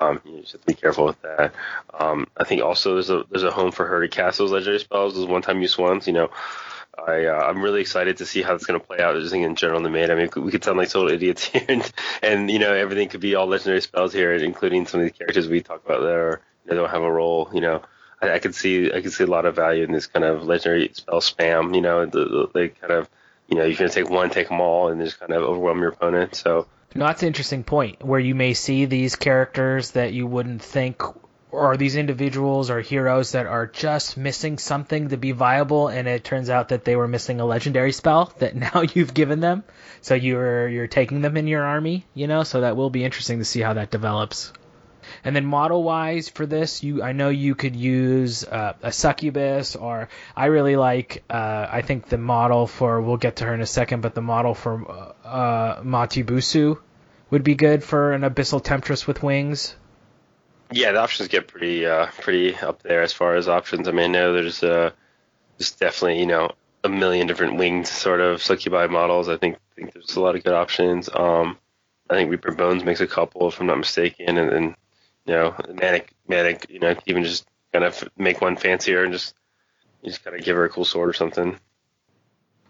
Um, 0.00 0.20
you 0.24 0.40
just 0.40 0.52
have 0.52 0.60
to 0.62 0.66
be 0.66 0.74
careful 0.74 1.06
with 1.06 1.20
that. 1.22 1.54
Um, 1.92 2.26
I 2.36 2.44
think 2.44 2.62
also 2.62 2.94
there's 2.94 3.10
a 3.10 3.24
there's 3.30 3.44
a 3.44 3.50
home 3.50 3.72
for 3.72 3.86
her 3.86 4.00
to 4.00 4.08
cast 4.08 4.38
those 4.38 4.50
legendary 4.50 4.80
spells, 4.80 5.14
those 5.14 5.26
one 5.26 5.42
time 5.42 5.60
use 5.60 5.78
ones. 5.78 6.06
You 6.06 6.14
know, 6.14 6.30
I 6.98 7.26
uh, 7.26 7.46
I'm 7.46 7.62
really 7.62 7.80
excited 7.80 8.16
to 8.18 8.26
see 8.26 8.42
how 8.42 8.54
it's 8.54 8.66
going 8.66 8.80
to 8.80 8.86
play 8.86 8.98
out. 8.98 9.14
Just 9.20 9.34
in 9.34 9.56
general 9.56 9.78
in 9.78 9.84
the 9.84 9.90
main. 9.90 10.10
I 10.10 10.14
mean, 10.14 10.30
we 10.36 10.50
could 10.50 10.64
sound 10.64 10.78
like 10.78 10.90
total 10.90 11.12
idiots 11.12 11.44
here, 11.44 11.64
and, 11.68 11.92
and 12.22 12.50
you 12.50 12.58
know 12.58 12.74
everything 12.74 13.08
could 13.08 13.20
be 13.20 13.34
all 13.34 13.46
legendary 13.46 13.80
spells 13.80 14.12
here, 14.12 14.32
including 14.34 14.86
some 14.86 15.00
of 15.00 15.06
the 15.06 15.12
characters 15.12 15.48
we 15.48 15.60
talk 15.60 15.84
about 15.84 16.02
there 16.02 16.40
know, 16.66 16.74
don't 16.74 16.90
have 16.90 17.02
a 17.02 17.10
role. 17.10 17.50
You 17.52 17.60
know, 17.60 17.82
I, 18.20 18.32
I 18.32 18.38
could 18.38 18.54
see 18.54 18.92
I 18.92 19.00
could 19.00 19.12
see 19.12 19.24
a 19.24 19.28
lot 19.28 19.46
of 19.46 19.56
value 19.56 19.84
in 19.84 19.92
this 19.92 20.06
kind 20.06 20.24
of 20.24 20.44
legendary 20.44 20.90
spell 20.92 21.20
spam. 21.20 21.74
You 21.74 21.80
know, 21.80 22.06
the, 22.06 22.24
the, 22.24 22.50
they 22.54 22.68
kind 22.68 22.92
of 22.92 23.08
you 23.48 23.56
know 23.56 23.64
you're 23.64 23.76
going 23.76 23.90
to 23.90 23.94
take 23.94 24.10
one, 24.10 24.30
take 24.30 24.48
them 24.48 24.60
all, 24.60 24.88
and 24.88 25.00
just 25.00 25.20
kind 25.20 25.32
of 25.32 25.42
overwhelm 25.42 25.80
your 25.80 25.90
opponent. 25.90 26.34
So 26.34 26.66
no, 26.94 27.06
that's 27.06 27.22
an 27.22 27.28
interesting 27.28 27.64
point 27.64 28.04
where 28.04 28.20
you 28.20 28.34
may 28.34 28.54
see 28.54 28.84
these 28.84 29.16
characters 29.16 29.92
that 29.92 30.12
you 30.12 30.26
wouldn't 30.26 30.62
think 30.62 31.02
or 31.50 31.76
these 31.76 31.94
individuals 31.96 32.68
or 32.68 32.80
heroes 32.80 33.32
that 33.32 33.46
are 33.46 33.66
just 33.66 34.16
missing 34.16 34.58
something 34.58 35.08
to 35.08 35.16
be 35.16 35.32
viable 35.32 35.88
and 35.88 36.08
it 36.08 36.24
turns 36.24 36.50
out 36.50 36.70
that 36.70 36.84
they 36.84 36.96
were 36.96 37.06
missing 37.06 37.40
a 37.40 37.44
legendary 37.44 37.92
spell 37.92 38.32
that 38.38 38.56
now 38.56 38.82
you've 38.82 39.14
given 39.14 39.40
them. 39.40 39.62
So 40.00 40.14
you're 40.14 40.68
you're 40.68 40.86
taking 40.88 41.20
them 41.20 41.36
in 41.36 41.46
your 41.46 41.62
army 41.62 42.06
you 42.14 42.26
know? 42.26 42.42
So 42.42 42.60
that 42.62 42.76
will 42.76 42.90
be 42.90 43.04
interesting 43.04 43.38
to 43.38 43.44
see 43.44 43.60
how 43.60 43.74
that 43.74 43.90
develops 43.90 44.52
and 45.24 45.34
then 45.34 45.46
model 45.46 45.82
wise 45.82 46.28
for 46.28 46.46
this, 46.46 46.82
you 46.82 47.02
I 47.02 47.12
know 47.12 47.28
you 47.28 47.54
could 47.54 47.74
use 47.74 48.44
uh, 48.44 48.74
a 48.82 48.92
succubus, 48.92 49.76
or 49.76 50.08
I 50.36 50.46
really 50.46 50.76
like 50.76 51.24
uh, 51.30 51.66
I 51.70 51.82
think 51.82 52.08
the 52.08 52.18
model 52.18 52.66
for 52.66 53.00
we'll 53.00 53.16
get 53.16 53.36
to 53.36 53.46
her 53.46 53.54
in 53.54 53.60
a 53.60 53.66
second, 53.66 54.00
but 54.02 54.14
the 54.14 54.22
model 54.22 54.54
for 54.54 54.90
uh, 54.90 55.26
uh 55.26 55.82
Matibusu 55.82 56.78
would 57.30 57.42
be 57.42 57.54
good 57.54 57.82
for 57.82 58.12
an 58.12 58.22
abyssal 58.22 58.62
temptress 58.62 59.06
with 59.06 59.22
wings. 59.22 59.74
Yeah, 60.70 60.92
the 60.92 61.00
options 61.00 61.28
get 61.28 61.48
pretty 61.48 61.86
uh, 61.86 62.06
pretty 62.20 62.54
up 62.56 62.82
there 62.82 63.02
as 63.02 63.12
far 63.12 63.36
as 63.36 63.48
options. 63.48 63.88
I 63.88 63.92
mean, 63.92 64.04
I 64.04 64.12
know 64.12 64.32
there's 64.32 64.62
uh, 64.62 64.90
there's 65.58 65.72
definitely 65.72 66.20
you 66.20 66.26
know 66.26 66.52
a 66.82 66.88
million 66.88 67.26
different 67.26 67.56
winged 67.56 67.86
sort 67.86 68.20
of 68.20 68.42
succubi 68.42 68.86
models. 68.86 69.28
I 69.28 69.36
think 69.36 69.56
think 69.74 69.92
there's 69.92 70.16
a 70.16 70.20
lot 70.20 70.36
of 70.36 70.44
good 70.44 70.52
options. 70.52 71.08
Um, 71.12 71.58
I 72.08 72.14
think 72.14 72.30
Reaper 72.30 72.52
Bones 72.52 72.84
makes 72.84 73.00
a 73.00 73.06
couple, 73.06 73.48
if 73.48 73.60
I'm 73.60 73.66
not 73.66 73.78
mistaken, 73.78 74.38
and 74.38 74.50
then 74.50 74.76
you 75.26 75.34
know, 75.34 75.50
Mantic, 75.50 76.08
Mantic, 76.28 76.70
you 76.70 76.80
know, 76.80 76.94
even 77.06 77.24
just 77.24 77.46
kind 77.72 77.84
of 77.84 78.08
make 78.16 78.40
one 78.40 78.56
fancier 78.56 79.04
and 79.04 79.12
just, 79.12 79.34
just 80.04 80.24
kind 80.24 80.36
of 80.36 80.44
give 80.44 80.56
her 80.56 80.64
a 80.64 80.68
cool 80.68 80.84
sword 80.84 81.08
or 81.08 81.12
something. 81.12 81.58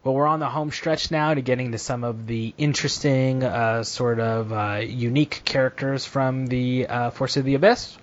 Well, 0.02 0.15
we're 0.15 0.26
on 0.26 0.39
the 0.39 0.49
home 0.49 0.70
stretch 0.70 1.10
now 1.10 1.33
to 1.33 1.41
getting 1.41 1.73
to 1.73 1.78
some 1.78 2.05
of 2.05 2.26
the 2.26 2.52
interesting, 2.58 3.42
uh, 3.42 3.84
sort 3.84 4.20
of 4.20 4.52
uh, 4.52 4.83
unique 4.84 5.41
characters 5.44 6.05
from 6.05 6.47
the 6.47 6.86
uh, 6.86 7.10
Force 7.10 7.39
of 7.39 7.44
the 7.44 7.55
Abyss. 7.55 7.97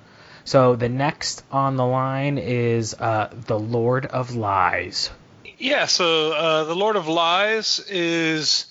So 0.44 0.76
the 0.76 0.90
next 0.90 1.44
on 1.52 1.76
the 1.76 1.86
line 1.86 2.40
is 2.40 2.96
uh, 2.96 3.30
the 3.46 3.60
Lord 3.60 4.08
of 4.08 4.36
Lies. 4.36 5.12
Yeah, 5.60 5.86
so 5.86 6.32
uh, 6.32 6.64
the 6.64 6.76
Lord 6.76 6.96
of 6.96 7.08
Lies 7.08 7.80
is 7.88 8.66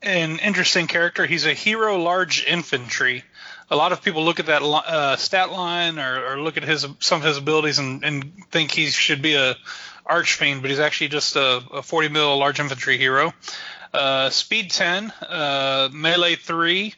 an 0.00 0.38
interesting 0.38 0.86
character. 0.86 1.26
He's 1.26 1.44
a 1.44 1.52
hero 1.52 1.98
large 1.98 2.46
infantry 2.46 3.24
a 3.70 3.76
lot 3.76 3.92
of 3.92 4.02
people 4.02 4.24
look 4.24 4.40
at 4.40 4.46
that 4.46 4.62
uh, 4.62 5.16
stat 5.16 5.52
line 5.52 5.98
or, 5.98 6.32
or, 6.32 6.40
look 6.40 6.56
at 6.56 6.64
his 6.64 6.86
some 6.98 7.20
of 7.20 7.26
his 7.26 7.36
abilities 7.36 7.78
and, 7.78 8.04
and, 8.04 8.32
think 8.50 8.72
he 8.72 8.86
should 8.86 9.22
be 9.22 9.34
a 9.34 9.56
archfiend, 10.04 10.60
but 10.60 10.70
he's 10.70 10.80
actually 10.80 11.08
just 11.08 11.36
a, 11.36 11.62
a 11.72 11.82
40 11.82 12.08
mil 12.08 12.36
large 12.36 12.58
infantry 12.58 12.98
hero. 12.98 13.32
Uh, 13.94 14.30
speed 14.30 14.70
10, 14.70 15.12
uh, 15.28 15.88
melee 15.92 16.34
3, 16.34 16.94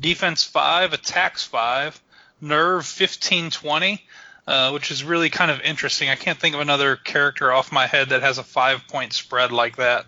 defense 0.00 0.44
5, 0.44 0.92
attacks 0.92 1.44
5, 1.44 2.00
nerve 2.40 2.86
15 2.86 3.50
20. 3.50 4.04
Uh, 4.46 4.72
which 4.72 4.90
is 4.90 5.02
really 5.02 5.30
kind 5.30 5.50
of 5.50 5.62
interesting. 5.62 6.10
I 6.10 6.16
can't 6.16 6.38
think 6.38 6.54
of 6.54 6.60
another 6.60 6.96
character 6.96 7.50
off 7.50 7.72
my 7.72 7.86
head 7.86 8.10
that 8.10 8.20
has 8.20 8.36
a 8.36 8.42
five 8.42 8.86
point 8.88 9.14
spread 9.14 9.52
like 9.52 9.76
that. 9.76 10.04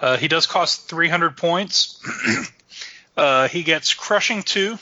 Uh, 0.00 0.16
he 0.16 0.26
does 0.26 0.46
cost 0.46 0.88
300 0.88 1.36
points. 1.36 2.00
Uh, 3.16 3.48
he 3.48 3.64
gets 3.64 3.92
crushing 3.92 4.42
2, 4.42 4.78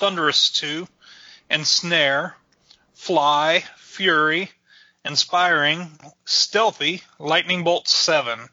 Thunderous 0.00 0.48
2, 0.52 0.88
Ensnare, 1.50 2.34
Fly, 2.94 3.62
Fury, 3.76 4.50
Inspiring, 5.04 5.90
Stealthy, 6.24 7.02
Lightning 7.18 7.64
Bolt 7.64 7.86
7. 7.86 8.48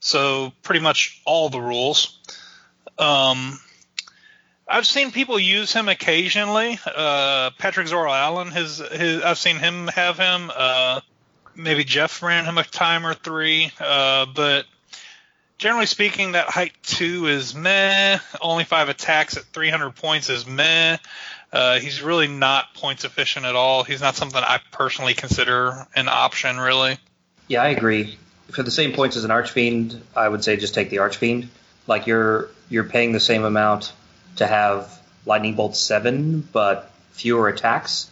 So 0.00 0.52
pretty 0.62 0.80
much 0.80 1.22
all 1.24 1.48
the 1.48 1.58
rules. 1.58 2.20
Um, 2.98 3.58
I've 4.68 4.86
seen 4.86 5.10
people 5.10 5.38
use 5.38 5.72
him 5.72 5.88
occasionally. 5.88 6.78
Uh, 6.84 7.48
Patrick 7.56 7.86
Zoro 7.86 8.12
Allen 8.12 8.48
has, 8.48 8.76
his, 8.76 9.22
I've 9.22 9.38
seen 9.38 9.56
him 9.56 9.86
have 9.88 10.18
him. 10.18 10.52
Uh, 10.54 11.00
maybe 11.54 11.82
Jeff 11.82 12.22
ran 12.22 12.44
him 12.44 12.58
a 12.58 12.62
time 12.62 13.06
or 13.06 13.14
three. 13.14 13.72
Uh, 13.80 14.26
but 14.26 14.66
generally 15.60 15.86
speaking, 15.86 16.32
that 16.32 16.48
height 16.48 16.72
two 16.82 17.26
is 17.26 17.54
meh. 17.54 18.18
Only 18.40 18.64
five 18.64 18.88
attacks 18.88 19.36
at 19.36 19.44
300 19.44 19.94
points 19.94 20.30
is 20.30 20.46
meh. 20.46 20.96
Uh, 21.52 21.78
he's 21.78 22.02
really 22.02 22.28
not 22.28 22.74
points 22.74 23.04
efficient 23.04 23.44
at 23.44 23.54
all. 23.54 23.84
He's 23.84 24.00
not 24.00 24.16
something 24.16 24.42
I 24.42 24.60
personally 24.72 25.14
consider 25.14 25.86
an 25.94 26.08
option, 26.08 26.58
really. 26.58 26.96
Yeah, 27.46 27.62
I 27.62 27.68
agree. 27.68 28.16
For 28.50 28.62
the 28.62 28.70
same 28.70 28.94
points 28.94 29.16
as 29.16 29.24
an 29.24 29.30
Archfiend, 29.30 30.00
I 30.16 30.26
would 30.26 30.42
say 30.42 30.56
just 30.56 30.74
take 30.74 30.90
the 30.90 30.98
Archfiend. 30.98 31.50
Like 31.86 32.06
you're 32.06 32.48
you're 32.68 32.84
paying 32.84 33.12
the 33.12 33.20
same 33.20 33.44
amount 33.44 33.92
to 34.36 34.46
have 34.46 34.98
Lightning 35.26 35.54
Bolt 35.54 35.76
seven, 35.76 36.40
but 36.40 36.90
fewer 37.12 37.48
attacks. 37.48 38.10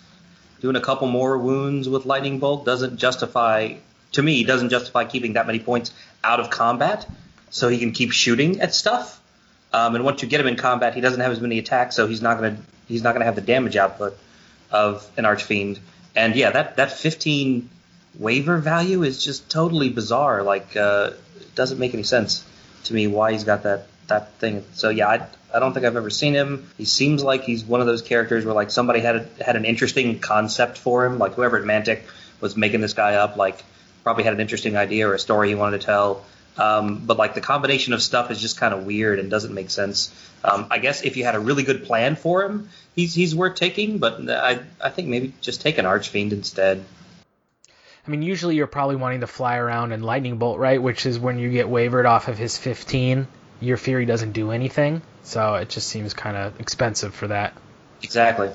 Doing 0.61 0.77
a 0.77 0.81
couple 0.81 1.09
more 1.09 1.39
wounds 1.39 1.89
with 1.89 2.05
Lightning 2.05 2.41
Bolt 2.41 2.65
doesn't 2.67 2.99
justify, 2.99 3.75
to 4.13 4.23
me, 4.23 4.45
doesn't 4.45 4.71
justify 4.71 5.05
keeping 5.05 5.35
that 5.35 5.47
many 5.47 5.61
points 5.61 5.93
out 6.23 6.41
of 6.41 6.51
combat 6.51 7.09
so 7.51 7.69
he 7.69 7.79
can 7.79 7.93
keep 7.93 8.13
shooting 8.13 8.61
at 8.61 8.75
stuff. 8.75 9.21
Um, 9.73 9.95
and 9.95 10.05
once 10.05 10.23
you 10.23 10.29
get 10.29 10.41
him 10.41 10.47
in 10.47 10.57
combat, 10.57 10.95
he 10.95 11.01
doesn't 11.01 11.21
have 11.21 11.33
as 11.33 11.41
many 11.41 11.59
attacks, 11.59 11.95
so 11.95 12.07
he's 12.07 12.23
not 12.23 12.37
gonna 12.39 12.57
he's 12.87 13.03
not 13.03 13.13
gonna 13.13 13.27
have 13.27 13.35
the 13.35 13.43
damage 13.43 13.77
output 13.77 14.17
of 14.71 15.09
an 15.17 15.25
archfiend. 15.25 15.79
And 16.17 16.35
yeah, 16.35 16.51
that 16.51 16.77
that 16.77 16.93
15 16.93 17.69
waver 18.19 18.59
value 18.59 19.03
is 19.03 19.23
just 19.23 19.51
totally 19.51 19.91
bizarre. 19.91 20.43
Like, 20.43 20.77
uh, 20.77 21.13
it 21.41 21.55
doesn't 21.55 21.79
make 21.79 21.95
any 21.95 22.03
sense 22.03 22.45
to 22.85 22.95
me 22.95 23.07
why 23.07 23.33
he's 23.33 23.45
got 23.45 23.65
that 23.65 23.87
that 24.09 24.33
thing. 24.35 24.65
So 24.73 24.89
yeah, 24.89 25.09
I, 25.09 25.27
I 25.55 25.59
don't 25.61 25.75
think 25.75 25.85
I've 25.85 25.97
ever 25.97 26.11
seen 26.11 26.35
him. 26.35 26.71
He 26.79 26.87
seems 26.87 27.23
like 27.23 27.45
he's 27.45 27.65
one 27.65 27.81
of 27.81 27.87
those 27.87 28.03
characters 28.03 28.45
where 28.45 28.55
like 28.55 28.71
somebody 28.71 29.01
had 29.01 29.17
a, 29.17 29.45
had 29.45 29.57
an 29.57 29.65
interesting 29.65 30.19
concept 30.19 30.79
for 30.79 31.05
him. 31.05 31.19
Like 31.19 31.35
whoever 31.35 31.59
at 31.59 31.65
Mantic 31.65 32.03
was 32.41 32.57
making 32.57 32.81
this 32.81 32.95
guy 32.95 33.15
up, 33.15 33.37
like 33.37 33.63
probably 34.03 34.25
had 34.25 34.33
an 34.33 34.41
interesting 34.41 34.77
idea 34.77 35.07
or 35.09 35.15
a 35.15 35.19
story 35.19 35.49
he 35.49 35.55
wanted 35.55 35.81
to 35.81 35.87
tell 35.87 36.25
um, 36.59 37.03
but 37.07 37.17
like 37.17 37.35
the 37.35 37.41
combination 37.41 37.93
of 37.93 38.03
stuff 38.03 38.31
is 38.31 38.41
just 38.41 38.59
kind 38.59 38.75
of 38.75 38.85
weird 38.85 39.19
and 39.19 39.31
doesn't 39.31 39.55
make 39.55 39.71
sense. 39.71 40.13
Um, 40.43 40.67
I 40.71 40.79
guess 40.79 41.03
if 41.03 41.17
you 41.17 41.25
had 41.25 41.35
a 41.35 41.41
really 41.41 41.63
good 41.63 41.85
plan 41.85 42.17
for 42.17 42.43
him, 42.43 42.69
he's 42.95 43.15
he's 43.15 43.35
worth 43.35 43.55
taking. 43.55 43.99
But 43.99 44.29
I 44.29 44.61
I 44.81 44.91
think 44.91 45.09
maybe 45.09 45.33
just 45.41 45.61
take 45.61 45.79
an 45.79 45.87
Archfiend 45.87 46.33
instead. 46.33 46.85
I 48.07 48.11
mean, 48.11 48.23
usually 48.23 48.57
you're 48.57 48.67
probably 48.67 48.97
wanting 48.97 49.21
to 49.21 49.27
fly 49.27 49.57
around 49.57 49.93
and 49.93 50.05
lightning 50.05 50.39
bolt, 50.39 50.59
right? 50.59 50.83
Which 50.83 51.07
is 51.07 51.19
when 51.19 51.39
you 51.39 51.51
get 51.51 51.69
wavered 51.69 52.07
off 52.07 52.29
of 52.29 52.39
his 52.39 52.57
15. 52.57 53.27
Your 53.61 53.77
Fury 53.77 54.07
doesn't 54.07 54.33
do 54.33 54.53
anything, 54.53 55.03
so 55.25 55.57
it 55.57 55.69
just 55.69 55.89
seems 55.89 56.15
kind 56.15 56.37
of 56.37 56.61
expensive 56.61 57.15
for 57.15 57.27
that. 57.27 57.55
Exactly, 58.03 58.51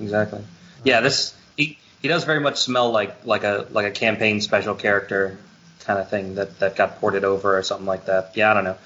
exactly. 0.00 0.42
Yeah, 0.82 1.02
this 1.02 1.34
he 1.56 1.78
he 2.00 2.08
does 2.08 2.24
very 2.24 2.40
much 2.40 2.58
smell 2.58 2.90
like 2.90 3.24
like 3.24 3.44
a 3.44 3.66
like 3.70 3.86
a 3.86 3.90
campaign 3.90 4.40
special 4.40 4.74
character 4.74 5.38
kind 5.86 5.98
of 5.98 6.10
thing 6.10 6.34
that 6.34 6.58
that 6.60 6.76
got 6.76 7.00
ported 7.00 7.24
over 7.24 7.56
or 7.56 7.62
something 7.62 7.86
like 7.86 8.06
that. 8.06 8.36
Yeah, 8.36 8.50
I 8.50 8.54
don't 8.54 8.64
know. 8.64 8.76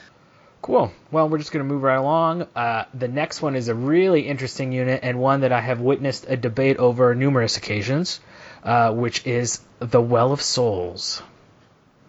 Cool. 0.62 0.92
Well, 1.10 1.28
we're 1.28 1.38
just 1.38 1.52
going 1.52 1.66
to 1.66 1.72
move 1.72 1.82
right 1.82 1.96
along. 1.96 2.46
Uh, 2.54 2.84
the 2.92 3.08
next 3.08 3.40
one 3.40 3.56
is 3.56 3.68
a 3.68 3.74
really 3.74 4.22
interesting 4.28 4.72
unit 4.72 5.00
and 5.02 5.18
one 5.18 5.40
that 5.40 5.52
I 5.52 5.60
have 5.60 5.80
witnessed 5.80 6.26
a 6.28 6.36
debate 6.36 6.76
over 6.76 7.14
numerous 7.14 7.56
occasions, 7.56 8.20
uh, 8.62 8.92
which 8.92 9.26
is 9.26 9.60
the 9.78 10.02
Well 10.02 10.32
of 10.32 10.42
Souls. 10.42 11.22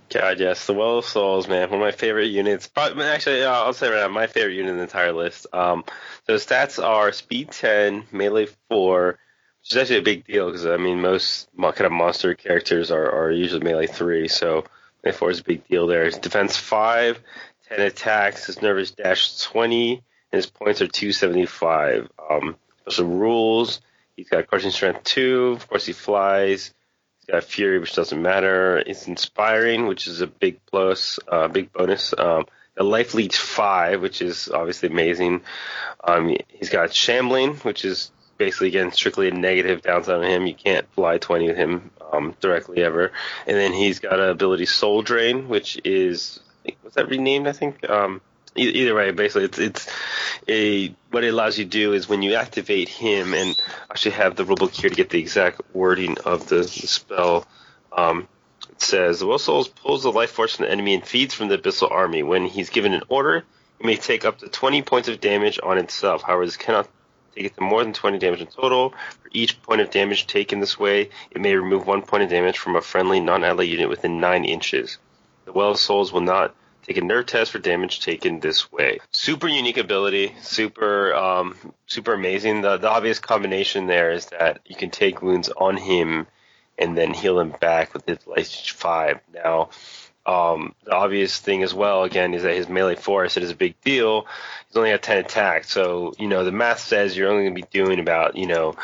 God, 0.10 0.42
yes, 0.42 0.68
the 0.68 0.74
Well 0.74 0.98
of 0.98 1.06
Souls, 1.06 1.48
man, 1.48 1.70
one 1.70 1.80
of 1.80 1.86
my 1.86 1.94
favorite 1.94 2.26
units. 2.26 2.68
Probably, 2.68 3.06
actually, 3.06 3.46
I'll 3.46 3.72
say 3.72 3.90
right 3.90 4.02
now, 4.02 4.10
my 4.10 4.28
favorite 4.28 4.56
unit 4.56 4.72
in 4.72 4.78
the 4.78 4.84
entire 4.84 5.14
list. 5.14 5.48
Um, 5.54 5.86
so 6.28 6.36
stats 6.36 6.84
are 6.84 7.14
Speed 7.14 7.52
10, 7.52 8.08
Melee 8.12 8.50
4, 8.68 9.18
which 9.62 9.72
is 9.72 9.78
actually 9.78 10.00
a 10.00 10.02
big 10.02 10.28
deal 10.28 10.48
because 10.48 10.66
I 10.66 10.76
mean 10.76 11.00
most 11.02 11.48
kind 11.58 11.82
of 11.82 11.94
monster 11.94 12.34
characters 12.34 12.92
are, 12.92 13.10
are 13.10 13.32
usually 13.32 13.64
Melee 13.64 13.88
3, 13.88 14.28
so 14.28 14.66
4 15.10 15.32
is 15.32 15.40
a 15.40 15.44
big 15.44 15.68
deal 15.68 15.88
there. 15.88 16.06
His 16.06 16.18
defense 16.18 16.58
5, 16.58 17.20
10 17.70 17.82
attacks, 17.82 18.46
his 18.46 18.62
nervous 18.62 18.92
dash 18.92 19.42
20, 19.42 19.94
and 19.94 20.04
his 20.32 20.46
points 20.46 20.82
are 20.82 20.88
275. 20.88 22.10
Um, 22.30 22.56
special 22.82 23.06
rules, 23.06 23.82
he's 24.16 24.30
got 24.30 24.48
crushing 24.48 24.72
strength 24.72 25.04
2, 25.04 25.54
of 25.58 25.68
course 25.68 25.86
he 25.86 25.94
flies. 25.94 26.74
He's 27.20 27.34
got 27.34 27.44
Fury, 27.44 27.80
which 27.80 27.94
doesn't 27.96 28.22
matter. 28.22 28.78
It's 28.78 29.08
inspiring, 29.08 29.88
which 29.88 30.08
is 30.08 30.22
a 30.22 30.28
big 30.28 30.60
plus, 30.66 31.20
uh, 31.28 31.48
big 31.48 31.72
bonus. 31.74 32.14
Um, 32.18 32.46
a 32.78 32.84
life 32.84 33.14
leech 33.14 33.38
five, 33.38 34.02
which 34.02 34.22
is 34.22 34.50
obviously 34.50 34.90
amazing. 34.90 35.42
Um, 36.04 36.36
he's 36.48 36.70
got 36.70 36.94
shambling, 36.94 37.56
which 37.58 37.86
is 37.86 38.12
basically 38.42 38.70
again 38.70 38.92
strictly 38.92 39.28
a 39.28 39.32
negative 39.32 39.84
downside 39.84 40.16
on 40.16 40.24
him. 40.24 40.48
You 40.48 40.56
can't 40.56 40.92
fly 40.94 41.20
twenty 41.20 41.48
with 41.48 41.58
him 41.58 41.92
um, 42.12 42.36
directly 42.40 42.84
ever. 42.84 43.12
And 43.46 43.56
then 43.56 43.72
he's 43.72 44.00
got 44.00 44.20
an 44.20 44.30
ability 44.30 44.66
soul 44.66 45.04
drain, 45.04 45.48
which 45.48 45.80
is 45.86 46.40
was 46.84 46.96
that 46.96 47.08
renamed? 47.08 47.48
I 47.48 47.52
think. 47.52 47.88
Um, 47.88 48.20
either 48.56 48.96
way, 48.96 49.12
basically, 49.12 49.46
it's 49.46 49.60
it's 49.60 49.90
a 50.48 50.96
what 51.12 51.24
it 51.24 51.34
allows 51.34 51.60
you 51.60 51.66
to 51.66 51.70
do 51.70 51.94
is 51.94 52.10
when 52.10 52.24
you 52.24 52.34
activate 52.34 52.90
him 52.90 53.36
and 53.36 53.56
actually 53.92 54.14
have 54.14 54.36
the 54.36 54.44
rulebook 54.44 54.72
here 54.72 54.90
to 54.90 54.96
get 54.96 55.12
the 55.12 55.20
exact 55.20 55.62
wording 55.72 56.18
of 56.26 56.50
the, 56.50 56.58
the 56.58 56.68
spell. 56.68 57.46
Um, 57.96 58.28
it 58.72 58.82
says 58.82 59.20
the 59.20 59.28
Well 59.28 59.38
Souls 59.38 59.68
pulls 59.68 60.02
the 60.02 60.12
life 60.12 60.32
force 60.32 60.56
from 60.56 60.66
the 60.66 60.72
enemy 60.72 60.96
and 60.96 61.06
feeds 61.06 61.36
from 61.36 61.48
the 61.50 61.60
Abyssal 61.60 61.92
Army. 61.92 62.24
When 62.24 62.48
he's 62.48 62.72
given 62.72 62.94
an 62.94 63.04
order, 63.08 63.44
it 63.80 63.86
may 63.86 63.98
take 63.98 64.26
up 64.26 64.40
to 64.40 64.48
20 64.48 64.82
points 64.82 65.10
of 65.10 65.22
damage 65.22 65.60
on 65.62 65.78
itself. 65.78 66.24
However, 66.24 66.46
this 66.46 66.58
cannot 66.58 66.88
take 67.36 67.46
it 67.46 67.56
to 67.56 67.62
more 67.62 67.84
than 67.84 67.94
20 67.94 68.18
damage 68.20 68.42
in 68.42 68.48
total. 68.48 68.90
For 68.90 69.30
each 69.32 69.62
point 69.62 69.82
of 69.82 69.92
damage 69.92 70.28
taken 70.28 70.60
this 70.60 70.80
way, 70.80 71.10
it 71.32 71.42
may 71.42 71.56
remove 71.56 71.88
one 71.88 72.02
point 72.02 72.24
of 72.24 72.30
damage 72.30 72.58
from 72.58 72.76
a 72.76 72.82
friendly 72.82 73.20
non-ally 73.20 73.64
unit 73.64 73.90
within 73.90 74.20
9 74.20 74.46
inches. 74.46 74.98
The 75.46 75.54
Well 75.54 75.72
of 75.72 75.80
Souls 75.80 76.12
will 76.12 76.22
not 76.22 76.56
Take 76.84 76.98
a 76.98 77.02
nerve 77.02 77.28
test 77.28 77.52
for 77.52 77.60
damage 77.60 78.00
taken 78.00 78.40
this 78.40 78.72
way. 78.72 79.00
Super 79.12 79.48
unique 79.48 79.78
ability, 79.78 80.36
super 80.42 81.14
um, 81.14 81.56
super 81.86 82.14
amazing. 82.14 82.62
The, 82.62 82.78
the 82.78 82.90
obvious 82.90 83.20
combination 83.20 83.86
there 83.86 84.12
is 84.12 84.26
that 84.28 84.62
you 84.66 84.76
can 84.76 84.90
take 84.90 85.22
wounds 85.22 85.50
on 85.50 85.78
him 85.78 86.26
and 86.80 86.98
then 86.98 87.14
heal 87.14 87.40
him 87.40 87.54
back 87.62 87.94
with 87.94 88.08
his 88.08 88.26
life 88.26 88.50
five. 88.50 89.20
Now, 89.32 89.70
um, 90.32 90.74
the 90.86 90.94
obvious 90.94 91.38
thing 91.40 91.62
as 91.64 91.74
well, 91.74 92.04
again, 92.04 92.34
is 92.34 92.44
that 92.44 92.56
his 92.56 92.70
melee 92.70 92.96
force 92.96 93.36
it 93.36 93.44
is 93.44 93.52
a 93.52 93.56
big 93.56 93.80
deal. 93.82 94.28
He's 94.68 94.78
only 94.78 94.92
got 94.92 95.02
ten 95.02 95.18
attacks, 95.18 95.72
so 95.72 96.14
you 96.18 96.28
know 96.28 96.46
the 96.46 96.52
math 96.52 96.80
says 96.80 97.18
you're 97.18 97.30
only 97.30 97.44
going 97.44 97.56
to 97.56 97.62
be 97.62 97.68
doing 97.72 98.00
about 98.00 98.38
you 98.38 98.48
know 98.48 98.76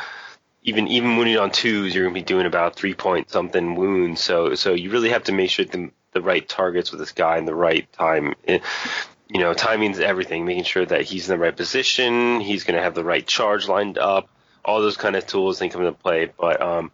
even 0.63 0.87
even 0.89 1.15
wounding 1.15 1.37
on 1.37 1.51
twos, 1.51 1.95
you're 1.95 2.03
going 2.03 2.13
to 2.13 2.19
be 2.19 2.25
doing 2.25 2.45
about 2.45 2.75
three 2.75 2.93
point 2.93 3.31
something 3.31 3.75
wounds. 3.75 4.21
So 4.21 4.55
so 4.55 4.73
you 4.73 4.91
really 4.91 5.09
have 5.09 5.23
to 5.23 5.31
make 5.31 5.49
sure 5.49 5.63
the 5.65 5.89
the 6.11 6.21
right 6.21 6.47
targets 6.47 6.91
with 6.91 6.99
this 6.99 7.13
guy 7.13 7.37
in 7.37 7.45
the 7.45 7.55
right 7.55 7.91
time. 7.93 8.35
It, 8.43 8.61
you 9.29 9.39
know, 9.39 9.53
timing's 9.53 9.99
everything. 9.99 10.45
Making 10.45 10.65
sure 10.65 10.85
that 10.85 11.03
he's 11.03 11.29
in 11.29 11.37
the 11.37 11.43
right 11.43 11.55
position, 11.55 12.41
he's 12.41 12.65
going 12.65 12.75
to 12.75 12.83
have 12.83 12.95
the 12.95 13.03
right 13.03 13.25
charge 13.25 13.67
lined 13.67 13.97
up. 13.97 14.29
All 14.65 14.81
those 14.81 14.97
kind 14.97 15.15
of 15.15 15.25
tools 15.25 15.59
they 15.59 15.69
come 15.69 15.81
into 15.81 15.93
play. 15.93 16.29
But 16.37 16.61
um, 16.61 16.91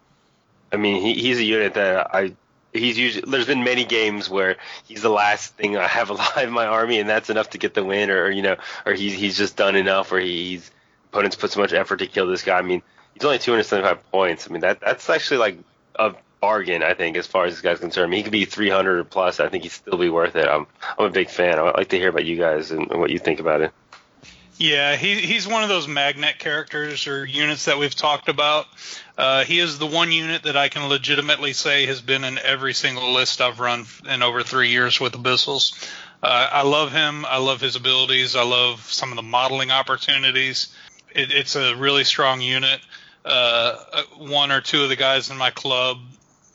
I 0.72 0.76
mean, 0.76 1.02
he, 1.02 1.14
he's 1.14 1.38
a 1.38 1.44
unit 1.44 1.74
that 1.74 2.14
I 2.14 2.34
he's 2.74 2.98
usually 2.98 3.30
there's 3.30 3.46
been 3.46 3.64
many 3.64 3.84
games 3.84 4.28
where 4.28 4.56
he's 4.84 5.02
the 5.02 5.08
last 5.08 5.56
thing 5.56 5.76
I 5.76 5.86
have 5.86 6.10
alive 6.10 6.48
in 6.48 6.52
my 6.52 6.66
army, 6.66 6.98
and 6.98 7.08
that's 7.08 7.30
enough 7.30 7.50
to 7.50 7.58
get 7.58 7.74
the 7.74 7.84
win, 7.84 8.10
or, 8.10 8.30
you 8.30 8.42
know, 8.42 8.56
or 8.84 8.92
he's 8.92 9.14
he's 9.14 9.36
just 9.36 9.56
done 9.56 9.76
enough, 9.76 10.12
or 10.12 10.18
he's 10.18 10.70
opponents 11.10 11.36
put 11.36 11.52
so 11.52 11.60
much 11.60 11.72
effort 11.72 11.98
to 11.98 12.06
kill 12.06 12.26
this 12.26 12.42
guy. 12.42 12.58
I 12.58 12.62
mean, 12.62 12.82
he's 13.14 13.24
only 13.24 13.38
275 13.38 14.10
points. 14.10 14.48
I 14.48 14.52
mean, 14.52 14.60
that 14.60 14.80
that's 14.80 15.08
actually 15.08 15.38
like 15.38 15.58
a 15.94 16.14
bargain, 16.40 16.82
I 16.82 16.92
think, 16.92 17.16
as 17.16 17.26
far 17.26 17.46
as 17.46 17.54
this 17.54 17.62
guy's 17.62 17.80
concerned. 17.80 18.06
I 18.06 18.10
mean, 18.10 18.18
he 18.18 18.22
could 18.24 18.32
be 18.32 18.44
300 18.44 19.08
plus. 19.08 19.40
I 19.40 19.48
think 19.48 19.62
he'd 19.62 19.70
still 19.70 19.96
be 19.96 20.10
worth 20.10 20.36
it. 20.36 20.46
I'm, 20.46 20.66
I'm 20.98 21.06
a 21.06 21.10
big 21.10 21.30
fan. 21.30 21.58
I'd 21.58 21.74
like 21.74 21.88
to 21.88 21.98
hear 21.98 22.10
about 22.10 22.26
you 22.26 22.36
guys 22.36 22.70
and 22.70 22.86
what 22.88 23.08
you 23.10 23.18
think 23.18 23.40
about 23.40 23.62
it. 23.62 23.72
Yeah, 24.56 24.94
he, 24.94 25.16
he's 25.16 25.48
one 25.48 25.64
of 25.64 25.68
those 25.68 25.88
magnet 25.88 26.38
characters 26.38 27.08
or 27.08 27.24
units 27.24 27.64
that 27.64 27.78
we've 27.78 27.94
talked 27.94 28.28
about. 28.28 28.66
Uh, 29.18 29.44
he 29.44 29.58
is 29.58 29.78
the 29.78 29.86
one 29.86 30.12
unit 30.12 30.44
that 30.44 30.56
I 30.56 30.68
can 30.68 30.88
legitimately 30.88 31.52
say 31.52 31.86
has 31.86 32.00
been 32.00 32.22
in 32.22 32.38
every 32.38 32.72
single 32.72 33.12
list 33.12 33.40
I've 33.40 33.58
run 33.58 33.84
in 34.08 34.22
over 34.22 34.44
three 34.44 34.70
years 34.70 35.00
with 35.00 35.14
Abyssals. 35.14 35.90
Uh, 36.22 36.48
I 36.52 36.62
love 36.62 36.92
him. 36.92 37.24
I 37.24 37.38
love 37.38 37.60
his 37.60 37.74
abilities. 37.74 38.36
I 38.36 38.44
love 38.44 38.80
some 38.92 39.10
of 39.10 39.16
the 39.16 39.22
modeling 39.22 39.72
opportunities. 39.72 40.72
It, 41.10 41.32
it's 41.32 41.56
a 41.56 41.74
really 41.74 42.04
strong 42.04 42.40
unit. 42.40 42.80
Uh, 43.24 43.76
one 44.18 44.52
or 44.52 44.60
two 44.60 44.84
of 44.84 44.88
the 44.88 44.96
guys 44.96 45.30
in 45.30 45.36
my 45.36 45.50
club 45.50 45.98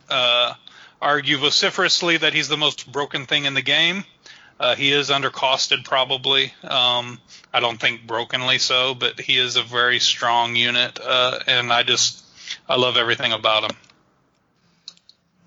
uh, 0.09 0.53
argue 1.01 1.37
vociferously 1.37 2.17
that 2.17 2.33
he's 2.33 2.47
the 2.47 2.57
most 2.57 2.89
broken 2.89 3.25
thing 3.25 3.45
in 3.45 3.55
the 3.55 3.61
game. 3.61 4.05
Uh, 4.59 4.75
he 4.75 4.91
is 4.91 5.09
undercosted, 5.09 5.85
probably. 5.85 6.53
Um, 6.63 7.19
I 7.53 7.61
don't 7.61 7.79
think 7.79 8.05
brokenly 8.05 8.57
so, 8.57 8.93
but 8.93 9.19
he 9.19 9.37
is 9.37 9.55
a 9.55 9.63
very 9.63 9.99
strong 9.99 10.55
unit, 10.55 10.99
uh, 11.01 11.39
and 11.47 11.71
I 11.71 11.83
just 11.83 12.23
I 12.67 12.75
love 12.75 12.97
everything 12.97 13.31
about 13.31 13.71
him. 13.71 13.77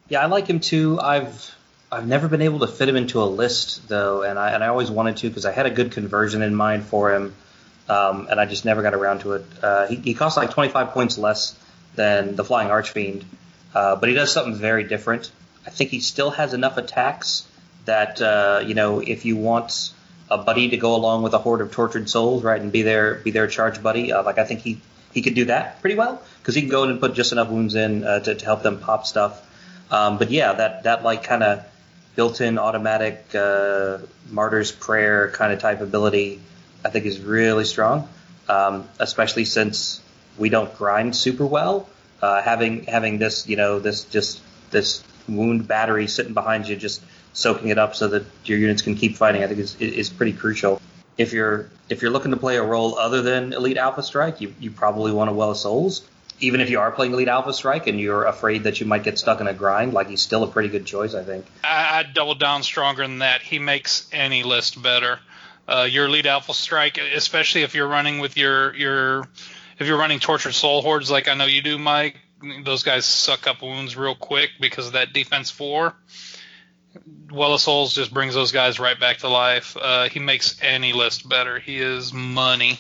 Yeah, 0.08 0.23
I 0.23 0.26
like 0.26 0.47
him 0.47 0.60
too. 0.60 0.99
I've 0.99 1.55
I've 1.91 2.07
never 2.07 2.26
been 2.26 2.41
able 2.41 2.60
to 2.60 2.66
fit 2.66 2.89
him 2.89 2.97
into 2.97 3.23
a 3.23 3.24
list 3.24 3.86
though, 3.86 4.23
and 4.23 4.39
I 4.39 4.52
and 4.52 4.65
I 4.65 4.68
always 4.68 4.91
wanted 4.91 5.18
to 5.18 5.28
because 5.28 5.44
I 5.44 5.52
had 5.52 5.66
a 5.66 5.70
good 5.70 5.92
conversion 5.92 6.41
in 6.41 6.55
mind 6.55 6.84
for 6.84 7.12
him, 7.12 7.34
um, 7.91 8.28
and 8.31 8.41
I 8.41 8.47
just 8.47 8.65
never 8.65 8.81
got 8.81 8.94
around 8.94 9.20
to 9.20 9.34
it. 9.34 9.44
Uh, 9.62 9.89
he, 9.89 9.97
he 9.97 10.15
costs 10.15 10.39
like 10.39 10.50
25 10.50 10.92
points 10.92 11.18
less 11.18 11.55
than 11.97 12.34
the 12.34 12.44
Flying 12.44 12.70
Archfiend, 12.70 13.26
uh, 13.74 13.97
but 13.97 14.08
he 14.08 14.15
does 14.15 14.32
something 14.32 14.55
very 14.55 14.84
different. 14.84 15.31
I 15.66 15.70
think 15.70 15.91
he 15.91 16.00
still 16.00 16.31
has 16.31 16.55
enough 16.55 16.78
attacks 16.78 17.47
that 17.84 18.20
uh, 18.20 18.62
you 18.64 18.74
know 18.74 19.00
if 19.00 19.24
you 19.24 19.36
want 19.36 19.92
a 20.30 20.38
buddy 20.38 20.70
to 20.70 20.76
go 20.76 20.94
along 20.94 21.22
with 21.22 21.34
a 21.34 21.38
horde 21.38 21.60
of 21.60 21.72
tortured 21.72 22.08
souls, 22.08 22.42
right, 22.42 22.60
and 22.60 22.72
be 22.72 22.82
their 22.82 23.16
be 23.16 23.30
their 23.30 23.46
charge 23.46 23.82
buddy, 23.82 24.12
uh, 24.12 24.22
like 24.22 24.38
I 24.38 24.44
think 24.44 24.60
he 24.60 24.80
he 25.12 25.22
could 25.22 25.34
do 25.34 25.46
that 25.46 25.80
pretty 25.80 25.96
well 25.96 26.22
because 26.40 26.54
he 26.54 26.62
can 26.62 26.70
go 26.70 26.84
in 26.84 26.90
and 26.90 27.00
put 27.00 27.14
just 27.14 27.32
enough 27.32 27.48
wounds 27.48 27.74
in 27.74 28.04
uh, 28.04 28.20
to, 28.20 28.34
to 28.34 28.44
help 28.44 28.62
them 28.62 28.78
pop 28.78 29.06
stuff. 29.06 29.48
Um, 29.90 30.18
but 30.18 30.30
yeah, 30.30 30.52
that 30.54 30.84
that 30.84 31.02
like 31.02 31.24
kind 31.24 31.42
of 31.42 31.64
built-in 32.16 32.58
automatic 32.58 33.34
uh, 33.34 33.98
martyr's 34.30 34.70
prayer 34.70 35.30
kind 35.30 35.52
of 35.52 35.58
type 35.60 35.80
ability, 35.80 36.40
I 36.84 36.90
think 36.90 37.06
is 37.06 37.20
really 37.20 37.64
strong, 37.64 38.08
um, 38.48 38.88
especially 38.98 39.44
since 39.44 40.00
we 40.38 40.48
don't 40.48 40.74
grind 40.76 41.16
super 41.16 41.46
well 41.46 41.88
uh, 42.22 42.40
having 42.40 42.84
having 42.84 43.18
this 43.18 43.48
you 43.48 43.56
know 43.56 43.80
this 43.80 44.04
just 44.04 44.40
this 44.70 45.02
wound 45.28 45.68
battery 45.68 46.06
sitting 46.06 46.34
behind 46.34 46.68
you 46.68 46.76
just 46.76 47.02
soaking 47.32 47.68
it 47.68 47.78
up 47.78 47.94
so 47.94 48.08
that 48.08 48.24
your 48.44 48.58
units 48.58 48.82
can 48.82 48.94
keep 48.94 49.16
fighting 49.16 49.42
I 49.42 49.46
think 49.46 49.60
is 49.60 49.76
is 49.80 50.10
pretty 50.10 50.32
crucial. 50.32 50.80
If 51.18 51.32
you're 51.32 51.68
if 51.88 52.02
you're 52.02 52.10
looking 52.10 52.30
to 52.30 52.36
play 52.36 52.56
a 52.56 52.62
role 52.62 52.98
other 52.98 53.22
than 53.22 53.52
Elite 53.52 53.76
Alpha 53.76 54.02
Strike, 54.02 54.40
you, 54.40 54.54
you 54.58 54.70
probably 54.70 55.12
want 55.12 55.30
a 55.30 55.32
Well 55.32 55.50
of 55.50 55.58
Souls. 55.58 56.02
Even 56.40 56.60
if 56.60 56.70
you 56.70 56.80
are 56.80 56.90
playing 56.90 57.12
Elite 57.12 57.28
Alpha 57.28 57.52
Strike 57.52 57.86
and 57.86 58.00
you're 58.00 58.24
afraid 58.24 58.64
that 58.64 58.80
you 58.80 58.86
might 58.86 59.04
get 59.04 59.18
stuck 59.18 59.40
in 59.40 59.46
a 59.46 59.52
grind, 59.52 59.92
like 59.92 60.08
he's 60.08 60.22
still 60.22 60.42
a 60.42 60.48
pretty 60.48 60.68
good 60.68 60.86
choice, 60.86 61.14
I 61.14 61.22
think. 61.22 61.46
I, 61.62 62.00
I'd 62.00 62.14
double 62.14 62.34
down 62.34 62.62
stronger 62.62 63.02
than 63.02 63.18
that. 63.18 63.42
He 63.42 63.58
makes 63.58 64.08
any 64.10 64.42
list 64.42 64.82
better. 64.82 65.20
Uh, 65.68 65.86
your 65.88 66.06
Elite 66.06 66.26
Alpha 66.26 66.54
Strike, 66.54 66.98
especially 66.98 67.62
if 67.62 67.74
you're 67.74 67.86
running 67.86 68.18
with 68.18 68.36
your 68.36 68.74
your 68.74 69.28
if 69.78 69.86
you're 69.86 69.98
running 69.98 70.18
tortured 70.18 70.52
soul 70.52 70.82
hordes 70.82 71.10
like 71.10 71.28
I 71.28 71.34
know 71.34 71.44
you 71.46 71.62
do, 71.62 71.78
Mike, 71.78 72.16
those 72.64 72.82
guys 72.82 73.04
suck 73.04 73.46
up 73.46 73.62
wounds 73.62 73.96
real 73.96 74.14
quick 74.14 74.50
because 74.60 74.88
of 74.88 74.92
that 74.94 75.12
defense 75.12 75.50
four. 75.50 75.94
Well 77.30 77.54
of 77.54 77.60
Souls 77.60 77.94
just 77.94 78.12
brings 78.12 78.34
those 78.34 78.52
guys 78.52 78.78
right 78.78 78.98
back 78.98 79.18
to 79.18 79.28
life. 79.28 79.76
Uh, 79.80 80.08
he 80.08 80.20
makes 80.20 80.60
any 80.62 80.92
list 80.92 81.28
better. 81.28 81.58
He 81.58 81.80
is 81.80 82.12
money. 82.12 82.78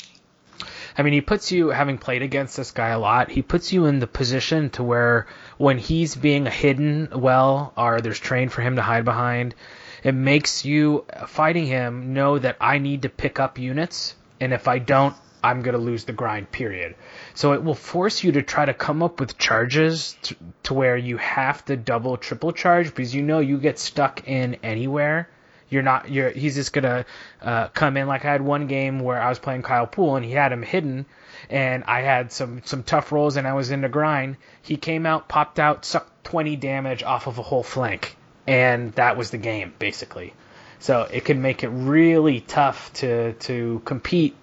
I 0.96 1.02
mean, 1.02 1.14
he 1.14 1.22
puts 1.22 1.50
you, 1.50 1.70
having 1.70 1.96
played 1.96 2.22
against 2.22 2.56
this 2.56 2.70
guy 2.70 2.88
a 2.88 2.98
lot, 2.98 3.30
he 3.30 3.40
puts 3.40 3.72
you 3.72 3.86
in 3.86 3.98
the 3.98 4.06
position 4.06 4.68
to 4.70 4.82
where 4.82 5.26
when 5.56 5.78
he's 5.78 6.14
being 6.14 6.44
hidden 6.44 7.08
well, 7.14 7.72
or 7.76 8.02
there's 8.02 8.18
train 8.18 8.50
for 8.50 8.60
him 8.60 8.76
to 8.76 8.82
hide 8.82 9.04
behind, 9.04 9.54
it 10.02 10.12
makes 10.12 10.66
you 10.66 11.06
fighting 11.26 11.66
him 11.66 12.12
know 12.12 12.38
that 12.38 12.56
I 12.60 12.78
need 12.78 13.02
to 13.02 13.08
pick 13.08 13.40
up 13.40 13.58
units, 13.58 14.14
and 14.38 14.52
if 14.52 14.68
I 14.68 14.78
don't 14.78 15.16
I'm 15.44 15.62
going 15.62 15.74
to 15.74 15.80
lose 15.80 16.04
the 16.04 16.12
grind, 16.12 16.52
period. 16.52 16.94
So 17.34 17.52
it 17.54 17.64
will 17.64 17.74
force 17.74 18.22
you 18.22 18.32
to 18.32 18.42
try 18.42 18.64
to 18.64 18.74
come 18.74 19.02
up 19.02 19.18
with 19.18 19.38
charges 19.38 20.16
to, 20.22 20.36
to 20.64 20.74
where 20.74 20.96
you 20.96 21.16
have 21.16 21.64
to 21.66 21.76
double, 21.76 22.16
triple 22.16 22.52
charge 22.52 22.88
because 22.88 23.14
you 23.14 23.22
know 23.22 23.40
you 23.40 23.58
get 23.58 23.78
stuck 23.78 24.28
in 24.28 24.56
anywhere. 24.62 25.28
You're 25.70 25.82
not, 25.82 26.10
you're, 26.10 26.30
he's 26.30 26.56
just 26.56 26.74
to 26.74 27.06
uh, 27.40 27.68
come 27.68 27.96
in. 27.96 28.06
Like 28.06 28.26
I 28.26 28.32
had 28.32 28.42
one 28.42 28.66
game 28.66 29.00
where 29.00 29.20
I 29.20 29.30
was 29.30 29.38
playing 29.38 29.62
Kyle 29.62 29.86
Poole 29.86 30.16
and 30.16 30.24
he 30.24 30.32
had 30.32 30.52
him 30.52 30.62
hidden 30.62 31.06
and 31.48 31.84
I 31.84 32.02
had 32.02 32.30
some, 32.30 32.60
some 32.64 32.82
tough 32.82 33.10
rolls 33.10 33.36
and 33.36 33.46
I 33.48 33.54
was 33.54 33.70
in 33.70 33.80
the 33.80 33.88
grind. 33.88 34.36
He 34.60 34.76
came 34.76 35.06
out, 35.06 35.28
popped 35.28 35.58
out, 35.58 35.86
sucked 35.86 36.24
20 36.24 36.56
damage 36.56 37.02
off 37.02 37.26
of 37.26 37.38
a 37.38 37.42
whole 37.42 37.62
flank. 37.62 38.16
And 38.46 38.92
that 38.94 39.16
was 39.16 39.30
the 39.30 39.38
game, 39.38 39.72
basically. 39.78 40.34
So 40.78 41.02
it 41.10 41.24
can 41.24 41.40
make 41.40 41.62
it 41.62 41.68
really 41.68 42.40
tough 42.40 42.92
to, 42.94 43.32
to 43.34 43.80
compete 43.84 44.36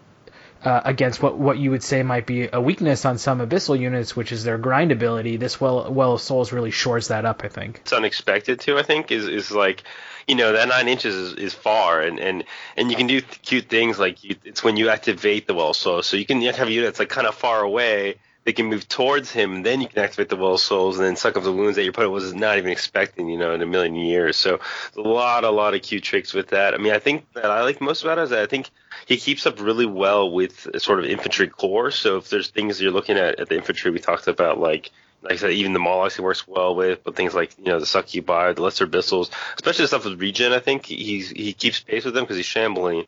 uh, 0.64 0.82
against 0.84 1.22
what, 1.22 1.38
what 1.38 1.58
you 1.58 1.72
would 1.72 1.84
say 1.84 2.04
might 2.04 2.26
be 2.26 2.50
a 2.52 2.62
weakness 2.62 3.06
on 3.06 3.18
some 3.18 3.40
abyssal 3.40 3.80
units, 3.80 4.16
which 4.16 4.32
is 4.32 4.44
their 4.44 4.58
grind 4.58 4.92
ability. 4.92 5.38
This 5.38 5.60
well 5.62 5.92
well 5.92 6.14
of 6.14 6.22
souls 6.22 6.52
really 6.52 6.72
shores 6.72 7.08
that 7.08 7.26
up. 7.26 7.44
I 7.44 7.48
think 7.48 7.78
it's 7.82 7.94
unexpected 7.94 8.60
too. 8.60 8.78
I 8.78 8.84
think 8.84 9.12
is 9.12 9.28
is 9.28 9.52
like 9.52 9.84
you 10.28 10.36
know 10.36 10.52
that 10.54 10.68
nine 10.68 10.88
inches 10.88 11.16
is, 11.16 11.34
is 11.34 11.54
far, 11.54 12.02
and, 12.02 12.20
and 12.20 12.44
and 12.76 12.92
you 12.92 12.98
can 12.98 13.08
do 13.08 13.22
cute 13.22 13.70
things 13.70 13.98
like 13.98 14.24
you, 14.24 14.36
it's 14.44 14.64
when 14.64 14.78
you 14.78 14.90
activate 14.90 15.48
the 15.48 15.54
well 15.54 15.74
soul. 15.74 16.04
So 16.04 16.18
you 16.18 16.26
can 16.26 16.42
have 16.42 16.68
a 16.68 16.72
unit 16.72 16.88
that's 16.88 17.00
like 17.00 17.10
kind 17.10 17.28
of 17.28 17.36
far 17.36 17.62
away. 17.62 18.16
They 18.50 18.54
can 18.54 18.66
move 18.66 18.90
towards 18.90 19.32
him, 19.32 19.62
then 19.62 19.80
you 19.80 19.88
can 19.88 20.00
activate 20.04 20.30
the 20.30 20.36
well 20.36 20.58
souls, 20.58 20.98
and 20.98 21.06
then 21.06 21.16
suck 21.16 21.38
up 21.38 21.44
the 21.44 21.54
wounds 21.54 21.76
that 21.76 21.84
your 21.84 21.92
opponent 21.92 22.14
was 22.14 22.34
not 22.34 22.58
even 22.58 22.72
expecting, 22.72 23.30
you 23.30 23.38
know, 23.38 23.54
in 23.54 23.62
a 23.62 23.66
million 23.68 23.94
years. 23.94 24.38
So 24.38 24.60
a 24.98 25.02
lot, 25.02 25.44
a 25.44 25.52
lot 25.52 25.76
of 25.76 25.84
cute 25.84 26.02
tricks 26.02 26.34
with 26.34 26.48
that. 26.48 26.74
I 26.74 26.78
mean, 26.78 26.92
I 26.92 26.98
think 26.98 27.32
that 27.34 27.46
I 27.46 27.62
like 27.62 27.80
most 27.80 28.02
about 28.02 28.18
it 28.18 28.24
is 28.24 28.32
that 28.32 28.40
I 28.40 28.48
think 28.48 28.72
he 29.06 29.18
keeps 29.18 29.46
up 29.46 29.62
really 29.62 29.86
well 29.86 30.32
with 30.32 30.68
sort 30.82 30.98
of 30.98 31.06
infantry 31.06 31.48
core. 31.48 31.92
So 31.92 32.18
if 32.18 32.32
there's 32.32 32.50
things 32.50 32.82
you're 32.82 32.92
looking 32.92 33.18
at 33.18 33.40
at 33.40 33.50
the 33.50 33.56
infantry, 33.56 33.92
we 33.92 34.00
talked 34.00 34.28
about 34.28 34.60
like 34.60 34.90
like 35.22 35.34
I 35.34 35.36
said, 35.36 35.52
even 35.52 35.74
the 35.74 35.80
Molochs 35.80 36.16
he 36.16 36.24
works 36.24 36.48
well 36.48 36.74
with, 36.74 37.04
but 37.04 37.16
things 37.16 37.36
like 37.36 37.56
you 37.60 37.66
know 37.66 37.80
the 37.80 37.86
Succubi, 37.86 38.54
the 38.54 38.64
Lesser 38.64 38.88
Abyssals, 38.88 39.30
especially 39.58 39.84
the 39.84 39.90
stuff 39.90 40.06
with 40.06 40.20
Regen, 40.20 40.54
I 40.54 40.60
think 40.60 40.88
he's 40.88 41.30
he 41.30 41.54
keeps 41.54 41.82
pace 41.82 42.04
with 42.04 42.16
them 42.16 42.24
because 42.24 42.38
he's 42.38 42.48
shambling, 42.48 43.06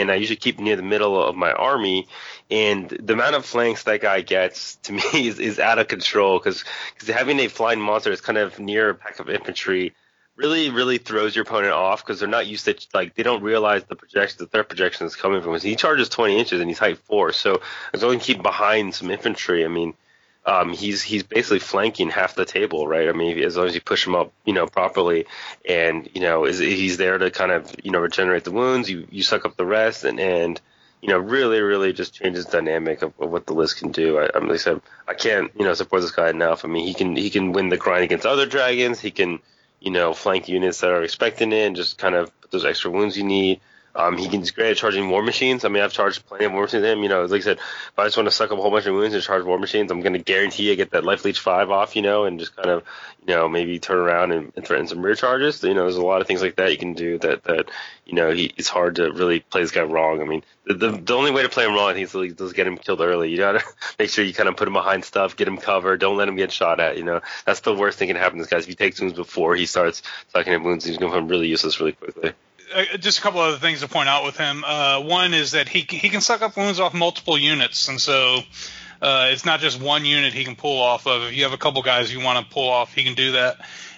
and 0.00 0.10
I 0.10 0.14
usually 0.16 0.36
keep 0.36 0.58
near 0.58 0.76
the 0.76 0.82
middle 0.82 1.22
of 1.22 1.36
my 1.36 1.52
army, 1.52 2.08
and 2.50 2.88
the 2.88 3.12
amount 3.12 3.34
of 3.34 3.44
flanks 3.44 3.82
that 3.84 4.00
guy 4.00 4.22
gets 4.22 4.76
to 4.76 4.92
me 4.92 5.02
is, 5.14 5.38
is 5.38 5.58
out 5.58 5.78
of 5.78 5.88
control 5.88 6.38
because 6.38 6.64
having 7.06 7.38
a 7.40 7.48
flying 7.48 7.80
monster 7.80 8.10
that's 8.10 8.22
kind 8.22 8.38
of 8.38 8.58
near 8.58 8.90
a 8.90 8.94
pack 8.94 9.20
of 9.20 9.28
infantry 9.28 9.94
really 10.34 10.70
really 10.70 10.96
throws 10.96 11.36
your 11.36 11.42
opponent 11.42 11.74
off 11.74 12.02
because 12.02 12.18
they're 12.18 12.28
not 12.28 12.46
used 12.46 12.64
to 12.64 12.74
like 12.94 13.14
they 13.14 13.22
don't 13.22 13.42
realize 13.42 13.84
the 13.84 13.94
projection 13.94 14.38
the 14.38 14.46
threat 14.46 14.68
projection 14.68 15.06
is 15.06 15.14
coming 15.14 15.42
from. 15.42 15.58
He 15.58 15.76
charges 15.76 16.08
20 16.08 16.38
inches 16.38 16.60
and 16.60 16.70
he's 16.70 16.78
height 16.78 16.98
four, 16.98 17.32
so 17.32 17.60
as 17.92 18.02
long 18.02 18.16
as 18.16 18.24
keep 18.24 18.42
behind 18.42 18.94
some 18.94 19.10
infantry, 19.10 19.64
I 19.64 19.68
mean, 19.68 19.94
um, 20.44 20.72
he's 20.72 21.02
he's 21.02 21.22
basically 21.22 21.60
flanking 21.60 22.10
half 22.10 22.34
the 22.34 22.44
table, 22.44 22.86
right? 22.86 23.08
I 23.08 23.12
mean, 23.12 23.38
as 23.42 23.56
long 23.56 23.66
as 23.66 23.74
you 23.74 23.80
push 23.80 24.06
him 24.06 24.14
up, 24.14 24.32
you 24.44 24.52
know, 24.52 24.66
properly, 24.66 25.26
and 25.68 26.08
you 26.14 26.20
know, 26.20 26.44
is 26.44 26.58
he's 26.58 26.96
there 26.96 27.18
to 27.18 27.30
kind 27.30 27.52
of 27.52 27.72
you 27.82 27.90
know 27.90 28.00
regenerate 28.00 28.44
the 28.44 28.50
wounds. 28.50 28.90
You 28.90 29.06
you 29.10 29.22
suck 29.22 29.44
up 29.44 29.56
the 29.56 29.66
rest, 29.66 30.04
and 30.04 30.18
and 30.18 30.60
you 31.00 31.08
know, 31.08 31.18
really, 31.18 31.60
really 31.60 31.92
just 31.92 32.14
changes 32.14 32.46
the 32.46 32.52
dynamic 32.52 33.02
of, 33.02 33.12
of 33.20 33.30
what 33.30 33.46
the 33.46 33.54
list 33.54 33.78
can 33.78 33.90
do. 33.90 34.18
I, 34.18 34.30
I'm 34.34 34.48
like 34.48 34.54
I 34.54 34.56
said, 34.58 34.82
I 35.06 35.14
can't 35.14 35.50
you 35.58 35.64
know 35.64 35.74
support 35.74 36.02
this 36.02 36.10
guy 36.10 36.30
enough. 36.30 36.64
I 36.64 36.68
mean, 36.68 36.86
he 36.86 36.94
can 36.94 37.14
he 37.16 37.30
can 37.30 37.52
win 37.52 37.68
the 37.68 37.76
grind 37.76 38.04
against 38.04 38.26
other 38.26 38.46
dragons. 38.46 39.00
He 39.00 39.10
can 39.10 39.40
you 39.82 39.90
know, 39.90 40.14
flank 40.14 40.48
units 40.48 40.80
that 40.80 40.90
are 40.90 41.02
expecting 41.02 41.52
it 41.52 41.66
and 41.66 41.76
just 41.76 41.98
kind 41.98 42.14
of 42.14 42.40
put 42.40 42.50
those 42.52 42.64
extra 42.64 42.90
wounds 42.90 43.16
you 43.16 43.24
need. 43.24 43.60
Um, 43.94 44.16
he 44.16 44.28
can, 44.28 44.42
great 44.42 44.70
at 44.70 44.76
charging 44.78 45.10
war 45.10 45.22
machines. 45.22 45.64
I 45.64 45.68
mean, 45.68 45.82
I've 45.82 45.92
charged 45.92 46.24
plenty 46.26 46.46
of 46.46 46.52
war 46.52 46.62
machines 46.62 46.84
him. 46.84 47.02
You 47.02 47.10
know, 47.10 47.24
like 47.24 47.42
I 47.42 47.44
said, 47.44 47.58
if 47.58 47.98
I 47.98 48.04
just 48.04 48.16
want 48.16 48.26
to 48.26 48.30
suck 48.30 48.50
up 48.50 48.58
a 48.58 48.62
whole 48.62 48.70
bunch 48.70 48.86
of 48.86 48.94
wounds 48.94 49.14
and 49.14 49.22
charge 49.22 49.44
war 49.44 49.58
machines, 49.58 49.90
I'm 49.90 50.00
going 50.00 50.14
to 50.14 50.18
guarantee 50.18 50.72
I 50.72 50.76
get 50.76 50.92
that 50.92 51.04
life 51.04 51.24
leech 51.24 51.38
five 51.38 51.70
off, 51.70 51.94
you 51.94 52.02
know, 52.02 52.24
and 52.24 52.38
just 52.38 52.56
kind 52.56 52.70
of, 52.70 52.84
you 53.26 53.34
know, 53.34 53.48
maybe 53.48 53.78
turn 53.78 53.98
around 53.98 54.32
and, 54.32 54.52
and 54.56 54.66
threaten 54.66 54.86
some 54.86 55.02
rear 55.02 55.14
charges. 55.14 55.62
You 55.62 55.74
know, 55.74 55.82
there's 55.82 55.96
a 55.96 56.02
lot 56.02 56.22
of 56.22 56.26
things 56.26 56.40
like 56.40 56.56
that 56.56 56.72
you 56.72 56.78
can 56.78 56.94
do 56.94 57.18
that, 57.18 57.44
that, 57.44 57.70
you 58.06 58.14
know, 58.14 58.30
he, 58.30 58.52
it's 58.56 58.68
hard 58.68 58.96
to 58.96 59.12
really 59.12 59.40
play 59.40 59.60
this 59.60 59.72
guy 59.72 59.82
wrong. 59.82 60.22
I 60.22 60.24
mean, 60.24 60.42
the, 60.64 60.74
the, 60.74 60.90
the 60.92 61.14
only 61.14 61.30
way 61.30 61.42
to 61.42 61.50
play 61.50 61.66
him 61.66 61.74
wrong, 61.74 61.90
I 61.90 61.92
think, 61.92 62.06
is 62.06 62.12
to 62.12 62.52
get 62.54 62.66
him 62.66 62.78
killed 62.78 63.00
early. 63.00 63.30
You 63.30 63.36
got 63.36 63.52
to 63.52 63.64
make 63.98 64.08
sure 64.08 64.24
you 64.24 64.32
kind 64.32 64.48
of 64.48 64.56
put 64.56 64.68
him 64.68 64.74
behind 64.74 65.04
stuff, 65.04 65.36
get 65.36 65.48
him 65.48 65.58
covered, 65.58 66.00
don't 66.00 66.16
let 66.16 66.28
him 66.28 66.36
get 66.36 66.50
shot 66.50 66.80
at. 66.80 66.96
You 66.96 67.04
know, 67.04 67.20
that's 67.44 67.60
the 67.60 67.74
worst 67.74 67.98
thing 67.98 68.08
that 68.08 68.14
can 68.14 68.22
happen 68.22 68.38
to 68.38 68.44
this 68.44 68.50
guy. 68.50 68.58
If 68.58 68.66
he 68.66 68.74
takes 68.74 69.00
wounds 69.00 69.16
before 69.16 69.54
he 69.54 69.66
starts 69.66 70.02
sucking 70.28 70.52
at 70.52 70.62
wounds, 70.62 70.86
he's 70.86 70.96
going 70.96 71.12
to 71.12 71.18
become 71.18 71.28
really 71.28 71.48
useless 71.48 71.78
really 71.78 71.92
quickly. 71.92 72.32
Uh, 72.74 72.96
just 72.98 73.18
a 73.18 73.22
couple 73.22 73.40
other 73.40 73.58
things 73.58 73.80
to 73.80 73.88
point 73.88 74.08
out 74.08 74.24
with 74.24 74.36
him. 74.36 74.64
Uh, 74.64 75.00
one 75.00 75.34
is 75.34 75.52
that 75.52 75.68
he 75.68 75.80
he 75.88 76.08
can 76.08 76.20
suck 76.20 76.42
up 76.42 76.56
wounds 76.56 76.80
off 76.80 76.94
multiple 76.94 77.38
units, 77.38 77.88
and 77.88 78.00
so 78.00 78.38
uh, 79.00 79.28
it's 79.30 79.44
not 79.44 79.60
just 79.60 79.80
one 79.80 80.04
unit 80.04 80.32
he 80.32 80.44
can 80.44 80.56
pull 80.56 80.80
off 80.80 81.06
of. 81.06 81.22
If 81.24 81.34
you 81.34 81.42
have 81.44 81.52
a 81.52 81.58
couple 81.58 81.82
guys 81.82 82.12
you 82.12 82.20
want 82.20 82.44
to 82.44 82.52
pull 82.52 82.68
off, 82.68 82.94
he 82.94 83.02
can 83.02 83.14
do 83.14 83.32
that. 83.32 83.56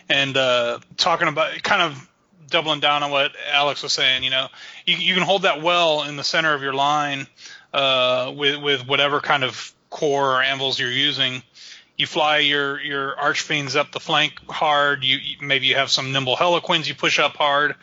And 0.09 0.36
uh, 0.36 0.81
talking 0.97 1.28
about 1.28 1.62
kind 1.62 1.83
of 1.83 2.11
doubling 2.49 2.81
down 2.81 3.03
on 3.03 3.11
what 3.11 3.33
Alex 3.53 3.83
was 3.83 3.93
saying, 3.93 4.23
you 4.25 4.31
know, 4.31 4.49
you, 4.86 4.97
you 4.97 5.15
can 5.15 5.23
hold 5.23 5.43
that 5.43 5.62
well 5.62 6.05
in 6.05 6.17
the 6.17 6.25
center 6.25 6.55
of 6.55 6.62
your 6.62 6.75
line 6.75 7.27
uh, 7.73 8.33
with 8.35 8.62
with 8.62 8.86
whatever 8.86 9.20
kind 9.20 9.44
of 9.44 9.75
core 9.91 10.36
or 10.36 10.43
anvils 10.43 10.78
you're 10.78 10.91
using. 10.91 11.43
You 11.97 12.07
fly 12.07 12.39
your 12.39 12.81
your 12.81 13.15
archfiends 13.15 13.77
up 13.77 13.93
the 13.93 14.01
flank 14.01 14.35
hard. 14.49 15.05
You 15.05 15.19
maybe 15.41 15.67
you 15.67 15.77
have 15.77 15.91
some 15.91 16.12
nimble 16.12 16.36
Hellequins 16.36 16.89
you 16.89 16.94
push 16.94 17.19
up 17.19 17.36
hard 17.36 17.75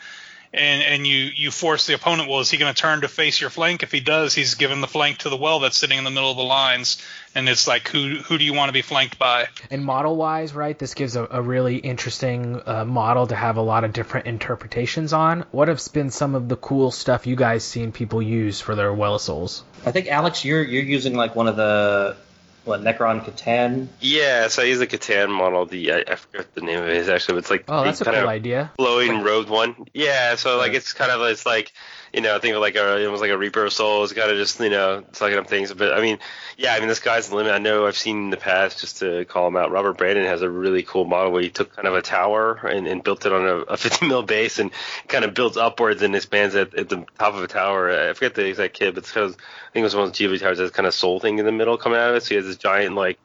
and 0.54 0.84
and 0.84 1.08
you 1.08 1.30
you 1.36 1.52
force 1.52 1.88
the 1.88 1.94
opponent. 1.94 2.30
Well, 2.30 2.40
is 2.40 2.52
he 2.52 2.58
going 2.58 2.74
to 2.74 2.80
turn 2.80 3.02
to 3.02 3.08
face 3.08 3.40
your 3.40 3.50
flank? 3.50 3.84
If 3.84 3.92
he 3.92 4.00
does, 4.00 4.34
he's 4.34 4.56
given 4.56 4.82
the 4.82 4.88
flank 4.88 5.20
to 5.20 5.30
the 5.30 5.38
well 5.38 5.60
that's 5.60 5.78
sitting 5.78 5.98
in 5.98 6.04
the 6.04 6.12
middle 6.12 6.30
of 6.30 6.38
the 6.38 6.44
lines, 6.44 7.02
and 7.34 7.48
it's 7.48 7.68
like 7.68 7.88
who 7.88 8.16
who 8.16 8.38
do 8.38 8.44
you 8.44 8.54
want 8.54 8.70
to 8.70 8.74
be 8.74 8.82
flanked 8.82 9.18
by? 9.18 9.48
And 9.70 9.86
model 9.86 10.16
wise, 10.16 10.54
right? 10.54 10.78
This 10.78 10.94
gives 10.94 11.16
a, 11.16 11.28
a 11.30 11.42
really 11.42 11.78
interesting 11.78 12.62
uh, 12.66 12.86
model 12.86 13.28
to 13.28 13.36
have 13.36 13.58
a 13.58 13.62
lot 13.62 13.84
of 13.84 13.94
different 13.94 14.28
interpretations 14.28 15.14
on. 15.14 15.46
What 15.52 15.68
have 15.70 15.82
been 15.94 16.10
some 16.10 16.36
of 16.36 16.50
the 16.50 16.58
cool 16.58 16.92
stuff 16.92 17.28
you 17.28 17.36
guys 17.36 17.64
seen 17.64 17.92
people 17.92 18.22
use 18.22 18.60
for 18.60 18.76
their 18.76 18.94
well 18.94 19.20
souls? 19.20 19.64
I 19.86 19.92
think 19.92 20.08
Alex, 20.08 20.44
you're 20.44 20.64
you're 20.64 20.84
using 20.84 21.16
like 21.16 21.36
one 21.36 21.48
of 21.48 21.56
the 21.56 22.18
what 22.64 22.82
Necron 22.82 23.24
C'tan. 23.24 23.88
Yeah, 24.00 24.48
so 24.48 24.64
he's 24.64 24.82
a 24.82 24.88
C'tan 24.88 25.30
model. 25.30 25.66
The 25.66 25.92
I, 25.92 26.04
I 26.08 26.16
forget 26.16 26.54
the 26.54 26.62
name 26.62 26.80
of 26.80 26.88
it 26.88 26.98
is 26.98 27.10
actually. 27.10 27.36
But 27.36 27.40
it's 27.40 27.50
like 27.52 27.66
oh, 27.68 27.84
that's 27.84 28.02
a 28.02 28.06
cool 28.06 28.28
idea. 28.28 28.72
Flowing 28.78 29.24
road 29.24 29.50
one. 29.50 29.76
Yeah, 29.94 30.36
so 30.36 30.58
like 30.58 30.74
it's 30.74 30.94
kind 30.94 31.12
of 31.12 31.22
it's 31.22 31.46
like 31.46 31.72
you 32.14 32.22
know, 32.22 32.36
I 32.36 32.40
think 32.40 32.56
of 32.56 32.62
like 32.62 32.76
a 32.76 33.02
it 33.02 33.08
was 33.08 33.22
like 33.22 33.32
a 33.32 33.38
Reaper 33.38 33.66
of 33.66 33.74
Souls, 33.74 34.12
kind 34.12 34.30
of 34.30 34.38
just 34.38 34.60
you 34.60 34.70
know 34.70 35.04
sucking 35.14 35.38
up 35.38 35.48
things. 35.48 35.74
But 35.74 35.94
I 35.94 36.02
mean, 36.02 36.20
yeah, 36.58 36.74
I 36.74 36.80
mean 36.80 36.90
this 36.90 37.00
guy's 37.00 37.30
the 37.30 37.36
limit. 37.36 37.54
I 37.54 37.58
know 37.58 37.88
I've 37.88 37.98
seen 37.98 38.26
in 38.26 38.30
the 38.30 38.38
past 38.38 38.80
just 38.80 39.00
to 39.00 39.24
call 39.26 39.48
him 39.48 39.56
out. 39.56 39.72
Robert 39.72 39.98
Brandon 39.98 40.26
has 40.26 40.42
a 40.42 40.50
really 40.50 40.84
cool 40.84 41.06
model 41.06 41.32
where 41.32 41.42
he 41.42 41.50
took 41.50 41.74
kind 41.76 41.88
of 41.88 41.96
a 41.96 42.02
tower 42.02 42.56
and, 42.68 42.86
and 42.86 43.04
built 43.04 43.26
it 43.26 43.32
on 43.32 43.46
a, 43.46 43.56
a 43.60 43.78
50 43.78 44.08
mil 44.08 44.24
base 44.24 44.60
and 44.60 44.72
kind 45.08 45.24
of 45.24 45.34
builds 45.34 45.56
upwards 45.58 46.02
and 46.02 46.16
expands 46.16 46.56
at, 46.56 46.76
at 46.76 46.90
the 46.90 47.06
top 47.18 47.34
of 47.34 47.44
a 47.44 47.48
tower. 47.48 47.90
I 48.10 48.14
forget 48.14 48.36
the 48.36 48.46
exact 48.46 48.74
kit, 48.74 48.94
but 48.94 49.04
it's 49.04 49.12
kind 49.12 49.28
of, 49.28 49.34
I 49.34 49.74
think 49.74 49.82
it 49.82 49.84
was 49.84 49.96
one 49.96 50.08
of 50.08 50.14
the 50.14 50.26
GW 50.26 50.40
towers 50.40 50.58
that 50.58 50.64
has 50.64 50.72
kind 50.72 50.88
of 50.88 50.94
soul 50.94 51.20
thing 51.20 51.40
in 51.40 51.46
the 51.46 51.52
middle 51.52 51.78
coming 51.78 51.98
out 51.98 52.10
of 52.10 52.16
it. 52.18 52.24
So 52.24 52.30
he 52.30 52.36
has 52.36 52.46
this 52.46 52.58
giant 52.58 52.96
like 52.96 53.20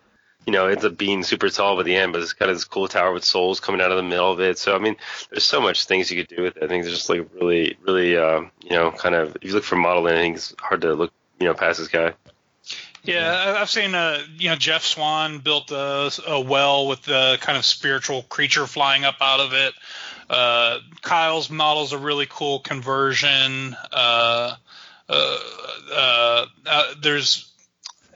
you 0.47 0.53
know, 0.53 0.69
ends 0.69 0.85
up 0.85 0.97
being 0.97 1.25
super 1.25 1.49
tall 1.49 1.77
by 1.77 1.83
the 1.83 1.97
end, 1.97 2.13
but 2.13 2.23
it's 2.23 2.33
of 2.41 2.49
this 2.49 2.65
cool 2.65 2.87
tower 2.87 3.13
with 3.13 3.25
souls 3.25 3.59
coming 3.59 3.81
out 3.81 3.91
of 3.91 3.97
the 3.97 4.03
middle 4.03 4.31
of 4.31 4.41
it. 4.41 4.59
So 4.59 4.77
I 4.77 4.79
mean, 4.79 4.97
there's 5.31 5.45
so 5.45 5.61
much 5.61 5.87
things 5.87 6.11
you 6.11 6.25
could 6.25 6.35
do 6.35 6.43
with 6.43 6.57
it. 6.57 6.63
I 6.63 6.69
think 6.69 6.85
there's 6.85 6.97
just 6.97 7.11
like 7.11 7.29
really, 7.35 7.77
really, 7.83 8.17
uh, 8.17 8.43
you 8.63 8.71
know, 8.71 8.93
kind 8.93 9.17
of 9.17 9.37
if 9.37 9.45
you 9.45 9.53
look 9.53 9.65
for 9.65 9.77
modeling, 9.77 10.15
I 10.15 10.19
think 10.19 10.37
it's 10.37 10.55
hard 10.61 10.83
to 10.83 10.95
look, 10.95 11.13
you 11.41 11.47
know, 11.47 11.55
past 11.55 11.81
this 11.81 11.89
guy. 11.89 12.15
Yeah, 13.03 13.57
I've 13.59 13.71
seen, 13.71 13.95
uh, 13.95 14.21
you 14.37 14.49
know, 14.49 14.57
Jeff 14.57 14.83
Swan 14.83 15.39
built 15.39 15.71
a, 15.71 16.11
a 16.27 16.41
well 16.41 16.89
with 16.89 17.03
the 17.03 17.39
kind 17.41 17.57
of 17.57 17.65
spiritual 17.65 18.23
creature 18.23 18.67
flying 18.67 19.05
up 19.05 19.17
out 19.21 19.39
of 19.39 19.53
it. 19.53 19.75
Uh, 20.29 20.79
Kyle's 21.03 21.49
model's 21.49 21.93
a 21.93 21.99
really 21.99 22.27
cool 22.29 22.59
conversion. 22.59 23.77
Uh, 23.93 24.57
uh, 25.09 26.47
uh 26.67 26.95
there's 27.01 27.53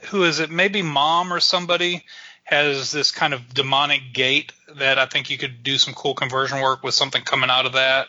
who 0.09 0.23
is 0.23 0.39
it? 0.39 0.49
Maybe 0.49 0.81
mom 0.81 1.31
or 1.31 1.39
somebody 1.39 2.05
has 2.43 2.91
this 2.91 3.11
kind 3.11 3.33
of 3.33 3.53
demonic 3.53 4.13
gate 4.13 4.51
that 4.75 4.99
I 4.99 5.05
think 5.05 5.29
you 5.29 5.37
could 5.37 5.63
do 5.63 5.77
some 5.77 5.93
cool 5.93 6.13
conversion 6.13 6.61
work 6.61 6.83
with 6.83 6.93
something 6.93 7.23
coming 7.23 7.49
out 7.49 7.65
of 7.65 7.73
that. 7.73 8.07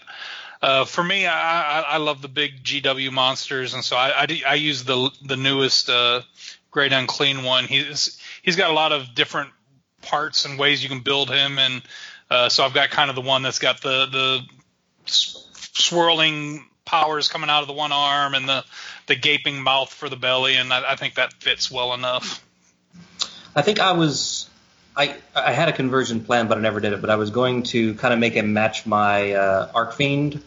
Uh, 0.61 0.85
for 0.85 1.03
me, 1.03 1.27
I, 1.27 1.81
I, 1.81 1.81
I, 1.81 1.97
love 1.97 2.23
the 2.23 2.29
big 2.29 2.62
GW 2.62 3.11
monsters, 3.11 3.75
and 3.75 3.85
so 3.85 3.97
I, 3.97 4.29
I, 4.47 4.55
use 4.55 4.85
the 4.85 5.11
the 5.27 5.37
newest 5.37 5.91
uh, 5.91 6.23
Great 6.71 6.93
Unclean 6.93 7.43
one. 7.43 7.65
He's 7.65 8.21
he's 8.43 8.55
got 8.55 8.71
a 8.71 8.73
lot 8.73 8.93
of 8.93 9.12
different 9.12 9.51
parts 10.03 10.45
and 10.45 10.61
ways 10.61 10.81
you 10.81 10.89
can 10.89 11.01
build 11.01 11.31
him, 11.31 11.59
and 11.59 11.83
uh, 12.31 12.49
so 12.49 12.65
I've 12.65 12.75
got 12.75 12.91
kind 12.91 13.11
of 13.11 13.17
the 13.17 13.23
one 13.23 13.43
that's 13.43 13.59
got 13.59 13.81
the 13.81 14.07
the 14.07 14.41
swirling 15.05 16.65
powers 16.93 17.29
coming 17.29 17.51
out 17.51 17.62
of 17.62 17.69
the 17.69 17.75
one 17.75 17.91
arm 17.93 18.35
and 18.35 18.49
the 18.49 18.65
the 19.09 19.17
gaping 19.17 19.61
mouth 19.62 19.93
for 19.93 20.09
the 20.09 20.17
belly, 20.17 20.55
and 20.57 20.73
I, 20.73 20.93
I 20.93 20.97
think 20.97 21.15
that 21.17 21.33
fits 21.35 21.71
well 21.71 21.95
enough. 21.95 22.45
I 23.57 23.62
think 23.62 23.81
I 23.81 23.93
was 23.93 24.49
I 24.97 25.17
I 25.35 25.53
had 25.53 25.69
a 25.69 25.73
conversion 25.73 26.25
plan, 26.25 26.49
but 26.49 26.59
I 26.59 26.61
never 26.61 26.81
did 26.81 26.93
it. 26.93 27.01
But 27.01 27.11
I 27.11 27.17
was 27.17 27.31
going 27.31 27.65
to 27.75 27.95
kind 27.95 28.15
of 28.15 28.21
make 28.21 28.37
it 28.37 28.45
match 28.45 28.87
my 28.87 29.33
uh, 29.33 29.71
Archfiend 29.75 30.43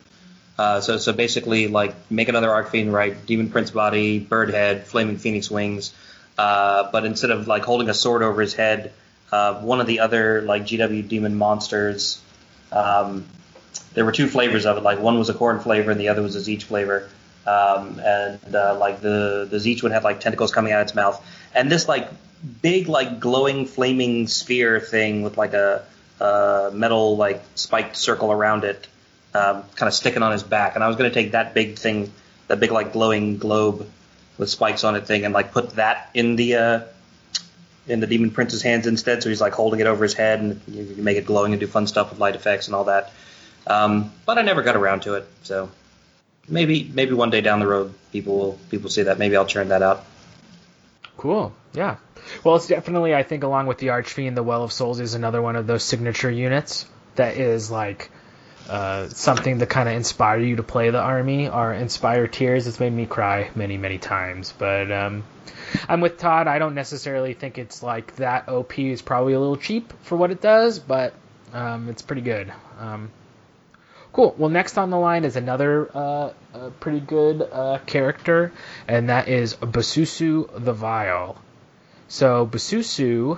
Uh, 0.57 0.80
so 0.82 0.98
so 0.98 1.11
basically, 1.14 1.67
like 1.67 1.95
make 2.09 2.30
another 2.30 2.49
Archfiend, 2.51 2.93
right? 2.93 3.25
Demon 3.25 3.49
Prince 3.49 3.72
body, 3.72 4.19
bird 4.19 4.51
head, 4.51 4.88
flaming 4.88 5.17
phoenix 5.17 5.51
wings. 5.51 5.93
Uh, 6.38 6.90
but 6.91 7.06
instead 7.06 7.32
of 7.32 7.48
like 7.48 7.64
holding 7.65 7.90
a 7.90 7.93
sword 7.93 8.24
over 8.24 8.41
his 8.41 8.53
head, 8.53 8.93
uh, 9.32 9.56
one 9.61 9.82
of 9.82 9.88
the 9.88 9.99
other 10.01 10.41
like 10.43 10.64
GW 10.64 11.07
demon 11.09 11.35
monsters. 11.35 12.22
Um, 12.72 13.25
there 13.95 14.06
were 14.06 14.11
two 14.11 14.27
flavors 14.27 14.65
of 14.65 14.77
it. 14.77 14.83
Like 14.83 14.99
one 14.99 15.17
was 15.17 15.30
a 15.30 15.33
Khorne 15.33 15.64
flavor 15.64 15.90
and 15.90 15.99
the 15.99 16.09
other 16.09 16.22
was 16.22 16.35
a 16.35 16.40
Tzeentch 16.40 16.64
flavor. 16.64 17.09
Um, 17.48 17.99
and 17.99 18.56
uh, 18.56 18.75
like 18.80 19.01
the 19.01 19.48
the 19.49 19.57
Tzeentch 19.57 19.83
one 19.83 19.91
had 19.91 20.03
like 20.03 20.19
tentacles 20.19 20.51
coming 20.51 20.74
out 20.74 20.82
of 20.82 20.88
its 20.88 20.95
mouth, 20.95 21.24
and 21.53 21.72
this 21.72 21.88
like 21.88 22.09
big 22.61 22.88
like 22.88 23.19
glowing 23.19 23.65
flaming 23.65 24.27
sphere 24.27 24.80
thing 24.80 25.22
with 25.22 25.38
like 25.38 25.53
a, 25.53 25.85
a 26.19 26.72
metal 26.74 27.17
like 27.17 27.43
spiked 27.53 27.98
circle 27.98 28.32
around 28.32 28.64
it, 28.64 28.88
um, 29.35 29.64
kind 29.75 29.88
of 29.88 29.93
sticking 29.93 30.24
on 30.24 30.32
his 30.32 30.41
back. 30.41 30.74
And 30.74 30.83
I 30.83 30.88
was 30.88 30.95
going 30.98 31.09
to 31.09 31.14
take 31.14 31.33
that 31.33 31.53
big 31.53 31.77
thing, 31.77 32.11
that 32.48 32.59
big 32.59 32.72
like 32.72 32.93
glowing 32.93 33.38
globe 33.38 33.88
with 34.40 34.49
spikes 34.49 34.83
on 34.83 34.95
it 34.95 35.06
thing, 35.06 35.24
and 35.24 35.33
like 35.33 35.51
put 35.51 35.75
that 35.75 36.09
in 36.15 36.35
the 36.35 36.56
uh, 36.56 36.80
in 37.88 37.99
the 37.99 38.07
Demon 38.07 38.32
Prince's 38.32 38.64
hands 38.64 38.88
instead. 38.88 39.22
So 39.22 39.30
he's 39.30 39.40
like 39.40 39.53
holding 39.53 39.82
it 39.82 39.85
over 39.85 40.03
his 40.03 40.15
head, 40.15 40.40
and 40.40 40.61
you 40.67 40.95
can 40.95 41.03
make 41.03 41.17
it 41.17 41.27
glowing 41.27 41.53
and 41.53 41.59
do 41.59 41.67
fun 41.67 41.85
stuff 41.85 42.09
with 42.09 42.19
light 42.19 42.35
effects 42.35 42.65
and 42.65 42.75
all 42.75 42.85
that. 42.85 43.14
Um, 43.67 44.11
but 44.25 44.37
I 44.37 44.43
never 44.43 44.61
got 44.61 44.75
around 44.75 45.01
to 45.01 45.15
it, 45.15 45.27
so 45.43 45.69
maybe 46.47 46.89
maybe 46.93 47.13
one 47.13 47.29
day 47.29 47.41
down 47.41 47.59
the 47.59 47.67
road 47.67 47.93
people 48.11 48.37
will 48.37 48.59
people 48.69 48.89
see 48.89 49.03
that. 49.03 49.17
Maybe 49.17 49.35
I'll 49.35 49.45
churn 49.45 49.69
that 49.69 49.81
out. 49.81 50.05
Cool. 51.17 51.53
Yeah. 51.73 51.97
Well, 52.43 52.55
it's 52.55 52.67
definitely 52.67 53.15
I 53.15 53.23
think 53.23 53.43
along 53.43 53.67
with 53.67 53.77
the 53.77 53.89
Archfiend, 53.89 54.37
the 54.37 54.43
Well 54.43 54.63
of 54.63 54.71
Souls 54.71 54.99
is 54.99 55.13
another 55.13 55.41
one 55.41 55.55
of 55.55 55.67
those 55.67 55.83
signature 55.83 56.29
units 56.29 56.85
that 57.15 57.37
is 57.37 57.71
like 57.71 58.09
uh, 58.69 59.07
something 59.09 59.59
to 59.59 59.65
kind 59.65 59.87
of 59.87 59.95
inspire 59.95 60.39
you 60.39 60.55
to 60.55 60.63
play 60.63 60.89
the 60.89 60.99
army 60.99 61.49
or 61.49 61.73
inspire 61.73 62.27
tears. 62.27 62.67
It's 62.67 62.79
made 62.79 62.93
me 62.93 63.05
cry 63.05 63.49
many 63.55 63.77
many 63.77 63.97
times, 63.97 64.53
but 64.57 64.91
um, 64.91 65.23
I'm 65.87 66.01
with 66.01 66.17
Todd. 66.17 66.47
I 66.47 66.59
don't 66.59 66.75
necessarily 66.75 67.33
think 67.33 67.57
it's 67.57 67.83
like 67.83 68.15
that 68.17 68.49
OP 68.49 68.79
is 68.79 69.01
probably 69.01 69.33
a 69.33 69.39
little 69.39 69.57
cheap 69.57 69.93
for 70.03 70.15
what 70.15 70.31
it 70.31 70.41
does, 70.41 70.79
but 70.79 71.13
um, 71.53 71.89
it's 71.89 72.01
pretty 72.01 72.21
good. 72.21 72.51
Um, 72.79 73.11
Cool. 74.15 74.33
Well, 74.37 74.49
next 74.49 74.77
on 74.77 74.91
the 74.91 74.97
line 74.97 75.25
is 75.25 75.35
another 75.35 75.89
uh, 75.93 76.29
pretty 76.79 77.01
good 77.01 77.41
uh, 77.51 77.79
character, 77.85 78.53
and 78.87 79.09
that 79.09 79.27
is 79.27 79.55
Basusu 79.55 80.47
the 80.57 80.71
Vile. 80.71 81.35
So 82.07 82.47
Basusu 82.47 83.37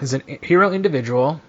is 0.00 0.14
a 0.14 0.20
hero 0.40 0.70
individual, 0.70 1.40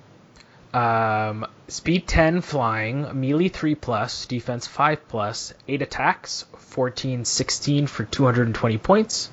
um, 0.73 1.45
speed 1.67 2.07
10 2.07 2.41
flying, 2.41 3.07
melee 3.21 3.49
3 3.49 3.75
plus, 3.75 4.25
defense 4.25 4.65
5 4.65 5.07
plus, 5.07 5.53
8 5.67 5.83
attacks, 5.83 6.45
14, 6.57 7.23
16 7.23 7.85
for 7.85 8.03
220 8.03 8.79
points. 8.79 9.29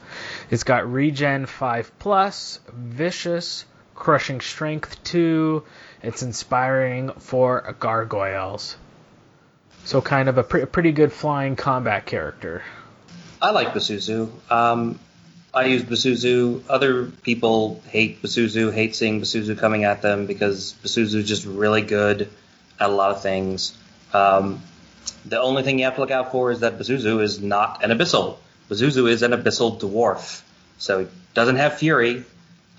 It's 0.50 0.64
got 0.64 0.92
regen 0.92 1.46
5 1.46 1.98
plus, 1.98 2.60
vicious, 2.70 3.64
crushing 3.94 4.42
strength 4.42 5.02
2, 5.04 5.64
it's 6.02 6.22
inspiring 6.22 7.10
for 7.12 7.74
gargoyles. 7.78 8.76
So 9.84 10.00
kind 10.00 10.28
of 10.28 10.38
a 10.38 10.44
pre- 10.44 10.66
pretty 10.66 10.92
good 10.92 11.12
flying 11.12 11.56
combat 11.56 12.06
character. 12.06 12.62
I 13.40 13.50
like 13.50 13.68
Basusu. 13.68 14.30
Um, 14.50 15.00
I 15.52 15.64
use 15.64 15.82
Basusu. 15.82 16.62
Other 16.68 17.06
people 17.06 17.82
hate 17.88 18.22
Basusu, 18.22 18.72
hate 18.72 18.94
seeing 18.94 19.20
Basusu 19.20 19.58
coming 19.58 19.84
at 19.84 20.00
them 20.00 20.26
because 20.26 20.74
Basusu 20.82 21.16
is 21.16 21.28
just 21.28 21.44
really 21.44 21.82
good 21.82 22.28
at 22.78 22.88
a 22.88 22.92
lot 22.92 23.10
of 23.10 23.22
things. 23.22 23.76
Um, 24.12 24.62
the 25.24 25.40
only 25.40 25.62
thing 25.62 25.78
you 25.78 25.84
have 25.84 25.96
to 25.96 26.00
look 26.00 26.10
out 26.10 26.32
for 26.32 26.52
is 26.52 26.60
that 26.60 26.78
Basusu 26.78 27.20
is 27.20 27.40
not 27.40 27.84
an 27.84 27.90
abyssal. 27.90 28.36
Basusu 28.70 29.08
is 29.08 29.22
an 29.22 29.32
abyssal 29.32 29.80
dwarf. 29.80 30.42
So 30.78 31.00
he 31.00 31.06
doesn't 31.34 31.56
have 31.56 31.78
fury, 31.78 32.24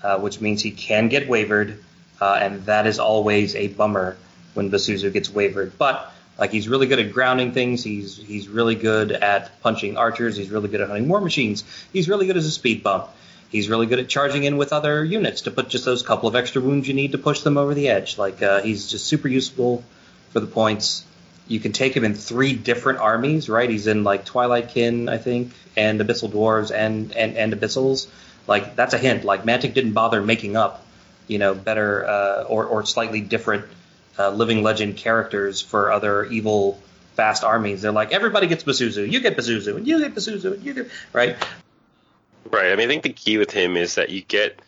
uh, 0.02 0.18
which 0.18 0.40
means 0.40 0.62
he 0.62 0.70
can 0.70 1.08
get 1.08 1.28
wavered, 1.28 1.83
uh, 2.20 2.38
and 2.40 2.64
that 2.66 2.86
is 2.86 2.98
always 2.98 3.54
a 3.54 3.68
bummer 3.68 4.16
when 4.54 4.70
Basusu 4.70 5.12
gets 5.12 5.30
wavered. 5.30 5.76
But 5.78 6.12
like 6.38 6.50
he's 6.50 6.68
really 6.68 6.86
good 6.86 6.98
at 6.98 7.12
grounding 7.12 7.52
things. 7.52 7.84
He's 7.84 8.16
he's 8.16 8.48
really 8.48 8.74
good 8.74 9.12
at 9.12 9.60
punching 9.62 9.96
archers. 9.96 10.36
He's 10.36 10.50
really 10.50 10.68
good 10.68 10.80
at 10.80 10.88
hunting 10.88 11.08
war 11.08 11.20
machines. 11.20 11.64
He's 11.92 12.08
really 12.08 12.26
good 12.26 12.36
as 12.36 12.46
a 12.46 12.50
speed 12.50 12.82
bump. 12.82 13.08
He's 13.50 13.68
really 13.68 13.86
good 13.86 14.00
at 14.00 14.08
charging 14.08 14.42
in 14.42 14.56
with 14.56 14.72
other 14.72 15.04
units 15.04 15.42
to 15.42 15.52
put 15.52 15.68
just 15.68 15.84
those 15.84 16.02
couple 16.02 16.28
of 16.28 16.34
extra 16.34 16.60
wounds 16.60 16.88
you 16.88 16.94
need 16.94 17.12
to 17.12 17.18
push 17.18 17.40
them 17.42 17.56
over 17.56 17.72
the 17.72 17.88
edge. 17.88 18.18
Like 18.18 18.42
uh, 18.42 18.62
he's 18.62 18.90
just 18.90 19.06
super 19.06 19.28
useful 19.28 19.84
for 20.30 20.40
the 20.40 20.46
points. 20.46 21.04
You 21.46 21.60
can 21.60 21.72
take 21.72 21.96
him 21.96 22.04
in 22.04 22.14
three 22.14 22.54
different 22.54 22.98
armies, 22.98 23.48
right? 23.48 23.68
He's 23.68 23.86
in 23.86 24.02
like 24.02 24.24
Twilight 24.24 24.70
Kin, 24.70 25.08
I 25.08 25.18
think, 25.18 25.52
and 25.76 26.00
Abyssal 26.00 26.30
Dwarves 26.30 26.72
and 26.74 27.12
and 27.12 27.36
and 27.36 27.52
Abyssals. 27.52 28.08
Like 28.48 28.74
that's 28.74 28.94
a 28.94 28.98
hint. 28.98 29.24
Like 29.24 29.44
Mantic 29.44 29.74
didn't 29.74 29.92
bother 29.92 30.20
making 30.20 30.56
up 30.56 30.83
you 31.26 31.38
know, 31.38 31.54
better 31.54 32.06
uh, 32.06 32.44
or, 32.44 32.66
or 32.66 32.84
slightly 32.84 33.20
different 33.20 33.66
uh, 34.18 34.30
living 34.30 34.62
legend 34.62 34.96
characters 34.96 35.60
for 35.60 35.90
other 35.92 36.24
evil 36.24 36.80
fast 37.14 37.44
armies. 37.44 37.82
They're 37.82 37.92
like, 37.92 38.12
everybody 38.12 38.46
gets 38.46 38.64
Basusu, 38.64 39.10
you 39.10 39.20
get 39.20 39.36
Basusu, 39.36 39.76
and 39.76 39.86
you 39.86 40.00
get 40.00 40.14
Basusu, 40.14 40.54
and 40.54 40.62
you 40.62 40.74
get 40.74 40.90
right. 41.12 41.36
Right. 42.50 42.72
I 42.72 42.76
mean, 42.76 42.88
I 42.88 42.88
think 42.88 43.02
the 43.02 43.12
key 43.12 43.38
with 43.38 43.50
him 43.50 43.76
is 43.76 43.94
that 43.94 44.10
you 44.10 44.20
get 44.20 44.60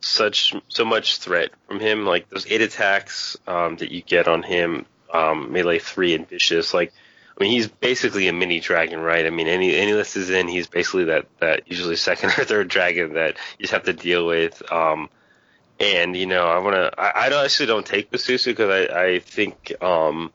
such 0.00 0.54
so 0.68 0.84
much 0.84 1.18
threat 1.18 1.50
from 1.66 1.80
him, 1.80 2.06
like 2.06 2.28
those 2.28 2.46
eight 2.46 2.60
attacks 2.60 3.36
um, 3.46 3.76
that 3.76 3.90
you 3.90 4.02
get 4.02 4.28
on 4.28 4.42
him, 4.42 4.86
um, 5.12 5.52
melee 5.52 5.78
three 5.78 6.14
and 6.14 6.28
vicious. 6.28 6.74
Like, 6.74 6.92
I 7.36 7.42
mean, 7.42 7.50
he's 7.50 7.66
basically 7.66 8.28
a 8.28 8.32
mini 8.32 8.60
dragon, 8.60 9.00
right? 9.00 9.26
I 9.26 9.30
mean, 9.30 9.48
any 9.48 9.74
any 9.74 9.92
list 9.92 10.16
is 10.16 10.30
in, 10.30 10.46
he's 10.46 10.68
basically 10.68 11.04
that 11.04 11.26
that 11.40 11.62
usually 11.66 11.96
second 11.96 12.30
or 12.38 12.44
third 12.44 12.68
dragon 12.68 13.14
that 13.14 13.36
you 13.58 13.64
just 13.64 13.72
have 13.72 13.84
to 13.84 13.92
deal 13.92 14.26
with. 14.26 14.62
Um, 14.70 15.08
and 15.80 16.16
you 16.16 16.26
know, 16.26 16.46
I 16.46 16.58
want 16.58 16.76
to. 16.76 17.00
I, 17.00 17.28
I 17.28 17.44
actually 17.44 17.66
don't 17.66 17.86
take 17.86 18.10
Basusu 18.10 18.46
because 18.46 18.90
I, 18.90 19.06
I 19.06 19.18
think, 19.18 19.72
um, 19.82 20.32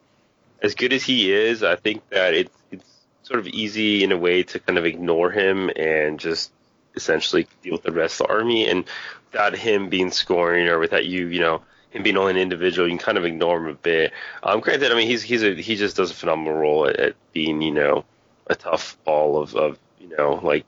as 0.61 0.76
good 0.76 0.93
as 0.93 1.03
he 1.03 1.32
is, 1.32 1.64
I 1.64 1.76
think 1.76 2.08
that 2.09 2.34
it's 2.34 2.56
it's 2.72 2.85
sort 3.24 3.40
of 3.40 3.48
easy 3.48 4.03
in 4.03 4.11
a 4.11 4.18
way 4.18 4.43
to 4.43 4.59
kind 4.59 4.77
of 4.77 4.85
ignore 4.85 5.32
him 5.32 5.69
and 5.76 6.19
just 6.19 6.51
essentially 6.95 7.48
deal 7.64 7.74
with 7.74 7.84
the 7.84 7.92
rest 7.92 8.19
of 8.19 8.27
the 8.27 8.34
army. 8.34 8.68
And 8.68 8.85
without 9.32 9.56
him 9.56 9.90
being 9.90 10.11
scoring 10.11 10.68
or 10.68 10.80
without 10.80 11.06
you, 11.06 11.27
you 11.27 11.40
know, 11.40 11.61
him 11.92 12.03
being 12.03 12.18
only 12.18 12.32
an 12.32 12.38
individual, 12.38 12.88
you 12.88 12.98
can 12.98 13.06
kind 13.06 13.18
of 13.18 13.26
ignore 13.26 13.58
him 13.58 13.68
a 13.68 13.74
bit. 13.74 14.11
Um, 14.43 14.59
granted, 14.59 14.92
I 14.92 14.95
mean, 14.95 15.08
he's 15.08 15.24
he's 15.24 15.43
a 15.43 15.56
he 15.56 15.76
just 15.76 15.95
does 15.95 16.11
a 16.11 16.16
phenomenal 16.16 16.56
role 16.56 16.88
at, 16.88 16.98
at 16.98 17.16
being, 17.34 17.61
you 17.61 17.72
know, 17.72 18.06
a 18.48 18.56
tough 18.56 18.98
ball 19.06 19.42
of 19.42 19.56
of 19.56 19.80
you 20.00 20.09
know 20.18 20.40
like 20.43 20.66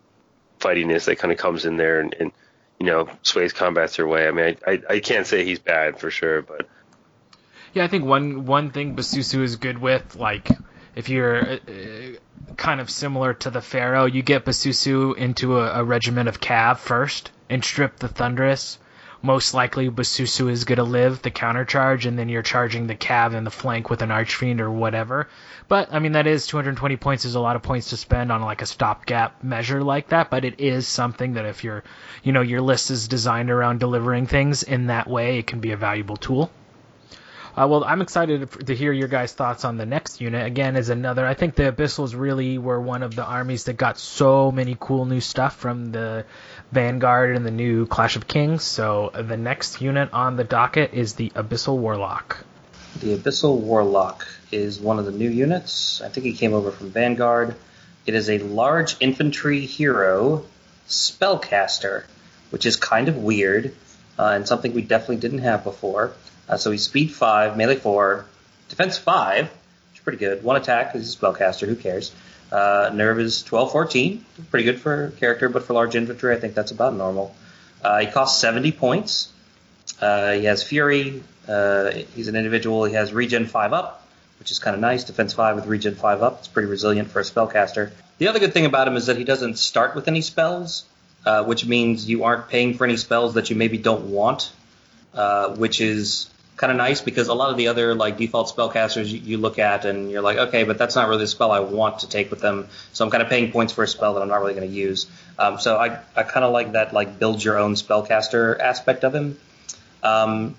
fightiness 0.59 1.05
that 1.05 1.17
kind 1.17 1.31
of 1.31 1.37
comes 1.37 1.65
in 1.65 1.77
there 1.77 1.99
and, 1.99 2.15
and 2.19 2.31
you 2.81 2.87
know 2.87 3.07
sways 3.21 3.53
combats 3.53 3.99
your 3.99 4.07
way. 4.07 4.27
I 4.27 4.31
mean, 4.31 4.57
I, 4.65 4.71
I, 4.71 4.81
I 4.89 4.99
can't 5.01 5.27
say 5.27 5.45
he's 5.45 5.59
bad 5.59 5.99
for 5.99 6.09
sure, 6.09 6.41
but 6.41 6.67
yeah, 7.75 7.83
I 7.83 7.87
think 7.87 8.05
one 8.05 8.47
one 8.47 8.71
thing 8.71 8.95
Basusu 8.95 9.43
is 9.43 9.57
good 9.57 9.77
with, 9.77 10.15
like 10.15 10.49
if 10.95 11.07
you're 11.07 11.43
uh, 11.43 11.57
kind 12.57 12.81
of 12.81 12.89
similar 12.89 13.35
to 13.35 13.51
the 13.51 13.61
Pharaoh, 13.61 14.05
you 14.05 14.23
get 14.23 14.45
Basusu 14.45 15.15
into 15.15 15.59
a, 15.59 15.81
a 15.81 15.83
regiment 15.83 16.27
of 16.27 16.41
Cav 16.41 16.79
first 16.79 17.29
and 17.51 17.63
strip 17.63 17.97
the 17.97 18.07
Thunderous 18.07 18.79
most 19.21 19.53
likely 19.53 19.89
Basusu 19.89 20.49
is 20.49 20.63
going 20.63 20.77
to 20.77 20.83
live 20.83 21.21
the 21.21 21.31
countercharge, 21.31 22.05
and 22.05 22.17
then 22.17 22.29
you're 22.29 22.41
charging 22.41 22.87
the 22.87 22.95
Cav 22.95 23.33
in 23.33 23.43
the 23.43 23.51
flank 23.51 23.89
with 23.89 24.01
an 24.01 24.11
Archfiend 24.11 24.61
or 24.61 24.71
whatever. 24.71 25.27
But 25.67 25.93
I 25.93 25.99
mean, 25.99 26.13
that 26.13 26.27
is 26.27 26.47
220 26.47 26.97
points 26.97 27.25
is 27.25 27.35
a 27.35 27.39
lot 27.39 27.55
of 27.55 27.61
points 27.61 27.89
to 27.89 27.97
spend 27.97 28.31
on 28.31 28.41
like 28.41 28.61
a 28.61 28.65
stopgap 28.65 29.43
measure 29.43 29.83
like 29.83 30.09
that. 30.09 30.29
But 30.29 30.45
it 30.45 30.59
is 30.59 30.87
something 30.87 31.33
that 31.33 31.45
if 31.45 31.63
you're, 31.63 31.83
you 32.23 32.31
know, 32.31 32.41
your 32.41 32.61
list 32.61 32.91
is 32.91 33.07
designed 33.07 33.51
around 33.51 33.79
delivering 33.79 34.27
things 34.27 34.63
in 34.63 34.87
that 34.87 35.07
way, 35.07 35.39
it 35.39 35.47
can 35.47 35.59
be 35.59 35.71
a 35.71 35.77
valuable 35.77 36.17
tool. 36.17 36.51
Uh, 37.55 37.67
well, 37.69 37.83
I'm 37.83 38.01
excited 38.01 38.49
to 38.67 38.75
hear 38.75 38.93
your 38.93 39.07
guys' 39.07 39.33
thoughts 39.33 39.65
on 39.65 39.77
the 39.77 39.85
next 39.85 40.21
unit. 40.21 40.45
Again, 40.45 40.75
is 40.75 40.89
another. 40.89 41.25
I 41.25 41.33
think 41.33 41.55
the 41.55 41.71
Abyssals 41.71 42.17
really 42.17 42.57
were 42.57 42.79
one 42.79 43.03
of 43.03 43.15
the 43.15 43.25
armies 43.25 43.65
that 43.65 43.73
got 43.73 43.97
so 43.97 44.51
many 44.51 44.77
cool 44.79 45.05
new 45.05 45.19
stuff 45.19 45.57
from 45.57 45.91
the 45.91 46.25
Vanguard 46.71 47.35
and 47.35 47.45
the 47.45 47.51
new 47.51 47.85
Clash 47.87 48.15
of 48.15 48.27
Kings. 48.27 48.63
So 48.63 49.11
the 49.13 49.37
next 49.37 49.81
unit 49.81 50.13
on 50.13 50.37
the 50.37 50.45
docket 50.45 50.93
is 50.93 51.13
the 51.13 51.29
Abyssal 51.31 51.77
Warlock. 51.77 52.37
The 52.99 53.17
Abyssal 53.17 53.57
Warlock 53.57 54.27
is 54.51 54.79
one 54.79 54.99
of 54.99 55.05
the 55.05 55.11
new 55.11 55.29
units. 55.29 56.01
I 56.01 56.09
think 56.09 56.25
he 56.25 56.33
came 56.33 56.53
over 56.53 56.71
from 56.71 56.91
Vanguard. 56.91 57.55
It 58.05 58.15
is 58.15 58.29
a 58.29 58.39
large 58.39 58.95
infantry 58.99 59.65
hero 59.65 60.45
spellcaster, 60.87 62.05
which 62.49 62.65
is 62.65 62.75
kind 62.75 63.07
of 63.09 63.17
weird 63.17 63.75
uh, 64.17 64.31
and 64.35 64.47
something 64.47 64.73
we 64.73 64.81
definitely 64.81 65.17
didn't 65.17 65.39
have 65.39 65.63
before. 65.63 66.13
Uh, 66.51 66.57
so 66.57 66.69
he's 66.69 66.83
speed 66.83 67.13
5, 67.13 67.55
melee 67.55 67.77
4, 67.77 68.25
defense 68.67 68.97
5, 68.97 69.45
which 69.45 69.51
is 69.93 69.99
pretty 70.03 70.19
good. 70.19 70.43
One 70.43 70.57
attack, 70.57 70.91
he's 70.91 71.15
a 71.15 71.17
spellcaster, 71.17 71.65
who 71.65 71.77
cares? 71.77 72.11
Uh, 72.51 72.91
nerve 72.93 73.19
is 73.21 73.41
12, 73.43 73.71
14, 73.71 74.25
pretty 74.49 74.65
good 74.65 74.81
for 74.81 75.11
character, 75.11 75.47
but 75.47 75.63
for 75.63 75.73
large 75.73 75.95
infantry, 75.95 76.35
I 76.35 76.39
think 76.39 76.53
that's 76.53 76.71
about 76.71 76.93
normal. 76.93 77.33
Uh, 77.81 77.99
he 77.99 78.07
costs 78.07 78.41
70 78.41 78.73
points. 78.73 79.31
Uh, 80.01 80.33
he 80.33 80.43
has 80.43 80.61
Fury. 80.61 81.23
Uh, 81.47 81.91
he's 82.13 82.27
an 82.27 82.35
individual. 82.35 82.83
He 82.83 82.95
has 82.95 83.13
Regen 83.13 83.45
5 83.45 83.71
up, 83.71 84.05
which 84.39 84.51
is 84.51 84.59
kind 84.59 84.75
of 84.75 84.81
nice. 84.81 85.05
Defense 85.05 85.31
5 85.31 85.55
with 85.55 85.65
regen 85.67 85.95
5 85.95 86.21
up. 86.21 86.39
It's 86.39 86.49
pretty 86.49 86.67
resilient 86.67 87.09
for 87.09 87.21
a 87.21 87.23
spellcaster. 87.23 87.91
The 88.17 88.27
other 88.27 88.39
good 88.39 88.53
thing 88.53 88.65
about 88.65 88.89
him 88.89 88.97
is 88.97 89.05
that 89.05 89.17
he 89.17 89.23
doesn't 89.23 89.57
start 89.57 89.95
with 89.95 90.09
any 90.09 90.21
spells, 90.21 90.83
uh, 91.25 91.45
which 91.45 91.65
means 91.65 92.07
you 92.07 92.25
aren't 92.25 92.49
paying 92.49 92.73
for 92.73 92.83
any 92.83 92.97
spells 92.97 93.35
that 93.35 93.49
you 93.49 93.55
maybe 93.55 93.77
don't 93.77 94.11
want, 94.11 94.51
uh, 95.13 95.55
which 95.55 95.79
is 95.79 96.29
kind 96.57 96.71
of 96.71 96.77
nice 96.77 97.01
because 97.01 97.27
a 97.27 97.33
lot 97.33 97.49
of 97.49 97.57
the 97.57 97.67
other 97.67 97.95
like 97.95 98.17
default 98.17 98.53
spellcasters 98.55 99.07
you, 99.09 99.19
you, 99.19 99.37
look 99.37 99.57
at 99.57 99.85
and 99.85 100.11
you're 100.11 100.21
like, 100.21 100.37
okay, 100.37 100.63
but 100.63 100.77
that's 100.77 100.95
not 100.95 101.07
really 101.07 101.23
the 101.23 101.27
spell 101.27 101.51
I 101.51 101.59
want 101.59 101.99
to 101.99 102.09
take 102.09 102.29
with 102.29 102.39
them. 102.39 102.67
So 102.93 103.03
I'm 103.03 103.11
kind 103.11 103.23
of 103.23 103.29
paying 103.29 103.51
points 103.51 103.73
for 103.73 103.83
a 103.83 103.87
spell 103.87 104.13
that 104.13 104.21
I'm 104.21 104.27
not 104.27 104.41
really 104.41 104.53
going 104.53 104.67
to 104.67 104.75
use. 104.75 105.07
Um, 105.39 105.59
so 105.59 105.77
I, 105.77 105.99
I 106.15 106.23
kind 106.23 106.45
of 106.45 106.51
like 106.51 106.73
that 106.73 106.93
like 106.93 107.17
build 107.17 107.43
your 107.43 107.57
own 107.57 107.73
spellcaster 107.75 108.59
aspect 108.59 109.03
of 109.03 109.15
him. 109.15 109.39
Um, 110.03 110.55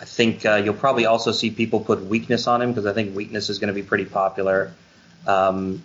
I 0.00 0.04
think 0.04 0.44
uh, 0.44 0.56
you'll 0.56 0.74
probably 0.74 1.06
also 1.06 1.32
see 1.32 1.50
people 1.50 1.80
put 1.80 2.04
weakness 2.04 2.46
on 2.46 2.60
him 2.60 2.70
because 2.70 2.86
I 2.86 2.92
think 2.92 3.14
weakness 3.14 3.48
is 3.50 3.58
going 3.58 3.68
to 3.68 3.74
be 3.74 3.82
pretty 3.82 4.06
popular. 4.06 4.74
Um, 5.26 5.82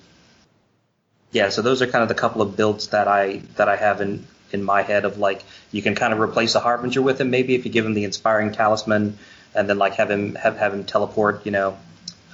yeah, 1.32 1.50
so 1.50 1.62
those 1.62 1.82
are 1.82 1.88
kind 1.88 2.02
of 2.02 2.10
the 2.10 2.16
couple 2.16 2.42
of 2.42 2.58
builds 2.58 2.88
that 2.88 3.08
I 3.08 3.42
that 3.56 3.70
I 3.70 3.76
have 3.76 4.02
in 4.02 4.26
in 4.54 4.64
my 4.64 4.82
head 4.82 5.06
of 5.06 5.18
like 5.18 5.44
you 5.72 5.82
can 5.82 5.96
kind 5.96 6.14
of 6.14 6.20
replace 6.20 6.56
a 6.56 6.60
harbinger 6.60 7.02
with 7.02 7.20
him 7.22 7.30
maybe 7.30 7.56
if 7.56 7.66
you 7.66 7.72
give 7.72 7.86
him 7.86 7.94
the 7.94 8.04
inspiring 8.04 8.52
talisman 8.52 9.18
and 9.56 9.70
then 9.70 9.78
like 9.78 9.96
have 9.96 10.10
him 10.10 10.36
have 10.36 10.58
have 10.58 10.74
him 10.74 10.84
teleport 10.84 11.46
you 11.46 11.52
know 11.52 11.78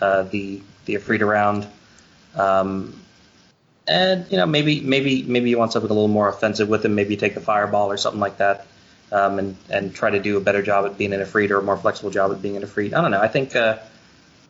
uh, 0.01 0.23
the 0.23 0.61
the 0.85 0.95
Efreet 0.95 1.21
around. 1.21 1.67
Um, 2.35 3.01
and 3.87 4.25
you 4.31 4.37
know 4.37 4.45
maybe 4.45 4.81
maybe 4.81 5.23
maybe 5.23 5.49
you 5.49 5.57
want 5.57 5.71
something 5.71 5.89
a 5.89 5.93
little 5.93 6.07
more 6.07 6.27
offensive 6.27 6.69
with 6.69 6.83
him. 6.85 6.95
Maybe 6.95 7.17
take 7.17 7.35
the 7.35 7.41
fireball 7.41 7.91
or 7.91 7.97
something 7.97 8.19
like 8.19 8.37
that, 8.37 8.65
um, 9.11 9.37
and 9.37 9.57
and 9.69 9.93
try 9.93 10.09
to 10.09 10.19
do 10.19 10.37
a 10.37 10.41
better 10.41 10.63
job 10.63 10.85
at 10.85 10.97
being 10.97 11.13
an 11.13 11.19
Efreet 11.19 11.51
or 11.51 11.59
a 11.59 11.63
more 11.63 11.77
flexible 11.77 12.09
job 12.09 12.31
at 12.31 12.41
being 12.41 12.57
an 12.57 12.63
Efreet. 12.63 12.93
I 12.93 13.01
don't 13.01 13.11
know. 13.11 13.21
I 13.21 13.27
think 13.27 13.55
uh, 13.55 13.77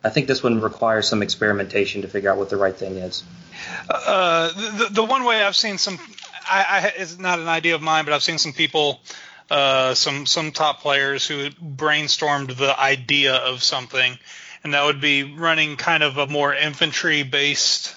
I 0.02 0.08
think 0.08 0.26
this 0.26 0.42
one 0.42 0.60
requires 0.60 1.06
some 1.06 1.22
experimentation 1.22 2.02
to 2.02 2.08
figure 2.08 2.30
out 2.30 2.38
what 2.38 2.48
the 2.48 2.56
right 2.56 2.74
thing 2.74 2.96
is. 2.96 3.24
Uh, 3.90 4.48
the, 4.78 4.88
the 4.90 5.04
one 5.04 5.24
way 5.24 5.42
I've 5.42 5.56
seen 5.56 5.76
some, 5.78 5.98
I, 6.48 6.64
I, 6.68 6.92
it's 6.96 7.18
not 7.18 7.38
an 7.38 7.48
idea 7.48 7.74
of 7.74 7.82
mine, 7.82 8.04
but 8.04 8.14
I've 8.14 8.22
seen 8.22 8.38
some 8.38 8.52
people, 8.52 9.00
uh, 9.50 9.94
some 9.94 10.26
some 10.26 10.52
top 10.52 10.80
players 10.80 11.26
who 11.26 11.50
brainstormed 11.50 12.56
the 12.56 12.78
idea 12.78 13.34
of 13.34 13.62
something, 13.62 14.18
and 14.64 14.74
that 14.74 14.84
would 14.84 15.00
be 15.00 15.22
running 15.24 15.76
kind 15.76 16.02
of 16.02 16.18
a 16.18 16.26
more 16.26 16.54
infantry 16.54 17.22
based 17.22 17.94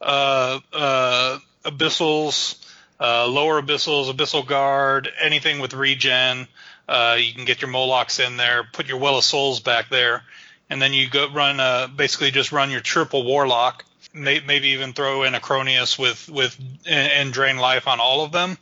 uh, 0.00 0.60
uh, 0.72 1.38
abyssals, 1.64 2.64
uh, 3.00 3.26
lower 3.26 3.60
abyssals, 3.60 4.12
abyssal 4.12 4.46
guard, 4.46 5.08
anything 5.20 5.58
with 5.58 5.74
regen. 5.74 6.46
Uh, 6.88 7.16
you 7.18 7.32
can 7.32 7.44
get 7.44 7.60
your 7.60 7.70
Molochs 7.70 8.20
in 8.20 8.36
there, 8.36 8.64
put 8.72 8.86
your 8.86 8.98
Well 8.98 9.18
of 9.18 9.24
Souls 9.24 9.60
back 9.60 9.88
there, 9.88 10.22
and 10.70 10.80
then 10.80 10.92
you 10.92 11.08
go 11.10 11.28
run 11.30 11.58
uh, 11.58 11.88
basically 11.88 12.30
just 12.30 12.52
run 12.52 12.70
your 12.70 12.80
triple 12.80 13.24
warlock. 13.24 13.84
May, 14.16 14.40
maybe 14.40 14.68
even 14.68 14.92
throw 14.92 15.22
in 15.24 15.34
a 15.34 15.40
Chroneas 15.40 15.98
with 15.98 16.28
with 16.28 16.56
and, 16.86 17.12
and 17.12 17.32
drain 17.32 17.58
life 17.58 17.86
on 17.86 18.00
all 18.00 18.24
of 18.24 18.32
them, 18.32 18.58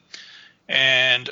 and 0.69 1.31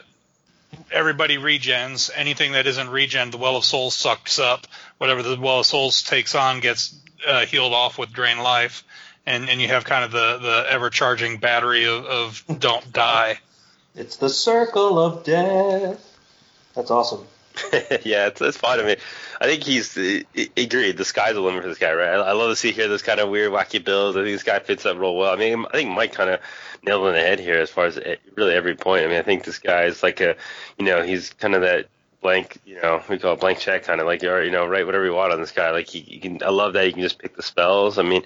everybody 0.91 1.37
regens. 1.37 2.11
Anything 2.15 2.53
that 2.53 2.67
isn't 2.67 2.89
regen, 2.89 3.31
the 3.31 3.39
Well 3.39 3.57
of 3.57 3.65
Souls 3.65 3.95
sucks 3.95 4.39
up. 4.39 4.67
Whatever 4.99 5.23
the 5.23 5.41
Well 5.41 5.61
of 5.61 5.67
Souls 5.67 6.03
takes 6.03 6.35
on 6.35 6.61
gets 6.61 6.95
uh, 7.27 7.47
healed 7.47 7.73
off 7.73 7.99
with 7.99 8.13
drain 8.13 8.39
life, 8.39 8.85
and 9.27 9.51
and 9.51 9.61
you 9.61 9.69
have 9.69 9.85
kind 9.85 10.05
of 10.05 10.13
the 10.13 10.39
the 10.39 10.67
ever 10.71 10.91
charging 10.91 11.39
battery 11.39 11.87
of, 11.87 12.05
of 12.07 12.45
don't 12.59 12.93
die. 12.93 13.39
It's 13.95 14.17
the 14.17 14.31
circle 14.31 14.99
of 14.99 15.25
death. 15.25 16.09
That's 16.75 16.91
awesome. 16.91 17.27
yeah, 18.03 18.29
it's, 18.29 18.41
it's 18.41 18.57
fine. 18.57 18.81
I 18.81 18.85
mean, 18.85 18.97
I 19.41 19.47
think 19.47 19.65
he's 19.65 19.95
he, 19.95 20.25
agreed. 20.57 20.97
The 20.97 21.05
sky's 21.05 21.35
the 21.35 21.41
limit 21.41 21.63
for 21.63 21.69
this 21.69 21.79
guy, 21.79 21.93
right? 21.93 22.09
I, 22.09 22.17
I 22.17 22.33
love 22.33 22.51
to 22.51 22.57
see 22.57 22.73
here 22.73 22.89
this 22.89 23.03
kind 23.03 23.21
of 23.21 23.29
weird, 23.29 23.53
wacky 23.53 23.83
builds. 23.83 24.17
I 24.17 24.23
think 24.23 24.35
this 24.35 24.43
guy 24.43 24.59
fits 24.59 24.83
that 24.85 24.99
role 24.99 25.17
well. 25.17 25.33
I 25.33 25.37
mean, 25.37 25.65
I 25.67 25.73
think 25.73 25.91
Mike 25.91 26.13
kind 26.13 26.31
of 26.31 26.41
nailed 26.83 27.05
it 27.05 27.09
on 27.09 27.15
the 27.15 27.21
head 27.21 27.41
here 27.41 27.59
as 27.59 27.71
far 27.71 27.87
as 27.87 27.99
eh, 27.99 28.17
really 28.37 28.55
every 28.55 28.75
point. 28.75 29.05
I 29.05 29.09
mean, 29.09 29.19
I 29.19 29.23
think 29.23 29.45
this 29.45 29.59
guy 29.59 29.85
is 29.85 30.03
like 30.03 30.21
a, 30.21 30.37
you 30.79 30.85
know, 30.85 31.03
he's 31.03 31.31
kind 31.31 31.55
of 31.55 31.63
that 31.63 31.87
blank, 32.23 32.59
you 32.65 32.81
know, 32.81 33.03
we 33.09 33.19
call 33.19 33.35
it 33.35 33.41
blank 33.41 33.59
check 33.59 33.83
kind 33.85 34.01
of 34.01 34.07
like 34.07 34.23
you 34.23 34.31
are, 34.31 34.43
you 34.43 34.51
know, 34.51 34.67
write 34.67 34.87
whatever 34.87 35.05
you 35.05 35.13
want 35.13 35.33
on 35.33 35.41
this 35.41 35.51
guy. 35.51 35.71
Like 35.73 35.89
he, 35.89 35.99
you 35.99 36.21
can, 36.21 36.43
I 36.43 36.51
love 36.51 36.73
that 36.73 36.87
you 36.87 36.93
can 36.93 37.03
just 37.03 37.19
pick 37.19 37.37
the 37.37 37.43
spells. 37.43 37.99
I 37.99 38.03
mean, 38.03 38.23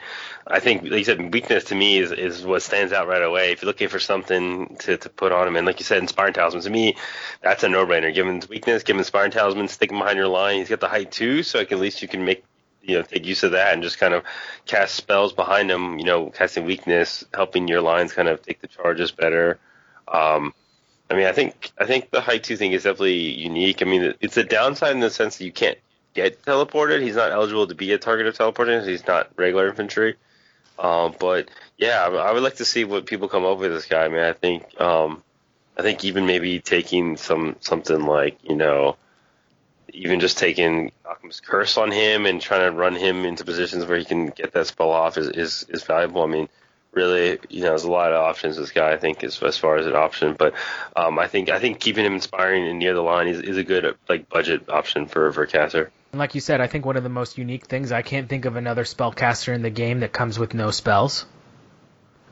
I 0.47 0.60
think, 0.60 0.83
like 0.83 0.92
you 0.92 1.05
said, 1.05 1.33
weakness 1.33 1.65
to 1.65 1.75
me 1.75 1.99
is, 1.99 2.12
is 2.12 2.44
what 2.44 2.62
stands 2.62 2.92
out 2.92 3.08
right 3.08 3.23
away. 3.23 3.50
If 3.50 3.62
you're 3.62 3.66
looking 3.66 3.89
for 3.89 3.99
something 3.99 4.76
to, 4.81 4.97
to 4.99 5.08
put 5.08 5.33
on 5.33 5.49
him, 5.49 5.57
and 5.57 5.66
like 5.66 5.81
you 5.81 5.84
said, 5.84 5.99
inspiring 5.99 6.34
talisman 6.34 6.62
to 6.62 6.70
me, 6.70 6.97
that's 7.42 7.65
a 7.65 7.68
no-brainer. 7.68 8.15
Given 8.15 8.41
him 8.41 8.49
weakness, 8.49 8.83
given 8.83 9.00
inspiring 9.00 9.33
talisman, 9.33 9.68
stick 9.68 9.91
him 9.91 9.99
behind 9.99 10.18
your 10.18 10.28
line. 10.28 10.58
He's 10.58 10.68
got 10.68 10.81
the 10.81 10.89
height 10.89 11.10
too, 11.10 11.42
so 11.42 11.58
at 11.58 11.70
least 11.73 12.02
you 12.02 12.08
can 12.08 12.25
make 12.25 12.44
you 12.83 12.97
know 12.97 13.02
take 13.02 13.26
use 13.26 13.42
of 13.42 13.52
that 13.52 13.75
and 13.75 13.83
just 13.83 13.99
kind 13.99 14.15
of 14.15 14.23
cast 14.66 14.94
spells 14.94 15.33
behind 15.33 15.70
him. 15.70 15.99
You 15.99 16.05
know, 16.05 16.31
casting 16.31 16.66
weakness, 16.66 17.25
helping 17.34 17.66
your 17.66 17.81
lines 17.81 18.12
kind 18.12 18.28
of 18.28 18.42
take 18.42 18.60
the 18.60 18.68
charges 18.68 19.10
better. 19.10 19.58
Um, 20.07 20.55
I 21.09 21.15
mean, 21.15 21.26
I 21.26 21.33
think 21.33 21.70
I 21.78 21.86
think 21.86 22.10
the 22.10 22.20
two 22.43 22.57
thing 22.57 22.73
is 22.73 22.83
definitely 22.83 23.41
unique. 23.41 23.81
I 23.83 23.85
mean, 23.85 24.15
it's 24.20 24.36
a 24.36 24.44
downside 24.44 24.93
in 24.93 25.01
the 25.01 25.10
sense 25.10 25.39
that 25.39 25.44
you 25.44 25.52
can't 25.52 25.78
get 26.15 26.43
teleported. 26.43 27.02
He's 27.02 27.15
not 27.15 27.31
eligible 27.31 27.68
to 27.68 27.75
be 27.75 27.93
a 27.93 27.99
target 27.99 28.26
of 28.26 28.36
teleporting. 28.36 28.83
He's 28.85 29.07
not 29.07 29.31
regular 29.36 29.68
infantry. 29.68 30.17
Um, 30.78 31.15
but 31.18 31.49
yeah, 31.78 32.05
I, 32.05 32.33
would 32.33 32.43
like 32.43 32.57
to 32.57 32.65
see 32.65 32.85
what 32.85 33.07
people 33.07 33.28
come 33.28 33.44
up 33.44 33.59
with 33.59 33.73
this 33.73 33.86
guy. 33.86 34.05
I 34.05 34.09
mean, 34.09 34.20
I 34.20 34.33
think 34.33 34.81
um, 34.81 35.23
I 35.78 35.83
think 35.83 36.05
even 36.05 36.26
maybe 36.26 36.60
taking 36.60 37.17
some 37.17 37.57
something 37.60 38.02
like 38.05 38.39
you 38.43 38.57
know, 38.57 38.97
even 39.93 40.18
just 40.18 40.39
taking 40.39 40.91
Alchemist's 41.07 41.41
Curse 41.41 41.78
on 41.78 41.93
him 41.93 42.26
and 42.26 42.41
trying 42.41 42.68
to 42.68 42.76
run 42.76 42.97
him 42.97 43.25
into 43.25 43.44
positions 43.44 43.86
where 43.86 43.97
he 43.97 44.05
can 44.05 44.26
get 44.26 44.52
that 44.52 44.67
spell 44.67 44.91
off 44.91 45.18
is 45.18 45.28
is, 45.28 45.67
is 45.68 45.85
valuable. 45.85 46.23
I 46.23 46.26
mean 46.26 46.49
really, 46.97 47.39
you 47.50 47.60
know, 47.60 47.68
there's 47.68 47.84
a 47.84 47.91
lot 47.91 48.12
of 48.12 48.20
options. 48.20 48.57
This 48.57 48.73
guy, 48.73 48.91
I 48.91 48.97
think, 48.97 49.23
as, 49.23 49.41
as 49.42 49.57
far 49.57 49.76
as 49.76 49.86
an 49.86 49.94
option, 49.94 50.34
but 50.36 50.55
um, 50.97 51.18
I 51.18 51.28
think 51.28 51.50
I 51.50 51.60
think 51.60 51.78
keeping 51.78 52.05
him 52.05 52.15
inspiring 52.15 52.66
and 52.66 52.78
near 52.78 52.94
the 52.94 53.02
line 53.02 53.28
is, 53.28 53.41
is 53.41 53.58
a 53.58 53.62
good 53.62 53.97
like 54.08 54.28
budget 54.28 54.68
option 54.68 55.07
for 55.07 55.31
for 55.33 55.47
caster. 55.47 55.92
Like 56.12 56.34
you 56.34 56.41
said, 56.41 56.60
I 56.60 56.66
think 56.66 56.86
one 56.86 56.97
of 56.97 57.02
the 57.02 57.10
most 57.10 57.36
unique 57.36 57.66
things 57.66 57.92
I 57.92 58.02
can't 58.02 58.28
think 58.28 58.47
of 58.47 58.57
another 58.57 58.84
spellcaster 58.84 59.55
in 59.55 59.62
the 59.62 59.70
game 59.70 60.00
that 60.00 60.12
comes 60.12 60.39
with 60.39 60.55
no 60.55 60.70
spells. 60.70 61.26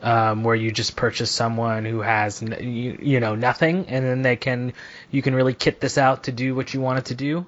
Um, 0.03 0.45
where 0.45 0.55
you 0.55 0.71
just 0.71 0.97
purchase 0.97 1.31
someone 1.31 1.87
who 1.87 2.03
has 2.03 2.43
you, 2.43 2.99
you 3.01 3.21
know 3.21 3.37
nothing, 3.37 3.87
and 3.89 4.05
then 4.05 4.23
they 4.23 4.37
can 4.37 4.75
you 5.11 5.23
can 5.23 5.35
really 5.35 5.55
kit 5.55 5.81
this 5.81 5.97
out 5.97 6.25
to 6.25 6.33
do 6.33 6.55
what 6.55 6.75
you 6.75 6.81
want 6.81 6.99
it 6.99 7.05
to 7.07 7.15
do. 7.15 7.47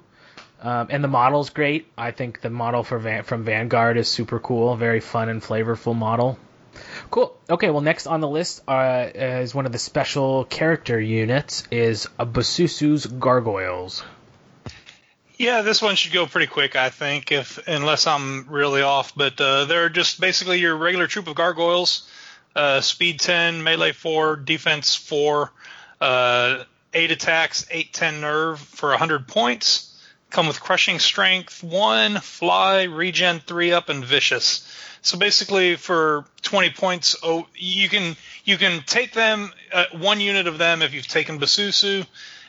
Um, 0.59 0.87
and 0.89 1.03
the 1.03 1.07
model's 1.07 1.51
great. 1.51 1.85
I 1.95 2.09
think 2.09 2.41
the 2.41 2.49
model 2.49 2.83
for 2.83 2.97
Van- 2.97 3.23
from 3.23 3.43
Vanguard 3.43 3.97
is 3.97 4.07
super 4.07 4.39
cool, 4.39 4.75
very 4.75 5.01
fun 5.01 5.29
and 5.29 5.39
flavorful 5.39 5.95
model. 5.95 6.39
Cool. 7.09 7.35
Okay, 7.49 7.69
well, 7.69 7.81
next 7.81 8.07
on 8.07 8.19
the 8.19 8.27
list 8.27 8.63
uh, 8.67 9.07
is 9.13 9.55
one 9.55 9.65
of 9.65 9.71
the 9.71 9.79
special 9.79 10.43
character 10.45 10.99
units 10.99 11.63
is 11.71 12.07
Basusu's 12.19 13.05
Gargoyles. 13.05 14.03
Yeah, 15.37 15.61
this 15.61 15.81
one 15.81 15.95
should 15.95 16.13
go 16.13 16.25
pretty 16.25 16.47
quick, 16.47 16.75
I 16.75 16.89
think, 16.89 17.31
if 17.31 17.59
unless 17.67 18.07
I'm 18.07 18.47
really 18.49 18.81
off. 18.81 19.13
But 19.15 19.39
uh, 19.39 19.65
they're 19.65 19.89
just 19.89 20.19
basically 20.19 20.59
your 20.59 20.75
regular 20.75 21.07
troop 21.07 21.27
of 21.27 21.35
gargoyles. 21.35 22.09
Uh, 22.55 22.81
speed 22.81 23.19
10, 23.19 23.63
melee 23.63 23.91
4, 23.91 24.37
defense 24.37 24.95
4, 24.95 25.51
uh, 26.01 26.63
8 26.91 27.11
attacks, 27.11 27.67
eight 27.69 27.93
ten 27.93 28.19
nerve 28.19 28.59
for 28.59 28.89
100 28.89 29.27
points. 29.27 29.95
Come 30.31 30.47
with 30.47 30.59
crushing 30.59 30.97
strength 30.97 31.63
1, 31.63 32.19
fly, 32.19 32.83
regen 32.83 33.39
3 33.39 33.73
up, 33.73 33.89
and 33.89 34.03
vicious. 34.03 34.67
So 35.07 35.17
basically, 35.17 35.77
for 35.77 36.25
20 36.41 36.71
points, 36.71 37.15
oh, 37.23 37.47
you 37.55 37.87
can 37.87 38.17
you 38.43 38.57
can 38.57 38.83
take 38.85 39.13
them 39.13 39.53
uh, 39.71 39.85
one 39.93 40.19
unit 40.19 40.47
of 40.47 40.57
them 40.57 40.81
if 40.81 40.93
you've 40.93 41.07
taken 41.07 41.39
Basusu, 41.39 42.05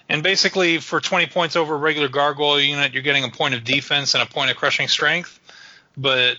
and 0.08 0.24
basically 0.24 0.78
for 0.78 1.00
20 1.00 1.28
points 1.28 1.54
over 1.54 1.76
a 1.76 1.78
regular 1.78 2.08
gargoyle 2.08 2.58
unit, 2.58 2.94
you're 2.94 3.04
getting 3.04 3.22
a 3.22 3.28
point 3.28 3.54
of 3.54 3.62
defense 3.62 4.14
and 4.14 4.24
a 4.24 4.26
point 4.26 4.50
of 4.50 4.56
crushing 4.56 4.88
strength. 4.88 5.38
But 5.96 6.38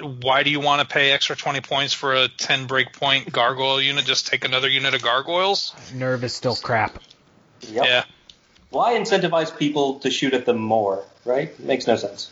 why 0.00 0.42
do 0.42 0.48
you 0.48 0.60
want 0.60 0.80
to 0.80 0.88
pay 0.88 1.12
extra 1.12 1.36
20 1.36 1.60
points 1.60 1.92
for 1.92 2.14
a 2.14 2.26
10 2.26 2.66
break 2.66 2.94
point 2.94 3.30
gargoyle 3.30 3.78
unit? 3.78 4.06
Just 4.06 4.26
take 4.26 4.46
another 4.46 4.70
unit 4.70 4.94
of 4.94 5.02
gargoyles. 5.02 5.74
Nerve 5.92 6.24
is 6.24 6.34
still 6.34 6.56
crap. 6.56 6.98
Yep. 7.60 7.84
Yeah. 7.84 8.04
Why 8.70 8.94
incentivize 8.94 9.54
people 9.54 9.98
to 9.98 10.10
shoot 10.10 10.32
at 10.32 10.46
them 10.46 10.56
more? 10.56 11.04
Right? 11.26 11.60
Makes 11.60 11.86
no 11.86 11.96
sense. 11.96 12.30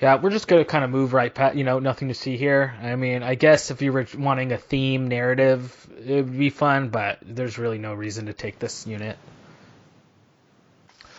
Yeah, 0.00 0.16
we're 0.16 0.30
just 0.30 0.46
gonna 0.46 0.64
kind 0.64 0.84
of 0.84 0.90
move 0.90 1.12
right 1.12 1.34
past. 1.34 1.56
You 1.56 1.64
know, 1.64 1.80
nothing 1.80 2.08
to 2.08 2.14
see 2.14 2.36
here. 2.36 2.74
I 2.80 2.94
mean, 2.94 3.22
I 3.22 3.34
guess 3.34 3.70
if 3.70 3.82
you 3.82 3.92
were 3.92 4.06
wanting 4.16 4.52
a 4.52 4.58
theme 4.58 5.08
narrative, 5.08 5.88
it 6.06 6.14
would 6.24 6.38
be 6.38 6.50
fun, 6.50 6.88
but 6.90 7.18
there's 7.22 7.58
really 7.58 7.78
no 7.78 7.94
reason 7.94 8.26
to 8.26 8.32
take 8.32 8.58
this 8.58 8.86
unit. 8.86 9.18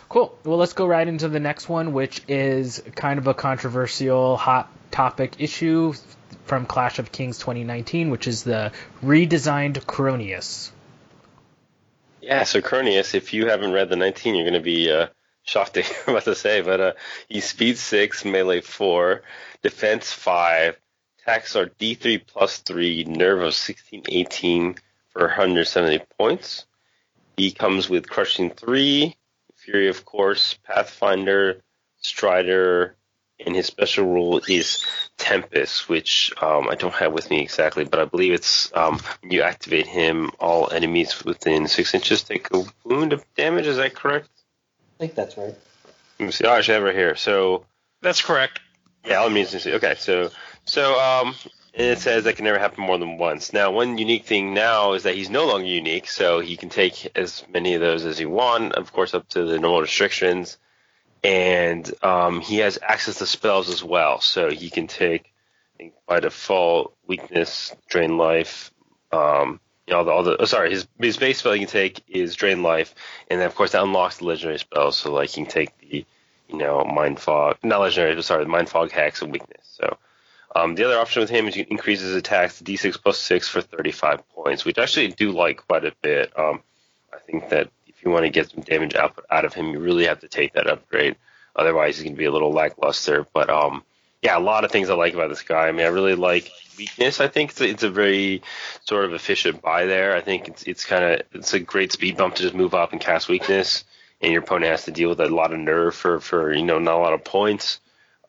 Cool. 0.07 0.35
Well, 0.43 0.57
let's 0.57 0.73
go 0.73 0.87
right 0.87 1.07
into 1.07 1.27
the 1.27 1.39
next 1.39 1.69
one, 1.69 1.93
which 1.93 2.21
is 2.27 2.81
kind 2.95 3.19
of 3.19 3.27
a 3.27 3.33
controversial, 3.33 4.37
hot 4.37 4.71
topic 4.89 5.35
issue 5.37 5.93
from 6.45 6.65
Clash 6.65 6.97
of 6.97 7.11
Kings 7.11 7.37
2019, 7.37 8.09
which 8.09 8.27
is 8.27 8.43
the 8.43 8.71
redesigned 9.03 9.85
Chroneas. 9.85 10.71
Yeah, 12.21 12.43
so 12.43 12.59
Chroneas, 12.59 13.13
if 13.13 13.33
you 13.33 13.47
haven't 13.47 13.71
read 13.71 13.89
the 13.89 13.95
19, 13.95 14.33
you're 14.33 14.45
going 14.45 14.53
to 14.55 14.59
be 14.59 14.91
uh, 14.91 15.07
shocked 15.43 15.77
I'm 16.07 16.13
about 16.13 16.23
to 16.25 16.35
say, 16.35 16.61
but 16.61 16.79
uh, 16.79 16.93
he's 17.27 17.45
speed 17.45 17.77
six, 17.77 18.25
melee 18.25 18.61
four, 18.61 19.23
defense 19.61 20.11
five, 20.11 20.77
attacks 21.21 21.55
are 21.55 21.67
D3 21.67 22.25
plus 22.25 22.57
three, 22.59 23.03
nerve 23.03 23.41
of 23.41 23.53
16, 23.53 24.03
18 24.09 24.75
for 25.09 25.23
170 25.23 25.99
points. 26.17 26.65
He 27.37 27.51
comes 27.51 27.89
with 27.89 28.09
crushing 28.09 28.51
three, 28.51 29.15
fury 29.55 29.87
of 29.87 30.05
course, 30.05 30.55
pathfinder, 30.65 31.61
strider, 31.97 32.95
and 33.45 33.55
his 33.55 33.67
special 33.67 34.05
rule 34.05 34.41
is 34.47 34.85
Tempest, 35.17 35.87
which 35.87 36.33
um, 36.41 36.67
I 36.69 36.75
don't 36.75 36.93
have 36.93 37.13
with 37.13 37.29
me 37.29 37.41
exactly, 37.41 37.85
but 37.85 37.99
I 37.99 38.05
believe 38.05 38.33
it's 38.33 38.71
um, 38.75 38.99
you 39.23 39.41
activate 39.41 39.87
him, 39.87 40.31
all 40.39 40.71
enemies 40.71 41.23
within 41.23 41.67
six 41.67 41.93
inches 41.93 42.23
take 42.23 42.53
a 42.53 42.63
wound 42.83 43.13
of 43.13 43.23
damage. 43.35 43.67
Is 43.67 43.77
that 43.77 43.95
correct? 43.95 44.29
I 44.99 45.03
think 45.03 45.15
that's 45.15 45.37
right. 45.37 45.55
Let 46.19 46.25
me 46.25 46.31
see. 46.31 46.45
Oh, 46.45 46.51
I 46.51 46.57
actually 46.57 46.73
have 46.75 46.83
it 46.83 46.87
right 46.87 46.95
here. 46.95 47.15
So 47.15 47.65
That's 48.01 48.21
correct. 48.21 48.59
yeah, 49.05 49.15
all 49.15 49.25
enemies. 49.25 49.65
Okay, 49.65 49.95
so 49.97 50.31
so 50.65 50.99
um, 50.99 51.35
it 51.73 51.99
says 51.99 52.25
that 52.25 52.35
can 52.35 52.45
never 52.45 52.59
happen 52.59 52.83
more 52.83 52.97
than 52.97 53.17
once. 53.17 53.53
Now, 53.53 53.71
one 53.71 53.97
unique 53.97 54.25
thing 54.25 54.53
now 54.53 54.93
is 54.93 55.03
that 55.03 55.15
he's 55.15 55.29
no 55.29 55.47
longer 55.47 55.67
unique, 55.67 56.07
so 56.09 56.41
he 56.41 56.57
can 56.57 56.69
take 56.69 57.17
as 57.17 57.43
many 57.51 57.75
of 57.75 57.81
those 57.81 58.05
as 58.05 58.17
he 58.17 58.25
want, 58.25 58.73
of 58.73 58.91
course, 58.91 59.13
up 59.13 59.29
to 59.29 59.45
the 59.45 59.57
normal 59.59 59.81
restrictions 59.81 60.57
and 61.23 61.91
um, 62.03 62.41
he 62.41 62.57
has 62.57 62.79
access 62.81 63.17
to 63.17 63.25
spells 63.25 63.69
as 63.69 63.83
well. 63.83 64.21
So 64.21 64.49
he 64.49 64.69
can 64.69 64.87
take 64.87 65.33
I 65.75 65.77
think, 65.77 65.93
by 66.07 66.19
default 66.19 66.95
weakness, 67.07 67.75
drain 67.87 68.17
life. 68.17 68.71
Um, 69.11 69.59
you 69.89 69.95
know, 69.95 69.99
all 69.99 70.05
the, 70.05 70.11
all 70.11 70.23
the 70.23 70.41
oh, 70.41 70.45
sorry, 70.45 70.69
his 70.69 70.87
his 70.99 71.17
base 71.17 71.39
spell 71.39 71.53
he 71.53 71.59
can 71.59 71.67
take 71.67 72.03
is 72.07 72.35
drain 72.35 72.61
life, 72.61 72.93
and 73.29 73.39
then 73.39 73.47
of 73.47 73.55
course 73.55 73.71
that 73.71 73.81
unlocks 73.81 74.17
the 74.17 74.25
legendary 74.25 74.59
spells. 74.59 74.97
So 74.97 75.11
like 75.11 75.29
he 75.29 75.41
can 75.41 75.49
take 75.49 75.75
the 75.79 76.05
you 76.47 76.57
know 76.57 76.83
mind 76.83 77.19
fog, 77.19 77.57
not 77.63 77.81
legendary, 77.81 78.13
but 78.13 78.23
sorry, 78.23 78.43
the 78.43 78.49
mind 78.49 78.69
fog 78.69 78.91
hex 78.91 79.21
and 79.21 79.31
weakness. 79.31 79.77
So. 79.79 79.97
Um, 80.55 80.73
the 80.73 80.83
other 80.83 80.97
option 80.97 81.21
with 81.21 81.29
him 81.29 81.47
is 81.47 81.55
you 81.55 81.63
increase 81.69 82.01
his 82.01 82.15
attacks 82.15 82.57
to 82.57 82.63
d6 82.63 83.03
plus 83.03 83.19
6 83.19 83.47
for 83.47 83.61
35 83.61 84.27
points, 84.29 84.65
which 84.65 84.79
I 84.79 84.83
actually 84.83 85.09
do 85.09 85.31
like 85.31 85.67
quite 85.67 85.85
a 85.85 85.93
bit. 86.01 86.33
Um, 86.37 86.63
I 87.13 87.19
think 87.19 87.49
that 87.49 87.69
if 87.85 88.03
you 88.03 88.09
want 88.09 88.25
to 88.25 88.31
get 88.31 88.49
some 88.49 88.63
damage 88.63 88.95
output 88.95 89.25
out 89.29 89.45
of 89.45 89.53
him, 89.53 89.67
you 89.67 89.79
really 89.79 90.05
have 90.05 90.21
to 90.21 90.27
take 90.27 90.53
that 90.53 90.67
upgrade. 90.67 91.17
Otherwise, 91.55 91.97
he's 91.97 92.03
going 92.03 92.15
to 92.15 92.17
be 92.17 92.25
a 92.25 92.31
little 92.31 92.51
lackluster. 92.51 93.27
But 93.31 93.51
um, 93.51 93.83
yeah, 94.21 94.37
a 94.37 94.39
lot 94.39 94.65
of 94.65 94.71
things 94.71 94.89
I 94.89 94.95
like 94.95 95.13
about 95.13 95.29
this 95.29 95.43
guy. 95.43 95.67
I 95.67 95.71
mean, 95.71 95.85
I 95.85 95.89
really 95.89 96.15
like 96.15 96.51
weakness. 96.77 97.19
I 97.19 97.27
think 97.27 97.51
it's 97.51 97.61
a, 97.61 97.69
it's 97.69 97.83
a 97.83 97.89
very 97.89 98.41
sort 98.85 99.05
of 99.05 99.13
efficient 99.13 99.61
buy 99.61 99.85
there. 99.85 100.15
I 100.15 100.21
think 100.21 100.47
it's 100.47 100.63
it's 100.63 100.85
kind 100.85 101.03
of 101.03 101.21
it's 101.33 101.53
a 101.53 101.59
great 101.59 101.91
speed 101.91 102.17
bump 102.17 102.35
to 102.35 102.43
just 102.43 102.55
move 102.55 102.73
up 102.73 102.91
and 102.91 102.99
cast 102.99 103.29
weakness, 103.29 103.85
and 104.21 104.31
your 104.31 104.41
opponent 104.41 104.71
has 104.71 104.85
to 104.85 104.91
deal 104.91 105.09
with 105.09 105.21
a 105.21 105.29
lot 105.29 105.53
of 105.53 105.59
nerve 105.59 105.95
for 105.95 106.19
for 106.19 106.53
you 106.53 106.63
know 106.63 106.79
not 106.79 106.95
a 106.95 106.99
lot 106.99 107.13
of 107.13 107.23
points. 107.23 107.79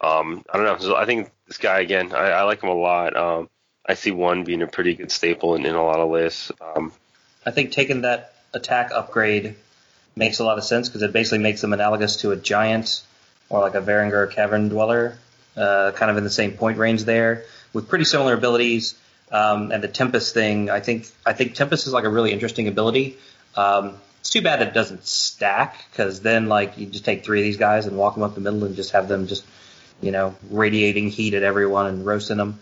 Um, 0.00 0.44
I 0.52 0.56
don't 0.56 0.66
know. 0.66 0.78
So 0.78 0.96
I 0.96 1.06
think 1.06 1.30
this 1.46 1.58
guy 1.58 1.80
again, 1.80 2.12
I, 2.14 2.30
I 2.30 2.42
like 2.42 2.62
him 2.62 2.70
a 2.70 2.74
lot. 2.74 3.16
Um, 3.16 3.48
I 3.84 3.94
see 3.94 4.12
one 4.12 4.44
being 4.44 4.62
a 4.62 4.66
pretty 4.66 4.94
good 4.94 5.10
staple 5.10 5.56
in, 5.56 5.66
in 5.66 5.74
a 5.74 5.84
lot 5.84 5.98
of 5.98 6.10
lists. 6.10 6.52
Um, 6.60 6.92
I 7.44 7.50
think 7.50 7.72
taking 7.72 8.02
that 8.02 8.34
attack 8.54 8.92
upgrade 8.92 9.56
makes 10.14 10.38
a 10.38 10.44
lot 10.44 10.58
of 10.58 10.64
sense 10.64 10.88
because 10.88 11.02
it 11.02 11.12
basically 11.12 11.38
makes 11.38 11.60
them 11.60 11.72
analogous 11.72 12.16
to 12.18 12.30
a 12.30 12.36
giant 12.36 13.02
or 13.48 13.60
like 13.60 13.74
a 13.74 13.80
Varangur 13.80 14.30
Cavern 14.30 14.68
Dweller, 14.68 15.18
uh, 15.56 15.92
kind 15.92 16.10
of 16.10 16.16
in 16.16 16.24
the 16.24 16.30
same 16.30 16.52
point 16.52 16.78
range 16.78 17.04
there, 17.04 17.44
with 17.72 17.88
pretty 17.88 18.04
similar 18.04 18.34
abilities. 18.34 18.94
Um, 19.32 19.70
and 19.70 19.82
the 19.82 19.88
Tempest 19.88 20.34
thing, 20.34 20.70
I 20.70 20.80
think 20.80 21.06
I 21.24 21.32
think 21.32 21.54
Tempest 21.54 21.86
is 21.86 21.92
like 21.92 22.04
a 22.04 22.08
really 22.08 22.32
interesting 22.32 22.66
ability. 22.66 23.16
Um, 23.56 23.96
it's 24.20 24.30
too 24.30 24.42
bad 24.42 24.60
it 24.60 24.74
doesn't 24.74 25.06
stack 25.06 25.84
because 25.90 26.20
then 26.20 26.48
like 26.48 26.76
you 26.78 26.86
just 26.86 27.04
take 27.04 27.24
three 27.24 27.40
of 27.40 27.44
these 27.44 27.56
guys 27.56 27.86
and 27.86 27.96
walk 27.96 28.14
them 28.14 28.22
up 28.22 28.34
the 28.34 28.40
middle 28.40 28.64
and 28.64 28.76
just 28.76 28.92
have 28.92 29.08
them 29.08 29.26
just 29.26 29.44
you 30.00 30.10
know 30.10 30.34
radiating 30.50 31.08
heat 31.08 31.34
at 31.34 31.42
everyone 31.42 31.86
and 31.86 32.04
roasting 32.04 32.36
them. 32.36 32.58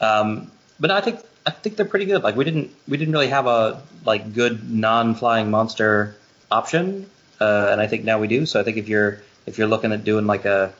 Um, 0.00 0.50
but 0.80 0.90
I 0.90 1.00
think 1.00 1.20
I 1.46 1.50
think 1.50 1.76
they're 1.76 1.86
pretty 1.86 2.06
good. 2.06 2.22
Like 2.22 2.36
we 2.36 2.44
didn't 2.44 2.72
we 2.88 2.96
didn't 2.96 3.12
really 3.12 3.28
have 3.28 3.46
a 3.46 3.82
like 4.04 4.34
good 4.34 4.70
non-flying 4.70 5.50
monster 5.50 6.16
option, 6.50 7.08
uh, 7.40 7.68
and 7.70 7.80
I 7.80 7.86
think 7.86 8.04
now 8.04 8.18
we 8.18 8.26
do. 8.26 8.46
So 8.46 8.60
I 8.60 8.64
think 8.64 8.76
if 8.76 8.88
you're 8.88 9.22
if 9.46 9.58
you're 9.58 9.68
looking 9.68 9.92
at 9.92 10.04
doing 10.04 10.26
like 10.26 10.44
a 10.44 10.72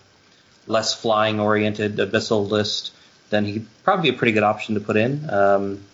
less 0.66 0.94
flying 0.94 1.40
oriented 1.40 1.96
abyssal 1.96 2.48
list, 2.48 2.92
then 3.30 3.44
he'd 3.44 3.66
probably 3.84 4.10
be 4.10 4.16
a 4.16 4.18
pretty 4.18 4.32
good 4.32 4.42
option 4.42 4.74
to 4.74 4.80
put 4.80 4.96
in. 4.96 5.28
Um, 5.30 5.84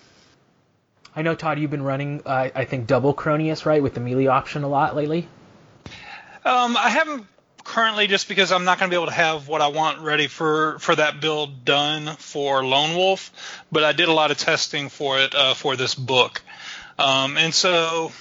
I 1.14 1.22
know 1.22 1.34
Todd, 1.34 1.58
you've 1.58 1.70
been 1.70 1.82
running 1.82 2.22
uh, 2.24 2.48
I 2.54 2.64
think 2.64 2.86
double 2.86 3.14
Chroneas 3.14 3.66
right 3.66 3.82
with 3.82 3.94
the 3.94 4.00
melee 4.00 4.26
option 4.26 4.62
a 4.64 4.68
lot 4.68 4.96
lately. 4.96 5.28
Um, 6.44 6.76
I 6.76 6.88
haven't 6.88 7.26
currently 7.64 8.06
just 8.06 8.28
because 8.28 8.50
I'm 8.50 8.64
not 8.64 8.78
going 8.78 8.90
to 8.90 8.94
be 8.94 9.00
able 9.00 9.10
to 9.10 9.12
have 9.16 9.46
what 9.46 9.60
I 9.60 9.68
want 9.68 10.00
ready 10.00 10.26
for 10.26 10.78
for 10.78 10.94
that 10.94 11.20
build 11.20 11.64
done 11.64 12.16
for 12.16 12.64
Lone 12.64 12.96
Wolf, 12.96 13.30
but 13.70 13.84
I 13.84 13.92
did 13.92 14.08
a 14.08 14.12
lot 14.12 14.30
of 14.30 14.38
testing 14.38 14.88
for 14.88 15.18
it 15.18 15.34
uh, 15.34 15.54
for 15.54 15.76
this 15.76 15.94
book, 15.94 16.42
um, 16.98 17.36
and 17.36 17.54
so 17.54 18.12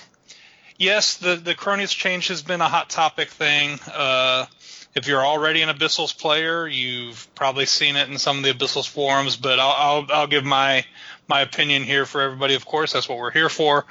yes, 0.77 1.17
the 1.17 1.35
the 1.35 1.55
Chroneas 1.55 1.93
change 1.93 2.27
has 2.27 2.41
been 2.41 2.61
a 2.61 2.69
hot 2.69 2.89
topic 2.89 3.29
thing. 3.29 3.79
Uh, 3.91 4.45
if 4.93 5.07
you're 5.07 5.25
already 5.25 5.61
an 5.61 5.69
Abyssals 5.69 6.17
player, 6.17 6.67
you've 6.67 7.27
probably 7.35 7.65
seen 7.65 7.95
it 7.95 8.09
in 8.09 8.17
some 8.17 8.37
of 8.37 8.43
the 8.43 8.51
Abyssals 8.51 8.87
forums. 8.87 9.37
But 9.37 9.59
I'll 9.59 9.71
I'll, 9.71 10.05
I'll 10.11 10.27
give 10.27 10.43
my 10.43 10.85
my 11.27 11.41
opinion 11.41 11.83
here 11.83 12.05
for 12.05 12.21
everybody. 12.21 12.55
Of 12.55 12.65
course, 12.65 12.93
that's 12.93 13.07
what 13.07 13.17
we're 13.17 13.31
here 13.31 13.49
for. 13.49 13.85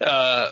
Uh, 0.00 0.50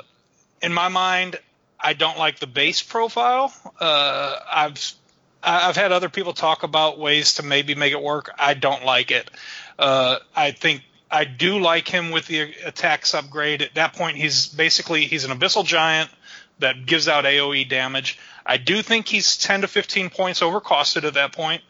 in 0.63 0.73
my 0.73 0.89
mind, 0.89 1.39
I 1.79 1.95
don't 1.95 2.19
like 2.19 2.39
the 2.39 2.47
base 2.47 2.83
profile. 2.83 3.53
Uh, 3.81 4.37
I've 4.51 4.95
I've 5.43 5.77
had 5.77 5.93
other 5.93 6.09
people 6.09 6.35
talk 6.35 6.63
about 6.63 6.99
ways 6.99 7.35
to 7.35 7.43
maybe 7.43 7.75
make 7.75 7.93
it 7.93 8.03
work. 8.03 8.31
I 8.39 8.55
don't 8.55 8.85
like 8.85 9.11
it. 9.11 9.31
Uh, 9.79 10.19
I 10.37 10.53
think 10.53 10.83
I 11.11 11.25
do 11.25 11.59
like 11.59 11.89
him 11.89 12.11
with 12.11 12.27
the 12.27 12.55
attacks 12.65 13.15
upgrade. 13.15 13.63
At 13.63 13.75
that 13.75 13.95
point, 13.95 14.19
he's 14.19 14.47
basically 14.47 15.07
he's 15.07 15.25
an 15.25 15.37
abyssal 15.37 15.65
giant 15.65 16.11
that 16.59 16.87
gives 16.87 17.09
out 17.09 17.25
AOE 17.25 17.69
damage. 17.69 18.19
I 18.45 18.57
do 18.57 18.83
think 18.83 19.09
he's 19.09 19.37
10 19.37 19.63
to 19.63 19.69
15 19.69 20.11
points 20.11 20.41
overcosted 20.41 21.05
at 21.05 21.15
that 21.15 21.33
point. 21.33 21.63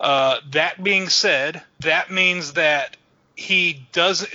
Uh, 0.00 0.40
that 0.50 0.82
being 0.82 1.08
said, 1.08 1.62
that 1.80 2.10
means 2.10 2.54
that 2.54 2.96
he 3.36 3.86
does 3.92 4.26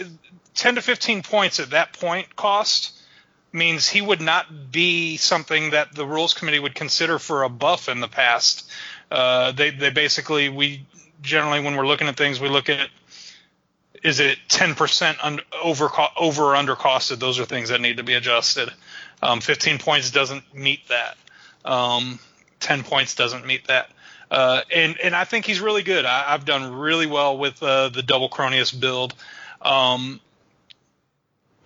10 0.56 0.75
to 0.75 0.82
15 0.82 1.24
points 1.24 1.59
at 1.59 1.72
that 1.72 1.93
point 1.93 2.35
cost 2.35 2.95
means 3.51 3.88
he 3.88 4.01
would 4.01 4.22
not 4.22 4.72
be 4.72 5.17
something 5.17 5.72
that 5.72 5.93
the 5.93 6.06
rules 6.06 6.33
committee 6.33 6.59
would 6.59 6.75
consider 6.75 7.17
for 7.17 7.43
a 7.43 7.49
buff 7.49 7.90
in 7.90 7.99
the 7.99 8.08
past. 8.08 8.69
Uh, 9.11 9.51
they 9.51 9.72
they 9.72 9.90
basically 9.90 10.49
we 10.49 10.85
generally 11.22 11.59
when 11.59 11.75
we're 11.75 11.88
looking 11.88 12.08
at 12.08 12.16
things 12.16 12.40
we 12.40 12.49
look 12.49 12.69
at 12.69 12.90
is 14.03 14.19
it 14.19 14.38
10% 14.48 15.17
un- 15.22 15.41
over 15.61 15.90
over 16.17 16.43
or 16.43 16.56
under 16.56 16.75
costed? 16.75 17.19
Those 17.19 17.40
are 17.40 17.45
things 17.45 17.69
that 17.69 17.82
need 17.82 17.98
to 17.98 18.03
be 18.03 18.14
adjusted. 18.14 18.72
Um, 19.22 19.41
15 19.41 19.80
points 19.80 20.11
doesn't 20.11 20.53
meet 20.53 20.88
that. 20.88 21.17
Um, 21.66 22.20
10 22.60 22.84
points 22.84 23.16
doesn't 23.16 23.46
meet 23.46 23.68
that. 23.68 23.90
Uh, 24.32 24.62
and 24.74 25.00
and 25.00 25.16
I 25.16 25.24
think 25.24 25.46
he's 25.46 25.60
really 25.60 25.82
good. 25.82 26.06
I, 26.06 26.32
have 26.32 26.46
done 26.46 26.74
really 26.76 27.08
well 27.08 27.38
with 27.38 27.62
uh, 27.64 27.90
the 27.90 28.04
double 28.04 28.30
Chroneas 28.30 28.72
build. 28.72 29.16
Um, 29.62 30.20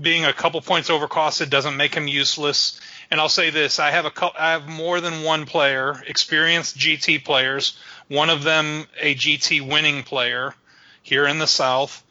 being 0.02 0.26
a 0.26 0.34
couple 0.34 0.62
points 0.62 0.90
over 0.90 1.08
costed 1.08 1.50
doesn't 1.50 1.78
make 1.78 1.94
him 1.94 2.08
useless. 2.08 2.80
And 3.12 3.20
I'll 3.20 3.30
say 3.30 3.50
this: 3.50 3.80
I 3.80 3.92
have 3.92 4.06
a 4.06 4.32
I 4.40 4.52
have 4.52 4.68
more 4.68 5.02
than 5.02 5.24
one 5.24 5.46
player, 5.46 6.02
experienced 6.08 6.78
GT 6.78 7.26
players. 7.26 7.78
One 8.08 8.30
of 8.30 8.44
them 8.44 8.88
a 9.00 9.14
GT 9.14 9.68
winning 9.68 10.04
player 10.04 10.56
here 11.02 11.28
in 11.28 11.40
the 11.40 11.48
South 11.48 12.02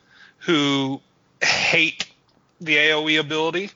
who 0.40 1.00
hate 1.42 2.06
the 2.60 2.76
AoE 2.76 3.18
ability, 3.18 3.70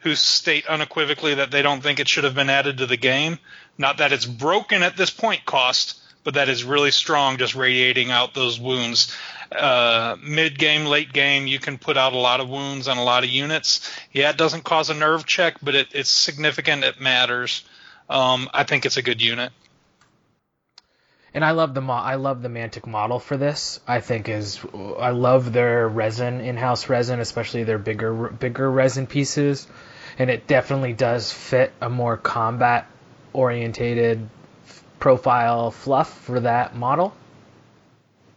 who 0.00 0.14
state 0.14 0.66
unequivocally 0.66 1.34
that 1.34 1.50
they 1.50 1.62
don't 1.62 1.82
think 1.82 2.00
it 2.00 2.08
should 2.08 2.24
have 2.24 2.34
been 2.34 2.50
added 2.50 2.78
to 2.78 2.86
the 2.86 2.96
game. 2.96 3.38
Not 3.78 3.98
that 3.98 4.12
it's 4.12 4.26
broken 4.26 4.82
at 4.82 4.96
this 4.96 5.10
point 5.10 5.44
cost, 5.44 6.00
but 6.24 6.34
that 6.34 6.48
is 6.48 6.64
really 6.64 6.90
strong, 6.90 7.38
just 7.38 7.54
radiating 7.54 8.10
out 8.10 8.34
those 8.34 8.58
wounds. 8.60 9.14
Uh, 9.52 10.16
Mid 10.22 10.58
game, 10.58 10.84
late 10.84 11.12
game, 11.12 11.46
you 11.46 11.58
can 11.58 11.78
put 11.78 11.96
out 11.96 12.12
a 12.12 12.18
lot 12.18 12.40
of 12.40 12.48
wounds 12.48 12.88
on 12.88 12.98
a 12.98 13.04
lot 13.04 13.24
of 13.24 13.30
units. 13.30 13.90
Yeah, 14.12 14.30
it 14.30 14.36
doesn't 14.36 14.64
cause 14.64 14.90
a 14.90 14.94
nerve 14.94 15.26
check, 15.26 15.56
but 15.62 15.74
it, 15.74 15.88
it's 15.92 16.10
significant. 16.10 16.84
It 16.84 17.00
matters. 17.00 17.64
Um, 18.08 18.48
I 18.52 18.64
think 18.64 18.86
it's 18.86 18.96
a 18.96 19.02
good 19.02 19.22
unit 19.22 19.52
and 21.34 21.44
I 21.44 21.52
love 21.52 21.74
the 21.74 21.80
mo- 21.80 21.92
I 21.92 22.16
love 22.16 22.42
the 22.42 22.48
Mantic 22.48 22.86
model 22.86 23.18
for 23.18 23.36
this. 23.36 23.80
I 23.86 24.00
think 24.00 24.28
is 24.28 24.60
I 24.98 25.10
love 25.10 25.52
their 25.52 25.88
resin 25.88 26.40
in-house 26.40 26.88
resin, 26.88 27.20
especially 27.20 27.64
their 27.64 27.78
bigger 27.78 28.28
bigger 28.30 28.70
resin 28.70 29.06
pieces, 29.06 29.66
and 30.18 30.30
it 30.30 30.46
definitely 30.46 30.92
does 30.92 31.32
fit 31.32 31.72
a 31.80 31.88
more 31.88 32.16
combat 32.16 32.86
orientated 33.32 34.28
profile 34.98 35.70
fluff 35.70 36.12
for 36.22 36.40
that 36.40 36.74
model. 36.74 37.14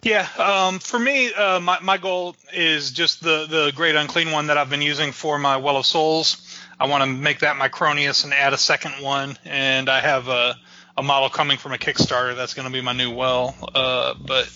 Yeah, 0.04 0.28
um, 0.38 0.80
for 0.80 1.00
me, 1.00 1.34
uh, 1.34 1.62
my, 1.62 1.80
my 1.80 1.98
goal 1.98 2.36
is 2.52 2.92
just 2.92 3.24
the, 3.24 3.46
the 3.50 3.72
great 3.74 3.96
unclean 3.96 4.32
one 4.32 4.48
that 4.48 4.58
I've 4.58 4.70
been 4.70 4.82
using 4.82 5.14
for 5.14 5.40
my 5.40 5.56
Well 5.58 5.78
of 5.78 5.86
Souls. 5.86 6.60
I 6.78 6.88
want 6.88 7.04
to 7.04 7.10
make 7.10 7.40
that 7.40 7.56
my 7.56 7.70
Chroneas 7.70 8.26
and 8.26 8.34
add 8.34 8.52
a 8.52 8.58
second 8.58 9.02
one, 9.02 9.38
and 9.46 9.88
I 9.88 10.02
have 10.02 10.28
a 10.28 10.58
a 10.98 11.04
model 11.04 11.30
coming 11.30 11.58
from 11.58 11.74
a 11.74 11.78
Kickstarter. 11.78 12.36
That's 12.36 12.54
going 12.54 12.68
to 12.68 12.74
be 12.74 12.82
my 12.82 12.94
new 12.94 13.14
well. 13.14 13.56
Uh, 13.74 14.14
but 14.14 14.52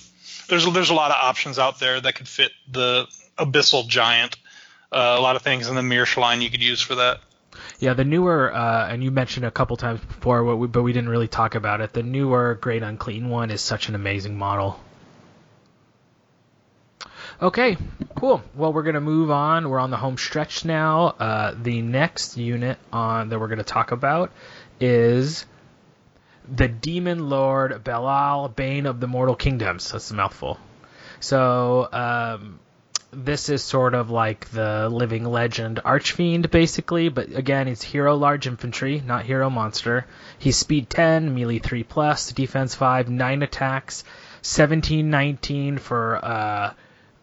there's 0.48 0.72
there's 0.72 0.90
a 0.90 0.94
lot 0.94 1.12
of 1.12 1.18
options 1.22 1.60
out 1.60 1.80
there 1.80 2.00
that 2.00 2.16
could 2.16 2.28
fit 2.28 2.52
the 2.72 3.08
abyssal 3.38 3.88
giant. 3.88 4.38
Uh, 4.92 5.16
a 5.18 5.22
lot 5.22 5.36
of 5.36 5.42
things 5.42 5.68
in 5.68 5.76
the 5.76 5.82
Mierce 5.82 6.16
line 6.18 6.42
you 6.42 6.50
could 6.50 6.64
use 6.64 6.82
for 6.82 6.96
that. 6.96 7.20
Yeah, 7.80 7.94
the 7.94 8.06
newer, 8.06 8.54
uh, 8.54 8.88
and 8.88 9.04
you 9.04 9.12
mentioned 9.12 9.46
a 9.46 9.52
couple 9.52 9.78
times 9.78 10.00
before, 10.00 10.56
we, 10.56 10.68
but 10.68 10.84
we 10.84 10.94
didn't 10.94 11.10
really 11.10 11.28
talk 11.28 11.56
about 11.56 11.82
it. 11.82 11.94
The 11.94 12.04
newer 12.04 12.56
Great 12.56 12.84
Unclean 12.84 13.30
one 13.30 13.52
is 13.52 13.62
such 13.62 13.90
an 13.90 13.96
amazing 13.96 14.38
model. 14.38 14.80
Okay, 17.40 17.78
cool. 18.16 18.42
Well, 18.56 18.74
we're 18.74 18.84
gonna 18.84 19.02
move 19.02 19.30
on. 19.30 19.70
We're 19.70 19.80
on 19.80 19.92
the 19.92 19.98
home 19.98 20.18
stretch 20.18 20.66
now. 20.66 21.08
Uh, 21.20 21.56
the 21.62 21.84
next 21.84 22.36
unit 22.38 22.80
on 22.92 23.30
that 23.30 23.40
we're 23.40 23.48
gonna 23.48 23.64
talk 23.64 23.92
about 23.92 24.32
is 24.80 25.46
the 26.54 26.68
Demon 26.68 27.30
Lord 27.30 27.84
Belial, 27.84 28.50
Bane 28.50 28.86
of 28.86 29.00
the 29.00 29.08
Mortal 29.08 29.36
Kingdoms. 29.36 29.92
That's 29.92 30.12
a 30.12 30.14
mouthful. 30.14 30.60
So 31.20 31.90
um, 31.92 32.60
this 33.12 33.50
is 33.50 33.64
sort 33.64 33.94
of 33.94 34.10
like 34.10 34.50
the 34.50 34.90
living 34.90 35.26
legend 35.26 35.82
Archfiend, 35.84 36.50
basically. 36.52 37.10
But 37.10 37.36
again, 37.36 37.68
it's 37.68 37.84
hero 37.84 38.16
large 38.16 38.48
infantry, 38.48 39.02
not 39.06 39.26
hero 39.26 39.50
monster. 39.50 40.06
He's 40.38 40.58
speed 40.58 40.90
10, 40.90 41.34
melee 41.34 41.60
3 41.60 41.84
plus, 41.84 42.32
defense 42.32 42.76
5, 42.76 43.10
9 43.10 43.44
attacks, 43.44 44.04
17, 44.42 45.10
19 45.10 45.78
for. 45.78 46.24
Uh, 46.24 46.74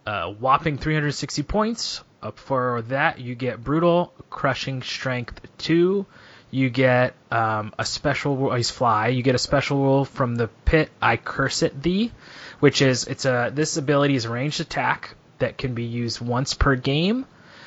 uh, 0.06 0.30
whopping 0.32 0.78
360 0.78 1.42
points. 1.44 2.02
Up 2.22 2.38
for 2.38 2.82
that, 2.88 3.20
you 3.20 3.34
get 3.34 3.62
brutal, 3.62 4.14
crushing 4.30 4.82
strength 4.82 5.40
two. 5.58 6.06
You 6.54 6.70
get 6.70 7.14
um, 7.32 7.74
a 7.76 7.84
special. 7.84 8.54
He's 8.54 8.70
fly. 8.70 9.08
You 9.08 9.24
get 9.24 9.34
a 9.34 9.38
special 9.38 9.78
rule 9.78 10.04
from 10.04 10.36
the 10.36 10.46
pit. 10.64 10.88
I 11.02 11.16
curse 11.16 11.64
it 11.64 11.82
thee, 11.82 12.12
which 12.60 12.80
is 12.80 13.08
it's 13.08 13.24
a 13.24 13.50
this 13.52 13.76
ability 13.76 14.14
is 14.14 14.24
a 14.24 14.30
ranged 14.30 14.60
attack 14.60 15.16
that 15.40 15.58
can 15.58 15.74
be 15.74 15.82
used 15.82 16.20
once 16.20 16.54
per 16.54 16.76
game. 16.76 17.26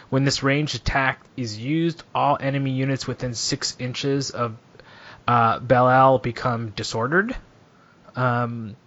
When 0.10 0.24
this 0.24 0.42
ranged 0.42 0.76
attack 0.76 1.20
is 1.36 1.60
used, 1.60 2.02
all 2.16 2.38
enemy 2.40 2.72
units 2.72 3.06
within 3.06 3.34
six 3.34 3.76
inches 3.78 4.32
of 4.32 4.56
uh, 5.28 5.60
Belial 5.60 6.20
become 6.20 6.70
disordered. 6.70 7.36
Um, 8.16 8.78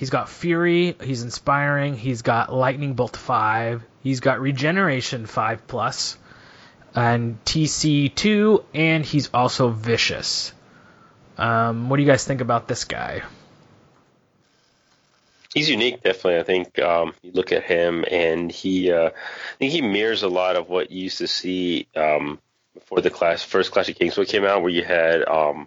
He's 0.00 0.08
got 0.08 0.30
Fury. 0.30 0.96
He's 1.02 1.22
inspiring. 1.24 1.94
He's 1.94 2.22
got 2.22 2.50
Lightning 2.50 2.94
Bolt 2.94 3.18
five. 3.18 3.82
He's 4.02 4.20
got 4.20 4.40
Regeneration 4.40 5.26
five 5.26 5.66
plus, 5.66 6.16
and 6.94 7.42
TC 7.44 8.14
two, 8.14 8.64
and 8.74 9.04
he's 9.04 9.30
also 9.32 9.70
vicious. 9.70 10.52
Um, 11.38 11.88
what 11.88 11.96
do 11.96 12.02
you 12.02 12.08
guys 12.08 12.24
think 12.24 12.40
about 12.40 12.68
this 12.68 12.84
guy? 12.84 13.22
He's 15.54 15.68
unique, 15.68 16.02
definitely. 16.02 16.38
I 16.38 16.44
think 16.44 16.78
um, 16.78 17.12
you 17.22 17.32
look 17.32 17.50
at 17.50 17.64
him, 17.64 18.04
and 18.08 18.52
he, 18.52 18.92
uh, 18.92 19.08
I 19.08 19.56
think 19.58 19.72
he 19.72 19.82
mirrors 19.82 20.22
a 20.22 20.28
lot 20.28 20.56
of 20.56 20.68
what 20.68 20.92
you 20.92 21.04
used 21.04 21.18
to 21.18 21.26
see 21.26 21.88
um, 21.96 22.38
before 22.74 23.00
the 23.00 23.10
class 23.10 23.42
first 23.42 23.72
Clash 23.72 23.88
of 23.88 23.96
Kings 23.96 24.16
what 24.16 24.28
came 24.28 24.44
out, 24.44 24.62
where 24.62 24.70
you 24.70 24.84
had 24.84 25.26
um, 25.26 25.66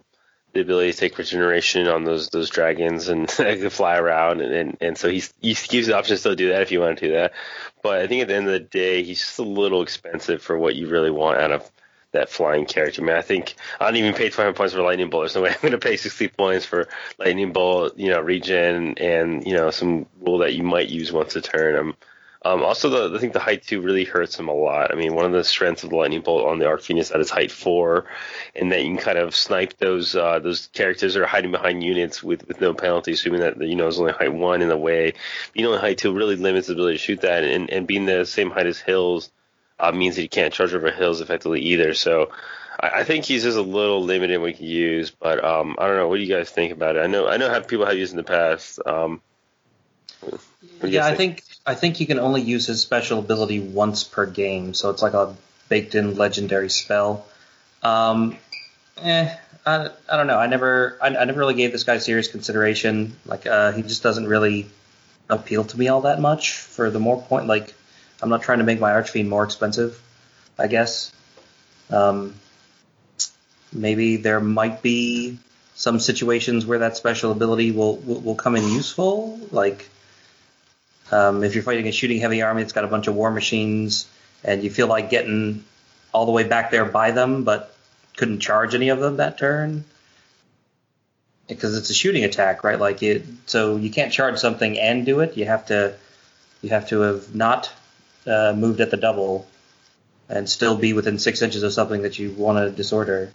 the 0.53 0.61
ability 0.61 0.91
to 0.91 0.98
take 0.98 1.17
regeneration 1.17 1.88
on 1.88 2.03
those 2.03 2.30
those 2.30 2.49
dragons 2.49 3.09
and 3.09 3.30
fly 3.72 3.98
around 3.98 4.41
and, 4.41 4.53
and, 4.53 4.77
and 4.82 4.98
so 4.98 5.09
he's 5.09 5.33
he 5.41 5.56
gives 5.67 5.88
the 5.88 5.98
option 5.98 6.15
to 6.15 6.19
still 6.19 6.35
do 6.35 6.49
that 6.49 6.61
if 6.61 6.72
you 6.72 6.80
want 6.80 6.99
to 6.99 7.07
do 7.07 7.14
that. 7.14 7.33
But 7.82 7.99
I 7.99 8.07
think 8.07 8.22
at 8.22 8.27
the 8.27 8.35
end 8.35 8.48
of 8.48 8.53
the 8.53 8.59
day 8.59 9.03
he's 9.03 9.19
just 9.19 9.40
a 9.40 9.43
little 9.43 9.82
expensive 9.82 10.41
for 10.41 10.57
what 10.57 10.75
you 10.75 10.88
really 10.88 11.11
want 11.11 11.40
out 11.40 11.51
of 11.51 11.72
that 12.14 12.30
flying 12.30 12.65
character. 12.65 13.01
I 13.01 13.06
mean, 13.06 13.15
I 13.15 13.22
think 13.22 13.56
I 13.80 13.85
don't 13.85 13.98
even 13.98 14.14
pay 14.14 14.30
500 14.30 14.56
points 14.56 14.73
for 14.73 14.82
lightning 14.83 15.09
bolt. 15.09 15.23
There's 15.23 15.35
no 15.35 15.41
way 15.41 15.49
I'm 15.49 15.61
going 15.61 15.72
to 15.72 15.80
pay 15.80 15.98
60 15.98 16.27
points 16.30 16.65
for 16.65 16.88
lightning 17.17 17.51
bolt, 17.51 17.98
you 17.98 18.09
know, 18.09 18.22
regen 18.22 18.98
and 18.98 19.45
you 19.45 19.53
know 19.53 19.72
some 19.72 20.06
rule 20.22 20.40
that 20.40 20.53
you 20.53 20.64
might 20.64 20.90
use 20.90 21.11
once 21.11 21.35
a 21.35 21.41
turn. 21.41 21.75
I'm 21.75 21.95
um, 22.45 22.61
also, 22.61 22.89
the, 22.89 23.15
I 23.15 23.19
think 23.19 23.31
the 23.31 23.39
height 23.39 23.63
two 23.63 23.80
really 23.80 24.03
hurts 24.03 24.38
him 24.38 24.49
a 24.49 24.53
lot. 24.53 24.91
I 24.91 24.95
mean, 24.95 25.15
one 25.15 25.25
of 25.25 25.31
the 25.31 25.45
strengths 25.45 25.83
of 25.83 25.91
the 25.91 25.95
lightning 25.95 26.22
bolt 26.22 26.45
on 26.45 26.59
the 26.59 26.67
Archfiend 26.67 26.99
is 26.99 27.09
that 27.09 27.22
it's 27.22 27.30
height 27.30 27.51
four, 27.51 28.05
and 28.53 28.72
that 28.72 28.81
you 28.81 28.88
can 28.88 28.97
kind 28.97 29.17
of 29.17 29.33
snipe 29.33 29.77
those 29.77 30.13
uh, 30.13 30.39
those 30.39 30.67
characters 30.73 31.13
that 31.13 31.23
are 31.23 31.27
hiding 31.27 31.51
behind 31.51 31.83
units 31.83 32.22
with, 32.22 32.45
with 32.47 32.59
no 32.59 32.73
penalty, 32.73 33.13
assuming 33.13 33.39
that 33.39 33.61
you 33.61 33.75
know 33.75 33.88
it's 33.88 33.97
only 33.97 34.11
height 34.11 34.33
one 34.33 34.61
in 34.61 34.67
the 34.67 34.77
way. 34.77 35.13
Being 35.53 35.67
only 35.67 35.80
height 35.80 35.99
two 35.99 36.13
really 36.13 36.35
limits 36.35 36.67
the 36.67 36.73
ability 36.73 36.97
to 36.97 37.03
shoot 37.03 37.22
that, 37.22 37.45
and, 37.45 37.69
and 37.69 37.88
being 37.88 38.05
the 38.05 38.25
same 38.25 38.51
height 38.51 38.67
as 38.67 38.77
hills 38.77 39.31
uh, 39.80 39.93
means 39.93 40.17
that 40.17 40.23
you 40.23 40.30
can't 40.30 40.53
charge 40.53 40.73
over 40.73 40.91
hills 40.91 41.22
effectively 41.22 41.61
either. 41.61 41.93
So. 41.93 42.31
I 42.80 43.03
think 43.03 43.23
he's 43.23 43.43
just 43.43 43.55
a 43.55 43.61
little 43.61 44.03
limited 44.03 44.33
in 44.33 44.41
what 44.41 44.51
he 44.51 44.57
can 44.57 44.65
use, 44.65 45.11
but 45.11 45.41
um, 45.45 45.75
I 45.77 45.88
don't 45.88 45.95
know. 45.95 46.07
What 46.09 46.17
do 46.17 46.23
you 46.23 46.35
guys 46.35 46.49
think 46.49 46.73
about 46.73 46.97
it? 46.97 46.99
I 46.99 47.07
know 47.07 47.27
I 47.27 47.38
know 47.38 47.47
how 47.49 47.61
people 47.61 47.85
have 47.85 47.95
used 47.95 48.11
in 48.11 48.17
the 48.17 48.23
past. 48.23 48.80
Um, 48.85 49.22
yeah, 50.83 51.05
I 51.05 51.15
think 51.15 51.43
I 51.66 51.75
think 51.75 52.00
you 52.00 52.08
can 52.08 52.19
only 52.19 52.42
use 52.42 52.67
his 52.67 52.82
special 52.82 53.19
ability 53.19 53.59
once 53.59 54.03
per 54.03 54.25
game, 54.25 54.74
so 54.74 54.90
it's 54.90 55.01
like 55.01 55.14
a 55.14 55.35
baked-in 55.69 56.16
legendary 56.16 56.69
spell. 56.69 57.25
Um, 57.82 58.38
eh, 58.98 59.33
I, 59.66 59.90
I 60.09 60.17
don't 60.17 60.27
know. 60.27 60.38
I 60.38 60.48
never 60.48 60.98
I, 61.01 61.08
I 61.08 61.25
never 61.25 61.40
really 61.40 61.53
gave 61.53 61.72
this 61.72 61.85
guy 61.85 61.98
serious 62.00 62.27
consideration. 62.27 63.16
Like, 63.25 63.48
uh, 63.48 63.72
he 63.72 63.82
just 63.82 64.03
doesn't 64.03 64.27
really 64.27 64.67
appeal 65.30 65.64
to 65.64 65.80
me 65.80 65.88
all 65.88 66.01
that 66.01 66.19
much. 66.19 66.51
For 66.51 66.90
the 66.90 67.00
more 67.00 67.22
point, 67.22 67.48
like, 67.48 67.74
I'm 68.22 68.30
not 68.30 68.42
trying 68.42 68.59
to 68.59 68.66
make 68.66 68.80
my 68.80 68.92
Archfiend 68.92 69.30
more 69.30 69.43
expensive. 69.43 70.01
I 70.59 70.67
guess. 70.67 71.11
Um, 71.90 72.35
maybe 73.72 74.17
there 74.17 74.40
might 74.40 74.82
be 74.82 75.40
some 75.75 76.00
situations 76.00 76.66
where 76.66 76.80
that 76.80 76.98
special 76.98 77.32
ability 77.32 77.72
will 77.72 77.98
will, 77.98 78.19
will 78.19 78.35
come 78.35 78.56
in 78.56 78.64
useful, 78.69 79.40
like 79.51 79.90
um, 81.14 81.43
if 81.43 81.53
you're 81.53 81.64
fighting 81.64 81.88
a 81.88 81.92
shooting 81.92 82.19
heavy 82.19 82.42
army 82.42 82.64
that's 82.64 82.74
got 82.74 82.83
a 82.83 82.88
bunch 82.88 83.08
of 83.08 83.16
war 83.16 83.30
machines 83.30 84.08
and 84.43 84.64
you 84.64 84.72
feel 84.72 84.88
like 84.88 85.11
getting 85.11 85.64
all 86.11 86.25
the 86.25 86.32
way 86.32 86.43
back 86.43 86.72
there 86.72 86.85
by 86.85 87.11
them, 87.11 87.43
but 87.43 87.75
couldn't 88.17 88.40
charge 88.40 88.74
any 88.74 88.90
of 88.90 89.00
them 89.00 89.17
that 89.17 89.38
turn 89.38 89.85
because 91.48 91.77
it's 91.77 91.90
a 91.92 91.93
shooting 91.93 92.24
attack, 92.24 92.64
right? 92.64 92.80
Like 92.80 93.03
it, 93.03 93.25
so 93.45 93.75
you 93.75 93.92
can't 93.92 94.11
charge 94.11 94.40
something 94.40 94.80
and 94.80 95.06
do 95.06 95.19
it. 95.19 95.38
You 95.38 95.45
have 95.45 95.67
to, 95.67 95.95
you 96.64 96.69
have 96.69 96.90
to 96.90 97.01
have 97.01 97.35
not 97.35 97.72
uh, 98.25 98.53
moved 98.56 98.82
at 98.82 98.90
the 98.90 98.98
double 98.98 99.48
and 100.30 100.50
still 100.50 100.75
be 100.75 100.93
within 100.93 101.19
six 101.19 101.43
inches 101.43 101.61
of 101.61 101.74
something 101.74 102.01
that 102.01 102.17
you 102.17 102.32
want 102.32 102.58
to 102.58 102.72
disorder, 102.72 103.32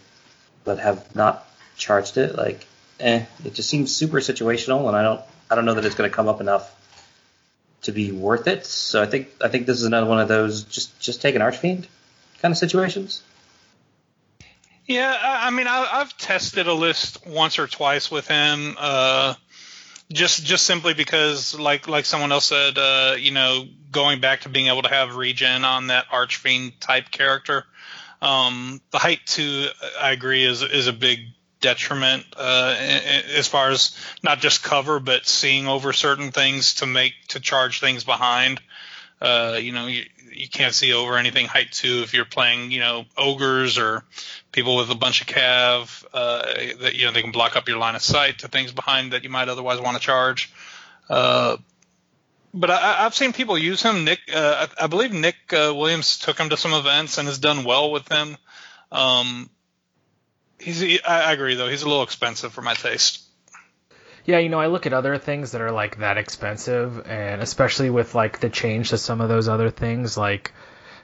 but 0.65 0.79
have 0.79 1.15
not 1.15 1.47
charged 1.77 2.17
it. 2.17 2.35
Like, 2.35 2.65
eh, 2.99 3.23
it 3.45 3.53
just 3.53 3.69
seems 3.69 3.95
super 3.95 4.17
situational, 4.17 4.87
and 4.87 4.97
I 4.97 5.03
don't, 5.03 5.21
I 5.49 5.55
don't 5.55 5.65
know 5.65 5.75
that 5.75 5.85
it's 5.85 5.95
going 5.95 6.09
to 6.09 6.15
come 6.15 6.27
up 6.27 6.41
enough 6.41 6.75
to 7.83 7.91
be 7.91 8.11
worth 8.11 8.47
it. 8.47 8.65
So 8.65 9.01
I 9.01 9.05
think 9.05 9.29
I 9.41 9.47
think 9.47 9.65
this 9.65 9.77
is 9.77 9.83
another 9.83 10.07
one 10.07 10.19
of 10.19 10.27
those 10.27 10.63
just 10.63 10.99
just 10.99 11.21
take 11.21 11.35
an 11.35 11.41
Archfiend 11.41 11.87
kind 12.41 12.51
of 12.51 12.57
situations. 12.57 13.23
Yeah, 14.85 15.15
I 15.21 15.51
mean, 15.51 15.67
I, 15.67 15.99
have 15.99 16.17
tested 16.17 16.65
a 16.65 16.73
list 16.73 17.27
once 17.27 17.59
or 17.59 17.67
twice 17.67 18.09
with 18.09 18.27
him, 18.27 18.75
uh, 18.79 19.35
just 20.11 20.43
just 20.43 20.65
simply 20.65 20.95
because, 20.95 21.57
like 21.59 21.87
like 21.87 22.05
someone 22.05 22.31
else 22.31 22.45
said, 22.45 22.75
uh, 22.79 23.15
you 23.15 23.29
know, 23.29 23.65
going 23.91 24.19
back 24.19 24.41
to 24.41 24.49
being 24.49 24.65
able 24.65 24.81
to 24.81 24.89
have 24.89 25.15
regen 25.15 25.63
on 25.63 25.87
that 25.87 26.05
Archfiend 26.11 26.81
type 26.81 27.11
character. 27.11 27.65
Um, 28.19 28.81
the 28.89 28.97
height 28.97 29.19
two, 29.27 29.67
I 30.01 30.11
agree, 30.11 30.43
is 30.43 30.63
is 30.63 30.87
a 30.87 30.93
big 30.93 31.19
detriment 31.61 32.25
uh, 32.35 32.75
as 32.77 33.47
far 33.47 33.69
as 33.69 33.95
not 34.23 34.39
just 34.39 34.63
cover, 34.63 34.99
but 34.99 35.25
seeing 35.25 35.67
over 35.67 35.93
certain 35.93 36.31
things 36.31 36.75
to 36.75 36.85
make 36.85 37.13
to 37.29 37.39
charge 37.39 37.79
things 37.79 38.03
behind. 38.03 38.61
Uh, 39.21 39.57
you 39.61 39.71
know, 39.71 39.87
you, 39.87 40.03
you 40.31 40.47
can't 40.47 40.73
see 40.73 40.93
over 40.93 41.17
anything 41.17 41.45
height 41.45 41.71
two 41.71 42.01
if 42.03 42.13
you're 42.13 42.25
playing, 42.25 42.71
you 42.71 42.79
know, 42.79 43.05
ogres 43.17 43.77
or 43.77 44.03
people 44.51 44.77
with 44.77 44.89
a 44.89 44.95
bunch 44.95 45.21
of 45.21 45.27
cav. 45.27 46.05
Uh, 46.13 46.41
that 46.81 46.95
you 46.95 47.05
know 47.05 47.11
they 47.11 47.21
can 47.21 47.31
block 47.31 47.55
up 47.55 47.67
your 47.67 47.77
line 47.77 47.95
of 47.95 48.01
sight 48.01 48.39
to 48.39 48.47
things 48.47 48.71
behind 48.71 49.13
that 49.13 49.23
you 49.23 49.29
might 49.29 49.49
otherwise 49.49 49.79
want 49.79 49.97
to 49.97 50.01
charge. 50.01 50.51
Uh, 51.09 51.57
but 52.53 52.69
I, 52.69 53.03
have 53.03 53.15
seen 53.15 53.33
people 53.33 53.57
use 53.57 53.81
him. 53.81 54.05
Nick, 54.05 54.19
uh, 54.33 54.67
I, 54.79 54.85
I, 54.85 54.87
believe 54.87 55.13
Nick 55.13 55.35
uh, 55.51 55.73
Williams 55.75 56.17
took 56.17 56.39
him 56.39 56.49
to 56.49 56.57
some 56.57 56.73
events 56.73 57.17
and 57.17 57.27
has 57.27 57.37
done 57.37 57.63
well 57.63 57.91
with 57.91 58.07
him. 58.11 58.37
Um, 58.91 59.49
He's. 60.59 61.01
I 61.01 61.31
agree 61.31 61.55
though. 61.55 61.69
He's 61.69 61.83
a 61.83 61.87
little 61.87 62.03
expensive 62.03 62.53
for 62.53 62.61
my 62.61 62.73
taste. 62.73 63.23
Yeah, 64.25 64.39
you 64.39 64.49
know, 64.49 64.59
I 64.59 64.67
look 64.67 64.85
at 64.85 64.93
other 64.93 65.17
things 65.17 65.53
that 65.53 65.61
are 65.61 65.71
like 65.71 65.99
that 65.99 66.17
expensive, 66.17 67.07
and 67.07 67.41
especially 67.41 67.89
with 67.89 68.13
like 68.13 68.39
the 68.39 68.49
change 68.49 68.89
to 68.89 68.97
some 68.97 69.21
of 69.21 69.29
those 69.29 69.47
other 69.47 69.69
things, 69.71 70.17
like 70.17 70.53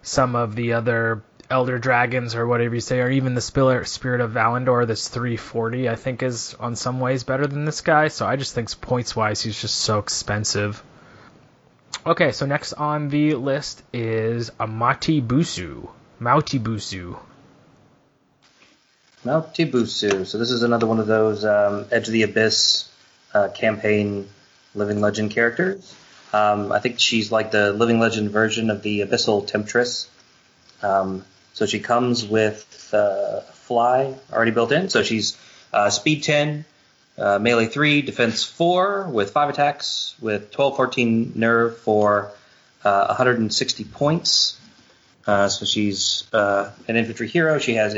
some 0.02 0.36
of 0.36 0.56
the 0.56 0.74
other 0.74 1.24
Elder 1.50 1.80
Dragons 1.80 2.36
or 2.36 2.46
whatever 2.46 2.76
you 2.76 2.82
say, 2.82 3.00
or 3.00 3.10
even 3.10 3.34
the 3.34 3.42
Spirit 3.42 4.22
of 4.22 4.32
Valandor 4.32 4.86
that's 4.86 5.08
340, 5.08 5.90
I 5.90 5.96
think 5.96 6.24
is 6.24 6.56
on 6.60 6.76
some 6.76 7.00
ways 7.00 7.24
better 7.24 7.48
than 7.48 7.66
this 7.66 7.82
guy. 7.82 8.10
So 8.10 8.26
I 8.26 8.36
just 8.36 8.54
think 8.54 8.70
points 8.82 9.16
wise, 9.16 9.42
he's 9.42 9.60
just 9.60 9.78
so 9.78 10.00
expensive. 10.00 10.84
Okay, 12.06 12.32
so 12.32 12.46
next 12.46 12.74
on 12.74 13.10
the 13.10 13.36
list 13.36 13.82
is 13.94 14.52
Amati 14.60 15.26
Busu. 15.26 15.90
Mauti 16.22 16.60
Busu. 16.60 17.18
Maltibusu. 19.26 20.26
So 20.28 20.38
this 20.38 20.52
is 20.52 20.62
another 20.62 20.86
one 20.86 21.00
of 21.00 21.08
those 21.08 21.44
um, 21.44 21.86
Edge 21.92 22.08
of 22.08 22.14
the 22.14 22.24
Abyss 22.24 22.88
uh, 23.34 23.50
campaign 23.50 24.30
living 24.76 25.02
legend 25.02 25.32
characters. 25.32 25.96
Um, 26.32 26.72
I 26.72 26.80
think 26.80 27.00
she's 27.00 27.32
like 27.32 27.52
the 27.52 27.74
living 27.74 28.00
legend 28.00 28.30
version 28.30 28.70
of 28.70 28.84
the 28.84 29.02
Abyssal 29.02 29.48
Temptress. 29.48 30.10
Um, 30.84 31.26
so 31.54 31.66
she 31.66 31.80
comes 31.80 32.26
with 32.26 32.94
uh, 32.94 33.42
fly 33.42 34.14
already 34.32 34.52
built 34.52 34.72
in. 34.72 34.90
So 34.90 35.02
she's 35.02 35.38
uh, 35.74 35.90
speed 35.90 36.24
10, 36.24 36.66
uh, 37.18 37.40
melee 37.40 37.66
3, 37.66 38.04
defense 38.04 38.44
4 38.44 39.10
with 39.10 39.32
5 39.32 39.50
attacks 39.50 40.16
with 40.22 40.52
12, 40.52 40.76
14 40.76 41.32
nerve 41.36 41.78
for 41.80 42.32
uh, 42.84 43.06
160 43.08 43.84
points. 43.86 44.60
Uh, 45.26 45.50
so 45.50 45.66
she's 45.66 46.28
uh, 46.32 46.72
an 46.88 46.96
infantry 46.96 47.28
hero. 47.28 47.58
She 47.58 47.76
has 47.76 47.96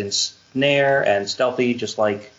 ensnare 0.54 1.06
and 1.06 1.30
stealthy, 1.30 1.74
just 1.74 1.98
like 1.98 2.32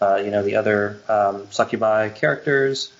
uh, 0.00 0.16
you 0.16 0.30
know 0.30 0.42
the 0.42 0.56
other 0.56 1.00
um, 1.08 1.46
succubi 1.50 2.08
characters. 2.10 2.92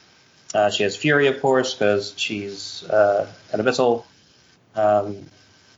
Uh, 0.54 0.70
she 0.70 0.82
has 0.82 0.96
fury, 0.96 1.28
of 1.28 1.40
course, 1.40 1.74
because 1.74 2.12
she's 2.16 2.84
uh, 2.84 3.26
an 3.52 3.60
abyssal, 3.60 4.04
um, 4.76 5.24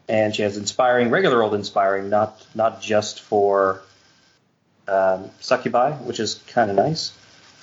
and 0.09 0.35
she 0.35 0.43
has 0.43 0.57
inspiring, 0.57 1.11
regular 1.11 1.43
old 1.43 1.55
inspiring, 1.55 2.11
not 2.11 2.45
not 2.55 2.83
just 2.83 3.21
for 3.21 3.83
um, 4.89 5.31
succubi, 5.41 5.93
which 5.93 6.21
is 6.21 6.43
kind 6.49 6.71
of 6.71 6.77
nice. 6.77 7.13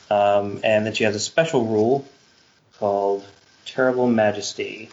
Um, 0.10 0.60
and 0.64 0.86
then 0.86 0.94
she 0.94 1.06
has 1.06 1.16
a 1.16 1.20
special 1.20 1.66
rule 1.66 2.06
called 2.80 3.24
Terrible 3.66 4.08
Majesty. 4.08 4.90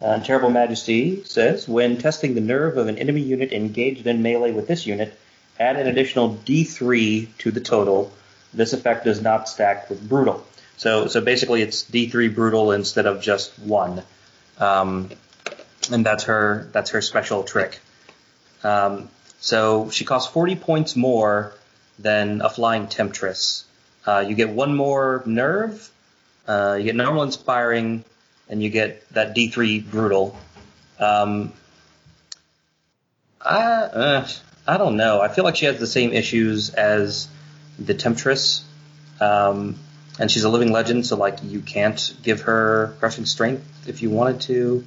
Uh, 0.00 0.18
Terrible 0.20 0.50
Majesty 0.50 1.22
says, 1.24 1.68
when 1.68 1.98
testing 1.98 2.34
the 2.34 2.40
nerve 2.40 2.76
of 2.76 2.88
an 2.88 2.98
enemy 2.98 3.20
unit 3.20 3.52
engaged 3.52 4.06
in 4.06 4.22
melee 4.22 4.50
with 4.50 4.66
this 4.66 4.86
unit, 4.86 5.16
add 5.62 5.76
an 5.76 5.86
additional 5.86 6.36
D3 6.44 7.28
to 7.38 7.50
the 7.50 7.60
total. 7.60 8.12
This 8.52 8.72
effect 8.72 9.04
does 9.04 9.22
not 9.22 9.48
stack 9.48 9.88
with 9.88 10.06
Brutal. 10.06 10.44
So, 10.76 11.06
so 11.06 11.20
basically, 11.20 11.62
it's 11.62 11.84
D3 11.84 12.34
Brutal 12.34 12.72
instead 12.72 13.06
of 13.06 13.22
just 13.22 13.58
one, 13.58 14.02
um, 14.58 15.10
and 15.90 16.04
that's 16.04 16.24
her 16.24 16.68
that's 16.72 16.90
her 16.90 17.00
special 17.00 17.44
trick. 17.44 17.78
Um, 18.64 19.08
so 19.40 19.90
she 19.90 20.04
costs 20.04 20.32
40 20.32 20.56
points 20.56 20.96
more 20.96 21.54
than 21.98 22.40
a 22.40 22.50
Flying 22.50 22.88
Temptress. 22.88 23.64
Uh, 24.06 24.24
you 24.26 24.34
get 24.34 24.50
one 24.50 24.74
more 24.74 25.22
nerve, 25.26 25.90
uh, 26.48 26.74
you 26.78 26.84
get 26.84 26.96
normal 26.96 27.22
inspiring, 27.22 28.04
and 28.48 28.62
you 28.62 28.70
get 28.70 29.08
that 29.10 29.36
D3 29.36 29.88
brutal. 29.88 30.36
Um, 30.98 31.52
I 33.40 33.60
uh, 33.60 34.28
I 34.66 34.76
don't 34.76 34.96
know. 34.96 35.20
I 35.20 35.28
feel 35.28 35.44
like 35.44 35.56
she 35.56 35.66
has 35.66 35.78
the 35.78 35.86
same 35.86 36.12
issues 36.12 36.70
as 36.70 37.28
the 37.78 37.94
Temptress, 37.94 38.64
um, 39.20 39.76
and 40.18 40.30
she's 40.30 40.44
a 40.44 40.48
living 40.48 40.72
legend, 40.72 41.06
so 41.06 41.16
like 41.16 41.42
you 41.42 41.60
can't 41.60 42.14
give 42.22 42.42
her 42.42 42.94
crushing 43.00 43.26
strength 43.26 43.88
if 43.88 44.02
you 44.02 44.10
wanted 44.10 44.42
to. 44.42 44.86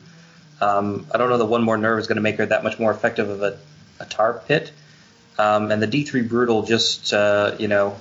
Um, 0.62 1.08
I 1.14 1.18
don't 1.18 1.30
know 1.30 1.38
that 1.38 1.46
one 1.46 1.64
more 1.64 1.78
nerve 1.78 2.00
is 2.00 2.08
going 2.08 2.16
to 2.16 2.22
make 2.22 2.38
her 2.38 2.46
that 2.46 2.64
much 2.64 2.80
more 2.80 2.92
effective 2.92 3.28
of 3.28 3.42
a, 3.42 3.58
a 4.00 4.06
tar 4.06 4.42
pit. 4.48 4.72
Um, 5.38 5.72
and 5.72 5.82
the 5.82 5.88
D3 5.88 6.30
brutal 6.30 6.64
just 6.64 7.14
uh, 7.14 7.56
you 7.60 7.68
know 7.68 7.98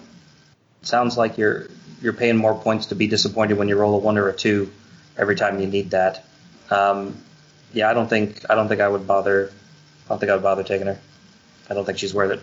sounds 0.82 1.16
like 1.16 1.36
you're 1.38 1.66
you're 2.00 2.12
paying 2.12 2.36
more 2.36 2.54
points 2.54 2.86
to 2.86 2.94
be 2.94 3.08
disappointed 3.08 3.58
when 3.58 3.68
you 3.68 3.76
roll 3.76 3.94
a 3.94 3.98
one 3.98 4.18
or 4.18 4.28
a 4.28 4.32
two 4.32 4.70
every 5.16 5.34
time 5.34 5.60
you 5.60 5.66
need 5.66 5.90
that. 5.90 6.24
Um, 6.70 7.16
yeah, 7.72 7.90
I 7.90 7.94
don't 7.94 8.08
think 8.08 8.48
I 8.48 8.54
don't 8.54 8.68
think 8.68 8.80
I 8.80 8.88
would 8.88 9.08
bother. 9.08 9.50
I 10.06 10.08
don't 10.08 10.18
think 10.20 10.30
I 10.30 10.34
would 10.34 10.44
bother 10.44 10.62
taking 10.62 10.86
her. 10.86 11.00
I 11.68 11.74
don't 11.74 11.84
think 11.84 11.98
she's 11.98 12.14
worth 12.14 12.32
it. 12.32 12.40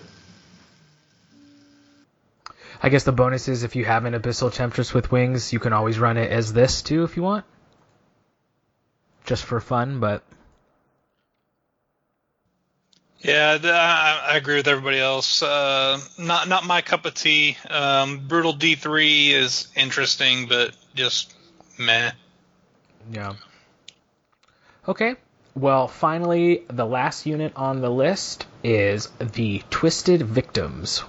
I 2.84 2.90
guess 2.90 3.04
the 3.04 3.12
bonus 3.12 3.48
is 3.48 3.64
if 3.64 3.76
you 3.76 3.86
have 3.86 4.06
an 4.06 4.14
Abyssal 4.14 4.52
Temptress 4.52 4.94
with 4.94 5.12
wings, 5.12 5.54
you 5.54 5.60
can 5.60 5.72
always 5.72 6.00
run 6.00 6.18
it 6.18 6.32
as 6.32 6.52
this 6.52 6.82
too 6.82 7.04
if 7.04 7.16
you 7.16 7.22
want. 7.22 7.46
Just 9.26 9.44
for 9.44 9.60
fun, 9.60 10.00
but. 10.00 10.24
Yeah, 13.20 13.60
I, 13.64 14.34
I 14.34 14.38
agree 14.38 14.56
with 14.56 14.68
everybody 14.68 14.98
else. 14.98 15.44
Uh, 15.44 16.00
not 16.18 16.48
not 16.48 16.66
my 16.66 16.82
cup 16.82 17.06
of 17.06 17.14
tea. 17.14 17.56
Um, 17.70 18.28
Brutal 18.28 18.56
D3 18.56 19.30
is 19.30 19.68
interesting, 19.76 20.48
but 20.48 20.76
just 20.96 21.32
meh. 21.78 22.12
Yeah. 23.12 23.34
Okay. 24.88 25.18
Well, 25.54 25.88
finally, 25.88 26.64
the 26.68 26.86
last 26.86 27.28
unit 27.28 27.54
on 27.56 27.82
the 27.82 27.92
list 27.92 28.48
is 28.64 29.10
the 29.20 29.62
Twisted 29.70 30.22
Victims. 30.22 31.04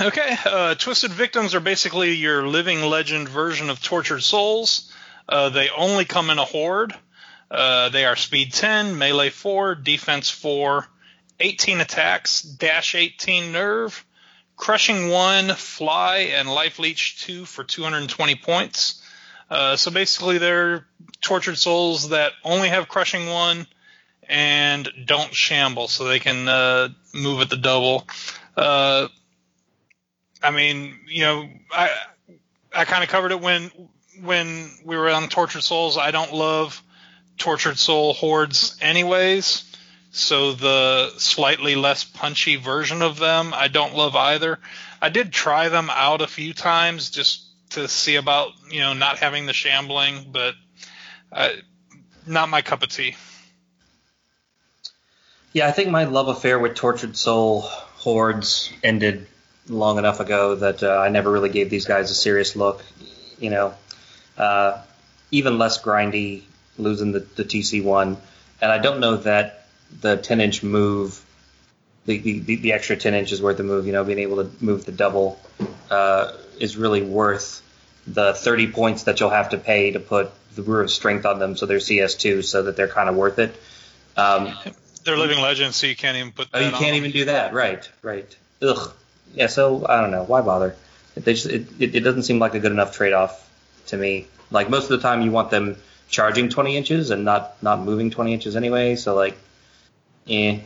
Okay, 0.00 0.36
uh, 0.44 0.74
Twisted 0.74 1.12
Victims 1.12 1.54
are 1.54 1.60
basically 1.60 2.12
your 2.12 2.46
living 2.46 2.82
legend 2.82 3.28
version 3.28 3.70
of 3.70 3.82
Tortured 3.82 4.22
Souls. 4.22 4.92
Uh, 5.28 5.48
they 5.50 5.70
only 5.70 6.04
come 6.04 6.30
in 6.30 6.38
a 6.38 6.44
horde. 6.44 6.94
Uh, 7.50 7.88
they 7.90 8.04
are 8.04 8.16
speed 8.16 8.52
10, 8.52 8.98
melee 8.98 9.30
4, 9.30 9.76
defense 9.76 10.30
4, 10.30 10.86
18 11.40 11.80
attacks, 11.80 12.42
dash 12.42 12.94
18 12.94 13.52
nerve, 13.52 14.04
crushing 14.56 15.10
1, 15.10 15.54
fly, 15.54 16.16
and 16.36 16.48
life 16.48 16.78
leech 16.78 17.24
2 17.24 17.44
for 17.44 17.64
220 17.64 18.34
points. 18.36 19.02
Uh, 19.48 19.76
so 19.76 19.90
basically, 19.90 20.38
they're 20.38 20.86
tortured 21.20 21.56
souls 21.56 22.08
that 22.08 22.32
only 22.44 22.68
have 22.68 22.88
crushing 22.88 23.28
1 23.28 23.66
and 24.28 24.88
don't 25.04 25.34
shamble, 25.34 25.88
so 25.88 26.04
they 26.04 26.18
can 26.18 26.48
uh, 26.48 26.88
move 27.12 27.40
at 27.40 27.50
the 27.50 27.56
double. 27.56 28.06
Uh, 28.56 29.08
I 30.42 30.50
mean, 30.50 30.98
you 31.08 31.22
know, 31.22 31.48
I 31.70 31.90
I 32.72 32.84
kind 32.84 33.02
of 33.02 33.08
covered 33.08 33.32
it 33.32 33.40
when 33.40 33.70
when 34.22 34.70
we 34.84 34.96
were 34.96 35.10
on 35.10 35.28
Tortured 35.28 35.62
Souls. 35.62 35.96
I 35.96 36.10
don't 36.10 36.32
love 36.32 36.82
Tortured 37.38 37.78
Soul 37.78 38.14
hordes, 38.14 38.76
anyways. 38.80 39.64
So 40.12 40.52
the 40.52 41.12
slightly 41.18 41.74
less 41.74 42.04
punchy 42.04 42.54
version 42.54 43.02
of 43.02 43.18
them, 43.18 43.52
I 43.52 43.66
don't 43.66 43.96
love 43.96 44.14
either. 44.14 44.60
I 45.02 45.08
did 45.08 45.32
try 45.32 45.68
them 45.68 45.90
out 45.90 46.22
a 46.22 46.28
few 46.28 46.54
times 46.54 47.10
just 47.10 47.42
to 47.70 47.88
see 47.88 48.16
about 48.16 48.52
you 48.70 48.80
know 48.80 48.92
not 48.92 49.18
having 49.18 49.46
the 49.46 49.52
shambling, 49.52 50.28
but 50.30 50.54
uh, 51.32 51.50
not 52.26 52.48
my 52.48 52.62
cup 52.62 52.82
of 52.82 52.90
tea. 52.90 53.16
Yeah, 55.54 55.68
I 55.68 55.70
think 55.70 55.88
my 55.88 56.02
love 56.02 56.26
affair 56.26 56.58
with 56.58 56.74
Tortured 56.74 57.16
Soul 57.16 57.60
hordes 57.60 58.72
ended 58.82 59.28
long 59.68 59.98
enough 59.98 60.18
ago 60.18 60.56
that 60.56 60.82
uh, 60.82 60.98
I 60.98 61.10
never 61.10 61.30
really 61.30 61.48
gave 61.48 61.70
these 61.70 61.84
guys 61.84 62.10
a 62.10 62.14
serious 62.14 62.56
look. 62.56 62.84
You 63.38 63.50
know, 63.50 63.74
uh, 64.36 64.82
even 65.30 65.56
less 65.56 65.80
grindy, 65.80 66.42
losing 66.76 67.12
the, 67.12 67.20
the 67.20 67.44
TC1, 67.44 68.16
and 68.60 68.72
I 68.72 68.78
don't 68.78 68.98
know 68.98 69.18
that 69.18 69.68
the 70.00 70.16
10 70.16 70.40
inch 70.40 70.64
move, 70.64 71.24
the, 72.04 72.18
the, 72.18 72.56
the 72.56 72.72
extra 72.72 72.96
10 72.96 73.14
inches 73.14 73.40
worth 73.40 73.60
of 73.60 73.66
move, 73.66 73.86
you 73.86 73.92
know, 73.92 74.02
being 74.02 74.18
able 74.18 74.44
to 74.44 74.64
move 74.64 74.84
the 74.84 74.92
double, 74.92 75.38
uh, 75.88 76.32
is 76.58 76.76
really 76.76 77.02
worth 77.02 77.62
the 78.08 78.34
30 78.34 78.72
points 78.72 79.04
that 79.04 79.20
you'll 79.20 79.30
have 79.30 79.50
to 79.50 79.58
pay 79.58 79.92
to 79.92 80.00
put 80.00 80.32
the 80.56 80.62
Brew 80.62 80.82
of 80.82 80.90
Strength 80.90 81.26
on 81.26 81.38
them 81.38 81.56
so 81.56 81.66
they're 81.66 81.78
CS2 81.78 82.42
so 82.42 82.64
that 82.64 82.76
they're 82.76 82.88
kind 82.88 83.08
of 83.08 83.14
worth 83.14 83.38
it. 83.38 83.54
Um, 84.16 84.52
they're 85.04 85.16
living 85.16 85.40
legends, 85.40 85.76
so 85.76 85.86
you 85.86 85.96
can't 85.96 86.16
even 86.16 86.32
put. 86.32 86.48
Oh, 86.52 86.60
you 86.60 86.70
can't 86.70 86.96
even 86.96 87.10
do 87.10 87.26
that. 87.26 87.52
Right, 87.52 87.88
right. 88.02 88.36
Ugh. 88.62 88.92
Yeah. 89.34 89.48
So 89.48 89.86
I 89.88 90.00
don't 90.00 90.10
know. 90.10 90.24
Why 90.24 90.40
bother? 90.40 90.76
It, 91.16 91.24
just, 91.24 91.46
it, 91.46 91.66
it, 91.78 91.94
it 91.94 92.00
doesn't 92.00 92.24
seem 92.24 92.38
like 92.38 92.54
a 92.54 92.60
good 92.60 92.72
enough 92.72 92.96
trade-off 92.96 93.48
to 93.86 93.96
me. 93.96 94.26
Like 94.50 94.68
most 94.68 94.84
of 94.84 94.90
the 94.90 94.98
time, 94.98 95.22
you 95.22 95.30
want 95.30 95.50
them 95.50 95.76
charging 96.08 96.48
20 96.48 96.76
inches 96.76 97.10
and 97.10 97.24
not 97.24 97.62
not 97.62 97.80
moving 97.80 98.10
20 98.10 98.32
inches 98.32 98.56
anyway. 98.56 98.96
So 98.96 99.14
like, 99.14 99.36
eh. 100.28 100.60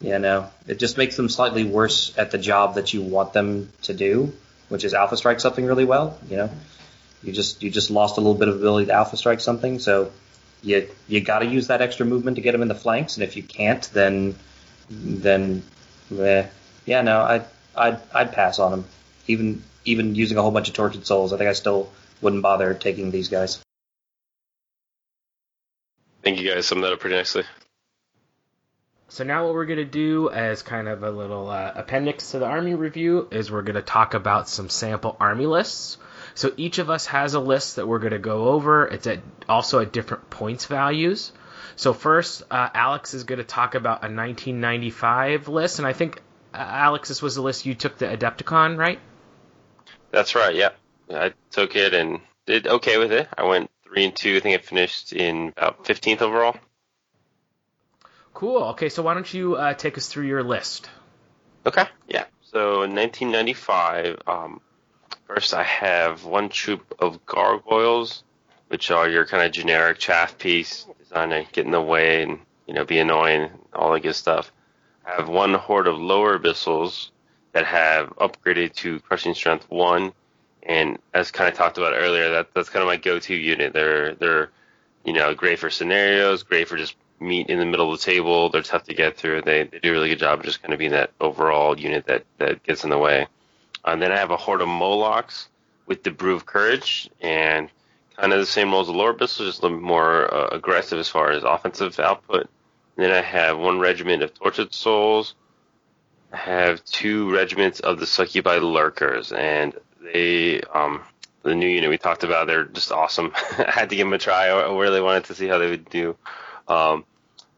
Yeah, 0.00 0.16
no. 0.16 0.48
It 0.66 0.78
just 0.78 0.96
makes 0.96 1.16
them 1.16 1.28
slightly 1.28 1.64
worse 1.64 2.16
at 2.16 2.30
the 2.30 2.38
job 2.38 2.76
that 2.76 2.94
you 2.94 3.02
want 3.02 3.34
them 3.34 3.70
to 3.82 3.92
do, 3.92 4.32
which 4.70 4.84
is 4.84 4.94
alpha 4.94 5.16
strike 5.16 5.40
something 5.40 5.64
really 5.64 5.84
well. 5.84 6.18
You 6.30 6.36
know, 6.38 6.50
you 7.22 7.32
just 7.32 7.62
you 7.62 7.70
just 7.70 7.90
lost 7.90 8.16
a 8.16 8.20
little 8.20 8.34
bit 8.34 8.48
of 8.48 8.56
ability 8.56 8.86
to 8.86 8.92
alpha 8.92 9.18
strike 9.18 9.40
something, 9.40 9.78
so 9.78 10.10
you 10.62 10.88
you 11.08 11.20
got 11.20 11.40
to 11.40 11.46
use 11.46 11.68
that 11.68 11.82
extra 11.82 12.06
movement 12.06 12.36
to 12.36 12.42
get 12.42 12.52
them 12.52 12.62
in 12.62 12.68
the 12.68 12.74
flanks, 12.74 13.16
and 13.16 13.24
if 13.24 13.36
you 13.36 13.42
can't, 13.42 13.82
then 13.92 14.34
then 14.90 15.62
eh, 16.18 16.46
yeah, 16.86 17.02
no, 17.02 17.20
I 17.20 17.44
I'd 17.76 17.98
I'd 18.14 18.32
pass 18.32 18.58
on 18.58 18.70
them. 18.70 18.84
Even 19.26 19.62
even 19.84 20.14
using 20.14 20.36
a 20.36 20.42
whole 20.42 20.50
bunch 20.50 20.68
of 20.68 20.74
tortured 20.74 21.06
souls, 21.06 21.32
I 21.32 21.38
think 21.38 21.48
I 21.48 21.54
still 21.54 21.90
wouldn't 22.20 22.42
bother 22.42 22.74
taking 22.74 23.10
these 23.10 23.28
guys. 23.28 23.62
Thank 26.22 26.40
you 26.40 26.50
guys 26.52 26.66
summed 26.66 26.84
that 26.84 26.92
up 26.92 27.00
pretty 27.00 27.16
nicely. 27.16 27.44
So 29.08 29.24
now 29.24 29.44
what 29.44 29.54
we're 29.54 29.66
going 29.66 29.78
to 29.78 29.84
do 29.84 30.30
as 30.30 30.62
kind 30.62 30.86
of 30.86 31.02
a 31.02 31.10
little 31.10 31.50
uh, 31.50 31.72
appendix 31.74 32.30
to 32.30 32.38
the 32.38 32.46
army 32.46 32.74
review 32.74 33.26
is 33.32 33.50
we're 33.50 33.62
going 33.62 33.74
to 33.74 33.82
talk 33.82 34.14
about 34.14 34.48
some 34.48 34.68
sample 34.68 35.16
army 35.18 35.46
lists. 35.46 35.96
So 36.34 36.52
each 36.56 36.78
of 36.78 36.90
us 36.90 37.06
has 37.06 37.34
a 37.34 37.40
list 37.40 37.76
that 37.76 37.86
we're 37.86 37.98
going 37.98 38.12
to 38.12 38.18
go 38.18 38.48
over. 38.48 38.86
It's 38.86 39.06
at 39.06 39.20
also 39.48 39.80
at 39.80 39.92
different 39.92 40.30
points 40.30 40.66
values. 40.66 41.32
So 41.76 41.92
first, 41.92 42.42
uh, 42.50 42.68
Alex 42.74 43.14
is 43.14 43.24
going 43.24 43.38
to 43.38 43.44
talk 43.44 43.74
about 43.74 44.02
a 44.02 44.12
1995 44.12 45.48
list, 45.48 45.78
and 45.78 45.86
I 45.86 45.92
think 45.92 46.20
uh, 46.52 46.58
Alex, 46.58 47.08
this 47.08 47.22
was 47.22 47.34
the 47.34 47.42
list 47.42 47.64
you 47.66 47.74
took 47.74 47.98
the 47.98 48.06
Adepticon, 48.06 48.76
right? 48.76 48.98
That's 50.10 50.34
right. 50.34 50.54
Yeah, 50.54 50.70
I 51.10 51.32
took 51.50 51.76
it 51.76 51.94
and 51.94 52.20
did 52.46 52.66
okay 52.66 52.98
with 52.98 53.12
it. 53.12 53.28
I 53.36 53.44
went 53.44 53.70
three 53.84 54.04
and 54.04 54.14
two. 54.14 54.36
I 54.36 54.40
think 54.40 54.58
I 54.58 54.62
finished 54.62 55.12
in 55.12 55.54
about 55.56 55.84
15th 55.84 56.20
overall. 56.20 56.56
Cool. 58.34 58.62
Okay, 58.70 58.88
so 58.88 59.02
why 59.02 59.14
don't 59.14 59.32
you 59.32 59.56
uh, 59.56 59.74
take 59.74 59.98
us 59.98 60.08
through 60.08 60.26
your 60.26 60.42
list? 60.42 60.88
Okay. 61.66 61.84
Yeah. 62.08 62.24
So 62.42 62.82
in 62.82 62.94
1995, 62.94 64.22
um, 64.26 64.60
first 65.34 65.54
I 65.54 65.62
have 65.62 66.24
one 66.24 66.48
troop 66.48 66.94
of 66.98 67.24
gargoyles, 67.24 68.24
which 68.66 68.90
are 68.90 69.08
your 69.08 69.24
kind 69.26 69.44
of 69.44 69.52
generic 69.52 69.98
chaff 69.98 70.36
piece 70.38 70.86
designed 70.98 71.30
to 71.30 71.46
get 71.52 71.66
in 71.66 71.70
the 71.70 71.80
way 71.80 72.22
and 72.22 72.40
you 72.66 72.74
know 72.74 72.84
be 72.84 72.98
annoying, 72.98 73.48
all 73.72 73.92
that 73.92 74.00
good 74.00 74.14
stuff. 74.14 74.50
I 75.06 75.12
have 75.12 75.28
one 75.28 75.54
horde 75.54 75.86
of 75.86 75.98
lower 75.98 76.36
abyssals 76.36 77.10
that 77.52 77.64
have 77.64 78.08
upgraded 78.16 78.74
to 78.76 78.98
crushing 79.00 79.34
strength 79.34 79.70
one, 79.70 80.12
and 80.64 80.98
as 81.14 81.30
kind 81.30 81.48
of 81.48 81.54
talked 81.54 81.78
about 81.78 81.92
earlier, 81.94 82.30
that 82.30 82.52
that's 82.52 82.68
kind 82.68 82.82
of 82.82 82.88
my 82.88 82.96
go-to 82.96 83.34
unit. 83.34 83.72
They're 83.72 84.16
they're 84.16 84.50
you 85.04 85.12
know 85.12 85.32
great 85.32 85.60
for 85.60 85.70
scenarios, 85.70 86.42
great 86.42 86.66
for 86.66 86.76
just 86.76 86.96
meet 87.20 87.48
in 87.48 87.60
the 87.60 87.66
middle 87.66 87.92
of 87.92 88.00
the 88.00 88.04
table. 88.04 88.50
They're 88.50 88.62
tough 88.62 88.84
to 88.84 88.94
get 88.94 89.16
through. 89.16 89.42
They, 89.42 89.62
they 89.62 89.78
do 89.78 89.90
a 89.90 89.92
really 89.92 90.08
good 90.08 90.18
job 90.18 90.40
of 90.40 90.44
just 90.44 90.60
kind 90.60 90.72
of 90.72 90.80
being 90.80 90.90
that 90.90 91.12
overall 91.20 91.78
unit 91.78 92.06
that, 92.06 92.24
that 92.38 92.62
gets 92.64 92.82
in 92.82 92.90
the 92.90 92.98
way. 92.98 93.28
And 93.84 94.00
then 94.00 94.12
I 94.12 94.18
have 94.18 94.30
a 94.30 94.36
horde 94.36 94.60
of 94.60 94.68
Molochs 94.68 95.48
with 95.86 96.02
the 96.02 96.10
Brew 96.10 96.34
of 96.34 96.46
Courage 96.46 97.10
and 97.20 97.70
kind 98.16 98.32
of 98.32 98.38
the 98.38 98.46
same 98.46 98.70
role 98.70 98.82
as 98.82 98.86
the 98.86 98.92
Lower 98.92 99.14
Abyssal, 99.14 99.46
just 99.46 99.60
a 99.60 99.62
little 99.62 99.80
more 99.80 100.32
uh, 100.32 100.48
aggressive 100.48 100.98
as 100.98 101.08
far 101.08 101.30
as 101.30 101.42
offensive 101.42 101.98
output. 101.98 102.48
And 102.96 103.06
then 103.06 103.12
I 103.12 103.22
have 103.22 103.58
one 103.58 103.78
regiment 103.78 104.22
of 104.22 104.34
Tortured 104.34 104.74
Souls. 104.74 105.34
I 106.32 106.36
have 106.36 106.84
two 106.84 107.32
regiments 107.32 107.80
of 107.80 107.98
the 107.98 108.06
Succubi 108.06 108.58
Lurkers, 108.58 109.32
and 109.32 109.74
they, 110.00 110.60
um, 110.60 111.02
the 111.42 111.54
new 111.54 111.66
unit 111.66 111.90
we 111.90 111.98
talked 111.98 112.22
about, 112.22 112.46
they're 112.46 112.64
just 112.64 112.92
awesome. 112.92 113.32
I 113.58 113.70
had 113.70 113.90
to 113.90 113.96
give 113.96 114.06
them 114.06 114.12
a 114.12 114.18
try. 114.18 114.48
I 114.48 114.72
really 114.72 115.00
wanted 115.00 115.24
to 115.24 115.34
see 115.34 115.48
how 115.48 115.58
they 115.58 115.70
would 115.70 115.88
do. 115.88 116.16
Um, 116.68 117.04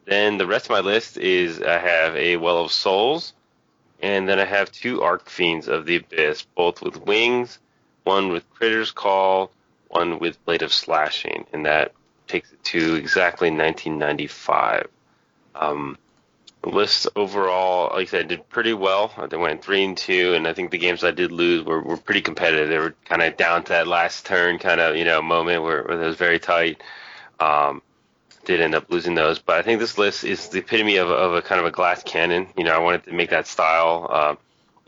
then 0.05 0.37
the 0.37 0.47
rest 0.47 0.65
of 0.65 0.71
my 0.71 0.79
list 0.79 1.17
is 1.17 1.61
I 1.61 1.77
have 1.77 2.15
a 2.15 2.37
Well 2.37 2.59
of 2.59 2.71
Souls, 2.71 3.33
and 4.03 4.27
then 4.27 4.37
I 4.37 4.43
have 4.43 4.69
two 4.69 4.99
Archfiends 4.99 5.69
of 5.69 5.85
the 5.85 5.95
Abyss, 5.95 6.45
both 6.55 6.81
with 6.81 6.97
wings, 6.97 7.57
one 8.03 8.33
with 8.33 8.43
Critter's 8.53 8.91
Call, 8.91 9.49
one 9.87 10.19
with 10.19 10.43
Blade 10.43 10.61
of 10.61 10.73
Slashing, 10.73 11.45
and 11.53 11.65
that 11.65 11.93
takes 12.27 12.51
it 12.51 12.61
to 12.65 12.95
exactly 12.95 13.49
1995. 13.49 14.87
Um, 15.55 15.97
overall, 17.15 17.91
like 17.93 18.09
I 18.09 18.11
said, 18.11 18.27
did 18.27 18.49
pretty 18.49 18.73
well. 18.73 19.13
They 19.29 19.37
went 19.37 19.63
three 19.63 19.85
and 19.85 19.97
two, 19.97 20.33
and 20.33 20.49
I 20.49 20.53
think 20.53 20.71
the 20.71 20.77
games 20.77 21.05
I 21.05 21.11
did 21.11 21.31
lose 21.31 21.63
were, 21.63 21.81
were 21.81 21.95
pretty 21.95 22.21
competitive. 22.21 22.67
They 22.67 22.79
were 22.79 22.95
kind 23.05 23.21
of 23.21 23.37
down 23.37 23.63
to 23.63 23.69
that 23.69 23.87
last 23.87 24.25
turn 24.25 24.59
kind 24.59 24.81
of 24.81 24.97
you 24.97 25.05
know 25.05 25.21
moment 25.21 25.63
where, 25.63 25.81
where 25.83 26.01
it 26.01 26.05
was 26.07 26.17
very 26.17 26.39
tight. 26.39 26.83
Um, 27.39 27.81
did 28.45 28.61
end 28.61 28.75
up 28.75 28.89
losing 28.89 29.15
those. 29.15 29.39
But 29.39 29.57
I 29.57 29.61
think 29.61 29.79
this 29.79 29.97
list 29.97 30.23
is 30.23 30.49
the 30.49 30.59
epitome 30.59 30.97
of, 30.97 31.09
of 31.09 31.33
a 31.33 31.41
kind 31.41 31.59
of 31.59 31.65
a 31.65 31.71
glass 31.71 32.03
cannon. 32.03 32.47
You 32.57 32.63
know, 32.63 32.71
I 32.71 32.79
wanted 32.79 33.05
to 33.05 33.13
make 33.13 33.29
that 33.29 33.47
style. 33.47 34.07
Uh, 34.09 34.35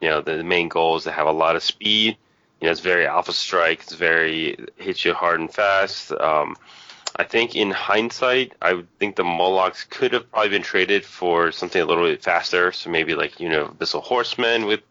you 0.02 0.10
know, 0.10 0.22
the, 0.22 0.44
main 0.44 0.68
goal 0.68 0.98
is 0.98 1.04
to 1.04 1.12
have 1.12 1.28
a 1.28 1.32
lot 1.32 1.56
of 1.56 1.64
speed. 1.64 2.18
You 2.60 2.66
know, 2.66 2.72
it's 2.72 2.82
very 2.82 3.06
alpha 3.06 3.34
strike. 3.34 3.82
It's 3.82 3.94
very 3.94 4.58
hits 4.78 5.06
you 5.06 5.14
hard 5.14 5.40
and 5.40 5.52
fast. 5.52 6.12
Um, 6.12 6.56
I 7.16 7.24
think 7.24 7.56
in 7.56 7.72
hindsight, 7.72 8.54
I 8.62 8.74
would 8.74 8.88
think 9.00 9.16
the 9.16 9.24
Molochs 9.24 9.86
could 9.86 10.14
have 10.14 10.30
probably 10.32 10.50
been 10.50 10.62
traded 10.62 11.06
for 11.06 11.52
something 11.52 11.82
a 11.82 11.86
little 11.86 12.06
bit 12.06 12.24
faster. 12.24 12.72
So 12.72 12.90
maybe 12.90 13.16
like 13.16 13.40
you 13.40 13.50
know, 13.50 13.68
Abyssal 13.68 14.04
Horseman 14.04 14.66
with 14.66 14.82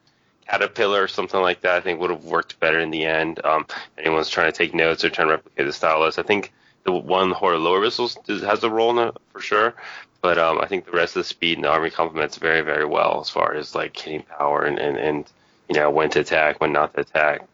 Caterpillar 0.49 1.03
or 1.03 1.09
something 1.09 1.41
like 1.41 1.61
that. 1.63 1.77
I 1.77 1.81
think 1.81 2.01
would 2.01 2.11
have 2.11 2.25
worked 2.25 2.61
better 2.61 2.81
in 2.81 2.91
the 2.91 3.05
end. 3.05 3.45
Um, 3.45 3.67
anyone's 3.99 4.31
trying 4.31 4.51
to 4.51 4.57
take 4.57 4.75
notes 4.75 5.05
or 5.05 5.11
trying 5.11 5.29
to 5.29 5.35
replicate 5.35 5.67
the 5.67 5.73
style 5.73 6.01
list, 6.01 6.19
I 6.19 6.23
think 6.23 6.53
the 6.85 6.93
one 6.93 7.31
horde 7.31 7.57
of 7.57 7.63
lower 7.63 7.81
abyssals 7.81 8.17
has 8.43 8.63
a 8.63 8.71
role 8.71 8.99
in 8.99 9.09
it 9.09 9.17
for 9.33 9.41
sure. 9.41 9.75
But 10.21 10.39
um, 10.39 10.61
I 10.61 10.67
think 10.67 10.87
the 10.87 10.93
rest 10.93 11.17
of 11.17 11.21
the 11.21 11.29
speed 11.29 11.59
and 11.59 11.65
the 11.65 11.69
army 11.69 11.91
complements 11.91 12.39
very, 12.39 12.63
very 12.63 12.87
well 12.87 13.21
as 13.21 13.29
far 13.29 13.55
as 13.55 13.75
like 13.75 13.97
hitting 13.97 14.23
power 14.23 14.63
and, 14.63 14.79
and, 14.79 14.97
and 14.97 15.31
you 15.69 15.77
know 15.77 15.91
when 15.91 16.11
to 16.11 16.21
attack, 16.21 16.61
when 16.61 16.73
not 16.73 16.95
to 16.95 17.01
attack. 17.01 17.47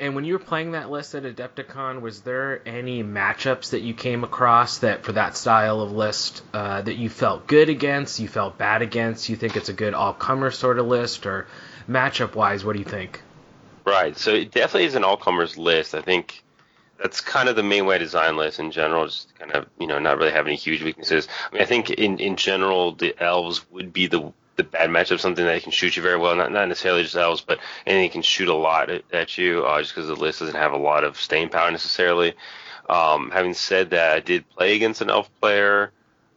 And 0.00 0.14
when 0.14 0.24
you 0.24 0.34
were 0.34 0.38
playing 0.38 0.72
that 0.72 0.90
list 0.90 1.16
at 1.16 1.24
Adepticon, 1.24 2.02
was 2.02 2.22
there 2.22 2.62
any 2.64 3.02
matchups 3.02 3.70
that 3.70 3.80
you 3.80 3.94
came 3.94 4.22
across 4.22 4.78
that 4.78 5.02
for 5.02 5.12
that 5.12 5.36
style 5.36 5.80
of 5.80 5.90
list 5.90 6.42
uh, 6.54 6.82
that 6.82 6.94
you 6.94 7.08
felt 7.08 7.48
good 7.48 7.68
against, 7.68 8.20
you 8.20 8.28
felt 8.28 8.56
bad 8.56 8.80
against? 8.80 9.28
You 9.28 9.34
think 9.34 9.56
it's 9.56 9.68
a 9.68 9.72
good 9.72 9.94
all-comer 9.94 10.52
sort 10.52 10.78
of 10.78 10.86
list, 10.86 11.26
or 11.26 11.48
matchup-wise, 11.88 12.64
what 12.64 12.74
do 12.74 12.78
you 12.78 12.84
think? 12.84 13.22
Right. 13.84 14.16
So 14.16 14.34
it 14.34 14.52
definitely 14.52 14.84
is 14.84 14.94
an 14.94 15.02
all-comers 15.02 15.58
list. 15.58 15.96
I 15.96 16.00
think 16.00 16.44
that's 17.00 17.20
kind 17.20 17.48
of 17.48 17.56
the 17.56 17.62
main 17.62 17.86
way 17.86 17.98
to 17.98 18.04
design 18.04 18.36
lists 18.36 18.58
in 18.58 18.70
general. 18.70 19.06
Just 19.06 19.34
kind 19.38 19.52
of 19.52 19.66
you 19.78 19.86
know 19.86 19.98
not 19.98 20.18
really 20.18 20.32
have 20.32 20.46
any 20.46 20.56
huge 20.56 20.82
weaknesses. 20.82 21.28
I 21.50 21.54
mean, 21.54 21.62
I 21.62 21.66
think 21.66 21.90
in 21.90 22.18
in 22.18 22.36
general 22.36 22.92
the 22.92 23.14
elves 23.22 23.64
would 23.70 23.92
be 23.92 24.06
the 24.06 24.32
the 24.56 24.64
bad 24.64 24.90
matchup, 24.90 25.20
something 25.20 25.46
that 25.46 25.62
can 25.62 25.72
shoot 25.72 25.96
you 25.96 26.02
very 26.02 26.18
well. 26.18 26.34
Not 26.34 26.52
not 26.52 26.68
necessarily 26.68 27.04
just 27.04 27.16
elves, 27.16 27.40
but 27.40 27.60
anything 27.86 28.10
can 28.10 28.22
shoot 28.22 28.48
a 28.48 28.54
lot 28.54 28.90
at, 28.90 29.04
at 29.12 29.38
you, 29.38 29.64
uh, 29.64 29.80
just 29.80 29.94
because 29.94 30.08
the 30.08 30.16
list 30.16 30.40
doesn't 30.40 30.56
have 30.56 30.72
a 30.72 30.78
lot 30.78 31.04
of 31.04 31.18
staying 31.18 31.48
power 31.48 31.70
necessarily. 31.70 32.34
Um, 32.88 33.30
having 33.30 33.54
said 33.54 33.90
that, 33.90 34.16
I 34.16 34.20
did 34.20 34.48
play 34.50 34.74
against 34.74 35.00
an 35.00 35.10
elf 35.10 35.30
player. 35.40 35.92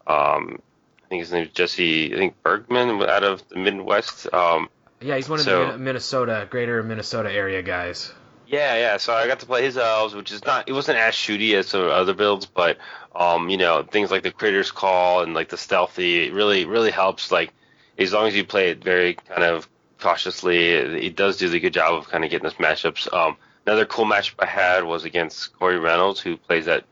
Um, 0.06 0.62
I 1.04 1.08
think 1.10 1.22
his 1.22 1.32
name 1.32 1.46
is 1.46 1.52
Jesse. 1.52 2.14
I 2.14 2.18
think 2.18 2.42
Bergman 2.44 3.02
out 3.02 3.24
of 3.24 3.48
the 3.50 3.56
Midwest. 3.56 4.32
Um, 4.34 4.70
yeah, 5.02 5.16
he's 5.16 5.28
one 5.28 5.40
of 5.40 5.46
so, 5.46 5.72
the 5.72 5.78
Minnesota, 5.80 6.48
greater 6.50 6.84
Minnesota 6.84 7.32
area 7.32 7.64
guys. 7.64 8.14
Yeah, 8.52 8.76
yeah. 8.76 8.98
So 8.98 9.14
I 9.14 9.28
got 9.28 9.40
to 9.40 9.46
play 9.46 9.64
his 9.64 9.78
elves, 9.78 10.14
which 10.14 10.30
is 10.30 10.44
not 10.44 10.68
it 10.68 10.74
wasn't 10.74 10.98
as 10.98 11.14
shooty 11.14 11.54
as 11.54 11.70
some 11.70 11.84
other 11.84 12.14
builds, 12.14 12.46
but 12.46 12.78
um, 13.16 13.48
you 13.48 13.56
know, 13.56 13.82
things 13.84 14.12
like 14.12 14.24
the 14.24 14.32
Critter's 14.32 14.72
Call 14.72 15.24
and 15.24 15.34
like 15.34 15.48
the 15.48 15.58
stealthy 15.58 16.26
it 16.26 16.34
really 16.34 16.66
really 16.66 16.92
helps. 16.92 17.32
Like 17.32 17.54
as 17.98 18.12
long 18.12 18.28
as 18.28 18.36
you 18.36 18.44
play 18.44 18.72
it 18.72 18.84
very 18.84 19.14
kind 19.14 19.44
of 19.44 19.70
cautiously, 20.00 20.68
it, 20.70 21.16
does 21.16 21.38
do 21.38 21.48
the 21.48 21.62
good 21.62 21.74
job 21.74 21.94
of 21.94 22.10
kind 22.10 22.26
of 22.26 22.30
getting 22.30 22.44
those 22.44 22.56
matchups. 22.56 23.14
Um, 23.14 23.38
another 23.66 23.86
cool 23.86 24.06
matchup 24.06 24.36
I 24.40 24.48
had 24.48 24.84
was 24.84 25.06
against 25.06 25.58
Corey 25.58 25.80
Reynolds, 25.80 26.20
who 26.20 26.36
plays 26.36 26.66
that 26.66 26.84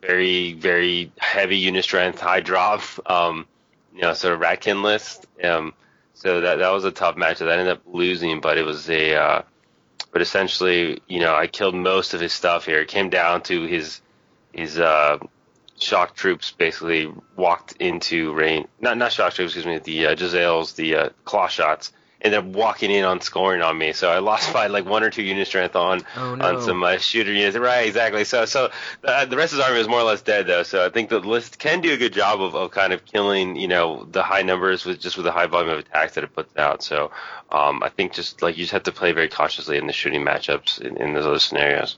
very 0.00 0.52
very 0.52 1.10
heavy 1.18 1.58
unit 1.58 1.82
strength, 1.82 2.20
high 2.20 2.40
drop, 2.40 2.82
um, 3.06 3.44
you 3.92 4.02
know, 4.02 4.14
sort 4.14 4.34
of 4.34 4.40
Ratkin 4.40 4.84
list. 4.84 5.26
Um, 5.42 5.74
so 6.14 6.42
that 6.42 6.60
that 6.60 6.70
was 6.70 6.84
a 6.84 6.92
tough 6.92 7.16
matchup. 7.16 7.48
I 7.48 7.54
ended 7.54 7.68
up 7.70 7.82
losing, 7.86 8.40
but 8.40 8.56
it 8.56 8.64
was 8.64 8.88
a 8.88 9.16
uh, 9.16 9.42
but 10.12 10.22
essentially, 10.22 11.00
you 11.06 11.20
know, 11.20 11.34
I 11.34 11.46
killed 11.46 11.74
most 11.74 12.14
of 12.14 12.20
his 12.20 12.32
stuff 12.32 12.66
here. 12.66 12.80
It 12.80 12.88
came 12.88 13.10
down 13.10 13.42
to 13.42 13.64
his 13.64 14.00
his 14.52 14.78
uh, 14.78 15.18
shock 15.78 16.14
troops 16.14 16.52
basically 16.52 17.12
walked 17.36 17.72
into 17.78 18.32
rain. 18.32 18.68
Not 18.80 18.96
not 18.96 19.12
shock 19.12 19.34
troops, 19.34 19.54
excuse 19.54 19.66
me. 19.66 19.78
The 19.78 20.08
uh, 20.08 20.16
Jezzail's, 20.16 20.72
the 20.74 20.94
uh, 20.94 21.08
claw 21.24 21.48
shots, 21.48 21.92
ended 22.20 22.38
up 22.38 22.44
walking 22.46 22.90
in 22.90 23.04
on 23.04 23.20
scoring 23.20 23.62
on 23.62 23.76
me. 23.78 23.92
So 23.92 24.10
I 24.10 24.18
lost 24.18 24.52
by 24.52 24.66
like 24.66 24.84
one 24.84 25.02
or 25.02 25.10
two 25.10 25.22
unit 25.22 25.46
strength 25.46 25.76
on 25.76 26.02
oh, 26.16 26.34
no. 26.34 26.56
on 26.56 26.62
some 26.62 26.82
uh, 26.82 26.98
shooter 26.98 27.32
units. 27.32 27.56
Right, 27.56 27.86
exactly. 27.86 28.24
So 28.24 28.44
so 28.44 28.70
uh, 29.04 29.24
the 29.26 29.36
rest 29.36 29.52
of 29.52 29.58
his 29.58 29.66
army 29.66 29.78
was 29.78 29.88
more 29.88 30.00
or 30.00 30.04
less 30.04 30.22
dead 30.22 30.46
though. 30.46 30.62
So 30.62 30.84
I 30.84 30.90
think 30.90 31.10
the 31.10 31.20
list 31.20 31.58
can 31.58 31.80
do 31.80 31.92
a 31.92 31.96
good 31.96 32.12
job 32.12 32.40
of, 32.40 32.54
of 32.54 32.70
kind 32.70 32.92
of 32.92 33.04
killing 33.04 33.56
you 33.56 33.68
know 33.68 34.06
the 34.10 34.22
high 34.22 34.42
numbers 34.42 34.84
with 34.84 35.00
just 35.00 35.16
with 35.16 35.24
the 35.24 35.32
high 35.32 35.46
volume 35.46 35.70
of 35.70 35.78
attacks 35.78 36.14
that 36.14 36.24
it 36.24 36.34
puts 36.34 36.56
out. 36.56 36.82
So 36.82 37.10
um, 37.50 37.82
I 37.82 37.88
think 37.88 38.12
just 38.12 38.42
like 38.42 38.56
you 38.56 38.64
just 38.64 38.72
have 38.72 38.84
to 38.84 38.92
play 38.92 39.12
very 39.12 39.28
cautiously 39.28 39.78
in 39.78 39.86
the 39.86 39.92
shooting 39.92 40.24
matchups 40.24 40.80
in, 40.80 40.96
in 40.96 41.14
those 41.14 41.26
other 41.26 41.38
scenarios. 41.38 41.96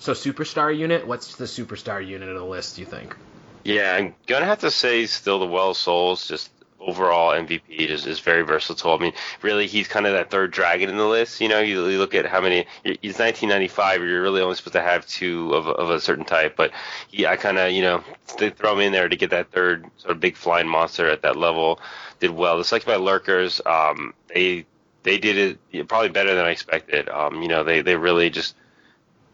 So 0.00 0.12
superstar 0.12 0.76
unit, 0.76 1.06
what's 1.06 1.36
the 1.36 1.44
superstar 1.44 2.06
unit 2.06 2.28
of 2.28 2.36
the 2.36 2.44
list? 2.44 2.76
Do 2.76 2.82
you 2.82 2.86
think? 2.86 3.16
Yeah, 3.64 3.94
I'm 3.94 4.14
gonna 4.26 4.46
have 4.46 4.60
to 4.60 4.70
say 4.70 5.06
still 5.06 5.40
the 5.40 5.46
Well 5.46 5.74
Souls. 5.74 6.26
Just 6.26 6.50
overall 6.80 7.32
MVP 7.32 7.62
is, 7.68 8.06
is 8.06 8.20
very 8.20 8.42
versatile. 8.42 8.92
I 8.92 8.98
mean, 8.98 9.12
really, 9.42 9.66
he's 9.66 9.88
kind 9.88 10.06
of 10.06 10.12
that 10.12 10.30
third 10.30 10.50
dragon 10.50 10.88
in 10.88 10.96
the 10.96 11.06
list. 11.06 11.40
You 11.40 11.48
know, 11.48 11.60
you, 11.60 11.86
you 11.88 11.98
look 11.98 12.14
at 12.14 12.26
how 12.26 12.40
many. 12.40 12.66
He's 12.84 13.18
1995. 13.18 14.02
You're 14.02 14.22
really 14.22 14.40
only 14.40 14.54
supposed 14.54 14.74
to 14.74 14.82
have 14.82 15.06
two 15.06 15.54
of, 15.54 15.66
of 15.66 15.90
a 15.90 16.00
certain 16.00 16.24
type, 16.24 16.56
but 16.56 16.72
he, 17.08 17.26
I 17.26 17.36
kind 17.36 17.58
of, 17.58 17.72
you 17.72 17.82
know, 17.82 18.02
they 18.38 18.50
throw 18.50 18.74
him 18.74 18.80
in 18.80 18.92
there 18.92 19.08
to 19.08 19.16
get 19.16 19.30
that 19.30 19.50
third 19.50 19.86
sort 19.96 20.12
of 20.12 20.20
big 20.20 20.36
flying 20.36 20.68
monster 20.68 21.08
at 21.08 21.22
that 21.22 21.36
level. 21.36 21.80
Did 22.20 22.30
well. 22.30 22.58
The 22.58 22.64
Succubi 22.64 22.96
Lurkers, 22.96 23.60
um, 23.64 24.12
they 24.34 24.66
they 25.04 25.18
did 25.18 25.58
it 25.72 25.88
probably 25.88 26.08
better 26.08 26.34
than 26.34 26.44
I 26.44 26.50
expected. 26.50 27.08
Um, 27.08 27.42
you 27.42 27.48
know, 27.48 27.64
they 27.64 27.80
they 27.82 27.96
really 27.96 28.30
just 28.30 28.54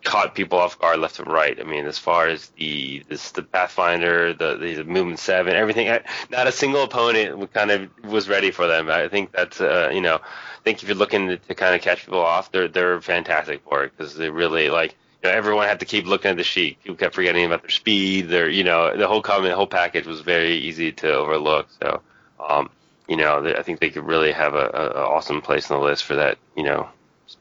caught 0.05 0.34
people 0.34 0.58
off 0.58 0.78
guard 0.78 1.00
left 1.00 1.18
and 1.18 1.31
right. 1.31 1.58
I 1.58 1.65
mean, 1.65 1.86
as 1.86 1.99
far 1.99 2.28
as 2.28 2.49
the 2.50 3.02
this, 3.08 3.33
the 3.33 3.42
Pathfinder, 3.42 4.34
the, 4.34 4.57
the 4.57 4.84
movement 4.84 5.18
seven, 5.18 5.55
everything, 5.55 5.86
not 6.31 6.47
a 6.47 6.52
single 6.52 6.84
opponent 6.84 7.52
kind 7.52 7.70
of 7.70 7.91
was 8.05 8.28
ready 8.28 8.50
for 8.50 8.66
them. 8.66 8.89
I 8.91 9.08
think 9.08 9.33
that's 9.33 9.60
uh, 9.60 9.91
you 9.92 10.00
know, 10.00 10.16
I 10.16 10.62
think 10.62 10.83
if 10.83 10.89
you're 10.89 10.97
looking 10.97 11.28
to, 11.28 11.36
to 11.39 11.55
kind 11.55 11.74
of 11.74 11.81
catch 11.81 12.05
people 12.05 12.20
off, 12.20 12.52
they're 12.52 12.68
they're 12.68 13.00
fantastic 13.00 13.62
for 13.65 13.84
it 13.84 13.92
because 13.97 14.15
they 14.15 14.31
really 14.31 14.68
like 14.68 14.94
you 15.23 15.31
know, 15.31 15.36
everyone 15.36 15.66
had 15.66 15.81
to 15.81 15.86
keep 15.86 16.07
looking 16.07 16.31
at 16.31 16.36
the 16.36 16.44
sheet. 16.44 16.83
People 16.83 16.97
kept 16.97 17.15
forgetting 17.15 17.44
about 17.47 17.62
their 17.62 17.70
speed. 17.70 18.28
Their, 18.28 18.49
you 18.49 18.62
know, 18.62 18.97
the 18.97 19.08
whole 19.08 19.23
comment, 19.23 19.52
the 19.52 19.57
whole 19.57 19.66
package 19.66 20.07
was 20.07 20.20
very 20.20 20.57
easy 20.57 20.92
to 20.92 21.15
overlook. 21.15 21.68
So, 21.81 22.02
um, 22.39 22.70
you 23.08 23.16
know, 23.16 23.55
I 23.57 23.62
think 23.62 23.81
they 23.81 23.91
could 23.91 24.07
really 24.07 24.33
have 24.33 24.55
a, 24.55 24.68
a 24.68 25.07
awesome 25.07 25.41
place 25.41 25.70
on 25.70 25.81
the 25.81 25.84
list 25.84 26.05
for 26.05 26.16
that, 26.16 26.39
you 26.57 26.62
know, 26.62 26.89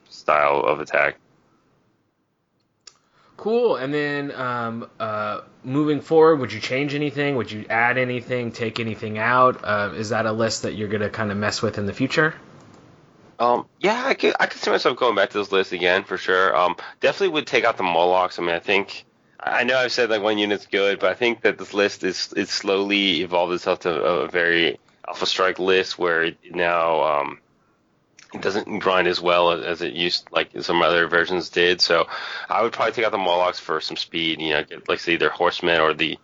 style 0.09 0.61
of 0.61 0.79
attack. 0.79 1.17
Cool. 3.37 3.75
And 3.75 3.93
then 3.93 4.31
um, 4.31 4.89
uh, 4.99 5.41
moving 5.63 6.01
forward, 6.01 6.39
would 6.39 6.53
you 6.53 6.59
change 6.59 6.93
anything? 6.93 7.35
Would 7.35 7.51
you 7.51 7.65
add 7.69 7.97
anything? 7.97 8.51
Take 8.51 8.79
anything 8.79 9.17
out? 9.17 9.61
Uh, 9.63 9.93
is 9.95 10.09
that 10.09 10.25
a 10.25 10.31
list 10.31 10.63
that 10.63 10.73
you're 10.73 10.87
gonna 10.87 11.09
kind 11.09 11.31
of 11.31 11.37
mess 11.37 11.61
with 11.61 11.77
in 11.77 11.85
the 11.85 11.93
future? 11.93 12.35
Um, 13.39 13.65
yeah, 13.79 14.03
I 14.05 14.13
could 14.13 14.35
I 14.39 14.45
could 14.45 14.61
see 14.61 14.69
myself 14.69 14.97
going 14.97 15.15
back 15.15 15.31
to 15.31 15.37
this 15.39 15.51
list 15.51 15.71
again 15.71 16.03
for 16.03 16.17
sure. 16.17 16.55
Um, 16.55 16.75
definitely 16.99 17.33
would 17.33 17.47
take 17.47 17.65
out 17.65 17.77
the 17.77 17.83
Molochs. 17.83 18.37
I 18.39 18.43
mean, 18.43 18.55
I 18.55 18.59
think 18.59 19.05
I 19.39 19.63
know 19.63 19.77
I've 19.77 19.91
said 19.91 20.09
like 20.09 20.21
one 20.21 20.37
unit's 20.37 20.67
good, 20.67 20.99
but 20.99 21.09
I 21.09 21.13
think 21.15 21.41
that 21.41 21.57
this 21.57 21.73
list 21.73 22.03
is 22.03 22.31
is 22.33 22.49
slowly 22.49 23.21
evolved 23.21 23.53
itself 23.53 23.81
to 23.81 23.89
a 23.89 24.27
very 24.27 24.79
Alpha 25.07 25.25
Strike 25.25 25.59
list 25.59 25.97
where 25.99 26.31
now 26.51 27.03
um, 27.03 27.39
it 28.33 28.41
doesn't 28.41 28.79
grind 28.79 29.07
as 29.07 29.21
well 29.21 29.51
as 29.51 29.81
it 29.81 29.93
used 29.93 30.27
like 30.31 30.49
some 30.61 30.81
other 30.81 31.07
versions 31.07 31.49
did. 31.49 31.81
So 31.81 32.07
I 32.49 32.61
would 32.61 32.73
probably 32.73 32.93
take 32.93 33.05
out 33.05 33.11
the 33.11 33.17
Molochs 33.17 33.59
for 33.59 33.79
some 33.79 33.97
speed. 33.97 34.41
You 34.41 34.53
know, 34.53 34.63
get 34.63 34.89
like 34.89 34.99
say 34.99 35.13
either 35.13 35.29
Horsemen 35.29 35.81
or 35.81 35.93
the 35.93 36.17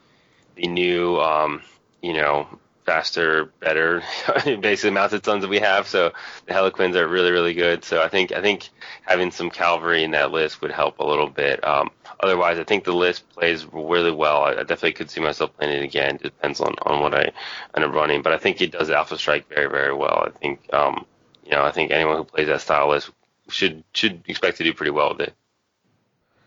the 0.56 0.68
new 0.68 1.20
um, 1.20 1.62
you 2.02 2.14
know 2.14 2.48
faster, 2.90 3.46
better, 3.60 4.02
basically 4.62 4.90
mounted 4.90 5.24
sons 5.24 5.44
that 5.44 5.48
we 5.48 5.60
have. 5.60 5.88
So 5.88 6.12
the 6.48 6.54
Hellequins 6.54 6.96
are 6.96 7.08
really, 7.08 7.30
really 7.30 7.54
good. 7.54 7.86
So 7.86 8.02
I 8.02 8.10
think 8.10 8.32
I 8.32 8.42
think 8.42 8.70
having 9.04 9.30
some 9.30 9.52
cavalry 9.52 10.04
in 10.04 10.12
that 10.12 10.32
list 10.32 10.62
would 10.62 10.72
help 10.72 10.98
a 10.98 11.06
little 11.06 11.30
bit. 11.30 11.64
Um, 11.64 11.92
otherwise, 12.20 12.58
I 12.58 12.64
think 12.64 12.86
the 12.86 12.94
list 12.94 13.30
plays 13.30 13.68
really 13.72 14.12
well. 14.12 14.42
I, 14.44 14.54
I 14.54 14.64
definitely 14.64 14.94
could 14.94 15.12
see 15.12 15.22
myself 15.22 15.56
playing 15.56 15.78
it 15.78 15.84
again. 15.84 16.16
It 16.16 16.24
depends 16.24 16.60
on, 16.62 16.74
on 16.82 17.04
what 17.04 17.14
I 17.14 17.32
end 17.76 17.86
up 17.86 17.94
running, 17.94 18.24
but 18.24 18.34
I 18.34 18.38
think 18.38 18.60
it 18.60 18.72
does 18.72 18.90
Alpha 18.90 19.20
Strike 19.20 19.48
very, 19.50 19.70
very 19.70 19.94
well. 19.94 20.24
I 20.26 20.32
think 20.40 20.74
um, 20.74 21.06
you 21.50 21.56
know 21.56 21.64
I 21.64 21.72
think 21.72 21.92
anyone 21.92 22.18
who 22.18 22.24
plays 22.24 22.48
that 22.48 22.61
style 22.61 22.90
list 22.90 23.10
should 23.50 23.84
should 23.94 24.24
expect 24.28 24.58
to 24.58 24.64
do 24.64 24.74
pretty 24.74 24.92
well 24.92 25.10
with 25.10 25.28
it. 25.28 25.34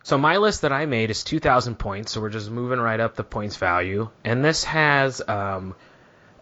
So 0.05 0.18
my 0.18 0.39
list 0.39 0.62
that 0.62 0.72
I 0.72 0.86
made 0.86 1.10
is 1.10 1.22
2,000 1.22 1.76
points, 1.76 2.10
so 2.10 2.20
we're 2.20 2.31
just 2.31 2.50
moving 2.50 2.81
right 2.81 2.98
up 2.98 3.14
the 3.14 3.22
points 3.22 3.55
value, 3.56 4.10
and 4.24 4.44
this 4.44 4.64
has 4.64 5.22
um, 5.28 5.76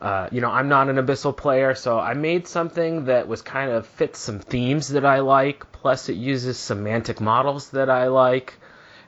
uh, 0.00 0.28
you 0.32 0.40
know, 0.40 0.50
I'm 0.50 0.68
not 0.68 0.88
an 0.88 0.96
Abyssal 0.96 1.36
player, 1.36 1.74
so 1.74 1.98
I 1.98 2.14
made 2.14 2.48
something 2.48 3.04
that 3.04 3.28
was 3.28 3.42
kind 3.42 3.70
of 3.70 3.86
fits 3.86 4.18
some 4.18 4.38
themes 4.38 4.88
that 4.88 5.04
I 5.04 5.20
like. 5.20 5.70
Plus, 5.72 6.08
it 6.08 6.14
uses 6.14 6.58
some 6.58 6.84
Mantic 6.84 7.20
models 7.20 7.70
that 7.70 7.90
I 7.90 8.08
like, 8.08 8.54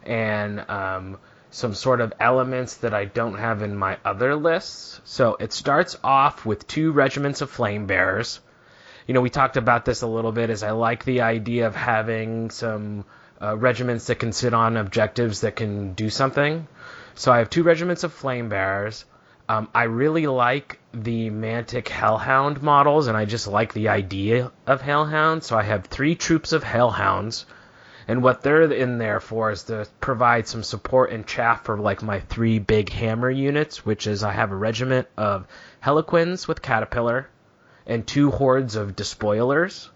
and 0.05 0.61
um, 0.69 1.19
some 1.51 1.75
sort 1.75 2.03
of 2.03 2.13
elements 2.21 2.77
that 2.79 2.93
I 2.93 3.07
don't 3.07 3.39
have 3.39 3.63
in 3.63 3.75
my 3.75 3.99
other 4.05 4.37
lists. 4.37 5.01
So 5.05 5.37
it 5.41 5.55
starts 5.55 5.97
off 6.05 6.45
with 6.45 6.67
two 6.67 6.93
regiments 6.93 7.41
of 7.41 7.49
flame 7.51 7.87
bearers. 7.87 8.41
You 9.07 9.15
know, 9.15 9.21
we 9.21 9.31
talked 9.31 9.57
about 9.57 9.85
this 9.85 10.03
a 10.03 10.07
little 10.07 10.33
bit. 10.33 10.51
Is 10.51 10.63
I 10.63 10.71
like 10.71 11.05
the 11.05 11.23
idea 11.23 11.67
of 11.67 11.75
having 11.75 12.51
some 12.51 13.05
uh, 13.41 13.57
regiments 13.57 14.07
that 14.07 14.19
can 14.21 14.33
sit 14.33 14.55
on 14.55 14.77
objectives 14.77 15.41
that 15.41 15.57
can 15.57 15.95
do 15.95 16.09
something. 16.11 16.69
So 17.15 17.33
I 17.33 17.39
have 17.39 17.51
two 17.51 17.63
regiments 17.63 18.05
of 18.05 18.13
flame 18.13 18.49
bearers. 18.49 19.05
Um, 19.49 19.69
I 19.75 19.85
really 19.85 20.27
like 20.29 20.79
the 20.95 21.31
Mantic 21.31 21.89
Hellhound 21.89 22.63
models, 22.63 23.09
and 23.09 23.17
I 23.17 23.25
just 23.25 23.49
like 23.49 23.73
the 23.73 23.89
idea 23.89 24.53
of 24.67 24.81
Hellhound. 24.81 25.43
So 25.43 25.59
I 25.59 25.63
have 25.63 25.87
three 25.87 26.15
troops 26.15 26.53
of 26.53 26.63
Hellhounds, 26.63 27.45
and 28.07 28.23
what 28.23 28.43
they're 28.43 28.63
in 28.73 28.99
there 28.99 29.21
for 29.21 29.51
is 29.51 29.65
to 29.65 29.87
provide 30.01 30.47
some 30.47 30.63
support 30.63 31.11
and 31.11 31.27
chaff 31.27 31.65
for 31.65 31.77
like 31.77 32.03
my 32.03 32.21
three 32.21 32.61
big 32.61 32.91
hammer 32.91 33.31
units, 33.31 33.85
which 33.85 34.07
is 34.07 34.23
I 34.23 34.33
have 34.33 34.53
a 34.53 34.57
regiment 34.57 35.09
of 35.17 35.47
Hellequins 35.81 36.47
with 36.47 36.63
Caterpillar, 36.63 37.29
and 37.87 38.07
two 38.07 38.31
hordes 38.31 38.77
of 38.77 38.97
Despoilers. 38.97 39.91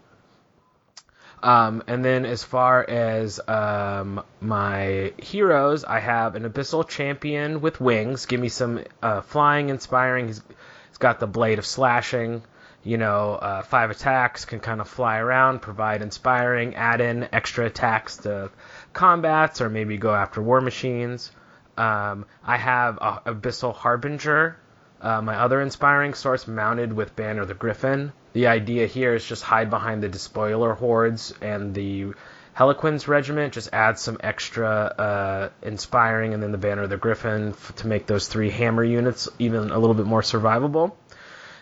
Um, 1.43 1.85
and 1.87 2.05
then 2.05 2.25
as 2.25 2.43
far 2.43 2.89
as 2.89 3.41
um, 3.47 4.25
my 4.41 5.13
heroes, 5.19 5.85
I 5.85 6.01
have 6.01 6.35
an 6.35 6.45
Abyssal 6.45 6.89
Champion 6.89 7.61
with 7.61 7.81
wings. 7.81 8.27
Give 8.27 8.41
me 8.41 8.49
some 8.49 8.83
uh, 9.03 9.21
flying, 9.21 9.69
inspiring. 9.69 10.27
He's, 10.29 10.43
he's 10.89 10.99
got 10.99 11.21
the 11.21 11.27
Blade 11.27 11.59
of 11.59 11.67
Slashing. 11.67 12.43
You 12.83 12.99
know, 12.99 13.35
uh, 13.35 13.63
five 13.63 13.91
attacks, 13.91 14.45
can 14.45 14.61
kind 14.61 14.81
of 14.81 14.89
fly 14.89 15.19
around, 15.19 15.61
provide 15.61 16.03
inspiring, 16.03 16.77
add 16.77 17.01
in 17.01 17.29
extra 17.33 17.67
attacks 17.67 18.19
to 18.19 18.51
combats, 18.93 19.61
or 19.61 19.69
maybe 19.69 19.99
go 19.99 20.15
after 20.15 20.41
war 20.41 20.61
machines. 20.61 21.33
Um, 21.77 22.27
I 22.45 22.57
have 22.57 22.99
a 22.99 23.23
Abyssal 23.27 23.75
Harbinger, 23.75 24.57
uh, 25.01 25.21
my 25.21 25.37
other 25.37 25.61
inspiring 25.61 26.15
source, 26.15 26.47
mounted 26.47 26.93
with 26.93 27.15
Banner 27.17 27.43
of 27.43 27.49
the 27.49 27.55
Griffin. 27.55 28.13
The 28.33 28.49
idea 28.49 28.87
here 28.87 29.15
is 29.15 29.25
just 29.25 29.43
hide 29.43 29.71
behind 29.71 30.03
the 30.03 30.09
despoiler 30.09 30.75
hordes 30.75 31.33
and 31.41 31.75
the 31.75 32.13
Hellequins 32.57 33.07
regiment. 33.07 33.53
Just 33.53 33.71
add 33.73 33.99
some 33.99 34.17
extra 34.21 34.69
uh, 34.69 35.49
inspiring, 35.63 36.35
and 36.35 36.43
then 36.43 36.53
the 36.53 36.59
Banner 36.59 36.83
of 36.83 36.91
the 36.91 36.97
Griffin 36.97 37.51
f- 37.51 37.75
to 37.77 37.87
make 37.87 38.07
those 38.07 38.29
three 38.29 38.51
hammer 38.51 38.85
units 38.85 39.29
even 39.39 39.71
a 39.71 39.79
little 39.79 39.95
bit 39.95 40.07
more 40.07 40.23
survivable. 40.23 40.93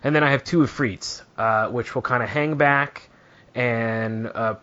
And 0.05 0.15
then 0.15 0.23
I 0.23 0.31
have 0.31 0.45
two 0.45 0.59
Efreets, 0.59 1.23
uh, 1.37 1.69
which 1.71 1.95
will 1.95 2.03
kind 2.03 2.23
of 2.23 2.29
hang 2.29 2.57
back 2.57 3.09
and 3.55 4.27
uh, 4.27 4.57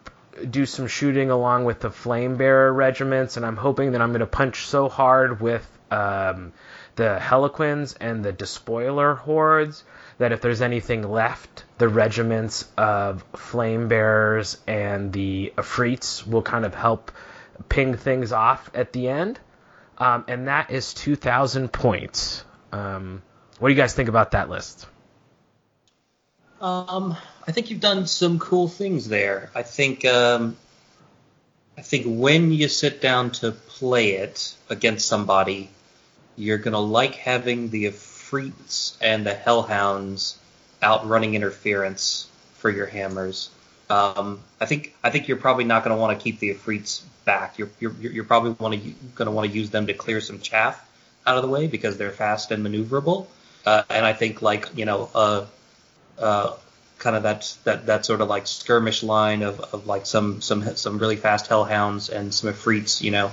do 0.49 0.65
some 0.65 0.87
shooting 0.87 1.31
along 1.31 1.65
with 1.65 1.79
the 1.79 1.89
Flame 1.89 2.37
Bearer 2.37 2.71
regiments. 2.71 3.37
And 3.37 3.45
I'm 3.45 3.57
hoping 3.57 3.93
that 3.93 4.01
I'm 4.01 4.09
going 4.09 4.19
to 4.19 4.27
punch 4.27 4.65
so 4.65 4.87
hard 4.87 5.41
with 5.41 5.67
um, 5.89 6.53
the 6.95 7.17
Hellequins 7.19 7.95
and 7.99 8.23
the 8.23 8.31
Despoiler 8.31 9.15
hordes 9.15 9.83
that 10.17 10.31
if 10.31 10.41
there's 10.41 10.61
anything 10.61 11.09
left, 11.09 11.63
the 11.77 11.87
regiments 11.87 12.67
of 12.77 13.23
flame 13.35 13.87
bearers 13.87 14.57
and 14.67 15.11
the 15.11 15.53
Efreets 15.57 16.27
will 16.27 16.41
kind 16.41 16.65
of 16.65 16.75
help 16.75 17.11
ping 17.69 17.95
things 17.95 18.31
off 18.31 18.69
at 18.73 18.93
the 18.93 19.09
end. 19.09 19.39
Um, 19.97 20.25
and 20.27 20.47
that 20.47 20.71
is 20.71 20.93
2,000 20.93 21.71
points. 21.71 22.43
Um, 22.71 23.21
what 23.59 23.69
do 23.69 23.73
you 23.73 23.79
guys 23.79 23.93
think 23.93 24.09
about 24.09 24.31
that 24.31 24.49
list? 24.49 24.87
Um, 26.59 27.15
I 27.47 27.51
think 27.51 27.69
you've 27.71 27.79
done 27.79 28.05
some 28.05 28.39
cool 28.39 28.67
things 28.67 29.07
there. 29.07 29.49
I 29.55 29.63
think 29.63 30.05
um, 30.05 30.57
I 31.77 31.81
think 31.81 32.05
when 32.07 32.51
you 32.51 32.67
sit 32.67 33.01
down 33.01 33.31
to 33.31 33.51
play 33.51 34.11
it 34.11 34.53
against 34.69 35.07
somebody, 35.07 35.69
you're 36.35 36.57
gonna 36.57 36.79
like 36.79 37.15
having 37.15 37.69
the 37.69 37.85
Efreets 37.85 38.97
and 39.01 39.25
the 39.25 39.33
Hellhounds 39.33 40.35
outrunning 40.83 41.35
interference 41.35 42.27
for 42.55 42.69
your 42.69 42.85
hammers. 42.85 43.49
Um, 43.89 44.39
I 44.59 44.65
think 44.65 44.95
I 45.03 45.09
think 45.09 45.27
you're 45.27 45.37
probably 45.37 45.65
not 45.65 45.83
going 45.83 45.95
to 45.95 45.99
want 46.01 46.17
to 46.17 46.23
keep 46.23 46.39
the 46.39 46.53
Efreets 46.53 47.01
back. 47.25 47.59
You're 47.59 47.69
you're, 47.79 47.91
you're 47.99 48.23
probably 48.23 48.53
to 48.53 48.93
going 49.15 49.25
to 49.25 49.31
want 49.31 49.49
to 49.49 49.55
use 49.55 49.69
them 49.69 49.87
to 49.87 49.93
clear 49.93 50.21
some 50.21 50.39
chaff 50.39 50.87
out 51.27 51.35
of 51.35 51.43
the 51.43 51.49
way 51.49 51.67
because 51.67 51.97
they're 51.97 52.11
fast 52.11 52.51
and 52.51 52.65
maneuverable. 52.65 53.27
Uh, 53.65 53.83
and 53.89 54.05
I 54.05 54.13
think 54.13 54.41
like 54.41 54.69
you 54.75 54.85
know 54.85 55.09
uh, 55.13 55.45
uh, 56.17 56.53
kind 56.99 57.15
of 57.15 57.23
that 57.23 57.53
that 57.65 57.85
that 57.87 58.05
sort 58.05 58.21
of 58.21 58.29
like 58.29 58.47
skirmish 58.47 59.03
line 59.03 59.41
of, 59.41 59.59
of 59.59 59.87
like 59.87 60.05
some 60.05 60.39
some 60.39 60.75
some 60.75 60.97
really 60.97 61.17
fast 61.17 61.47
hellhounds 61.47 62.09
and 62.09 62.33
some 62.33 62.49
Ifrits, 62.49 63.01
you 63.01 63.11
know, 63.11 63.31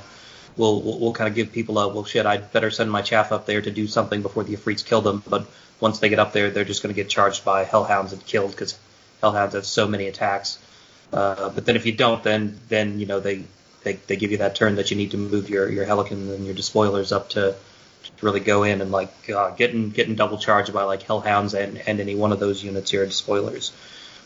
will 0.59 0.83
will, 0.83 0.99
will 0.99 1.13
kind 1.13 1.29
of 1.29 1.35
give 1.35 1.53
people 1.53 1.79
a 1.79 1.89
well 1.89 2.05
shit. 2.05 2.27
I'd 2.27 2.53
better 2.53 2.71
send 2.71 2.91
my 2.91 3.03
chaff 3.03 3.33
up 3.33 3.47
there 3.47 3.63
to 3.63 3.71
do 3.71 3.87
something 3.87 4.21
before 4.23 4.45
the 4.45 4.57
Efreets 4.57 4.85
kill 4.85 5.01
them, 5.01 5.23
but 5.27 5.47
once 5.81 6.01
they 6.01 6.09
get 6.09 6.19
up 6.19 6.33
there, 6.33 6.51
they're 6.51 6.65
just 6.65 6.83
going 6.83 6.95
to 6.95 7.01
get 7.01 7.09
charged 7.09 7.45
by 7.45 7.65
hellhounds 7.65 8.13
and 8.13 8.25
killed 8.27 8.51
because 8.51 8.79
hellhounds 9.23 9.55
have 9.55 9.65
so 9.65 9.87
many 9.87 10.09
attacks. 10.09 10.59
Uh, 11.13 11.49
but 11.51 11.65
then 11.65 11.77
if 11.77 11.87
you 11.87 11.93
don't, 11.93 12.23
then 12.23 12.59
then 12.69 13.01
you 13.01 13.07
know 13.07 13.21
they, 13.21 13.45
they 13.85 13.95
they 13.95 14.17
give 14.17 14.31
you 14.31 14.39
that 14.39 14.55
turn 14.55 14.77
that 14.77 14.91
you 14.91 14.97
need 14.97 15.13
to 15.13 15.17
move 15.17 15.49
your 15.49 15.71
your 15.71 15.87
Hellequins 15.87 16.35
and 16.35 16.45
your 16.45 16.55
despoilers 16.55 17.13
up 17.13 17.31
to, 17.31 17.55
to 18.05 18.27
really 18.27 18.41
go 18.41 18.65
in 18.65 18.81
and 18.81 18.91
like 18.91 19.31
uh, 19.31 19.51
getting 19.51 19.91
getting 19.91 20.17
double 20.17 20.39
charged 20.39 20.73
by 20.73 20.83
like 20.83 21.03
hellhounds 21.03 21.55
and 21.55 21.79
and 21.87 22.01
any 22.01 22.15
one 22.15 22.33
of 22.33 22.41
those 22.41 22.63
units 22.63 22.93
your 22.93 23.07
despoilers 23.07 23.73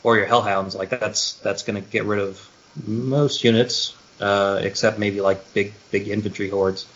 or 0.02 0.17
your 0.17 0.27
hellhounds 0.27 0.75
like 0.75 0.91
that's 0.91 1.35
that's 1.35 1.62
going 1.62 1.81
to 1.81 1.89
get 1.89 2.05
rid 2.05 2.19
of 2.19 2.49
most 2.85 3.44
units 3.44 3.94
uh, 4.23 4.60
except 4.62 4.99
maybe 4.99 5.20
like 5.20 5.52
big 5.52 5.75
big 5.91 6.09
infantry 6.09 6.49
hordes 6.49 6.86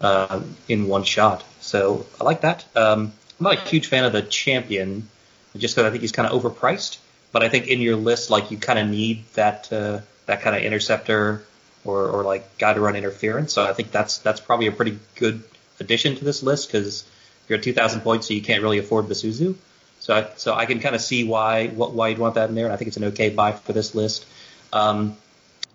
uh, 0.00 0.40
in 0.68 0.86
one 0.86 1.02
shot. 1.02 1.44
So 1.60 2.06
I 2.20 2.24
like 2.24 2.42
that. 2.42 2.64
Um, 2.76 3.12
I'm 3.38 3.44
not 3.44 3.58
a 3.58 3.60
huge 3.60 3.88
fan 3.88 4.04
of 4.04 4.12
the 4.12 4.22
champion, 4.22 5.08
just 5.56 5.74
because 5.74 5.88
I 5.88 5.90
think 5.90 6.02
he's 6.02 6.12
kind 6.12 6.28
of 6.28 6.40
overpriced. 6.40 6.98
But 7.32 7.42
I 7.42 7.48
think 7.48 7.66
in 7.66 7.80
your 7.80 7.96
list, 7.96 8.30
like 8.30 8.50
you 8.50 8.56
kind 8.56 8.78
of 8.78 8.88
need 8.88 9.24
that 9.34 9.70
uh, 9.72 10.00
that 10.26 10.40
kind 10.42 10.56
of 10.56 10.62
interceptor 10.62 11.42
or, 11.84 12.08
or 12.08 12.22
like 12.22 12.56
guy 12.58 12.72
to 12.72 12.80
run 12.80 12.96
interference. 12.96 13.52
So 13.52 13.64
I 13.64 13.72
think 13.72 13.90
that's 13.90 14.18
that's 14.18 14.40
probably 14.40 14.68
a 14.68 14.72
pretty 14.72 14.98
good 15.16 15.42
addition 15.80 16.16
to 16.16 16.24
this 16.24 16.42
list 16.42 16.68
because 16.68 17.04
you're 17.48 17.58
at 17.58 17.64
2,000 17.64 18.00
points, 18.00 18.28
so 18.28 18.34
you 18.34 18.42
can't 18.42 18.62
really 18.62 18.78
afford 18.78 19.06
Basusu. 19.06 19.54
So 20.00 20.14
I, 20.14 20.28
so 20.36 20.54
I 20.54 20.66
can 20.66 20.80
kind 20.80 20.94
of 20.94 21.00
see 21.00 21.24
why 21.24 21.68
what, 21.68 21.92
why 21.92 22.08
you'd 22.08 22.18
want 22.18 22.36
that 22.36 22.48
in 22.48 22.54
there, 22.54 22.66
and 22.66 22.72
I 22.72 22.76
think 22.76 22.88
it's 22.88 22.96
an 22.96 23.04
okay 23.04 23.30
buy 23.30 23.52
for 23.52 23.72
this 23.72 23.94
list. 23.94 24.24
Um, 24.72 25.16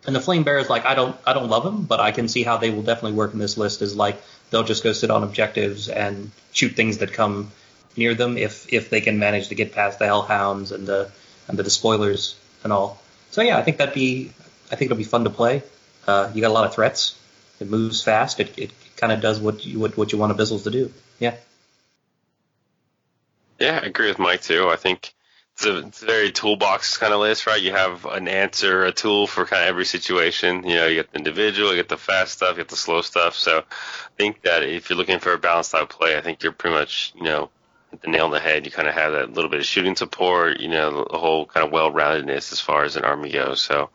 And 0.05 0.15
the 0.15 0.21
flame 0.21 0.43
bearers, 0.43 0.69
like 0.69 0.85
I 0.85 0.95
don't 0.95 1.15
I 1.25 1.33
don't 1.33 1.49
love 1.49 1.63
them, 1.63 1.83
but 1.83 1.99
I 1.99 2.11
can 2.11 2.27
see 2.27 2.43
how 2.43 2.57
they 2.57 2.71
will 2.71 2.81
definitely 2.81 3.13
work 3.13 3.33
in 3.33 3.39
this 3.39 3.57
list. 3.57 3.81
Is 3.81 3.95
like 3.95 4.21
they'll 4.49 4.63
just 4.63 4.83
go 4.83 4.93
sit 4.93 5.11
on 5.11 5.23
objectives 5.23 5.89
and 5.89 6.31
shoot 6.51 6.69
things 6.69 6.99
that 6.99 7.13
come 7.13 7.51
near 7.95 8.15
them 8.15 8.38
if 8.38 8.71
if 8.73 8.89
they 8.89 9.01
can 9.01 9.19
manage 9.19 9.49
to 9.49 9.55
get 9.55 9.73
past 9.73 9.99
the 9.99 10.05
hellhounds 10.05 10.71
and 10.71 10.88
the 10.88 11.11
and 11.47 11.57
the 11.57 11.63
despoilers 11.63 12.35
and 12.63 12.73
all. 12.73 12.99
So 13.30 13.41
yeah, 13.41 13.57
I 13.57 13.61
think 13.61 13.77
that'd 13.77 13.93
be 13.93 14.31
I 14.71 14.75
think 14.75 14.89
it'll 14.89 14.97
be 14.97 15.03
fun 15.03 15.25
to 15.25 15.30
play. 15.30 15.63
Uh, 16.07 16.31
you 16.33 16.41
got 16.41 16.49
a 16.49 16.53
lot 16.53 16.65
of 16.65 16.73
threats. 16.73 17.17
It 17.59 17.69
moves 17.69 18.01
fast. 18.01 18.39
It, 18.39 18.57
it 18.57 18.71
kind 18.95 19.13
of 19.13 19.21
does 19.21 19.39
what 19.39 19.65
you 19.65 19.80
what, 19.80 19.97
what 19.97 20.11
you 20.11 20.17
want 20.17 20.35
Abyssals 20.35 20.63
to 20.63 20.71
do. 20.71 20.91
Yeah. 21.19 21.35
Yeah, 23.59 23.80
I 23.83 23.85
agree 23.85 24.07
with 24.07 24.17
Mike 24.17 24.41
too. 24.41 24.69
I 24.69 24.75
think 24.75 25.13
it's 25.61 25.65
a, 25.65 25.88
it's 25.88 26.01
a 26.01 26.06
very 26.06 26.31
toolbox 26.31 26.98
kind 26.98 27.14
of 27.14 27.19
list, 27.19 27.45
right? 27.45 27.61
You 27.61 27.72
have 27.72 28.06
an 28.06 28.27
answer, 28.27 28.83
a 28.83 28.91
tool 28.91 29.27
for 29.27 29.45
kind 29.45 29.64
of 29.64 29.69
every 29.69 29.85
situation. 29.85 30.67
You 30.67 30.75
know, 30.75 30.88
you 30.88 30.95
get 30.95 31.11
the 31.11 31.17
individual, 31.17 31.69
you 31.69 31.75
get 31.75 31.90
the 31.90 31.98
fast 31.98 32.33
stuff, 32.33 32.51
you 32.51 32.57
get 32.57 32.69
the 32.69 32.75
slow 32.75 33.01
stuff. 33.01 33.35
So 33.35 33.59
I 33.59 34.11
think 34.17 34.41
that 34.43 34.64
if 34.64 34.90
you're 34.90 34.98
looking 34.98 35.19
for 35.19 35.33
a 35.33 35.38
balanced 35.38 35.75
out 35.75 35.90
play, 35.90 36.17
I 36.17 36.22
think 36.22 36.43
you're 36.43 36.51
pretty 36.51 36.75
much, 36.75 37.14
you 37.15 37.23
know, 37.23 37.49
the 38.01 38.09
nail 38.09 38.25
on 38.25 38.31
the 38.31 38.40
head. 38.40 38.65
You 38.65 38.72
kind 38.72 38.88
of 38.88 38.93
have 38.93 39.14
that 39.14 39.33
little 39.33 39.49
bit 39.49 39.59
of 39.59 39.65
shooting 39.65 39.95
support, 39.95 40.59
you 40.59 40.69
know, 40.69 41.07
the 41.11 41.17
whole 41.17 41.45
kind 41.45 41.65
of 41.65 41.72
well-roundedness 41.72 42.51
as 42.51 42.59
far 42.59 42.83
as 42.83 42.95
an 42.95 43.03
army 43.03 43.31
goes. 43.31 43.61
So 43.61 43.90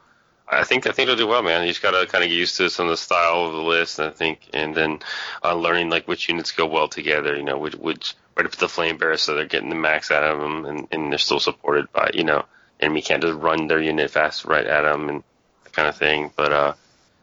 I 0.49 0.65
think 0.65 0.86
I 0.86 0.92
think 0.92 1.08
they'll 1.08 1.16
do 1.16 1.26
well, 1.26 1.42
man. 1.42 1.62
You 1.62 1.70
just 1.70 1.83
gotta 1.83 2.07
kind 2.07 2.23
of 2.23 2.31
get 2.31 2.36
used 2.36 2.57
to 2.58 2.70
some 2.70 2.86
of 2.86 2.91
the 2.91 2.97
style 2.97 3.47
of 3.47 3.52
the 3.52 3.62
list, 3.62 3.99
and 3.99 4.08
I 4.08 4.12
think, 4.12 4.41
and 4.52 4.75
then 4.75 5.00
uh, 5.42 5.55
learning 5.55 5.91
like 5.91 6.07
which 6.07 6.28
units 6.28 6.52
go 6.52 6.66
well 6.66 6.89
together. 6.89 7.36
You 7.36 7.42
know, 7.42 7.58
which 7.58 7.75
which 7.75 8.15
right 8.36 8.47
up 8.47 8.52
the 8.52 8.68
flame 8.68 8.97
bearer, 8.97 9.16
so 9.16 9.34
they're 9.34 9.47
getting 9.47 9.70
the 9.70 9.75
max 9.75 10.10
out 10.10 10.23
of 10.23 10.39
them, 10.39 10.65
and, 10.66 10.89
and 10.92 11.10
they're 11.10 11.18
still 11.18 11.41
supported 11.41 11.91
by 11.92 12.10
you 12.15 12.25
know, 12.25 12.44
enemy 12.78 13.02
can't 13.02 13.23
just 13.23 13.39
run 13.39 13.66
their 13.66 13.81
unit 13.81 14.10
fast 14.10 14.44
right 14.44 14.66
at 14.66 14.83
them 14.83 15.08
and 15.08 15.23
that 15.65 15.73
kind 15.73 15.89
of 15.89 15.97
thing. 15.97 16.31
But 16.36 16.52
uh, 16.52 16.75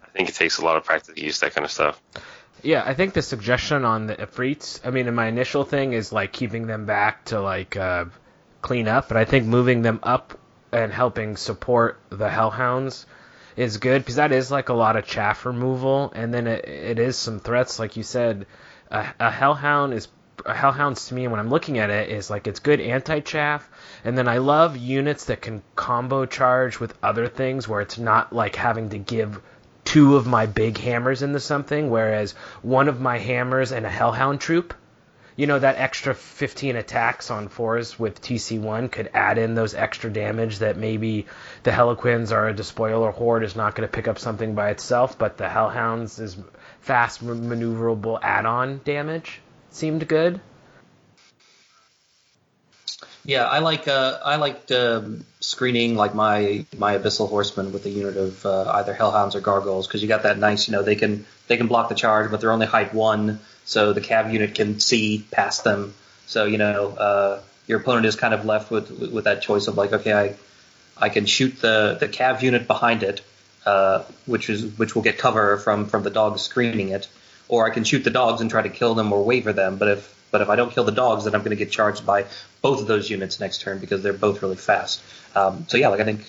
I 0.04 0.08
think 0.10 0.30
it 0.30 0.36
takes 0.36 0.58
a 0.58 0.66
lot 0.66 0.76
of 0.76 0.84
practice 0.84 1.16
to 1.16 1.24
use 1.24 1.40
that 1.40 1.54
kind 1.54 1.64
of 1.64 1.72
stuff. 1.72 2.02
Yeah, 2.62 2.84
I 2.86 2.94
think 2.94 3.14
the 3.14 3.22
suggestion 3.22 3.84
on 3.84 4.08
the 4.08 4.16
Efreets, 4.16 4.80
I 4.86 4.90
mean, 4.90 5.08
in 5.08 5.16
my 5.16 5.28
initial 5.28 5.66
thing 5.66 5.94
is 5.94 6.12
like 6.12 6.32
keeping 6.32 6.66
them 6.66 6.86
back 6.86 7.26
to 7.26 7.42
like 7.42 7.76
uh, 7.76 8.06
clean 8.62 8.88
up, 8.88 9.08
but 9.10 9.18
I 9.18 9.26
think 9.26 9.46
moving 9.46 9.82
them 9.82 10.00
up 10.02 10.40
and 10.74 10.92
helping 10.92 11.38
support 11.38 12.00
the 12.10 12.30
Hellhounds 12.30 13.06
is 13.56 13.78
good 13.78 14.02
because 14.02 14.16
that 14.16 14.32
is 14.32 14.52
like 14.52 14.70
a 14.70 14.74
lot 14.74 14.96
of 14.96 15.06
chaff 15.06 15.46
removal, 15.46 16.12
and 16.16 16.34
then 16.34 16.48
it, 16.48 16.66
it 16.68 17.00
is 17.00 17.16
some 17.16 17.40
threats, 17.40 17.80
like 17.80 17.96
you 17.96 18.04
said. 18.04 18.46
A, 18.90 19.06
a 19.20 19.32
Hellhound 19.32 19.94
is 19.94 20.08
a 20.46 20.54
Hellhounds 20.54 21.08
to 21.08 21.14
me 21.14 21.28
when 21.28 21.40
I'm 21.40 21.50
looking 21.50 21.78
at 21.78 21.90
it 21.90 22.10
is 22.10 22.30
like 22.30 22.48
it's 22.48 22.60
good 22.60 22.82
anti 22.82 23.20
chaff, 23.20 23.70
and 24.04 24.18
then 24.18 24.28
I 24.28 24.40
love 24.40 24.76
units 24.76 25.26
that 25.26 25.42
can 25.42 25.62
combo 25.76 26.26
charge 26.26 26.80
with 26.80 26.98
other 27.04 27.28
things 27.28 27.68
where 27.68 27.82
it's 27.82 27.98
not 27.98 28.34
like 28.34 28.56
having 28.56 28.90
to 28.90 28.98
give 28.98 29.42
two 29.86 30.16
of 30.16 30.26
my 30.26 30.46
big 30.46 30.78
hammers 30.78 31.22
into 31.22 31.40
something, 31.40 31.90
whereas 31.90 32.34
one 32.62 32.88
of 32.88 33.00
my 33.00 33.20
hammers 33.20 33.72
and 33.72 33.86
a 33.86 33.90
Hellhound 33.90 34.42
troop 34.42 34.74
you 35.36 35.48
know 35.48 35.60
that 35.60 35.78
extra 35.78 36.14
15 36.14 36.76
attacks 36.76 37.32
on 37.32 37.48
fours 37.48 37.98
with 37.98 38.22
TC1 38.22 38.92
could 38.92 39.10
add 39.14 39.38
in 39.38 39.56
those 39.56 39.74
extra 39.74 40.12
damage 40.12 40.60
that 40.60 40.78
maybe 40.78 41.26
the 41.64 41.72
Hellequins 41.72 42.32
or 42.32 42.48
a 42.48 42.54
Despoiler 42.54 43.12
Horde 43.12 43.44
is 43.44 43.56
not 43.56 43.76
going 43.76 43.88
to 43.88 43.92
pick 43.92 44.08
up 44.08 44.20
something 44.20 44.56
by 44.56 44.70
itself, 44.70 45.18
but 45.18 45.38
the 45.38 45.48
Hellhounds 45.48 46.20
is 46.20 46.38
fast 46.82 47.26
maneuverable 47.26 48.20
add-on 48.22 48.82
damage. 48.84 49.42
Seemed 49.72 50.08
good. 50.08 50.40
Yeah, 53.26 53.46
I 53.46 53.60
like 53.60 53.88
uh, 53.88 54.20
I 54.24 54.36
liked 54.36 54.72
um, 54.74 55.26
screening 55.40 55.96
like 55.96 56.14
my 56.14 56.66
my 56.78 56.98
abyssal 56.98 57.30
horsemen 57.30 57.72
with 57.72 57.86
a 57.86 57.90
unit 57.90 58.18
of 58.18 58.46
uh, 58.46 58.70
either 58.74 58.94
hellhounds 58.94 59.36
or 59.36 59.40
gargoyles 59.40 59.88
because 59.88 60.02
you 60.02 60.10
got 60.10 60.24
that 60.24 60.38
nice 60.38 60.68
you 60.68 60.74
know 60.74 60.84
they 60.84 60.98
can 60.98 61.26
they 61.48 61.56
can 61.56 61.68
block 61.68 61.88
the 61.88 61.96
charge 61.96 62.30
but 62.32 62.42
they're 62.42 62.52
only 62.52 62.66
height 62.66 62.94
one 62.94 63.40
so 63.66 63.94
the 63.94 64.02
cav 64.02 64.32
unit 64.32 64.56
can 64.56 64.80
see 64.80 65.26
past 65.32 65.64
them. 65.64 65.94
So 66.28 66.46
you 66.46 66.58
know 66.58 66.90
uh, 66.90 67.42
your 67.68 67.80
opponent 67.80 68.06
is 68.06 68.16
kind 68.16 68.34
of 68.34 68.46
left 68.46 68.72
with 68.72 68.90
with 68.90 69.26
that 69.26 69.42
choice 69.42 69.68
of 69.68 69.78
like, 69.78 69.94
okay, 69.94 70.14
I 70.14 70.36
I 70.98 71.10
can 71.10 71.26
shoot 71.26 71.60
the 71.62 71.98
the 72.00 72.08
cav 72.08 72.42
unit 72.42 72.68
behind 72.68 73.04
it, 73.04 73.22
uh, 73.66 74.04
which 74.26 74.50
is 74.50 74.78
which 74.78 74.96
will 74.96 75.02
get 75.02 75.18
cover 75.18 75.58
from 75.58 75.88
from 75.88 76.04
the 76.04 76.10
dogs 76.10 76.42
screening 76.42 76.90
it, 76.90 77.08
or 77.48 77.66
I 77.66 77.74
can 77.74 77.84
shoot 77.84 78.04
the 78.04 78.10
dogs 78.10 78.42
and 78.42 78.50
try 78.50 78.62
to 78.62 78.70
kill 78.70 78.96
them 78.96 79.12
or 79.14 79.24
waver 79.24 79.54
them. 79.54 79.78
But 79.78 79.90
if 79.90 80.24
but 80.32 80.42
if 80.42 80.50
I 80.50 80.56
don't 80.56 80.72
kill 80.72 80.84
the 80.84 80.92
dogs, 80.92 81.26
then 81.26 81.36
I'm 81.36 81.42
going 81.42 81.52
to 81.52 81.64
get 81.64 81.72
charged 81.72 82.06
by 82.06 82.26
both 82.62 82.82
of 82.82 82.88
those 82.88 83.10
units 83.10 83.40
next 83.40 83.62
turn 83.62 83.80
because 83.80 84.02
they're 84.02 84.14
both 84.14 84.42
really 84.42 84.56
fast. 84.56 85.02
Um, 85.36 85.66
so 85.68 85.78
yeah, 85.78 85.90
like 85.90 86.00
I 86.00 86.06
think 86.06 86.22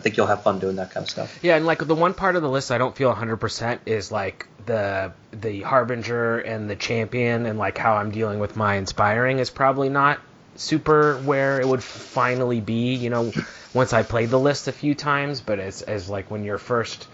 I 0.00 0.02
think 0.02 0.16
you'll 0.16 0.28
have 0.28 0.42
fun 0.42 0.58
doing 0.60 0.76
that 0.76 0.92
kind 0.92 1.04
of 1.04 1.10
stuff. 1.10 1.38
Yeah, 1.42 1.56
and 1.56 1.66
like 1.66 1.86
the 1.86 1.94
one 1.94 2.14
part 2.14 2.34
of 2.34 2.40
the 2.40 2.48
list 2.48 2.70
I 2.70 2.78
don't 2.78 2.96
feel 2.96 3.14
100% 3.14 3.80
is 3.84 4.10
like 4.10 4.48
the 4.64 5.12
the 5.30 5.60
harbinger 5.60 6.38
and 6.38 6.70
the 6.70 6.76
champion 6.76 7.44
and 7.44 7.58
like 7.58 7.76
how 7.76 7.96
I'm 7.96 8.10
dealing 8.10 8.38
with 8.38 8.56
my 8.56 8.76
inspiring 8.76 9.40
is 9.40 9.50
probably 9.50 9.90
not 9.90 10.18
super 10.56 11.18
where 11.18 11.60
it 11.60 11.68
would 11.68 11.82
finally 11.82 12.62
be, 12.62 12.94
you 12.94 13.10
know, 13.10 13.30
once 13.74 13.92
I 13.92 14.02
played 14.02 14.30
the 14.30 14.38
list 14.38 14.68
a 14.68 14.72
few 14.72 14.94
times, 14.94 15.42
but 15.42 15.58
as 15.58 15.82
as 15.82 16.08
like 16.08 16.30
when 16.30 16.44
you're 16.44 16.56
first 16.56 17.06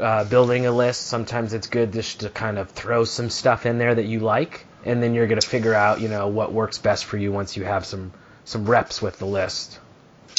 uh, 0.00 0.24
building 0.24 0.66
a 0.66 0.72
list, 0.72 1.06
sometimes 1.06 1.52
it's 1.52 1.68
good 1.68 1.92
just 1.92 2.20
to 2.20 2.28
kind 2.28 2.58
of 2.58 2.70
throw 2.70 3.04
some 3.04 3.30
stuff 3.30 3.66
in 3.66 3.78
there 3.78 3.94
that 3.94 4.06
you 4.06 4.18
like, 4.18 4.66
and 4.84 5.00
then 5.00 5.14
you're 5.14 5.28
going 5.28 5.40
to 5.40 5.46
figure 5.46 5.74
out, 5.74 6.00
you 6.00 6.08
know, 6.08 6.26
what 6.26 6.52
works 6.52 6.78
best 6.78 7.04
for 7.04 7.18
you 7.18 7.30
once 7.30 7.56
you 7.56 7.64
have 7.64 7.86
some 7.86 8.12
some 8.44 8.66
reps 8.66 9.00
with 9.00 9.20
the 9.20 9.26
list. 9.26 9.78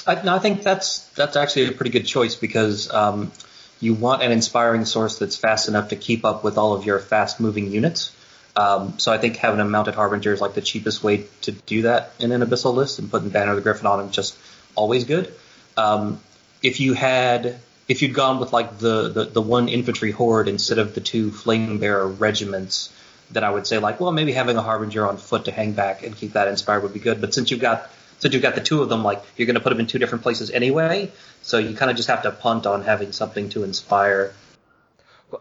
I, 0.07 0.23
no, 0.23 0.35
I 0.35 0.39
think 0.39 0.63
that's 0.63 0.99
that's 1.09 1.35
actually 1.35 1.67
a 1.67 1.71
pretty 1.73 1.91
good 1.91 2.05
choice 2.05 2.35
because 2.35 2.91
um, 2.93 3.31
you 3.79 3.93
want 3.93 4.23
an 4.23 4.31
inspiring 4.31 4.85
source 4.85 5.19
that's 5.19 5.35
fast 5.35 5.67
enough 5.67 5.89
to 5.89 5.95
keep 5.95 6.25
up 6.25 6.43
with 6.43 6.57
all 6.57 6.73
of 6.73 6.85
your 6.85 6.99
fast-moving 6.99 7.71
units. 7.71 8.15
Um, 8.55 8.97
so 8.97 9.11
I 9.11 9.17
think 9.17 9.35
having 9.35 9.59
a 9.59 9.65
mounted 9.65 9.93
harbinger 9.93 10.33
is 10.33 10.41
like 10.41 10.55
the 10.55 10.61
cheapest 10.61 11.03
way 11.03 11.25
to 11.41 11.51
do 11.51 11.83
that 11.83 12.13
in 12.19 12.31
an 12.31 12.41
abyssal 12.41 12.73
list, 12.73 12.99
and 12.99 13.11
putting 13.11 13.29
Banner 13.29 13.51
of 13.51 13.57
the 13.57 13.61
Griffin 13.61 13.85
on 13.85 13.99
him 13.99 14.11
just 14.11 14.37
always 14.75 15.03
good. 15.03 15.31
Um, 15.75 16.19
if 16.63 16.79
you 16.79 16.93
had 16.93 17.59
if 17.87 18.01
you'd 18.01 18.13
gone 18.13 18.39
with 18.39 18.53
like 18.53 18.79
the, 18.79 19.09
the, 19.09 19.25
the 19.25 19.41
one 19.41 19.69
infantry 19.69 20.11
horde 20.11 20.47
instead 20.47 20.77
of 20.77 20.93
the 20.93 21.01
two 21.01 21.31
flame 21.31 21.79
bearer 21.79 22.07
regiments, 22.07 22.93
then 23.31 23.43
I 23.43 23.49
would 23.49 23.65
say 23.65 23.77
like, 23.77 23.99
well, 23.99 24.11
maybe 24.11 24.33
having 24.33 24.57
a 24.57 24.61
harbinger 24.61 25.07
on 25.07 25.17
foot 25.17 25.45
to 25.45 25.51
hang 25.51 25.73
back 25.73 26.03
and 26.03 26.15
keep 26.15 26.33
that 26.33 26.47
inspired 26.47 26.83
would 26.83 26.93
be 26.93 26.99
good. 26.99 27.21
But 27.21 27.33
since 27.33 27.51
you've 27.51 27.61
got 27.61 27.89
since 28.19 28.33
you've 28.33 28.43
got 28.43 28.55
the 28.55 28.61
two 28.61 28.81
of 28.81 28.89
them, 28.89 29.03
like 29.03 29.21
you're 29.35 29.45
going 29.45 29.55
to 29.55 29.61
put 29.61 29.69
them 29.69 29.79
in 29.79 29.87
two 29.87 29.99
different 29.99 30.23
places 30.23 30.51
anyway, 30.51 31.11
so 31.41 31.57
you 31.57 31.75
kind 31.75 31.91
of 31.91 31.97
just 31.97 32.09
have 32.09 32.23
to 32.23 32.31
punt 32.31 32.65
on 32.65 32.83
having 32.83 33.11
something 33.11 33.49
to 33.49 33.63
inspire. 33.63 34.33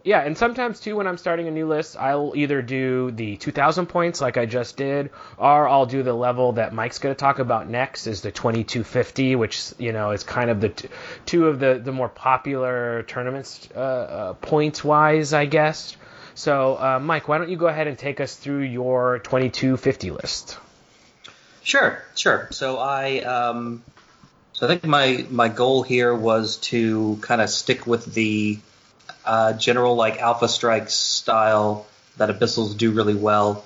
Yeah, 0.03 0.21
and 0.21 0.37
sometimes 0.37 0.81
too, 0.81 0.97
when 0.97 1.07
I'm 1.07 1.17
starting 1.17 1.47
a 1.47 1.53
new 1.53 1.69
list, 1.69 1.97
I'll 1.97 2.33
either 2.35 2.61
do 2.61 3.13
the 3.13 3.37
2,000 3.37 3.87
points 3.87 4.21
like 4.21 4.37
I 4.37 4.45
just 4.45 4.77
did, 4.77 5.11
or 5.39 5.69
I'll 5.69 5.87
do 5.87 6.03
the 6.03 6.13
level 6.13 6.55
that 6.55 6.75
Mike's 6.75 6.99
going 6.99 7.15
to 7.15 7.19
talk 7.19 7.39
about 7.39 7.69
next, 7.69 8.09
is 8.09 8.21
the 8.21 8.33
2250, 8.33 9.37
which 9.37 9.73
you 9.79 9.93
know 9.93 10.11
is 10.11 10.25
kind 10.25 10.51
of 10.51 10.61
the 10.61 10.71
t- 10.71 10.89
two 11.25 11.47
of 11.47 11.61
the 11.61 11.81
the 11.83 11.93
more 11.93 12.09
popular 12.09 13.05
tournaments 13.05 13.69
uh, 13.77 13.79
uh, 13.79 14.33
points 14.35 14.83
wise, 14.83 15.33
I 15.33 15.47
guess. 15.47 15.97
So, 16.35 16.75
uh, 16.75 16.99
Mike, 17.01 17.29
why 17.29 17.39
don't 17.39 17.49
you 17.49 17.57
go 17.57 17.69
ahead 17.69 17.87
and 17.87 17.97
take 17.97 18.21
us 18.21 18.35
through 18.35 18.63
your 18.63 19.21
2250 19.21 20.11
list? 20.11 20.59
Sure, 21.67 22.01
sure. 22.15 22.47
So 22.53 22.79
I, 22.79 23.23
um, 23.23 23.83
so 24.53 24.67
I 24.67 24.69
think 24.69 24.85
my 24.85 25.27
my 25.31 25.49
goal 25.49 25.83
here 25.83 26.15
was 26.15 26.59
to 26.59 27.19
kind 27.23 27.41
of 27.41 27.51
stick 27.51 27.89
with 27.89 28.05
the 28.15 28.61
uh, 29.25 29.53
general 29.55 29.97
like 29.97 30.21
Alpha 30.21 30.47
Strikes 30.47 30.95
style 30.95 31.85
that 32.19 32.29
Abyssals 32.29 32.77
do 32.77 32.93
really 32.93 33.17
well, 33.17 33.65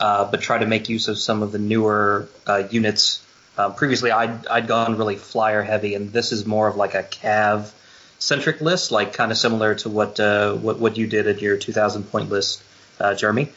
uh, 0.00 0.30
but 0.30 0.40
try 0.40 0.56
to 0.56 0.64
make 0.64 0.88
use 0.88 1.08
of 1.08 1.18
some 1.18 1.42
of 1.42 1.52
the 1.52 1.58
newer 1.58 2.26
uh, 2.46 2.62
units. 2.70 3.22
Um, 3.58 3.74
previously, 3.74 4.10
I'd 4.10 4.46
I'd 4.46 4.66
gone 4.66 4.96
really 4.96 5.16
flyer 5.16 5.60
heavy, 5.60 5.94
and 5.94 6.10
this 6.10 6.32
is 6.32 6.46
more 6.46 6.68
of 6.68 6.76
like 6.76 6.94
a 6.94 7.02
cav 7.02 7.70
centric 8.18 8.62
list, 8.62 8.92
like 8.92 9.12
kind 9.12 9.30
of 9.30 9.36
similar 9.36 9.74
to 9.74 9.90
what 9.90 10.18
uh, 10.18 10.54
what 10.54 10.78
what 10.78 10.96
you 10.96 11.06
did 11.06 11.26
at 11.28 11.42
your 11.42 11.58
2,000 11.58 12.04
point 12.04 12.30
list, 12.30 12.62
uh, 12.98 13.12
Jeremy. 13.14 13.50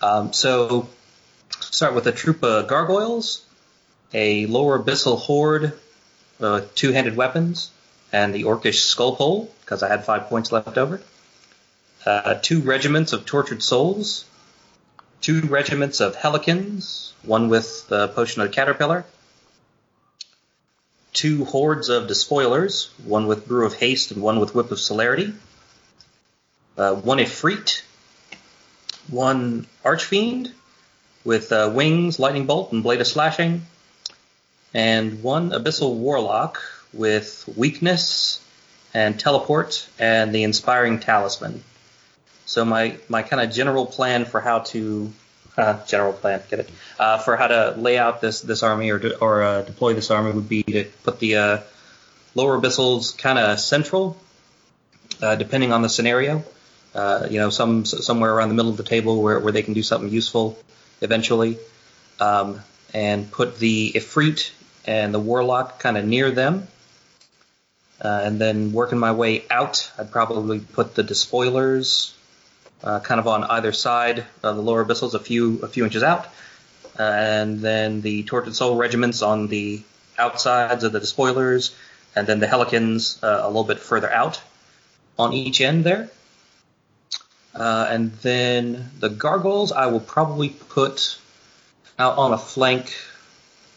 Um, 0.00 0.32
so 0.32 0.88
start 1.76 1.94
with 1.94 2.06
a 2.06 2.12
troop 2.12 2.42
of 2.42 2.66
gargoyles, 2.68 3.44
a 4.14 4.46
lower 4.46 4.82
abyssal 4.82 5.18
horde, 5.18 5.78
uh, 6.40 6.62
two-handed 6.74 7.14
weapons, 7.14 7.70
and 8.10 8.34
the 8.34 8.44
orcish 8.44 8.80
skull 8.84 9.14
pole 9.14 9.52
because 9.60 9.82
I 9.82 9.88
had 9.88 10.06
five 10.06 10.30
points 10.30 10.50
left 10.50 10.78
over. 10.78 11.02
Uh, 12.06 12.34
two 12.40 12.62
regiments 12.62 13.12
of 13.12 13.26
tortured 13.26 13.62
souls, 13.62 14.24
two 15.20 15.42
regiments 15.42 16.00
of 16.00 16.16
Hellequins, 16.16 17.12
one 17.22 17.50
with 17.50 17.86
the 17.88 18.08
potion 18.08 18.40
of 18.40 18.48
the 18.48 18.54
caterpillar, 18.54 19.04
two 21.12 21.44
hordes 21.44 21.90
of 21.90 22.08
despoilers, 22.08 22.88
one 23.04 23.26
with 23.26 23.46
brew 23.46 23.66
of 23.66 23.74
haste 23.74 24.12
and 24.12 24.22
one 24.22 24.40
with 24.40 24.54
whip 24.54 24.70
of 24.70 24.80
celerity, 24.80 25.34
uh, 26.78 26.94
one 26.94 27.18
efreet, 27.18 27.82
one 29.08 29.66
archfiend, 29.84 30.54
with 31.26 31.52
uh, 31.52 31.70
wings, 31.74 32.18
lightning 32.18 32.46
bolt, 32.46 32.72
and 32.72 32.82
blade 32.82 33.00
of 33.00 33.06
slashing, 33.06 33.66
and 34.72 35.22
one 35.22 35.50
abyssal 35.50 35.96
warlock 35.96 36.62
with 36.92 37.44
weakness 37.56 38.40
and 38.94 39.18
teleport, 39.18 39.86
and 39.98 40.34
the 40.34 40.44
inspiring 40.44 41.00
talisman. 41.00 41.62
So 42.46 42.64
my 42.64 42.96
my 43.08 43.22
kind 43.22 43.42
of 43.42 43.54
general 43.54 43.84
plan 43.84 44.24
for 44.24 44.40
how 44.40 44.60
to 44.70 45.12
uh, 45.56 45.84
general 45.86 46.12
plan, 46.12 46.42
get 46.48 46.60
it, 46.60 46.70
uh, 46.98 47.18
for 47.18 47.36
how 47.36 47.48
to 47.48 47.74
lay 47.76 47.98
out 47.98 48.20
this 48.20 48.40
this 48.40 48.62
army 48.62 48.90
or 48.90 49.00
to, 49.00 49.18
or 49.18 49.42
uh, 49.42 49.62
deploy 49.62 49.94
this 49.94 50.10
army 50.12 50.30
would 50.30 50.48
be 50.48 50.62
to 50.62 50.84
put 51.02 51.18
the 51.18 51.36
uh, 51.36 51.58
lower 52.36 52.58
abyssals 52.58 53.18
kind 53.18 53.38
of 53.38 53.58
central, 53.58 54.16
uh, 55.20 55.34
depending 55.34 55.72
on 55.72 55.82
the 55.82 55.88
scenario. 55.88 56.44
Uh, 56.94 57.26
you 57.28 57.38
know, 57.38 57.50
some 57.50 57.84
somewhere 57.84 58.32
around 58.32 58.48
the 58.48 58.54
middle 58.54 58.70
of 58.70 58.78
the 58.78 58.82
table 58.84 59.20
where, 59.20 59.38
where 59.40 59.52
they 59.52 59.62
can 59.62 59.74
do 59.74 59.82
something 59.82 60.08
useful 60.08 60.56
eventually, 61.00 61.58
um, 62.20 62.60
and 62.94 63.30
put 63.30 63.58
the 63.58 63.92
Efreet 63.94 64.50
and 64.86 65.12
the 65.12 65.20
Warlock 65.20 65.78
kind 65.78 65.96
of 65.96 66.04
near 66.04 66.30
them. 66.30 66.68
Uh, 68.00 68.20
and 68.24 68.38
then 68.38 68.72
working 68.72 68.98
my 68.98 69.12
way 69.12 69.44
out, 69.50 69.90
I'd 69.98 70.10
probably 70.10 70.60
put 70.60 70.94
the 70.94 71.02
Despoilers 71.02 72.12
uh, 72.84 73.00
kind 73.00 73.18
of 73.18 73.26
on 73.26 73.44
either 73.44 73.72
side 73.72 74.24
of 74.42 74.56
the 74.56 74.62
lower 74.62 74.84
abyssals, 74.84 75.14
a 75.14 75.18
few 75.18 75.60
a 75.62 75.68
few 75.68 75.84
inches 75.84 76.02
out, 76.02 76.26
uh, 76.98 77.02
and 77.02 77.60
then 77.60 78.02
the 78.02 78.22
Tortured 78.24 78.54
Soul 78.54 78.76
regiments 78.76 79.22
on 79.22 79.48
the 79.48 79.82
outsides 80.18 80.84
of 80.84 80.92
the 80.92 81.00
Despoilers, 81.00 81.74
and 82.14 82.26
then 82.26 82.38
the 82.38 82.46
Hellions 82.46 83.18
uh, 83.22 83.40
a 83.42 83.46
little 83.46 83.64
bit 83.64 83.78
further 83.78 84.12
out 84.12 84.40
on 85.18 85.32
each 85.32 85.60
end 85.60 85.84
there. 85.84 86.10
Uh, 87.56 87.88
and 87.90 88.12
then 88.16 88.90
the 89.00 89.08
Gargoyles, 89.08 89.72
I 89.72 89.86
will 89.86 90.00
probably 90.00 90.50
put 90.50 91.18
out 91.98 92.18
on 92.18 92.32
a 92.32 92.38
flank 92.38 92.94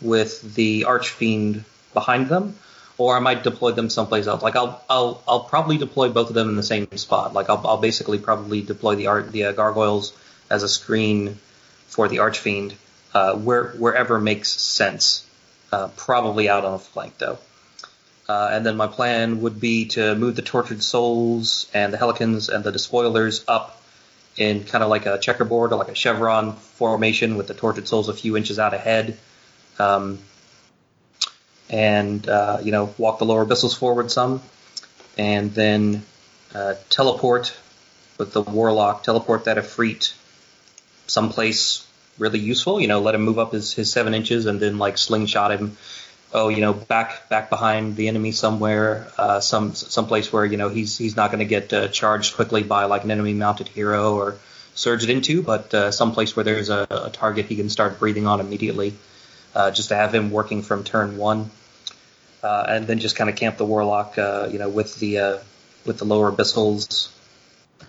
with 0.02 0.56
the 0.56 0.86
Archfiend 0.86 1.64
behind 1.94 2.28
them 2.28 2.56
or 3.00 3.16
I 3.16 3.22
might 3.22 3.44
deploy 3.44 3.72
them 3.72 3.90
someplace 3.90 4.28
else. 4.28 4.44
Like 4.44 4.56
I'll 4.56 4.84
I'll 4.90 5.24
I'll 5.28 5.44
probably 5.46 5.78
deploy 5.78 6.10
both 6.10 6.28
of 6.28 6.36
them 6.36 6.50
in 6.50 6.56
the 6.58 6.64
same 6.64 6.86
spot. 6.98 7.34
Like 7.34 7.50
I'll 7.50 7.66
I'll 7.66 7.78
basically 7.78 8.20
probably 8.20 8.62
deploy 8.62 8.96
the 8.96 9.08
art 9.08 9.32
the 9.32 9.46
uh, 9.46 9.52
gargoyles 9.54 10.14
as 10.50 10.62
a 10.62 10.70
screen 10.70 11.40
for 11.88 12.08
the 12.08 12.20
archfiend 12.20 12.76
uh, 13.14 13.36
where 13.36 13.70
wherever 13.72 14.20
makes 14.20 14.52
sense. 14.52 15.26
Uh, 15.72 15.88
probably 15.96 16.50
out 16.50 16.66
on 16.66 16.74
a 16.74 16.80
flank 16.80 17.18
though. 17.20 17.38
Uh, 18.30 18.50
and 18.52 18.64
then 18.64 18.78
my 18.78 18.86
plan 18.86 19.42
would 19.42 19.60
be 19.60 19.86
to 19.86 20.14
move 20.14 20.36
the 20.36 20.44
tortured 20.44 20.84
souls 20.84 21.68
and 21.74 21.92
the 21.92 21.98
Hellions 21.98 22.48
and 22.48 22.64
the 22.64 22.72
despoilers 22.72 23.44
up 23.48 23.82
in 24.38 24.64
kind 24.66 24.84
of 24.84 24.90
like 24.92 25.08
a 25.08 25.18
checkerboard 25.18 25.74
or 25.74 25.78
like 25.78 25.90
a 25.90 25.96
chevron 25.96 26.54
formation 26.54 27.38
with 27.38 27.48
the 27.48 27.56
tortured 27.56 27.88
souls 27.88 28.08
a 28.08 28.14
few 28.14 28.38
inches 28.38 28.60
out 28.60 28.76
ahead. 28.76 29.18
Um, 29.80 30.20
and 31.72 32.30
uh, 32.30 32.60
you 32.62 32.72
know 32.72 32.94
walk 33.00 33.18
the 33.18 33.26
lower 33.26 33.44
abyssals 33.46 33.76
forward 33.76 34.12
some, 34.12 34.44
and 35.18 35.52
then 35.56 36.04
uh, 36.54 36.76
teleport 36.92 37.58
with 38.20 38.34
the 38.34 38.44
warlock, 38.44 39.02
teleport 39.02 39.46
that 39.46 39.58
Efreet 39.58 40.14
someplace 41.08 41.84
really 42.20 42.40
useful. 42.40 42.80
You 42.80 42.88
know, 42.88 43.02
let 43.02 43.16
him 43.16 43.22
move 43.22 43.40
up 43.40 43.54
his, 43.54 43.74
his 43.74 43.92
seven 43.92 44.14
inches, 44.14 44.46
and 44.46 44.60
then 44.60 44.78
like 44.78 45.00
slingshot 45.00 45.52
him. 45.52 45.78
Oh, 46.32 46.50
you 46.50 46.62
know, 46.62 46.74
back 46.74 47.28
back 47.28 47.50
behind 47.50 47.96
the 47.96 48.08
enemy 48.08 48.32
somewhere, 48.32 49.12
uh, 49.18 49.40
some 49.40 49.74
someplace 49.74 50.32
where 50.32 50.46
you 50.46 50.58
know 50.58 50.70
he's 50.70 50.96
he's 50.96 51.16
not 51.16 51.32
going 51.32 51.40
to 51.40 51.46
get 51.46 51.74
uh, 51.74 51.88
charged 51.88 52.36
quickly 52.36 52.62
by 52.62 52.86
like 52.86 53.04
an 53.04 53.10
enemy 53.10 53.34
mounted 53.34 53.68
hero 53.68 54.14
or 54.16 54.38
surged 54.76 55.10
into, 55.10 55.42
but 55.42 55.74
uh, 55.74 55.90
someplace 55.90 56.36
where 56.36 56.44
there's 56.44 56.70
a, 56.70 56.86
a 56.92 57.10
target 57.10 57.48
he 57.48 57.56
can 57.56 57.68
start 57.68 57.98
breathing 57.98 58.28
on 58.28 58.40
immediately. 58.40 58.94
Uh, 59.56 59.72
just 59.72 59.90
to 59.90 59.96
have 59.96 60.14
him 60.14 60.30
working 60.30 60.62
from 60.62 60.84
turn 60.84 61.18
one 61.18 61.50
uh, 62.44 62.66
and 62.68 62.86
then 62.86 63.00
just 63.00 63.16
kind 63.16 63.32
of 63.32 63.36
camp 63.36 63.58
the 63.58 63.66
warlock, 63.66 64.16
uh, 64.20 64.48
you 64.52 64.60
know, 64.60 64.70
with 64.70 65.00
the 65.00 65.42
with 65.84 65.98
the 65.98 66.06
lower 66.06 66.32
abyssals 66.32 67.10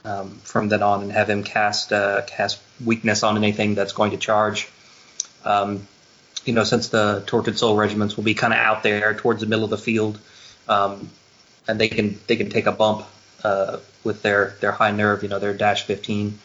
um, 0.07 0.31
from 0.39 0.71
then 0.71 0.83
on, 0.83 1.03
and 1.03 1.13
have 1.13 1.29
him 1.29 1.45
cast 1.45 1.91
cast 1.91 2.59
weakness 2.83 3.23
on 3.23 3.37
anything 3.37 3.75
that's 3.75 3.93
going 3.93 4.13
to 4.13 4.17
charge. 4.17 4.71
Um, 5.45 5.87
you 6.45 6.53
know, 6.53 6.65
since 6.65 6.89
the 6.89 7.23
tortured 7.27 7.59
soul 7.59 7.77
regiments 7.77 8.17
will 8.17 8.25
be 8.25 8.35
kind 8.35 8.53
of 8.53 8.59
out 8.59 8.83
there 8.83 9.15
towards 9.15 9.41
the 9.41 9.47
middle 9.47 9.65
of 9.65 9.71
the 9.71 9.79
field, 9.79 10.19
um, 10.69 11.11
and 11.69 11.81
they 11.81 11.89
can 11.89 12.19
they 12.27 12.37
can 12.37 12.51
take 12.51 12.67
a 12.67 12.73
bump 12.73 13.07
uh, 13.45 13.79
with 14.05 14.23
their 14.23 14.57
their 14.61 14.73
high 14.73 14.91
nerve, 14.91 15.23
you 15.23 15.29
know, 15.29 15.39
their 15.39 15.55
dash 15.55 15.85
15. 15.85 16.39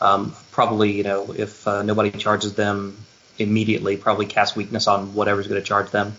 Um, 0.00 0.34
probably, 0.50 0.92
you 0.92 1.04
know, 1.04 1.32
if 1.32 1.66
uh, 1.68 1.82
nobody 1.82 2.10
charges 2.10 2.54
them 2.54 2.96
immediately, 3.38 3.96
probably 3.96 4.26
cast 4.26 4.56
weakness 4.56 4.86
on 4.86 5.14
whatever's 5.14 5.46
going 5.46 5.60
to 5.60 5.66
charge 5.66 5.90
them. 5.90 6.16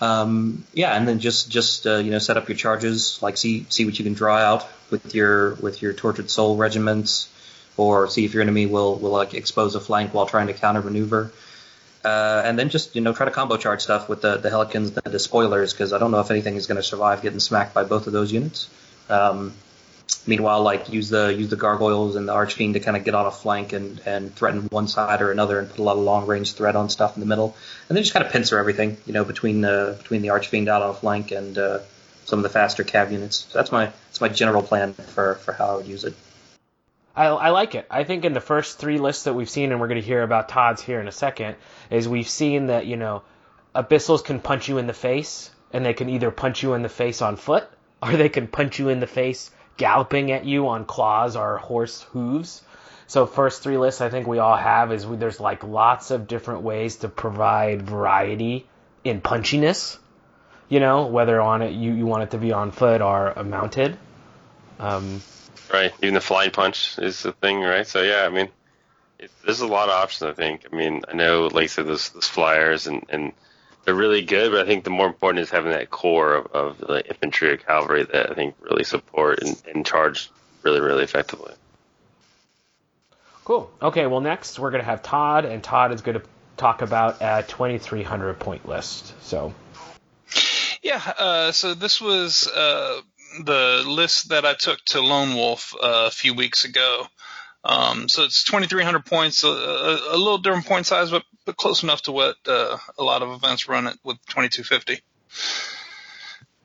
Um, 0.00 0.64
yeah, 0.72 0.94
and 0.94 1.06
then 1.06 1.18
just 1.20 1.50
just 1.50 1.86
uh, 1.86 1.96
you 1.96 2.10
know 2.10 2.18
set 2.18 2.36
up 2.36 2.48
your 2.48 2.56
charges, 2.56 3.22
like 3.22 3.36
see 3.36 3.66
see 3.68 3.84
what 3.84 3.98
you 3.98 4.04
can 4.04 4.14
draw 4.14 4.36
out 4.36 4.66
with 4.90 5.14
your 5.14 5.54
with 5.54 5.82
your 5.82 5.92
tortured 5.92 6.30
soul 6.30 6.56
regiments, 6.56 7.28
or 7.76 8.08
see 8.08 8.24
if 8.24 8.34
your 8.34 8.42
enemy 8.42 8.66
will 8.66 8.96
will 8.96 9.12
like 9.12 9.34
expose 9.34 9.74
a 9.74 9.80
flank 9.80 10.12
while 10.12 10.26
trying 10.26 10.48
to 10.48 10.52
counter 10.52 10.82
maneuver. 10.82 11.32
Uh, 12.04 12.42
and 12.44 12.58
then 12.58 12.68
just 12.68 12.94
you 12.94 13.00
know 13.00 13.12
try 13.14 13.24
to 13.24 13.32
combo 13.32 13.56
charge 13.56 13.80
stuff 13.80 14.08
with 14.08 14.20
the 14.20 14.36
the 14.36 14.50
Hellions, 14.50 14.92
the 14.92 15.18
spoilers 15.18 15.72
because 15.72 15.92
I 15.92 15.98
don't 15.98 16.10
know 16.10 16.20
if 16.20 16.30
anything 16.30 16.56
is 16.56 16.66
going 16.66 16.76
to 16.76 16.82
survive 16.82 17.22
getting 17.22 17.40
smacked 17.40 17.72
by 17.72 17.84
both 17.84 18.06
of 18.06 18.12
those 18.12 18.30
units. 18.30 18.68
Um, 19.08 19.54
Meanwhile, 20.26 20.62
like 20.62 20.90
use 20.90 21.08
the 21.08 21.34
use 21.34 21.48
the 21.48 21.56
gargoyles 21.56 22.16
and 22.16 22.28
the 22.28 22.32
archfiend 22.32 22.74
to 22.74 22.80
kind 22.80 22.96
of 22.96 23.04
get 23.04 23.14
on 23.14 23.26
a 23.26 23.30
flank 23.30 23.72
and 23.72 24.00
and 24.06 24.34
threaten 24.34 24.62
one 24.70 24.86
side 24.86 25.22
or 25.22 25.30
another 25.30 25.58
and 25.58 25.68
put 25.68 25.78
a 25.78 25.82
lot 25.82 25.96
of 25.96 26.02
long 26.02 26.26
range 26.26 26.52
threat 26.52 26.76
on 26.76 26.88
stuff 26.90 27.16
in 27.16 27.20
the 27.20 27.26
middle, 27.26 27.56
and 27.88 27.96
then 27.96 28.02
just 28.02 28.14
kind 28.14 28.24
of 28.24 28.32
pincer 28.32 28.58
everything, 28.58 28.96
you 29.06 29.12
know, 29.12 29.24
between 29.24 29.60
the 29.60 29.96
between 29.98 30.22
the 30.22 30.30
archfiend 30.30 30.68
out 30.68 30.82
on 30.82 30.90
a 30.90 30.94
flank 30.94 31.30
and 31.30 31.56
uh, 31.58 31.78
some 32.26 32.38
of 32.38 32.42
the 32.42 32.48
faster 32.48 32.84
cav 32.84 33.12
units. 33.12 33.46
So 33.50 33.58
that's 33.58 33.72
my 33.72 33.86
that's 33.86 34.20
my 34.20 34.28
general 34.28 34.62
plan 34.62 34.92
for 34.92 35.36
for 35.36 35.52
how 35.52 35.72
I 35.72 35.76
would 35.76 35.86
use 35.86 36.04
it. 36.04 36.14
I, 37.16 37.26
I 37.26 37.50
like 37.50 37.74
it. 37.74 37.86
I 37.90 38.04
think 38.04 38.24
in 38.24 38.32
the 38.32 38.40
first 38.40 38.78
three 38.78 38.98
lists 38.98 39.24
that 39.24 39.34
we've 39.34 39.48
seen, 39.48 39.70
and 39.70 39.80
we're 39.80 39.88
going 39.88 40.00
to 40.00 40.06
hear 40.06 40.22
about 40.22 40.48
Todd's 40.48 40.82
here 40.82 41.00
in 41.00 41.08
a 41.08 41.12
second, 41.12 41.56
is 41.90 42.08
we've 42.08 42.28
seen 42.28 42.66
that 42.66 42.86
you 42.86 42.96
know 42.96 43.22
abyssals 43.74 44.24
can 44.24 44.40
punch 44.40 44.68
you 44.68 44.78
in 44.78 44.86
the 44.86 44.92
face, 44.92 45.50
and 45.72 45.84
they 45.84 45.94
can 45.94 46.08
either 46.08 46.30
punch 46.30 46.62
you 46.62 46.74
in 46.74 46.82
the 46.82 46.88
face 46.88 47.22
on 47.22 47.36
foot, 47.36 47.68
or 48.02 48.12
they 48.16 48.28
can 48.28 48.48
punch 48.48 48.78
you 48.78 48.88
in 48.88 49.00
the 49.00 49.06
face 49.06 49.50
galloping 49.76 50.30
at 50.30 50.44
you 50.44 50.68
on 50.68 50.84
claws 50.84 51.36
or 51.36 51.58
horse 51.58 52.02
hooves. 52.12 52.62
So 53.06 53.26
first 53.26 53.62
three 53.62 53.76
lists 53.76 54.00
I 54.00 54.08
think 54.08 54.26
we 54.26 54.38
all 54.38 54.56
have 54.56 54.92
is 54.92 55.06
we, 55.06 55.16
there's 55.16 55.40
like 55.40 55.62
lots 55.62 56.10
of 56.10 56.26
different 56.26 56.62
ways 56.62 56.96
to 56.96 57.08
provide 57.08 57.82
variety 57.82 58.66
in 59.02 59.20
punchiness. 59.20 59.98
You 60.68 60.80
know, 60.80 61.06
whether 61.06 61.40
on 61.40 61.62
it 61.62 61.72
you, 61.72 61.92
you 61.92 62.06
want 62.06 62.22
it 62.22 62.30
to 62.30 62.38
be 62.38 62.52
on 62.52 62.70
foot 62.70 63.02
or 63.02 63.34
mounted. 63.44 63.98
Um, 64.78 65.20
right. 65.74 65.92
Even 66.02 66.14
the 66.14 66.20
flying 66.20 66.50
punch 66.50 66.98
is 66.98 67.22
the 67.22 67.32
thing, 67.32 67.60
right? 67.60 67.86
So 67.86 68.02
yeah, 68.02 68.24
I 68.24 68.28
mean, 68.28 68.48
it, 69.18 69.30
there's 69.44 69.60
a 69.60 69.66
lot 69.66 69.88
of 69.88 69.94
options. 69.94 70.30
I 70.30 70.34
think. 70.34 70.66
I 70.72 70.74
mean, 70.74 71.02
I 71.08 71.14
know, 71.14 71.48
like 71.52 71.64
I 71.64 71.66
said, 71.66 71.86
those, 71.86 72.10
those 72.10 72.28
flyers 72.28 72.86
and 72.86 73.04
and 73.08 73.32
they're 73.84 73.94
really 73.94 74.22
good, 74.22 74.52
but 74.52 74.60
I 74.60 74.66
think 74.66 74.84
the 74.84 74.90
more 74.90 75.06
important 75.06 75.42
is 75.42 75.50
having 75.50 75.72
that 75.72 75.90
core 75.90 76.34
of, 76.34 76.46
of 76.52 76.78
the 76.78 77.06
infantry 77.06 77.50
or 77.50 77.56
cavalry 77.56 78.04
that 78.04 78.30
I 78.30 78.34
think 78.34 78.54
really 78.60 78.84
support 78.84 79.42
and, 79.42 79.62
and 79.72 79.84
charge 79.84 80.30
really, 80.62 80.80
really 80.80 81.04
effectively. 81.04 81.52
Cool. 83.44 83.70
Okay, 83.82 84.06
well, 84.06 84.22
next 84.22 84.58
we're 84.58 84.70
going 84.70 84.82
to 84.82 84.86
have 84.86 85.02
Todd, 85.02 85.44
and 85.44 85.62
Todd 85.62 85.92
is 85.92 86.00
going 86.00 86.18
to 86.18 86.24
talk 86.56 86.80
about 86.80 87.18
a 87.20 87.44
2,300 87.46 88.38
point 88.38 88.66
list. 88.66 89.12
So. 89.22 89.52
Yeah, 90.82 91.00
uh, 91.18 91.52
so 91.52 91.74
this 91.74 92.00
was 92.00 92.46
uh, 92.48 93.00
the 93.42 93.82
list 93.86 94.28
that 94.28 94.44
I 94.44 94.54
took 94.54 94.82
to 94.86 95.00
Lone 95.00 95.34
Wolf 95.34 95.74
uh, 95.74 96.06
a 96.06 96.10
few 96.10 96.34
weeks 96.34 96.64
ago. 96.64 97.06
Um, 97.64 98.08
so 98.08 98.24
it's 98.24 98.44
2,300 98.44 99.06
points, 99.06 99.42
a, 99.42 99.48
a, 99.48 100.16
little 100.16 100.38
different 100.38 100.66
point 100.66 100.86
size, 100.86 101.10
but, 101.10 101.24
but 101.46 101.56
close 101.56 101.82
enough 101.82 102.02
to 102.02 102.12
what 102.12 102.36
uh, 102.46 102.76
a 102.98 103.02
lot 103.02 103.22
of 103.22 103.30
events 103.30 103.68
run 103.68 103.86
it 103.86 103.98
with 104.04 104.18
2250. 104.26 105.02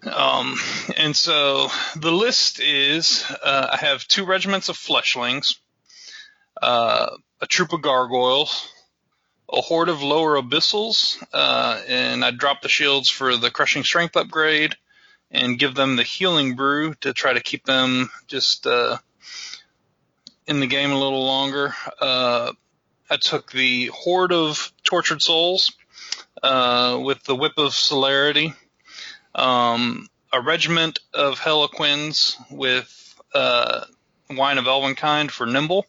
Um, 0.03 0.57
and 0.98 1.15
so 1.15 1.69
the 1.95 2.11
list 2.11 2.59
is 2.59 3.25
uh, 3.43 3.67
I 3.72 3.77
have 3.77 4.07
two 4.07 4.25
regiments 4.25 4.69
of 4.69 4.77
fleshlings, 4.77 5.56
uh, 6.61 7.07
a 7.41 7.48
troop 7.48 7.72
of 7.72 7.81
gargoyles, 7.81 8.69
a 9.51 9.61
horde 9.61 9.89
of 9.89 10.03
lower 10.03 10.41
abyssals, 10.41 11.22
uh, 11.33 11.81
and 11.88 12.23
I 12.23 12.31
dropped 12.31 12.64
the 12.64 12.69
shields 12.69 13.09
for 13.09 13.38
the 13.38 13.51
crushing 13.51 13.83
strength 13.83 14.15
upgrade 14.17 14.75
and 15.32 15.59
give 15.59 15.75
them 15.75 15.95
the 15.95 16.03
healing 16.03 16.56
brew 16.56 16.95
to 16.95 17.14
try 17.14 17.33
to 17.33 17.41
keep 17.41 17.66
them 17.66 18.09
just 18.27 18.66
uh, 18.66 18.98
in 20.48 20.59
the 20.59 20.67
game 20.67 20.91
a 20.91 20.99
little 20.99 21.25
longer. 21.25 21.74
Uh, 21.99 22.51
I 23.09 23.17
took 23.17 23.51
the 23.51 23.88
Horde 23.88 24.33
of 24.33 24.72
Tortured 24.83 25.22
Souls 25.22 25.72
uh, 26.41 26.99
with 27.01 27.24
the 27.24 27.35
Whip 27.35 27.53
of 27.58 27.74
Celerity, 27.74 28.53
um, 29.35 30.08
a 30.32 30.41
regiment 30.41 30.99
of 31.14 31.40
Hellequins 31.40 32.35
with 32.51 33.16
uh, 33.33 33.85
Wine 34.30 34.58
of 34.58 34.66
Elvenkind 34.66 35.32
for 35.32 35.45
Nimble. 35.45 35.85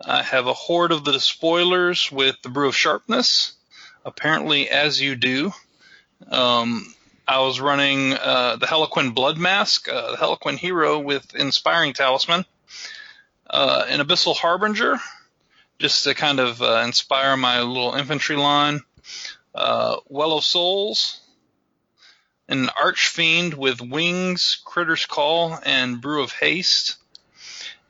I 0.00 0.22
have 0.22 0.46
a 0.46 0.52
Horde 0.52 0.92
of 0.92 1.04
the 1.04 1.12
Despoilers 1.12 2.10
with 2.10 2.36
the 2.42 2.48
Brew 2.48 2.68
of 2.68 2.76
Sharpness, 2.76 3.52
apparently 4.04 4.68
as 4.68 5.00
you 5.00 5.16
do. 5.16 5.52
Um, 6.30 6.94
I 7.26 7.40
was 7.40 7.60
running 7.60 8.12
uh, 8.12 8.56
the 8.56 8.66
Hellequin 8.66 9.14
Blood 9.14 9.38
Mask, 9.38 9.88
uh, 9.88 10.12
the 10.12 10.16
Hellequin 10.16 10.58
hero 10.58 10.98
with 10.98 11.34
Inspiring 11.34 11.94
Talisman, 11.94 12.44
uh, 13.48 13.84
an 13.88 14.00
Abyssal 14.00 14.36
Harbinger, 14.36 14.98
just 15.78 16.04
to 16.04 16.14
kind 16.14 16.38
of 16.38 16.60
uh, 16.60 16.82
inspire 16.84 17.36
my 17.36 17.62
little 17.62 17.94
infantry 17.94 18.36
line, 18.36 18.80
uh, 19.54 19.96
Well 20.08 20.36
of 20.36 20.44
Souls, 20.44 21.20
an 22.48 22.68
Archfiend 22.78 23.54
with 23.54 23.80
Wings, 23.80 24.62
Critter's 24.64 25.06
Call, 25.06 25.58
and 25.64 26.02
Brew 26.02 26.22
of 26.22 26.32
Haste, 26.32 26.96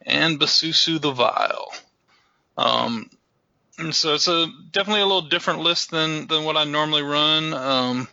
and 0.02 0.38
Basusu 0.38 1.00
the 1.00 1.10
Vile. 1.10 1.72
Um, 2.56 3.10
so 3.90 4.14
it's 4.14 4.28
a 4.28 4.46
definitely 4.70 5.00
a 5.00 5.06
little 5.06 5.28
different 5.28 5.60
list 5.60 5.90
than 5.90 6.28
than 6.28 6.44
what 6.44 6.56
I 6.56 6.62
normally 6.62 7.02
run. 7.02 7.52
Um, 7.52 8.08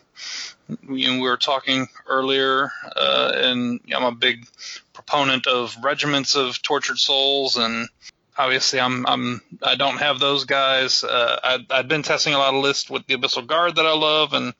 we, 0.68 1.08
we 1.08 1.20
were 1.20 1.36
talking 1.36 1.88
earlier, 2.06 2.70
uh, 2.96 3.32
and 3.34 3.80
I'm 3.94 4.04
a 4.04 4.12
big 4.12 4.46
proponent 4.92 5.46
of 5.46 5.76
regiments 5.82 6.36
of 6.36 6.60
tortured 6.62 6.98
souls, 6.98 7.56
and 7.56 7.88
obviously 8.36 8.80
I'm 8.80 9.06
I'm 9.06 9.42
I 9.62 9.74
don't 9.76 9.98
have 9.98 10.18
those 10.18 10.44
guys. 10.44 11.04
Uh, 11.04 11.38
I, 11.42 11.58
I've 11.70 11.88
been 11.88 12.02
testing 12.02 12.34
a 12.34 12.38
lot 12.38 12.54
of 12.54 12.62
lists 12.62 12.90
with 12.90 13.06
the 13.06 13.16
Abyssal 13.16 13.46
Guard 13.46 13.76
that 13.76 13.86
I 13.86 13.94
love, 13.94 14.32
and 14.32 14.54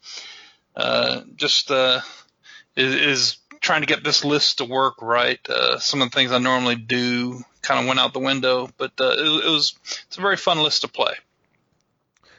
uh, 0.76 1.22
just 1.36 1.70
uh, 1.70 2.00
is, 2.76 2.94
is 2.94 3.36
trying 3.60 3.82
to 3.82 3.86
get 3.86 4.02
this 4.02 4.24
list 4.24 4.58
to 4.58 4.64
work 4.64 5.00
right. 5.00 5.40
Uh, 5.48 5.78
some 5.78 6.02
of 6.02 6.10
the 6.10 6.16
things 6.16 6.32
I 6.32 6.39
normally 6.39 6.76
do 6.76 7.42
kind 7.62 7.81
of 7.81 7.86
went 7.86 8.00
out 8.00 8.12
the 8.12 8.18
window, 8.18 8.68
but 8.76 8.92
uh, 9.00 9.14
it, 9.16 9.44
it 9.47 9.50
was 9.50 9.74
it's 10.06 10.18
a 10.18 10.20
very 10.20 10.36
fun 10.36 10.58
list 10.62 10.82
to 10.82 10.89
play. 10.89 11.14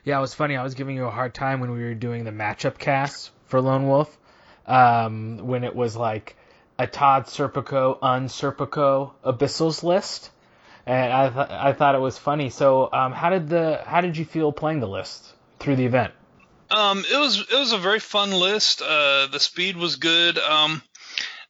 Yeah, 0.04 0.18
it 0.18 0.22
was 0.22 0.34
funny. 0.34 0.58
I 0.58 0.64
was 0.64 0.74
giving 0.74 0.98
you 0.98 1.06
a 1.06 1.12
hard 1.12 1.34
time 1.34 1.62
when 1.62 1.72
we 1.72 1.82
were 1.82 1.94
doing 1.94 2.26
the 2.26 2.32
matchup 2.32 2.78
casts 2.78 3.32
for 3.54 3.62
Lone 3.62 3.88
Wolf, 3.88 4.18
um, 4.66 5.38
when 5.46 5.64
it 5.64 5.76
was 5.76 5.96
like 5.96 6.36
a 6.80 6.88
Todd 6.88 7.28
Serpico, 7.28 8.00
un 8.02 8.28
Serpico 8.28 9.12
Abyssals 9.24 9.84
list, 9.84 10.32
and 10.88 11.14
I 11.14 11.30
th- 11.30 11.52
I 11.52 11.74
thought 11.74 11.94
it 11.94 12.02
was 12.02 12.18
funny. 12.18 12.50
So, 12.50 12.90
um, 12.92 13.12
how 13.12 13.30
did 13.30 13.50
the 13.50 13.84
how 13.86 14.02
did 14.02 14.18
you 14.18 14.26
feel 14.26 14.52
playing 14.52 14.80
the 14.80 14.88
list 14.88 15.36
through 15.60 15.76
the 15.76 15.86
event? 15.86 16.14
Um, 16.72 17.06
it 17.08 17.16
was 17.16 17.42
it 17.42 17.56
was 17.56 17.74
a 17.74 17.78
very 17.78 18.00
fun 18.00 18.32
list. 18.32 18.82
Uh, 18.82 19.28
the 19.28 19.40
speed 19.40 19.78
was 19.78 19.98
good. 19.98 20.40
Um, 20.40 20.82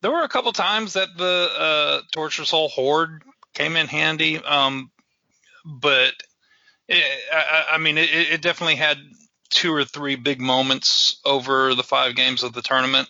there 0.02 0.12
were 0.12 0.24
a 0.24 0.28
couple 0.28 0.52
times 0.52 0.96
that 0.96 1.08
the 1.16 1.50
uh, 1.58 2.02
Torture 2.12 2.44
Soul 2.44 2.68
Horde 2.68 3.24
came 3.54 3.78
in 3.78 3.88
handy, 3.88 4.40
um, 4.40 4.92
but 5.64 6.12
it, 6.90 7.02
I, 7.32 7.76
I, 7.76 7.78
mean, 7.78 7.98
it, 7.98 8.10
it, 8.12 8.42
definitely 8.42 8.76
had 8.76 8.98
two 9.54 9.74
or 9.74 9.86
three 9.86 10.16
big 10.16 10.42
moments 10.42 11.20
over 11.26 11.76
the 11.76 11.84
five 11.84 12.16
games 12.16 12.44
of 12.44 12.54
the 12.54 12.62
tournament. 12.62 13.10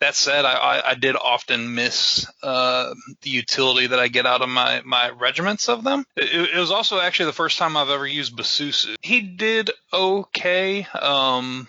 That 0.00 0.14
said, 0.14 0.44
I, 0.44 0.82
I 0.84 0.94
did 0.94 1.16
often 1.16 1.74
miss 1.74 2.26
uh, 2.42 2.92
the 3.22 3.30
utility 3.30 3.86
that 3.86 3.98
I 3.98 4.08
get 4.08 4.26
out 4.26 4.42
of 4.42 4.48
my, 4.50 4.82
my 4.84 5.08
regiments 5.08 5.70
of 5.70 5.84
them. 5.84 6.04
It, 6.16 6.50
it, 6.54 6.58
was 6.58 6.70
also 6.70 7.00
actually 7.00 7.26
the 7.26 7.32
first 7.32 7.56
time 7.56 7.78
I've 7.78 7.88
ever 7.88 8.06
used 8.06 8.36
Basusu. 8.36 8.96
He 9.00 9.22
did 9.22 9.70
okay. 9.94 10.82
Um, 10.82 11.66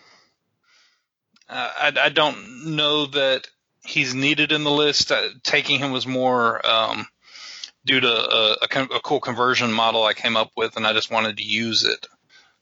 I, 1.47 1.93
I 1.97 2.09
don't 2.09 2.75
know 2.75 3.05
that 3.05 3.47
he's 3.85 4.13
needed 4.13 4.51
in 4.51 4.65
the 4.65 4.71
list. 4.71 5.11
Uh, 5.11 5.29
taking 5.43 5.79
him 5.79 5.91
was 5.91 6.05
more 6.05 6.65
um, 6.67 7.07
due 7.85 8.01
to 8.01 8.07
a, 8.07 8.57
a, 8.61 8.83
a, 8.95 8.99
cool 8.99 9.21
conversion 9.21 9.71
model 9.71 10.03
I 10.03 10.13
came 10.13 10.35
up 10.35 10.51
with, 10.57 10.75
and 10.75 10.85
I 10.85 10.93
just 10.93 11.09
wanted 11.09 11.37
to 11.37 11.43
use 11.43 11.85
it. 11.85 12.05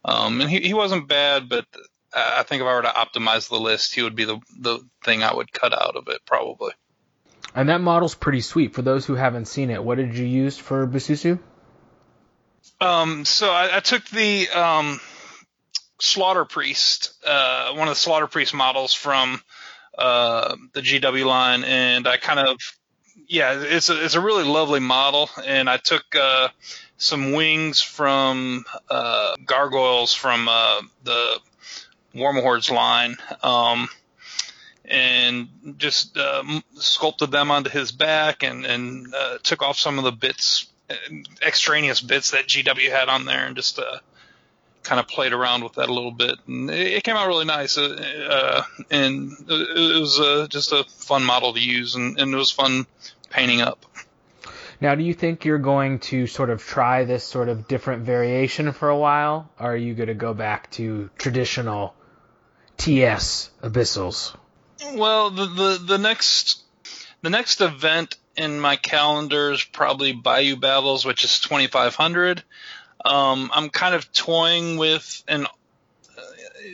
Um, 0.06 0.40
and 0.40 0.50
he, 0.50 0.60
he 0.60 0.74
wasn't 0.74 1.08
bad, 1.08 1.50
but 1.50 1.66
I 2.14 2.44
think 2.44 2.62
if 2.62 2.68
I 2.68 2.76
were 2.76 2.84
to 2.84 2.88
optimize 2.88 3.50
the 3.50 3.60
list, 3.60 3.96
he 3.96 4.04
would 4.04 4.16
be 4.16 4.26
the 4.26 4.40
the 4.58 4.80
thing 5.04 5.24
I 5.24 5.34
would 5.34 5.52
cut 5.52 5.74
out 5.74 5.96
of 5.96 6.08
it 6.08 6.22
probably. 6.26 6.74
And 7.56 7.70
that 7.70 7.82
model's 7.82 8.16
pretty 8.16 8.42
sweet. 8.42 8.74
For 8.74 8.82
those 8.82 9.06
who 9.06 9.16
haven't 9.16 9.46
seen 9.46 9.72
it, 9.72 9.84
what 9.84 9.98
did 9.98 10.16
you 10.16 10.26
use 10.26 10.58
for 10.58 10.86
Basusu? 10.86 11.40
Um, 12.80 13.26
so 13.26 13.50
I, 13.50 13.78
I 13.78 13.80
took 13.80 14.06
the 14.10 14.50
um, 14.50 15.00
Slaughter 16.00 16.46
Priest, 16.46 17.14
uh, 17.26 17.74
one 17.74 17.88
of 17.88 17.94
the 17.94 18.00
Slaughter 18.00 18.28
Priest 18.28 18.54
models 18.54 18.94
from 18.94 19.42
uh, 19.98 20.56
the 20.74 20.82
GW 20.82 21.26
line, 21.26 21.64
and 21.64 22.08
I 22.08 22.18
kind 22.18 22.40
of 22.40 22.58
yeah, 23.28 23.62
it's 23.62 23.90
a 23.90 24.04
it's 24.04 24.16
a 24.16 24.22
really 24.22 24.44
lovely 24.44 24.80
model, 24.80 25.30
and 25.46 25.70
I 25.70 25.78
took 25.78 26.04
uh, 26.20 26.50
some 26.98 27.32
wings 27.34 27.82
from 27.82 28.66
uh, 28.90 29.36
gargoyles 29.46 30.14
from 30.14 30.48
uh, 30.48 30.82
the 31.04 31.40
Warmahordes 32.14 32.72
line, 32.72 33.18
um, 33.44 33.90
and 34.86 35.50
just 35.78 36.18
uh, 36.18 36.44
sculpted 36.76 37.32
them 37.32 37.52
onto 37.52 37.70
his 37.70 37.92
back, 37.92 38.44
and 38.44 38.66
and 38.66 39.14
uh, 39.14 39.38
took 39.44 39.62
off 39.62 39.78
some 39.78 39.98
of 39.98 40.06
the 40.06 40.12
bits, 40.12 40.68
extraneous 41.42 42.02
bits 42.02 42.32
that 42.32 42.48
GW 42.48 42.90
had 42.90 43.10
on 43.10 43.26
there, 43.26 43.46
and 43.46 43.56
just 43.56 43.80
uh, 43.80 44.00
kind 44.86 45.00
of 45.00 45.08
played 45.08 45.34
around 45.34 45.64
with 45.64 45.74
that 45.74 45.90
a 45.90 45.94
little 45.94 46.12
bit, 46.12 46.36
and 46.48 46.70
it, 46.70 47.04
came 47.04 47.16
out 47.16 47.28
really 47.28 47.46
nice. 47.46 47.78
Uh, 47.78 47.98
uh, 48.30 48.64
and 48.92 49.32
it, 49.50 50.00
was 50.00 50.20
uh, 50.20 50.48
just 50.50 50.72
a 50.72 50.86
fun 50.88 51.24
model 51.24 51.54
to 51.54 51.60
use, 51.60 51.96
and, 51.96 52.20
and, 52.20 52.34
it 52.34 52.38
was 52.38 52.52
fun 52.52 52.86
painting 53.30 53.62
up. 53.62 53.86
Now, 54.82 54.96
do 54.96 55.04
you 55.04 55.14
think 55.14 55.46
you're 55.46 55.58
going 55.58 56.00
to 56.00 56.28
sort 56.28 56.50
of 56.50 56.62
try 56.62 57.06
this 57.06 57.24
sort 57.24 57.50
of 57.50 57.68
different 57.68 58.04
variation 58.04 58.72
for 58.74 58.90
a 58.90 58.98
while, 58.98 59.50
or 59.60 59.74
are 59.74 59.78
you 59.78 59.94
going 59.94 60.08
to 60.08 60.14
go 60.14 60.34
back 60.34 60.72
to 60.72 61.10
traditional 61.18 61.96
TS 62.78 63.50
abyssals? 63.64 64.36
Well, 64.94 65.30
the, 65.30 65.46
the 65.46 65.84
the 65.86 65.98
next 65.98 66.62
the 67.22 67.30
next 67.30 67.62
event 67.62 68.18
in 68.36 68.60
my 68.60 68.76
calendar 68.76 69.52
is 69.52 69.64
probably 69.64 70.12
Bayou 70.12 70.58
Battles, 70.58 71.06
which 71.06 71.24
is 71.24 71.40
2500. 71.40 72.44
Um, 73.04 73.52
I'm 73.54 73.70
kind 73.70 73.96
of 73.96 74.12
toying 74.12 74.78
with 74.78 75.24
an 75.28 75.46
uh, 75.46 76.22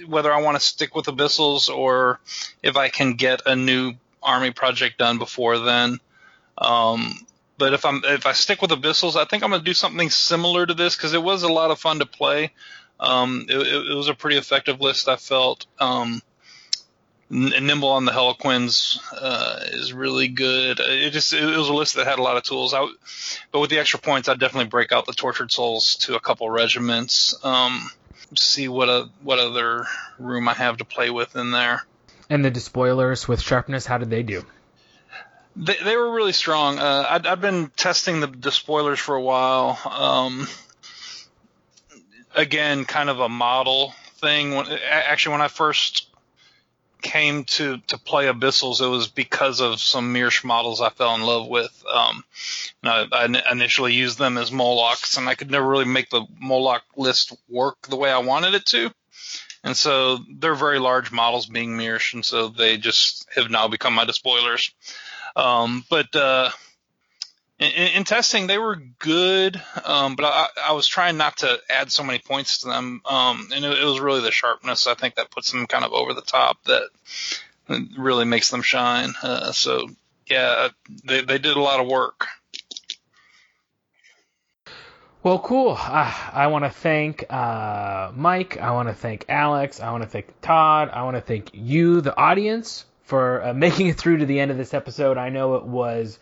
whether 0.08 0.34
I 0.34 0.42
want 0.42 0.58
to 0.58 0.64
stick 0.64 0.96
with 0.96 1.06
Abyssals 1.06 1.70
or 1.70 2.20
if 2.64 2.78
I 2.78 2.90
can 2.90 3.14
get 3.14 3.44
a 3.46 3.56
new 3.56 3.94
army 4.24 4.52
project 4.52 4.98
done 4.98 5.18
before 5.18 5.60
then. 5.60 6.00
Um, 6.58 7.14
but 7.62 7.76
if 7.76 7.86
I'm 7.86 8.02
if 8.04 8.26
I 8.26 8.32
stick 8.32 8.60
with 8.60 8.72
Abyssals, 8.72 9.16
I 9.16 9.26
think 9.26 9.44
I'm 9.44 9.52
going 9.52 9.62
to 9.62 9.66
do 9.66 9.76
something 9.76 10.10
similar 10.10 10.66
to 10.66 10.74
this 10.74 10.96
because 10.96 11.14
it 11.14 11.22
was 11.22 11.44
a 11.44 11.48
lot 11.48 11.70
of 11.70 11.78
fun 11.78 12.00
to 12.00 12.08
play. 12.08 12.54
Um, 13.00 13.46
it, 13.48 13.56
it, 13.56 13.96
was 13.96 14.08
a 14.08 14.16
pretty 14.16 14.38
effective 14.38 14.82
list, 14.82 15.08
I 15.08 15.16
felt. 15.16 15.68
Um, 15.80 16.24
Nimble 17.30 17.90
on 17.90 18.06
the 18.06 18.12
Hellequins 18.12 19.00
uh, 19.14 19.60
is 19.74 19.94
really 19.94 20.28
good. 20.28 20.80
It 20.80 21.12
just 21.12 21.34
it 21.34 21.46
was 21.56 21.70
a 21.70 21.74
list 21.74 21.98
that 21.98 22.08
had 22.08 22.18
a 22.18 22.24
lot 22.24 22.36
of 22.36 22.42
tools. 22.42 22.74
I, 22.74 22.88
but 23.52 23.60
with 23.60 23.70
the 23.70 23.78
extra 23.78 24.00
points, 24.00 24.28
I'd 24.28 24.40
definitely 24.40 24.70
break 24.70 24.92
out 24.92 25.06
the 25.06 25.14
Tortured 25.14 25.52
Souls 25.52 25.98
to 26.08 26.16
a 26.16 26.20
couple 26.20 26.50
regiments. 26.50 27.36
Um, 27.46 27.92
see 28.36 28.70
what 28.70 28.90
a 28.90 29.08
what 29.22 29.38
other 29.38 29.86
room 30.18 30.50
I 30.50 30.56
have 30.56 30.78
to 30.78 30.86
play 30.86 31.12
with 31.12 31.36
in 31.36 31.52
there. 31.52 31.86
And 32.28 32.44
the 32.44 32.50
despoilers 32.50 33.28
with 33.28 33.40
sharpness, 33.40 33.86
how 33.86 34.00
did 34.00 34.10
they 34.10 34.24
do? 34.24 34.46
They, 35.56 35.76
they 35.84 35.96
were 35.96 36.14
really 36.14 36.32
strong. 36.32 36.80
Uh, 36.80 37.06
I'd, 37.10 37.28
I'd 37.28 37.42
been 37.42 37.72
testing 37.76 38.20
the 38.20 38.28
despoilers 38.28 39.00
for 39.00 39.16
a 39.16 39.22
while. 39.22 39.80
Um, 39.86 40.48
again, 42.36 42.86
kind 42.86 43.10
of 43.10 43.20
a 43.20 43.30
model 43.30 43.94
thing. 44.16 44.56
When, 44.56 44.68
actually, 44.90 45.34
when 45.34 45.42
I 45.42 45.48
first 45.50 46.08
came 47.02 47.44
to 47.44 47.78
to 47.88 47.98
play 47.98 48.28
Abyssals, 48.28 48.82
it 48.82 48.88
was 48.88 49.08
because 49.08 49.60
of 49.60 49.82
some 49.82 50.14
Mierce 50.14 50.44
models 50.44 50.82
I 50.82 50.90
fell 50.90 51.16
in 51.16 51.24
love 51.24 51.48
with. 51.48 51.84
Um, 51.92 52.24
I, 52.84 53.08
I, 53.12 53.52
initially 53.52 53.94
used 53.94 54.18
them 54.18 54.38
as 54.38 54.52
Molochs, 54.52 55.18
and 55.18 55.28
I 55.28 55.36
could 55.36 55.52
never 55.52 55.68
really 55.68 55.86
make 55.86 56.10
the 56.10 56.26
Moloch 56.40 56.84
list 56.96 57.36
work 57.50 57.88
the 57.88 57.98
way 57.98 58.12
I 58.12 58.20
wanted 58.20 58.54
it 58.54 58.66
to. 58.68 58.92
And 59.64 59.78
so 59.78 60.20
they're 60.40 60.56
very 60.56 60.80
large 60.80 61.12
models 61.12 61.46
being 61.46 61.78
Mierce, 61.78 62.14
and 62.14 62.26
so 62.26 62.48
they 62.48 62.78
just 62.78 63.28
have 63.36 63.52
now 63.52 63.68
become 63.68 63.94
my 63.94 64.06
despoilers. 64.06 64.72
Um, 65.36 65.84
but 65.90 66.16
uh, 66.16 66.50
in, 67.60 67.70
in, 67.70 68.04
testing, 68.04 68.48
they 68.48 68.58
were 68.58 68.76
good, 68.76 69.62
um, 69.86 70.16
but 70.16 70.26
I, 70.26 70.48
I, 70.70 70.72
was 70.74 70.88
trying 70.88 71.18
not 71.18 71.38
to 71.38 71.60
add 71.70 71.92
so 71.92 72.04
many 72.04 72.20
points 72.20 72.60
to 72.60 72.68
them. 72.68 73.02
Um, 73.06 73.50
and 73.54 73.64
it, 73.64 73.78
it, 73.82 73.86
was 73.86 74.00
really 74.00 74.22
the 74.22 74.32
sharpness, 74.32 74.88
I 74.88 74.96
think, 74.96 75.16
that 75.16 75.32
puts 75.32 75.52
them 75.52 75.68
kind 75.68 75.86
of 75.86 75.94
over 75.94 76.14
the 76.14 76.22
top 76.22 76.64
that 76.66 76.84
really 77.98 78.26
makes 78.26 78.50
them 78.50 78.62
shine. 78.62 79.14
Uh, 79.22 79.52
so, 79.52 79.88
yeah, 80.26 80.70
they, 81.06 81.22
they 81.22 81.38
did 81.38 81.56
a 81.56 81.62
lot 81.62 81.80
of 81.80 81.88
work. 81.88 82.28
Well, 85.24 85.38
cool. 85.38 85.78
Uh, 85.80 86.12
I 86.34 86.48
want 86.48 86.66
to 86.66 86.72
thank 86.72 87.32
uh, 87.32 88.12
Mike. 88.16 88.58
I 88.58 88.72
want 88.72 88.90
to 88.90 88.96
thank 88.96 89.26
Alex. 89.30 89.80
I 89.80 89.92
want 89.92 90.02
to 90.02 90.10
thank 90.10 90.42
Todd. 90.42 90.90
I 90.92 91.04
want 91.04 91.16
to 91.16 91.22
thank 91.22 91.52
you, 91.54 92.02
the 92.02 92.18
audience, 92.18 92.86
for 93.12 93.44
uh, 93.44 93.54
making 93.54 93.88
it 93.88 93.98
through 93.98 94.20
to 94.20 94.26
the 94.26 94.40
end 94.40 94.52
of 94.52 94.58
this 94.58 94.74
episode. 94.74 95.18
I 95.18 95.28
know 95.28 95.56
it 95.56 95.66
was 95.66 96.18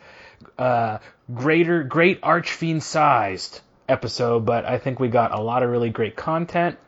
uh, 0.58 0.98
greater, 1.32 1.84
great 1.84 2.18
archfiend 2.24 2.82
sized 2.82 3.60
episode, 3.88 4.44
but 4.44 4.64
I 4.64 4.78
think 4.78 4.98
we 4.98 5.06
got 5.06 5.32
a 5.32 5.40
lot 5.40 5.62
of 5.62 5.70
really 5.70 5.90
great 5.90 6.16
content. 6.16 6.78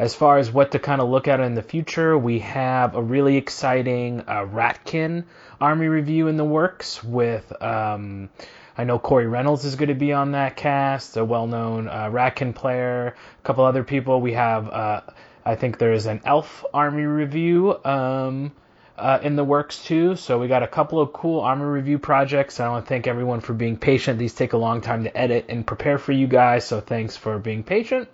as 0.00 0.14
far 0.14 0.38
as 0.38 0.50
what 0.50 0.70
to 0.72 0.78
kind 0.78 1.02
of 1.02 1.10
look 1.10 1.28
at 1.28 1.40
in 1.40 1.54
the 1.54 1.62
future, 1.62 2.16
we 2.16 2.38
have 2.38 2.94
a 2.94 3.02
really 3.02 3.36
exciting 3.36 4.20
uh, 4.20 4.46
Ratkin 4.46 5.24
Army 5.60 5.88
review 5.88 6.28
in 6.28 6.38
the 6.38 6.44
works 6.44 7.04
with. 7.04 7.52
Um, 7.62 8.30
I 8.78 8.84
know 8.84 8.98
Corey 8.98 9.26
Reynolds 9.26 9.66
is 9.66 9.76
going 9.76 9.90
to 9.90 9.94
be 9.94 10.14
on 10.14 10.32
that 10.32 10.56
cast, 10.56 11.18
a 11.18 11.24
well-known 11.24 11.86
uh, 11.86 12.08
Ratkin 12.08 12.54
player. 12.54 13.08
A 13.40 13.42
couple 13.42 13.64
other 13.64 13.84
people. 13.84 14.22
We 14.22 14.32
have, 14.32 14.70
uh, 14.70 15.00
I 15.44 15.56
think 15.56 15.76
there's 15.76 16.06
an 16.06 16.22
Elf 16.24 16.64
Army 16.72 17.02
review 17.02 17.76
um, 17.84 18.52
uh, 19.00 19.20
in 19.22 19.36
the 19.36 19.44
works 19.44 19.82
too. 19.84 20.16
So 20.16 20.38
we 20.38 20.48
got 20.48 20.62
a 20.62 20.66
couple 20.68 21.00
of 21.00 21.12
cool 21.12 21.40
armor 21.40 21.70
review 21.70 21.98
projects. 21.98 22.60
I 22.60 22.68
want 22.68 22.84
to 22.84 22.88
thank 22.88 23.06
everyone 23.06 23.40
for 23.40 23.54
being 23.54 23.76
patient. 23.76 24.18
These 24.18 24.34
take 24.34 24.52
a 24.52 24.58
long 24.58 24.80
time 24.80 25.04
to 25.04 25.16
edit 25.16 25.46
and 25.48 25.66
prepare 25.66 25.98
for 25.98 26.12
you 26.12 26.26
guys, 26.26 26.64
so 26.66 26.80
thanks 26.80 27.16
for 27.16 27.38
being 27.38 27.62
patient. 27.62 28.08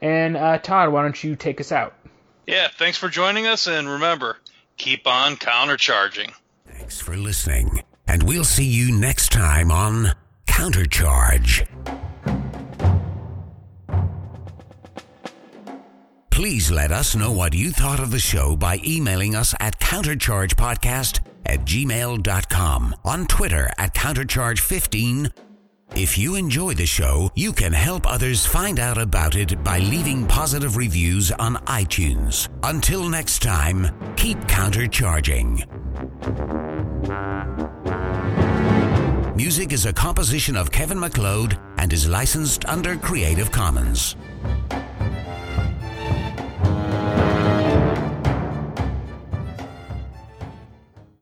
And 0.00 0.36
uh, 0.36 0.58
Todd, 0.58 0.92
why 0.92 1.02
don't 1.02 1.22
you 1.22 1.36
take 1.36 1.60
us 1.60 1.72
out? 1.72 1.94
Yeah, 2.46 2.68
thanks 2.78 2.98
for 2.98 3.08
joining 3.08 3.46
us, 3.46 3.66
and 3.66 3.88
remember, 3.88 4.38
keep 4.76 5.06
on 5.06 5.36
countercharging. 5.36 6.32
Thanks 6.66 7.00
for 7.00 7.16
listening, 7.16 7.82
and 8.06 8.22
we'll 8.22 8.44
see 8.44 8.66
you 8.66 8.92
next 8.92 9.32
time 9.32 9.70
on 9.70 10.12
Countercharge. 10.46 11.66
Please 16.36 16.70
let 16.70 16.92
us 16.92 17.16
know 17.16 17.32
what 17.32 17.54
you 17.54 17.70
thought 17.70 17.98
of 17.98 18.10
the 18.10 18.18
show 18.18 18.56
by 18.56 18.78
emailing 18.84 19.34
us 19.34 19.54
at 19.58 19.80
counterchargepodcast 19.80 21.20
at 21.46 21.60
gmail.com, 21.60 22.94
on 23.06 23.26
Twitter 23.26 23.70
at 23.78 23.94
countercharge15, 23.94 25.32
if 25.94 26.18
you 26.18 26.34
enjoy 26.34 26.74
the 26.74 26.84
show, 26.84 27.30
you 27.34 27.54
can 27.54 27.72
help 27.72 28.06
others 28.06 28.44
find 28.44 28.78
out 28.78 28.98
about 28.98 29.34
it 29.34 29.64
by 29.64 29.78
leaving 29.78 30.26
positive 30.26 30.76
reviews 30.76 31.32
on 31.32 31.56
iTunes. 31.64 32.50
Until 32.64 33.08
next 33.08 33.40
time, 33.40 33.86
keep 34.16 34.36
countercharging. 34.40 35.64
Music 39.34 39.72
is 39.72 39.86
a 39.86 39.92
composition 39.94 40.54
of 40.54 40.70
Kevin 40.70 40.98
MacLeod 40.98 41.58
and 41.78 41.90
is 41.94 42.06
licensed 42.06 42.66
under 42.66 42.98
Creative 42.98 43.50
Commons. 43.50 44.16